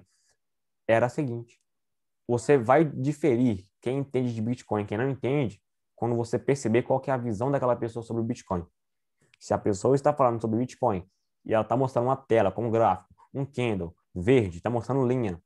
era 0.85 1.05
a 1.05 1.09
seguinte. 1.09 1.57
Você 2.27 2.57
vai 2.57 2.83
diferir 2.83 3.65
quem 3.81 3.99
entende 3.99 4.35
de 4.35 4.41
Bitcoin, 4.41 4.85
quem 4.85 4.97
não 4.97 5.09
entende, 5.09 5.61
quando 5.95 6.17
você 6.17 6.37
perceber 6.37 6.83
qual 6.83 7.01
é 7.07 7.11
a 7.11 7.17
visão 7.17 7.49
daquela 7.49 7.77
pessoa 7.77 8.03
sobre 8.03 8.21
o 8.21 8.25
Bitcoin. 8.25 8.65
Se 9.39 9.53
a 9.53 9.57
pessoa 9.57 9.95
está 9.95 10.13
falando 10.13 10.41
sobre 10.41 10.59
Bitcoin 10.59 11.09
e 11.45 11.53
ela 11.53 11.63
está 11.63 11.77
mostrando 11.77 12.07
uma 12.07 12.17
tela 12.17 12.51
com 12.51 12.67
um 12.67 12.71
gráfico, 12.71 13.13
um 13.33 13.45
candle, 13.45 13.95
verde, 14.13 14.57
está 14.57 14.69
mostrando 14.69 15.07
linha. 15.07 15.41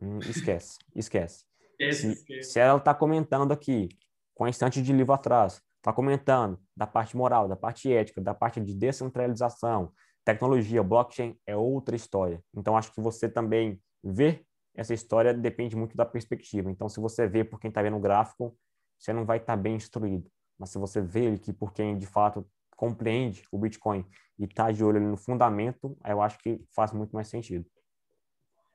Hum, 0.00 0.18
esquece, 0.20 0.78
esquece. 0.94 1.44
se, 1.92 2.42
se, 2.42 2.58
ela 2.58 2.78
está 2.78 2.94
comentando 2.94 3.52
aqui 3.52 3.88
com 4.34 4.44
a 4.44 4.50
estante 4.50 4.82
de 4.82 4.92
livro 4.92 5.12
atrás, 5.12 5.62
está 5.76 5.92
comentando 5.92 6.58
da 6.76 6.86
parte 6.86 7.16
moral, 7.16 7.48
da 7.48 7.56
parte 7.56 7.92
ética, 7.92 8.20
da 8.20 8.34
parte 8.34 8.60
de 8.60 8.74
descentralização, 8.74 9.92
tecnologia, 10.24 10.82
blockchain 10.82 11.36
é 11.46 11.56
outra 11.56 11.96
história. 11.96 12.42
Então, 12.54 12.76
acho 12.76 12.92
que 12.92 13.00
você 13.00 13.28
também 13.28 13.80
ver 14.02 14.44
essa 14.74 14.94
história 14.94 15.34
depende 15.34 15.76
muito 15.76 15.96
da 15.96 16.04
perspectiva. 16.04 16.70
Então, 16.70 16.88
se 16.88 17.00
você 17.00 17.26
vê 17.26 17.44
por 17.44 17.60
quem 17.60 17.68
está 17.68 17.82
vendo 17.82 17.96
o 17.96 18.00
gráfico, 18.00 18.56
você 18.98 19.12
não 19.12 19.24
vai 19.24 19.38
estar 19.38 19.56
tá 19.56 19.62
bem 19.62 19.74
instruído. 19.74 20.30
Mas 20.58 20.70
se 20.70 20.78
você 20.78 21.00
vê 21.00 21.36
que 21.38 21.52
por 21.52 21.72
quem 21.72 21.98
de 21.98 22.06
fato 22.06 22.46
compreende 22.76 23.44
o 23.50 23.58
Bitcoin 23.58 24.06
e 24.38 24.44
está 24.44 24.70
de 24.70 24.82
olho 24.82 25.00
no 25.00 25.16
fundamento, 25.16 25.96
eu 26.04 26.22
acho 26.22 26.38
que 26.38 26.64
faz 26.74 26.92
muito 26.92 27.12
mais 27.12 27.28
sentido. 27.28 27.66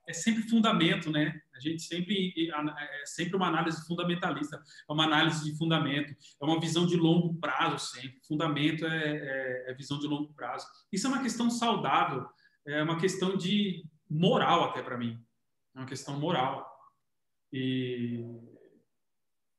É 0.07 0.13
sempre 0.13 0.43
fundamento, 0.43 1.11
né? 1.11 1.39
A 1.53 1.59
gente 1.59 1.83
sempre 1.83 2.33
é 2.49 3.05
sempre 3.05 3.35
uma 3.35 3.47
análise 3.47 3.85
fundamentalista, 3.85 4.55
é 4.89 4.93
uma 4.93 5.03
análise 5.03 5.43
de 5.43 5.57
fundamento, 5.57 6.15
é 6.41 6.45
uma 6.45 6.59
visão 6.59 6.85
de 6.85 6.95
longo 6.95 7.35
prazo 7.35 7.79
sempre. 7.79 8.21
Fundamento 8.25 8.85
é, 8.85 9.67
é, 9.67 9.71
é 9.71 9.73
visão 9.73 9.99
de 9.99 10.07
longo 10.07 10.33
prazo. 10.33 10.65
Isso 10.91 11.07
é 11.07 11.09
uma 11.09 11.21
questão 11.21 11.49
saudável, 11.49 12.25
é 12.65 12.81
uma 12.81 12.97
questão 12.97 13.35
de 13.35 13.83
moral 14.09 14.65
até 14.65 14.81
para 14.81 14.97
mim, 14.97 15.21
é 15.75 15.79
uma 15.79 15.87
questão 15.87 16.17
moral. 16.17 16.65
E 17.51 18.23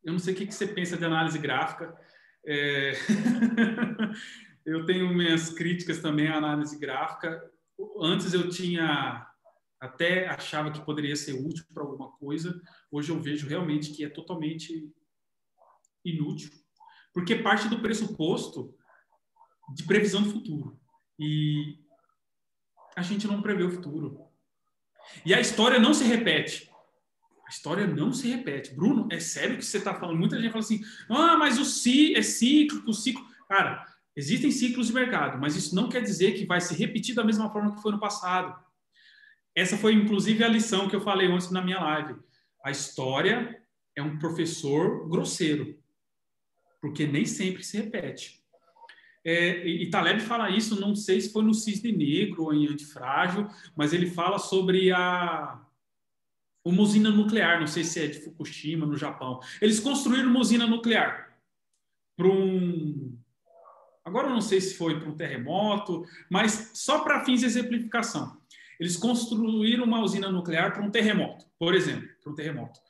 eu 0.04 0.12
não 0.12 0.18
sei 0.18 0.32
o 0.32 0.36
que 0.36 0.50
você 0.50 0.66
pensa 0.66 0.96
de 0.96 1.04
análise 1.04 1.38
gráfica. 1.38 1.94
É... 2.46 2.92
eu 4.64 4.86
tenho 4.86 5.12
minhas 5.12 5.50
críticas 5.50 6.00
também 6.00 6.28
à 6.28 6.36
análise 6.36 6.78
gráfica. 6.78 7.42
Antes 8.00 8.32
eu 8.32 8.48
tinha 8.48 9.27
até 9.80 10.28
achava 10.28 10.70
que 10.70 10.84
poderia 10.84 11.14
ser 11.14 11.34
útil 11.34 11.64
para 11.72 11.82
alguma 11.82 12.10
coisa. 12.12 12.60
Hoje 12.90 13.10
eu 13.10 13.20
vejo 13.20 13.46
realmente 13.46 13.92
que 13.92 14.04
é 14.04 14.08
totalmente 14.08 14.90
inútil, 16.04 16.50
porque 17.12 17.36
parte 17.36 17.68
do 17.68 17.80
pressuposto 17.80 18.74
de 19.74 19.84
previsão 19.84 20.22
do 20.22 20.30
futuro. 20.30 20.80
E 21.18 21.78
a 22.96 23.02
gente 23.02 23.26
não 23.26 23.42
prevê 23.42 23.64
o 23.64 23.70
futuro. 23.70 24.28
E 25.24 25.34
a 25.34 25.40
história 25.40 25.78
não 25.78 25.94
se 25.94 26.04
repete. 26.04 26.70
A 27.46 27.50
história 27.50 27.86
não 27.86 28.12
se 28.12 28.28
repete. 28.28 28.74
Bruno, 28.74 29.08
é 29.10 29.18
sério 29.18 29.56
que 29.56 29.64
você 29.64 29.78
está 29.78 29.94
falando? 29.94 30.18
Muita 30.18 30.38
gente 30.38 30.50
fala 30.50 30.64
assim: 30.64 30.82
ah, 31.08 31.36
mas 31.36 31.58
o 31.58 31.64
si 31.64 32.14
é 32.14 32.22
cíclico, 32.22 32.90
o 32.90 32.94
ciclo. 32.94 33.24
Cara, 33.48 33.86
existem 34.14 34.50
ciclos 34.50 34.88
de 34.88 34.92
mercado, 34.92 35.38
mas 35.38 35.56
isso 35.56 35.74
não 35.74 35.88
quer 35.88 36.02
dizer 36.02 36.32
que 36.32 36.44
vai 36.44 36.60
se 36.60 36.74
repetir 36.74 37.14
da 37.14 37.24
mesma 37.24 37.50
forma 37.50 37.74
que 37.74 37.82
foi 37.82 37.92
no 37.92 38.00
passado. 38.00 38.67
Essa 39.58 39.76
foi, 39.76 39.92
inclusive, 39.92 40.44
a 40.44 40.48
lição 40.48 40.88
que 40.88 40.94
eu 40.94 41.00
falei 41.00 41.28
ontem 41.28 41.52
na 41.52 41.60
minha 41.60 41.80
live. 41.80 42.14
A 42.64 42.70
história 42.70 43.60
é 43.96 44.00
um 44.00 44.16
professor 44.16 45.08
grosseiro, 45.08 45.76
porque 46.80 47.08
nem 47.08 47.24
sempre 47.24 47.64
se 47.64 47.76
repete. 47.76 48.40
É, 49.24 49.66
e 49.66 49.90
Taleb 49.90 50.20
fala 50.20 50.48
isso, 50.48 50.80
não 50.80 50.94
sei 50.94 51.20
se 51.20 51.32
foi 51.32 51.42
no 51.42 51.52
Cisne 51.52 51.90
Negro 51.90 52.44
ou 52.44 52.54
em 52.54 52.68
Antifrágil, 52.68 53.48
mas 53.74 53.92
ele 53.92 54.08
fala 54.08 54.38
sobre 54.38 54.92
a 54.92 55.60
uma 56.64 56.82
usina 56.82 57.10
nuclear, 57.10 57.58
não 57.58 57.66
sei 57.66 57.82
se 57.82 57.98
é 57.98 58.06
de 58.06 58.20
Fukushima, 58.20 58.86
no 58.86 58.96
Japão. 58.96 59.40
Eles 59.60 59.80
construíram 59.80 60.30
uma 60.30 60.38
usina 60.38 60.68
nuclear 60.68 61.36
para 62.16 62.28
um. 62.28 63.18
Agora 64.04 64.28
eu 64.28 64.34
não 64.34 64.40
sei 64.40 64.60
se 64.60 64.76
foi 64.76 65.00
para 65.00 65.08
um 65.08 65.16
terremoto, 65.16 66.04
mas 66.30 66.70
só 66.74 67.00
para 67.00 67.24
fins 67.24 67.40
de 67.40 67.46
exemplificação. 67.46 68.37
Eles 68.78 68.96
construíram 68.96 69.84
uma 69.84 70.00
usina 70.00 70.30
nuclear 70.30 70.72
para 70.72 70.82
um 70.82 70.90
terremoto, 70.90 71.46
por 71.58 71.74
exemplo, 71.74 72.08
para 72.22 72.32
um 72.32 72.34
terremoto. 72.34 72.80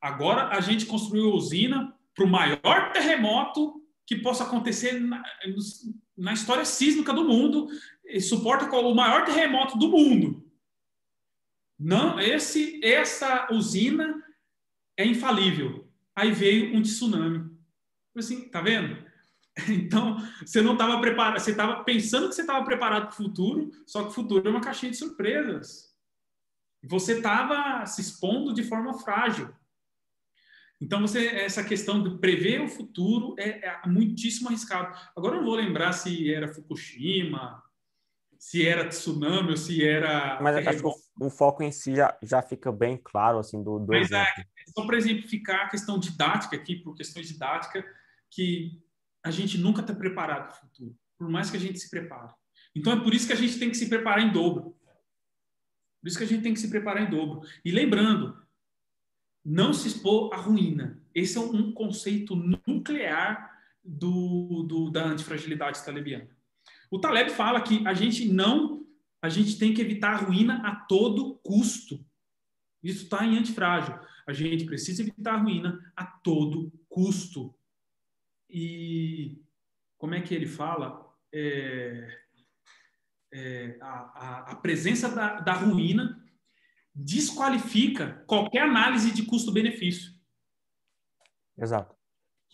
Agora 0.00 0.48
a 0.48 0.60
gente 0.60 0.86
construiu 0.86 1.30
a 1.30 1.34
usina 1.34 1.94
para 2.14 2.24
o 2.24 2.28
maior 2.28 2.92
terremoto 2.92 3.82
que 4.06 4.16
possa 4.16 4.44
acontecer 4.44 5.00
na, 5.00 5.22
na 6.16 6.32
história 6.32 6.64
sísmica 6.64 7.12
do 7.12 7.24
mundo 7.24 7.68
e 8.04 8.20
suporta 8.20 8.70
o 8.76 8.94
maior 8.94 9.24
terremoto 9.24 9.78
do 9.78 9.88
mundo. 9.88 10.44
Não, 11.78 12.20
esse, 12.20 12.80
essa 12.84 13.48
usina 13.50 14.22
é 14.96 15.04
infalível. 15.04 15.90
Aí 16.14 16.30
veio 16.30 16.76
um 16.76 16.82
tsunami. 16.82 17.50
Assim, 18.16 18.48
tá 18.48 18.60
vendo? 18.60 19.04
Então, 19.68 20.16
você 20.44 20.60
não 20.60 20.72
estava 20.72 21.00
preparado, 21.00 21.38
você 21.38 21.52
estava 21.52 21.84
pensando 21.84 22.28
que 22.28 22.34
você 22.34 22.40
estava 22.40 22.64
preparado 22.64 23.06
para 23.06 23.12
o 23.12 23.16
futuro, 23.16 23.70
só 23.86 24.02
que 24.02 24.08
o 24.08 24.12
futuro 24.12 24.46
é 24.46 24.50
uma 24.50 24.60
caixinha 24.60 24.90
de 24.90 24.98
surpresas. 24.98 25.94
Você 26.82 27.18
estava 27.18 27.86
se 27.86 28.00
expondo 28.00 28.52
de 28.52 28.62
forma 28.62 28.98
frágil. 28.98 29.54
Então, 30.80 31.00
você, 31.00 31.28
essa 31.28 31.64
questão 31.64 32.02
de 32.02 32.18
prever 32.18 32.60
o 32.60 32.68
futuro 32.68 33.34
é, 33.38 33.66
é 33.66 33.80
muitíssimo 33.86 34.48
arriscado. 34.48 34.94
Agora, 35.16 35.36
eu 35.36 35.38
não 35.38 35.46
vou 35.46 35.54
lembrar 35.54 35.92
se 35.92 36.32
era 36.32 36.52
Fukushima, 36.52 37.62
se 38.38 38.66
era 38.66 38.86
tsunami 38.88 39.50
ou 39.50 39.56
se 39.56 39.82
era. 39.82 40.38
Mas 40.42 40.56
acho 40.56 40.80
que 40.80 40.86
o, 40.86 41.26
o, 41.26 41.30
foco 41.30 41.62
em 41.62 41.72
si 41.72 41.94
já, 41.94 42.14
já 42.22 42.42
fica 42.42 42.70
bem 42.70 43.00
claro, 43.02 43.38
assim, 43.38 43.62
do. 43.62 43.78
do 43.78 43.86
Mas 43.86 44.10
é, 44.12 44.26
só 44.76 44.84
para 44.84 44.98
exemplificar 44.98 45.62
a 45.62 45.68
questão 45.68 45.98
didática 45.98 46.54
aqui, 46.54 46.76
por 46.76 46.94
questões 46.94 47.28
didáticas, 47.28 47.82
que 48.30 48.83
a 49.24 49.30
gente 49.30 49.56
nunca 49.56 49.80
está 49.80 49.94
preparado 49.94 50.48
para 50.48 50.56
o 50.56 50.60
futuro, 50.60 50.98
por 51.16 51.28
mais 51.28 51.50
que 51.50 51.56
a 51.56 51.60
gente 51.60 51.78
se 51.78 51.88
prepare. 51.88 52.30
Então 52.76 52.92
é 52.92 53.00
por 53.00 53.14
isso 53.14 53.26
que 53.26 53.32
a 53.32 53.36
gente 53.36 53.58
tem 53.58 53.70
que 53.70 53.76
se 53.76 53.88
preparar 53.88 54.22
em 54.22 54.30
dobro. 54.30 54.76
Por 56.00 56.08
isso 56.08 56.18
que 56.18 56.24
a 56.24 56.26
gente 56.26 56.42
tem 56.42 56.52
que 56.52 56.60
se 56.60 56.68
preparar 56.68 57.02
em 57.02 57.10
dobro. 57.10 57.40
E 57.64 57.70
lembrando, 57.70 58.36
não 59.42 59.72
se 59.72 59.88
expor 59.88 60.32
à 60.34 60.36
ruína. 60.36 61.00
Esse 61.14 61.38
é 61.38 61.40
um 61.40 61.72
conceito 61.72 62.36
nuclear 62.66 63.58
do, 63.82 64.64
do 64.64 64.90
da 64.90 65.04
antifragilidade 65.04 65.82
talibiana. 65.82 66.28
O 66.90 66.98
Taleb 66.98 67.30
fala 67.30 67.60
que 67.62 67.86
a 67.86 67.94
gente 67.94 68.28
não, 68.28 68.86
a 69.22 69.28
gente 69.28 69.58
tem 69.58 69.72
que 69.72 69.80
evitar 69.80 70.14
a 70.14 70.24
ruína 70.24 70.62
a 70.66 70.76
todo 70.76 71.40
custo. 71.42 72.04
Isso 72.82 73.04
está 73.04 73.24
em 73.24 73.38
antifrágil. 73.38 73.98
A 74.26 74.32
gente 74.32 74.66
precisa 74.66 75.02
evitar 75.02 75.34
a 75.34 75.38
ruína 75.38 75.92
a 75.96 76.04
todo 76.04 76.70
custo. 76.88 77.54
E 78.54 79.42
como 79.98 80.14
é 80.14 80.20
que 80.20 80.32
ele 80.32 80.46
fala? 80.46 81.04
É, 81.32 82.18
é, 83.32 83.78
a, 83.80 83.88
a, 83.88 84.52
a, 84.52 84.56
presença 84.56 85.08
da, 85.08 85.40
da 85.40 85.52
ruína 85.54 86.24
desqualifica 86.94 88.22
qualquer 88.28 88.62
análise 88.62 89.12
de 89.12 89.24
custo-benefício. 89.24 90.14
Exato 91.58 91.96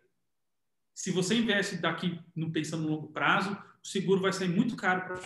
Se 0.94 1.10
você 1.10 1.36
investe 1.36 1.76
daqui 1.76 2.20
pensando 2.52 2.82
no 2.82 2.90
longo 2.90 3.08
prazo, 3.08 3.56
o 3.82 3.86
seguro 3.86 4.20
vai 4.20 4.32
sair 4.34 4.50
muito 4.50 4.76
caro 4.76 5.06
para 5.06 5.22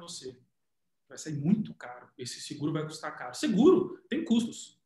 você. 0.00 0.36
Vai 1.08 1.18
sair 1.18 1.34
muito 1.34 1.74
caro. 1.74 2.08
Esse 2.16 2.40
seguro 2.40 2.72
vai 2.72 2.84
custar 2.84 3.16
caro. 3.16 3.34
Seguro 3.34 4.02
tem 4.08 4.24
custos. 4.24 4.78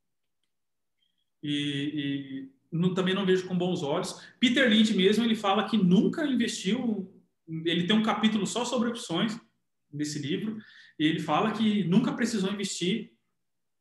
E, 1.42 1.50
e 1.94 2.52
não, 2.72 2.94
também 2.94 3.14
não 3.14 3.26
vejo 3.26 3.46
com 3.46 3.56
bons 3.56 3.82
olhos. 3.82 4.20
Peter 4.40 4.68
Lynch 4.68 4.94
mesmo 4.94 5.24
ele 5.24 5.36
fala 5.36 5.68
que 5.68 5.76
nunca 5.76 6.24
investiu. 6.24 7.12
Ele 7.46 7.86
tem 7.86 7.96
um 7.96 8.02
capítulo 8.02 8.46
só 8.46 8.64
sobre 8.64 8.88
opções 8.88 9.38
nesse 9.92 10.18
livro. 10.18 10.58
E 10.98 11.06
ele 11.06 11.20
fala 11.20 11.52
que 11.52 11.84
nunca 11.84 12.12
precisou 12.12 12.50
investir. 12.52 13.12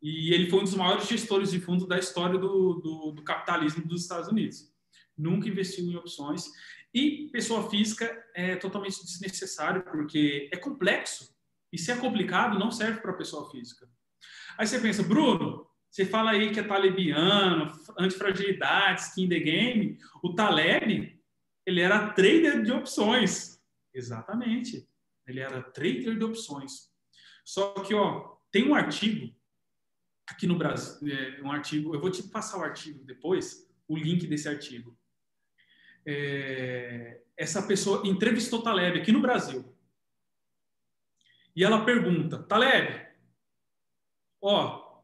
E 0.01 0.33
ele 0.33 0.49
foi 0.49 0.59
um 0.59 0.63
dos 0.63 0.75
maiores 0.75 1.07
gestores 1.07 1.51
de 1.51 1.61
fundo 1.61 1.87
da 1.87 1.97
história 1.97 2.37
do, 2.37 2.73
do, 2.75 3.11
do 3.11 3.23
capitalismo 3.23 3.87
dos 3.87 4.01
Estados 4.01 4.27
Unidos. 4.27 4.69
Nunca 5.17 5.47
investiu 5.47 5.85
em 5.85 5.95
opções. 5.95 6.51
E 6.93 7.29
pessoa 7.31 7.69
física 7.69 8.23
é 8.35 8.55
totalmente 8.55 9.03
desnecessário, 9.03 9.83
porque 9.83 10.49
é 10.53 10.57
complexo. 10.57 11.33
E 11.71 11.77
se 11.77 11.91
é 11.91 11.97
complicado, 11.97 12.59
não 12.59 12.71
serve 12.71 13.01
para 13.01 13.13
pessoa 13.13 13.49
física. 13.49 13.89
Aí 14.57 14.67
você 14.67 14.79
pensa, 14.79 15.01
Bruno, 15.01 15.67
você 15.89 16.05
fala 16.05 16.31
aí 16.31 16.51
que 16.51 16.59
é 16.59 16.63
talebiano, 16.63 17.71
antifragilidade, 17.97 19.01
skin 19.01 19.27
the 19.27 19.39
game. 19.39 19.97
O 20.23 20.35
Taleb, 20.35 21.19
ele 21.65 21.81
era 21.81 22.13
trader 22.13 22.61
de 22.61 22.71
opções. 22.71 23.59
Exatamente. 23.93 24.87
Ele 25.25 25.39
era 25.39 25.63
trader 25.63 26.15
de 26.17 26.23
opções. 26.23 26.91
Só 27.43 27.73
que, 27.73 27.95
ó, 27.95 28.37
tem 28.51 28.67
um 28.67 28.75
artigo 28.75 29.33
aqui 30.27 30.47
no 30.47 30.57
Brasil, 30.57 31.07
é, 31.11 31.41
um 31.41 31.51
artigo, 31.51 31.93
eu 31.93 31.99
vou 31.99 32.09
te 32.09 32.23
passar 32.23 32.59
o 32.59 32.63
artigo 32.63 33.03
depois, 33.03 33.69
o 33.87 33.97
link 33.97 34.25
desse 34.25 34.47
artigo 34.47 34.97
é, 36.05 37.21
essa 37.37 37.61
pessoa 37.63 38.07
entrevistou 38.07 38.61
Taleb 38.61 38.99
aqui 38.99 39.11
no 39.11 39.21
Brasil. 39.21 39.73
E 41.55 41.63
ela 41.63 41.85
pergunta, 41.85 42.41
Taleb, 42.43 43.07
ó, 44.41 45.01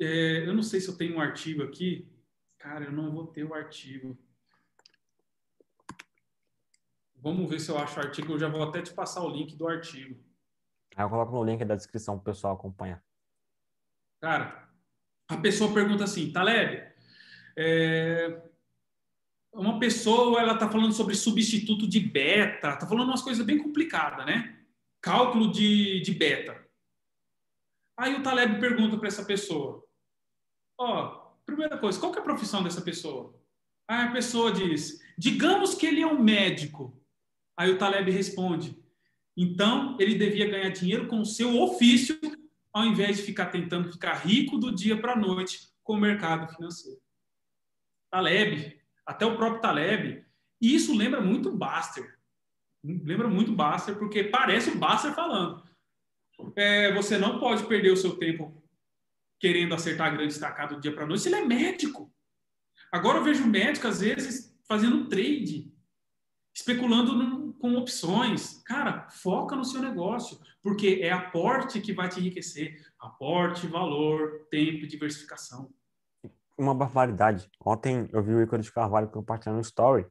é, 0.00 0.46
eu 0.46 0.54
não 0.54 0.62
sei 0.62 0.80
se 0.80 0.88
eu 0.88 0.96
tenho 0.96 1.16
um 1.16 1.20
artigo 1.20 1.62
aqui. 1.62 2.08
Cara, 2.58 2.84
eu 2.84 2.92
não 2.92 3.10
vou 3.12 3.26
ter 3.26 3.44
o 3.44 3.54
artigo. 3.54 4.18
Vamos 7.16 7.48
ver 7.48 7.60
se 7.60 7.70
eu 7.70 7.78
acho 7.78 7.98
o 7.98 8.02
artigo. 8.02 8.32
Eu 8.32 8.38
já 8.38 8.48
vou 8.48 8.62
até 8.62 8.82
te 8.82 8.92
passar 8.92 9.22
o 9.22 9.30
link 9.30 9.54
do 9.56 9.68
artigo. 9.68 10.20
Aí 10.96 11.04
eu 11.04 11.08
coloco 11.08 11.32
no 11.32 11.44
link 11.44 11.64
da 11.64 11.76
descrição 11.76 12.18
para 12.18 12.22
o 12.22 12.34
pessoal 12.34 12.54
acompanhar. 12.54 13.02
Cara, 14.20 14.68
a 15.28 15.36
pessoa 15.36 15.72
pergunta 15.72 16.04
assim, 16.04 16.32
Taleb, 16.32 16.92
é, 17.56 18.42
uma 19.52 19.78
pessoa 19.78 20.40
ela 20.40 20.54
está 20.54 20.68
falando 20.68 20.92
sobre 20.92 21.14
substituto 21.14 21.86
de 21.86 22.00
beta, 22.00 22.70
está 22.70 22.86
falando 22.86 23.08
umas 23.08 23.22
coisas 23.22 23.44
bem 23.44 23.58
complicadas, 23.58 24.24
né? 24.24 24.58
Cálculo 25.00 25.50
de, 25.50 26.00
de 26.00 26.14
beta. 26.14 26.66
Aí 27.96 28.14
o 28.14 28.22
Taleb 28.22 28.58
pergunta 28.58 28.96
para 28.96 29.08
essa 29.08 29.24
pessoa: 29.24 29.84
Ó, 30.78 31.04
oh, 31.04 31.44
primeira 31.44 31.76
coisa, 31.76 32.00
qual 32.00 32.14
é 32.14 32.18
a 32.18 32.22
profissão 32.22 32.62
dessa 32.62 32.80
pessoa? 32.80 33.34
Aí 33.86 34.08
a 34.08 34.12
pessoa 34.12 34.52
diz: 34.52 35.00
digamos 35.18 35.74
que 35.74 35.86
ele 35.86 36.00
é 36.00 36.06
um 36.06 36.22
médico. 36.22 36.98
Aí 37.56 37.70
o 37.70 37.78
Taleb 37.78 38.10
responde: 38.10 38.82
então 39.36 39.96
ele 40.00 40.14
devia 40.14 40.48
ganhar 40.48 40.70
dinheiro 40.70 41.06
com 41.08 41.20
o 41.20 41.26
seu 41.26 41.60
ofício, 41.60 42.18
ao 42.72 42.86
invés 42.86 43.18
de 43.18 43.22
ficar 43.24 43.46
tentando 43.46 43.92
ficar 43.92 44.14
rico 44.14 44.56
do 44.56 44.74
dia 44.74 44.98
para 44.98 45.12
a 45.12 45.16
noite 45.16 45.68
com 45.82 45.94
o 45.94 46.00
mercado 46.00 46.50
financeiro. 46.54 47.00
Taleb 48.10 48.81
até 49.06 49.26
o 49.26 49.36
próprio 49.36 49.60
Taleb. 49.60 50.24
E 50.60 50.74
isso 50.74 50.96
lembra 50.96 51.20
muito 51.20 51.50
Buster. 51.50 52.18
Lembra 52.84 53.28
muito 53.28 53.52
Buster, 53.52 53.96
porque 53.98 54.24
parece 54.24 54.70
o 54.70 54.78
Buster 54.78 55.14
falando. 55.14 55.62
É, 56.56 56.92
você 56.94 57.18
não 57.18 57.38
pode 57.38 57.64
perder 57.66 57.92
o 57.92 57.96
seu 57.96 58.16
tempo 58.16 58.62
querendo 59.38 59.74
acertar 59.74 60.08
a 60.08 60.14
grande 60.14 60.32
estacada 60.32 60.74
do 60.74 60.80
dia 60.80 60.94
para 60.94 61.06
noite 61.06 61.22
se 61.22 61.28
ele 61.28 61.36
é 61.36 61.44
médico. 61.44 62.12
Agora 62.90 63.18
eu 63.18 63.24
vejo 63.24 63.46
médico, 63.46 63.88
às 63.88 64.00
vezes, 64.00 64.56
fazendo 64.66 65.08
trade, 65.08 65.72
especulando 66.54 67.14
no, 67.14 67.52
com 67.54 67.74
opções. 67.74 68.62
Cara, 68.64 69.08
foca 69.10 69.56
no 69.56 69.64
seu 69.64 69.80
negócio, 69.80 70.38
porque 70.62 71.00
é 71.02 71.10
aporte 71.10 71.80
que 71.80 71.92
vai 71.92 72.08
te 72.08 72.20
enriquecer. 72.20 72.84
Aporte, 72.98 73.66
valor, 73.66 74.46
tempo 74.50 74.86
diversificação 74.86 75.72
uma 76.62 76.74
barbaridade. 76.74 77.50
Ontem 77.64 78.08
eu 78.12 78.22
vi 78.22 78.34
o 78.34 78.42
Ícaro 78.42 78.62
de 78.62 78.72
Carvalho 78.72 79.08
compartilhando 79.08 79.58
um 79.58 79.62
story 79.62 80.06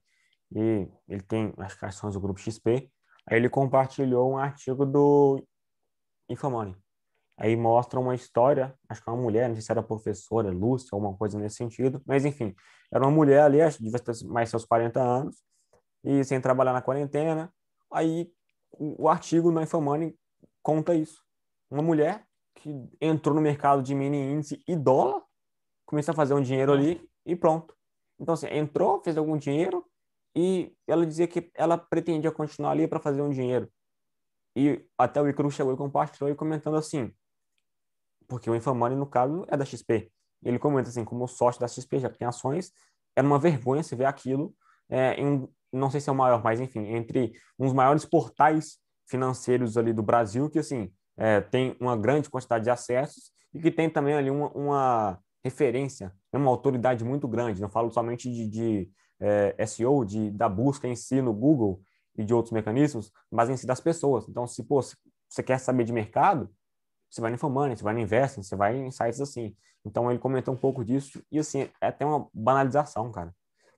e 0.54 0.88
ele 1.08 1.22
tem 1.22 1.54
as 1.58 1.74
questões 1.74 2.14
do 2.14 2.20
grupo 2.20 2.40
XP. 2.40 2.92
Aí 3.28 3.38
ele 3.38 3.50
compartilhou 3.50 4.32
um 4.32 4.38
artigo 4.38 4.86
do 4.86 5.44
Infomoney. 6.30 6.76
Aí 7.38 7.56
mostra 7.56 8.00
uma 8.00 8.14
história, 8.14 8.76
acho 8.88 9.04
que 9.04 9.10
é 9.10 9.14
uma 9.14 9.22
mulher, 9.22 9.48
não 9.48 9.56
sei 9.56 9.64
se 9.64 9.72
era 9.72 9.82
professora, 9.82 10.52
Lúcia, 10.52 10.90
alguma 10.92 11.18
coisa 11.18 11.40
nesse 11.40 11.56
sentido, 11.56 12.02
mas 12.06 12.24
enfim, 12.24 12.54
era 12.94 13.04
uma 13.04 13.12
mulher 13.12 13.42
ali, 13.42 13.62
acho 13.62 13.78
que 13.78 13.84
devia 13.84 14.00
ter 14.00 14.14
mais 14.26 14.50
seus 14.50 14.64
40 14.64 15.02
anos, 15.02 15.38
e 16.04 16.24
sem 16.24 16.40
trabalhar 16.40 16.74
na 16.74 16.82
quarentena. 16.82 17.52
Aí 17.92 18.32
o, 18.72 19.10
artigo 19.10 19.52
no 19.52 19.62
Infomoney 19.62 20.16
conta 20.62 20.94
isso. 20.94 21.24
Uma 21.70 21.82
mulher 21.82 22.26
que 22.56 22.90
entrou 23.00 23.36
no 23.36 23.42
mercado 23.42 23.82
de 23.82 23.96
mini 23.96 24.18
índice 24.18 24.62
e 24.68 24.76
dólar, 24.76 25.22
começou 25.92 26.14
a 26.14 26.16
fazer 26.16 26.34
um 26.34 26.42
dinheiro 26.42 26.72
ali 26.72 27.06
e 27.26 27.36
pronto. 27.36 27.76
Então, 28.18 28.34
assim, 28.34 28.48
entrou, 28.48 29.04
fez 29.04 29.18
algum 29.18 29.38
dinheiro 29.38 29.86
e 30.34 30.74
ela 30.88 31.06
dizia 31.06 31.28
que 31.28 31.52
ela 31.54 31.78
pretendia 31.78 32.32
continuar 32.32 32.72
ali 32.72 32.88
para 32.88 32.98
fazer 32.98 33.22
um 33.22 33.30
dinheiro. 33.30 33.70
E 34.56 34.86
até 34.98 35.22
o 35.22 35.28
Icaro 35.28 35.52
chegou 35.52 35.74
e 35.74 35.78
compartilhou 35.78 36.32
e 36.32 36.36
comentando 36.36 36.78
assim, 36.78 37.14
porque 38.26 38.50
o 38.50 38.56
Infamani, 38.56 38.96
no 38.96 39.06
caso, 39.06 39.46
é 39.50 39.58
da 39.58 39.66
XP. 39.66 40.10
Ele 40.42 40.58
comenta 40.58 40.88
assim, 40.88 41.04
como 41.04 41.28
sócio 41.28 41.60
da 41.60 41.68
XP, 41.68 42.00
já 42.00 42.10
tem 42.10 42.26
ações, 42.26 42.72
era 43.14 43.28
uma 43.28 43.38
vergonha 43.38 43.84
se 43.84 43.94
ver 43.94 44.06
aquilo 44.06 44.56
é, 44.90 45.14
em, 45.16 45.46
não 45.74 45.92
sei 45.92 46.00
se 46.00 46.10
é 46.10 46.14
o 46.14 46.16
maior, 46.16 46.42
mas 46.42 46.62
enfim, 46.62 46.88
entre 46.88 47.34
uns 47.60 47.74
maiores 47.74 48.06
portais 48.06 48.78
financeiros 49.08 49.78
ali 49.78 49.92
do 49.92 50.02
Brasil, 50.02 50.50
que 50.50 50.60
assim, 50.60 50.90
é, 51.18 51.42
tem 51.42 51.76
uma 51.82 51.98
grande 51.98 52.30
quantidade 52.30 52.64
de 52.64 52.70
acessos 52.70 53.34
e 53.54 53.60
que 53.60 53.70
tem 53.70 53.90
também 53.90 54.14
ali 54.14 54.30
uma, 54.30 54.50
uma 54.52 55.20
referência, 55.44 56.14
é 56.32 56.38
uma 56.38 56.50
autoridade 56.50 57.04
muito 57.04 57.28
grande. 57.28 57.62
Não 57.62 57.70
falo 57.70 57.92
somente 57.92 58.30
de, 58.32 58.48
de 58.48 58.92
é, 59.20 59.66
SEO, 59.66 60.06
de, 60.06 60.32
da 60.32 60.48
busca 60.48 60.88
em 60.88 60.96
si 60.96 61.22
no 61.22 61.34
Google 61.34 61.82
e 62.18 62.24
de 62.24 62.34
outros 62.34 62.52
mecanismos, 62.52 63.12
mas 63.30 63.50
em 63.50 63.58
si 63.58 63.66
das 63.66 63.80
pessoas. 63.80 64.28
Então, 64.28 64.46
se 64.46 64.64
pô, 64.64 64.82
você 64.82 65.44
quer 65.44 65.58
saber 65.60 65.84
de 65.84 65.94
mercado, 65.94 66.50
você 67.10 67.22
vai 67.22 67.30
no 67.30 67.36
Infomoney, 67.36 67.76
você 67.76 67.84
vai 67.84 67.94
no 67.94 68.00
Investing, 68.00 68.44
você 68.44 68.56
vai 68.56 68.78
em 68.78 68.92
sites 68.92 69.22
assim. 69.22 69.56
Então, 69.86 70.10
ele 70.10 70.20
comentou 70.20 70.54
um 70.54 70.58
pouco 70.58 70.86
disso 70.86 71.24
e, 71.32 71.40
assim, 71.40 71.70
é 71.82 71.88
até 71.88 72.06
uma 72.06 72.28
banalização, 72.34 73.12
cara. 73.12 73.34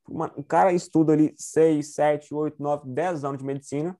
o 0.07 0.43
cara 0.43 0.73
estuda 0.73 1.13
ali 1.13 1.33
6, 1.37 1.93
7, 1.93 2.33
8, 2.33 2.61
9, 2.61 2.89
10 2.89 3.23
anos 3.23 3.39
de 3.39 3.45
medicina 3.45 3.97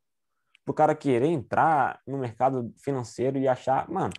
pro 0.66 0.74
cara 0.74 0.96
querer 0.96 1.28
entrar 1.28 2.00
no 2.08 2.18
mercado 2.18 2.74
financeiro 2.78 3.38
e 3.38 3.48
achar, 3.48 3.90
mano, 3.90 4.14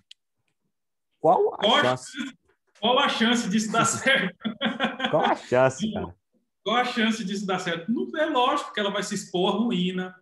qual 1.20 1.54
a 1.58 1.80
chance? 1.80 2.12
Qual 2.80 2.98
a 2.98 3.08
chance 3.08 3.48
disso 3.48 3.72
dar 3.72 3.84
certo? 3.86 4.36
Qual 5.10 5.24
a 5.24 5.36
chance, 5.36 5.92
cara? 5.92 6.14
Qual 6.62 6.76
a 6.76 6.84
chance 6.84 7.22
disso 7.24 7.46
dar 7.46 7.58
certo? 7.58 7.92
Não 7.92 8.10
é 8.18 8.26
lógico 8.26 8.72
que 8.72 8.80
ela 8.80 8.90
vai 8.90 9.02
se 9.02 9.14
expor 9.14 9.54
à 9.54 9.58
ruína. 9.58 10.14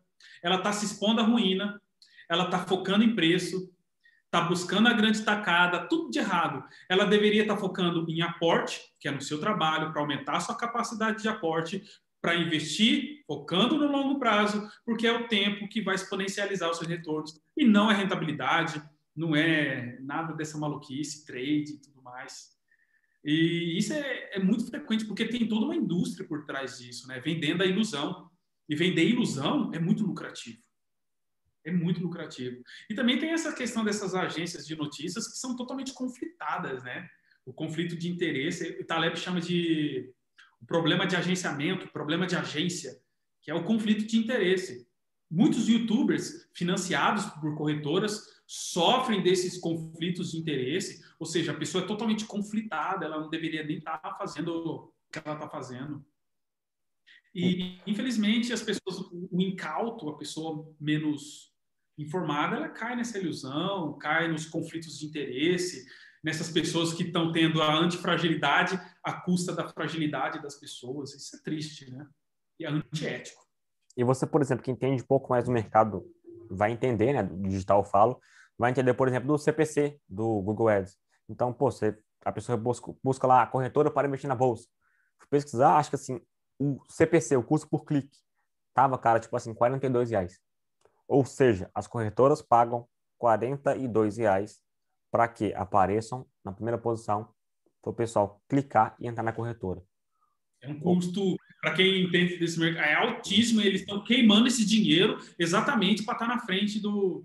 Ela 0.43 0.57
está 0.57 0.73
se 0.73 0.85
expondo 0.85 1.21
à 1.21 1.25
ruína. 1.25 1.81
Ela 2.29 2.45
está 2.45 2.59
focando 2.59 3.05
em 3.05 3.15
preço. 3.15 3.73
Está 4.25 4.41
buscando 4.41 4.89
a 4.89 4.93
grande 4.93 5.23
tacada. 5.23 5.87
Tudo 5.87 6.11
de 6.11 6.19
errado. 6.19 6.65
Ela 6.89 7.05
deveria 7.05 7.43
estar 7.43 7.55
tá 7.55 7.61
focando 7.61 8.05
em 8.09 8.23
aporte, 8.23 8.81
que 8.99 9.07
é 9.07 9.11
no 9.11 9.21
seu 9.21 9.39
trabalho, 9.39 9.93
para 9.93 10.01
aumentar 10.01 10.37
a 10.37 10.41
sua 10.41 10.57
capacidade 10.57 11.23
de 11.23 11.29
aporte, 11.29 11.83
para 12.21 12.37
investir, 12.37 13.23
focando 13.27 13.77
no 13.77 13.91
longo 13.91 14.19
prazo, 14.19 14.69
porque 14.87 15.07
é 15.07 15.13
o 15.13 15.27
tempo 15.27 15.69
que 15.69 15.83
vai 15.83 15.97
exponencializar 15.97 16.71
os 16.71 16.79
seus 16.79 16.89
retornos. 16.89 17.41
E 17.57 17.65
não 17.65 17.91
é 17.91 17.95
rentabilidade, 17.95 18.83
não 19.15 19.37
é 19.37 19.99
nada 20.01 20.35
dessa 20.35 20.59
maluquice, 20.59 21.25
trade 21.27 21.73
e 21.73 21.79
tudo 21.79 22.03
mais. 22.03 22.53
E 23.25 23.79
isso 23.79 23.93
é, 23.93 24.31
é, 24.33 24.39
muito 24.39 24.67
frequente, 24.67 25.05
porque 25.05 25.27
tem 25.27 25.47
toda 25.47 25.67
uma 25.67 25.77
indústria 25.77 26.27
por 26.27 26.45
trás 26.45 26.79
disso, 26.79 27.07
né? 27.07 27.21
Vendendo 27.21 27.63
a 27.63 27.67
ilusão. 27.67 28.31
E 28.69 28.75
vender 28.75 29.05
ilusão 29.05 29.71
é 29.75 29.79
muito 29.79 30.05
lucrativo. 30.05 30.59
É 31.65 31.71
muito 31.71 32.01
lucrativo. 32.01 32.63
E 32.91 32.95
também 32.95 33.19
tem 33.19 33.31
essa 33.31 33.53
questão 33.53 33.85
dessas 33.85 34.15
agências 34.15 34.67
de 34.67 34.75
notícias 34.75 35.29
que 35.29 35.39
são 35.39 35.55
totalmente 35.57 35.93
conflitadas, 35.93 36.83
né? 36.83 37.09
O 37.45 37.53
conflito 37.53 37.97
de 37.97 38.09
interesse, 38.09 38.79
o 38.81 38.85
Taleb 38.85 39.17
chama 39.17 39.41
de 39.41 40.13
o 40.61 40.67
problema 40.67 41.07
de 41.07 41.17
agenciamento, 41.17 41.93
problema 41.93 42.25
de 42.27 42.37
agência, 42.37 42.97
que 43.41 43.51
é 43.51 43.55
o 43.55 43.65
conflito 43.65 44.07
de 44.07 44.17
interesse. 44.17 44.89
muitos 45.31 45.67
youtubers 45.67 46.49
financiados 46.55 47.25
por 47.41 47.57
corretoras 47.57 48.23
sofrem 48.55 49.23
desses 49.23 49.57
conflitos 49.57 50.33
de 50.33 50.37
interesse, 50.37 51.03
ou 51.19 51.25
seja, 51.25 51.53
a 51.53 51.57
pessoa 51.57 51.85
é 51.85 51.87
totalmente 51.87 52.27
conflitada, 52.27 53.07
ela 53.07 53.19
não 53.19 53.31
deveria 53.31 53.65
nem 53.65 53.79
estar 53.79 53.97
tá 53.97 54.15
fazendo 54.15 54.49
o 54.51 54.93
que 55.11 55.19
ela 55.25 55.37
está 55.37 55.49
fazendo. 55.49 56.05
E, 57.35 57.81
infelizmente, 57.87 58.53
as 58.53 58.63
pessoas, 58.63 58.99
o 59.11 59.41
incauto, 59.41 60.11
a 60.11 60.19
pessoa 60.19 60.71
menos 60.79 61.51
informada, 61.97 62.57
ela 62.57 62.69
cai 62.69 62.95
nessa 62.95 63.19
ilusão, 63.19 63.97
cai 63.97 64.31
nos 64.31 64.45
conflitos 64.45 64.99
de 64.99 65.07
interesse, 65.07 65.87
nessas 66.23 66.51
pessoas 66.51 66.93
que 66.93 67.05
estão 67.05 67.33
tendo 67.33 67.63
a 67.63 67.75
antifragilidade 67.75 68.79
à 69.03 69.15
custa 69.15 69.55
da 69.55 69.67
fragilidade 69.67 70.43
das 70.43 70.57
pessoas. 70.57 71.15
Isso 71.15 71.37
é 71.37 71.41
triste, 71.43 71.91
né? 71.91 72.07
E 72.61 72.67
é 72.67 72.69
antiético. 72.69 73.41
E 73.97 74.05
você, 74.05 74.27
por 74.27 74.43
exemplo, 74.43 74.63
que 74.63 74.71
entende 74.71 75.03
um 75.03 75.07
pouco 75.07 75.31
mais 75.31 75.47
do 75.47 75.51
mercado, 75.51 76.05
vai 76.51 76.71
entender, 76.71 77.15
né, 77.15 77.23
do 77.23 77.49
digital 77.49 77.79
eu 77.79 77.85
falo, 77.85 78.21
vai 78.63 78.71
entender, 78.71 78.95
por 78.95 79.09
exemplo, 79.09 79.27
do 79.27 79.37
CPC, 79.37 79.99
do 80.09 80.41
Google 80.41 80.69
Ads. 80.69 80.97
Então, 81.29 81.53
pô, 81.53 81.69
você, 81.69 81.99
a 82.25 82.31
pessoa 82.31 82.57
busca, 82.57 82.95
busca 83.03 83.27
lá 83.27 83.43
a 83.43 83.47
corretora 83.49 83.91
para 83.91 84.07
investir 84.07 84.29
na 84.29 84.37
bolsa. 84.37 84.69
Pesquisar, 85.29 85.79
acho 85.79 85.91
que 85.91 85.97
assim, 85.97 86.21
o 86.61 86.79
CPC, 86.89 87.37
o 87.37 87.43
custo 87.43 87.69
por 87.69 87.85
clique, 87.85 88.17
tava, 88.73 88.97
cara, 88.97 89.19
tipo 89.19 89.37
assim, 89.37 89.53
42 89.53 90.11
reais. 90.11 90.39
Ou 91.09 91.25
seja, 91.25 91.69
as 91.75 91.89
corretoras 91.89 92.41
pagam 92.41 92.87
42 93.19 94.19
reais 94.19 94.61
para 95.11 95.27
que 95.27 95.53
apareçam 95.55 96.25
na 96.45 96.53
primeira 96.53 96.79
posição 96.79 97.35
para 97.83 97.91
o 97.91 97.95
pessoal 97.95 98.41
clicar 98.49 98.95
e 99.01 99.09
entrar 99.09 99.25
na 99.25 99.33
corretora. 99.33 99.83
É 100.61 100.69
um 100.69 100.79
custo, 100.79 101.37
para 101.61 101.75
quem 101.75 102.05
entende 102.05 102.37
desse 102.37 102.61
mercado, 102.61 102.85
é 102.85 102.95
altíssimo 102.95 103.61
eles 103.61 103.81
estão 103.81 104.05
queimando 104.05 104.47
esse 104.47 104.65
dinheiro 104.65 105.19
exatamente 105.37 106.05
para 106.05 106.15
estar 106.15 106.29
tá 106.29 106.35
na 106.37 106.41
frente 106.41 106.81
do. 106.81 107.25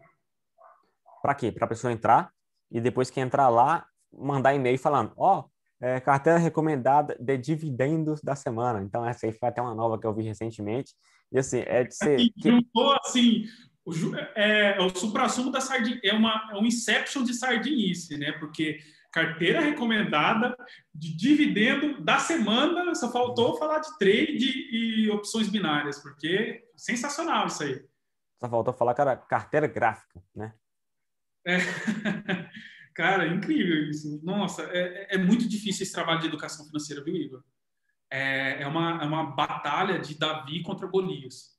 Para 1.27 1.35
quê? 1.35 1.51
Para 1.51 1.65
a 1.65 1.67
pessoa 1.67 1.91
entrar 1.91 2.31
e 2.72 2.80
depois 2.80 3.09
que 3.09 3.19
entrar 3.19 3.49
lá, 3.49 3.85
mandar 4.17 4.53
e-mail 4.53 4.80
falando: 4.80 5.11
Ó, 5.17 5.39
oh, 5.41 5.85
é, 5.85 5.99
carteira 5.99 6.39
recomendada 6.39 7.17
de 7.19 7.38
dividendos 7.38 8.22
da 8.22 8.33
semana. 8.33 8.81
Então, 8.81 9.06
essa 9.06 9.25
aí 9.25 9.33
foi 9.33 9.49
até 9.49 9.61
uma 9.61 9.75
nova 9.75 9.99
que 9.99 10.07
eu 10.07 10.14
vi 10.14 10.23
recentemente. 10.23 10.93
E 11.30 11.38
assim, 11.38 11.59
é 11.65 11.83
de 11.83 11.93
ser. 11.93 12.17
E 12.17 12.33
juntou 12.41 12.95
assim. 13.03 13.43
O, 13.83 13.91
é, 14.35 14.77
é 14.77 14.81
o 14.81 14.88
supra-sumo 14.88 15.51
da 15.51 15.59
sardinha, 15.59 15.99
é, 16.01 16.14
uma, 16.14 16.49
é 16.49 16.56
um 16.56 16.65
inception 16.65 17.23
de 17.23 17.33
sardinice, 17.33 18.17
né? 18.17 18.31
Porque 18.39 18.80
carteira 19.11 19.59
recomendada 19.59 20.56
de 20.95 21.14
dividendo 21.14 22.01
da 22.01 22.19
semana, 22.19 22.95
só 22.95 23.11
faltou 23.11 23.57
falar 23.57 23.80
de 23.80 23.97
trade 23.97 24.69
e 24.72 25.09
opções 25.09 25.49
binárias, 25.49 26.01
porque 26.01 26.64
sensacional 26.77 27.47
isso 27.47 27.64
aí. 27.64 27.85
Só 28.39 28.47
faltou 28.47 28.73
falar, 28.73 28.93
cara, 28.93 29.17
carteira 29.17 29.67
gráfica, 29.67 30.23
né? 30.33 30.53
É. 31.48 31.58
Cara, 32.93 33.27
incrível 33.27 33.90
isso. 33.90 34.19
Nossa, 34.24 34.64
é, 34.64 35.16
é 35.16 35.17
muito 35.17 35.48
difícil 35.48 35.84
esse 35.84 35.93
trabalho 35.93 36.19
de 36.19 36.27
educação 36.27 36.66
financeira, 36.66 37.03
viu, 37.03 37.16
Igor? 37.16 37.43
É, 38.09 38.64
é, 38.64 38.67
uma, 38.67 39.03
é 39.03 39.06
uma 39.06 39.35
batalha 39.35 40.00
de 40.00 40.17
Davi 40.17 40.61
contra 40.64 40.88
Golias. 40.88 41.58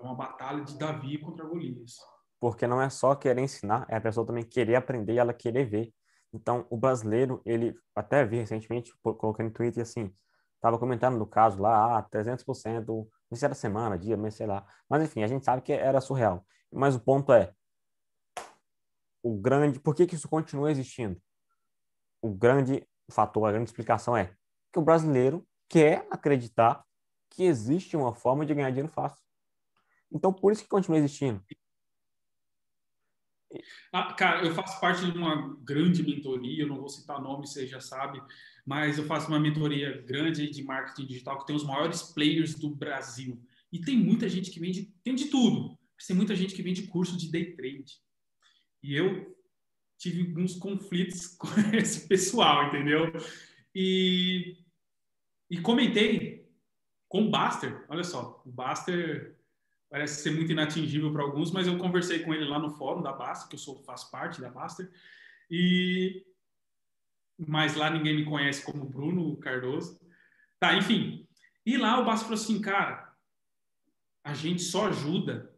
É 0.00 0.02
uma 0.02 0.14
batalha 0.14 0.64
de 0.64 0.78
Davi 0.78 1.18
contra 1.18 1.44
Golias. 1.44 1.96
Porque 2.40 2.66
não 2.66 2.80
é 2.80 2.88
só 2.88 3.14
querer 3.14 3.42
ensinar, 3.42 3.84
é 3.88 3.96
a 3.96 4.00
pessoa 4.00 4.26
também 4.26 4.44
querer 4.44 4.76
aprender 4.76 5.14
e 5.14 5.18
ela 5.18 5.34
querer 5.34 5.64
ver. 5.64 5.92
Então, 6.32 6.66
o 6.70 6.76
brasileiro, 6.76 7.42
ele 7.44 7.74
até 7.94 8.24
vi 8.24 8.36
recentemente, 8.36 8.92
coloquei 9.02 9.44
no 9.44 9.50
Twitter 9.50 9.82
assim, 9.82 10.14
estava 10.54 10.78
comentando 10.78 11.18
no 11.18 11.26
caso 11.26 11.60
lá, 11.60 11.98
ah, 11.98 12.02
300%, 12.02 12.86
não 12.86 13.06
sei 13.30 13.38
se 13.38 13.44
era 13.44 13.54
semana, 13.54 13.98
dia, 13.98 14.16
mês, 14.16 14.34
sei 14.34 14.46
lá. 14.46 14.64
Mas 14.88 15.02
enfim, 15.02 15.22
a 15.22 15.26
gente 15.26 15.44
sabe 15.44 15.62
que 15.62 15.72
era 15.72 16.00
surreal. 16.00 16.46
Mas 16.72 16.94
o 16.94 17.00
ponto 17.00 17.32
é, 17.32 17.52
o 19.22 19.36
grande, 19.36 19.80
por 19.80 19.94
que, 19.94 20.06
que 20.06 20.14
isso 20.14 20.28
continua 20.28 20.70
existindo? 20.70 21.20
O 22.20 22.32
grande 22.32 22.86
fator, 23.10 23.48
a 23.48 23.52
grande 23.52 23.70
explicação 23.70 24.16
é 24.16 24.34
que 24.72 24.78
o 24.78 24.82
brasileiro 24.82 25.46
quer 25.68 26.06
acreditar 26.10 26.84
que 27.30 27.44
existe 27.44 27.96
uma 27.96 28.14
forma 28.14 28.44
de 28.44 28.54
ganhar 28.54 28.70
dinheiro 28.70 28.92
fácil. 28.92 29.22
Então, 30.10 30.32
por 30.32 30.52
isso 30.52 30.62
que 30.62 30.68
continua 30.68 30.98
existindo. 30.98 31.42
Ah, 33.92 34.12
cara, 34.12 34.44
eu 34.44 34.54
faço 34.54 34.78
parte 34.80 35.10
de 35.10 35.16
uma 35.16 35.56
grande 35.62 36.02
mentoria, 36.02 36.62
eu 36.62 36.68
não 36.68 36.78
vou 36.78 36.88
citar 36.88 37.20
nome, 37.20 37.46
você 37.46 37.66
já 37.66 37.80
sabe, 37.80 38.20
mas 38.66 38.98
eu 38.98 39.04
faço 39.04 39.28
uma 39.28 39.40
mentoria 39.40 40.02
grande 40.02 40.50
de 40.50 40.62
marketing 40.62 41.06
digital 41.06 41.38
que 41.38 41.46
tem 41.46 41.56
os 41.56 41.64
maiores 41.64 42.02
players 42.02 42.54
do 42.54 42.74
Brasil. 42.74 43.42
E 43.72 43.80
tem 43.80 43.96
muita 43.96 44.28
gente 44.28 44.50
que 44.50 44.60
vende, 44.60 44.92
tem 45.02 45.14
de 45.14 45.26
tudo, 45.26 45.78
tem 46.06 46.16
muita 46.16 46.36
gente 46.36 46.54
que 46.54 46.62
vende 46.62 46.86
curso 46.86 47.16
de 47.16 47.30
day 47.30 47.54
trade. 47.54 48.00
E 48.82 48.94
eu 48.94 49.36
tive 49.96 50.28
alguns 50.28 50.56
conflitos 50.56 51.26
com 51.36 51.48
esse 51.74 52.06
pessoal, 52.06 52.68
entendeu? 52.68 53.12
E, 53.74 54.58
e 55.50 55.60
comentei 55.60 56.48
com 57.08 57.24
o 57.24 57.30
Baster. 57.30 57.84
Olha 57.88 58.04
só, 58.04 58.42
o 58.44 58.50
Baster 58.50 59.36
parece 59.90 60.22
ser 60.22 60.30
muito 60.30 60.52
inatingível 60.52 61.12
para 61.12 61.22
alguns, 61.22 61.50
mas 61.50 61.66
eu 61.66 61.78
conversei 61.78 62.20
com 62.20 62.34
ele 62.34 62.44
lá 62.44 62.58
no 62.58 62.70
fórum 62.70 63.02
da 63.02 63.12
Baster, 63.12 63.48
que 63.48 63.54
eu 63.54 63.58
sou, 63.58 63.82
faço 63.82 64.10
parte 64.10 64.40
da 64.40 64.50
Baster. 64.50 64.90
E 65.50 66.24
mas 67.46 67.76
lá 67.76 67.88
ninguém 67.88 68.16
me 68.16 68.24
conhece 68.24 68.64
como 68.64 68.84
Bruno 68.84 69.36
Cardoso. 69.36 70.00
Tá, 70.58 70.74
enfim. 70.74 71.26
E 71.64 71.76
lá 71.76 72.00
o 72.00 72.04
Baster 72.04 72.28
falou 72.28 72.42
assim, 72.42 72.60
cara, 72.60 73.14
a 74.24 74.34
gente 74.34 74.60
só 74.62 74.88
ajuda 74.88 75.54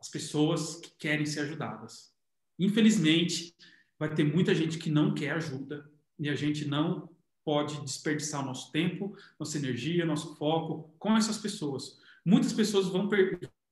as 0.00 0.08
pessoas 0.08 0.76
que 0.76 0.90
querem 0.92 1.26
ser 1.26 1.40
ajudadas. 1.40 2.16
Infelizmente, 2.58 3.54
vai 3.98 4.12
ter 4.12 4.24
muita 4.24 4.54
gente 4.54 4.78
que 4.78 4.90
não 4.90 5.14
quer 5.14 5.32
ajuda 5.32 5.90
e 6.18 6.28
a 6.28 6.34
gente 6.34 6.66
não 6.66 7.08
pode 7.44 7.80
desperdiçar 7.82 8.42
o 8.42 8.46
nosso 8.46 8.70
tempo, 8.72 9.16
nossa 9.38 9.56
energia, 9.56 10.04
nosso 10.04 10.36
foco 10.36 10.94
com 10.98 11.16
essas 11.16 11.38
pessoas. 11.38 11.98
Muitas 12.24 12.52
pessoas 12.52 12.88
vão, 12.88 13.08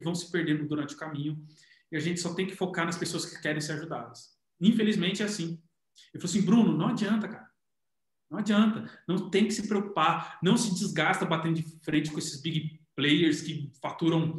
vão 0.02 0.15
se 0.15 0.31
perdendo 0.31 0.66
durante 0.66 0.94
o 0.94 0.98
caminho 0.98 1.44
e 1.90 1.97
a 1.97 2.00
gente 2.00 2.20
só 2.20 2.34
tem 2.34 2.47
que 2.47 2.56
focar 2.56 2.86
nas 2.86 2.97
pessoas 2.97 3.26
que 3.26 3.40
querem 3.40 3.60
ser 3.60 3.73
ajudadas. 3.73 4.36
Infelizmente 4.60 5.23
é 5.23 5.26
assim. 5.26 5.60
Eu 6.12 6.20
falei 6.20 6.36
assim, 6.36 6.47
Bruno, 6.47 6.76
não 6.76 6.89
adianta, 6.89 7.28
cara. 7.28 7.50
Não 8.31 8.39
adianta. 8.39 8.90
Não 9.06 9.31
tem 9.31 9.47
que 9.47 9.52
se 9.52 9.68
preocupar. 9.68 10.39
Não 10.42 10.56
se 10.56 10.74
desgasta 10.74 11.24
batendo 11.24 11.56
de 11.56 11.62
frente 11.82 12.10
com 12.10 12.18
esses 12.18 12.40
big 12.40 12.81
players 12.94 13.42
que 13.42 13.70
faturam 13.81 14.36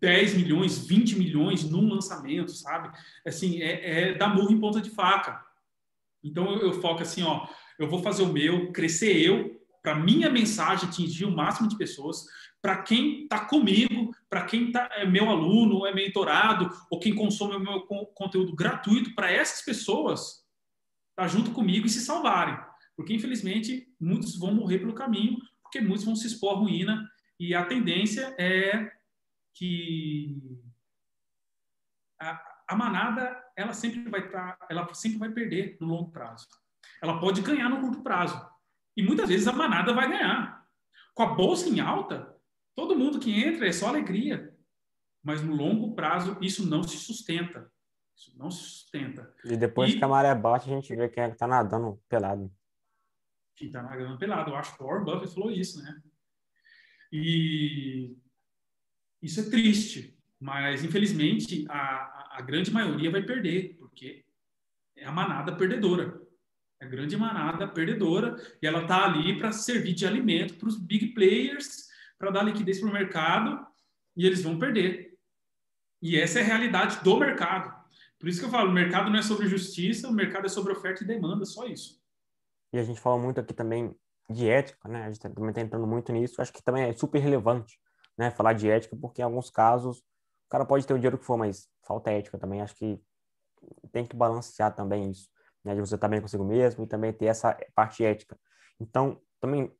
10 0.00 0.34
milhões, 0.34 0.86
20 0.86 1.16
milhões 1.16 1.64
num 1.64 1.88
lançamento, 1.88 2.50
sabe? 2.50 2.90
Assim, 3.26 3.60
é, 3.60 4.10
é 4.10 4.14
dar 4.14 4.28
murro 4.28 4.52
em 4.52 4.60
ponta 4.60 4.80
de 4.80 4.90
faca. 4.90 5.44
Então 6.22 6.50
eu, 6.52 6.60
eu 6.62 6.80
foco 6.80 7.02
assim, 7.02 7.22
ó, 7.22 7.46
eu 7.78 7.88
vou 7.88 8.02
fazer 8.02 8.22
o 8.22 8.32
meu, 8.32 8.72
crescer 8.72 9.16
eu, 9.16 9.60
para 9.82 9.94
minha 9.94 10.30
mensagem 10.30 10.88
atingir 10.88 11.26
o 11.26 11.30
máximo 11.30 11.68
de 11.68 11.76
pessoas, 11.76 12.24
para 12.62 12.82
quem 12.82 13.24
está 13.24 13.44
comigo, 13.44 14.10
para 14.30 14.46
quem 14.46 14.72
tá, 14.72 14.88
é 14.92 15.04
meu 15.04 15.28
aluno, 15.28 15.86
é 15.86 15.92
mentorado, 15.92 16.70
ou 16.90 16.98
quem 16.98 17.14
consome 17.14 17.56
o 17.56 17.60
meu 17.60 17.80
conteúdo 18.14 18.54
gratuito, 18.56 19.14
para 19.14 19.30
essas 19.30 19.62
pessoas 19.62 20.20
estar 21.10 21.24
tá 21.24 21.28
junto 21.28 21.50
comigo 21.50 21.86
e 21.86 21.90
se 21.90 22.00
salvarem. 22.00 22.58
Porque, 22.96 23.12
infelizmente, 23.12 23.86
muitos 24.00 24.38
vão 24.38 24.54
morrer 24.54 24.78
pelo 24.78 24.94
caminho, 24.94 25.36
porque 25.62 25.78
muitos 25.78 26.06
vão 26.06 26.16
se 26.16 26.26
expor 26.26 26.54
à 26.54 26.56
ruína, 26.56 27.06
e 27.38 27.54
a 27.54 27.66
tendência 27.66 28.34
é 28.38 28.90
que 29.54 30.60
a, 32.20 32.64
a 32.68 32.76
manada 32.76 33.42
ela 33.56 33.72
sempre 33.72 34.10
vai 34.10 34.26
estar, 34.26 34.56
tá, 34.56 34.66
ela 34.68 34.92
sempre 34.94 35.18
vai 35.18 35.30
perder 35.30 35.76
no 35.80 35.86
longo 35.86 36.10
prazo. 36.10 36.46
Ela 37.00 37.20
pode 37.20 37.40
ganhar 37.40 37.68
no 37.68 37.80
curto 37.80 38.02
prazo 38.02 38.44
e 38.96 39.02
muitas 39.02 39.28
vezes 39.28 39.46
a 39.46 39.52
manada 39.52 39.92
vai 39.92 40.08
ganhar. 40.08 40.64
Com 41.14 41.22
a 41.22 41.34
bolsa 41.34 41.68
em 41.68 41.80
alta, 41.80 42.34
todo 42.74 42.98
mundo 42.98 43.20
que 43.20 43.42
entra 43.42 43.68
é 43.68 43.72
só 43.72 43.88
alegria, 43.88 44.54
mas 45.22 45.40
no 45.40 45.54
longo 45.54 45.94
prazo 45.94 46.36
isso 46.40 46.68
não 46.68 46.82
se 46.82 46.96
sustenta. 46.96 47.72
Isso 48.16 48.36
não 48.36 48.50
se 48.50 48.62
sustenta. 48.62 49.34
E 49.44 49.56
depois 49.56 49.92
e, 49.92 49.98
que 49.98 50.04
a 50.04 50.08
maré 50.08 50.34
baixa, 50.34 50.66
a 50.66 50.74
gente 50.74 50.94
vê 50.94 51.08
quem 51.08 51.24
é 51.24 51.28
que 51.28 51.34
está 51.34 51.46
nadando 51.46 52.00
pelado. 52.08 52.52
Quem 53.56 53.68
está 53.68 53.82
nadando 53.82 54.18
pelado. 54.18 54.50
Eu 54.50 54.56
acho 54.56 54.76
que 54.76 54.82
o 54.82 54.86
Warren 54.86 55.04
Buffett 55.04 55.34
falou 55.34 55.50
isso, 55.50 55.82
né? 55.82 56.00
E 57.12 58.16
isso 59.24 59.40
é 59.40 59.44
triste, 59.44 60.14
mas 60.38 60.84
infelizmente 60.84 61.64
a, 61.70 62.36
a 62.36 62.42
grande 62.42 62.70
maioria 62.70 63.10
vai 63.10 63.22
perder, 63.22 63.74
porque 63.78 64.22
é 64.94 65.06
a 65.06 65.10
manada 65.10 65.56
perdedora. 65.56 66.20
É 66.78 66.84
a 66.84 66.88
grande 66.88 67.16
manada 67.16 67.66
perdedora 67.66 68.36
e 68.60 68.66
ela 68.66 68.82
está 68.82 69.06
ali 69.06 69.38
para 69.38 69.50
servir 69.50 69.94
de 69.94 70.06
alimento 70.06 70.56
para 70.56 70.68
os 70.68 70.78
big 70.78 71.14
players, 71.14 71.88
para 72.18 72.30
dar 72.30 72.42
liquidez 72.42 72.78
para 72.78 72.90
o 72.90 72.92
mercado 72.92 73.66
e 74.14 74.26
eles 74.26 74.42
vão 74.42 74.58
perder. 74.58 75.16
E 76.02 76.18
essa 76.18 76.40
é 76.40 76.42
a 76.42 76.46
realidade 76.46 77.02
do 77.02 77.16
mercado. 77.16 77.74
Por 78.18 78.28
isso 78.28 78.40
que 78.40 78.44
eu 78.44 78.50
falo, 78.50 78.68
o 78.68 78.74
mercado 78.74 79.08
não 79.08 79.18
é 79.18 79.22
sobre 79.22 79.48
justiça, 79.48 80.06
o 80.06 80.12
mercado 80.12 80.44
é 80.44 80.50
sobre 80.50 80.72
oferta 80.72 81.02
e 81.02 81.06
demanda, 81.06 81.46
só 81.46 81.66
isso. 81.66 81.98
E 82.74 82.78
a 82.78 82.82
gente 82.82 83.00
fala 83.00 83.18
muito 83.18 83.40
aqui 83.40 83.54
também 83.54 83.96
de 84.28 84.48
ética, 84.48 84.86
né? 84.86 85.04
A 85.04 85.10
gente 85.10 85.20
também 85.20 85.48
está 85.48 85.62
entrando 85.62 85.86
muito 85.86 86.12
nisso. 86.12 86.42
Acho 86.42 86.52
que 86.52 86.62
também 86.62 86.84
é 86.84 86.92
super 86.92 87.20
relevante 87.20 87.78
né, 88.16 88.30
falar 88.30 88.52
de 88.52 88.68
ética, 88.70 88.96
porque 88.96 89.20
em 89.22 89.24
alguns 89.24 89.50
casos 89.50 89.98
o 89.98 90.48
cara 90.50 90.64
pode 90.64 90.86
ter 90.86 90.94
o 90.94 90.98
dinheiro 90.98 91.18
que 91.18 91.24
for, 91.24 91.36
mas 91.36 91.68
falta 91.86 92.10
ética 92.10 92.38
também. 92.38 92.60
Acho 92.60 92.74
que 92.76 93.00
tem 93.92 94.06
que 94.06 94.14
balancear 94.14 94.74
também 94.74 95.10
isso, 95.10 95.28
né, 95.64 95.74
de 95.74 95.80
você 95.80 95.94
estar 95.94 96.08
bem 96.08 96.20
consigo 96.20 96.44
mesmo 96.44 96.84
e 96.84 96.86
também 96.86 97.12
ter 97.12 97.26
essa 97.26 97.56
parte 97.74 98.04
ética. 98.04 98.38
Então, 98.80 99.20
também 99.40 99.72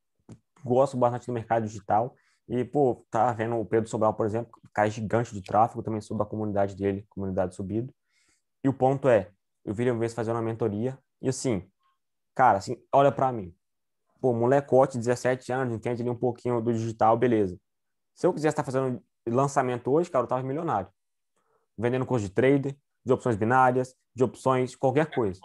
gosto 0.65 0.97
bastante 0.97 1.27
do 1.27 1.33
mercado 1.33 1.67
digital 1.67 2.15
e, 2.49 2.65
pô, 2.65 3.07
tá 3.11 3.33
vendo 3.33 3.57
o 3.57 3.65
Pedro 3.65 3.89
Sobral, 3.89 4.15
por 4.15 4.27
exemplo, 4.27 4.53
cara 4.73 4.91
gigante 4.91 5.33
de 5.33 5.43
tráfego, 5.43 5.83
também 5.83 6.01
sou 6.01 6.17
da 6.17 6.25
comunidade 6.25 6.75
dele, 6.75 7.07
comunidade 7.09 7.55
subido. 7.55 7.95
E 8.63 8.69
o 8.69 8.75
ponto 8.75 9.09
é, 9.09 9.31
eu 9.65 9.73
vi 9.73 9.89
uma 9.91 9.99
vez 9.99 10.13
fazer 10.13 10.33
uma 10.33 10.43
mentoria 10.43 10.99
e 11.23 11.29
assim, 11.29 11.71
cara, 12.35 12.59
assim, 12.59 12.77
olha 12.93 13.13
para 13.13 13.33
mim. 13.33 13.55
Pô, 14.21 14.33
molecote, 14.33 14.99
17 14.99 15.53
anos, 15.53 15.75
entende 15.75 16.03
ali 16.03 16.11
um 16.11 16.17
pouquinho 16.17 16.61
do 16.61 16.73
digital, 16.73 17.17
beleza. 17.17 17.59
Se 18.15 18.27
eu 18.27 18.33
quisesse 18.33 18.53
estar 18.53 18.65
fazendo 18.65 19.03
lançamento 19.27 19.91
hoje, 19.91 20.11
cara, 20.11 20.25
eu 20.25 20.29
tava 20.29 20.43
milionário. 20.43 20.89
Vendendo 21.77 22.07
curso 22.07 22.27
de 22.27 22.33
trader, 22.33 22.77
de 23.05 23.13
opções 23.13 23.37
binárias, 23.37 23.97
de 24.15 24.23
opções, 24.23 24.77
qualquer 24.77 25.13
coisa. 25.13 25.41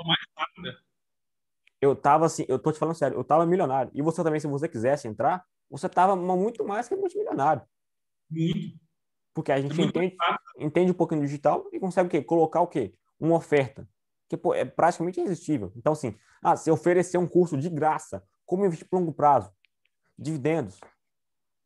Eu 1.81 1.95
tava 1.95 2.25
assim, 2.25 2.45
eu 2.47 2.59
tô 2.59 2.71
te 2.71 2.79
falando 2.79 2.95
sério, 2.95 3.17
eu 3.17 3.23
tava 3.23 3.45
milionário. 3.45 3.91
E 3.93 4.01
você 4.01 4.23
também, 4.23 4.39
se 4.39 4.47
você 4.47 4.67
quisesse 4.67 5.07
entrar, 5.07 5.45
você 5.69 5.89
tava 5.89 6.15
muito 6.15 6.63
mais 6.65 6.87
que 6.87 6.95
multimilionário. 6.95 7.63
Muito. 8.29 8.77
Porque 9.33 9.51
a 9.51 9.61
gente 9.61 9.79
é 9.79 9.83
entende, 9.83 10.15
entende 10.57 10.91
um 10.91 10.95
pouquinho 10.95 11.21
do 11.21 11.25
digital 11.25 11.67
e 11.71 11.79
consegue 11.79 12.07
o 12.07 12.11
quê? 12.11 12.21
Colocar 12.21 12.61
o 12.61 12.67
quê? 12.67 12.93
Uma 13.19 13.35
oferta 13.35 13.87
que 14.29 14.37
pô, 14.37 14.53
é 14.53 14.63
praticamente 14.63 15.19
irresistível. 15.19 15.73
Então, 15.75 15.93
assim, 15.93 16.15
ah, 16.41 16.55
se 16.55 16.69
oferecer 16.69 17.17
um 17.17 17.27
curso 17.27 17.57
de 17.57 17.67
graça, 17.67 18.23
como 18.45 18.63
investir 18.63 18.87
por 18.87 18.99
longo 18.99 19.11
prazo, 19.11 19.51
dividendos, 20.17 20.79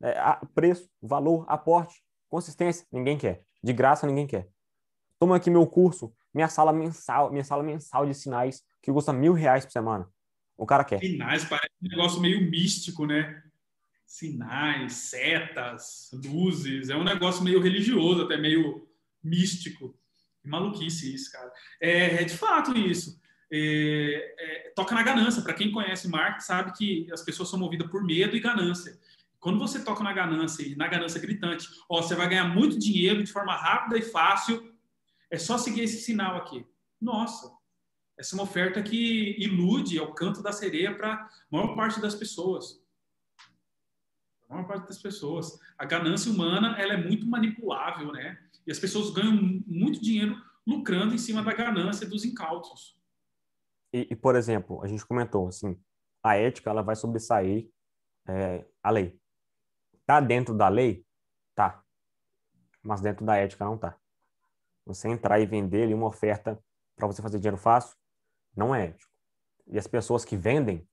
é, 0.04 0.38
preço, 0.54 0.90
valor, 1.02 1.46
aporte, 1.48 2.04
consistência, 2.30 2.86
ninguém 2.92 3.18
quer. 3.18 3.46
De 3.64 3.72
graça, 3.72 4.06
ninguém 4.06 4.28
quer. 4.28 4.50
Toma 5.18 5.38
aqui 5.38 5.50
meu 5.50 5.66
curso, 5.66 6.14
minha 6.34 6.50
sala 6.50 6.74
mensal, 6.74 7.32
minha 7.32 7.44
sala 7.44 7.64
mensal 7.64 8.06
de 8.06 8.14
sinais, 8.14 8.62
que 8.82 8.92
custa 8.92 9.14
mil 9.14 9.32
reais 9.32 9.64
por 9.66 9.72
semana. 9.72 10.10
O 10.58 10.66
cara 10.66 10.84
quer. 10.84 11.00
Sinais 11.00 11.46
parece 11.46 11.72
um 11.82 11.88
negócio 11.88 12.20
meio 12.20 12.42
místico, 12.50 13.06
né? 13.06 13.42
Sinais, 14.06 14.94
setas, 14.94 16.10
luzes, 16.14 16.90
é 16.90 16.96
um 16.96 17.04
negócio 17.04 17.44
meio 17.44 17.62
religioso, 17.62 18.24
até 18.24 18.36
meio 18.36 18.88
místico. 19.24 19.98
Maluquice 20.44 21.16
isso, 21.16 21.32
cara. 21.32 21.52
É, 21.80 22.22
é 22.22 22.24
de 22.26 22.36
fato 22.36 22.78
isso. 22.78 23.22
É, 23.50 24.36
é, 24.38 24.74
toca 24.76 24.94
na 24.94 25.04
ganância. 25.04 25.42
Para 25.42 25.54
quem 25.54 25.72
conhece 25.72 26.10
Marx, 26.10 26.46
sabe 26.46 26.74
que 26.74 27.08
as 27.14 27.22
pessoas 27.22 27.50
são 27.50 27.58
movidas 27.58 27.90
por 27.90 28.04
medo 28.04 28.36
e 28.36 28.42
ganância. 28.42 29.00
Quando 29.44 29.60
você 29.60 29.84
toca 29.84 30.02
na 30.02 30.14
ganância 30.14 30.74
na 30.78 30.88
ganância 30.88 31.20
gritante, 31.20 31.68
ó, 31.90 32.02
você 32.02 32.16
vai 32.16 32.30
ganhar 32.30 32.46
muito 32.46 32.80
dinheiro 32.80 33.22
de 33.22 33.30
forma 33.30 33.54
rápida 33.54 33.98
e 33.98 34.02
fácil. 34.02 34.74
É 35.30 35.38
só 35.38 35.58
seguir 35.58 35.82
esse 35.82 36.02
sinal 36.02 36.38
aqui. 36.38 36.66
Nossa, 37.02 37.54
essa 38.18 38.34
é 38.34 38.36
uma 38.38 38.46
oferta 38.46 38.82
que 38.82 39.36
ilude, 39.38 39.98
é 39.98 40.02
o 40.02 40.14
canto 40.14 40.42
da 40.42 40.54
sereia 40.54 40.96
para 40.96 41.16
a 41.16 41.30
maior 41.52 41.76
parte 41.76 42.00
das 42.00 42.16
pessoas. 42.16 42.82
A 44.48 44.54
maior 44.54 44.66
parte 44.66 44.88
das 44.88 45.02
pessoas. 45.02 45.60
A 45.78 45.84
ganância 45.84 46.32
humana 46.32 46.80
ela 46.80 46.94
é 46.94 46.98
muito 46.98 47.28
manipulável, 47.28 48.14
né? 48.14 48.40
E 48.66 48.72
as 48.72 48.80
pessoas 48.80 49.10
ganham 49.10 49.62
muito 49.68 50.02
dinheiro 50.02 50.42
lucrando 50.66 51.14
em 51.14 51.18
cima 51.18 51.44
da 51.44 51.54
ganância 51.54 52.08
dos 52.08 52.24
incautos. 52.24 52.98
E, 53.92 54.08
e 54.10 54.16
por 54.16 54.38
exemplo, 54.38 54.82
a 54.82 54.88
gente 54.88 55.06
comentou 55.06 55.50
assim, 55.50 55.78
a 56.24 56.38
ética 56.38 56.70
ela 56.70 56.82
vai 56.82 56.96
sobressair 56.96 57.70
é, 58.26 58.66
a 58.82 58.90
lei. 58.90 59.22
Tá 60.06 60.20
dentro 60.20 60.56
da 60.56 60.68
lei? 60.68 61.06
Tá. 61.56 61.84
Mas 62.82 63.02
dentro 63.02 63.26
da 63.26 63.38
ética 63.38 63.66
não 63.66 63.78
tá. 63.78 63.98
Você 64.86 65.08
entrar 65.08 65.40
e 65.40 65.46
vender 65.46 65.84
ali 65.84 65.94
uma 65.94 66.08
oferta 66.08 66.62
para 66.96 67.08
você 67.08 67.22
fazer 67.22 67.40
dinheiro 67.40 67.58
fácil, 67.58 67.96
não 68.56 68.76
é 68.76 68.88
ético. 68.88 69.12
E 69.68 69.78
as 69.78 69.88
pessoas 69.88 70.26
que 70.26 70.36
vendem 70.36 70.88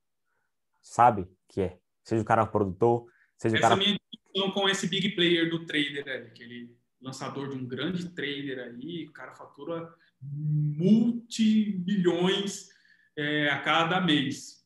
sabem 0.80 1.28
que 1.48 1.60
é. 1.60 1.78
Seja 2.02 2.22
o 2.22 2.24
cara 2.24 2.46
produtor, 2.46 3.06
seja 3.36 3.56
Essa 3.56 3.66
o 3.66 3.70
cara... 3.70 3.76
minha 3.76 3.98
discussão 4.12 4.52
com 4.52 4.68
esse 4.68 4.86
big 4.86 5.10
player 5.10 5.50
do 5.50 5.66
trader, 5.66 6.04
né? 6.04 6.30
que 6.30 6.42
ele 6.42 6.78
lançador 7.00 7.48
de 7.48 7.56
um 7.56 7.66
grande 7.66 8.10
trader 8.10 8.58
aí, 8.58 9.06
o 9.08 9.12
cara 9.12 9.34
fatura 9.34 9.90
multimilhões 10.20 12.68
é, 13.16 13.48
a 13.48 13.58
cada 13.60 13.98
mês. 14.00 14.59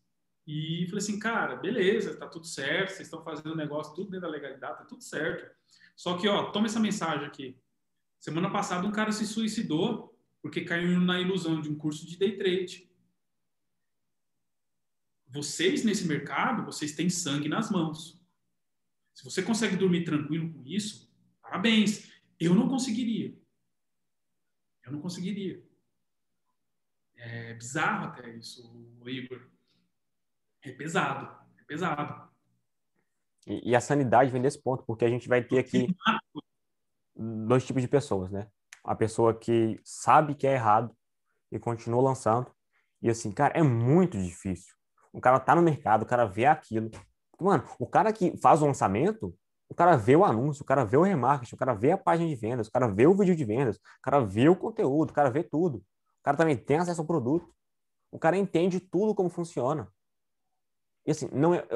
E 0.46 0.84
falei 0.86 0.98
assim, 0.98 1.18
cara, 1.18 1.56
beleza, 1.56 2.16
tá 2.16 2.28
tudo 2.28 2.46
certo, 2.46 2.90
vocês 2.90 3.06
estão 3.06 3.22
fazendo 3.22 3.52
o 3.52 3.56
negócio 3.56 3.94
tudo 3.94 4.10
dentro 4.10 4.26
da 4.26 4.32
legalidade, 4.32 4.78
tá 4.78 4.84
tudo 4.84 5.02
certo. 5.02 5.54
Só 5.96 6.18
que, 6.18 6.28
ó, 6.28 6.50
toma 6.50 6.66
essa 6.66 6.80
mensagem 6.80 7.26
aqui. 7.26 7.58
Semana 8.18 8.50
passada 8.50 8.86
um 8.86 8.92
cara 8.92 9.12
se 9.12 9.26
suicidou 9.26 10.18
porque 10.42 10.62
caiu 10.62 11.00
na 11.00 11.20
ilusão 11.20 11.60
de 11.60 11.70
um 11.70 11.76
curso 11.76 12.06
de 12.06 12.18
day 12.18 12.36
trade. 12.36 12.90
Vocês 15.26 15.82
nesse 15.82 16.06
mercado, 16.06 16.64
vocês 16.64 16.94
têm 16.94 17.08
sangue 17.08 17.48
nas 17.48 17.70
mãos. 17.70 18.22
Se 19.14 19.24
você 19.24 19.42
consegue 19.42 19.76
dormir 19.76 20.04
tranquilo 20.04 20.52
com 20.52 20.62
isso, 20.66 21.10
parabéns. 21.40 22.12
Eu 22.38 22.54
não 22.54 22.68
conseguiria. 22.68 23.34
Eu 24.84 24.92
não 24.92 25.00
conseguiria. 25.00 25.64
É 27.16 27.54
bizarro 27.54 28.06
até 28.06 28.36
isso, 28.36 28.62
Igor. 29.06 29.53
É 30.64 30.72
pesado, 30.72 31.28
é 31.58 31.62
pesado. 31.64 32.28
E, 33.46 33.70
e, 33.70 33.76
a 33.76 33.80
sanidade 33.80 34.30
vem 34.30 34.40
desse 34.40 34.60
ponto, 34.60 34.82
porque 34.86 35.04
a 35.04 35.08
gente 35.08 35.28
vai 35.28 35.42
ter 35.42 35.58
aqui 35.58 35.94
dois 37.14 37.66
tipos 37.66 37.82
de 37.82 37.88
pessoas, 37.88 38.30
né? 38.30 38.48
A 38.82 38.94
pessoa 38.94 39.38
que 39.38 39.78
sabe 39.84 40.34
que 40.34 40.46
é 40.46 40.54
errado 40.54 40.96
e 41.52 41.58
continua 41.58 42.02
lançando. 42.02 42.50
E 43.02 43.10
assim, 43.10 43.30
cara, 43.30 43.52
é 43.54 43.62
muito 43.62 44.16
difícil. 44.16 44.74
O 45.12 45.20
cara 45.20 45.38
tá 45.38 45.54
no 45.54 45.60
mercado, 45.60 46.02
o 46.02 46.06
cara 46.06 46.24
vê 46.24 46.46
aquilo. 46.46 46.90
Mano, 47.38 47.64
o 47.78 47.86
cara 47.86 48.10
que 48.12 48.34
faz 48.38 48.62
o 48.62 48.66
lançamento, 48.66 49.36
o 49.68 49.74
cara 49.74 49.96
vê 49.96 50.16
o 50.16 50.24
anúncio, 50.24 50.62
o 50.62 50.66
cara 50.66 50.84
vê 50.84 50.96
o 50.96 51.02
remarketing, 51.02 51.54
o 51.54 51.58
cara 51.58 51.74
vê 51.74 51.92
a 51.92 51.98
página 51.98 52.28
de 52.28 52.34
vendas, 52.34 52.68
o 52.68 52.72
cara 52.72 52.88
vê 52.88 53.06
o 53.06 53.14
vídeo 53.14 53.36
de 53.36 53.44
vendas, 53.44 53.76
o 53.76 53.80
cara 54.02 54.20
vê 54.20 54.48
o 54.48 54.56
conteúdo, 54.56 55.10
o 55.10 55.12
cara 55.12 55.30
vê 55.30 55.42
tudo. 55.42 55.78
O 55.78 56.22
cara 56.22 56.36
também 56.38 56.56
tem 56.56 56.78
acesso 56.78 57.02
ao 57.02 57.06
produto. 57.06 57.54
O 58.10 58.18
cara 58.18 58.36
entende 58.38 58.80
tudo 58.80 59.14
como 59.14 59.28
funciona. 59.28 59.92
E 61.06 61.10
assim, 61.10 61.28
não 61.32 61.54
é, 61.54 61.66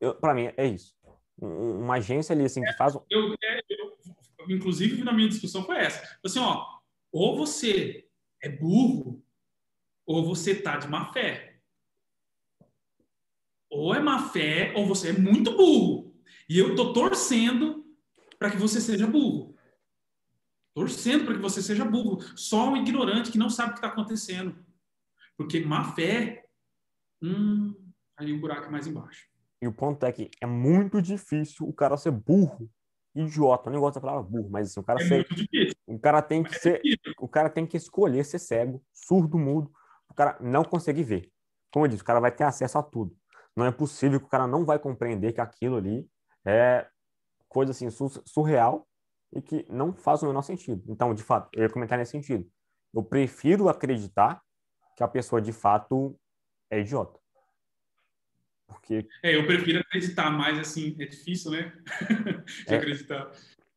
eu, 0.00 0.14
para 0.14 0.34
mim 0.34 0.52
é 0.56 0.66
isso. 0.66 0.94
Uma 1.36 1.94
agência 1.94 2.34
ali 2.34 2.44
assim 2.44 2.62
que 2.62 2.72
faz 2.74 2.94
eu, 3.10 3.34
é, 3.42 3.60
eu, 3.68 4.50
inclusive 4.50 5.02
na 5.02 5.12
minha 5.12 5.28
discussão 5.28 5.64
foi 5.64 5.78
essa. 5.78 6.18
Assim, 6.24 6.38
ó, 6.38 6.64
ou 7.10 7.36
você 7.36 8.06
é 8.42 8.48
burro 8.48 9.24
ou 10.06 10.24
você 10.24 10.54
tá 10.54 10.76
de 10.76 10.88
má 10.88 11.12
fé. 11.12 11.60
Ou 13.70 13.94
é 13.94 14.00
má 14.00 14.28
fé 14.28 14.72
ou 14.76 14.86
você 14.86 15.08
é 15.08 15.12
muito 15.12 15.56
burro. 15.56 16.14
E 16.48 16.58
eu 16.58 16.70
estou 16.70 16.92
torcendo 16.92 17.84
para 18.38 18.50
que 18.50 18.56
você 18.56 18.80
seja 18.80 19.06
burro. 19.06 19.56
Torcendo 20.74 21.24
para 21.24 21.34
que 21.34 21.40
você 21.40 21.62
seja 21.62 21.84
burro. 21.84 22.20
Só 22.36 22.68
um 22.68 22.76
ignorante 22.76 23.32
que 23.32 23.38
não 23.38 23.48
sabe 23.48 23.70
o 23.70 23.72
que 23.72 23.78
está 23.78 23.88
acontecendo. 23.88 24.64
Porque 25.36 25.60
má 25.60 25.94
fé, 25.94 26.46
hum, 27.22 27.74
aí 28.16 28.32
o 28.32 28.40
buraco 28.40 28.70
mais 28.70 28.86
embaixo. 28.86 29.28
E 29.60 29.66
o 29.66 29.72
ponto 29.72 30.04
é 30.04 30.12
que 30.12 30.30
é 30.40 30.46
muito 30.46 31.00
difícil 31.00 31.66
o 31.66 31.72
cara 31.72 31.96
ser 31.96 32.10
burro, 32.10 32.70
idiota. 33.14 33.68
Eu 33.68 33.72
nem 33.72 33.80
gosto 33.80 33.94
da 33.94 34.00
palavra 34.00 34.22
burro, 34.22 34.50
mas 34.50 34.70
assim, 34.70 34.80
o 34.80 34.82
cara 34.82 35.00
é 35.00 35.06
ser, 35.06 35.14
muito 35.14 35.34
difícil. 35.34 35.74
o 35.86 35.98
cara 35.98 36.22
tem 36.22 36.42
que 36.42 36.54
é 36.54 36.58
ser, 36.58 36.82
difícil. 36.82 37.14
o 37.18 37.28
cara 37.28 37.50
tem 37.50 37.66
que 37.66 37.76
escolher 37.76 38.24
ser 38.24 38.38
cego, 38.38 38.82
surdo, 38.92 39.38
mudo, 39.38 39.70
o 40.08 40.14
cara 40.14 40.36
não 40.40 40.64
consegue 40.64 41.02
ver. 41.02 41.30
Como 41.72 41.86
eu 41.86 41.88
disse, 41.88 42.02
o 42.02 42.06
cara 42.06 42.20
vai 42.20 42.30
ter 42.30 42.44
acesso 42.44 42.78
a 42.78 42.82
tudo. 42.82 43.16
Não 43.56 43.64
é 43.64 43.72
possível 43.72 44.20
que 44.20 44.26
o 44.26 44.28
cara 44.28 44.46
não 44.46 44.64
vai 44.64 44.78
compreender 44.78 45.32
que 45.32 45.40
aquilo 45.40 45.76
ali 45.76 46.08
é 46.44 46.86
coisa 47.48 47.70
assim 47.70 47.88
surreal 48.26 48.86
e 49.32 49.40
que 49.40 49.64
não 49.70 49.92
faz 49.92 50.22
o 50.22 50.26
menor 50.26 50.42
sentido. 50.42 50.84
Então, 50.88 51.14
de 51.14 51.22
fato, 51.22 51.48
eu 51.54 51.62
ia 51.62 51.70
comentar 51.70 51.98
nesse 51.98 52.12
sentido. 52.12 52.48
Eu 52.92 53.02
prefiro 53.02 53.68
acreditar 53.68 54.42
que 54.96 55.02
a 55.02 55.08
pessoa 55.08 55.40
de 55.40 55.52
fato 55.52 56.18
é 56.70 56.80
idiota. 56.80 57.18
Porque 58.66 59.06
é, 59.22 59.36
eu 59.36 59.46
prefiro 59.46 59.80
acreditar, 59.80 60.30
mas 60.30 60.58
assim, 60.58 60.96
é 60.98 61.06
difícil, 61.06 61.50
né? 61.50 61.72
de 62.66 62.74
é. 62.74 62.76
acreditar. 62.76 63.30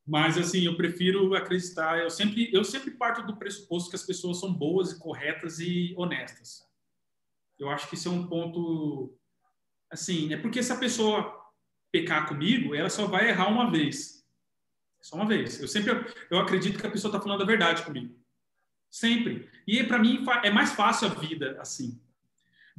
Mas 0.05 0.37
assim, 0.37 0.65
eu 0.65 0.77
prefiro 0.77 1.35
acreditar, 1.35 1.99
eu 1.99 2.09
sempre 2.09 2.49
eu 2.53 2.63
sempre 2.63 2.91
parto 2.91 3.25
do 3.27 3.35
pressuposto 3.35 3.89
que 3.89 3.95
as 3.95 4.05
pessoas 4.05 4.39
são 4.39 4.53
boas 4.53 4.91
e 4.91 4.99
corretas 4.99 5.59
e 5.59 5.93
honestas. 5.97 6.65
Eu 7.59 7.69
acho 7.69 7.89
que 7.89 7.95
isso 7.95 8.07
é 8.07 8.11
um 8.11 8.25
ponto 8.27 9.13
assim, 9.91 10.33
é 10.33 10.37
porque 10.37 10.63
se 10.63 10.71
a 10.71 10.77
pessoa 10.77 11.37
pecar 11.91 12.27
comigo, 12.27 12.73
ela 12.73 12.89
só 12.89 13.05
vai 13.05 13.29
errar 13.29 13.47
uma 13.47 13.69
vez. 13.69 14.25
Só 15.01 15.15
uma 15.17 15.25
vez. 15.25 15.59
Eu 15.59 15.67
sempre 15.67 15.91
eu 16.29 16.39
acredito 16.39 16.79
que 16.79 16.87
a 16.87 16.91
pessoa 16.91 17.09
está 17.09 17.21
falando 17.21 17.43
a 17.43 17.45
verdade 17.45 17.83
comigo. 17.83 18.15
Sempre. 18.89 19.49
E 19.67 19.83
para 19.83 19.99
mim 19.99 20.25
é 20.43 20.49
mais 20.49 20.71
fácil 20.71 21.07
a 21.07 21.13
vida 21.13 21.57
assim. 21.59 21.99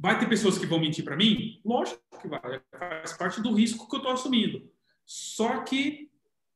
Vai 0.01 0.17
ter 0.17 0.29
pessoas 0.29 0.57
que 0.57 0.65
vão 0.65 0.79
mentir 0.79 1.03
para 1.03 1.17
mim? 1.17 1.59
Lógico 1.65 2.01
que 2.21 2.27
vai. 2.29 2.39
Faz 2.71 3.11
parte 3.17 3.41
do 3.41 3.53
risco 3.53 3.87
que 3.89 3.95
eu 3.95 3.99
estou 3.99 4.13
assumindo. 4.13 4.71
Só 5.05 5.61
que 5.63 6.09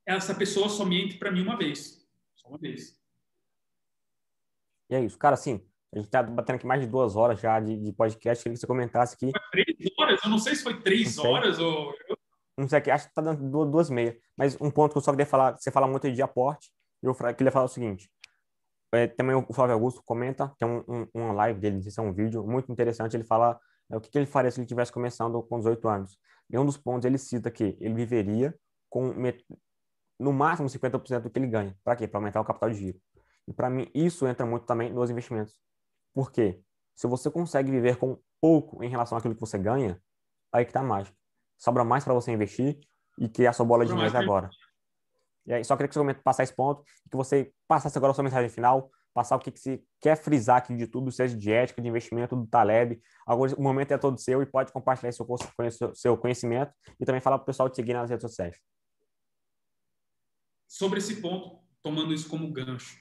essa 0.05 0.33
pessoa 0.33 0.69
só 0.69 0.85
mente 0.85 1.17
para 1.17 1.30
mim 1.30 1.41
uma 1.41 1.57
vez. 1.57 2.07
Só 2.35 2.47
uma 2.47 2.57
vez. 2.57 2.97
E 4.89 4.95
é 4.95 5.03
isso. 5.03 5.17
Cara, 5.17 5.33
assim, 5.33 5.61
a 5.93 5.99
gente 5.99 6.09
tá 6.09 6.23
batendo 6.23 6.55
aqui 6.55 6.65
mais 6.65 6.80
de 6.80 6.88
duas 6.88 7.17
horas 7.17 7.41
já 7.41 7.59
de, 7.59 7.77
de 7.77 7.91
podcast. 7.91 8.41
Queria 8.41 8.55
que 8.55 8.61
você 8.61 8.67
comentasse 8.67 9.15
aqui. 9.15 9.30
Foi 9.30 9.65
três 9.65 9.91
horas? 9.99 10.23
Eu 10.23 10.30
não 10.30 10.39
sei 10.39 10.55
se 10.55 10.63
foi 10.63 10.80
três 10.80 11.17
horas 11.17 11.59
ou. 11.59 11.93
Não 12.57 12.69
sei, 12.69 12.80
acho 12.91 13.09
que 13.09 13.13
tá 13.13 13.22
dando 13.22 13.49
duas, 13.49 13.69
duas 13.69 13.89
meia. 13.89 14.17
Mas 14.38 14.55
um 14.61 14.72
ponto 14.72 14.93
que 14.93 14.97
eu 14.99 15.01
só 15.01 15.11
queria 15.11 15.25
falar, 15.25 15.57
você 15.57 15.69
fala 15.69 15.88
muito 15.88 16.09
de 16.09 16.22
aporte, 16.22 16.72
eu 17.01 17.13
queria 17.35 17.51
falar 17.51 17.65
o 17.65 17.69
seguinte. 17.69 18.09
É, 18.93 19.07
também 19.07 19.35
o 19.35 19.53
Flávio 19.53 19.73
Augusto 19.73 20.03
comenta, 20.05 20.53
tem 20.59 20.67
um, 20.67 20.83
um, 20.88 21.07
uma 21.13 21.33
live 21.33 21.59
dele, 21.59 21.80
isso 21.80 21.99
é 21.99 22.03
um 22.03 22.13
vídeo 22.13 22.45
muito 22.45 22.72
interessante, 22.72 23.17
ele 23.17 23.23
fala 23.23 23.59
é, 23.91 23.97
o 23.97 23.99
que, 23.99 24.09
que 24.09 24.17
ele 24.17 24.27
faria 24.27 24.51
se 24.51 24.59
ele 24.59 24.67
tivesse 24.67 24.91
começando 24.91 25.41
com 25.41 25.57
18 25.57 25.88
anos. 25.88 26.17
E 26.49 26.57
um 26.57 26.65
dos 26.65 26.77
pontos 26.77 27.05
ele 27.05 27.17
cita 27.17 27.49
que 27.49 27.75
ele 27.80 27.95
viveria 27.95 28.55
com 28.89 29.13
no 30.19 30.31
máximo 30.31 30.69
50% 30.69 31.22
do 31.22 31.30
que 31.30 31.39
ele 31.39 31.47
ganha. 31.47 31.75
Para 31.83 31.95
quê? 31.95 32.07
Para 32.07 32.19
aumentar 32.19 32.39
o 32.39 32.45
capital 32.45 32.69
de 32.69 32.75
giro. 32.75 33.01
E 33.47 33.53
para 33.53 33.69
mim, 33.69 33.89
isso 33.93 34.27
entra 34.27 34.45
muito 34.45 34.65
também 34.65 34.91
nos 34.93 35.09
investimentos. 35.09 35.57
Por 36.13 36.31
quê? 36.31 36.61
Se 36.95 37.07
você 37.07 37.30
consegue 37.31 37.72
viver 37.72 37.97
com 37.97 38.19
pouco 38.39 38.83
em 38.83 38.89
relação 38.89 39.17
àquilo 39.17 39.33
que 39.33 39.41
você 39.41 39.57
ganha, 39.57 39.99
aí 40.51 40.63
que 40.63 40.72
tá 40.72 40.83
mágico. 40.83 41.17
Sobra 41.57 41.83
mais 41.83 42.03
para 42.03 42.13
você 42.13 42.31
investir 42.31 42.80
e 43.17 43.27
criar 43.27 43.53
sua 43.53 43.65
bola 43.65 43.85
de 43.85 43.93
neve 43.93 44.15
agora. 44.17 44.49
E 45.45 45.53
aí, 45.53 45.63
só 45.63 45.75
queria 45.75 45.89
que 45.89 45.95
você 45.95 46.13
passasse 46.13 46.49
esse 46.49 46.55
ponto, 46.55 46.83
que 46.83 47.17
você 47.17 47.51
passasse 47.67 47.97
agora 47.97 48.11
a 48.11 48.13
sua 48.13 48.23
mensagem 48.23 48.49
final, 48.49 48.89
passar 49.13 49.35
o 49.35 49.39
que, 49.39 49.51
que 49.51 49.59
você 49.59 49.83
quer 50.01 50.15
frisar 50.15 50.57
aqui 50.57 50.75
de 50.75 50.88
tudo, 50.88 51.11
seja 51.11 51.38
de 51.38 51.51
ética, 51.51 51.81
de 51.81 51.88
investimento, 51.88 52.35
do 52.35 52.47
Taleb. 52.47 52.99
Agora, 53.27 53.53
o 53.55 53.61
momento 53.61 53.91
é 53.91 53.97
todo 53.97 54.19
seu 54.19 54.41
e 54.41 54.45
pode 54.45 54.72
compartilhar 54.72 55.11
seu, 55.11 55.25
seu 55.93 56.17
conhecimento 56.17 56.73
e 56.99 57.05
também 57.05 57.22
falar 57.22 57.38
para 57.38 57.43
o 57.43 57.45
pessoal 57.45 57.69
te 57.69 57.75
seguir 57.75 57.93
nas 57.93 58.09
redes 58.09 58.23
sociais. 58.23 58.57
Sobre 60.67 60.99
esse 60.99 61.22
ponto, 61.22 61.59
tomando 61.83 62.13
isso 62.13 62.27
como 62.27 62.51
gancho, 62.51 62.97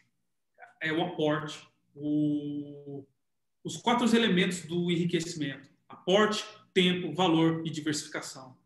é 0.82 0.92
o 0.92 1.02
aporte, 1.02 1.66
o, 1.94 3.06
os 3.64 3.76
quatro 3.76 4.04
elementos 4.14 4.66
do 4.66 4.90
enriquecimento: 4.90 5.70
aporte, 5.88 6.44
tempo, 6.74 7.14
valor 7.14 7.66
e 7.66 7.70
diversificação. 7.70 8.58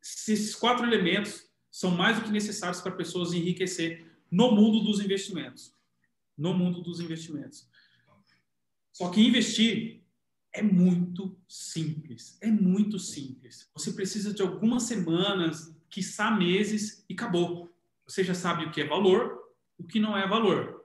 Esses 0.00 0.54
quatro 0.54 0.86
elementos 0.86 1.46
são 1.76 1.90
mais 1.90 2.16
do 2.16 2.24
que 2.24 2.30
necessários 2.30 2.80
para 2.80 2.92
pessoas 2.92 3.34
enriquecer 3.34 4.10
no 4.30 4.50
mundo 4.50 4.80
dos 4.80 4.98
investimentos. 4.98 5.74
No 6.34 6.54
mundo 6.54 6.80
dos 6.80 7.00
investimentos. 7.00 7.68
Só 8.90 9.10
que 9.10 9.20
investir 9.20 10.00
é 10.54 10.62
muito 10.62 11.38
simples. 11.46 12.38
É 12.40 12.50
muito 12.50 12.98
simples. 12.98 13.68
Você 13.74 13.92
precisa 13.92 14.32
de 14.32 14.40
algumas 14.40 14.84
semanas, 14.84 15.70
quiçá 15.90 16.30
meses, 16.30 17.04
e 17.10 17.12
acabou. 17.12 17.70
Você 18.06 18.24
já 18.24 18.32
sabe 18.32 18.64
o 18.64 18.70
que 18.70 18.80
é 18.80 18.86
valor, 18.86 19.38
o 19.76 19.84
que 19.84 20.00
não 20.00 20.16
é 20.16 20.26
valor. 20.26 20.82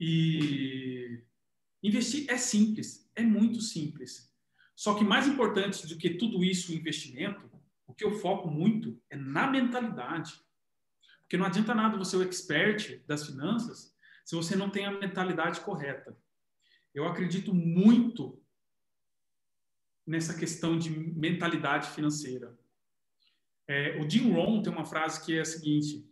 E 0.00 1.22
investir 1.80 2.28
é 2.28 2.36
simples, 2.36 3.08
é 3.14 3.22
muito 3.22 3.60
simples. 3.60 4.34
Só 4.74 4.94
que 4.94 5.04
mais 5.04 5.28
importante 5.28 5.86
do 5.86 5.96
que 5.96 6.10
tudo 6.10 6.42
isso, 6.42 6.72
o 6.72 6.74
investimento, 6.74 7.47
o 7.88 7.94
que 7.94 8.04
eu 8.04 8.12
foco 8.20 8.48
muito 8.48 9.02
é 9.10 9.16
na 9.16 9.50
mentalidade. 9.50 10.34
Porque 11.22 11.36
não 11.36 11.46
adianta 11.46 11.74
nada 11.74 11.96
você 11.96 12.12
ser 12.12 12.16
o 12.18 12.22
expert 12.22 13.04
das 13.06 13.26
finanças 13.26 13.96
se 14.24 14.36
você 14.36 14.54
não 14.54 14.70
tem 14.70 14.84
a 14.84 14.92
mentalidade 14.92 15.60
correta. 15.62 16.16
Eu 16.94 17.06
acredito 17.06 17.54
muito 17.54 18.40
nessa 20.06 20.38
questão 20.38 20.78
de 20.78 20.90
mentalidade 20.90 21.90
financeira. 21.90 22.56
É, 23.66 23.98
o 24.00 24.08
Jim 24.08 24.32
Rohn 24.32 24.62
tem 24.62 24.72
uma 24.72 24.84
frase 24.84 25.24
que 25.24 25.36
é 25.36 25.40
a 25.40 25.44
seguinte: 25.46 26.06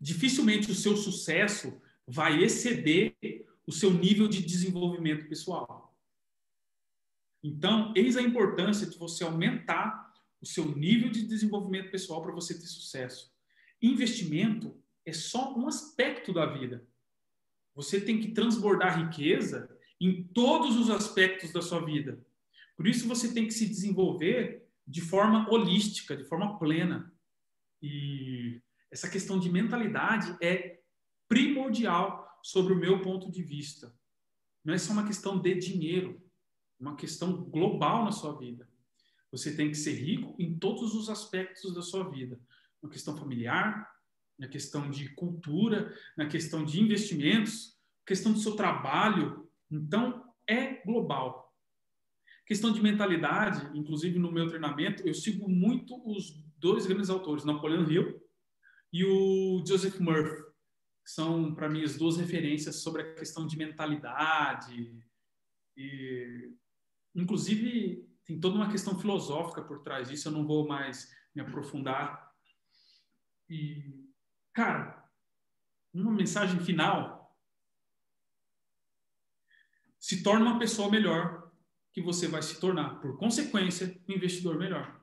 dificilmente 0.00 0.70
o 0.70 0.74
seu 0.74 0.96
sucesso 0.96 1.80
vai 2.06 2.42
exceder 2.42 3.14
o 3.66 3.72
seu 3.72 3.90
nível 3.90 4.28
de 4.28 4.42
desenvolvimento 4.42 5.28
pessoal. 5.28 5.83
Então, 7.44 7.92
eis 7.94 8.16
a 8.16 8.22
importância 8.22 8.86
de 8.86 8.96
você 8.96 9.22
aumentar 9.22 10.10
o 10.40 10.46
seu 10.46 10.74
nível 10.74 11.10
de 11.10 11.26
desenvolvimento 11.26 11.90
pessoal 11.90 12.22
para 12.22 12.32
você 12.32 12.54
ter 12.54 12.66
sucesso. 12.66 13.30
Investimento 13.82 14.74
é 15.04 15.12
só 15.12 15.54
um 15.54 15.68
aspecto 15.68 16.32
da 16.32 16.46
vida. 16.46 16.88
Você 17.74 18.00
tem 18.00 18.18
que 18.18 18.32
transbordar 18.32 18.98
riqueza 18.98 19.68
em 20.00 20.22
todos 20.22 20.78
os 20.78 20.88
aspectos 20.88 21.52
da 21.52 21.60
sua 21.60 21.84
vida. 21.84 22.24
Por 22.76 22.86
isso 22.86 23.06
você 23.06 23.34
tem 23.34 23.46
que 23.46 23.52
se 23.52 23.66
desenvolver 23.66 24.66
de 24.86 25.02
forma 25.02 25.46
holística, 25.50 26.16
de 26.16 26.24
forma 26.24 26.58
plena. 26.58 27.12
E 27.82 28.62
essa 28.90 29.08
questão 29.08 29.38
de 29.38 29.50
mentalidade 29.50 30.34
é 30.40 30.80
primordial 31.28 32.40
sobre 32.42 32.72
o 32.72 32.78
meu 32.78 33.02
ponto 33.02 33.30
de 33.30 33.42
vista. 33.42 33.94
Não 34.64 34.72
é 34.72 34.78
só 34.78 34.94
uma 34.94 35.06
questão 35.06 35.38
de 35.38 35.54
dinheiro, 35.56 36.23
uma 36.84 36.96
questão 36.96 37.44
global 37.44 38.04
na 38.04 38.12
sua 38.12 38.36
vida. 38.38 38.68
Você 39.32 39.56
tem 39.56 39.70
que 39.70 39.76
ser 39.76 39.94
rico 39.94 40.36
em 40.38 40.58
todos 40.58 40.94
os 40.94 41.08
aspectos 41.08 41.74
da 41.74 41.82
sua 41.82 42.08
vida. 42.10 42.38
Na 42.82 42.88
questão 42.88 43.16
familiar, 43.16 43.90
na 44.38 44.46
questão 44.46 44.90
de 44.90 45.08
cultura, 45.14 45.92
na 46.16 46.26
questão 46.26 46.64
de 46.64 46.80
investimentos, 46.80 47.78
questão 48.06 48.32
do 48.32 48.38
seu 48.38 48.54
trabalho. 48.54 49.48
Então, 49.70 50.32
é 50.46 50.84
global. 50.84 51.52
Questão 52.46 52.70
de 52.70 52.82
mentalidade, 52.82 53.76
inclusive 53.76 54.18
no 54.18 54.30
meu 54.30 54.46
treinamento, 54.46 55.06
eu 55.08 55.14
sigo 55.14 55.48
muito 55.48 56.00
os 56.06 56.32
dois 56.58 56.86
grandes 56.86 57.08
autores, 57.08 57.44
Napoleon 57.44 57.88
Hill 57.88 58.20
e 58.92 59.04
o 59.04 59.64
Joseph 59.66 59.98
Murphy, 59.98 60.44
são, 61.04 61.54
para 61.54 61.68
mim, 61.68 61.82
as 61.82 61.96
duas 61.96 62.16
referências 62.16 62.76
sobre 62.76 63.02
a 63.02 63.14
questão 63.14 63.46
de 63.46 63.58
mentalidade. 63.58 64.96
E, 65.76 66.52
inclusive, 67.14 68.08
tem 68.24 68.40
toda 68.40 68.56
uma 68.56 68.70
questão 68.70 68.98
filosófica 68.98 69.62
por 69.62 69.82
trás 69.82 70.08
disso, 70.08 70.28
eu 70.28 70.32
não 70.32 70.46
vou 70.46 70.66
mais 70.66 71.14
me 71.34 71.42
aprofundar. 71.42 72.32
E, 73.48 74.04
cara, 74.52 75.04
uma 75.92 76.12
mensagem 76.12 76.58
final. 76.60 77.36
Se 79.98 80.22
torna 80.22 80.46
uma 80.46 80.58
pessoa 80.58 80.90
melhor 80.90 81.50
que 81.92 82.02
você 82.02 82.26
vai 82.26 82.42
se 82.42 82.58
tornar, 82.58 83.00
por 83.00 83.16
consequência, 83.16 83.96
um 84.08 84.12
investidor 84.12 84.58
melhor. 84.58 85.00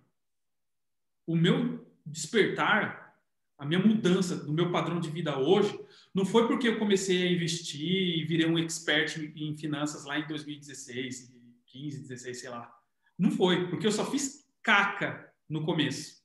O 1.25 1.35
meu 1.35 1.89
despertar, 2.05 3.15
a 3.57 3.65
minha 3.65 3.79
mudança 3.79 4.35
do 4.35 4.51
meu 4.51 4.71
padrão 4.71 4.99
de 4.99 5.09
vida 5.09 5.37
hoje, 5.37 5.79
não 6.13 6.25
foi 6.25 6.47
porque 6.47 6.67
eu 6.67 6.79
comecei 6.79 7.23
a 7.23 7.31
investir 7.31 8.19
e 8.19 8.25
virei 8.25 8.45
um 8.45 8.59
expert 8.59 9.17
em 9.17 9.55
finanças 9.55 10.03
lá 10.03 10.19
em 10.19 10.27
2016, 10.27 11.33
15, 11.71 12.01
16, 12.01 12.39
sei 12.39 12.49
lá. 12.49 12.73
Não 13.17 13.31
foi, 13.31 13.69
porque 13.69 13.87
eu 13.87 13.91
só 13.91 14.05
fiz 14.09 14.47
caca 14.61 15.33
no 15.49 15.65
começo. 15.65 16.21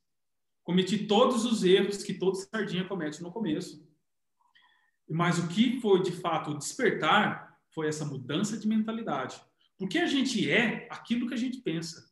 Cometi 0.64 1.06
todos 1.06 1.44
os 1.44 1.62
erros 1.62 2.02
que 2.02 2.14
todo 2.14 2.34
sardinha 2.34 2.86
comete 2.86 3.22
no 3.22 3.32
começo. 3.32 3.86
Mas 5.08 5.38
o 5.38 5.48
que 5.48 5.80
foi 5.80 6.02
de 6.02 6.12
fato 6.12 6.56
despertar 6.58 7.56
foi 7.72 7.86
essa 7.86 8.04
mudança 8.04 8.58
de 8.58 8.66
mentalidade. 8.66 9.40
Porque 9.78 9.98
a 9.98 10.06
gente 10.06 10.50
é 10.50 10.88
aquilo 10.90 11.28
que 11.28 11.34
a 11.34 11.38
gente 11.38 11.58
pensa. 11.58 12.10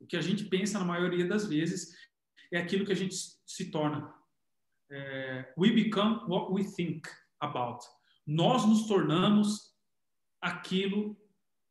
O 0.00 0.06
que 0.06 0.16
a 0.16 0.20
gente 0.20 0.44
pensa, 0.44 0.78
na 0.78 0.84
maioria 0.84 1.26
das 1.26 1.46
vezes, 1.46 1.94
é 2.50 2.58
aquilo 2.58 2.86
que 2.86 2.92
a 2.92 2.96
gente 2.96 3.14
se 3.44 3.70
torna. 3.70 4.12
É, 4.90 5.52
we 5.58 5.70
become 5.72 6.20
what 6.28 6.52
we 6.52 6.64
think 6.64 7.08
about. 7.40 7.84
Nós 8.26 8.64
nos 8.66 8.86
tornamos 8.86 9.74
aquilo 10.40 11.16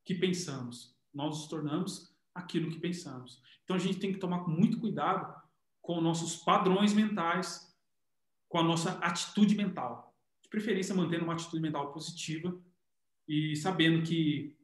que 0.06 0.16
pensamos. 0.16 0.91
Nós 1.14 1.38
nos 1.38 1.48
tornamos 1.48 2.16
aquilo 2.34 2.70
que 2.70 2.80
pensamos. 2.80 3.42
Então 3.64 3.76
a 3.76 3.80
gente 3.80 4.00
tem 4.00 4.14
que 4.14 4.20
tomar 4.20 4.48
muito 4.48 4.80
cuidado 4.80 5.34
com 5.82 6.00
nossos 6.00 6.38
padrões 6.38 6.94
mentais, 6.94 7.76
com 8.48 8.60
a 8.60 8.64
nossa 8.64 8.92
atitude 9.00 9.56
mental. 9.56 10.16
De 10.42 10.50
preferência, 10.50 10.96
mantendo 10.96 11.24
uma 11.24 11.34
atitude 11.34 11.62
mental 11.62 11.92
positiva 11.92 12.60
e 13.28 13.56
sabendo 13.56 14.04
que 14.04 14.58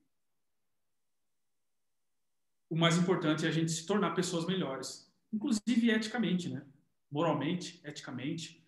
o 2.69 2.75
mais 2.75 2.97
importante 2.97 3.45
é 3.45 3.49
a 3.49 3.51
gente 3.51 3.71
se 3.71 3.85
tornar 3.85 4.11
pessoas 4.11 4.45
melhores, 4.45 5.13
inclusive 5.31 5.89
eticamente, 5.89 6.49
né? 6.49 6.65
Moralmente, 7.09 7.79
eticamente. 7.83 8.61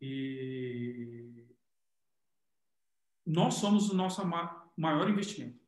E 0.00 1.48
nós 3.26 3.54
somos 3.54 3.90
o 3.90 3.94
nosso 3.94 4.22
maior 4.76 5.10
investimento. 5.10 5.58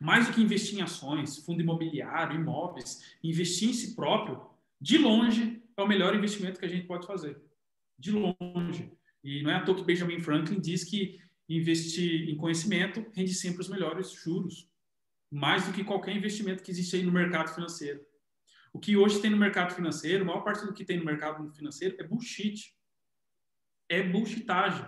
Mais 0.00 0.26
do 0.26 0.32
que 0.32 0.42
investir 0.42 0.78
em 0.78 0.82
ações, 0.82 1.38
fundo 1.38 1.62
imobiliário, 1.62 2.38
imóveis, 2.38 3.16
investir 3.22 3.70
em 3.70 3.72
si 3.72 3.94
próprio, 3.94 4.46
de 4.80 4.98
longe, 4.98 5.62
é 5.76 5.82
o 5.82 5.88
melhor 5.88 6.14
investimento 6.14 6.58
que 6.58 6.66
a 6.66 6.68
gente 6.68 6.86
pode 6.86 7.06
fazer. 7.06 7.40
De 7.98 8.10
longe. 8.10 8.92
E 9.24 9.42
não 9.42 9.50
é 9.50 9.54
à 9.54 9.64
toa 9.64 9.76
que 9.76 9.84
Benjamin 9.84 10.20
Franklin 10.20 10.60
diz 10.60 10.84
que 10.84 11.18
investir 11.48 12.28
em 12.28 12.36
conhecimento 12.36 13.04
rende 13.14 13.32
sempre 13.34 13.62
os 13.62 13.68
melhores 13.68 14.10
juros 14.10 14.68
mais 15.30 15.66
do 15.66 15.72
que 15.72 15.84
qualquer 15.84 16.14
investimento 16.16 16.62
que 16.62 16.70
existe 16.70 16.96
aí 16.96 17.02
no 17.02 17.12
mercado 17.12 17.52
financeiro. 17.54 18.00
O 18.72 18.78
que 18.78 18.96
hoje 18.96 19.20
tem 19.20 19.30
no 19.30 19.36
mercado 19.36 19.74
financeiro, 19.74 20.22
a 20.22 20.26
maior 20.26 20.42
parte 20.42 20.64
do 20.64 20.72
que 20.72 20.84
tem 20.84 20.98
no 20.98 21.04
mercado 21.04 21.50
financeiro 21.52 21.96
é 21.98 22.04
bullshit. 22.04 22.74
É 23.88 24.02
bullshitagem. 24.02 24.86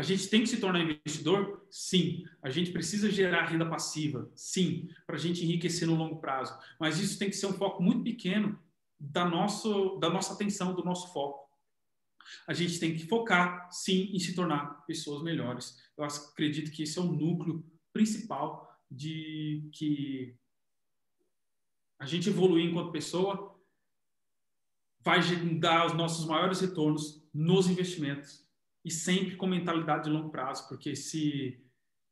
A 0.00 0.02
gente 0.02 0.28
tem 0.28 0.40
que 0.40 0.46
se 0.46 0.56
tornar 0.56 0.80
investidor? 0.80 1.66
Sim. 1.70 2.24
A 2.40 2.48
gente 2.48 2.72
precisa 2.72 3.10
gerar 3.10 3.44
renda 3.44 3.68
passiva? 3.68 4.32
Sim. 4.34 4.88
Para 5.06 5.16
a 5.16 5.18
gente 5.18 5.44
enriquecer 5.44 5.86
no 5.86 5.94
longo 5.94 6.22
prazo. 6.22 6.58
Mas 6.80 6.98
isso 6.98 7.18
tem 7.18 7.28
que 7.28 7.36
ser 7.36 7.44
um 7.44 7.52
foco 7.52 7.82
muito 7.82 8.02
pequeno 8.02 8.58
da, 8.98 9.26
nosso, 9.26 9.98
da 9.98 10.08
nossa 10.08 10.32
atenção, 10.32 10.74
do 10.74 10.82
nosso 10.82 11.12
foco. 11.12 11.46
A 12.48 12.54
gente 12.54 12.80
tem 12.80 12.96
que 12.96 13.06
focar, 13.06 13.70
sim, 13.70 14.10
em 14.14 14.18
se 14.18 14.34
tornar 14.34 14.86
pessoas 14.86 15.22
melhores. 15.22 15.76
Eu 15.98 16.04
acredito 16.04 16.70
que 16.70 16.84
esse 16.84 16.98
é 16.98 17.02
o 17.02 17.12
núcleo 17.12 17.62
principal 17.92 18.74
de 18.90 19.68
que 19.74 20.34
a 21.98 22.06
gente 22.06 22.30
evoluir 22.30 22.70
enquanto 22.70 22.90
pessoa 22.90 23.54
vai 25.00 25.20
dar 25.58 25.84
os 25.84 25.92
nossos 25.92 26.24
maiores 26.24 26.58
retornos 26.58 27.22
nos 27.34 27.68
investimentos 27.68 28.48
e 28.84 28.90
sempre 28.90 29.36
com 29.36 29.46
mentalidade 29.46 30.04
de 30.04 30.10
longo 30.10 30.30
prazo, 30.30 30.68
porque 30.68 30.96
se, 30.96 31.62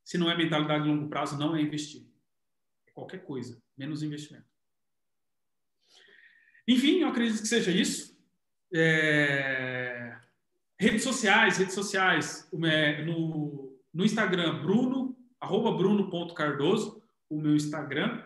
se 0.03 0.17
não 0.17 0.29
é 0.29 0.37
mentalidade 0.37 0.83
de 0.83 0.89
longo 0.89 1.09
prazo, 1.09 1.37
não 1.37 1.55
é 1.55 1.61
investir. 1.61 2.07
É 2.87 2.91
qualquer 2.91 3.23
coisa, 3.23 3.61
menos 3.77 4.03
investimento. 4.03 4.47
Enfim, 6.67 6.99
eu 6.99 7.07
acredito 7.07 7.41
que 7.41 7.47
seja 7.47 7.71
isso. 7.71 8.15
É... 8.73 10.15
Redes 10.79 11.03
sociais, 11.03 11.57
redes 11.57 11.73
sociais. 11.73 12.47
No, 12.51 13.75
no 13.91 14.05
Instagram, 14.05 14.61
Bruno, 14.61 15.17
arroba 15.41 15.71
bruno.cardoso, 15.71 17.03
o 17.27 17.41
meu 17.41 17.55
Instagram. 17.55 18.23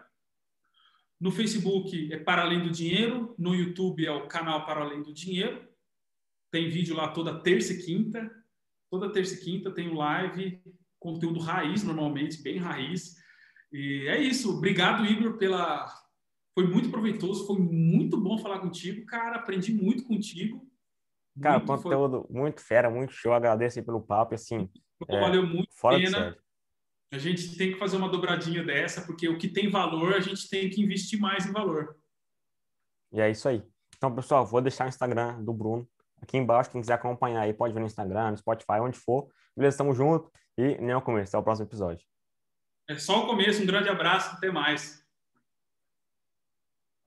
No 1.19 1.31
Facebook 1.31 2.11
é 2.11 2.17
Para 2.17 2.41
Além 2.41 2.61
do 2.61 2.69
Dinheiro. 2.69 3.33
No 3.37 3.55
YouTube 3.55 4.05
é 4.05 4.11
o 4.11 4.27
canal 4.27 4.65
Para 4.65 4.81
Além 4.81 5.01
do 5.01 5.13
Dinheiro. 5.13 5.65
Tem 6.53 6.69
vídeo 6.69 6.95
lá 6.95 7.07
toda 7.07 7.39
terça 7.39 7.73
e 7.73 7.83
quinta. 7.83 8.31
Toda 8.91 9.11
terça 9.11 9.33
e 9.33 9.37
quinta 9.39 9.71
tem 9.71 9.91
live, 9.91 10.61
conteúdo 10.99 11.39
raiz, 11.39 11.83
normalmente, 11.83 12.43
bem 12.43 12.59
raiz. 12.59 13.15
E 13.71 14.07
é 14.07 14.21
isso. 14.21 14.55
Obrigado, 14.55 15.03
Igor, 15.03 15.35
pela. 15.39 15.87
Foi 16.53 16.67
muito 16.67 16.91
proveitoso, 16.91 17.47
foi 17.47 17.57
muito 17.57 18.21
bom 18.21 18.37
falar 18.37 18.59
contigo, 18.59 19.03
cara. 19.07 19.37
Aprendi 19.37 19.73
muito 19.73 20.03
contigo. 20.03 20.63
Cara, 21.41 21.57
muito, 21.57 21.67
conteúdo 21.67 22.27
foi... 22.27 22.39
muito 22.39 22.61
fera, 22.61 22.87
muito 22.87 23.13
show. 23.13 23.33
Agradeço 23.33 23.79
aí 23.79 23.85
pelo 23.85 23.99
papo, 23.99 24.35
assim. 24.35 24.69
É, 25.09 25.19
valeu 25.19 25.47
muito 25.47 25.73
fora 25.73 25.97
pena. 25.97 26.37
A 27.11 27.17
gente 27.17 27.57
tem 27.57 27.71
que 27.71 27.79
fazer 27.79 27.97
uma 27.97 28.09
dobradinha 28.09 28.63
dessa, 28.63 29.01
porque 29.01 29.27
o 29.27 29.39
que 29.39 29.47
tem 29.47 29.71
valor, 29.71 30.13
a 30.13 30.19
gente 30.19 30.47
tem 30.47 30.69
que 30.69 30.83
investir 30.83 31.19
mais 31.19 31.47
em 31.47 31.51
valor. 31.51 31.97
E 33.11 33.19
é 33.19 33.31
isso 33.31 33.49
aí. 33.49 33.63
Então, 33.97 34.13
pessoal, 34.13 34.45
vou 34.45 34.61
deixar 34.61 34.85
o 34.85 34.89
Instagram 34.89 35.43
do 35.43 35.51
Bruno 35.51 35.89
aqui 36.23 36.37
embaixo. 36.37 36.71
Quem 36.71 36.81
quiser 36.81 36.93
acompanhar 36.93 37.41
aí, 37.41 37.53
pode 37.53 37.73
ver 37.73 37.79
no 37.79 37.85
Instagram, 37.85 38.31
no 38.31 38.37
Spotify, 38.37 38.79
onde 38.81 38.97
for. 38.97 39.27
Beleza, 39.55 39.77
tamo 39.77 39.93
junto 39.93 40.31
e 40.57 40.77
nem 40.79 40.91
ao 40.91 41.01
começo. 41.01 41.29
Até 41.29 41.37
o 41.37 41.43
próximo 41.43 41.67
episódio. 41.67 42.05
É 42.89 42.95
só 42.95 43.23
o 43.23 43.27
começo. 43.27 43.61
Um 43.61 43.65
grande 43.65 43.89
abraço. 43.89 44.35
Até 44.35 44.51
mais. 44.51 45.02